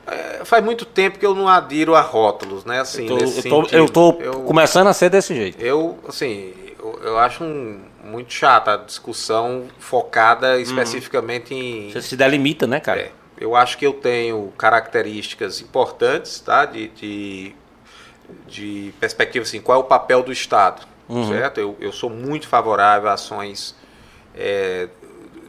É, 0.07 0.45
faz 0.45 0.63
muito 0.63 0.85
tempo 0.85 1.19
que 1.19 1.25
eu 1.25 1.35
não 1.35 1.49
adiro 1.49 1.95
a 1.95 2.01
rótulos, 2.03 2.65
né? 2.65 2.81
Assim, 2.81 3.03
Eu 3.05 3.09
tô, 3.09 3.15
nesse 3.25 3.39
eu 3.39 3.51
tô- 3.51 3.77
eu 3.77 3.89
tô 3.89 4.13
eu, 4.21 4.33
começando 4.45 4.87
a 4.89 4.93
ser 4.93 5.09
desse 5.09 5.35
jeito. 5.35 5.63
eu, 5.65 5.99
assim, 6.07 6.53
eu, 6.79 7.01
eu 7.03 7.19
acho 7.19 7.43
um- 7.43 7.81
muito 8.05 8.31
chata 8.33 8.75
a 8.75 8.77
discussão 8.77 9.65
focada 9.79 10.61
especificamente 10.61 11.55
em. 11.55 11.91
Você 11.91 12.03
se 12.03 12.17
delimita, 12.17 12.67
né, 12.67 12.81
cara? 12.81 13.01
É, 13.01 13.11
eu 13.41 13.57
acho 13.57 13.79
que 13.79 13.87
eu 13.87 13.95
tenho 13.95 14.53
características 14.59 15.63
importantes, 15.63 16.39
tá? 16.41 16.67
De, 16.67 16.89
de, 16.89 17.55
de 18.47 18.93
perspectiva, 19.01 19.43
assim, 19.45 19.61
qual 19.61 19.79
é 19.79 19.81
o 19.83 19.85
papel 19.87 20.23
do 20.23 20.31
Estado, 20.31 20.87
Uhum. 21.09 21.29
certo? 21.29 21.59
Eu, 21.59 21.77
eu 21.81 21.93
sou 21.93 22.11
muito 22.11 22.47
favorável 22.47 23.09
a 23.09 23.15
ações 23.15 23.75
é, 24.35 24.89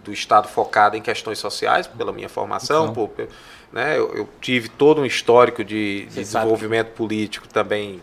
do 0.05 0.13
Estado 0.13 0.47
focado 0.47 0.95
em 0.95 1.01
questões 1.01 1.39
sociais, 1.39 1.87
pela 1.87 2.13
minha 2.13 2.29
formação, 2.29 2.83
Então. 2.89 2.93
por- 3.07 3.27
né? 3.73 3.97
Eu, 3.97 4.13
eu 4.15 4.29
tive 4.39 4.69
todo 4.69 5.01
um 5.01 5.05
histórico 5.05 5.63
de, 5.63 6.05
de 6.05 6.15
desenvolvimento 6.21 6.91
político 6.91 7.47
também 7.47 8.01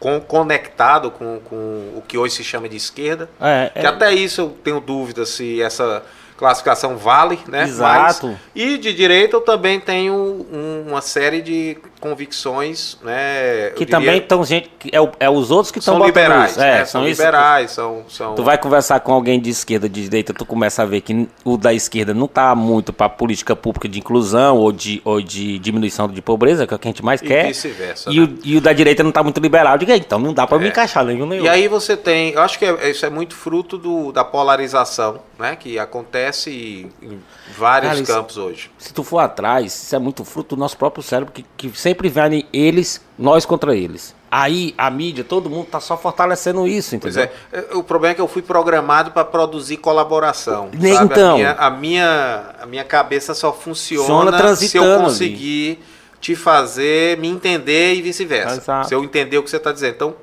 con- 0.00 0.20
conectado 0.20 1.10
com, 1.10 1.38
com 1.44 1.92
o 1.96 2.02
que 2.06 2.18
hoje 2.18 2.34
se 2.34 2.42
chama 2.44 2.68
de 2.68 2.76
esquerda. 2.76 3.28
É, 3.40 3.70
Que 3.80 3.86
até 3.86 4.12
isso 4.12 4.40
eu 4.40 4.56
tenho 4.64 4.80
dúvida 4.80 5.24
se 5.26 5.62
essa 5.62 6.02
classificação 6.36 6.96
vale, 6.96 7.38
né? 7.48 7.64
Exato. 7.64 8.28
Mas- 8.28 8.38
e 8.54 8.78
de 8.78 8.92
direita 8.94 9.36
eu 9.36 9.40
também 9.40 9.78
tenho 9.80 10.14
um- 10.14 10.84
uma 10.88 11.00
série 11.00 11.42
de 11.42 11.76
convicções, 11.98 12.96
né? 13.02 13.70
que 13.70 13.84
diria, 13.84 13.98
também 13.98 14.18
estão 14.18 14.44
gente. 14.44 14.70
que 14.78 14.88
É, 14.94 14.98
é 15.20 15.30
os 15.30 15.50
outros 15.50 15.70
que 15.70 15.78
estão 15.78 16.04
liberais, 16.04 16.52
isso. 16.52 16.60
É, 16.60 16.78
né? 16.78 16.84
são 16.84 17.00
São 17.02 17.08
liberais, 17.08 17.70
são, 17.70 18.04
são 18.08 18.34
Tu 18.34 18.42
vai 18.42 18.56
conversar 18.58 19.00
com 19.00 19.12
alguém 19.12 19.40
de 19.40 19.50
esquerda, 19.50 19.88
de 19.88 20.02
direita, 20.02 20.32
tu 20.32 20.44
começa 20.46 20.82
a 20.82 20.86
ver 20.86 21.00
que 21.00 21.28
o 21.44 21.56
da 21.56 21.72
esquerda 21.72 22.14
não 22.14 22.26
tá 22.28 22.54
muito 22.54 22.92
pra 22.92 23.08
política 23.08 23.56
pública 23.56 23.88
de 23.88 23.98
inclusão 23.98 24.56
ou 24.56 24.70
de, 24.72 25.00
ou 25.04 25.20
de 25.20 25.58
diminuição 25.58 26.08
de 26.08 26.22
pobreza, 26.22 26.66
que 26.66 26.74
é 26.74 26.76
o 26.76 26.78
que 26.78 26.88
a 26.88 26.90
gente 26.90 27.04
mais 27.04 27.20
e 27.20 27.24
quer. 27.26 27.48
vice-versa. 27.48 28.10
E, 28.10 28.20
né? 28.20 28.26
o, 28.26 28.38
e 28.44 28.56
o 28.56 28.60
da 28.60 28.72
direita 28.72 29.02
não 29.02 29.12
tá 29.12 29.22
muito 29.22 29.40
liberal. 29.40 29.76
"É, 29.88 29.96
então 29.96 30.18
não 30.18 30.32
dá 30.32 30.46
me 30.58 30.64
É. 30.66 30.68
encaixar 30.68 31.04
nenhum 31.04 31.26
nenhum. 31.26 31.44
E 31.44 31.48
aí 31.48 31.68
você 31.68 31.96
tem, 31.96 32.32
eu 32.32 32.40
acho 32.42 32.58
que 32.58 32.64
é- 32.64 32.90
isso 32.90 33.04
é 33.06 33.10
muito 33.10 33.34
fruto 33.34 33.78
do, 33.78 34.12
da 34.12 34.24
polarização, 34.24 35.20
né? 35.38 35.56
Que 35.56 35.78
acontece 35.78 36.90
em 37.02 37.20
vários 37.56 38.00
Cara, 38.00 38.04
campos 38.18 38.36
hoje. 38.36 38.70
Se 38.78 38.92
tu 38.92 39.02
for 39.02 39.18
atrás, 39.18 39.74
isso 39.84 39.94
é 39.94 39.98
muito 39.98 40.24
fruto 40.24 40.56
do 40.56 40.60
nosso 40.60 40.76
próprio 40.76 41.02
cérebro, 41.02 41.32
que, 41.32 41.44
que 41.56 41.68
sempre 41.88 42.08
vem 42.08 42.46
eles, 42.52 43.00
nós 43.18 43.46
contra 43.46 43.74
eles. 43.74 44.14
Aí 44.30 44.74
a 44.76 44.90
mídia, 44.90 45.24
todo 45.24 45.48
mundo 45.48 45.66
tá 45.66 45.80
só 45.80 45.96
fortalecendo 45.96 46.66
isso, 46.66 46.98
Pois 46.98 47.16
entendeu? 47.16 47.34
é, 47.50 47.58
é, 47.58 47.74
o 47.74 47.82
problema 47.82 48.12
é 48.12 48.14
que 48.14 48.20
eu 48.20 48.28
fui 48.28 48.42
programado 48.42 49.10
para 49.10 49.24
produzir 49.24 49.78
colaboração. 49.78 50.68
Nem 50.72 50.94
sabe? 50.94 51.12
então. 51.12 51.32
A 51.32 51.36
minha, 51.36 51.52
a, 51.52 51.70
minha, 51.70 52.54
a 52.60 52.66
minha 52.66 52.84
cabeça 52.84 53.32
só 53.32 53.52
funciona 53.52 54.30
se 54.30 54.36
eu 54.36 54.38
transitando 54.38 54.94
ali. 54.94 55.04
conseguir 55.04 55.78
te 56.20 56.34
fazer 56.34 57.16
me 57.18 57.28
entender 57.28 57.94
e 57.94 58.02
vice-versa. 58.02 58.84
Se 58.84 58.94
eu 58.94 59.02
entender 59.02 59.38
o 59.38 59.42
que 59.42 59.48
você 59.48 59.56
está 59.56 59.72
dizendo. 59.72 59.94
Então, 59.94 60.14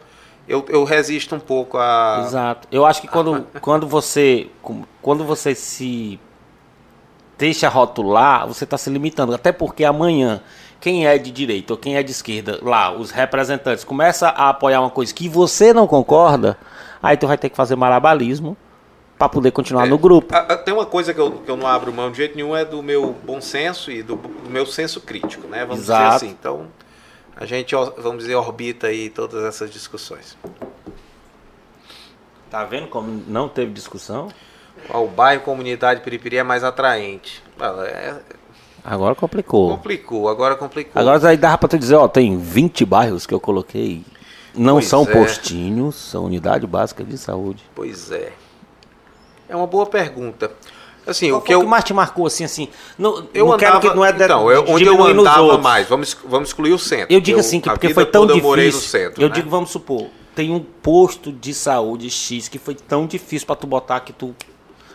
eu, 0.47 0.63
eu 0.69 0.83
resisto 0.83 1.33
um 1.33 1.39
pouco 1.39 1.77
a. 1.79 2.25
Exato. 2.27 2.67
Eu 2.71 2.85
acho 2.85 3.01
que 3.01 3.07
quando, 3.07 3.47
quando 3.59 3.87
você 3.87 4.47
quando 5.01 5.23
você 5.23 5.55
se 5.55 6.19
deixa 7.37 7.67
rotular, 7.69 8.47
você 8.47 8.65
está 8.65 8.77
se 8.77 8.89
limitando. 8.89 9.33
Até 9.33 9.51
porque 9.51 9.83
amanhã, 9.83 10.41
quem 10.85 11.07
é 11.07 11.17
de 11.17 11.31
direita 11.31 11.73
ou 11.73 11.77
quem 11.79 11.97
é 11.97 12.03
de 12.03 12.11
esquerda, 12.11 12.59
lá, 12.61 12.91
os 12.95 13.09
representantes, 13.09 13.83
começa 13.83 14.29
a 14.29 14.49
apoiar 14.49 14.81
uma 14.81 14.91
coisa 14.91 15.11
que 15.11 15.27
você 15.27 15.73
não 15.73 15.87
concorda, 15.87 16.59
aí 17.01 17.17
tu 17.17 17.25
vai 17.25 17.39
ter 17.39 17.49
que 17.49 17.55
fazer 17.57 17.75
malabarismo 17.75 18.55
para 19.17 19.27
poder 19.27 19.49
continuar 19.49 19.87
no 19.87 19.97
grupo. 19.97 20.31
A- 20.35 20.41
a- 20.53 20.55
Tem 20.57 20.71
uma 20.71 20.85
coisa 20.85 21.11
que 21.11 21.19
eu, 21.19 21.31
que 21.39 21.49
eu 21.49 21.57
não 21.57 21.65
abro 21.65 21.91
mão 21.91 22.11
de 22.11 22.17
jeito 22.17 22.35
nenhum, 22.35 22.55
é 22.55 22.63
do 22.63 22.83
meu 22.83 23.15
bom 23.23 23.41
senso 23.41 23.89
e 23.89 24.03
do, 24.03 24.15
do 24.15 24.47
meu 24.47 24.63
senso 24.67 25.01
crítico, 25.01 25.47
né? 25.47 25.65
Vamos 25.65 25.85
Exato. 25.85 26.03
dizer 26.03 26.15
assim. 26.17 26.29
Então, 26.39 26.67
a 27.35 27.47
gente, 27.47 27.73
vamos 27.97 28.19
dizer, 28.19 28.35
orbita 28.35 28.85
aí 28.85 29.09
todas 29.09 29.43
essas 29.43 29.71
discussões. 29.71 30.37
Tá 32.51 32.63
vendo 32.63 32.85
como 32.89 33.23
não 33.27 33.49
teve 33.49 33.71
discussão? 33.71 34.27
Qual 34.87 35.07
bairro, 35.07 35.41
comunidade 35.41 36.01
Piripiri 36.01 36.37
é 36.37 36.43
mais 36.43 36.63
atraente? 36.63 37.41
É- 37.59 38.13
Agora 38.85 39.15
complicou. 39.15 39.71
Complicou, 39.71 40.29
agora 40.29 40.55
complicou. 40.55 40.99
Agora 40.99 41.27
aí 41.27 41.37
dava 41.37 41.57
pra 41.57 41.67
tu 41.67 41.79
dizer, 41.79 41.95
ó, 41.95 42.07
tem 42.07 42.37
20 42.37 42.85
bairros 42.85 43.25
que 43.25 43.33
eu 43.33 43.39
coloquei. 43.39 44.03
Não 44.53 44.75
Pois 44.75 44.85
são 44.87 45.03
é. 45.03 45.05
postinhos, 45.07 45.95
são 45.95 46.25
unidade 46.25 46.67
básica 46.67 47.03
de 47.03 47.17
saúde. 47.17 47.63
Pois 47.73 48.11
é. 48.11 48.31
É 49.49 49.55
uma 49.55 49.65
boa 49.67 49.87
pergunta. 49.87 50.51
Assim, 51.05 51.29
Qual 51.29 51.39
o 51.39 51.43
que 51.43 51.53
eu, 51.53 51.63
mais 51.67 51.83
te 51.83 51.93
marcou 51.93 52.25
assim, 52.25 52.43
assim? 52.43 52.67
Não, 52.97 53.27
eu 53.33 53.45
não 53.45 53.53
andava, 53.53 53.79
quero 53.79 53.79
que 53.81 53.95
não 53.95 54.05
é 54.05 54.11
de, 54.11 54.23
então, 54.23 54.49
eu, 54.51 54.65
onde 54.67 54.85
eu 54.85 55.03
andava 55.03 55.57
mais, 55.57 55.87
vamos, 55.87 56.17
vamos 56.25 56.49
excluir 56.49 56.73
o 56.73 56.79
centro. 56.79 57.13
Eu 57.13 57.19
digo 57.19 57.39
assim, 57.39 57.59
que 57.59 57.69
porque 57.69 57.93
foi 57.93 58.05
tão 58.05 58.25
difícil. 58.25 58.43
Eu 58.43 58.49
morei 58.49 58.65
no 58.67 58.71
centro, 58.73 59.21
eu 59.21 59.29
né? 59.29 59.35
digo, 59.35 59.47
vamos 59.47 59.69
supor, 59.69 60.07
tem 60.33 60.51
um 60.51 60.59
posto 60.59 61.31
de 61.31 61.53
saúde 61.53 62.09
X 62.09 62.47
que 62.47 62.57
foi 62.57 62.73
tão 62.73 63.05
difícil 63.05 63.45
pra 63.45 63.55
tu 63.55 63.67
botar 63.67 63.99
que 63.99 64.13
tu. 64.13 64.35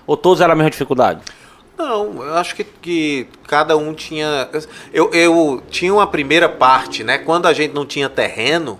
Ou 0.05 0.17
todos 0.17 0.41
eram 0.41 0.53
a 0.53 0.57
mesma 0.57 0.71
dificuldade? 0.71 1.21
Não, 1.81 2.23
eu 2.23 2.35
acho 2.35 2.55
que, 2.55 2.63
que 2.63 3.27
cada 3.49 3.75
um 3.77 3.95
tinha. 3.95 4.49
Eu, 4.93 5.11
eu 5.15 5.63
tinha 5.71 5.93
uma 5.95 6.07
primeira 6.07 6.47
parte, 6.49 7.03
né? 7.03 7.17
Quando 7.17 7.47
a 7.47 7.53
gente 7.55 7.73
não 7.73 7.87
tinha 7.87 8.09
terreno 8.09 8.79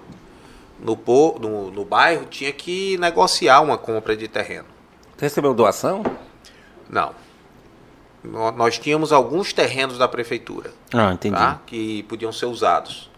no, 0.79 0.99
no, 1.41 1.71
no 1.71 1.85
bairro, 1.85 2.27
tinha 2.27 2.53
que 2.53 2.99
negociar 2.99 3.63
uma 3.63 3.79
compra 3.79 4.15
de 4.15 4.29
terreno. 4.29 4.67
Tu 5.17 5.23
recebeu 5.23 5.55
doação? 5.55 6.03
Não. 6.91 7.15
Nó- 8.23 8.53
Nós 8.53 8.79
tínhamos 8.79 9.13
alguns 9.15 9.53
terrenos 9.55 9.97
da 9.97 10.07
prefeitura, 10.07 10.73
Ah, 10.93 11.13
entendi. 11.15 11.35
tá? 11.37 11.59
Que 11.67 12.03
podiam 12.03 12.31
ser 12.33 12.47
usados. 12.47 13.11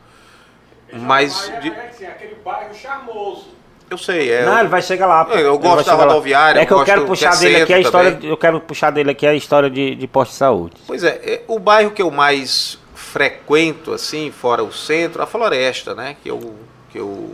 Mas 0.93 1.51
de- 1.61 1.71
é, 1.71 1.89
assim, 1.89 2.07
aquele 2.07 2.37
bairro 2.37 2.73
charmoso. 2.75 3.49
Eu 3.93 3.99
sei, 3.99 4.31
é. 4.33 4.45
Não, 4.45 4.59
ele 4.59 4.69
vai 4.69 4.83
chegar 4.83 5.07
lá. 5.07 5.27
Eu- 5.31 5.39
eu 5.39 5.59
gosto 5.59 5.87
da 5.87 5.95
rodoviária, 5.95 6.61
É 6.61 6.67
que 6.67 6.73
eu 6.73 6.85
quero 6.85 7.05
puxar 7.07 7.31
que 7.31 7.37
é 7.47 7.49
dele 7.51 7.63
aqui 7.63 7.75
a 7.75 7.81
história. 7.81 8.13
também. 8.13 8.29
Eu 8.31 8.37
quero 8.37 8.61
puxar 8.61 8.91
dele 8.91 9.11
aqui 9.11 9.27
a 9.27 9.35
história 9.35 9.71
de, 9.71 9.95
de 9.95 10.07
posto 10.07 10.33
de 10.33 10.37
saúde. 10.39 10.75
Pois 10.87 11.05
é, 11.05 11.21
é, 11.25 11.43
o 11.47 11.59
bairro 11.59 11.91
que 11.91 12.03
eu 12.03 12.11
mais 12.11 12.79
frequento, 12.95 13.93
assim, 13.93 14.31
fora 14.31 14.65
o 14.65 14.73
centro, 14.73 15.23
a 15.23 15.27
floresta, 15.27 15.95
né? 15.95 16.17
Que 16.23 16.31
eu, 16.31 16.55
que 16.91 16.99
eu 16.99 17.33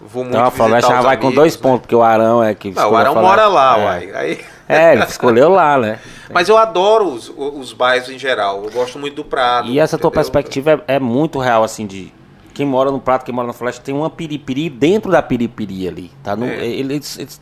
vou 0.00 0.24
muito 0.24 0.34
Então 0.36 0.46
a 0.46 0.50
floresta 0.50 0.90
já 0.92 1.00
vai 1.02 1.16
com 1.16 1.26
amigos, 1.26 1.34
dois 1.42 1.56
né? 1.56 1.62
pontos, 1.62 1.80
porque 1.82 1.94
o 1.94 2.02
Arão 2.02 2.42
é 2.42 2.54
que. 2.54 2.70
Não, 2.70 2.92
o 2.92 2.96
Arão 2.96 3.14
mora 3.14 3.46
lá, 3.46 3.78
é. 3.78 3.84
uai. 3.84 4.10
Aí, 4.14 4.40
É, 4.68 4.92
ele 4.92 5.04
escolheu 5.04 5.50
lá, 5.50 5.76
né? 5.78 5.98
mas 6.32 6.48
eu 6.48 6.56
adoro 6.56 7.06
os, 7.06 7.32
os 7.36 7.72
bairros 7.72 8.08
em 8.10 8.18
geral. 8.18 8.64
Eu 8.64 8.70
gosto 8.70 8.98
muito 8.98 9.14
do 9.16 9.24
Prado. 9.24 9.68
E 9.68 9.78
essa 9.78 9.96
tua 9.98 10.08
entendeu? 10.08 10.10
perspectiva 10.22 10.82
é, 10.86 10.96
é 10.96 10.98
muito 10.98 11.38
real, 11.38 11.62
assim, 11.64 11.86
de 11.86 12.12
quem 12.58 12.66
mora 12.66 12.90
no 12.90 12.98
Prato, 12.98 13.24
quem 13.24 13.32
mora 13.32 13.46
na 13.46 13.52
Floresta, 13.52 13.80
tem 13.84 13.94
uma 13.94 14.10
piripiri 14.10 14.68
dentro 14.68 15.12
da 15.12 15.22
piripiri 15.22 15.86
ali, 15.86 16.10
tá? 16.24 16.34
No, 16.34 16.44
É. 16.44 16.66
eles, 16.66 17.16
eles- 17.16 17.40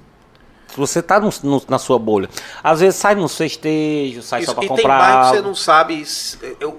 você 0.76 1.00
tá 1.00 1.18
no- 1.18 1.30
no- 1.42 1.62
na 1.70 1.78
sua 1.78 1.98
bolha. 1.98 2.28
Às 2.62 2.80
vezes 2.80 2.96
sai 2.96 3.14
nos 3.14 3.34
festejos, 3.34 4.26
sai 4.26 4.40
Isso, 4.42 4.50
só 4.50 4.54
pra 4.54 4.64
e 4.64 4.68
tem 4.68 4.76
comprar. 4.76 4.98
bairro 4.98 5.30
que 5.30 5.36
você 5.36 5.42
não 5.42 5.54
sabe 5.54 6.04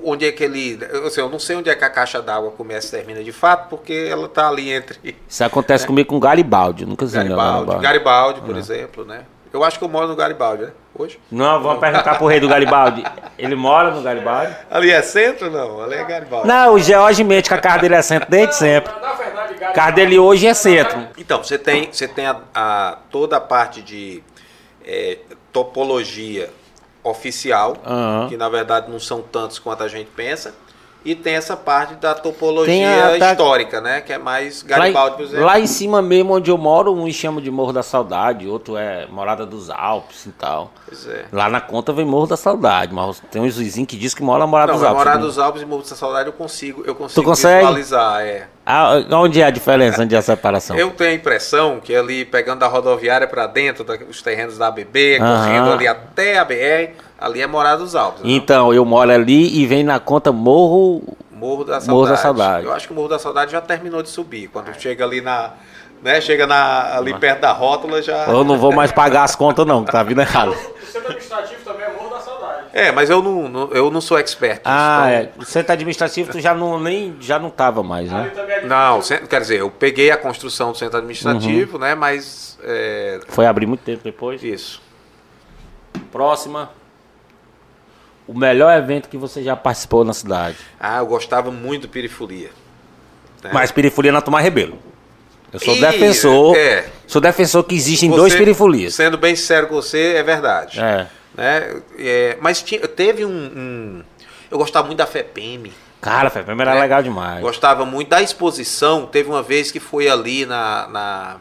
onde 0.04 0.24
é 0.28 0.32
que 0.32 0.44
ele. 0.44 0.78
Eu, 0.92 1.08
assim, 1.08 1.20
eu 1.20 1.30
não 1.30 1.40
sei 1.40 1.56
onde 1.56 1.68
é 1.72 1.74
que 1.76 1.84
a 1.84 1.90
caixa 1.90 2.22
d'água 2.22 2.52
começa 2.52 2.90
e 2.96 3.00
termina 3.00 3.24
de 3.24 3.32
fato, 3.32 3.70
porque 3.70 4.08
ela 4.08 4.28
tá 4.30 4.48
ali 4.50 4.70
entre 4.72 5.16
Isso 5.28 5.44
acontece 5.44 5.88
comigo 5.88 6.10
com 6.10 6.20
Garibaldi, 6.20 6.86
nunca 6.86 7.08
sei 7.08 7.22
onde 7.22 7.32
é 7.32 7.34
o 7.34 7.38
Garibaldi. 7.38 7.82
Garibaldi, 7.82 8.42
por 8.42 8.56
exemplo, 8.56 9.04
né? 9.04 9.24
Eu 9.52 9.64
acho 9.64 9.80
que 9.80 9.84
eu 9.84 9.90
moro 9.90 10.08
no 10.08 10.16
Garibaldi, 10.16 10.62
né? 10.66 10.72
Hoje. 10.98 11.20
Não, 11.32 11.62
vamos 11.62 11.80
perguntar 11.80 12.16
pro 12.18 12.28
rei 12.28 12.40
do 12.40 12.48
Garibaldi. 12.48 13.04
Ele 13.38 13.56
mora 13.56 13.92
no 13.92 14.02
Garibaldi? 14.02 14.56
Ali 14.70 14.90
é 14.92 15.02
centro, 15.02 15.50
não? 15.52 15.82
Ali 15.84 15.96
é 15.96 16.04
Garibaldi. 16.04 16.48
Não, 16.48 16.74
o 16.74 16.80
George 16.80 17.24
mente 17.24 17.48
que 17.50 17.54
a 17.56 17.60
casa 17.60 17.80
dele 17.80 17.96
é 17.96 18.02
centro 18.02 18.30
desde 18.30 18.56
sempre. 18.56 18.92
Na, 19.02 19.14
verdade, 19.14 19.64
A 19.64 19.72
casa 19.72 19.92
dele 19.92 20.18
hoje 20.18 20.48
é 20.48 20.54
centro. 20.54 21.08
Então, 21.18 21.44
você 21.44 21.58
tem, 21.58 21.92
você 21.92 22.08
tem 22.08 22.26
a, 22.26 22.38
a- 22.56 22.98
toda 23.12 23.38
a 23.38 23.42
parte 23.42 23.82
de 23.82 24.24
é, 24.86 25.20
topologia 25.54 26.50
oficial, 27.04 27.78
Aham. 27.86 28.28
que 28.30 28.36
na 28.36 28.50
verdade 28.50 28.92
não 28.92 29.00
são 29.00 29.22
tantos 29.22 29.60
quanto 29.60 29.84
a 29.84 29.88
gente 29.88 30.10
pensa, 30.16 30.54
e 31.10 31.16
tem 31.16 31.36
essa 31.36 31.56
parte 31.56 31.96
da 31.96 32.14
topologia 32.14 33.16
a- 33.16 33.18
tá- 33.20 33.32
histórica, 33.32 33.80
né? 33.80 34.02
Que 34.02 34.12
é 34.14 34.18
mais 34.18 34.62
Garibaldi, 34.62 35.16
por 35.16 35.22
em- 35.24 35.26
exemplo. 35.28 35.46
lá 35.46 35.60
em 35.60 35.66
cima 35.68 36.02
mesmo 36.02 36.34
onde 36.36 36.52
eu 36.52 36.58
moro, 36.58 36.94
uns 36.94 37.16
chamam 37.16 37.42
de 37.42 37.50
Morro 37.50 37.72
da 37.72 37.82
Saudade, 37.82 38.48
outro 38.48 38.76
é 38.76 39.08
Morada 39.08 39.46
dos 39.46 39.70
Alpes 39.70 40.26
e 40.26 40.32
tal. 40.32 40.72
Pois 40.86 41.08
é. 41.08 41.26
Lá 41.32 41.50
na 41.50 41.62
conta 41.62 41.94
vem 41.94 42.06
Morro 42.06 42.28
da 42.28 42.36
Saudade, 42.38 42.94
mas 42.94 43.22
tem 43.32 43.42
uns 43.42 43.58
vizinhos 43.58 43.88
que 43.88 43.96
diz 43.98 44.14
que 44.14 44.22
mora 44.22 44.40
na 44.40 44.48
Morada 44.48 44.74
Não, 44.74 44.80
dos 44.80 44.86
Alpes. 44.88 44.98
Morada 45.00 45.18
né? 45.20 45.26
dos 45.26 45.40
Alpes 45.40 45.62
e 45.62 45.66
Morro 45.66 45.84
da 45.84 45.96
Saudade 45.96 46.28
eu 46.28 46.34
consigo, 46.34 46.84
eu 46.86 46.94
consigo 46.94 47.24
consegue? 47.26 47.60
visualizar, 47.60 48.22
é. 48.24 48.48
Ah, 48.66 48.96
onde 49.14 49.42
é 49.42 49.46
a 49.46 49.50
diferença, 49.50 50.02
onde 50.04 50.14
é 50.14 50.18
a 50.18 50.22
separação? 50.22 50.76
Eu 50.76 50.92
tenho 50.92 51.12
a 51.12 51.14
impressão 51.14 51.80
que 51.82 51.96
ali, 51.96 52.26
pegando 52.26 52.60
da 52.60 52.68
rodoviária 52.68 53.26
para 53.26 53.48
dentro, 53.48 53.86
da- 53.86 53.98
os 54.10 54.22
terrenos 54.22 54.58
da 54.58 54.68
ABB, 54.68 55.20
correndo 55.20 55.72
ali 55.72 55.88
até 55.88 56.38
a 56.38 56.44
BR, 56.44 56.92
ali 57.20 57.42
é 57.42 57.48
Morada 57.48 57.78
dos 57.84 57.96
Alpes. 57.96 58.22
né? 58.24 58.30
Então, 58.32 58.74
eu 58.74 58.84
moro 58.86 59.12
ali 59.12 59.60
e 59.60 59.66
vem 59.66 59.84
na 59.84 60.00
conta 60.00 60.32
Morro. 60.32 61.02
Morro 61.32 61.64
da 61.64 61.74
Saudade. 61.80 61.90
Morro 61.92 62.08
da 62.08 62.18
Saudade. 62.18 62.66
Eu 62.66 62.74
acho 62.74 62.88
que 62.88 62.94
o 62.94 62.96
Morro 62.96 63.10
da 63.10 63.20
Saudade 63.20 63.52
já 63.52 63.62
terminou 63.62 64.02
de 64.02 64.10
subir. 64.10 64.48
Quando 64.48 64.74
chega 64.80 65.04
ali 65.04 65.22
na. 65.22 65.52
Né, 66.02 66.22
chega 66.22 66.46
na, 66.46 66.96
ali 66.96 67.12
perto 67.16 67.42
da 67.42 67.52
rótula 67.52 68.02
já. 68.04 68.26
Eu 68.28 68.44
não 68.44 68.58
vou 68.60 68.72
mais 68.72 68.92
pagar 68.92 69.24
as 69.24 69.36
contas, 69.36 69.66
não, 69.66 69.84
que 69.84 69.92
tá 69.92 70.04
vindo 70.04 70.22
errado. 70.22 70.52
O 70.52 70.86
centro 70.86 71.08
administrativo 71.10 71.64
também 71.66 71.86
é 71.88 71.92
Morro 71.92 72.10
da 72.12 72.20
Saudade. 72.20 72.66
É, 72.72 72.92
mas 72.92 73.10
eu 73.10 73.22
não, 73.24 73.48
não- 73.50 73.70
eu 73.72 73.90
não 73.90 74.00
sou 74.00 74.18
expert. 74.20 74.58
nisso, 74.58 74.62
Ah, 74.66 75.08
então- 75.10 75.32
é. 75.40 75.42
O 75.42 75.44
centro 75.46 75.74
administrativo 75.74 76.32
tu 76.32 76.40
já 76.40 76.54
não, 76.54 76.80
nem, 76.80 77.16
já 77.20 77.40
não 77.40 77.50
tava 77.50 77.82
mais, 77.82 78.14
Ali 78.14 78.26
né? 78.26 78.30
também 78.36 78.56
é 78.58 78.66
Não, 78.66 79.00
quer 79.28 79.42
dizer, 79.42 79.60
eu 79.60 79.72
peguei 79.72 80.12
a 80.12 80.18
construção 80.18 80.72
do 80.72 80.78
centro 80.78 80.98
administrativo, 80.98 81.74
Uhum. 81.78 81.82
né? 81.84 81.96
Mas. 81.96 82.60
é, 82.64 83.20
Foi 83.30 83.48
abrir 83.48 83.66
muito 83.66 83.82
tempo 83.82 84.02
depois. 84.04 84.44
isso. 84.44 84.80
Próxima. 86.12 86.70
O 88.28 88.38
melhor 88.38 88.78
evento 88.78 89.08
que 89.08 89.18
você 89.18 89.42
já 89.42 89.56
participou 89.56 90.04
na 90.04 90.14
cidade. 90.14 90.58
Ah, 90.80 90.98
eu 90.98 91.06
gostava 91.06 91.50
muito 91.52 91.84
do 91.84 91.90
Perifolia. 91.90 92.50
né? 93.44 93.52
Mas 93.54 93.72
perifolia 93.72 94.12
na 94.12 94.20
Tomar 94.22 94.42
Rebelo. 94.42 94.78
Eu 95.54 95.60
sou 95.60 95.76
Ih, 95.76 95.80
defensor. 95.80 96.58
é. 96.58 96.90
Sou 97.08 97.22
defensor 97.22 97.64
que 97.64 97.74
existem 97.74 98.10
Você, 98.10 98.18
dois 98.18 98.36
perifolias. 98.36 98.96
Sendo 98.96 99.18
bem 99.18 99.34
sincero 99.36 99.68
com 99.68 99.76
você, 99.76 100.16
é 100.18 100.24
verdade. 100.24 100.78
É. 100.80 101.08
Né? 101.36 101.82
É, 101.98 102.38
mas 102.42 102.62
tinha, 102.62 102.82
teve 102.88 103.24
um, 103.24 103.30
um- 103.30 104.04
Eu 104.52 104.58
gostava 104.58 104.88
muito 104.88 104.98
da 104.98 105.06
FEPEM. 105.06 105.72
Cara, 106.02 106.30
Fê, 106.30 106.40
era 106.48 106.76
É. 106.76 106.80
legal 106.80 107.02
demais. 107.02 107.42
Gostava 107.42 107.86
muito 107.86 108.10
da 108.10 108.22
exposição. 108.22 109.06
Teve 109.06 109.30
uma 109.30 109.42
vez 109.42 109.72
que 109.72 109.80
foi 109.80 110.08
ali 110.10 110.46
na. 110.46 110.88
na, 110.88 111.36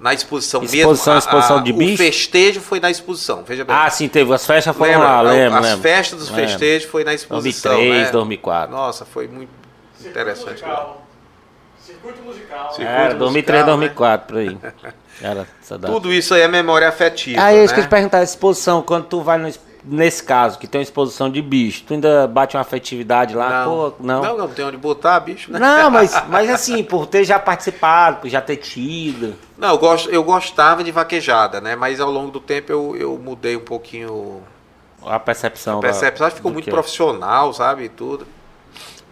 na 0.00 0.14
exposição, 0.14 0.62
Exposição, 0.62 1.14
mesmo. 1.14 1.28
exposição 1.28 1.62
de 1.62 1.72
O 1.72 1.74
bicho? 1.76 1.96
festejo 1.96 2.60
foi 2.60 2.78
na 2.80 2.90
exposição, 2.90 3.42
veja 3.44 3.64
bem. 3.64 3.74
Ah, 3.74 3.90
sim, 3.90 4.08
teve. 4.08 4.32
As 4.32 4.46
festas 4.46 4.76
foram 4.76 4.92
Lembra? 4.92 5.06
lá, 5.08 5.20
lembro, 5.22 5.58
As 5.58 5.64
lembro. 5.64 5.80
festas 5.80 6.18
dos 6.20 6.28
festejos 6.28 6.88
foi 6.88 7.04
na 7.04 7.14
exposição. 7.14 7.72
2003, 7.72 8.06
né? 8.06 8.12
2004. 8.12 8.70
Nossa, 8.76 9.04
foi 9.04 9.26
muito 9.26 9.50
Circuito 9.96 10.10
interessante. 10.10 10.50
musical. 10.52 11.06
Circuito 11.84 12.22
musical. 12.22 12.68
Circuito 12.70 12.90
Era 12.90 13.14
2003, 13.14 13.58
musical, 13.66 13.76
2004, 13.78 14.26
por 14.28 14.36
aí. 14.38 14.58
Era 15.20 15.46
essa 15.60 15.76
data. 15.76 15.92
Tudo 15.92 16.12
isso 16.12 16.32
aí 16.34 16.42
é 16.42 16.48
memória 16.48 16.88
afetiva. 16.88 17.42
Ah, 17.42 17.52
é 17.52 17.64
isso 17.64 17.72
né? 17.72 17.74
que 17.74 17.80
eu 17.80 17.84
te 17.84 17.90
perguntar, 17.90 18.18
a 18.18 18.22
exposição, 18.22 18.82
quando 18.82 19.06
tu 19.06 19.20
vai 19.20 19.36
no, 19.38 19.48
nesse 19.88 20.22
caso, 20.22 20.58
que 20.58 20.66
tem 20.66 20.78
uma 20.80 20.82
exposição 20.82 21.30
de 21.30 21.40
bicho, 21.40 21.84
tu 21.86 21.94
ainda 21.94 22.26
bate 22.26 22.56
uma 22.56 22.60
afetividade 22.60 23.34
lá? 23.34 23.64
Pô, 23.64 23.92
não. 24.00 24.22
não, 24.22 24.36
não 24.38 24.48
tem 24.48 24.64
onde 24.64 24.76
botar, 24.76 25.18
bicho, 25.20 25.50
né? 25.52 25.58
Não, 25.58 25.90
mas, 25.90 26.12
mas 26.28 26.50
assim, 26.50 26.84
por 26.84 27.06
ter 27.06 27.24
já 27.24 27.38
participado, 27.38 28.18
por 28.20 28.28
já 28.28 28.40
ter 28.40 28.56
tido. 28.56 29.34
Não, 29.56 29.70
eu, 29.70 29.78
gosto, 29.78 30.10
eu 30.10 30.22
gostava 30.22 30.84
de 30.84 30.92
vaquejada, 30.92 31.60
né? 31.60 31.74
Mas 31.74 32.00
ao 32.00 32.10
longo 32.10 32.30
do 32.30 32.40
tempo 32.40 32.70
eu, 32.70 32.94
eu 32.96 33.18
mudei 33.18 33.56
um 33.56 33.60
pouquinho 33.64 34.42
A 35.04 35.18
percepção. 35.18 35.78
a 35.78 35.80
da- 35.80 35.88
percepção. 35.88 36.28
Que 36.28 36.36
ficou 36.36 36.52
muito 36.52 36.64
que 36.64 36.70
é. 36.70 36.72
profissional, 36.72 37.52
sabe? 37.52 37.84
E 37.84 37.88
tudo. 37.88 38.26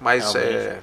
Mas 0.01 0.35
Realmente. 0.35 0.57
é. 0.69 0.79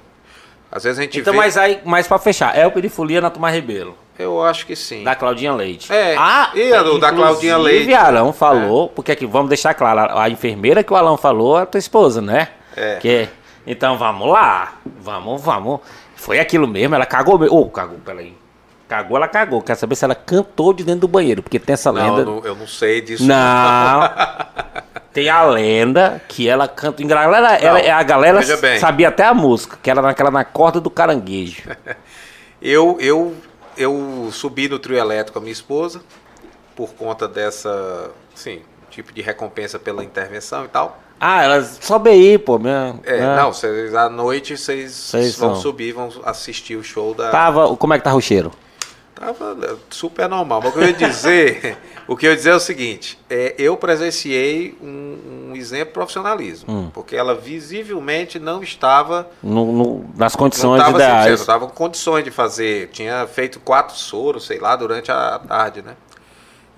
Às 0.71 0.83
vezes 0.85 0.97
a 0.97 1.01
gente 1.03 1.19
Então, 1.19 1.33
vê. 1.33 1.37
mas 1.39 1.55
aí, 1.55 1.79
mais 1.85 2.07
pra 2.07 2.17
fechar, 2.17 2.57
é 2.57 2.65
o 2.65 2.71
Perifolia 2.71 3.21
na 3.21 3.29
Tomar 3.29 3.51
Rebelo, 3.51 3.95
Eu 4.23 4.43
acho 4.43 4.65
que 4.65 4.75
sim. 4.75 5.03
da 5.03 5.15
Claudinha 5.15 5.53
Leite. 5.53 5.91
É, 5.93 6.15
e 6.55 6.73
a 6.73 6.81
do- 6.83 6.99
da 6.99 7.11
Claudinha 7.11 7.57
Leite. 7.57 7.93
Alão 7.93 8.31
falou, 8.33 8.89
porque 8.89 9.11
aqui, 9.11 9.25
vamos 9.25 9.49
deixar 9.49 9.73
claro, 9.73 9.99
a, 9.99 10.23
a 10.23 10.29
enfermeira 10.29 10.83
que 10.83 10.91
o 10.93 10.95
Alão 10.95 11.17
falou 11.17 11.59
é 11.59 11.63
a 11.63 11.65
tua 11.65 11.79
esposa, 11.79 12.21
né? 12.21 12.47
É. 12.75 12.95
Que, 12.97 13.29
então, 13.67 13.97
vamos 13.97 14.27
lá, 14.29 14.73
vamos, 14.99 15.41
vamos. 15.41 15.79
Foi 16.15 16.39
aquilo 16.39 16.67
mesmo, 16.67 16.95
ela 16.95 17.05
cagou 17.05 17.37
mesmo. 17.37 17.55
Ô, 17.57 17.69
cagou, 17.69 17.97
peraí. 17.99 18.33
Cagou, 18.87 19.17
ela 19.17 19.27
cagou. 19.27 19.61
Quer 19.61 19.75
saber 19.75 19.95
se 19.95 20.05
ela 20.05 20.13
cantou 20.15 20.73
de 20.73 20.83
dentro 20.83 21.01
do 21.01 21.07
banheiro, 21.07 21.41
porque 21.41 21.59
tem 21.59 21.73
essa 21.73 21.91
Não, 21.91 22.01
lenda. 22.15 22.21
eu 22.21 22.25
não, 22.35 22.45
eu 22.45 22.55
não 22.55 22.67
sei 22.67 23.01
disso. 23.01 23.25
Não. 23.25 24.09
Tem 25.13 25.29
a 25.29 25.43
lenda 25.43 26.19
que 26.27 26.49
ela 26.49 26.67
canta 26.67 27.03
em 27.03 27.05
galera, 27.07 27.53
ela, 27.57 27.99
a 27.99 28.01
galera 28.01 28.41
sabia 28.79 29.09
até 29.09 29.23
a 29.23 29.31
música, 29.31 29.77
que 29.81 29.87
era 29.91 30.01
naquela 30.01 30.31
na 30.31 30.43
corda 30.43 30.81
do 30.81 30.89
caranguejo. 30.89 31.61
Eu, 32.65 32.97
eu, 33.01 33.35
eu 33.77 34.29
subi 34.31 34.67
no 34.69 34.79
trio 34.79 34.97
elétrico 34.97 35.33
com 35.33 35.39
a 35.39 35.41
minha 35.41 35.51
esposa, 35.53 36.01
por 36.75 36.93
conta 36.93 37.27
dessa, 37.27 38.11
sim, 38.35 38.61
tipo 38.89 39.11
de 39.13 39.21
recompensa 39.21 39.77
pela 39.79 40.03
intervenção 40.03 40.65
e 40.65 40.67
tal. 40.67 40.99
Ah, 41.19 41.43
ela 41.43 41.63
sobe 41.63 42.09
aí, 42.09 42.37
pô. 42.37 42.59
Minha, 42.59 42.99
É, 43.03 43.19
né? 43.19 43.35
não, 43.37 43.53
vocês, 43.53 43.95
à 43.95 44.09
noite 44.09 44.57
vocês 44.57 44.91
Vocês 44.93 45.35
vão 45.37 45.53
são. 45.53 45.61
subir, 45.61 45.93
vão 45.93 46.09
assistir 46.25 46.75
o 46.75 46.83
show 46.83 47.13
da. 47.13 47.29
Tava, 47.31 47.75
como 47.77 47.93
é 47.93 47.97
que 47.97 48.03
tava 48.03 48.17
o 48.17 48.21
cheiro? 48.21 48.51
Tava 49.23 49.79
super 49.89 50.27
normal. 50.27 50.61
Mas 50.63 50.69
o 50.71 50.73
que 50.73 50.79
eu 50.83 50.87
ia 50.87 50.93
dizer, 50.93 51.77
o 52.07 52.15
que 52.17 52.25
eu 52.27 52.31
ia 52.31 52.35
dizer 52.35 52.49
é 52.51 52.55
o 52.55 52.59
seguinte: 52.59 53.17
é, 53.29 53.55
eu 53.57 53.77
presenciei 53.77 54.77
um, 54.81 55.49
um 55.51 55.55
exemplo 55.55 55.87
de 55.87 55.93
profissionalismo, 55.93 56.65
Hum. 56.71 56.89
porque 56.93 57.15
ela 57.15 57.33
visivelmente 57.35 58.39
não 58.39 58.61
estava 58.61 59.29
No- 59.41 59.71
no- 59.71 60.05
nas 60.17 60.33
não 60.33 60.39
condições 60.39 60.79
estava 60.79 60.97
ideais. 60.97 61.39
estava 61.39 61.67
com 61.67 61.73
condições 61.73 62.23
de 62.23 62.31
fazer. 62.31 62.89
Tinha 62.91 63.25
feito 63.27 63.59
quatro 63.59 63.95
soros, 63.95 64.45
sei 64.45 64.59
lá, 64.59 64.75
durante 64.75 65.11
a 65.11 65.39
tarde, 65.39 65.81
né? 65.81 65.95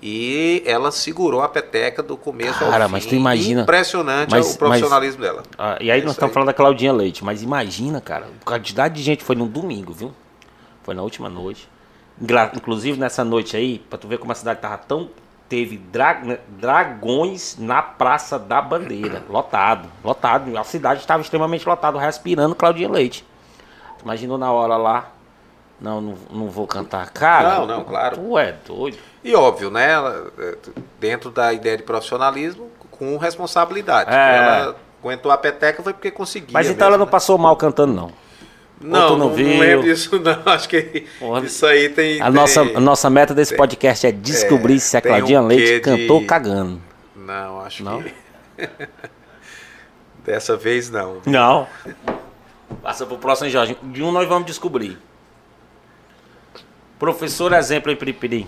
E 0.01 0.61
ela 0.65 0.91
segurou 0.91 1.41
a 1.41 1.47
peteca 1.47 2.03
do 2.03 2.17
começo 2.17 2.59
Cara, 2.59 2.83
ao 2.83 2.89
fim. 2.89 2.91
mas 2.91 3.05
tu 3.05 3.15
imagina- 3.15 3.61
Impressionante 3.61 4.29
mas- 4.29 4.53
o 4.53 4.57
profissionalismo 4.57 5.21
dela. 5.21 5.41
Ah, 5.57 5.77
e 5.79 5.89
aí 5.89 6.01
É 6.01 6.03
nós 6.03 6.11
estamos 6.11 6.31
aí. 6.31 6.33
falando 6.33 6.47
da 6.47 6.53
Claudinha 6.53 6.91
Leite, 6.93 7.23
mas 7.23 7.41
imagina, 7.41 7.99
cara, 8.01 8.27
a 8.41 8.45
quantidade 8.45 8.93
de 8.95 9.01
gente 9.01 9.23
foi 9.23 9.35
no 9.35 9.47
domingo, 9.47 9.93
viu? 9.93 10.13
Foi 10.83 10.93
na 10.93 11.01
última 11.01 11.29
noite. 11.29 11.67
Inclusive 12.21 12.99
nessa 12.99 13.23
noite 13.23 13.57
aí, 13.57 13.79
pra 13.79 13.97
tu 13.97 14.07
ver 14.07 14.17
como 14.17 14.31
a 14.31 14.35
cidade 14.35 14.59
tava 14.59 14.77
tão. 14.77 15.09
Teve 15.47 15.77
dra- 15.77 16.21
né, 16.23 16.39
dragões 16.47 17.55
na 17.59 17.81
Praça 17.81 18.39
da 18.39 18.61
Bandeira. 18.61 19.21
Lotado, 19.29 19.87
lotado. 20.03 20.57
A 20.57 20.63
cidade 20.63 21.01
estava 21.01 21.21
extremamente 21.21 21.67
lotada, 21.67 21.99
respirando 21.99 22.55
Claudinha 22.55 22.89
Leite. 22.89 23.25
Tu 23.99 24.03
Imaginou 24.03 24.37
na 24.37 24.51
hora 24.51 24.75
lá. 24.75 25.09
Não, 25.79 25.99
não, 26.01 26.15
não 26.31 26.49
vou 26.49 26.65
cantar. 26.65 27.09
Cara, 27.11 27.59
Não, 27.59 27.67
não, 27.67 27.83
claro. 27.83 28.17
Tu 28.17 28.37
é 28.39 28.55
doido. 28.65 28.97
E 29.23 29.35
óbvio, 29.35 29.69
né? 29.69 29.91
ela, 29.91 30.31
é, 30.39 30.57
dentro 30.99 31.29
da 31.29 31.51
ideia 31.51 31.77
de 31.77 31.83
profissionalismo, 31.83 32.69
com 32.89 33.17
responsabilidade. 33.17 34.09
É. 34.11 34.37
Ela 34.37 34.75
aguentou 35.03 35.31
a 35.31 35.37
peteca 35.37 35.83
foi 35.83 35.93
porque 35.93 36.09
conseguia. 36.11 36.53
Mas 36.53 36.69
então 36.69 36.87
ela 36.87 36.91
mesmo, 36.91 36.99
não 36.99 37.05
né? 37.05 37.11
passou 37.11 37.37
mal 37.37 37.55
cantando, 37.57 37.93
não. 37.93 38.11
Não, 38.81 39.17
não 39.17 39.33
viu? 39.33 39.47
lembro 39.59 39.83
disso, 39.85 40.19
não. 40.19 40.41
Acho 40.51 40.67
que 40.69 41.05
Porra. 41.19 41.41
isso 41.45 41.65
aí 41.65 41.89
tem. 41.89 42.21
A 42.21 42.25
tem- 42.25 42.33
nossa, 42.33 42.61
a 42.61 42.79
nossa 42.79 43.09
meta 43.09 43.33
desse 43.33 43.51
tem- 43.51 43.57
podcast 43.57 44.05
é 44.07 44.11
descobrir 44.11 44.75
é, 44.75 44.79
se 44.79 44.97
a 44.97 44.99
um 44.99 45.03
Claudinha 45.03 45.41
quê 45.41 45.47
Leite 45.47 45.73
de- 45.75 45.79
cantou 45.79 46.25
cagando. 46.25 46.81
Não, 47.15 47.61
acho 47.61 47.83
Não? 47.83 48.03
que. 48.03 48.13
Dessa 50.25 50.55
vez 50.57 50.89
não. 50.89 51.21
Não. 51.25 51.67
Passa 52.81 53.05
pro 53.05 53.17
próximo, 53.17 53.49
Jorge. 53.49 53.77
De 53.83 54.01
um 54.03 54.11
nós 54.11 54.27
vamos 54.27 54.45
descobrir. 54.47 54.97
Professor 56.97 57.53
exemplo 57.53 57.91
em 57.91 57.95
Piripiri. 57.95 58.47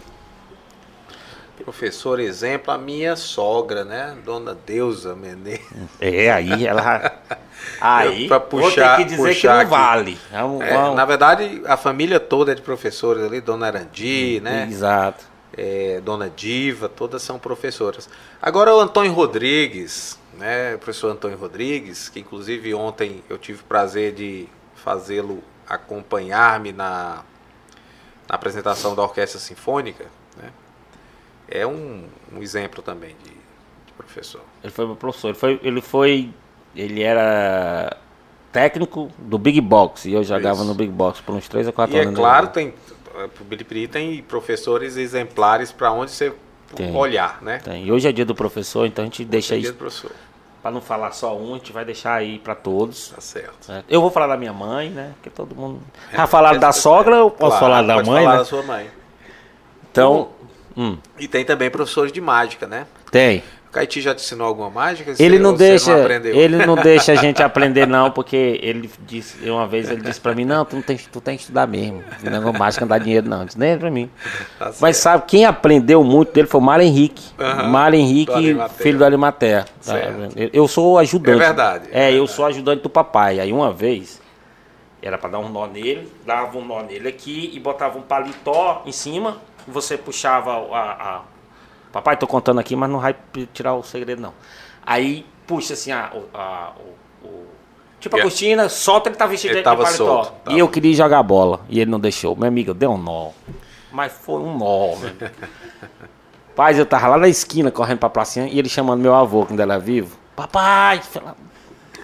Professor 1.67 2.17
exemplo, 2.21 2.73
a 2.73 2.77
minha 2.77 3.17
sogra, 3.17 3.83
né? 3.83 4.15
Dona 4.23 4.55
Deusa 4.65 5.13
Menezes. 5.13 5.65
É, 5.99 6.31
aí 6.31 6.65
ela. 6.65 7.11
Aí. 7.81 8.29
Vou 8.29 8.39
puxar- 8.39 8.95
ter 8.95 9.03
que 9.03 9.09
dizer 9.09 9.35
que 9.35 9.47
não 9.47 9.59
aqui. 9.59 9.69
vale. 9.69 10.17
É 10.31 10.41
um- 10.45 10.63
É, 10.63 10.77
um- 10.79 10.95
Na 10.95 11.03
verdade, 11.03 11.61
a 11.65 11.75
família 11.75 12.21
toda 12.21 12.53
é 12.53 12.55
de 12.55 12.61
professores 12.61 13.21
ali, 13.21 13.41
Dona 13.41 13.67
Arandi, 13.67 14.39
né? 14.41 14.65
Exato. 14.71 15.25
é, 15.57 15.99
Dona 16.05 16.29
Diva, 16.29 16.87
todas 16.87 17.21
são 17.21 17.37
professoras. 17.37 18.07
Agora 18.41 18.73
o 18.73 18.79
Antônio 18.79 19.11
Rodrigues, 19.11 20.17
né, 20.37 20.75
o 20.75 20.77
professor 20.77 21.11
Antônio 21.11 21.37
Rodrigues, 21.37 22.07
que 22.07 22.19
inclusive 22.21 22.73
ontem 22.75 23.21
eu 23.29 23.37
tive 23.37 23.59
o 23.61 23.65
prazer 23.65 24.13
de 24.13 24.47
fazê-lo 24.75 25.43
acompanhar-me 25.67 26.71
na, 26.71 27.23
na 28.29 28.35
apresentação 28.35 28.93
da 28.95 29.01
Orquestra 29.01 29.39
Sinfônica, 29.39 30.05
é 31.49 31.65
um, 31.65 32.03
um 32.35 32.41
exemplo 32.41 32.81
também 32.81 33.15
de, 33.23 33.29
de 33.31 33.93
professor. 33.95 34.41
Ele 34.63 34.71
foi 34.71 34.85
meu 34.85 34.95
professor. 34.95 35.29
Ele 35.29 35.37
foi. 35.37 35.59
Ele 35.63 35.81
foi. 35.81 36.29
Ele 36.75 37.01
era 37.03 37.97
técnico 38.51 39.09
do 39.17 39.37
Big 39.37 39.59
Box. 39.61 40.07
E 40.07 40.13
eu 40.13 40.23
jogava 40.23 40.57
Isso. 40.59 40.65
no 40.65 40.73
Big 40.73 40.91
Box 40.91 41.21
por 41.21 41.33
uns 41.35 41.47
3 41.47 41.67
ou 41.67 41.73
4 41.73 41.95
E 41.95 41.99
é 41.99 42.01
anos. 42.03 42.15
claro, 42.15 42.47
tem, 42.47 42.73
o 43.39 43.43
Bilipiri 43.43 43.87
tem 43.87 44.21
professores 44.23 44.95
exemplares 44.97 45.71
para 45.71 45.91
onde 45.91 46.11
você 46.11 46.33
Tem. 46.75 46.95
olhar, 46.95 47.41
né? 47.41 47.59
Tem. 47.59 47.85
E 47.85 47.91
hoje 47.91 48.07
é 48.07 48.11
dia 48.11 48.25
do 48.25 48.35
professor, 48.35 48.85
então 48.85 49.03
a 49.03 49.05
gente 49.05 49.23
deixa 49.25 49.55
Dia 49.55 49.63
isso. 49.63 49.73
do 49.73 49.77
professor, 49.77 50.11
Pra 50.61 50.71
não 50.71 50.81
falar 50.81 51.11
só 51.11 51.37
um, 51.37 51.53
a 51.53 51.57
gente 51.57 51.71
vai 51.71 51.85
deixar 51.85 52.13
aí 52.15 52.39
pra 52.39 52.53
todos. 52.55 53.09
tá 53.09 53.21
certo. 53.21 53.65
certo? 53.67 53.85
Eu 53.87 54.01
vou 54.01 54.09
falar 54.11 54.27
da 54.27 54.37
minha 54.37 54.51
mãe, 54.53 54.89
né? 54.89 55.11
Porque 55.15 55.29
todo 55.29 55.55
mundo. 55.55 55.81
Já 56.11 56.27
falaram 56.27 56.59
da 56.59 56.69
É, 56.69 56.71
sogra, 56.71 57.15
eu 57.17 57.29
posso 57.31 57.57
Claro, 57.57 57.59
falar 57.59 57.81
da 57.83 57.95
pode 57.95 58.09
mãe, 58.09 58.23
falar 58.23 58.33
né? 58.35 58.39
da 58.39 58.45
sua 58.45 58.63
mãe. 58.63 58.87
Então. 59.91 60.29
Hum, 60.77 60.97
E 61.19 61.27
tem 61.27 61.43
também 61.43 61.69
professores 61.69 62.11
de 62.11 62.21
mágica, 62.21 62.67
né? 62.67 62.85
tem. 63.11 63.43
O 63.67 63.69
Caiti 63.69 63.99
já 63.99 64.15
te 64.15 64.23
ensinou 64.23 64.47
alguma 64.47 64.69
mágica? 64.69 65.13
Ele 65.19 65.37
não 65.37 65.53
deixa, 65.53 65.91
Não 65.97 66.09
ele 66.25 66.65
não 66.65 66.75
deixa 66.81 67.11
a 67.11 67.15
gente 67.15 67.43
aprender 67.43 67.85
não, 67.85 68.09
porque 68.09 68.57
ele 68.63 68.89
disse, 69.05 69.47
uma 69.49 69.67
vez 69.67 69.91
ele 69.91 70.01
disse 70.01 70.21
pra 70.21 70.33
mim, 70.33 70.45
não, 70.45 70.63
tu 70.63 70.77
não 70.77 70.81
tem, 70.81 70.95
tu 70.97 71.19
tem 71.19 71.35
que 71.35 71.41
estudar 71.43 71.67
mesmo, 71.67 72.01
não 72.23 72.49
é 72.49 72.57
mágica 72.57 72.85
não 72.85 72.87
dá 72.89 72.97
dinheiro 72.97 73.27
não, 73.27 73.45
disse, 73.45 73.59
nem 73.59 73.71
é 73.71 73.77
pra 73.77 73.91
mim. 73.91 74.09
Tá 74.57 74.71
Mas 74.79 74.97
sabe, 74.97 75.25
quem 75.27 75.43
aprendeu 75.45 76.01
muito 76.01 76.31
dele 76.31 76.47
foi 76.47 76.61
o 76.61 76.63
Mário 76.63 76.85
Henrique, 76.85 77.21
Aham, 77.37 77.67
Mário 77.67 77.99
do 77.99 78.03
Henrique, 78.03 78.31
Arimatea. 78.33 78.77
filho 78.77 78.97
do 78.99 79.05
Arimatea. 79.05 79.65
Certo. 79.81 80.33
Eu 80.53 80.67
sou 80.67 80.97
ajudante. 80.97 81.35
É 81.35 81.45
verdade, 81.47 81.89
é 81.91 81.99
É, 82.05 82.07
eu 82.07 82.11
verdade. 82.11 82.31
sou 82.31 82.45
ajudante 82.45 82.81
do 82.83 82.89
papai, 82.89 83.39
aí 83.41 83.51
uma 83.51 83.71
vez, 83.73 84.21
era 85.01 85.17
pra 85.17 85.29
dar 85.29 85.39
um 85.39 85.49
nó 85.49 85.67
nele, 85.67 86.09
dava 86.25 86.57
um 86.57 86.65
nó 86.65 86.81
nele 86.83 87.09
aqui 87.09 87.51
e 87.53 87.59
botava 87.59 87.99
um 87.99 88.01
paletó 88.01 88.81
em 88.85 88.91
cima, 88.93 89.37
você 89.67 89.97
puxava 89.97 90.51
a- 90.75 90.91
a 91.17 91.21
Papai, 91.91 92.17
tô 92.17 92.27
contando 92.27 92.59
aqui, 92.59 92.75
mas 92.75 92.89
não 92.89 92.99
vai 92.99 93.15
tirar 93.53 93.73
o 93.73 93.81
segredo, 93.83 94.21
não. 94.21 94.33
Aí 94.85 95.25
puxa 95.47 95.73
assim 95.73 95.91
a. 95.91 96.11
a- 96.33 96.73
o, 97.23 97.25
o- 97.27 97.47
tipo 97.99 98.15
a 98.15 98.19
E 98.19 98.21
a- 98.21 98.23
cortina, 98.23 98.69
solta, 98.69 99.09
ele 99.09 99.15
tá 99.15 99.25
vestido 99.25 99.51
Ele 99.51 99.59
de 99.59 99.63
tava 99.63 99.83
paletó. 99.83 100.05
solto, 100.05 100.33
E 100.41 100.45
tava. 100.45 100.57
eu 100.59 100.67
queria 100.69 100.93
jogar 100.93 101.23
bola. 101.23 101.61
E 101.69 101.79
ele 101.79 101.89
não 101.89 101.99
deixou. 101.99 102.35
Meu 102.35 102.47
amigo, 102.47 102.73
deu 102.73 102.91
um 102.91 102.97
nó. 102.97 103.29
Mas 103.91 104.11
foi 104.11 104.41
um 104.41 104.57
nó, 104.57 104.95
meu 104.97 105.09
amigo. 105.09 105.29
Paz, 106.55 106.77
eu 106.77 106.85
tava 106.85 107.07
lá 107.07 107.17
na 107.17 107.27
esquina 107.29 107.71
correndo 107.71 107.99
pra 107.99 108.09
pracinha 108.09 108.47
e 108.47 108.57
ele 108.59 108.67
chamando 108.69 108.99
meu 109.01 109.13
avô 109.15 109.45
quando 109.45 109.59
era 109.59 109.79
vivo. 109.79 110.17
Papai, 110.35 111.01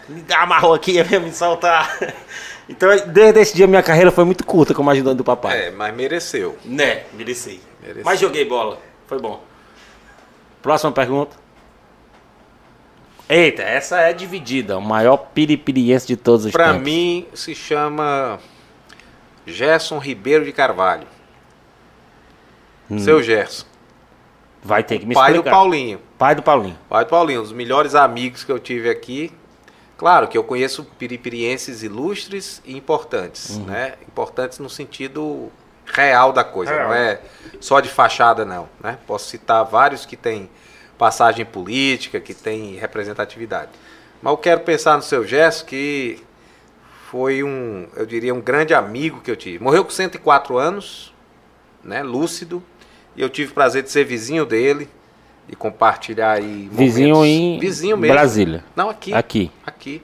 me 0.08 0.24
amarrou 0.34 0.74
aqui, 0.74 0.92
ia 0.98 1.20
me 1.20 1.32
soltar. 1.34 1.90
Então, 2.70 2.90
desde 3.08 3.40
esse 3.42 3.56
dia, 3.56 3.68
minha 3.68 3.84
carreira 3.84 4.12
foi 4.12 4.24
muito 4.24 4.46
curta 4.46 4.74
como 4.74 4.90
ajudante 4.90 5.18
do 5.18 5.24
papai. 5.24 5.68
É, 5.68 5.72
mas 5.72 5.94
mereceu. 5.94 6.58
Né, 6.64 7.04
mereci. 7.14 7.60
Mereci. 7.82 8.04
Mas 8.06 8.20
joguei 8.20 8.46
bola. 8.46 8.80
Foi 9.08 9.20
bom. 9.20 9.44
Próxima 10.62 10.92
pergunta. 10.92 11.36
Eita, 13.28 13.62
essa 13.64 14.00
é 14.00 14.14
dividida. 14.14 14.78
O 14.78 14.82
maior 14.82 15.18
piripiriense 15.18 16.08
de 16.08 16.16
todos 16.16 16.46
os 16.46 16.52
Pra 16.52 16.68
tempos. 16.68 16.84
mim, 16.84 17.28
se 17.34 17.54
chama 17.56 18.40
Gerson 19.46 19.98
Ribeiro 19.98 20.46
de 20.46 20.52
Carvalho. 20.52 21.08
Hum. 22.90 23.00
Seu 23.00 23.22
Gerson. 23.24 23.66
Vai 24.62 24.84
ter 24.84 25.00
que 25.00 25.06
me 25.06 25.14
pai 25.14 25.32
explicar. 25.32 25.50
do 25.50 25.54
Paulinho. 25.54 26.00
Pai 26.18 26.36
do 26.36 26.42
Paulinho. 26.42 26.78
Pai 26.88 27.04
do 27.04 27.10
Paulinho, 27.10 27.40
um 27.42 27.44
dos 27.44 27.52
melhores 27.52 27.96
amigos 27.96 28.44
que 28.46 28.52
eu 28.52 28.60
tive 28.60 28.90
aqui. 28.90 29.32
Claro 30.04 30.28
que 30.28 30.38
eu 30.38 30.44
conheço 30.44 30.84
piripirienses 31.00 31.82
ilustres 31.82 32.62
e 32.66 32.76
importantes, 32.76 33.52
Uhum. 33.52 33.68
né? 33.68 33.94
Importantes 34.06 34.60
no 34.60 34.70
sentido 34.70 35.50
real 35.86 36.34
da 36.34 36.44
coisa, 36.44 36.74
Real. 36.74 36.90
não 36.90 36.94
é 36.94 37.22
só 37.62 37.80
de 37.80 37.88
fachada 37.88 38.44
não, 38.44 38.68
né? 38.82 38.98
Posso 39.08 39.30
citar 39.30 39.64
vários 39.64 40.06
que 40.06 40.18
têm 40.18 40.50
passagem 40.98 41.46
política, 41.46 42.20
que 42.20 42.34
têm 42.34 42.76
representatividade. 42.76 43.72
Mas 44.22 44.32
eu 44.32 44.38
quero 44.38 44.60
pensar 44.60 44.98
no 44.98 45.04
seu 45.04 45.26
gesto 45.26 45.64
que 45.64 46.22
foi 47.10 47.42
um, 47.42 47.88
eu 47.96 48.06
diria, 48.06 48.34
um 48.36 48.42
grande 48.42 48.74
amigo 48.74 49.22
que 49.22 49.32
eu 49.32 49.38
tive. 49.38 49.64
Morreu 49.64 49.86
com 49.86 49.92
104 49.92 50.58
anos, 50.58 51.14
né? 51.82 52.04
Lúcido. 52.04 52.62
E 53.16 53.22
eu 53.22 53.30
tive 53.30 53.52
o 53.52 53.54
prazer 53.54 53.84
de 53.84 53.90
ser 53.90 54.04
vizinho 54.04 54.46
dele 54.46 54.90
e 55.50 55.56
compartilhar 55.56 56.32
aí 56.34 56.70
Vizinho 56.72 57.16
momentos- 57.16 57.36
em 57.38 57.60
vizinho 57.60 57.98
mesmo. 57.98 58.14
Brasília. 58.16 58.64
Não, 58.76 58.90
aqui. 58.90 59.14
Aqui. 59.14 59.52
Aqui. 59.66 60.02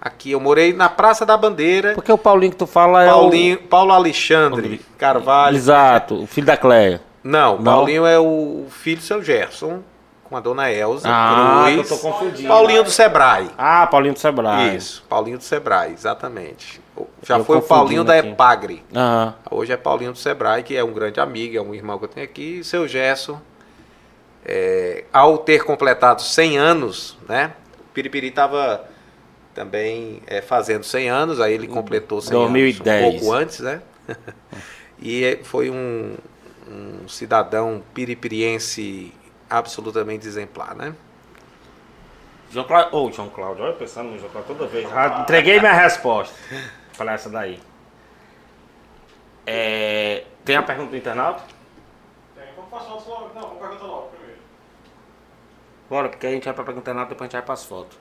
Aqui. 0.00 0.30
Eu 0.30 0.40
morei 0.40 0.72
na 0.72 0.88
Praça 0.88 1.26
da 1.26 1.36
Bandeira. 1.36 1.92
Porque 1.94 2.10
o 2.10 2.16
Paulinho 2.18 2.52
que 2.52 2.58
tu 2.58 2.66
fala 2.66 3.04
é 3.04 3.08
Paulinho, 3.08 3.58
Paulo 3.58 3.92
Alexandre 3.92 4.80
o... 4.94 4.96
Carvalho. 4.98 5.56
Exato, 5.56 6.22
o 6.22 6.26
filho 6.26 6.46
da 6.46 6.56
Cleia. 6.56 7.00
Não, 7.22 7.56
Não? 7.56 7.64
Paulinho 7.64 8.06
é 8.06 8.18
o 8.18 8.64
filho 8.70 8.96
do 8.96 9.02
seu 9.02 9.22
Gerson, 9.22 9.80
com 10.24 10.34
a 10.36 10.40
dona 10.40 10.70
Elza 10.72 11.06
Ah, 11.06 11.64
Cruz. 11.66 11.86
que 11.88 11.92
eu 11.94 11.98
tô 11.98 12.02
confundindo. 12.02 12.48
Paulinho 12.48 12.82
do 12.82 12.90
Sebrae. 12.90 13.50
Ah, 13.58 13.86
Paulinho 13.86 14.14
do 14.14 14.18
Sebrae. 14.20 14.74
Isso, 14.76 15.04
Paulinho 15.06 15.36
do 15.36 15.44
Sebrae, 15.44 15.92
exatamente. 15.92 16.80
Já 17.22 17.36
Eu 17.38 17.44
foi 17.44 17.58
o 17.58 17.60
Paulinho 17.62 18.02
confundindo 18.02 18.04
da 18.04 18.18
aqui. 18.18 18.28
Epagre. 18.28 18.82
Aham. 18.94 19.34
Hoje 19.50 19.72
é 19.72 19.76
Paulinho 19.76 20.12
do 20.12 20.18
Sebrae, 20.18 20.62
que 20.62 20.74
é 20.76 20.82
um 20.82 20.92
grande 20.92 21.20
amigo, 21.20 21.56
é 21.58 21.60
um 21.60 21.74
irmão 21.74 21.98
que 21.98 22.04
eu 22.04 22.08
tenho 22.08 22.24
aqui. 22.24 22.60
E 22.60 22.64
seu 22.64 22.88
Gerson, 22.88 23.38
é, 24.44 25.04
ao 25.12 25.38
ter 25.38 25.64
completado 25.64 26.22
100 26.22 26.58
anos, 26.58 27.18
né? 27.28 27.52
O 27.80 27.92
Piripiri 27.92 28.28
estava 28.28 28.88
também 29.54 30.22
é, 30.26 30.40
fazendo 30.40 30.84
100 30.84 31.08
anos, 31.10 31.40
aí 31.40 31.52
ele 31.52 31.66
completou 31.66 32.20
100 32.20 32.32
2010. 32.32 33.02
anos 33.02 33.14
um 33.14 33.18
pouco 33.18 33.34
antes, 33.34 33.60
né? 33.60 33.82
e 34.98 35.24
é, 35.24 35.36
foi 35.42 35.70
um, 35.70 36.16
um 36.68 37.08
cidadão 37.08 37.82
piripiriense 37.92 39.12
absolutamente 39.48 40.26
exemplar, 40.26 40.74
né? 40.74 40.94
João 42.50 42.66
Cláudio. 42.66 42.98
Ô, 42.98 43.12
João 43.12 43.28
Cláudio, 43.28 43.64
olha 43.64 43.74
pensando 43.74 44.10
no 44.10 44.18
João 44.18 44.30
Cláudio 44.30 44.54
toda 44.54 44.68
vez. 44.68 44.88
Já 44.88 45.20
entreguei 45.20 45.60
minha 45.60 45.72
resposta 45.72 46.34
para 46.96 47.12
essa 47.12 47.30
daí. 47.30 47.60
É, 49.46 50.24
Tem 50.44 50.56
a 50.56 50.62
pergunta 50.62 50.90
do 50.90 50.96
internauta? 50.96 51.42
Tem, 52.34 52.44
vamos 52.54 52.70
passar 52.70 52.92
outro 52.92 53.10
logo. 53.10 53.34
Não, 53.34 53.42
vamos 53.42 53.58
perguntar 53.58 53.86
logo 53.86 54.08
primeiro. 54.08 54.29
Bora, 55.90 56.08
porque 56.08 56.24
a 56.24 56.30
gente 56.30 56.44
vai 56.44 56.54
pra 56.54 56.72
internauta, 56.72 57.08
depois 57.08 57.22
a 57.22 57.24
gente 57.24 57.32
vai 57.32 57.42
pras 57.42 57.64
fotos. 57.64 57.98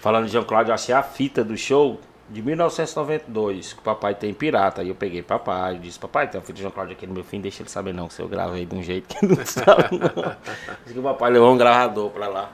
Falando 0.00 0.26
de 0.26 0.32
João 0.32 0.44
Cláudio, 0.44 0.70
eu 0.70 0.74
achei 0.74 0.94
a 0.94 1.02
fita 1.02 1.42
do 1.42 1.56
show 1.56 1.98
de 2.28 2.42
1992, 2.42 3.72
que 3.72 3.78
o 3.78 3.82
papai 3.82 4.14
tem 4.14 4.34
pirata. 4.34 4.82
Aí 4.82 4.88
eu 4.90 4.94
peguei 4.94 5.22
papai, 5.22 5.78
disse, 5.78 5.98
papai, 5.98 6.28
tem 6.28 6.38
uma 6.38 6.44
fita 6.44 6.56
de 6.56 6.60
João 6.60 6.72
Cláudio 6.72 6.94
aqui 6.94 7.06
no 7.06 7.14
meu 7.14 7.24
fim, 7.24 7.40
deixa 7.40 7.62
ele 7.62 7.70
saber 7.70 7.94
não, 7.94 8.06
que 8.06 8.14
se 8.14 8.20
eu 8.20 8.28
gravei 8.28 8.66
de 8.66 8.74
um 8.74 8.82
jeito 8.82 9.08
que 9.08 9.24
ele 9.24 9.34
não 9.34 9.44
sabe 9.46 9.98
não. 9.98 10.36
Disse 10.82 10.92
que 10.92 10.98
o 11.00 11.02
papai 11.02 11.30
levou 11.30 11.54
um 11.54 11.56
gravador 11.56 12.10
pra 12.10 12.28
lá. 12.28 12.50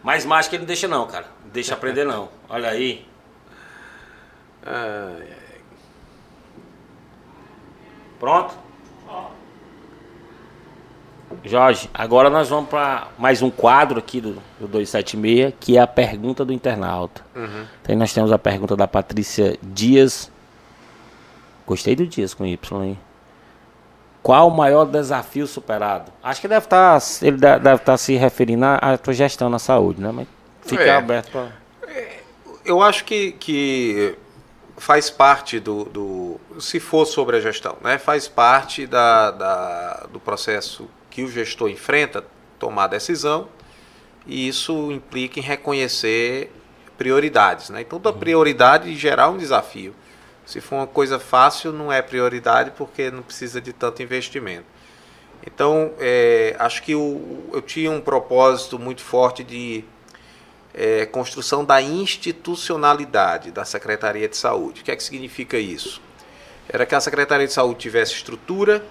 Mas 0.00 0.24
mágica 0.24 0.54
ele 0.54 0.62
não 0.62 0.66
deixa 0.68 0.86
não, 0.86 1.08
cara. 1.08 1.26
Não 1.44 1.50
deixa 1.50 1.74
aprender 1.74 2.04
não. 2.04 2.28
Olha 2.48 2.68
aí. 2.68 3.04
Pronto? 8.20 8.63
Jorge, 11.42 11.90
agora 11.92 12.30
nós 12.30 12.48
vamos 12.48 12.68
para 12.70 13.08
mais 13.18 13.42
um 13.42 13.50
quadro 13.50 13.98
aqui 13.98 14.20
do, 14.20 14.34
do 14.58 14.66
276, 14.68 15.54
que 15.60 15.76
é 15.76 15.80
a 15.80 15.86
pergunta 15.86 16.44
do 16.44 16.52
internauta. 16.52 17.22
Então 17.82 17.96
nós 17.96 18.12
temos 18.12 18.32
a 18.32 18.38
pergunta 18.38 18.76
da 18.76 18.86
Patrícia 18.88 19.58
Dias. 19.62 20.30
Gostei 21.66 21.96
do 21.96 22.06
Dias 22.06 22.34
com 22.34 22.44
Y, 22.46 22.84
hein? 22.84 22.98
Qual 24.22 24.48
o 24.48 24.56
maior 24.56 24.86
desafio 24.86 25.46
superado? 25.46 26.10
Acho 26.22 26.40
que 26.40 26.48
deve 26.48 26.64
estar, 26.64 26.98
ele 27.20 27.32
de- 27.36 27.58
deve 27.58 27.74
estar 27.76 27.96
se 27.98 28.14
referindo 28.16 28.64
à 28.64 28.96
tua 28.96 29.12
gestão 29.12 29.50
na 29.50 29.58
saúde, 29.58 30.00
né? 30.00 30.10
Mas 30.12 30.26
fica 30.62 30.82
É. 30.82 30.90
aberto 30.96 31.30
para. 31.30 31.48
Eu 32.64 32.80
acho 32.80 33.04
que, 33.04 33.32
que 33.32 34.16
faz 34.78 35.10
parte 35.10 35.60
do, 35.60 35.84
do- 35.84 36.40
Se 36.58 36.80
for 36.80 37.04
sobre 37.04 37.36
a 37.36 37.40
gestão, 37.40 37.76
né? 37.82 37.98
Faz 37.98 38.26
parte 38.26 38.86
da, 38.86 39.30
da- 39.30 40.06
do 40.10 40.18
processo 40.18 40.88
que 41.14 41.22
o 41.22 41.30
gestor 41.30 41.70
enfrenta, 41.70 42.24
tomar 42.58 42.88
decisão, 42.88 43.48
e 44.26 44.48
isso 44.48 44.90
implica 44.90 45.38
em 45.38 45.42
reconhecer 45.42 46.50
prioridades, 46.98 47.70
né? 47.70 47.82
Então, 47.82 48.00
toda 48.00 48.18
prioridade 48.18 48.90
em 48.90 48.96
geral 48.96 49.30
é 49.30 49.34
um 49.34 49.38
desafio. 49.38 49.94
Se 50.44 50.60
for 50.60 50.74
uma 50.76 50.86
coisa 50.88 51.20
fácil, 51.20 51.72
não 51.72 51.92
é 51.92 52.02
prioridade 52.02 52.72
porque 52.76 53.12
não 53.12 53.22
precisa 53.22 53.60
de 53.60 53.72
tanto 53.72 54.02
investimento. 54.02 54.66
Então, 55.46 55.92
é, 56.00 56.56
acho 56.58 56.82
que 56.82 56.96
o- 56.96 57.48
eu 57.52 57.62
tinha 57.62 57.92
um 57.92 58.00
propósito 58.00 58.76
muito 58.76 59.00
forte 59.00 59.44
de 59.44 59.84
é, 60.76 61.06
construção 61.06 61.64
da 61.64 61.80
institucionalidade 61.80 63.52
da 63.52 63.64
Secretaria 63.64 64.28
de 64.28 64.36
Saúde. 64.36 64.80
O 64.80 64.84
que 64.84 64.90
é 64.90 64.96
que 64.96 65.04
significa 65.04 65.56
isso? 65.56 66.02
Era 66.68 66.84
que 66.84 66.96
a 66.96 67.00
Secretaria 67.00 67.46
de 67.46 67.52
Saúde 67.52 67.78
tivesse 67.78 68.14
estrutura, 68.14 68.84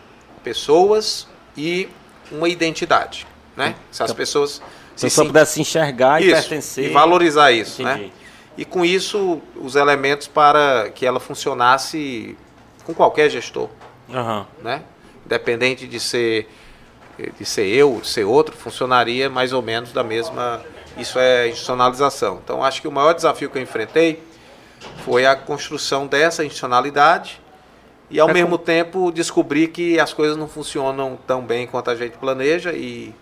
pessoas 0.46 1.28
e 1.58 1.90
uma 2.34 2.50
identidade. 2.50 3.28
Né? 3.56 3.76
Se 3.92 4.02
as 4.04 4.12
pessoas 4.12 4.62
Se 4.96 5.10
pudesse 5.10 5.54
se 5.54 5.62
enxergar 5.62 6.22
e 6.22 6.26
isso, 6.26 6.36
pertencer. 6.42 6.86
e 6.86 6.90
valorizar 6.90 7.52
isso. 7.52 7.82
Entendi. 7.82 8.06
Né? 8.06 8.12
E 8.58 8.66
com 8.66 8.84
isso, 8.86 9.42
os 9.56 9.76
elementos 9.76 10.28
para 10.28 10.90
que 10.94 11.06
ela 11.06 11.20
funcionasse 11.20 12.38
com 12.84 12.94
qualquer 12.94 13.30
gestor 13.30 13.70
Aham. 14.12 14.46
né? 14.62 14.84
Independente 15.26 15.88
de 15.88 16.00
ser 16.00 16.50
de 17.38 17.46
ser 17.46 17.68
eu, 17.68 18.00
de 18.02 18.08
ser 18.08 18.24
outro, 18.24 18.56
funcionaria 18.56 19.30
mais 19.30 19.54
ou 19.54 19.62
menos 19.62 19.92
da 19.92 20.04
mesma. 20.04 20.62
Isso 20.98 21.20
é 21.20 21.48
institucionalização. 21.48 22.40
Então, 22.44 22.64
acho 22.64 22.82
que 22.82 22.88
o 22.88 22.92
maior 22.92 23.14
desafio 23.14 23.50
que 23.52 23.58
eu 23.58 23.62
enfrentei 23.62 24.22
foi 25.06 25.26
a 25.26 25.36
construção 25.36 26.08
dessa 26.08 26.44
institucionalidade 26.44 27.40
e, 28.10 28.20
ao 28.20 28.30
É 28.30 28.34
mesmo 28.34 28.58
tempo, 28.58 29.12
descobrir 29.12 29.68
que 29.70 30.00
as 30.00 30.14
coisas 30.14 30.38
não 30.38 30.48
funcionam 30.48 31.18
tão 31.28 31.42
bem 31.42 31.66
quanto 31.68 31.90
a 31.90 31.96
gente 31.96 32.18
planeja 32.18 32.72
e, 32.74 33.14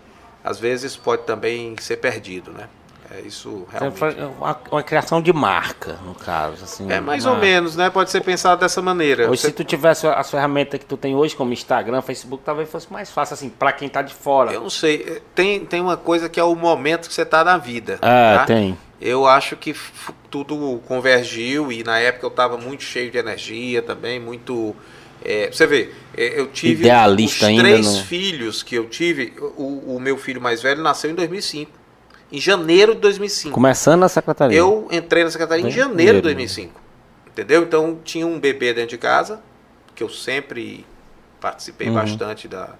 às 0.44 0.58
vezes, 0.58 0.96
pode 0.96 1.22
também 1.22 1.74
ser 1.80 1.96
perdido, 1.96 2.50
né? 2.52 2.68
É 3.14 3.20
isso 3.20 3.66
Então, 3.74 3.92
realmente. 3.92 4.36
uma, 4.38 4.58
uma 4.70 4.82
criação 4.82 5.20
de 5.20 5.30
marca, 5.34 5.98
no 6.02 6.14
caso. 6.14 6.64
Assim, 6.64 6.90
É 6.90 6.98
mais 6.98 7.26
uma- 7.26 7.34
ou 7.34 7.40
menos, 7.40 7.76
né? 7.76 7.90
Pode 7.90 8.10
ser 8.10 8.22
pensado 8.22 8.58
dessa 8.62 8.80
maneira. 8.80 9.30
Hoje, 9.30 9.42
Você- 9.42 9.48
se 9.48 9.52
tu 9.52 9.62
tivesse 9.64 10.06
as 10.06 10.30
ferramentas 10.30 10.80
que 10.80 10.86
tu 10.86 10.96
tem 10.96 11.14
hoje, 11.14 11.36
como 11.36 11.52
Instagram, 11.52 12.00
Facebook, 12.00 12.42
talvez 12.42 12.70
fosse 12.70 12.90
mais 12.90 13.10
fácil, 13.10 13.34
assim, 13.34 13.50
pra 13.50 13.70
quem 13.70 13.86
tá 13.86 14.00
de 14.00 14.14
fora. 14.14 14.52
Eu 14.52 14.62
não 14.62 14.70
sei. 14.70 15.20
Tem, 15.34 15.62
tem 15.66 15.82
uma 15.82 15.96
coisa 15.98 16.26
que 16.26 16.40
é 16.40 16.44
o 16.44 16.54
momento 16.54 17.06
que 17.08 17.12
você 17.14 17.20
está 17.20 17.44
na 17.44 17.58
vida. 17.58 17.98
Ah, 18.00 18.36
tá? 18.38 18.44
tem. 18.46 18.78
Eu 18.98 19.26
acho 19.26 19.56
que 19.56 19.74
tudo 20.32 20.80
convergiu 20.88 21.70
e 21.70 21.84
na 21.84 21.98
época 21.98 22.24
eu 22.24 22.30
estava 22.30 22.56
muito 22.56 22.82
cheio 22.82 23.10
de 23.10 23.18
energia 23.18 23.82
também, 23.82 24.18
muito. 24.18 24.74
é, 25.22 25.52
você 25.52 25.66
vê, 25.66 25.90
é, 26.16 26.40
eu 26.40 26.46
tive 26.48 26.84
Idealista 26.84 27.46
os 27.50 27.56
três 27.58 27.86
no- 27.86 28.02
filhos 28.04 28.62
que 28.62 28.74
eu 28.74 28.86
tive. 28.88 29.34
O, 29.58 29.96
o 29.96 30.00
meu 30.00 30.16
filho 30.16 30.40
mais 30.40 30.62
velho 30.62 30.82
nasceu 30.82 31.10
em 31.10 31.14
2005, 31.14 31.70
em 32.32 32.40
janeiro 32.40 32.94
de 32.94 33.00
2005. 33.02 33.54
Começando 33.54 34.00
na 34.00 34.08
secretaria. 34.08 34.56
Eu 34.58 34.88
entrei 34.90 35.22
na 35.22 35.30
secretaria 35.30 35.66
em 35.66 35.70
janeiro 35.70 36.16
de 36.16 36.22
2005. 36.22 36.80
Entendeu? 37.28 37.62
Então 37.62 37.98
tinha 38.02 38.26
um 38.26 38.40
bebê 38.40 38.72
dentro 38.72 38.90
de 38.90 38.98
casa, 38.98 39.40
que 39.94 40.02
eu 40.02 40.08
sempre 40.08 40.84
participei 41.40 41.88
Uhum. 41.88 41.94
bastante 41.94 42.48
da, 42.48 42.70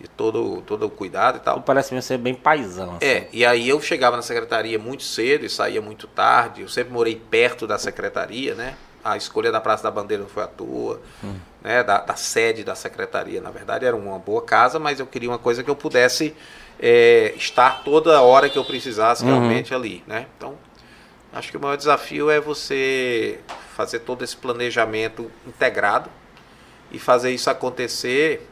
de 0.00 0.08
todo, 0.08 0.62
todo 0.66 0.86
o 0.86 0.90
cuidado 0.90 1.36
e 1.36 1.40
tal. 1.40 1.56
Tu 1.56 1.62
parece 1.62 1.92
mesmo 1.92 2.06
ser 2.08 2.18
bem 2.18 2.34
paisão. 2.34 2.96
assim. 2.96 3.04
É, 3.06 3.28
e 3.32 3.44
aí 3.44 3.68
eu 3.68 3.80
chegava 3.80 4.16
na 4.16 4.22
secretaria 4.22 4.78
muito 4.78 5.02
cedo 5.02 5.44
e 5.44 5.50
saía 5.50 5.80
muito 5.82 6.06
tarde. 6.06 6.62
Eu 6.62 6.68
sempre 6.68 6.92
morei 6.92 7.16
perto 7.16 7.66
da 7.66 7.76
secretaria, 7.78 8.54
né? 8.54 8.74
A 9.04 9.16
escolha 9.16 9.50
da 9.52 9.60
Praça 9.60 9.82
da 9.82 9.90
Bandeira 9.90 10.22
não 10.22 10.28
foi 10.30 10.42
à 10.42 10.46
toa, 10.46 11.00
né? 11.62 11.82
Da, 11.82 11.98
da 11.98 12.16
sede 12.16 12.64
da 12.64 12.74
secretaria, 12.74 13.40
na 13.40 13.50
verdade, 13.50 13.84
era 13.84 13.96
uma 13.96 14.18
boa 14.18 14.42
casa, 14.42 14.78
mas 14.78 15.00
eu 15.00 15.06
queria 15.06 15.28
uma 15.30 15.38
coisa 15.38 15.62
que 15.62 15.70
eu 15.70 15.76
pudesse 15.76 16.34
é, 16.78 17.32
estar 17.36 17.82
toda 17.84 18.20
hora 18.22 18.48
que 18.48 18.58
eu 18.58 18.64
precisasse 18.64 19.22
Uhum. 19.24 19.30
realmente 19.30 19.74
ali, 19.74 20.02
né? 20.06 20.26
Então, 20.36 20.54
acho 21.32 21.50
que 21.50 21.56
o 21.56 21.60
maior 21.60 21.76
desafio 21.76 22.30
é 22.30 22.40
você 22.40 23.38
fazer 23.76 24.00
todo 24.00 24.22
esse 24.24 24.36
planejamento 24.36 25.30
integrado 25.46 26.10
e 26.90 26.98
fazer 26.98 27.30
isso 27.32 27.48
acontecer 27.50 28.49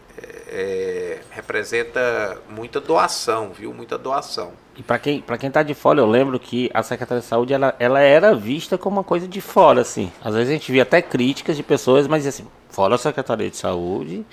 é, 0.50 1.18
representa 1.30 2.38
muita 2.48 2.80
doação, 2.80 3.52
viu? 3.52 3.72
Muita 3.72 3.98
doação. 3.98 4.52
E 4.76 4.82
pra 4.82 4.98
quem, 4.98 5.20
pra 5.20 5.36
quem 5.36 5.50
tá 5.50 5.62
de 5.62 5.74
fora, 5.74 6.00
eu 6.00 6.06
lembro 6.06 6.38
que 6.38 6.70
a 6.72 6.82
Secretaria 6.82 7.20
de 7.20 7.26
Saúde, 7.26 7.52
ela, 7.52 7.74
ela 7.78 8.00
era 8.00 8.34
vista 8.34 8.78
como 8.78 8.96
uma 8.96 9.04
coisa 9.04 9.26
de 9.28 9.40
fora, 9.40 9.80
assim. 9.80 10.10
Às 10.24 10.34
vezes 10.34 10.50
a 10.50 10.52
gente 10.52 10.70
via 10.70 10.82
até 10.82 11.02
críticas 11.02 11.56
de 11.56 11.62
pessoas, 11.62 12.06
mas 12.06 12.26
assim, 12.26 12.46
fora 12.70 12.94
a 12.94 12.98
Secretaria 12.98 13.50
de 13.50 13.56
Saúde, 13.56 14.24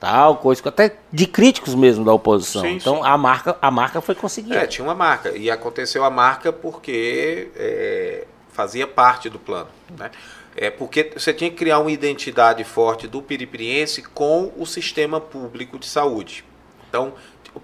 tal, 0.00 0.36
coisa, 0.36 0.66
até 0.68 0.96
de 1.12 1.26
críticos 1.26 1.74
mesmo 1.74 2.04
da 2.04 2.12
oposição. 2.12 2.62
Sim, 2.62 2.76
então 2.76 2.96
sim. 2.96 3.02
a 3.04 3.16
marca, 3.16 3.56
a 3.60 3.70
marca 3.70 4.00
foi 4.00 4.14
conseguida. 4.14 4.56
É, 4.56 4.66
tinha 4.66 4.84
uma 4.84 4.94
marca. 4.94 5.30
E 5.30 5.50
aconteceu 5.50 6.04
a 6.04 6.10
marca 6.10 6.52
porque 6.52 7.50
é, 7.54 8.26
fazia 8.50 8.86
parte 8.86 9.28
do 9.28 9.38
plano. 9.38 9.68
Né? 9.96 10.10
É 10.56 10.70
porque 10.70 11.12
você 11.16 11.32
tinha 11.32 11.50
que 11.50 11.56
criar 11.56 11.78
uma 11.78 11.90
identidade 11.90 12.62
forte 12.64 13.08
do 13.08 13.22
piripiriense 13.22 14.02
com 14.02 14.52
o 14.56 14.66
sistema 14.66 15.20
público 15.20 15.78
de 15.78 15.86
saúde. 15.86 16.44
Então, 16.88 17.14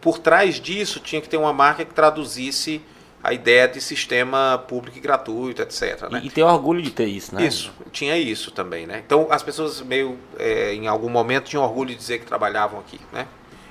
por 0.00 0.18
trás 0.18 0.56
disso, 0.56 1.00
tinha 1.00 1.20
que 1.20 1.28
ter 1.28 1.36
uma 1.36 1.52
marca 1.52 1.84
que 1.84 1.92
traduzisse 1.92 2.80
a 3.22 3.32
ideia 3.32 3.66
de 3.66 3.80
sistema 3.80 4.64
público 4.68 4.96
e 4.96 5.00
gratuito, 5.00 5.60
etc. 5.60 6.08
Né? 6.10 6.20
E, 6.22 6.28
e 6.28 6.30
ter 6.30 6.42
orgulho 6.42 6.80
de 6.80 6.90
ter 6.90 7.06
isso, 7.06 7.34
né? 7.34 7.44
Isso, 7.44 7.72
tinha 7.90 8.16
isso 8.16 8.50
também, 8.50 8.86
né? 8.86 9.02
Então 9.04 9.26
as 9.30 9.42
pessoas 9.42 9.80
meio, 9.82 10.16
é, 10.38 10.72
em 10.72 10.86
algum 10.86 11.08
momento, 11.08 11.46
tinham 11.46 11.64
orgulho 11.64 11.90
de 11.90 11.96
dizer 11.96 12.20
que 12.20 12.26
trabalhavam 12.26 12.78
aqui, 12.80 13.00
né? 13.12 13.26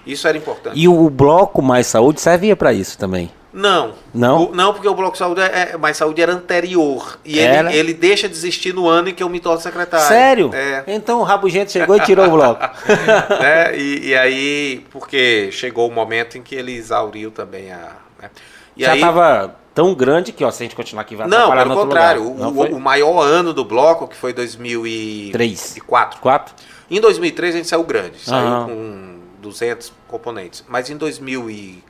Isso 0.05 0.27
era 0.27 0.37
importante. 0.37 0.79
E 0.79 0.87
o, 0.87 1.09
bloco 1.09 1.61
Mais 1.61 1.87
Saúde 1.87 2.21
servia 2.21 2.55
pra 2.55 2.71
isso 2.71 2.97
também. 2.97 3.31
Não. 3.57 3.93
Não? 4.13 4.43
O- 4.51 4.55
não, 4.55 4.71
porque 4.71 4.87
o 4.87 4.93
Bloco 4.93 5.13
de 5.13 5.17
Saúde 5.17 5.41
é, 5.41 5.71
é- 5.73 5.77
Mais 5.77 5.97
Saúde 5.97 6.21
era 6.21 6.31
anterior. 6.31 7.17
E 7.25 7.39
Era? 7.39 7.69
ele, 7.71 7.79
ele 7.79 7.93
deixa 7.93 8.29
de 8.29 8.35
existir 8.35 8.73
no 8.73 8.87
ano 8.87 9.09
em 9.09 9.13
que 9.15 9.23
eu 9.23 9.29
me 9.29 9.39
torno 9.39 9.59
secretário. 9.59 10.07
Sério? 10.07 10.51
É. 10.53 10.83
Então 10.87 11.19
o 11.19 11.23
Rabugento 11.23 11.71
chegou 11.71 11.95
e 11.97 11.99
tirou 12.01 12.27
o 12.27 12.29
bloco. 12.31 12.61
né? 13.41 13.75
e, 13.77 14.09
e 14.09 14.15
aí, 14.15 14.85
porque 14.91 15.49
chegou 15.51 15.87
o 15.89 15.91
momento 15.91 16.37
em 16.37 16.43
que 16.43 16.53
ele 16.53 16.73
exauriu 16.75 17.31
também 17.31 17.71
a. 17.71 17.93
né? 18.21 18.29
E 18.75 18.83
Já 18.83 18.91
aí, 18.91 18.99
tava 19.01 19.55
tão 19.73 19.93
grande 19.95 20.31
que, 20.31 20.43
ó, 20.43 20.51
se 20.51 20.61
a 20.61 20.65
gente 20.65 20.75
continuar 20.75 21.01
aqui 21.01 21.15
vai 21.15 21.27
Não, 21.27 21.49
pelo 21.51 21.75
contrário. 21.75 22.21
O, 22.31 22.37
Não 22.37 22.49
o- 22.49 22.79
maior 22.79 23.21
ano 23.21 23.53
do 23.53 23.65
bloco, 23.65 24.07
que 24.07 24.15
foi 24.15 24.33
Três. 24.33 25.31
2004. 25.31 26.19
Quatro? 26.21 26.53
Em 26.89 27.01
2003 27.01 27.55
a 27.55 27.57
gente 27.57 27.67
saiu 27.67 27.83
grande, 27.83 28.19
saiu 28.19 28.47
Aham. 28.47 28.65
com 28.67 29.19
200 29.41 29.91
componentes. 30.07 30.63
Mas 30.67 30.89
em 30.89 30.95
2004, 30.95 31.83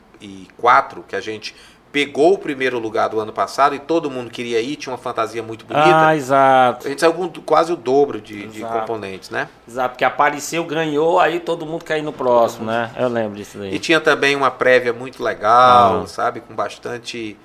que 1.07 1.15
a 1.15 1.21
gente 1.21 1.55
pegou 1.91 2.33
o 2.33 2.37
primeiro 2.37 2.77
lugar 2.77 3.07
do 3.09 3.19
ano 3.19 3.31
passado 3.31 3.73
e 3.73 3.79
todo 3.79 4.11
mundo 4.11 4.29
queria 4.29 4.59
ir, 4.59 4.75
tinha 4.75 4.91
uma 4.91 4.97
fantasia 4.99 5.41
muito 5.41 5.65
bonita. 5.65 6.07
Ah, 6.07 6.15
exato. 6.15 6.85
A 6.85 6.89
gente 6.89 6.99
saiu 6.99 7.13
com 7.13 7.27
quase 7.41 7.71
o 7.71 7.75
dobro 7.75 8.19
de, 8.21 8.45
de 8.47 8.61
componentes, 8.61 9.29
né? 9.29 9.47
Exato, 9.67 9.89
porque 9.91 10.03
apareceu, 10.05 10.63
ganhou, 10.65 11.19
aí 11.19 11.39
todo 11.39 11.65
mundo 11.65 11.83
caiu 11.85 12.03
no 12.03 12.11
próximo, 12.13 12.65
né? 12.65 12.91
Eu 12.97 13.07
lembro 13.07 13.35
disso 13.37 13.57
E 13.57 13.61
daí. 13.61 13.79
tinha 13.79 13.99
também 14.01 14.35
uma 14.35 14.51
prévia 14.51 14.91
muito 14.93 15.23
legal, 15.23 16.01
Ah. 16.03 16.07
sabe? 16.07 16.41
Com 16.41 16.53
bastante 16.53 17.37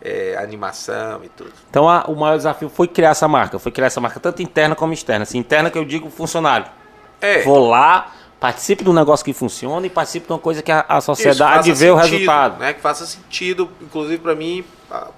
é, 0.00 0.36
animação 0.40 1.24
e 1.24 1.28
tudo. 1.28 1.52
Então 1.68 1.88
a- 1.88 2.04
o 2.06 2.14
maior 2.14 2.36
desafio 2.36 2.68
foi 2.68 2.86
criar 2.86 3.10
essa 3.10 3.26
marca. 3.26 3.58
Foi 3.58 3.72
criar 3.72 3.88
essa 3.88 4.00
marca 4.00 4.20
tanto 4.20 4.40
interna 4.40 4.76
como 4.76 4.92
externa. 4.92 5.24
Assim, 5.24 5.38
interna 5.38 5.70
que 5.70 5.76
eu 5.76 5.84
digo 5.84 6.08
funcionário. 6.08 6.66
É, 7.20 7.42
Vou 7.42 7.68
lá, 7.68 8.12
participe 8.40 8.84
de 8.84 8.90
um 8.90 8.92
negócio 8.92 9.24
que 9.24 9.32
funciona 9.32 9.86
e 9.86 9.90
participe 9.90 10.26
de 10.26 10.32
uma 10.32 10.38
coisa 10.38 10.62
que 10.62 10.70
a, 10.70 10.84
a 10.88 11.00
sociedade 11.00 11.72
vê 11.72 11.90
o 11.90 11.96
sentido, 11.96 12.12
resultado. 12.12 12.58
Né, 12.60 12.72
que 12.72 12.80
faça 12.80 13.04
sentido, 13.06 13.68
inclusive 13.82 14.18
para 14.18 14.34
mim, 14.34 14.64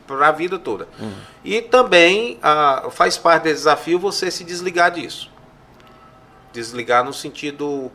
para 0.07 0.29
a 0.29 0.33
vida 0.33 0.59
toda. 0.59 0.89
Uhum. 0.99 1.13
E 1.45 1.61
também 1.63 2.39
ah, 2.43 2.89
faz 2.91 3.17
parte 3.19 3.43
desse 3.45 3.57
desafio 3.57 3.99
você 3.99 4.31
se 4.31 4.43
desligar 4.45 4.91
disso. 4.91 5.31
Desligar 6.53 7.05
no 7.05 7.13
sentido. 7.13 7.91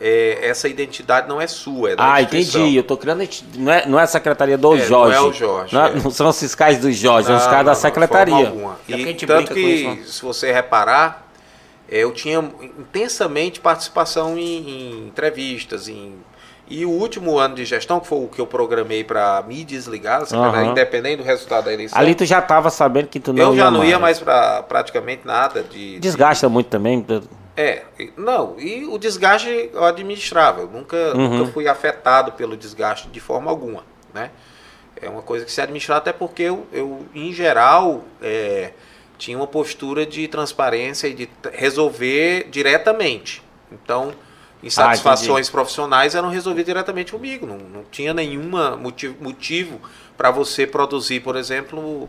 é, 0.00 0.48
essa 0.48 0.68
identidade 0.68 1.28
não 1.28 1.40
é 1.40 1.46
sua, 1.46 1.92
é 1.92 1.96
da 1.96 2.14
Ah, 2.14 2.20
instituição. 2.20 2.60
entendi. 2.62 2.76
Eu 2.76 2.82
tô 2.82 2.96
criando. 2.96 3.26
Não 3.56 3.72
é, 3.72 3.86
não 3.86 3.98
é 3.98 4.02
a 4.02 4.06
secretaria 4.08 4.58
do 4.58 4.74
É, 4.74 4.78
não 4.78 4.84
Jorge. 4.84 5.16
é 5.16 5.20
o 5.20 5.32
Jorge, 5.32 5.74
Não, 5.74 5.84
é- 5.86 5.90
é. 5.90 5.94
não 5.94 6.10
são 6.10 6.28
os 6.28 6.38
fiscais 6.38 6.78
do 6.78 6.90
Jorge, 6.92 7.28
são 7.28 7.36
os 7.36 7.42
Não, 7.44 7.48
caras 7.50 7.64
não, 7.64 7.72
da 7.72 7.74
não, 7.74 7.80
secretaria. 7.80 8.34
forma 8.34 8.48
alguma. 8.48 8.72
É 8.72 8.76
porque 8.78 8.92
a 8.92 8.96
E 8.98 9.04
gente 9.04 9.24
tanto 9.26 9.36
brinca 9.36 9.54
que, 9.54 9.62
com 9.62 9.68
isso, 9.68 10.00
né? 10.00 10.06
se 10.06 10.22
você 10.22 10.52
reparar, 10.52 11.20
é, 11.20 11.23
eu 11.96 12.12
tinha 12.12 12.38
intensamente 12.78 13.60
participação 13.60 14.36
em, 14.38 14.68
em 14.68 15.06
entrevistas, 15.08 15.88
em 15.88 16.14
e 16.66 16.86
o 16.86 16.88
último 16.90 17.38
ano 17.38 17.54
de 17.56 17.64
gestão, 17.66 18.00
que 18.00 18.06
foi 18.06 18.24
o 18.24 18.26
que 18.26 18.40
eu 18.40 18.46
programei 18.46 19.04
para 19.04 19.44
me 19.46 19.62
desligar, 19.64 20.22
Aham. 20.32 20.70
independente 20.70 21.18
do 21.18 21.22
resultado 21.22 21.66
da 21.66 21.72
eleição, 21.74 21.98
Ali 21.98 22.14
tu 22.14 22.24
já 22.24 22.40
tava 22.40 22.70
sabendo 22.70 23.08
que 23.08 23.20
tu 23.20 23.34
não 23.34 23.42
eu 23.42 23.54
já 23.56 23.64
ia 23.64 23.70
não 23.70 23.84
ia 23.84 23.98
mais 23.98 24.18
para 24.18 24.62
praticamente 24.62 25.26
nada 25.26 25.62
de... 25.62 25.98
Desgasta 26.00 26.48
muito 26.48 26.68
também. 26.68 27.02
de- 27.02 27.22
é, 27.54 27.82
não, 28.16 28.58
e 28.58 28.86
o 28.86 28.96
desgaste 28.96 29.68
eu 29.74 29.84
administrava, 29.84 30.62
eu 30.62 30.66
nunca, 30.68 30.96
Uhum. 31.14 31.38
nunca 31.38 31.52
fui 31.52 31.68
afetado 31.68 32.32
pelo 32.32 32.56
desgaste 32.56 33.08
de 33.08 33.20
forma 33.20 33.50
alguma, 33.50 33.84
né? 34.14 34.30
É 35.00 35.08
uma 35.10 35.20
coisa 35.20 35.44
que 35.44 35.52
se 35.52 35.60
administra 35.60 35.96
até 35.98 36.14
porque 36.14 36.44
eu, 36.44 36.66
eu 36.72 37.04
em 37.14 37.30
geral, 37.30 38.04
é, 38.22 38.70
tinha 39.24 39.38
uma 39.38 39.46
postura 39.46 40.04
de 40.04 40.28
transparência 40.28 41.08
e 41.08 41.14
de 41.14 41.28
resolver 41.54 42.46
diretamente. 42.50 43.42
Então, 43.72 44.12
insatisfações 44.62 45.48
profissionais 45.48 46.14
eram 46.14 46.28
resolvidas 46.28 46.66
diretamente 46.66 47.10
comigo. 47.10 47.46
Não, 47.46 47.56
não 47.56 47.84
tinha 47.90 48.12
nenhuma 48.12 48.76
motivo, 48.76 49.16
motivo 49.22 49.80
para 50.14 50.30
você 50.30 50.66
produzir, 50.66 51.20
por 51.20 51.36
exemplo, 51.36 52.06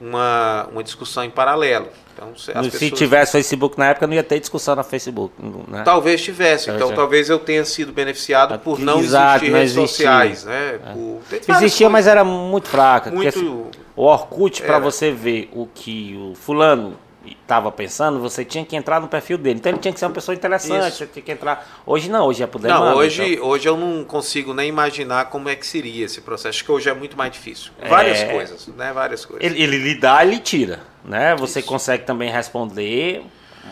uma, 0.00 0.68
uma 0.72 0.82
discussão 0.82 1.22
em 1.22 1.30
paralelo. 1.30 1.88
Então, 2.16 2.34
se, 2.34 2.50
as 2.50 2.64
Se 2.66 2.70
pessoas- 2.72 2.98
tivesse 2.98 3.32
Facebook 3.32 3.78
na 3.78 3.88
época, 3.90 4.06
não 4.06 4.14
ia 4.14 4.22
ter 4.22 4.40
discussão 4.40 4.74
na 4.74 4.82
Facebook. 4.82 5.34
Né? 5.68 5.82
Talvez 5.84 6.22
tivesse, 6.22 6.70
então 6.70 6.88
É, 6.88 6.92
é. 6.92 6.94
talvez 6.96 7.28
eu 7.28 7.38
tenha 7.38 7.62
sido 7.66 7.92
beneficiado 7.92 8.58
por 8.58 8.78
não 8.78 9.00
Exato, 9.00 9.44
existir 9.44 9.50
não 9.52 9.58
redes 9.58 9.76
existia. 9.76 10.06
É. 10.06 10.12
sociais, 10.34 10.44
né? 10.44 10.78
Por- 10.94 11.20
tem 11.28 11.40
várias 11.46 11.62
Existia, 11.64 11.90
mas 11.90 12.04
coisas 12.06 12.10
era 12.12 12.24
muito 12.24 12.68
fraca. 12.68 13.10
porque 13.10 13.28
assim, 13.28 13.44
muito 13.44 13.78
O 13.94 14.04
Orkut, 14.04 14.62
para 14.62 14.78
você 14.78 15.10
ver 15.10 15.50
o 15.54 15.66
que 15.66 16.16
o 16.18 16.34
fulano 16.34 16.94
estava 17.40 17.70
pensando, 17.72 18.20
você 18.20 18.44
tinha 18.44 18.64
que 18.64 18.76
entrar 18.76 19.00
no 19.00 19.08
perfil 19.08 19.38
dele. 19.38 19.58
Então 19.58 19.72
ele 19.72 19.78
tinha 19.78 19.92
que 19.92 19.98
ser 19.98 20.06
uma 20.06 20.12
pessoa 20.12 20.34
interessante, 20.34 20.88
Isso. 20.88 20.98
você 20.98 21.06
tinha 21.06 21.22
que 21.22 21.32
entrar. 21.32 21.82
Hoje 21.86 22.10
não, 22.10 22.26
hoje 22.26 22.42
é 22.42 22.46
demanda. 22.46 22.90
Não, 22.90 22.96
hoje, 22.96 23.34
então. 23.34 23.46
hoje 23.46 23.68
eu 23.68 23.76
não 23.76 24.04
consigo 24.04 24.52
nem 24.54 24.68
imaginar 24.68 25.26
como 25.26 25.48
é 25.48 25.56
que 25.56 25.66
seria 25.66 26.04
esse 26.04 26.20
processo. 26.20 26.48
Acho 26.48 26.64
que 26.64 26.72
hoje 26.72 26.88
é 26.88 26.94
muito 26.94 27.16
mais 27.16 27.32
difícil. 27.32 27.72
Várias 27.88 28.18
É. 28.18 28.32
coisas, 28.32 28.66
né? 28.68 28.92
Várias 28.92 29.24
coisas. 29.24 29.44
Ele, 29.44 29.62
ele 29.62 29.78
lhe 29.78 29.94
dá 29.94 30.24
e 30.24 30.30
lhe 30.30 30.38
tira, 30.38 30.80
né? 31.04 31.34
Você 31.36 31.60
Isso. 31.60 31.68
consegue 31.68 32.04
também 32.04 32.30
responder 32.30 33.24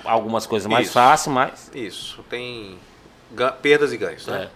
algumas 0.05 0.47
coisas 0.47 0.67
mais 0.67 0.87
Isso. 0.87 0.95
fáceis, 0.95 1.35
mas 1.35 1.71
Isso, 1.75 2.25
tem 2.29 2.79
perdas 3.63 3.93
e 3.93 3.97
ganhos, 3.97 4.27
né? 4.27 4.45
é. 4.45 4.49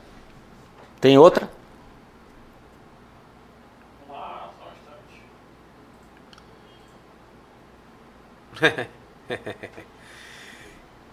tem 1.01 1.19
outra? 1.19 1.49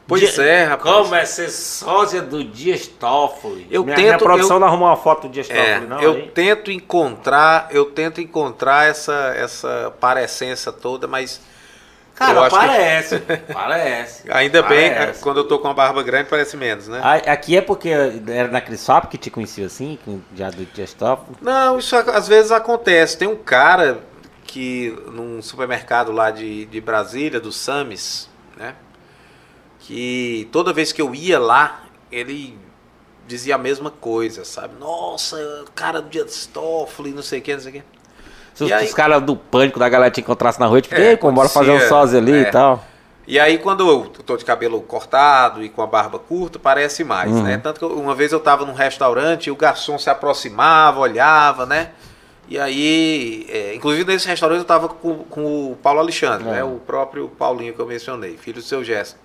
Pois 0.08 0.22
Dia- 0.36 0.44
é, 0.44 0.64
rapaz. 0.66 0.96
Como 0.96 1.16
é 1.16 1.26
ser 1.26 1.50
sósia 1.50 2.22
do 2.22 2.44
Dias 2.44 2.86
Toffoli? 2.86 3.66
Eu 3.72 3.84
minha, 3.84 3.96
tento- 3.96 4.06
minha 4.06 4.18
produção 4.20 4.58
eu- 4.58 4.60
não 4.60 4.68
arrumou 4.68 4.88
uma 4.88 4.96
foto 4.98 5.24
do 5.28 5.30
Dias 5.34 5.50
É, 5.50 5.56
Toffoli, 5.80 5.88
não? 5.90 6.00
eu 6.00 6.12
aí? 6.14 6.28
tento 6.34 6.70
encontrar, 6.72 7.70
eu 7.72 7.86
tento 7.86 8.22
encontrar 8.22 8.88
essa 8.88 9.34
essa 9.36 9.92
parecença 10.00 10.72
toda, 10.72 11.08
mas 11.08 11.42
Cara, 12.14 12.40
acho 12.42 12.50
que- 12.52 12.56
parece, 12.68 13.20
parece. 13.52 14.32
ainda 14.32 14.62
bem, 14.62 14.94
Parece. 14.94 15.24
quando 15.24 15.38
eu 15.38 15.44
tô 15.48 15.58
com 15.58 15.68
a 15.70 15.74
barba 15.74 16.04
grande 16.04 16.30
parece 16.30 16.56
menos, 16.56 16.88
né? 16.88 17.02
Ah, 17.04 17.16
Aqui 17.32 17.58
é 17.58 17.62
porque 17.62 17.90
era 17.90 18.48
na 18.48 18.62
Crisfap 18.62 19.08
que 19.08 19.18
te 19.18 19.32
conhecia 19.32 19.66
assim, 19.66 19.98
já 20.36 20.52
do 20.52 20.66
Dias 20.68 20.94
Toffoli? 20.94 21.36
Não, 21.42 21.80
isso 21.80 21.96
às 21.96 22.28
vezes 22.28 22.52
acontece. 22.52 23.18
Tem 23.18 23.28
um 23.28 23.36
cara 23.36 24.02
que 24.46 24.98
num 25.12 25.42
supermercado 25.42 26.12
lá 26.12 26.32
de, 26.32 26.66
de 26.66 26.80
Brasília, 26.82 27.40
do 27.40 27.52
Samis, 27.52 28.30
né? 28.58 28.76
Que 29.80 30.48
toda 30.52 30.74
vez 30.74 30.92
que 30.92 31.02
eu 31.02 31.14
ia 31.14 31.40
lá, 31.40 31.82
ele 32.12 32.58
dizia 33.28 33.56
a 33.56 33.58
mesma 33.58 33.92
coisa, 33.92 34.44
sabe? 34.46 34.74
Nossa, 34.80 35.38
cara 35.76 36.02
do 36.02 36.10
Dias 36.10 36.48
Toffoli, 36.52 37.12
não 37.12 37.22
sei 37.22 37.40
o 37.40 37.42
que, 37.42 37.54
não 37.54 37.60
sei 37.62 37.70
o 37.72 37.74
que. 37.76 37.84
Se 38.54 38.64
os, 38.64 38.72
aí- 38.72 38.86
os 38.86 38.94
caras 38.94 39.22
do 39.22 39.36
pânico 39.36 39.78
da 39.80 39.90
galera 39.90 40.10
te 40.12 40.22
encontrassem 40.22 40.60
na 40.62 40.68
rua, 40.68 40.82
tipo, 40.82 40.96
É, 40.96 41.10
ei, 41.12 41.18
pô, 41.18 41.32
bora 41.32 41.50
fazer 41.50 41.72
um 41.72 41.80
sósia 41.82 42.20
ali 42.20 42.32
é. 42.34 42.42
e 42.42 42.46
tal. 42.52 42.84
E 43.28 43.40
aí 43.40 43.58
quando 43.58 43.88
eu 43.90 44.06
tô 44.24 44.38
de 44.38 44.46
cabelo 44.46 44.80
cortado 44.82 45.64
e 45.64 45.68
com 45.70 45.82
a 45.82 45.88
barba 45.88 46.20
curta, 46.20 46.58
parece 46.60 47.04
mais, 47.04 47.32
Uhum. 47.32 47.44
né? 47.44 47.58
Tanto 47.58 47.80
que 47.80 47.86
uma 47.86 48.14
vez 48.16 48.32
eu 48.32 48.40
tava 48.40 48.66
num 48.66 48.74
restaurante 48.74 49.48
e 49.48 49.52
o 49.52 49.56
garçom 49.56 49.98
se 49.98 50.10
aproximava, 50.10 51.00
olhava, 51.00 51.66
né? 51.66 51.92
E 52.48 52.60
aí, 52.60 53.48
é, 53.50 53.74
inclusive 53.76 54.04
nesse 54.12 54.28
restaurante 54.28 54.60
eu 54.60 54.66
tava 54.66 54.88
com, 54.88 55.20
com 55.30 55.72
o 55.72 55.78
Paulo 55.82 56.00
Alexandre, 56.00 56.48
É. 56.48 56.52
né? 56.52 56.64
O 56.64 56.80
próprio 56.86 57.28
Paulinho 57.28 57.74
que 57.74 57.80
eu 57.80 57.88
mencionei, 57.88 58.38
filho 58.38 58.58
do 58.58 58.62
seu 58.62 58.84
Gesso. 58.84 59.16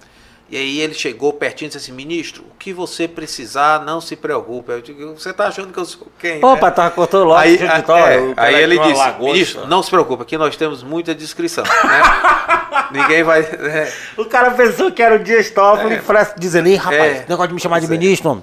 E 0.52 0.56
aí 0.56 0.80
ele 0.80 0.94
chegou 0.94 1.32
pertinho 1.32 1.66
e 1.68 1.70
disse 1.70 1.78
assim, 1.78 1.92
ministro, 1.92 2.42
o 2.42 2.56
que 2.58 2.72
você 2.72 3.06
precisar, 3.06 3.84
não 3.84 4.00
se 4.00 4.16
preocupe. 4.16 4.72
Eu 4.72 4.80
digo, 4.80 5.12
você 5.16 5.32
tá 5.32 5.46
achando 5.46 5.72
que 5.72 5.78
eu 5.78 5.84
sou 5.84 6.08
quem? 6.18 6.44
Opa, 6.44 6.66
né? 6.66 6.72
tava 6.72 6.90
cortou 6.90 7.22
logo. 7.22 7.38
Aí, 7.38 7.56
a- 7.62 8.00
é, 8.00 8.34
aí 8.36 8.54
ele 8.62 8.74
telefone 8.74 8.92
disse, 8.92 8.98
lagosta. 9.04 9.22
ministro, 9.32 9.66
não 9.68 9.80
se 9.80 9.90
preocupe, 9.90 10.22
aqui 10.24 10.36
nós 10.36 10.56
temos 10.56 10.82
muita 10.82 11.14
descrição, 11.14 11.62
né? 11.62 11.70
Ninguém 12.90 13.22
vai... 13.22 13.42
né? 13.42 13.92
O 14.16 14.24
cara 14.24 14.50
pensou 14.50 14.90
que 14.90 15.00
era 15.00 15.14
o 15.14 15.18
Dias 15.20 15.50
Toffoli, 15.50 15.94
é. 15.94 16.34
dizendo, 16.36 16.68
ih, 16.68 16.74
rapaz, 16.74 17.18
É. 17.18 17.24
negócio 17.28 17.48
de 17.48 17.54
me 17.54 17.60
chamar 17.60 17.78
de 17.78 17.86
é. 17.86 17.88
ministro, 17.88 18.30
homem. 18.30 18.42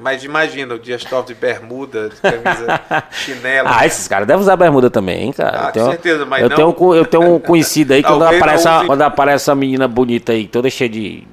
Mas 0.00 0.24
imagina, 0.24 0.74
o 0.74 0.78
Dias 0.78 1.04
Toffoli 1.04 1.34
de 1.34 1.34
bermuda, 1.34 2.08
de 2.08 2.16
camisa 2.16 2.80
chinelo. 3.12 3.68
Ah, 3.70 3.84
esses 3.86 4.08
caras 4.08 4.26
devem 4.26 4.40
usar 4.40 4.56
bermuda 4.56 4.88
também, 4.90 5.24
hein, 5.24 5.32
cara. 5.32 5.50
Ah, 5.56 5.60
Eu 5.60 5.66
com 5.66 5.72
tenho- 5.72 5.90
certeza, 5.90 6.24
mas 6.26 6.42
eu 6.42 6.48
não- 6.48 6.56
Tenho, 6.56 6.76
um 6.80 6.94
eu 6.94 7.04
tenho 7.04 7.34
um 7.34 7.38
conhecido 7.38 7.92
aí, 7.92 8.02
quando 8.04 8.24
aparece, 8.24 8.66
use- 8.68 8.86
quando 8.86 9.02
aparece 9.02 9.50
uma 9.50 9.56
menina 9.56 9.86
bonita 9.86 10.32
aí, 10.32 10.46
toda 10.48 10.70
cheia 10.70 10.88
de... 10.88 11.26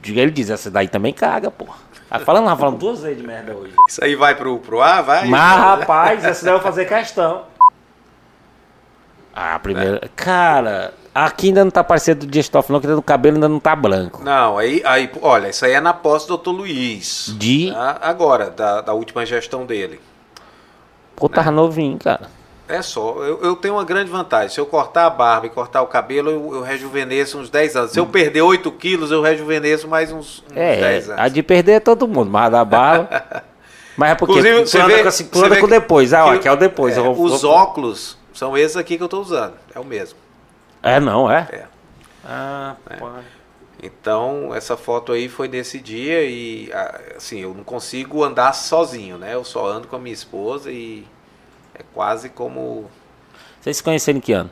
de 0.00 0.18
ele 0.18 0.30
diz, 0.30 0.48
essa 0.50 0.70
daí 0.70 0.88
também 0.88 1.12
caga, 1.12 1.50
pô. 1.50 1.66
Tá 2.08 2.20
falando, 2.20 2.46
tá 2.46 2.56
falando 2.56 2.78
duas 2.78 3.02
vezes 3.02 3.18
de 3.20 3.26
merda 3.26 3.52
hoje. 3.54 3.72
Isso 3.88 4.02
aí 4.02 4.14
vai 4.14 4.34
pro, 4.34 4.58
pro 4.60 4.80
ar, 4.80 5.02
vai? 5.02 5.26
Mas, 5.26 5.58
rapaz, 5.58 6.24
essa 6.24 6.44
daí 6.44 6.54
eu 6.54 6.58
vou 6.58 6.66
fazer 6.66 6.84
questão. 6.86 7.42
Ah, 9.34 9.58
primeiro... 9.58 10.00
Cara, 10.16 10.94
aqui 11.24 11.48
ainda 11.48 11.64
não 11.64 11.70
tá 11.70 11.82
parecendo 11.82 12.20
do 12.20 12.26
Dias 12.26 12.48
Toffoli, 12.48 12.74
não, 12.74 12.80
que 12.80 12.86
o 12.88 13.02
cabelo 13.02 13.36
ainda 13.36 13.48
não 13.48 13.58
tá 13.60 13.74
branco. 13.74 14.22
Não, 14.22 14.58
aí, 14.58 14.82
aí, 14.84 15.10
olha, 15.22 15.48
isso 15.48 15.64
aí 15.64 15.72
é 15.72 15.80
na 15.80 15.92
posse 15.94 16.28
do 16.28 16.36
Dr. 16.36 16.50
Luiz. 16.50 17.34
De... 17.38 17.70
tá? 17.72 17.98
Agora, 18.02 18.50
da, 18.50 18.80
da 18.80 18.92
última 18.92 19.24
gestão 19.24 19.64
dele. 19.64 20.00
Pô, 21.14 21.28
tava 21.28 21.50
novinho, 21.50 21.98
cara. 21.98 22.28
É 22.68 22.82
só, 22.82 23.22
eu, 23.22 23.40
eu 23.42 23.54
tenho 23.54 23.74
uma 23.74 23.84
grande 23.84 24.10
vantagem. 24.10 24.48
Se 24.48 24.58
eu 24.60 24.66
cortar 24.66 25.06
a 25.06 25.10
barba 25.10 25.46
e 25.46 25.50
cortar 25.50 25.82
o 25.82 25.86
cabelo, 25.86 26.30
eu, 26.30 26.54
eu 26.56 26.62
rejuvenesço 26.62 27.38
uns 27.38 27.48
10 27.48 27.76
anos. 27.76 27.92
Se 27.92 28.00
eu 28.00 28.06
perder 28.06 28.42
8 28.42 28.70
quilos, 28.72 29.12
eu 29.12 29.22
rejuvenesço 29.22 29.86
mais 29.86 30.10
uns, 30.10 30.42
uns 30.50 30.56
É, 30.56 30.76
10 30.80 31.10
a 31.10 31.14
anos. 31.20 31.32
de 31.32 31.42
perder 31.44 31.72
é 31.72 31.80
todo 31.80 32.08
mundo, 32.08 32.28
mas 32.30 32.46
a 32.46 32.48
da 32.50 32.64
bala. 32.64 33.08
Mas 33.96 34.10
é 34.10 34.14
porque 34.14 34.32
Inclusive, 34.34 34.62
tu 34.64 34.68
você 34.68 34.78
anda 34.78 34.94
vê, 34.94 35.02
com, 35.02 35.08
assim, 35.08 35.24
tu 35.24 35.42
anda 35.42 35.56
com 35.58 35.66
depois. 35.68 36.12
Ah, 36.12 36.26
ó, 36.26 36.32
aqui 36.34 36.46
é 36.46 36.52
o 36.52 36.56
depois. 36.56 36.98
é, 36.98 37.00
vou- 37.00 37.18
os 37.18 37.40
vou- 37.40 37.50
óculos 37.50 38.18
são 38.34 38.54
esses 38.54 38.76
aqui 38.76 38.98
que 38.98 39.02
eu 39.02 39.06
estou 39.06 39.22
usando. 39.22 39.54
É 39.74 39.80
o 39.80 39.84
mesmo. 39.86 40.18
É, 40.86 41.00
não, 41.00 41.30
é? 41.30 41.48
É. 41.52 41.64
Ah, 42.24 42.76
pô. 42.98 43.08
Então, 43.82 44.54
essa 44.54 44.76
foto 44.76 45.12
aí 45.12 45.28
foi 45.28 45.48
desse 45.48 45.78
dia 45.78 46.22
e, 46.24 46.70
assim, 47.16 47.40
eu 47.40 47.52
não 47.52 47.62
consigo 47.62 48.24
andar 48.24 48.52
sozinho, 48.52 49.18
né? 49.18 49.34
Eu 49.34 49.44
só 49.44 49.66
ando 49.66 49.86
com 49.86 49.96
a 49.96 49.98
minha 49.98 50.14
esposa 50.14 50.70
e 50.70 51.06
é 51.74 51.82
quase 51.92 52.30
como 52.30 52.90
Vocês 53.60 53.76
se 53.76 53.82
conheceram 53.82 54.18
em 54.18 54.20
que 54.20 54.32
ano? 54.32 54.50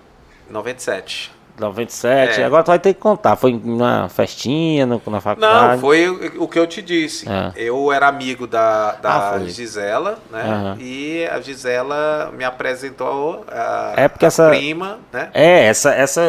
97. 0.51 1.34
97. 1.59 2.41
É. 2.41 2.45
Agora 2.45 2.63
tu 2.63 2.69
vai 2.69 2.79
ter 2.79 2.95
que 2.95 3.01
contar. 3.01 3.37
Foi 3.37 3.53
numa 3.53 4.09
festinha, 4.09 4.85
no, 4.87 5.01
na 5.07 5.21
faculdade? 5.21 5.73
Não, 5.73 5.79
foi 5.79 6.09
o 6.09 6.45
o 6.45 6.49
que 6.49 6.59
eu 6.59 6.67
te 6.67 6.83
disse. 6.83 7.29
É. 7.29 7.53
Eu 7.57 7.93
era 7.93 8.09
amigo 8.09 8.47
da, 8.47 8.93
da 8.93 9.31
Ah. 9.35 9.39
Gisela, 9.47 10.19
né? 10.31 10.43
Aham. 10.43 10.77
E 10.81 11.27
a 11.31 11.41
Gisela 11.41 12.33
me 12.37 12.45
apresentou 12.45 13.45
a, 13.49 13.93
É 13.97 14.09
porque 14.09 14.25
a 14.25 14.29
essa- 14.29 14.49
prima, 14.49 14.99
né? 15.13 15.31
É, 15.33 15.67
essa, 15.67 15.95
essa, 15.95 16.23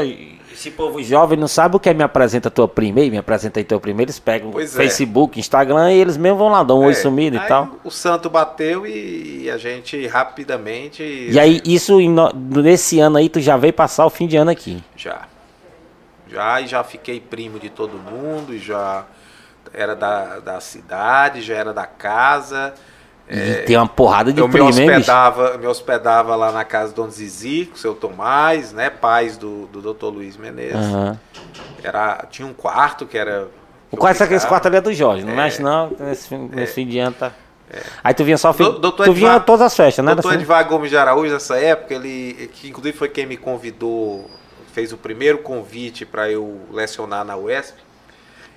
esse 0.66 0.72
povo 0.72 1.02
jovem 1.04 1.38
não 1.38 1.48
sabe 1.48 1.76
o 1.76 1.80
que 1.80 1.90
é 1.90 1.94
me 1.94 2.04
apresenta 2.04 2.50
tua 2.50 2.68
prima 2.68 3.02
e 3.02 3.12
me 3.12 3.18
apresenta 3.18 3.60
aí 3.60 3.64
teu 3.64 3.80
primo. 3.80 4.02
Eles 4.02 4.18
pegam 4.18 4.52
Pois 4.52 4.74
é. 4.74 4.78
Facebook, 4.78 5.40
Instagram 5.40 5.92
e 5.92 6.00
eles 6.00 6.18
mesmos 6.18 6.40
vão 6.40 6.50
lá, 6.50 6.64
dão 6.64 6.80
um 6.80 6.86
oi 6.86 6.92
É, 6.92 6.96
sumido 6.96 7.36
e 7.36 7.40
aí 7.40 7.48
tal. 7.48 7.70
O 7.84 7.92
santo 7.92 8.30
bateu 8.30 8.88
e 8.88 9.50
a 9.50 9.58
gente 9.58 10.08
rapidamente. 10.08 11.04
E 11.04 11.40
aí, 11.40 11.62
isso 11.64 11.98
nesse 12.44 13.00
ano 13.00 13.18
aí, 13.18 13.30
tu 13.30 13.40
já 13.40 13.56
veio 13.58 13.74
passar 13.74 14.06
o 14.06 14.10
fim 14.10 14.28
de 14.28 14.38
ano 14.38 14.50
aqui. 14.50 14.84
Já. 14.98 15.28
Já, 16.28 16.60
e 16.62 16.68
já 16.68 16.84
fiquei 16.84 17.20
primo 17.20 17.60
de 17.60 17.70
todo 17.70 17.98
mundo, 17.98 18.54
e 18.54 18.58
já 18.58 19.06
era 19.72 19.96
da, 19.96 20.40
da 20.40 20.60
cidade, 20.60 21.42
já 21.42 21.56
era 21.56 21.74
da 21.74 21.86
casa. 21.86 22.74
E 23.30 23.64
tem 23.66 23.76
uma 23.76 23.88
porrada 23.88 24.32
de 24.32 24.40
É. 24.40 24.44
Eu 24.44 24.48
me 24.48 24.52
primo, 24.54 24.68
hein, 24.70 24.90
hospedava, 24.90 25.58
me 25.58 25.66
hospedava 25.68 26.36
lá 26.36 26.52
na 26.52 26.64
casa 26.64 26.92
do 26.94 26.98
Dona 26.98 27.10
Zizi, 27.12 27.66
com 27.66 27.76
o 27.76 27.78
seu 27.78 27.96
Tomás, 27.96 28.72
né? 28.72 28.90
Pais 28.90 29.36
do, 29.38 29.66
do 29.68 29.94
Dr. 29.94 30.06
Luiz 30.08 30.38
Menezes. 30.38 30.76
Aham. 30.76 31.20
Era, 31.84 32.26
tinha 32.30 32.48
um 32.48 32.54
quarto 32.54 33.06
que 33.06 33.18
era. 33.18 33.48
O 33.92 33.98
quarto, 33.98 34.20
eu 34.22 34.26
esse 34.26 34.34
ficava. 34.36 34.48
quarto 34.48 34.66
ali 34.68 34.78
é 34.78 34.82
do 34.82 34.94
Jorge, 34.94 35.24
não 35.24 35.36
mexe 35.36 35.62
não, 35.62 35.92
nesse, 36.00 36.28
fim- 36.28 36.50
nesse 36.54 36.74
fim 36.74 36.86
de 36.88 37.00
ano 37.00 37.16
tá... 37.18 37.32
Aí 38.04 38.14
tu 38.14 38.24
vinha 38.24 38.38
só, 38.38 38.52
Do- 38.52 38.80
doutor 38.80 39.06
tu 39.06 39.14
vinha 39.14 39.28
Edvar- 39.32 39.44
todas 39.46 39.62
as 39.62 39.76
festas, 39.76 40.04
né? 40.06 40.14
Doutor 40.14 40.30
Assim? 40.30 40.40
Edvar 40.40 40.68
Gomes 40.68 40.90
de 40.90 40.98
Araújo, 40.98 41.34
nessa 41.34 41.58
época, 41.58 41.94
ele, 41.96 42.50
que 42.54 42.70
inclusive 42.70 42.96
foi 42.98 43.10
quem 43.10 43.26
me 43.26 43.38
convidou, 43.38 44.30
fez 44.74 44.92
o 44.94 44.98
primeiro 44.98 45.40
convite 45.40 46.06
para 46.06 46.30
eu 46.30 46.60
lecionar 46.72 47.24
na 47.26 47.36
UESP, 47.36 47.78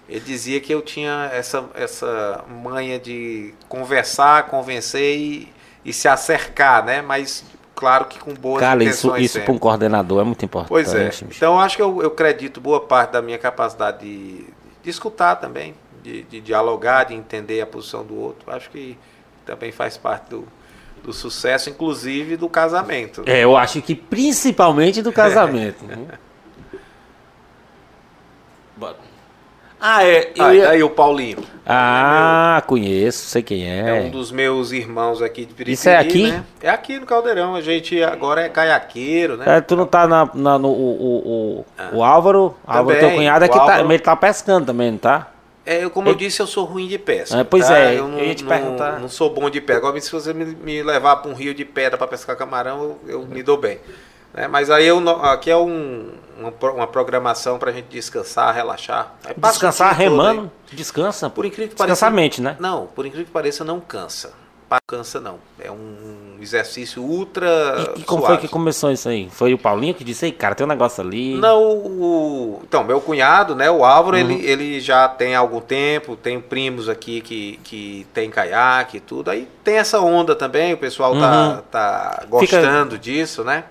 ele 0.08 0.20
dizia 0.20 0.58
que 0.58 0.72
eu 0.72 0.80
tinha 0.80 1.30
essa, 1.32 1.64
essa 1.74 2.42
manha 2.48 2.98
de 2.98 3.52
conversar, 3.68 4.46
convencer 4.46 5.18
e, 5.18 5.52
e 5.84 5.92
se 5.92 6.08
acercar, 6.08 6.82
né? 6.82 7.02
Mas, 7.02 7.44
claro 7.74 8.06
que 8.06 8.18
com 8.18 8.32
boas 8.32 8.60
Cara, 8.60 8.82
isso, 8.82 9.14
isso 9.18 9.38
para 9.40 9.52
um 9.52 9.58
coordenador 9.58 10.22
é 10.22 10.24
muito 10.24 10.42
importante. 10.42 10.68
Pois 10.68 10.94
é. 10.94 11.10
Então, 11.24 11.60
acho 11.60 11.76
que 11.76 11.82
eu, 11.82 12.00
eu 12.00 12.08
acredito 12.08 12.58
boa 12.58 12.80
parte 12.80 13.12
da 13.12 13.20
minha 13.20 13.36
capacidade 13.36 13.98
de, 13.98 14.46
de 14.82 14.90
escutar 14.90 15.36
também, 15.36 15.74
de, 16.02 16.22
de 16.22 16.40
dialogar, 16.40 17.04
de 17.04 17.14
entender 17.14 17.60
a 17.60 17.66
posição 17.66 18.02
do 18.02 18.18
outro. 18.18 18.50
Acho 18.50 18.70
que 18.70 18.96
também 19.44 19.70
faz 19.70 19.98
parte 19.98 20.30
do, 20.30 20.48
do 21.04 21.12
sucesso, 21.12 21.68
inclusive 21.68 22.38
do 22.38 22.48
casamento. 22.48 23.24
É, 23.26 23.44
eu 23.44 23.54
acho 23.58 23.82
que 23.82 23.94
principalmente 23.94 25.02
do 25.02 25.12
casamento. 25.12 25.84
né? 25.84 26.18
Bora. 28.74 29.07
Ah, 29.80 30.04
é. 30.04 30.32
eu 30.34 30.44
Ah, 30.44 30.54
ia- 30.54 30.62
e 30.64 30.66
aí 30.66 30.82
o 30.82 30.90
Paulinho. 30.90 31.38
Ah, 31.64 32.62
conheço, 32.66 33.26
sei 33.26 33.42
quem 33.42 33.64
É 33.70 33.88
é. 33.90 33.92
um 34.00 34.10
dos 34.10 34.32
meus 34.32 34.72
irmãos 34.72 35.20
aqui 35.22 35.42
de 35.42 35.52
Piripiri, 35.52 35.72
Isso 35.72 35.88
é 35.88 35.96
aqui? 35.96 36.30
né? 36.30 36.44
É 36.62 36.70
aqui 36.70 36.98
no 36.98 37.06
Caldeirão. 37.06 37.54
A 37.54 37.60
gente 37.60 38.02
agora 38.02 38.40
é 38.42 38.48
caiaqueiro, 38.48 39.36
né? 39.36 39.58
É, 39.58 39.60
tu 39.60 39.76
não 39.76 39.86
tá 39.86 40.06
na, 40.08 40.28
na- 40.34 40.58
no. 40.58 40.68
O, 40.68 40.72
o, 40.72 41.64
o, 41.92 41.98
o 41.98 42.02
Álvaro, 42.04 42.54
Álvaro, 42.66 42.98
teu 42.98 43.08
Também, 43.08 43.16
cunhado, 43.18 43.44
é 43.44 43.48
que 43.48 43.54
tá, 43.54 43.60
Álvaro. 43.60 43.92
ele 43.92 43.98
tá 43.98 44.16
pescando 44.16 44.66
também, 44.66 44.90
não 44.92 44.98
tá? 44.98 45.28
É, 45.66 45.84
eu, 45.84 45.90
como 45.90 46.08
eu 46.08 46.14
disse, 46.14 46.40
eu 46.40 46.46
sou 46.46 46.64
ruim 46.64 46.88
de 46.88 46.98
pesca. 46.98 47.36
É, 47.38 47.44
pois 47.44 47.68
tá? 47.68 47.78
é, 47.78 47.98
eu 47.98 48.08
não, 48.08 48.18
eu 48.18 48.24
ia 48.24 48.34
te 48.34 48.42
não- 48.42 48.48
perguntar. 48.50 48.98
não 48.98 49.08
sou 49.08 49.28
bom 49.32 49.50
de 49.50 49.60
pesca. 49.60 49.80
Agora, 49.86 50.00
se 50.00 50.10
você 50.10 50.32
me, 50.32 50.46
me 50.46 50.82
levar 50.82 51.16
para 51.16 51.30
um 51.30 51.34
rio 51.34 51.52
de 51.54 51.64
pedra 51.66 51.98
para 51.98 52.06
pescar 52.06 52.34
camarão, 52.36 52.96
eu, 53.06 53.20
eu 53.20 53.26
me 53.26 53.42
dou 53.42 53.58
bem. 53.58 53.78
Né? 54.32 54.48
Mas 54.48 54.70
aí 54.70 54.86
eu, 54.86 55.06
aqui 55.22 55.50
é 55.50 55.56
um, 55.56 56.08
uma, 56.38 56.72
uma 56.72 56.86
programação 56.86 57.58
para 57.58 57.70
a 57.70 57.74
gente 57.74 57.86
descansar, 57.86 58.54
relaxar. 58.54 59.14
Descansar 59.36 59.94
remando, 59.94 60.50
descansa. 60.72 61.28
Por 61.28 61.44
incrível 61.44 61.70
que 61.70 61.76
pareça. 61.76 62.08
mente, 62.10 62.40
né? 62.40 62.56
Não, 62.58 62.86
por 62.86 63.04
incrível 63.06 63.26
que 63.26 63.32
pareça, 63.32 63.64
não 63.64 63.80
cansa. 63.80 64.32
Cansa 64.86 65.18
não. 65.18 65.38
É 65.58 65.70
um 65.70 66.36
exercício 66.42 67.02
ultra. 67.02 67.46
E, 67.96 68.00
e 68.00 68.02
como 68.04 68.20
suave. 68.20 68.34
foi 68.36 68.36
que 68.46 68.48
começou 68.52 68.92
isso 68.92 69.08
aí? 69.08 69.28
Foi 69.30 69.54
o 69.54 69.58
Paulinho 69.58 69.94
que 69.94 70.04
disse, 70.04 70.26
ei, 70.26 70.32
cara, 70.32 70.54
tem 70.54 70.66
um 70.66 70.68
negócio 70.68 71.02
ali. 71.02 71.36
Não, 71.38 71.62
o, 71.62 72.60
então, 72.62 72.84
meu 72.84 73.00
cunhado, 73.00 73.54
né, 73.54 73.70
o 73.70 73.82
Álvaro, 73.82 74.16
Uhum. 74.18 74.22
ele, 74.30 74.46
ele 74.46 74.80
já 74.80 75.08
tem 75.08 75.34
algum 75.34 75.60
tempo, 75.60 76.16
tem 76.16 76.38
primos 76.38 76.86
aqui 76.86 77.22
que, 77.22 77.58
que 77.64 78.06
tem 78.12 78.28
caiaque 78.30 78.98
e 78.98 79.00
tudo. 79.00 79.30
Aí 79.30 79.48
tem 79.64 79.78
essa 79.78 80.00
onda 80.00 80.34
também, 80.36 80.74
o 80.74 80.78
pessoal 80.78 81.14
Uhum. 81.14 81.20
tá, 81.20 81.62
tá 81.70 82.24
gostando 82.28 82.98
disso, 82.98 83.42
né? 83.42 83.64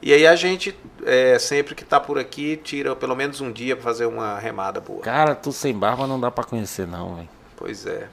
E 0.00 0.12
aí 0.12 0.26
a 0.26 0.36
gente, 0.36 0.76
é, 1.04 1.38
sempre 1.38 1.74
que 1.74 1.84
tá 1.84 1.98
por 1.98 2.18
aqui, 2.18 2.56
tira 2.56 2.94
pelo 2.94 3.16
menos 3.16 3.40
um 3.40 3.50
dia 3.50 3.74
para 3.74 3.82
fazer 3.82 4.06
uma 4.06 4.38
remada 4.38 4.80
boa. 4.80 5.00
Cara, 5.00 5.34
tu 5.34 5.52
sem 5.52 5.74
barba 5.74 6.06
não 6.06 6.20
dá 6.20 6.30
pra 6.30 6.44
conhecer, 6.44 6.86
não, 6.86 7.16
velho. 7.16 7.28
Pois 7.56 7.84
é. 7.86 8.08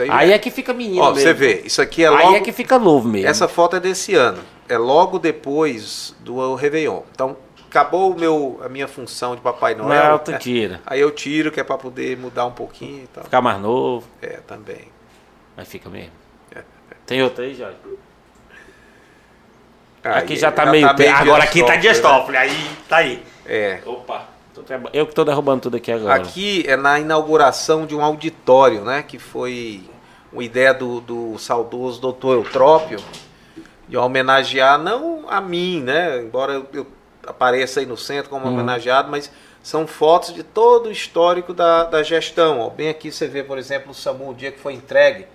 Aí, 0.00 0.10
Aí 0.10 0.32
é. 0.32 0.34
é 0.34 0.38
que 0.38 0.50
fica 0.50 0.74
menino 0.74 1.00
Ó, 1.02 1.10
mesmo. 1.12 1.20
você 1.20 1.32
vê, 1.32 1.62
isso 1.64 1.80
aqui 1.80 2.04
é 2.04 2.08
Aí 2.08 2.24
logo... 2.24 2.36
é 2.36 2.40
que 2.40 2.52
fica 2.52 2.78
novo 2.78 3.08
mesmo. 3.08 3.28
Essa 3.28 3.46
foto 3.46 3.76
é 3.76 3.80
desse 3.80 4.14
ano. 4.14 4.42
É 4.68 4.76
logo 4.76 5.18
depois 5.18 6.14
do 6.20 6.54
Réveillon. 6.56 7.02
Então, 7.12 7.36
acabou 7.68 8.12
o 8.12 8.18
meu, 8.18 8.60
a 8.64 8.68
minha 8.68 8.88
função 8.88 9.36
de 9.36 9.40
Papai 9.40 9.74
Noel. 9.74 10.10
Não, 10.10 10.18
tu 10.18 10.32
né? 10.32 10.38
tira. 10.38 10.80
Aí 10.84 11.00
eu 11.00 11.10
tiro, 11.12 11.52
que 11.52 11.60
é 11.60 11.64
para 11.64 11.78
poder 11.78 12.16
mudar 12.16 12.46
um 12.46 12.52
pouquinho 12.52 13.04
e 13.04 13.06
tal. 13.06 13.24
Ficar 13.24 13.40
mais 13.40 13.60
novo. 13.60 14.06
É, 14.20 14.40
também. 14.46 14.88
Mas 15.56 15.68
fica 15.68 15.88
mesmo. 15.88 16.12
É. 16.54 16.62
Tem 17.06 17.22
outro 17.22 17.44
aí, 17.44 17.54
Jorge? 17.54 17.76
Aí, 20.14 20.22
aqui 20.22 20.36
já 20.36 20.50
tá 20.52 20.66
meio... 20.66 20.94
tempo. 20.94 21.16
Agora 21.16 21.44
aqui 21.44 21.64
tá 21.64 21.76
Dias 21.76 22.00
Toffoli, 22.00 22.18
Toffoli. 22.20 22.36
Aí, 22.38 22.70
tá 22.88 22.96
aí. 22.98 23.16
né? 23.16 23.22
É. 23.46 23.80
Opa. 23.86 24.36
Eu 24.92 25.06
que 25.06 25.14
tô 25.14 25.24
derrubando 25.24 25.62
tudo 25.62 25.76
aqui 25.76 25.92
agora. 25.92 26.14
Aqui 26.14 26.64
é 26.66 26.76
na 26.76 26.98
inauguração 26.98 27.84
de 27.86 27.94
um 27.94 28.02
auditório, 28.02 28.82
né? 28.84 29.02
Que 29.06 29.18
foi 29.18 29.82
uma 30.32 30.42
ideia 30.42 30.72
do, 30.72 31.00
do 31.00 31.38
saudoso 31.38 32.00
doutor 32.00 32.36
Eutrópio, 32.36 32.98
de 33.88 33.96
homenagear, 33.96 34.78
não 34.78 35.24
a 35.28 35.40
mim, 35.40 35.82
né? 35.82 36.20
Embora 36.20 36.54
eu, 36.54 36.66
eu 36.72 36.86
apareça 37.26 37.80
aí 37.80 37.86
no 37.86 37.96
centro 37.96 38.30
como 38.30 38.46
Uhum. 38.46 38.54
homenageado, 38.54 39.10
mas 39.10 39.30
são 39.62 39.86
fotos 39.86 40.32
de 40.32 40.42
todo 40.42 40.86
o 40.86 40.92
histórico 40.92 41.52
da, 41.52 41.84
da 41.84 42.02
gestão. 42.02 42.60
Ó, 42.60 42.70
bem 42.70 42.88
aqui 42.88 43.10
você 43.12 43.26
vê, 43.26 43.42
por 43.42 43.58
exemplo, 43.58 43.90
o 43.90 43.94
SAMU, 43.94 44.30
o 44.30 44.34
dia 44.34 44.50
que 44.52 44.58
foi 44.58 44.72
entregue, 44.74 45.26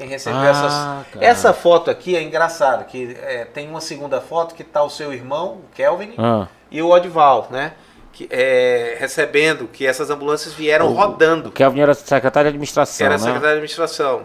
quem 0.00 0.08
recebeu 0.08 0.40
Ah, 0.40 0.48
essas... 0.48 0.72
cara. 1.12 1.26
Essa 1.26 1.52
foto 1.52 1.90
aqui 1.90 2.16
é 2.16 2.22
engraçada, 2.22 2.84
que 2.84 3.16
é, 3.22 3.44
tem 3.44 3.68
uma 3.68 3.82
segunda 3.82 4.18
foto 4.18 4.54
que 4.54 4.64
tá 4.64 4.82
o 4.82 4.88
seu 4.88 5.12
irmão, 5.12 5.58
o 5.70 5.74
Kelvin, 5.74 6.14
Ah. 6.16 6.48
e 6.70 6.80
o 6.80 6.88
Odval, 6.88 7.48
né? 7.50 7.72
Que, 8.12 8.26
é, 8.30 8.96
recebendo 8.98 9.68
que 9.68 9.86
essas 9.86 10.08
ambulâncias 10.08 10.54
vieram 10.54 10.88
rodando. 10.92 11.50
O 11.50 11.52
Kelvin 11.52 11.80
era 11.80 11.92
secretário 11.94 12.48
de 12.50 12.54
administração, 12.54 13.04
Era 13.06 13.14
né? 13.14 13.18
secretário 13.18 13.48
de 13.48 13.52
administração. 13.52 14.22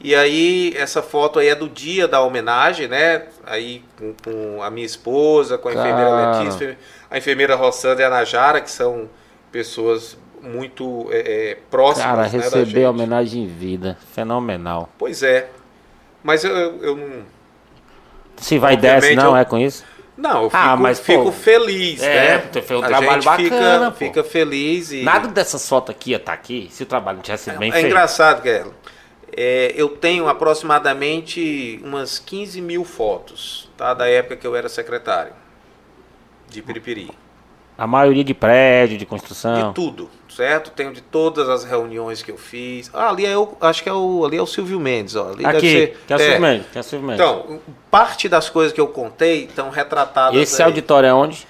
E 0.00 0.12
aí, 0.16 0.74
essa 0.76 1.00
foto 1.00 1.38
aí 1.38 1.46
é 1.48 1.54
do 1.54 1.68
dia 1.68 2.08
da 2.08 2.20
homenagem, 2.20 2.88
né? 2.88 3.22
Aí 3.46 3.84
com, 3.96 4.12
com 4.24 4.62
a 4.62 4.68
minha 4.68 4.84
esposa, 4.84 5.56
com 5.56 5.68
a 5.68 5.72
enfermeira 5.72 6.10
Cara. 6.10 6.38
Letícia, 6.40 6.78
a 7.08 7.16
enfermeira 7.16 7.54
Rossandra 7.54 8.02
e 8.02 8.06
a 8.06 8.10
Najara, 8.10 8.60
que 8.60 8.70
são 8.70 9.08
pessoas 9.52 10.18
muito 10.44 11.08
é, 11.10 11.50
é, 11.52 11.58
próximas 11.70 12.06
Cara, 12.06 12.22
né, 12.22 12.28
receber 12.28 12.64
gente. 12.66 12.84
homenagem 12.84 13.42
em 13.44 13.46
vida. 13.46 13.98
Fenomenal. 14.12 14.88
Pois 14.98 15.22
é. 15.22 15.48
Mas 16.22 16.44
eu, 16.44 16.52
eu 16.82 16.96
não. 16.96 17.22
Se 18.36 18.58
vai 18.58 18.76
desce, 18.76 19.14
não 19.14 19.30
eu- 19.30 19.36
é 19.36 19.44
com 19.44 19.58
isso? 19.58 19.84
Não, 20.16 20.44
eu 20.44 20.50
fico, 20.50 20.62
Ah, 20.62 20.76
mas, 20.76 21.00
fico 21.00 21.24
pô, 21.24 21.32
feliz, 21.32 22.00
é, 22.00 22.36
né? 22.38 22.48
fez 22.52 22.70
um 22.70 22.84
a 22.84 22.86
trabalho 22.86 23.20
gente 23.20 23.24
bacana, 23.48 23.90
fica, 23.90 24.06
fica 24.20 24.24
feliz 24.24 24.92
e. 24.92 25.02
Nada 25.02 25.26
dessas 25.26 25.68
fotos 25.68 25.92
aqui 25.94 26.12
ia 26.12 26.18
estar 26.18 26.32
aqui 26.32 26.68
se 26.70 26.84
o 26.84 26.86
trabalho 26.86 27.16
não 27.16 27.22
tivesse 27.22 27.44
sido 27.44 27.58
bem 27.58 27.68
é 27.70 27.72
feito. 27.72 27.86
engraçado, 27.86 28.40
Guerra. 28.40 28.68
É, 29.36 29.72
eu 29.76 29.88
tenho 29.88 30.28
aproximadamente 30.28 31.80
umas 31.82 32.20
15 32.20 32.60
mil 32.60 32.84
fotos, 32.84 33.68
tá? 33.76 33.92
Da 33.92 34.08
época 34.08 34.36
que 34.36 34.46
eu 34.46 34.54
era 34.54 34.68
secretário 34.68 35.32
de 36.48 36.62
Piripiri. 36.62 37.10
A 37.76 37.84
maioria 37.86 38.22
de 38.22 38.32
prédio, 38.34 38.96
de 38.96 39.04
construção. 39.04 39.70
De 39.70 39.74
tudo, 39.74 40.08
certo? 40.34 40.70
Tenho 40.70 40.92
de 40.92 41.00
todas 41.00 41.48
as 41.48 41.64
reuniões 41.64 42.22
que 42.22 42.30
eu 42.30 42.36
fiz. 42.36 42.90
Ah, 42.92 43.10
ali 43.10 43.24
é 43.26 43.36
o, 43.36 43.48
acho 43.60 43.82
que 43.82 43.88
é 43.88 43.92
o, 43.92 44.24
ali 44.24 44.36
é 44.36 44.42
o 44.42 44.46
Silvio 44.46 44.80
Mendes, 44.80 45.16
ó. 45.16 45.28
Ali 45.30 45.44
deve 45.44 45.56
Aqui, 45.58 45.70
ser- 45.70 45.98
que 46.06 46.12
é 46.12 46.16
o 46.16 46.18
Silvio 46.18 46.40
Mendes, 46.40 46.66
que 46.72 46.78
é 46.78 46.80
o 46.80 46.84
Silvio 46.84 47.06
Mendes. 47.08 47.24
Então, 47.24 47.60
parte 47.90 48.28
das 48.28 48.48
coisas 48.48 48.72
que 48.72 48.80
eu 48.80 48.86
contei 48.88 49.44
estão 49.44 49.70
retratadas 49.70 50.40
Esse 50.40 50.60
aí. 50.62 50.66
auditório 50.66 51.06
é 51.06 51.14
onde? 51.14 51.46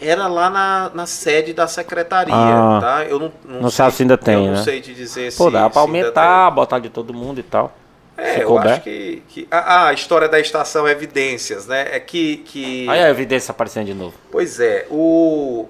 Era 0.00 0.28
lá 0.28 0.48
na, 0.48 0.90
na 0.94 1.06
sede 1.06 1.52
da 1.52 1.66
secretaria, 1.66 2.32
Ah. 2.34 2.78
tá? 2.80 3.04
Eu 3.04 3.18
não, 3.18 3.32
não, 3.44 3.60
Não 3.62 3.70
sei, 3.70 3.76
sabe 3.78 3.94
se 3.94 4.02
ainda 4.04 4.16
tem, 4.16 4.34
eu 4.34 4.52
não 4.52 4.58
né? 4.58 4.62
sei 4.62 4.80
te 4.80 4.94
dizer 4.94 5.34
Pô, 5.36 5.46
se 5.46 5.50
dá 5.50 5.68
pra 5.68 5.80
aumentar, 5.80 6.50
botar 6.52 6.78
de 6.78 6.88
todo 6.88 7.12
mundo 7.12 7.40
e 7.40 7.42
tal. 7.42 7.76
É, 8.16 8.34
se 8.34 8.40
eu 8.40 8.48
couber. 8.48 8.72
acho 8.72 8.80
que, 8.82 9.22
que 9.28 9.48
a, 9.50 9.86
a 9.88 9.92
história 9.92 10.28
da 10.28 10.38
estação 10.40 10.88
Evidências, 10.88 11.66
né? 11.66 11.88
É 11.92 12.00
que, 12.00 12.38
que 12.38 12.88
Aí 12.88 13.00
a 13.02 13.10
evidência 13.10 13.50
aparecendo 13.52 13.86
de 13.86 13.94
novo. 13.94 14.14
Pois 14.30 14.58
é, 14.60 14.86
o 14.90 15.66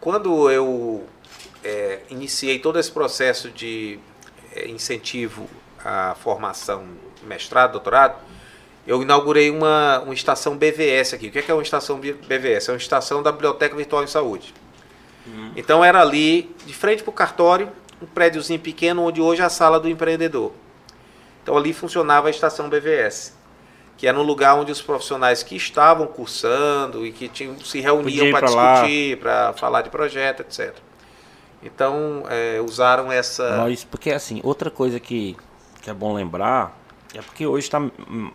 quando 0.00 0.50
eu 0.50 1.04
é, 1.64 2.00
iniciei 2.10 2.58
todo 2.58 2.78
esse 2.78 2.90
processo 2.90 3.50
de 3.50 3.98
é, 4.54 4.68
incentivo 4.68 5.48
à 5.84 6.14
formação 6.14 6.86
mestrado, 7.22 7.72
doutorado, 7.72 8.16
eu 8.86 9.00
inaugurei 9.00 9.50
uma, 9.50 10.00
uma 10.00 10.14
estação 10.14 10.56
BVS 10.56 11.14
aqui. 11.14 11.28
O 11.28 11.30
que 11.30 11.38
é, 11.38 11.42
que 11.42 11.50
é 11.50 11.54
uma 11.54 11.62
estação 11.62 11.98
BVS? 12.00 12.68
É 12.68 12.72
uma 12.72 12.78
estação 12.78 13.22
da 13.22 13.30
Biblioteca 13.30 13.76
Virtual 13.76 14.02
em 14.02 14.08
Saúde. 14.08 14.52
Então 15.54 15.84
era 15.84 16.00
ali, 16.00 16.54
de 16.66 16.74
frente 16.74 17.02
para 17.02 17.10
o 17.10 17.12
cartório, 17.12 17.70
um 18.00 18.06
prédiozinho 18.06 18.58
pequeno, 18.58 19.02
onde 19.02 19.20
hoje 19.20 19.40
é 19.40 19.44
a 19.44 19.48
sala 19.48 19.78
do 19.78 19.88
empreendedor. 19.88 20.52
Então 21.42 21.56
ali 21.56 21.72
funcionava 21.72 22.28
a 22.28 22.30
estação 22.30 22.68
BVS. 22.68 23.36
que 23.96 24.08
era 24.08 24.18
um 24.18 24.22
lugar 24.22 24.56
onde 24.56 24.72
os 24.72 24.82
profissionais 24.82 25.44
que 25.44 25.54
estavam 25.54 26.08
cursando 26.08 27.06
e 27.06 27.12
que 27.12 27.28
tinham, 27.28 27.56
se 27.60 27.78
reuniam 27.78 28.32
para 28.32 28.46
discutir, 28.46 29.18
para 29.18 29.52
falar 29.52 29.82
de 29.82 29.90
projeto, 29.90 30.40
etc. 30.40 30.74
Então, 31.62 32.24
é, 32.28 32.60
usaram 32.60 33.10
essa. 33.12 33.58
Mas, 33.58 33.84
porque 33.84 34.10
assim, 34.10 34.40
outra 34.42 34.70
coisa 34.70 34.98
que, 34.98 35.36
que 35.80 35.88
é 35.90 35.94
bom 35.94 36.12
lembrar 36.14 36.76
é 37.14 37.20
porque 37.22 37.46
hoje 37.46 37.66
está 37.66 37.80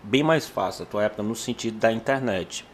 bem 0.03 0.23
mais 0.23 0.47
fácil 0.47 0.83
a 0.83 0.85
tua 0.85 1.03
época 1.03 1.23
no 1.23 1.35
sentido 1.35 1.77
da 1.79 1.91
internet. 1.91 2.65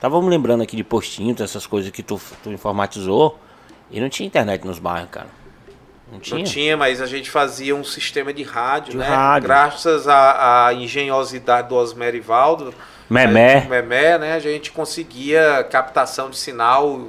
Tava 0.00 0.20
me 0.22 0.28
lembrando 0.28 0.62
aqui 0.62 0.76
de 0.76 0.84
postinhos, 0.84 1.40
essas 1.40 1.66
coisas 1.66 1.90
que 1.90 2.02
tu, 2.02 2.20
tu 2.42 2.50
informatizou, 2.50 3.38
e 3.90 4.00
não 4.00 4.08
tinha 4.08 4.26
internet 4.26 4.64
nos 4.64 4.78
bairros, 4.78 5.10
cara. 5.10 5.28
Não 6.12 6.20
tinha. 6.20 6.38
Não 6.38 6.44
tinha, 6.44 6.76
mas 6.76 7.00
a 7.02 7.06
gente 7.06 7.30
fazia 7.30 7.74
um 7.74 7.84
sistema 7.84 8.32
de 8.32 8.42
rádio, 8.42 8.92
De 8.92 8.98
né? 8.98 9.06
rádio. 9.08 9.48
Graças 9.48 10.06
à, 10.08 10.66
à 10.68 10.74
engenhosidade 10.74 11.68
do 11.68 11.74
Osmerivaldo, 11.74 12.72
Memé. 13.10 13.66
Memé, 13.68 14.18
né? 14.18 14.32
A 14.34 14.38
gente 14.38 14.70
conseguia 14.70 15.64
captação 15.64 16.30
de 16.30 16.36
sinal 16.36 17.08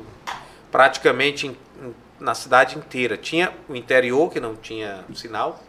praticamente 0.71 1.47
em- 1.47 1.57
na 2.19 2.33
cidade 2.35 2.77
inteira. 2.77 3.17
Tinha 3.17 3.51
o 3.67 3.75
interior 3.75 4.31
que 4.31 4.39
não 4.39 4.55
tinha 4.55 5.03
sinal, 5.13 5.63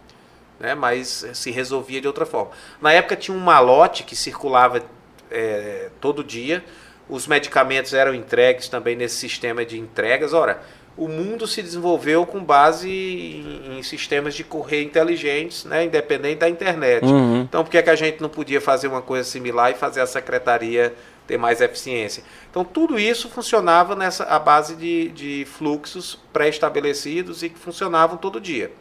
né? 0.59 0.75
Mas 0.75 1.27
se 1.33 1.51
resolvia 1.51 2.01
de 2.01 2.07
outra 2.07 2.27
forma. 2.27 2.51
Na 2.81 2.93
época 2.93 3.17
tinha 3.17 3.37
um 3.37 3.41
malote 3.41 4.05
que 4.05 4.17
circulava 4.17 4.83
é, 5.31 5.91
todo 6.01 6.23
dia. 6.25 6.65
Os 7.09 7.27
medicamentos 7.27 7.93
eram 7.95 8.15
entregues 8.15 8.69
também 8.69 8.95
nesse 8.95 9.17
sistema 9.17 9.65
de 9.65 9.79
entregas. 9.79 10.33
Ora, 10.33 10.63
o 10.97 11.09
mundo 11.09 11.47
se 11.47 11.63
desenvolveu 11.63 12.27
com 12.27 12.45
base 12.45 12.89
em, 12.89 13.79
em 13.79 13.83
sistemas 13.83 14.35
de 14.35 14.45
correio 14.45 14.85
inteligentes, 14.85 15.65
né, 15.65 15.85
independente 15.85 16.41
da 16.41 16.49
internet. 16.49 17.05
Uhum. 17.05 17.41
Então, 17.43 17.65
por 17.65 17.71
que, 17.71 17.79
é 17.79 17.83
que 17.83 17.91
a 17.91 17.97
gente 17.97 18.21
não 18.21 18.29
podia 18.29 18.61
fazer 18.61 18.89
uma 18.89 19.01
coisa 19.01 19.29
similar 19.29 19.71
e 19.71 19.75
fazer 19.75 20.01
a 20.01 20.07
secretaria 20.07 20.95
ter 21.31 21.39
mais 21.39 21.61
eficiência? 21.61 22.25
Então, 22.51 22.65
tudo 22.65 22.99
isso 22.99 23.29
funcionava 23.29 23.95
nessa 23.95 24.25
a 24.25 24.39
base 24.39 24.75
de, 24.75 25.09
de 25.11 25.47
fluxos 25.47 26.19
pré-estabelecidos 26.33 27.45
e 27.45 27.49
que 27.49 27.59
funcionavam 27.59 28.17
todo 28.17 28.41
dia. 28.41 28.73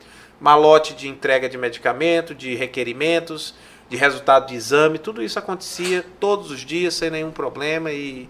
Malote 0.42 0.96
de 0.96 1.08
entrega 1.08 1.48
de 1.48 1.58
medicamento, 1.58 2.34
de 2.34 2.56
requerimentos, 2.56 3.54
de 3.88 3.96
resultado 3.98 4.48
de 4.48 4.56
exame, 4.56 4.98
tudo 4.98 5.22
isso 5.22 5.38
acontecia 5.38 6.04
todos 6.20 6.50
os 6.50 6.62
dias 6.62 6.96
sem 6.96 7.10
nenhum 7.10 7.32
problema 7.32 7.92
e, 7.92 8.28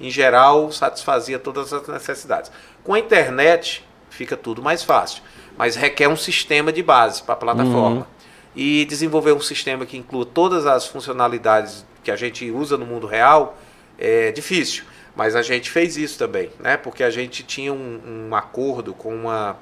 em 0.00 0.10
geral, 0.10 0.72
satisfazia 0.72 1.38
todas 1.38 1.72
as 1.72 1.86
necessidades. 1.86 2.50
Com 2.82 2.94
a 2.94 2.98
internet, 2.98 3.84
fica 4.08 4.36
tudo 4.36 4.62
mais 4.62 4.82
fácil, 4.82 5.22
mas 5.56 5.76
requer 5.76 6.08
um 6.08 6.16
sistema 6.16 6.72
de 6.72 6.82
base 6.82 7.22
para 7.22 7.34
a 7.34 7.38
plataforma. 7.38 8.06
E 8.54 8.84
desenvolver 8.86 9.32
um 9.32 9.40
sistema 9.40 9.86
que 9.86 9.96
inclua 9.96 10.26
todas 10.26 10.66
as 10.66 10.84
funcionalidades 10.84 11.86
que 12.02 12.10
a 12.10 12.16
gente 12.16 12.50
usa 12.50 12.76
no 12.76 12.86
mundo 12.86 13.06
real 13.06 13.58
é 13.98 14.32
difícil. 14.32 14.84
Mas 15.14 15.34
a 15.34 15.42
gente 15.42 15.70
fez 15.70 15.96
isso 15.96 16.18
também, 16.18 16.50
né? 16.58 16.76
porque 16.76 17.02
a 17.02 17.10
gente 17.10 17.42
tinha 17.42 17.72
um, 17.72 18.28
um 18.28 18.34
acordo 18.34 18.94
com 18.94 19.14
uma 19.14 19.56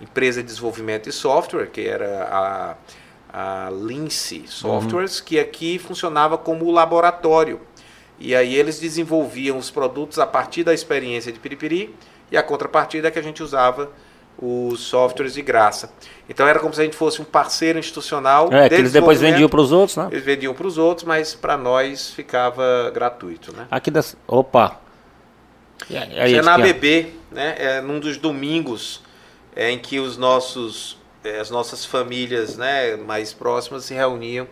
empresa 0.00 0.40
de 0.40 0.48
desenvolvimento 0.48 1.04
de 1.04 1.12
software, 1.12 1.66
que 1.66 1.82
era 1.82 2.76
a, 3.32 3.66
a 3.66 3.70
Lince 3.70 4.44
Softwares, 4.46 5.20
que 5.20 5.38
aqui 5.38 5.78
funcionava 5.78 6.38
como 6.38 6.70
laboratório. 6.70 7.60
E 8.18 8.34
aí 8.34 8.54
eles 8.54 8.78
desenvolviam 8.78 9.58
os 9.58 9.70
produtos 9.70 10.18
a 10.18 10.26
partir 10.26 10.62
da 10.62 10.72
experiência 10.72 11.32
de 11.32 11.38
Piripiri 11.38 11.94
e 12.30 12.36
a 12.36 12.42
contrapartida 12.42 13.08
é 13.08 13.10
que 13.10 13.18
a 13.18 13.22
gente 13.22 13.42
usava 13.42 13.90
os 14.38 14.80
softwares 14.80 15.34
de 15.34 15.42
graça. 15.42 15.92
Então 16.28 16.46
era 16.46 16.58
como 16.58 16.72
se 16.72 16.80
a 16.80 16.84
gente 16.84 16.96
fosse 16.96 17.20
um 17.20 17.24
parceiro 17.24 17.78
institucional. 17.78 18.48
É, 18.52 18.68
que 18.68 18.74
eles 18.74 18.92
depois 18.92 19.20
vendiam 19.20 19.48
para 19.48 19.60
os 19.60 19.72
outros, 19.72 19.96
né? 19.96 20.08
Eles 20.10 20.24
vendiam 20.24 20.54
para 20.54 20.66
os 20.66 20.78
outros, 20.78 21.06
mas 21.06 21.34
para 21.34 21.56
nós 21.56 22.10
ficava 22.10 22.90
gratuito, 22.92 23.54
né? 23.54 23.66
Aqui 23.70 23.90
das. 23.90 24.16
Opa! 24.26 24.80
Aí, 25.90 26.34
é 26.34 26.42
na. 26.42 26.54
ABB, 26.54 27.14
né? 27.30 27.54
É 27.58 27.80
num 27.80 27.98
dos 27.98 28.16
domingos 28.16 29.02
é, 29.54 29.70
em 29.70 29.78
que 29.78 29.98
os 29.98 30.16
nossos, 30.16 30.98
é, 31.22 31.38
as 31.38 31.50
nossas 31.50 31.84
famílias, 31.84 32.56
né, 32.56 32.96
mais 32.96 33.32
próximas 33.32 33.84
se 33.84 33.94
reuniam 33.94 34.46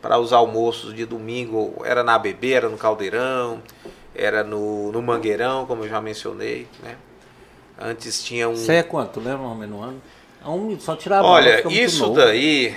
para 0.00 0.18
os 0.18 0.32
almoços 0.32 0.94
de 0.94 1.04
domingo. 1.04 1.82
Era 1.84 2.02
na 2.02 2.14
ABB, 2.14 2.52
era 2.52 2.68
no 2.68 2.76
Caldeirão, 2.76 3.60
era 4.14 4.44
no, 4.44 4.92
no 4.92 5.02
Mangueirão, 5.02 5.66
como 5.66 5.84
eu 5.84 5.88
já 5.88 6.00
mencionei, 6.00 6.68
né? 6.82 6.96
Antes 7.78 8.22
tinha 8.22 8.48
um. 8.48 8.54
Isso 8.54 8.72
é 8.72 8.82
quanto? 8.82 9.20
Lembra 9.20 9.36
mais 9.38 9.50
ou 9.50 9.56
menos 9.56 9.78
um 9.78 9.82
ano? 9.82 10.00
É 10.42 10.48
um, 10.48 10.80
só 10.80 10.96
tirar 10.96 11.18
a 11.18 11.22
bola, 11.22 11.34
Olha, 11.34 11.68
isso 11.68 12.08
daí 12.10 12.74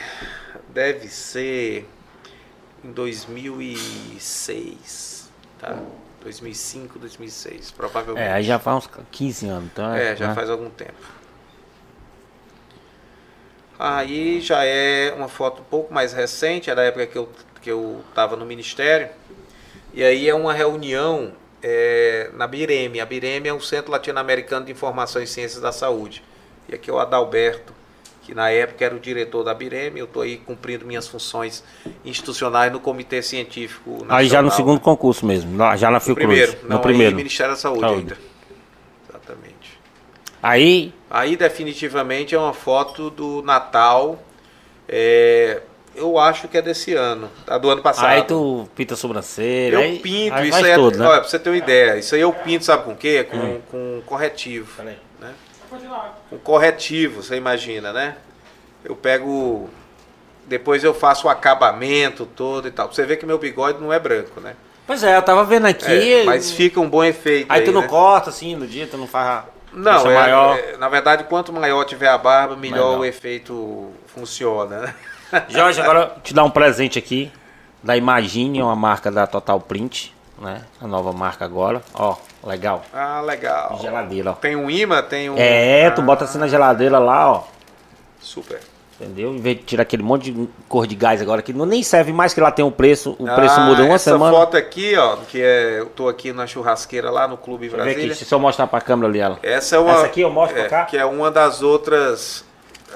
deve 0.70 1.08
ser 1.08 1.88
em 2.84 2.92
2006, 2.92 5.32
tá? 5.58 5.80
2005, 6.22 7.00
2006, 7.00 7.72
provavelmente. 7.72 8.26
É, 8.26 8.34
aí 8.34 8.44
já 8.44 8.60
faz 8.60 8.76
uns 8.78 8.90
15 9.12 9.48
anos, 9.48 9.70
então. 9.72 9.94
É, 9.94 10.14
já 10.16 10.30
né? 10.30 10.36
faz 10.36 10.50
algum 10.50 10.70
tempo. 10.70 11.20
Aí 13.78 14.42
já 14.42 14.64
é 14.66 15.14
uma 15.16 15.28
foto 15.30 15.62
um 15.62 15.66
pouco 15.66 15.94
mais 15.94 16.12
recente, 16.12 16.70
é 16.70 16.76
da 16.76 16.84
época 16.84 17.08
que 17.08 17.18
eu 17.18 17.30
que 17.62 17.70
eu 17.70 18.04
estava 18.10 18.36
no 18.36 18.46
ministério. 18.46 19.10
E 19.94 20.04
aí 20.04 20.30
é 20.30 20.36
uma 20.36 20.54
reunião 20.54 21.34
é, 21.64 22.30
na 22.34 22.48
BIREM. 22.48 23.00
A 23.02 23.06
BIREM 23.06 23.48
é 23.48 23.54
um 23.54 23.60
Centro 23.60 23.92
Latino-Americano 23.92 24.66
de 24.66 24.72
Informação 24.72 25.22
e 25.22 25.28
Ciências 25.28 25.62
da 25.62 25.72
Saúde. 25.72 26.24
E 26.68 26.76
aqui 26.76 26.90
é 26.90 26.94
o 26.94 27.00
Adalberto, 27.00 27.74
que 28.24 28.34
na 28.36 28.50
época 28.52 28.86
era 28.86 28.96
o 28.96 29.00
diretor 29.00 29.44
da 29.44 29.54
BIREM. 29.54 29.98
Eu 29.98 30.06
estou 30.06 30.22
aí 30.22 30.38
cumprindo 30.38 30.86
minhas 30.86 31.08
funções 31.08 31.64
institucionais 32.06 32.72
no 32.72 32.80
Comitê 32.80 33.22
Científico 33.22 33.90
Nacional. 33.92 34.18
Aí 34.18 34.28
já 34.28 34.42
no 34.42 34.52
segundo 34.52 34.80
concurso 34.80 35.26
mesmo, 35.26 35.58
já 35.78 35.90
na 35.90 36.00
No 36.00 36.02
Fiocruz. 36.02 36.28
primeiro, 36.28 36.58
no 36.64 36.70
não, 36.70 36.80
primeiro. 36.80 37.16
Ministério 37.16 37.54
da 37.54 37.60
Saúde, 37.60 37.82
Saúde. 37.82 38.00
ainda. 38.00 38.18
Exatamente. 39.10 39.80
Aí, 40.42 40.94
Aí 41.10 41.36
definitivamente 41.36 42.36
é 42.36 42.40
uma 42.40 42.54
foto 42.54 43.10
do 43.10 43.42
Natal. 43.42 44.24
é, 44.88 45.62
eu 45.96 46.18
acho 46.20 46.48
que 46.48 46.58
é 46.58 46.62
desse 46.62 46.94
ano, 46.94 47.30
tá? 47.46 47.58
do 47.58 47.70
ano 47.70 47.82
passado. 47.82 48.08
aí 48.08 48.24
tu 48.24 48.68
pinta 48.76 48.94
a 48.94 48.98
sobrancelha. 48.98 49.76
eu 49.76 49.80
aí, 49.82 50.00
pinto, 50.00 50.36
aí 50.36 50.50
isso 50.50 50.58
aí 50.66 50.72
é, 50.72 50.76
tudo, 50.76 50.98
né? 50.98 51.06
olha, 51.08 51.20
pra 51.22 51.30
você 51.30 51.40
ter 51.40 51.50
uma 51.50 51.58
ideia, 51.58 51.98
isso 51.98 52.16
aí 52.16 52.22
eu 52.22 52.32
pinto, 52.32 52.66
sabe 52.66 52.84
com 52.84 52.92
o 52.92 52.96
quê? 52.96 53.24
Com, 53.30 53.38
Hum. 53.38 53.62
com 53.70 54.02
corretivo. 54.06 54.72
Peraí. 54.78 54.98
Né? 55.20 55.34
Com 56.30 56.38
corretivo, 56.40 57.22
você 57.22 57.36
imagina, 57.36 57.92
né? 57.94 58.16
Eu 58.84 58.96
pego. 58.96 59.70
Depois 60.46 60.84
eu 60.84 60.94
faço 60.94 61.28
o 61.28 61.30
acabamento 61.30 62.26
todo 62.26 62.68
e 62.68 62.72
tal. 62.72 62.88
Pra 62.88 62.96
você 62.96 63.06
ver 63.06 63.18
que 63.18 63.26
meu 63.26 63.38
bigode 63.38 63.80
não 63.82 63.94
é 63.94 64.00
branco, 64.00 64.40
né? 64.42 64.56
Pois 64.88 65.04
é, 65.04 65.16
eu 65.16 65.22
tava 65.22 65.44
vendo 65.44 65.68
aqui. 65.68 66.14
É, 66.14 66.24
mas 66.24 66.52
fica 66.52 66.80
um 66.80 66.90
bom 66.90 67.04
efeito. 67.04 67.46
Aí 67.52 67.62
tu 67.64 67.72
não 67.72 67.82
né? 67.82 67.88
corta 67.88 68.32
assim 68.32 68.56
no 68.56 68.66
dia, 68.66 68.88
tu 68.88 68.98
não 68.98 69.06
faz. 69.06 69.44
Não, 69.72 70.10
é, 70.10 70.16
maior. 70.16 70.58
é, 70.58 70.78
na 70.78 70.90
verdade, 70.90 71.26
quanto 71.26 71.54
maior 71.54 71.84
tiver 71.84 72.08
a 72.08 72.18
barba, 72.18 72.56
melhor 72.56 72.88
Melhor. 72.88 73.00
o 73.02 73.06
efeito 73.06 73.92
funciona, 74.08 74.80
né? 74.80 74.96
Jorge, 75.50 75.82
agora 75.82 76.14
eu 76.16 76.22
te 76.22 76.34
dar 76.34 76.44
um 76.44 76.50
presente 76.50 76.98
aqui 76.98 77.32
da 77.84 77.96
Imagine, 77.96 78.62
uma 78.62 78.76
marca 78.76 79.12
da 79.12 79.26
Total 79.28 79.60
Print, 79.60 80.14
né? 80.40 80.62
A 80.82 80.88
nova 80.88 81.12
marca 81.14 81.46
agora. 81.46 81.82
Ó, 81.94 82.16
legal. 82.44 82.84
Ah, 82.94 83.22
legal. 83.22 83.80
Geladeira, 83.82 84.32
ó. 84.32 84.34
Tem 84.34 84.56
um 84.56 84.70
imã, 84.70 85.02
tem 85.02 85.30
um. 85.30 85.36
É, 85.38 85.90
tu 85.92 86.02
bota 86.02 86.26
assim 86.26 86.38
na 86.38 86.48
geladeira 86.48 87.00
lá, 87.00 87.32
ó. 87.32 87.44
Super. 88.20 88.60
Entendeu? 89.00 89.34
Em 89.34 89.40
vez 89.40 89.56
de 89.58 89.64
tirar 89.64 89.84
aquele 89.84 90.04
monte 90.04 90.30
de 90.30 90.50
cor 90.68 90.86
de 90.86 90.94
gás 90.94 91.22
agora, 91.22 91.42
que 91.42 91.54
não 91.54 91.66
nem 91.66 91.82
serve 91.82 92.12
mais, 92.12 92.34
que 92.34 92.42
lá 92.42 92.52
tem 92.52 92.66
o 92.66 92.72
preço. 92.72 93.16
O 93.18 93.24
preço 93.34 93.56
Ah, 93.58 93.66
muda 93.66 93.84
uma 93.84 93.96
essa 93.96 94.12
semana. 94.12 94.36
foto 94.36 94.58
aqui, 94.58 94.94
ó, 94.98 95.16
que 95.16 95.42
é. 95.42 95.80
Eu 95.80 95.86
tô 95.86 96.10
aqui 96.10 96.34
na 96.34 96.46
churrasqueira 96.46 97.10
lá 97.10 97.26
no 97.26 97.38
Clube 97.38 97.70
Deixa 97.70 97.78
eu 97.78 97.80
ver 97.86 97.92
Brasília. 97.92 98.14
aqui, 98.14 98.26
se 98.26 98.34
eu 98.34 98.40
mostrar 98.40 98.68
pra 98.68 98.82
câmera 98.82 99.08
ali 99.08 99.20
ela. 99.20 99.40
Essa 99.42 99.78
é 99.78 99.80
uma. 99.80 99.94
Essa 99.94 100.06
aqui 100.08 100.20
eu 100.20 100.30
mostro 100.30 100.58
pra 100.58 100.66
é, 100.66 100.70
cá? 100.70 100.84
Que 100.84 100.98
é 100.98 101.06
uma 101.06 101.32
das 101.32 101.62
outras. 101.62 102.44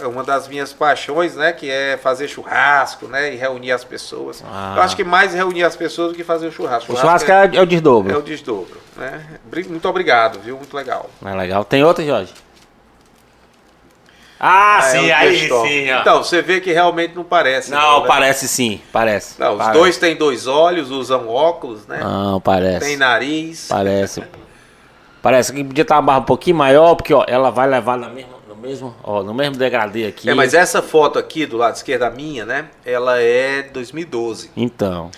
É 0.01 0.07
Uma 0.07 0.23
das 0.23 0.47
minhas 0.47 0.73
paixões, 0.73 1.35
né? 1.35 1.51
Que 1.53 1.69
é 1.69 1.97
fazer 1.97 2.27
churrasco, 2.27 3.07
né? 3.07 3.33
E 3.33 3.35
reunir 3.35 3.72
as 3.72 3.83
pessoas. 3.83 4.43
Ah. 4.45 4.73
Eu 4.77 4.81
acho 4.81 4.95
que 4.95 5.03
mais 5.03 5.33
reunir 5.33 5.63
as 5.63 5.75
pessoas 5.75 6.11
do 6.11 6.15
que 6.15 6.23
fazer 6.23 6.47
o 6.47 6.51
churrasco. 6.51 6.91
O 6.93 6.97
churrasco 6.97 7.31
é, 7.31 7.51
é 7.53 7.61
o 7.61 7.65
desdobro. 7.65 8.13
é 8.13 8.17
o 8.17 8.22
desdobro, 8.22 8.80
né? 8.97 9.25
Muito 9.69 9.88
obrigado, 9.88 10.39
viu? 10.39 10.57
Muito 10.57 10.75
legal. 10.75 11.09
É 11.25 11.33
legal. 11.35 11.63
Tem 11.63 11.83
outra, 11.83 12.03
Jorge? 12.05 12.33
Ah, 14.39 14.77
Ah, 14.80 14.81
sim, 14.81 15.09
é 15.09 15.13
o 15.13 15.17
aí 15.17 15.39
sim, 15.47 15.91
ó. 15.91 16.01
Então, 16.01 16.22
você 16.22 16.41
vê 16.41 16.59
que 16.59 16.73
realmente 16.73 17.15
não 17.15 17.23
parece. 17.23 17.72
não, 17.72 18.01
né? 18.01 18.07
parece 18.07 18.45
sim, 18.47 18.81
parece. 18.91 19.39
Não, 19.39 19.53
os 19.53 19.57
Parece. 19.57 19.80
dois 19.80 19.97
têm 19.97 20.15
dois 20.17 20.47
olhos, 20.47 20.91
usam 20.91 21.30
óculos, 21.30 21.88
né? 21.88 21.99
Não, 22.03 22.41
parece. 22.41 22.85
Tem 22.85 22.97
nariz. 22.97 23.67
Parece. 23.69 24.22
Parece 25.22 25.53
que 25.53 25.63
podia 25.63 25.83
estar 25.83 25.95
uma 25.95 26.01
barra 26.01 26.19
um 26.19 26.23
pouquinho 26.23 26.57
maior, 26.57 26.95
porque 26.95 27.13
ó, 27.13 27.23
ela 27.25 27.49
vai 27.49 27.65
levar 27.69 27.97
na 27.97 28.09
mesma, 28.09 28.32
mesmo, 28.64 28.95
ó, 29.03 29.22
no 29.22 29.33
mesmo 29.33 29.58
degradê 29.58 30.08
aqui. 30.08 30.30
É, 30.30 30.33
mas 30.33 30.53
essa 30.53 30.82
foto 30.82 31.19
aqui 31.19 31.45
do 31.45 31.58
lado 31.58 31.75
esquerdo, 31.75 32.03
a 32.03 32.09
minha, 32.09 32.45
né? 32.45 32.69
Ela 32.85 33.19
é 33.19 33.61
de 33.64 33.69
2012. 33.69 34.50
Então, 34.56 35.11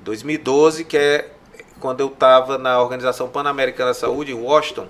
2012, 0.00 0.84
que 0.84 0.96
é 0.96 1.30
quando 1.80 2.00
eu 2.00 2.08
estava 2.08 2.58
na 2.58 2.80
Organização 2.80 3.28
Pan-Americana 3.28 3.90
da 3.90 3.94
Saúde, 3.94 4.32
em 4.32 4.34
Washington, 4.34 4.86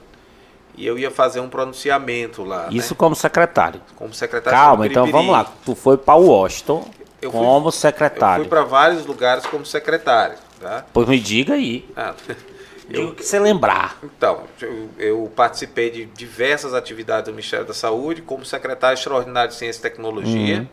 e 0.77 0.87
eu 0.87 0.99
ia 0.99 1.11
fazer 1.11 1.41
um 1.41 1.49
pronunciamento 1.49 2.43
lá, 2.43 2.69
isso 2.71 2.95
né? 2.95 2.99
como 2.99 3.15
secretário. 3.15 3.81
Como 3.97 4.12
secretário 4.15 4.59
Calma, 4.59 4.87
então 4.87 5.07
vamos 5.07 5.31
lá. 5.33 5.45
Tu 5.65 5.75
foi 5.75 5.97
para 5.97 6.15
Washington 6.15 6.89
eu 7.23 7.31
fui- 7.31 7.41
Como 7.41 7.69
Eu 7.69 7.73
secretário. 7.73 8.45
fui 8.45 8.49
para 8.49 8.65
vários 8.65 9.07
lugares 9.07 9.47
como 9.47 9.65
secretário, 9.65 10.37
tá? 10.61 10.85
Pois 10.93 11.07
me 11.07 11.21
diga 11.21 11.55
aí. 11.55 11.89
Ah, 11.97 12.15
O 13.01 13.15
que 13.15 13.25
você 13.25 13.39
lembrar. 13.39 13.99
Então, 14.03 14.45
eu, 14.61 14.89
eu 14.99 15.33
participei 15.35 15.91
de 15.91 16.05
diversas 16.07 16.75
atividades 16.75 17.27
do 17.27 17.33
Ministério 17.33 17.67
da 17.67 17.75
Saúde 17.75 18.23
como 18.23 18.45
secretário 18.45 18.95
extraordinário 18.95 19.51
de 19.51 19.57
Ciência 19.57 19.81
e 19.81 19.83
Tecnologia. 19.83 20.59
Uhum. 20.59 20.67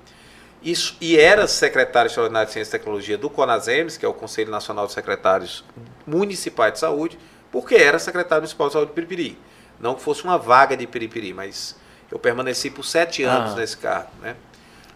Isso, 0.62 0.98
e 1.00 1.18
era 1.18 1.48
secretário 1.48 2.08
extraordinário 2.08 2.48
de 2.48 2.54
Ciência 2.54 2.76
e 2.76 2.80
Tecnologia 2.80 3.18
do 3.18 3.30
CONASEMES, 3.30 3.96
que 3.98 4.06
é 4.06 4.10
o 4.10 4.14
Conselho 4.14 4.52
Nacional 4.52 4.88
de 4.88 4.94
Secretários 4.94 5.64
Municipais 6.06 6.74
de 6.74 6.80
Saúde, 6.80 7.18
porque 7.52 7.76
era 7.76 7.98
secretário 7.98 8.42
municipal 8.42 8.68
de 8.68 8.74
saúde 8.74 8.90
de 8.90 8.96
Piripiri. 8.96 9.38
Não 9.80 9.96
que 9.96 10.02
fosse 10.02 10.24
uma 10.24 10.38
vaga 10.38 10.76
de 10.76 10.86
Piripiri, 10.86 11.34
mas 11.34 11.76
eu 12.12 12.20
permaneci 12.20 12.70
por 12.70 12.84
sete 12.84 13.24
anos 13.24 13.54
Ah. 13.54 13.56
nesse 13.56 13.78
cargo, 13.78 14.10
né? 14.22 14.36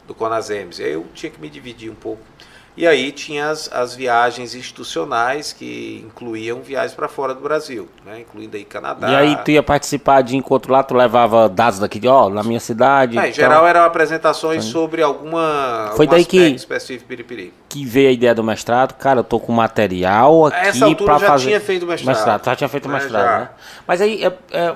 Do 0.05 0.13
CONASEMES. 0.13 0.79
E 0.79 0.83
aí 0.83 0.91
eu 0.91 1.05
tinha 1.13 1.31
que 1.31 1.39
me 1.39 1.49
dividir 1.49 1.89
um 1.89 1.95
pouco. 1.95 2.21
E 2.75 2.87
aí 2.87 3.11
tinha 3.11 3.49
as, 3.51 3.71
as 3.71 3.93
viagens 3.95 4.55
institucionais 4.55 5.53
que 5.53 6.03
incluíam 6.05 6.59
viagens 6.61 6.95
para 6.95 7.07
fora 7.07 7.33
do 7.35 7.39
Brasil, 7.39 7.87
né? 8.03 8.21
incluindo 8.21 8.57
aí 8.57 8.63
Canadá. 8.65 9.09
E 9.11 9.15
aí 9.15 9.35
tu 9.45 9.51
ia 9.51 9.61
participar 9.61 10.23
de 10.23 10.35
encontro 10.35 10.73
lá, 10.73 10.81
tu 10.81 10.95
levava 10.95 11.47
dados 11.47 11.77
daqui, 11.77 11.99
de, 11.99 12.07
ó, 12.07 12.29
na 12.29 12.41
minha 12.41 12.59
cidade. 12.59 13.15
É, 13.17 13.21
em 13.21 13.29
então, 13.29 13.33
geral 13.35 13.67
eram 13.67 13.83
apresentações 13.83 14.63
sobre 14.63 15.03
alguma 15.03 15.91
Foi 15.95 16.07
daí 16.07 16.25
que- 16.25 16.37
específico 16.49 17.07
Piripiri. 17.07 17.53
que 17.69 17.85
veio 17.85 18.09
a 18.09 18.11
ideia 18.11 18.33
do 18.33 18.43
mestrado, 18.43 18.93
cara, 18.95 19.19
eu 19.19 19.23
tô 19.23 19.39
com 19.39 19.51
material 19.51 20.47
aqui 20.47 20.57
A 20.57 20.65
essa 20.67 20.85
altura 20.85 21.05
pra 21.05 21.15
eu 21.15 21.19
já 21.19 21.27
fazer. 21.27 21.45
tinha 21.49 21.61
feito 21.61 21.85
mestrado. 21.85 22.41
tu 22.41 22.45
já 22.45 22.55
tinha 22.55 22.67
feito 22.69 22.87
Né, 22.87 22.93
mestrado, 22.95 23.23
já. 23.25 23.39
né? 23.39 23.49
Mas 23.87 24.01
aí, 24.01 24.23
é, 24.25 24.33
é, 24.51 24.73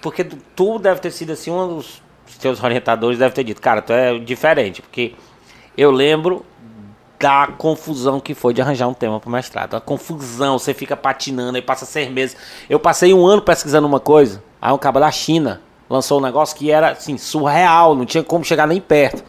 porque 0.00 0.24
tu- 0.24 0.38
tu 0.56 0.78
deve 0.78 0.98
ter 1.00 1.10
sido 1.10 1.32
assim, 1.32 1.50
um 1.50 1.76
dos 1.76 2.02
teus 2.40 2.58
orientadores 2.64 3.18
deve 3.18 3.34
ter 3.34 3.44
dito, 3.44 3.60
cara, 3.60 3.82
tu 3.82 3.92
é 3.92 4.18
diferente, 4.18 4.80
porque 4.80 5.12
eu 5.76 5.90
lembro 5.90 6.44
da 7.24 7.46
confusão 7.56 8.20
que 8.20 8.34
foi 8.34 8.52
de 8.52 8.60
arranjar 8.60 8.86
um 8.86 8.92
tema 8.92 9.18
pro 9.18 9.30
mestrado. 9.30 9.74
A 9.74 9.80
confusão, 9.80 10.58
você 10.58 10.74
fica 10.74 10.94
patinando, 10.94 11.56
aí 11.56 11.62
passa 11.62 11.86
seis 11.86 12.10
meses. 12.10 12.36
Eu 12.68 12.78
passei 12.78 13.14
um 13.14 13.26
ano 13.26 13.40
pesquisando 13.40 13.86
uma 13.86 13.98
coisa, 13.98 14.42
aí 14.60 14.70
um 14.70 14.76
cara 14.76 15.00
da 15.00 15.10
China 15.10 15.62
lançou 15.88 16.18
um 16.18 16.22
negócio 16.22 16.54
que 16.54 16.70
era, 16.70 16.90
assim, 16.90 17.16
surreal, 17.16 17.94
não 17.94 18.04
tinha 18.04 18.22
como 18.22 18.44
chegar 18.44 18.66
nem 18.66 18.78
perto. 18.78 19.24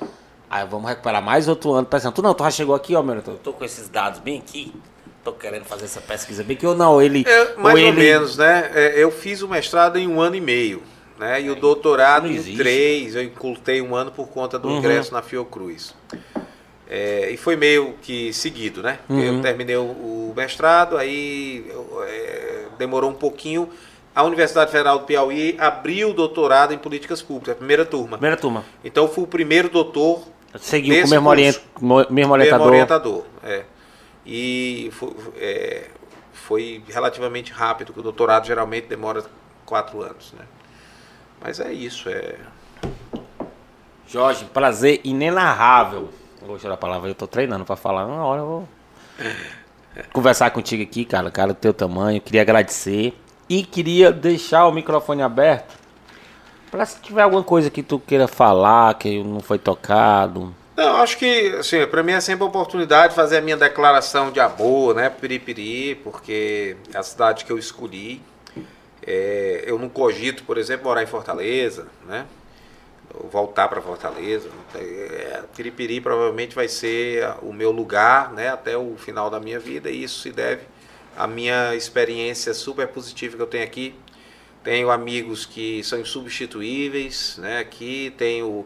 Aí 0.49 0.67
vamos 0.69 0.89
recuperar 0.89 1.21
mais 1.23 1.47
outro 1.47 1.71
ano 1.71 1.87
pensando, 1.87 2.11
tu 2.13 2.21
não, 2.21 2.33
tu 2.33 2.43
já 2.43 2.51
chegou 2.51 2.75
aqui, 2.75 2.93
ó, 2.97 3.01
meu, 3.01 3.15
eu 3.15 3.21
tô 3.37 3.53
com 3.53 3.63
esses 3.63 3.87
dados 3.87 4.19
bem 4.19 4.39
aqui, 4.39 4.73
tô 5.23 5.31
querendo 5.31 5.63
fazer 5.63 5.85
essa 5.85 6.01
pesquisa 6.01 6.43
bem 6.43 6.57
aqui, 6.57 6.67
ou 6.67 6.75
não, 6.75 7.01
ele... 7.01 7.23
É, 7.25 7.55
mais 7.55 7.75
ou, 7.79 7.87
ele- 7.87 7.97
menos, 8.01 8.35
né? 8.35 8.71
É, 8.73 9.01
eu 9.01 9.09
fiz 9.09 9.41
o 9.41 9.47
mestrado 9.47 9.97
em 9.97 10.05
um 10.05 10.19
ano 10.19 10.35
e 10.35 10.41
meio, 10.41 10.83
né? 11.17 11.41
E 11.41 11.49
o 11.49 11.55
doutorado 11.55 12.27
em 12.27 12.57
três, 12.57 13.15
eu 13.15 13.23
encurtei 13.23 13.81
um 13.81 13.95
ano 13.95 14.11
por 14.11 14.27
conta 14.27 14.59
do 14.59 14.67
Uhum. 14.67 14.79
ingresso 14.79 15.13
na 15.13 15.21
Fiocruz. 15.21 15.93
É, 16.87 17.29
e 17.31 17.37
foi 17.37 17.55
meio 17.55 17.93
que 18.01 18.31
seguido, 18.31 18.83
né? 18.83 18.99
Uhum. 19.09 19.19
Eu 19.19 19.41
terminei 19.41 19.75
o, 19.75 19.83
o 19.83 20.33
mestrado, 20.35 20.97
aí 20.97 21.65
é, 22.07 22.65
demorou 22.77 23.09
um 23.09 23.15
pouquinho. 23.15 23.69
A 24.13 24.23
Universidade 24.23 24.71
Federal 24.71 24.99
do 24.99 25.05
Piauí 25.05 25.55
abriu 25.59 26.11
o 26.11 26.13
doutorado 26.13 26.73
em 26.73 26.77
políticas 26.77 27.21
públicas, 27.21 27.53
a 27.53 27.57
primeira 27.57 27.85
turma. 27.85 28.17
Primeira 28.17 28.37
turma. 28.37 28.63
Então 28.83 29.05
eu 29.05 29.11
fui 29.11 29.23
o 29.23 29.27
primeiro 29.27 29.67
doutor 29.67 30.23
Seguiu 30.59 31.01
com 31.01 31.07
o 31.07 31.09
mesmo, 31.09 31.29
orient, 31.29 31.57
mo- 31.81 31.95
mesmo 31.97 32.13
Mesmo 32.13 32.33
orientador. 32.33 32.67
orientador, 32.67 33.23
é. 33.43 33.63
E 34.25 34.89
foi, 34.93 35.09
é, 35.37 35.87
foi 36.31 36.83
relativamente 36.87 37.51
rápido, 37.51 37.91
que 37.91 37.99
o 37.99 38.03
doutorado 38.03 38.47
geralmente 38.47 38.87
demora 38.87 39.25
quatro 39.65 40.01
anos, 40.01 40.33
né? 40.37 40.45
Mas 41.41 41.59
é 41.59 41.73
isso, 41.73 42.07
é... 42.07 42.35
Jorge, 44.07 44.45
prazer 44.45 45.01
inenarrável. 45.03 46.09
Vou 46.45 46.59
tirar 46.59 46.75
a 46.75 46.77
palavra, 46.77 47.09
eu 47.09 47.15
tô 47.15 47.25
treinando 47.25 47.65
pra 47.65 47.75
falar. 47.75 48.05
Uma 48.05 48.23
hora 48.23 48.41
eu 48.41 48.45
vou 48.45 48.67
conversar 50.13 50.51
contigo 50.51 50.83
aqui, 50.83 51.03
cara. 51.03 51.31
Cara, 51.31 51.53
do 51.53 51.55
teu 51.55 51.73
tamanho. 51.73 52.21
Queria 52.21 52.41
agradecer. 52.41 53.13
E 53.49 53.63
queria 53.63 54.11
deixar 54.11 54.67
o 54.67 54.71
microfone 54.71 55.21
aberto. 55.21 55.75
Pra 56.69 56.85
se 56.85 56.99
tiver 56.99 57.23
alguma 57.23 57.43
coisa 57.43 57.69
que 57.69 57.81
tu 57.81 57.99
queira 57.99 58.27
falar, 58.27 58.93
que 58.95 59.23
não 59.23 59.39
foi 59.39 59.57
tocado. 59.57 60.53
Não, 60.75 60.97
acho 60.97 61.17
que, 61.17 61.55
assim, 61.57 61.85
para 61.87 62.03
mim 62.03 62.11
é 62.11 62.19
sempre 62.19 62.43
a 62.43 62.47
oportunidade 62.47 63.09
de 63.09 63.15
fazer 63.15 63.37
a 63.37 63.41
minha 63.41 63.55
declaração 63.55 64.29
de 64.29 64.41
amor, 64.41 64.93
né, 64.93 65.09
Piripiri, 65.09 65.95
porque 66.03 66.75
é 66.93 66.97
a 66.97 67.03
cidade 67.03 67.45
que 67.45 67.51
eu 67.51 67.57
escolhi. 67.57 68.21
É, 69.07 69.63
eu 69.65 69.79
não 69.79 69.87
cogito, 69.87 70.43
por 70.43 70.57
exemplo, 70.57 70.87
morar 70.87 71.01
em 71.01 71.07
Fortaleza, 71.07 71.87
né, 72.05 72.25
voltar 73.31 73.67
para 73.67 73.81
Fortaleza. 73.81 74.49
É, 74.75 75.43
Piripiri 75.55 76.01
provavelmente 76.01 76.55
vai 76.55 76.67
ser 76.67 77.27
o 77.41 77.53
meu 77.53 77.71
lugar, 77.71 78.31
né, 78.33 78.49
até 78.49 78.77
o 78.77 78.95
final 78.97 79.29
da 79.29 79.39
minha 79.39 79.59
vida, 79.59 79.89
e 79.89 80.03
isso 80.03 80.19
se 80.19 80.31
deve 80.31 80.63
à 81.17 81.27
minha 81.27 81.75
experiência 81.75 82.53
super 82.53 82.87
positiva 82.87 83.35
que 83.35 83.41
eu 83.41 83.47
tenho 83.47 83.63
aqui. 83.63 83.95
Tenho 84.63 84.89
amigos 84.89 85.45
que 85.45 85.83
são 85.83 85.99
insubstituíveis, 85.99 87.37
né, 87.37 87.59
aqui 87.59 88.13
tenho 88.17 88.65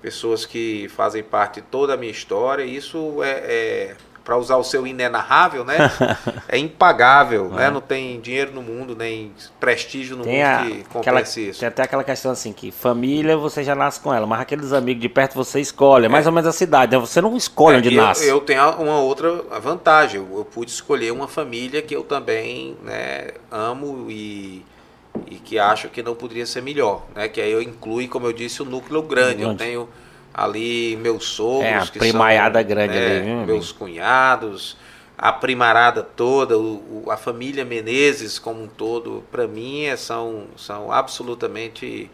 pessoas 0.00 0.44
que 0.44 0.88
fazem 0.88 1.22
parte 1.22 1.60
toda 1.60 1.94
a 1.94 1.96
minha 1.96 2.12
história. 2.12 2.64
Isso 2.64 3.22
é, 3.22 3.30
é 3.30 3.96
para 4.24 4.36
usar 4.36 4.56
o 4.56 4.64
seu 4.64 4.86
inenarrável, 4.86 5.64
né? 5.64 5.76
é 6.48 6.56
impagável, 6.58 7.48
né? 7.48 7.70
Não 7.70 7.80
tem 7.80 8.20
dinheiro 8.20 8.52
no 8.52 8.62
mundo, 8.62 8.94
nem 8.96 9.32
prestígio 9.58 10.16
no 10.16 10.24
Tem, 10.24 10.34
mundo 10.34 10.44
a, 10.46 10.58
que 10.64 10.80
aquela, 10.98 11.18
compense 11.20 11.48
isso. 11.48 11.60
tem 11.60 11.68
até 11.68 11.82
aquela 11.82 12.04
questão 12.04 12.30
assim, 12.32 12.52
que 12.52 12.70
família 12.70 13.36
você 13.36 13.64
já 13.64 13.74
nasce 13.74 14.00
com 14.00 14.12
ela, 14.14 14.26
mas 14.26 14.40
aqueles 14.40 14.72
amigos 14.72 15.02
de 15.02 15.08
perto 15.08 15.34
você 15.34 15.60
escolhe. 15.60 16.06
É 16.06 16.08
mais 16.08 16.26
ou 16.26 16.32
menos 16.32 16.48
a 16.48 16.52
cidade, 16.52 16.92
né? 16.92 16.98
Você 16.98 17.20
não 17.20 17.36
escolhe 17.36 17.78
onde 17.78 17.88
É, 17.88 17.92
eu, 17.92 17.96
nasce. 17.96 18.26
eu 18.28 18.40
tenho 18.40 18.62
uma 18.76 18.98
outra 19.00 19.42
vantagem. 19.60 20.20
Eu, 20.20 20.38
eu 20.38 20.44
pude 20.44 20.70
escolher 20.70 21.10
uma 21.12 21.26
família 21.28 21.82
que 21.82 21.94
eu 21.94 22.02
também 22.04 22.76
né, 22.82 23.28
amo 23.50 24.06
e, 24.10 24.64
e 25.26 25.34
que 25.36 25.58
acho 25.58 25.88
que 25.88 26.02
não 26.02 26.14
poderia 26.14 26.46
ser 26.46 26.62
melhor. 26.62 27.02
Né? 27.14 27.28
Que 27.28 27.40
aí 27.40 27.50
eu 27.50 27.60
inclui, 27.60 28.06
como 28.08 28.26
eu 28.26 28.32
disse, 28.32 28.62
o 28.62 28.64
núcleo 28.64 29.02
grande. 29.02 29.42
Eu 29.42 29.48
Grande. 29.48 29.58
tenho 29.64 29.88
ali 30.34 30.96
meus 30.96 31.24
sogros. 31.26 31.64
É, 31.64 31.74
a 31.76 31.86
primaiada 31.86 32.58
são, 32.60 32.68
grande 32.68 32.94
né, 32.98 33.16
ali, 33.18 33.26
meu 33.26 33.46
Meus 33.46 33.72
cunhados, 33.72 34.76
a 35.16 35.32
primarada 35.32 36.02
toda, 36.02 36.58
o, 36.58 37.04
o- 37.06 37.10
a 37.10 37.16
família 37.16 37.64
Menezes 37.64 38.38
como 38.38 38.62
um 38.64 38.66
todo, 38.68 39.22
para 39.30 39.46
mim 39.46 39.84
é- 39.84 39.96
são, 39.96 40.46
são 40.56 40.90
absolutamente 40.92 42.10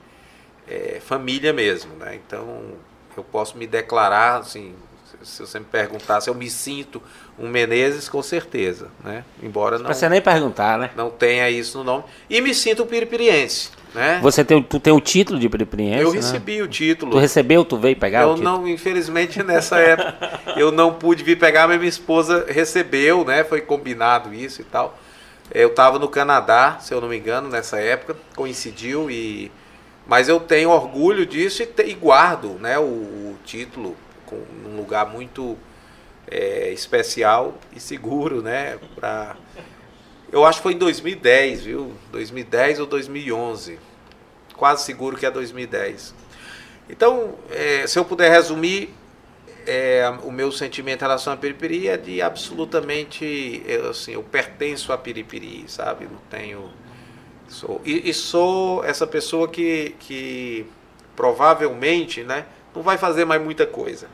é, 0.68 1.00
família 1.00 1.52
mesmo. 1.52 1.94
Né? 1.96 2.16
Então 2.26 2.62
eu 3.16 3.24
posso 3.24 3.56
me 3.56 3.66
declarar 3.66 4.38
assim. 4.40 4.74
se- 5.22 5.26
Se 5.36 5.40
você 5.40 5.58
me 5.58 5.64
perguntar 5.64 6.20
se 6.20 6.28
eu 6.30 6.34
me 6.34 6.48
sinto 6.50 7.02
um 7.38 7.48
Menezes, 7.48 8.08
com 8.08 8.22
certeza, 8.22 8.88
né? 9.02 9.24
Embora 9.42 9.78
não, 9.78 9.86
Pra 9.86 9.94
você 9.94 10.08
nem 10.08 10.20
perguntar, 10.20 10.78
né? 10.78 10.90
não 10.94 11.08
tenha 11.10 11.48
isso 11.50 11.78
no 11.78 11.84
nome. 11.84 12.04
E 12.28 12.40
me 12.40 12.52
sinto 12.54 12.82
um 12.82 12.86
piripiriense, 12.86 13.70
né? 13.94 14.20
Você 14.22 14.44
tem, 14.44 14.62
tu 14.62 14.78
tem 14.78 14.92
o 14.92 15.00
título 15.00 15.38
de 15.38 15.48
preperiência, 15.48 16.02
eu 16.02 16.10
né? 16.10 16.16
recebi 16.16 16.62
o 16.62 16.68
título. 16.68 17.12
Tu 17.12 17.18
recebeu, 17.18 17.64
tu 17.64 17.76
veio 17.76 17.96
pegar 17.96 18.22
Eu 18.22 18.36
não, 18.36 18.66
infelizmente, 18.68 19.42
nessa 19.42 19.78
época, 19.78 20.40
eu 20.56 20.70
não 20.72 20.94
pude 20.94 21.22
vir 21.24 21.38
pegar, 21.38 21.66
mas 21.68 21.78
minha 21.78 21.88
esposa 21.88 22.44
recebeu, 22.48 23.24
né? 23.24 23.44
Foi 23.44 23.60
combinado 23.60 24.32
isso 24.34 24.60
e 24.60 24.64
tal. 24.64 24.98
Eu 25.52 25.68
estava 25.68 25.98
no 25.98 26.08
Canadá, 26.08 26.78
se 26.80 26.92
eu 26.92 27.00
não 27.00 27.08
me 27.08 27.16
engano, 27.16 27.48
nessa 27.48 27.78
época, 27.80 28.16
coincidiu 28.36 29.10
e 29.10 29.50
mas 30.06 30.26
eu 30.28 30.40
tenho 30.40 30.70
orgulho 30.70 31.26
disso 31.26 31.62
e, 31.62 31.66
te- 31.66 31.84
e 31.84 31.92
guardo, 31.94 32.54
né, 32.60 32.78
o, 32.78 32.82
o 32.82 33.36
título 33.44 33.94
com 34.24 34.36
num 34.64 34.76
lugar 34.78 35.04
muito 35.06 35.56
é, 36.30 36.70
especial 36.72 37.54
e 37.74 37.80
seguro, 37.80 38.42
né, 38.42 38.78
para 38.96 39.36
eu 40.30 40.44
acho 40.44 40.58
que 40.58 40.62
foi 40.62 40.74
em 40.74 40.78
2010, 40.78 41.64
viu? 41.64 41.92
2010 42.12 42.80
ou 42.80 42.86
2011. 42.86 43.78
Quase 44.54 44.84
seguro 44.84 45.16
que 45.16 45.24
é 45.24 45.30
2010. 45.30 46.14
Então, 46.90 47.34
é, 47.50 47.86
se 47.86 47.98
eu 47.98 48.04
puder 48.04 48.30
resumir, 48.30 48.94
é, 49.66 50.08
o 50.22 50.32
meu 50.32 50.50
sentimento 50.50 51.00
em 51.00 51.04
relação 51.04 51.32
à 51.32 51.36
Piripiri 51.36 51.88
é 51.88 51.96
de 51.96 52.22
absolutamente, 52.22 53.62
eu, 53.66 53.90
assim, 53.90 54.12
eu 54.12 54.22
pertenço 54.22 54.92
a 54.92 54.98
Piripiri, 54.98 55.64
sabe? 55.68 56.06
Não 56.06 56.20
tenho, 56.30 56.70
sou 57.48 57.80
e, 57.84 58.08
e 58.08 58.14
sou 58.14 58.82
essa 58.84 59.06
pessoa 59.06 59.46
que, 59.46 59.94
que 60.00 60.66
provavelmente, 61.14 62.22
né, 62.22 62.46
não 62.74 62.82
vai 62.82 62.96
fazer 62.96 63.26
mais 63.26 63.42
muita 63.42 63.66
coisa 63.66 64.08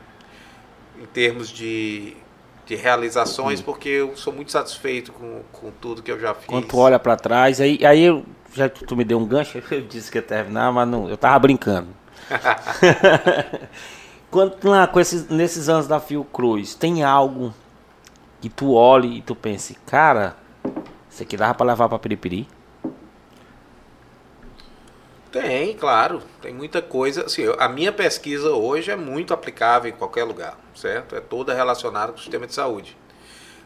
em 1.01 1.05
termos 1.05 1.49
de, 1.49 2.15
de 2.65 2.75
realizações, 2.75 3.61
porque 3.61 3.89
eu 3.89 4.17
sou 4.17 4.33
muito 4.33 4.51
satisfeito 4.51 5.13
com, 5.13 5.41
com 5.51 5.71
tudo 5.79 6.01
que 6.01 6.11
eu 6.11 6.19
já 6.19 6.33
fiz. 6.33 6.47
Quando 6.47 6.67
tu 6.67 6.77
olha 6.77 6.97
pra 6.97 7.15
trás, 7.15 7.61
aí, 7.61 7.79
aí 7.85 8.03
eu, 8.03 8.25
já 8.53 8.67
que 8.67 8.83
tu 8.83 8.95
me 8.95 9.03
deu 9.03 9.19
um 9.19 9.25
gancho, 9.25 9.61
eu 9.69 9.81
disse 9.81 10.11
que 10.11 10.17
ia 10.17 10.21
terminar, 10.21 10.71
mas 10.71 10.87
não, 10.87 11.09
eu 11.09 11.17
tava 11.17 11.37
brincando. 11.39 11.87
Quando 14.31 14.67
lá, 14.67 14.87
com 14.87 14.99
esses, 14.99 15.29
nesses 15.29 15.69
anos 15.69 15.87
da 15.87 15.99
Fiocruz, 15.99 16.75
tem 16.75 17.03
algo 17.03 17.53
que 18.41 18.49
tu 18.49 18.73
olhe 18.73 19.19
e 19.19 19.21
tu 19.21 19.35
pense, 19.35 19.75
cara, 19.85 20.35
isso 21.09 21.23
aqui 21.23 21.37
dava 21.37 21.53
pra 21.53 21.65
levar 21.65 21.87
pra 21.87 21.99
Piripiri? 21.99 22.47
Tem, 25.41 25.73
claro. 25.75 26.21
Tem 26.41 26.53
muita 26.53 26.81
coisa. 26.81 27.25
Assim, 27.25 27.43
a 27.57 27.67
minha 27.67 27.91
pesquisa 27.91 28.49
hoje 28.51 28.89
é 28.91 28.95
muito 28.95 29.33
aplicável 29.33 29.89
em 29.89 29.93
qualquer 29.93 30.23
lugar, 30.23 30.57
certo? 30.73 31.15
É 31.15 31.19
toda 31.19 31.53
relacionada 31.53 32.11
com 32.11 32.17
o 32.17 32.21
sistema 32.21 32.47
de 32.47 32.53
saúde. 32.53 32.95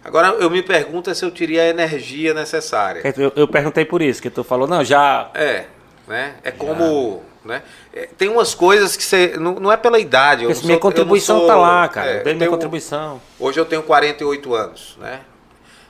Agora, 0.04 0.30
eu 0.30 0.50
me 0.50 0.64
pergunto 0.64 1.10
é 1.10 1.14
se 1.14 1.24
eu 1.26 1.30
teria 1.32 1.64
a 1.64 1.68
energia 1.68 2.34
necessária. 2.34 3.02
Eu, 3.18 3.32
eu 3.36 3.48
perguntei 3.48 3.84
por 3.86 4.02
isso, 4.02 4.22
que 4.22 4.30
tu 4.30 4.44
falou, 4.44 4.68
não, 4.68 4.84
já. 4.84 5.30
É, 5.34 5.66
né? 6.08 6.36
É 6.44 6.52
como. 6.52 7.24
Né? 7.44 7.62
É, 7.94 8.08
tem 8.18 8.30
umas 8.30 8.54
coisas 8.56 8.96
que 8.98 9.04
você. 9.04 9.36
Não, 9.38 9.56
não 9.56 9.72
é 9.72 9.78
pela 9.78 10.00
idade. 10.00 10.44
Eu 10.44 10.50
não 10.50 10.56
minha 10.56 10.64
sou- 10.68 10.72
eu 10.74 10.80
contribuição 10.80 11.38
sou- 11.40 11.48
tá 11.48 11.56
lá, 11.56 11.88
cara. 11.88 12.08
é, 12.10 12.14
eu 12.14 12.18
eu 12.20 12.24
dei 12.24 12.34
minha 12.34 12.40
tenho- 12.40 12.52
contribuição. 12.52 13.22
Hoje 13.40 13.60
eu 13.60 13.66
tenho 13.66 13.84
48 13.84 14.54
anos, 14.56 14.98
né? 15.00 15.22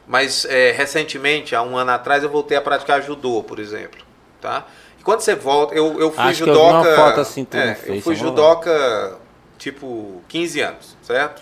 Mas 0.08 0.45
é, 0.45 0.72
recentemente, 0.72 1.56
há 1.56 1.61
um 1.61 1.77
ano 1.77 1.91
atrás, 1.91 2.24
eu 2.24 2.30
voltei 2.30 2.58
a 2.58 2.61
praticar 2.61 3.01
judô, 3.01 3.43
por 3.43 3.59
exemplo, 3.59 4.01
tá? 4.41 4.66
E 5.00 5.03
quando 5.03 5.22
você 5.22 5.36
volta, 5.36 5.74
eu, 5.74 6.00
eu 6.00 6.11
fui 6.11 6.24
Acho 6.24 6.44
que 6.44 6.50
eu 6.50 6.53
judoca... 6.56 6.95
foto 6.95 7.22
assim, 7.22 7.45
tu 7.45 7.56
é, 7.58 7.72
eu 7.72 7.76
fui 7.76 8.00
vamos 8.02 8.22
lá. 8.22 8.28
judoca, 8.28 9.18
tipo, 9.58 10.22
15 10.28 10.61
anos, 10.61 10.98
certo? 11.02 11.42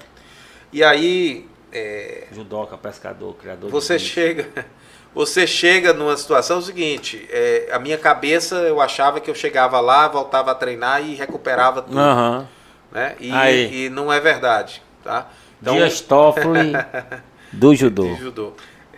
E 0.71 0.83
aí, 0.83 1.47
é, 1.71 2.27
Judoca, 2.31 2.77
pescador, 2.77 3.35
criador 3.35 3.69
você 3.69 3.97
chega... 3.99 4.47
Você 5.15 5.47
chega 5.47 5.93
numa 5.93 6.15
situação 6.15 6.61
seguinte, 6.61 7.27
é, 7.31 7.69
a 7.71 7.79
minha 7.79 7.97
cabeça, 7.97 8.57
eu 8.57 8.79
achava 8.79 9.19
que 9.19 9.31
eu 9.31 9.33
chegava 9.33 9.79
lá, 9.79 10.07
voltava 10.07 10.51
a 10.51 10.53
treinar 10.53 11.01
e 11.03 11.15
recuperava 11.15 11.81
tudo, 11.81 11.97
Aham. 11.97 12.47
né? 12.91 13.15
E, 13.19 13.31
Aí. 13.31 13.85
e 13.85 13.89
não 13.89 14.13
é 14.13 14.19
verdade, 14.19 14.83
tá? 15.03 15.27
Dias 15.59 16.01
Toffoli 16.05 16.73
do 17.51 17.73
judô. 17.73 18.13
judô. 18.15 18.53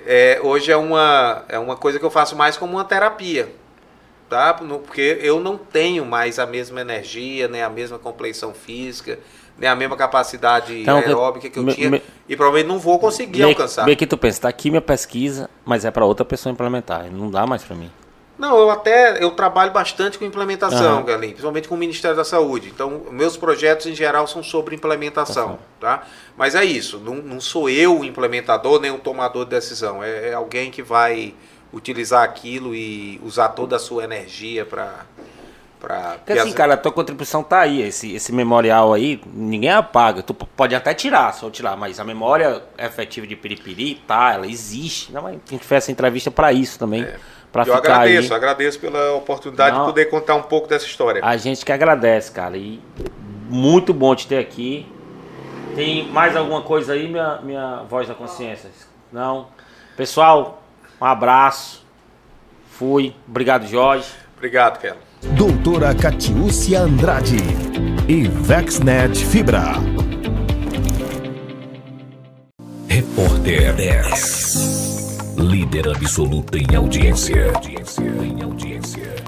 É, 0.05 0.41
hoje 0.43 0.69
é 0.69 0.75
uma, 0.75 1.45
é 1.47 1.57
uma 1.57 1.77
coisa 1.77 1.97
que 1.97 2.05
eu 2.05 2.09
faço 2.11 2.35
mais 2.35 2.57
como 2.57 2.73
uma 2.73 2.83
terapia, 2.83 3.47
tá? 4.29 4.53
Porque 4.53 5.17
eu 5.21 5.39
não 5.39 5.57
tenho 5.57 6.05
mais 6.05 6.37
a 6.39 6.45
mesma 6.45 6.81
energia, 6.81 7.47
nem 7.47 7.61
a 7.63 7.69
mesma 7.69 7.97
compleição 7.97 8.53
física, 8.53 9.17
nem 9.57 9.69
a 9.69 9.75
mesma 9.75 9.97
capacidade 9.97 10.81
Então, 10.81 10.97
aeróbica 10.99 11.49
que 11.49 11.57
eu 11.59 11.63
me- 11.63 11.73
tinha 11.73 11.89
me- 11.89 12.01
e 12.27 12.35
provavelmente 12.35 12.67
não 12.71 12.79
vou 12.79 12.99
conseguir 12.99 13.39
Meio, 13.39 13.49
alcançar. 13.49 13.85
meio 13.85 13.97
que 13.97 14.07
tu 14.07 14.17
pensa, 14.17 14.41
tá 14.41 14.49
aqui 14.49 14.69
minha 14.69 14.81
pesquisa, 14.81 15.49
mas 15.65 15.83
é 15.83 15.91
pra 15.91 16.05
outra 16.05 16.23
pessoa 16.23 16.53
implementar. 16.53 17.11
Não 17.11 17.29
dá 17.29 17.45
mais 17.47 17.63
pra 17.63 17.75
mim. 17.75 17.91
Não, 18.37 18.57
eu 18.57 18.69
até 18.69 19.21
eu 19.21 19.31
trabalho 19.31 19.71
bastante 19.73 20.17
com 20.17 20.23
implementação, 20.23 20.99
Aham. 20.99 21.03
Galinho, 21.03 21.33
principalmente 21.33 21.67
com 21.67 21.75
o 21.75 21.77
Ministério 21.77 22.15
da 22.15 22.23
Saúde. 22.23 22.69
Então, 22.73 23.01
meus 23.11 23.35
projetos 23.35 23.85
em 23.85 23.93
geral 23.93 24.25
são 24.27 24.41
sobre 24.41 24.73
implementação, 24.75 25.59
tá? 25.77 26.03
Mas 26.37 26.55
é 26.55 26.63
isso, 26.63 26.99
não, 26.99 27.15
não 27.15 27.41
sou 27.41 27.69
eu 27.69 27.99
o 27.99 28.05
implementador 28.05 28.79
nem 28.79 28.91
o 28.91 28.97
tomador 28.97 29.43
de 29.43 29.49
decisão. 29.51 30.01
É, 30.01 30.29
é 30.29 30.33
alguém 30.35 30.71
que 30.71 30.81
vai 30.81 31.33
utilizar 31.73 32.23
aquilo 32.23 32.75
e 32.75 33.19
usar 33.23 33.49
toda 33.49 33.75
a 33.75 33.79
sua 33.79 34.03
energia 34.03 34.65
para 34.65 35.05
para 35.79 36.17
Porque 36.25 36.33
assim, 36.33 36.51
cara, 36.51 36.73
a 36.73 36.77
tua 36.77 36.91
contribuição 36.91 37.41
tá 37.41 37.61
aí, 37.61 37.81
esse, 37.81 38.13
esse 38.13 38.33
memorial 38.33 38.93
aí, 38.93 39.21
ninguém 39.33 39.71
apaga. 39.71 40.21
Tu 40.21 40.33
pode 40.33 40.75
até 40.75 40.93
tirar, 40.93 41.33
só 41.33 41.49
tirar, 41.49 41.77
mas 41.77 41.99
a 41.99 42.03
memória 42.03 42.61
efetiva 42.77 43.25
de 43.25 43.35
Piripiri, 43.35 43.95
tá, 44.05 44.33
ela 44.33 44.45
existe. 44.45 45.11
Não, 45.13 45.21
mas 45.21 45.35
a 45.35 45.51
gente 45.51 45.65
fez 45.65 45.83
essa 45.83 45.91
entrevista 45.91 46.29
pra 46.29 46.51
isso 46.51 46.77
também. 46.77 47.07
Pra 47.51 47.63
eu 47.63 47.77
ficar 47.77 47.77
agradeço, 47.77 48.33
aí. 48.33 48.37
agradeço 48.37 48.79
pela 48.79 49.13
oportunidade 49.13 49.75
Não. 49.75 49.85
de 49.85 49.91
poder 49.91 50.05
contar 50.05 50.35
um 50.35 50.43
pouco 50.43 50.67
dessa 50.67 50.85
história. 50.85 51.21
A 51.23 51.35
gente 51.37 51.65
que 51.65 51.71
agradece, 51.71 52.31
cara. 52.31 52.57
E 52.57 52.79
muito 53.49 53.93
bom 53.93 54.13
te 54.13 54.27
ter 54.27 54.37
aqui. 54.37 54.85
Tem 55.75 56.07
mais 56.09 56.35
alguma 56.35 56.61
coisa 56.61 56.93
aí, 56.93 57.07
minha, 57.07 57.39
minha 57.41 57.83
voz 57.89 58.07
da 58.07 58.13
consciência? 58.13 58.69
Não? 59.11 59.47
Pessoal, 59.97 60.58
um 61.01 61.05
abraço. 61.05 61.85
Fui. 62.71 63.13
Obrigado, 63.27 63.67
Jorge. 63.67 64.07
Obrigado, 64.37 64.79
Kelo. 64.79 64.97
Doutora 65.35 65.93
Catiúcia 65.93 66.81
Andrade 66.81 67.37
e 68.07 68.27
Vexnet 68.27 69.17
Fibra. 69.25 69.73
Repórter 72.87 73.75
10. 73.75 75.35
Líder 75.37 75.89
absoluto 75.89 76.57
em 76.57 76.75
audiência. 76.75 77.51
Em 78.23 78.41
audiência. 78.41 79.18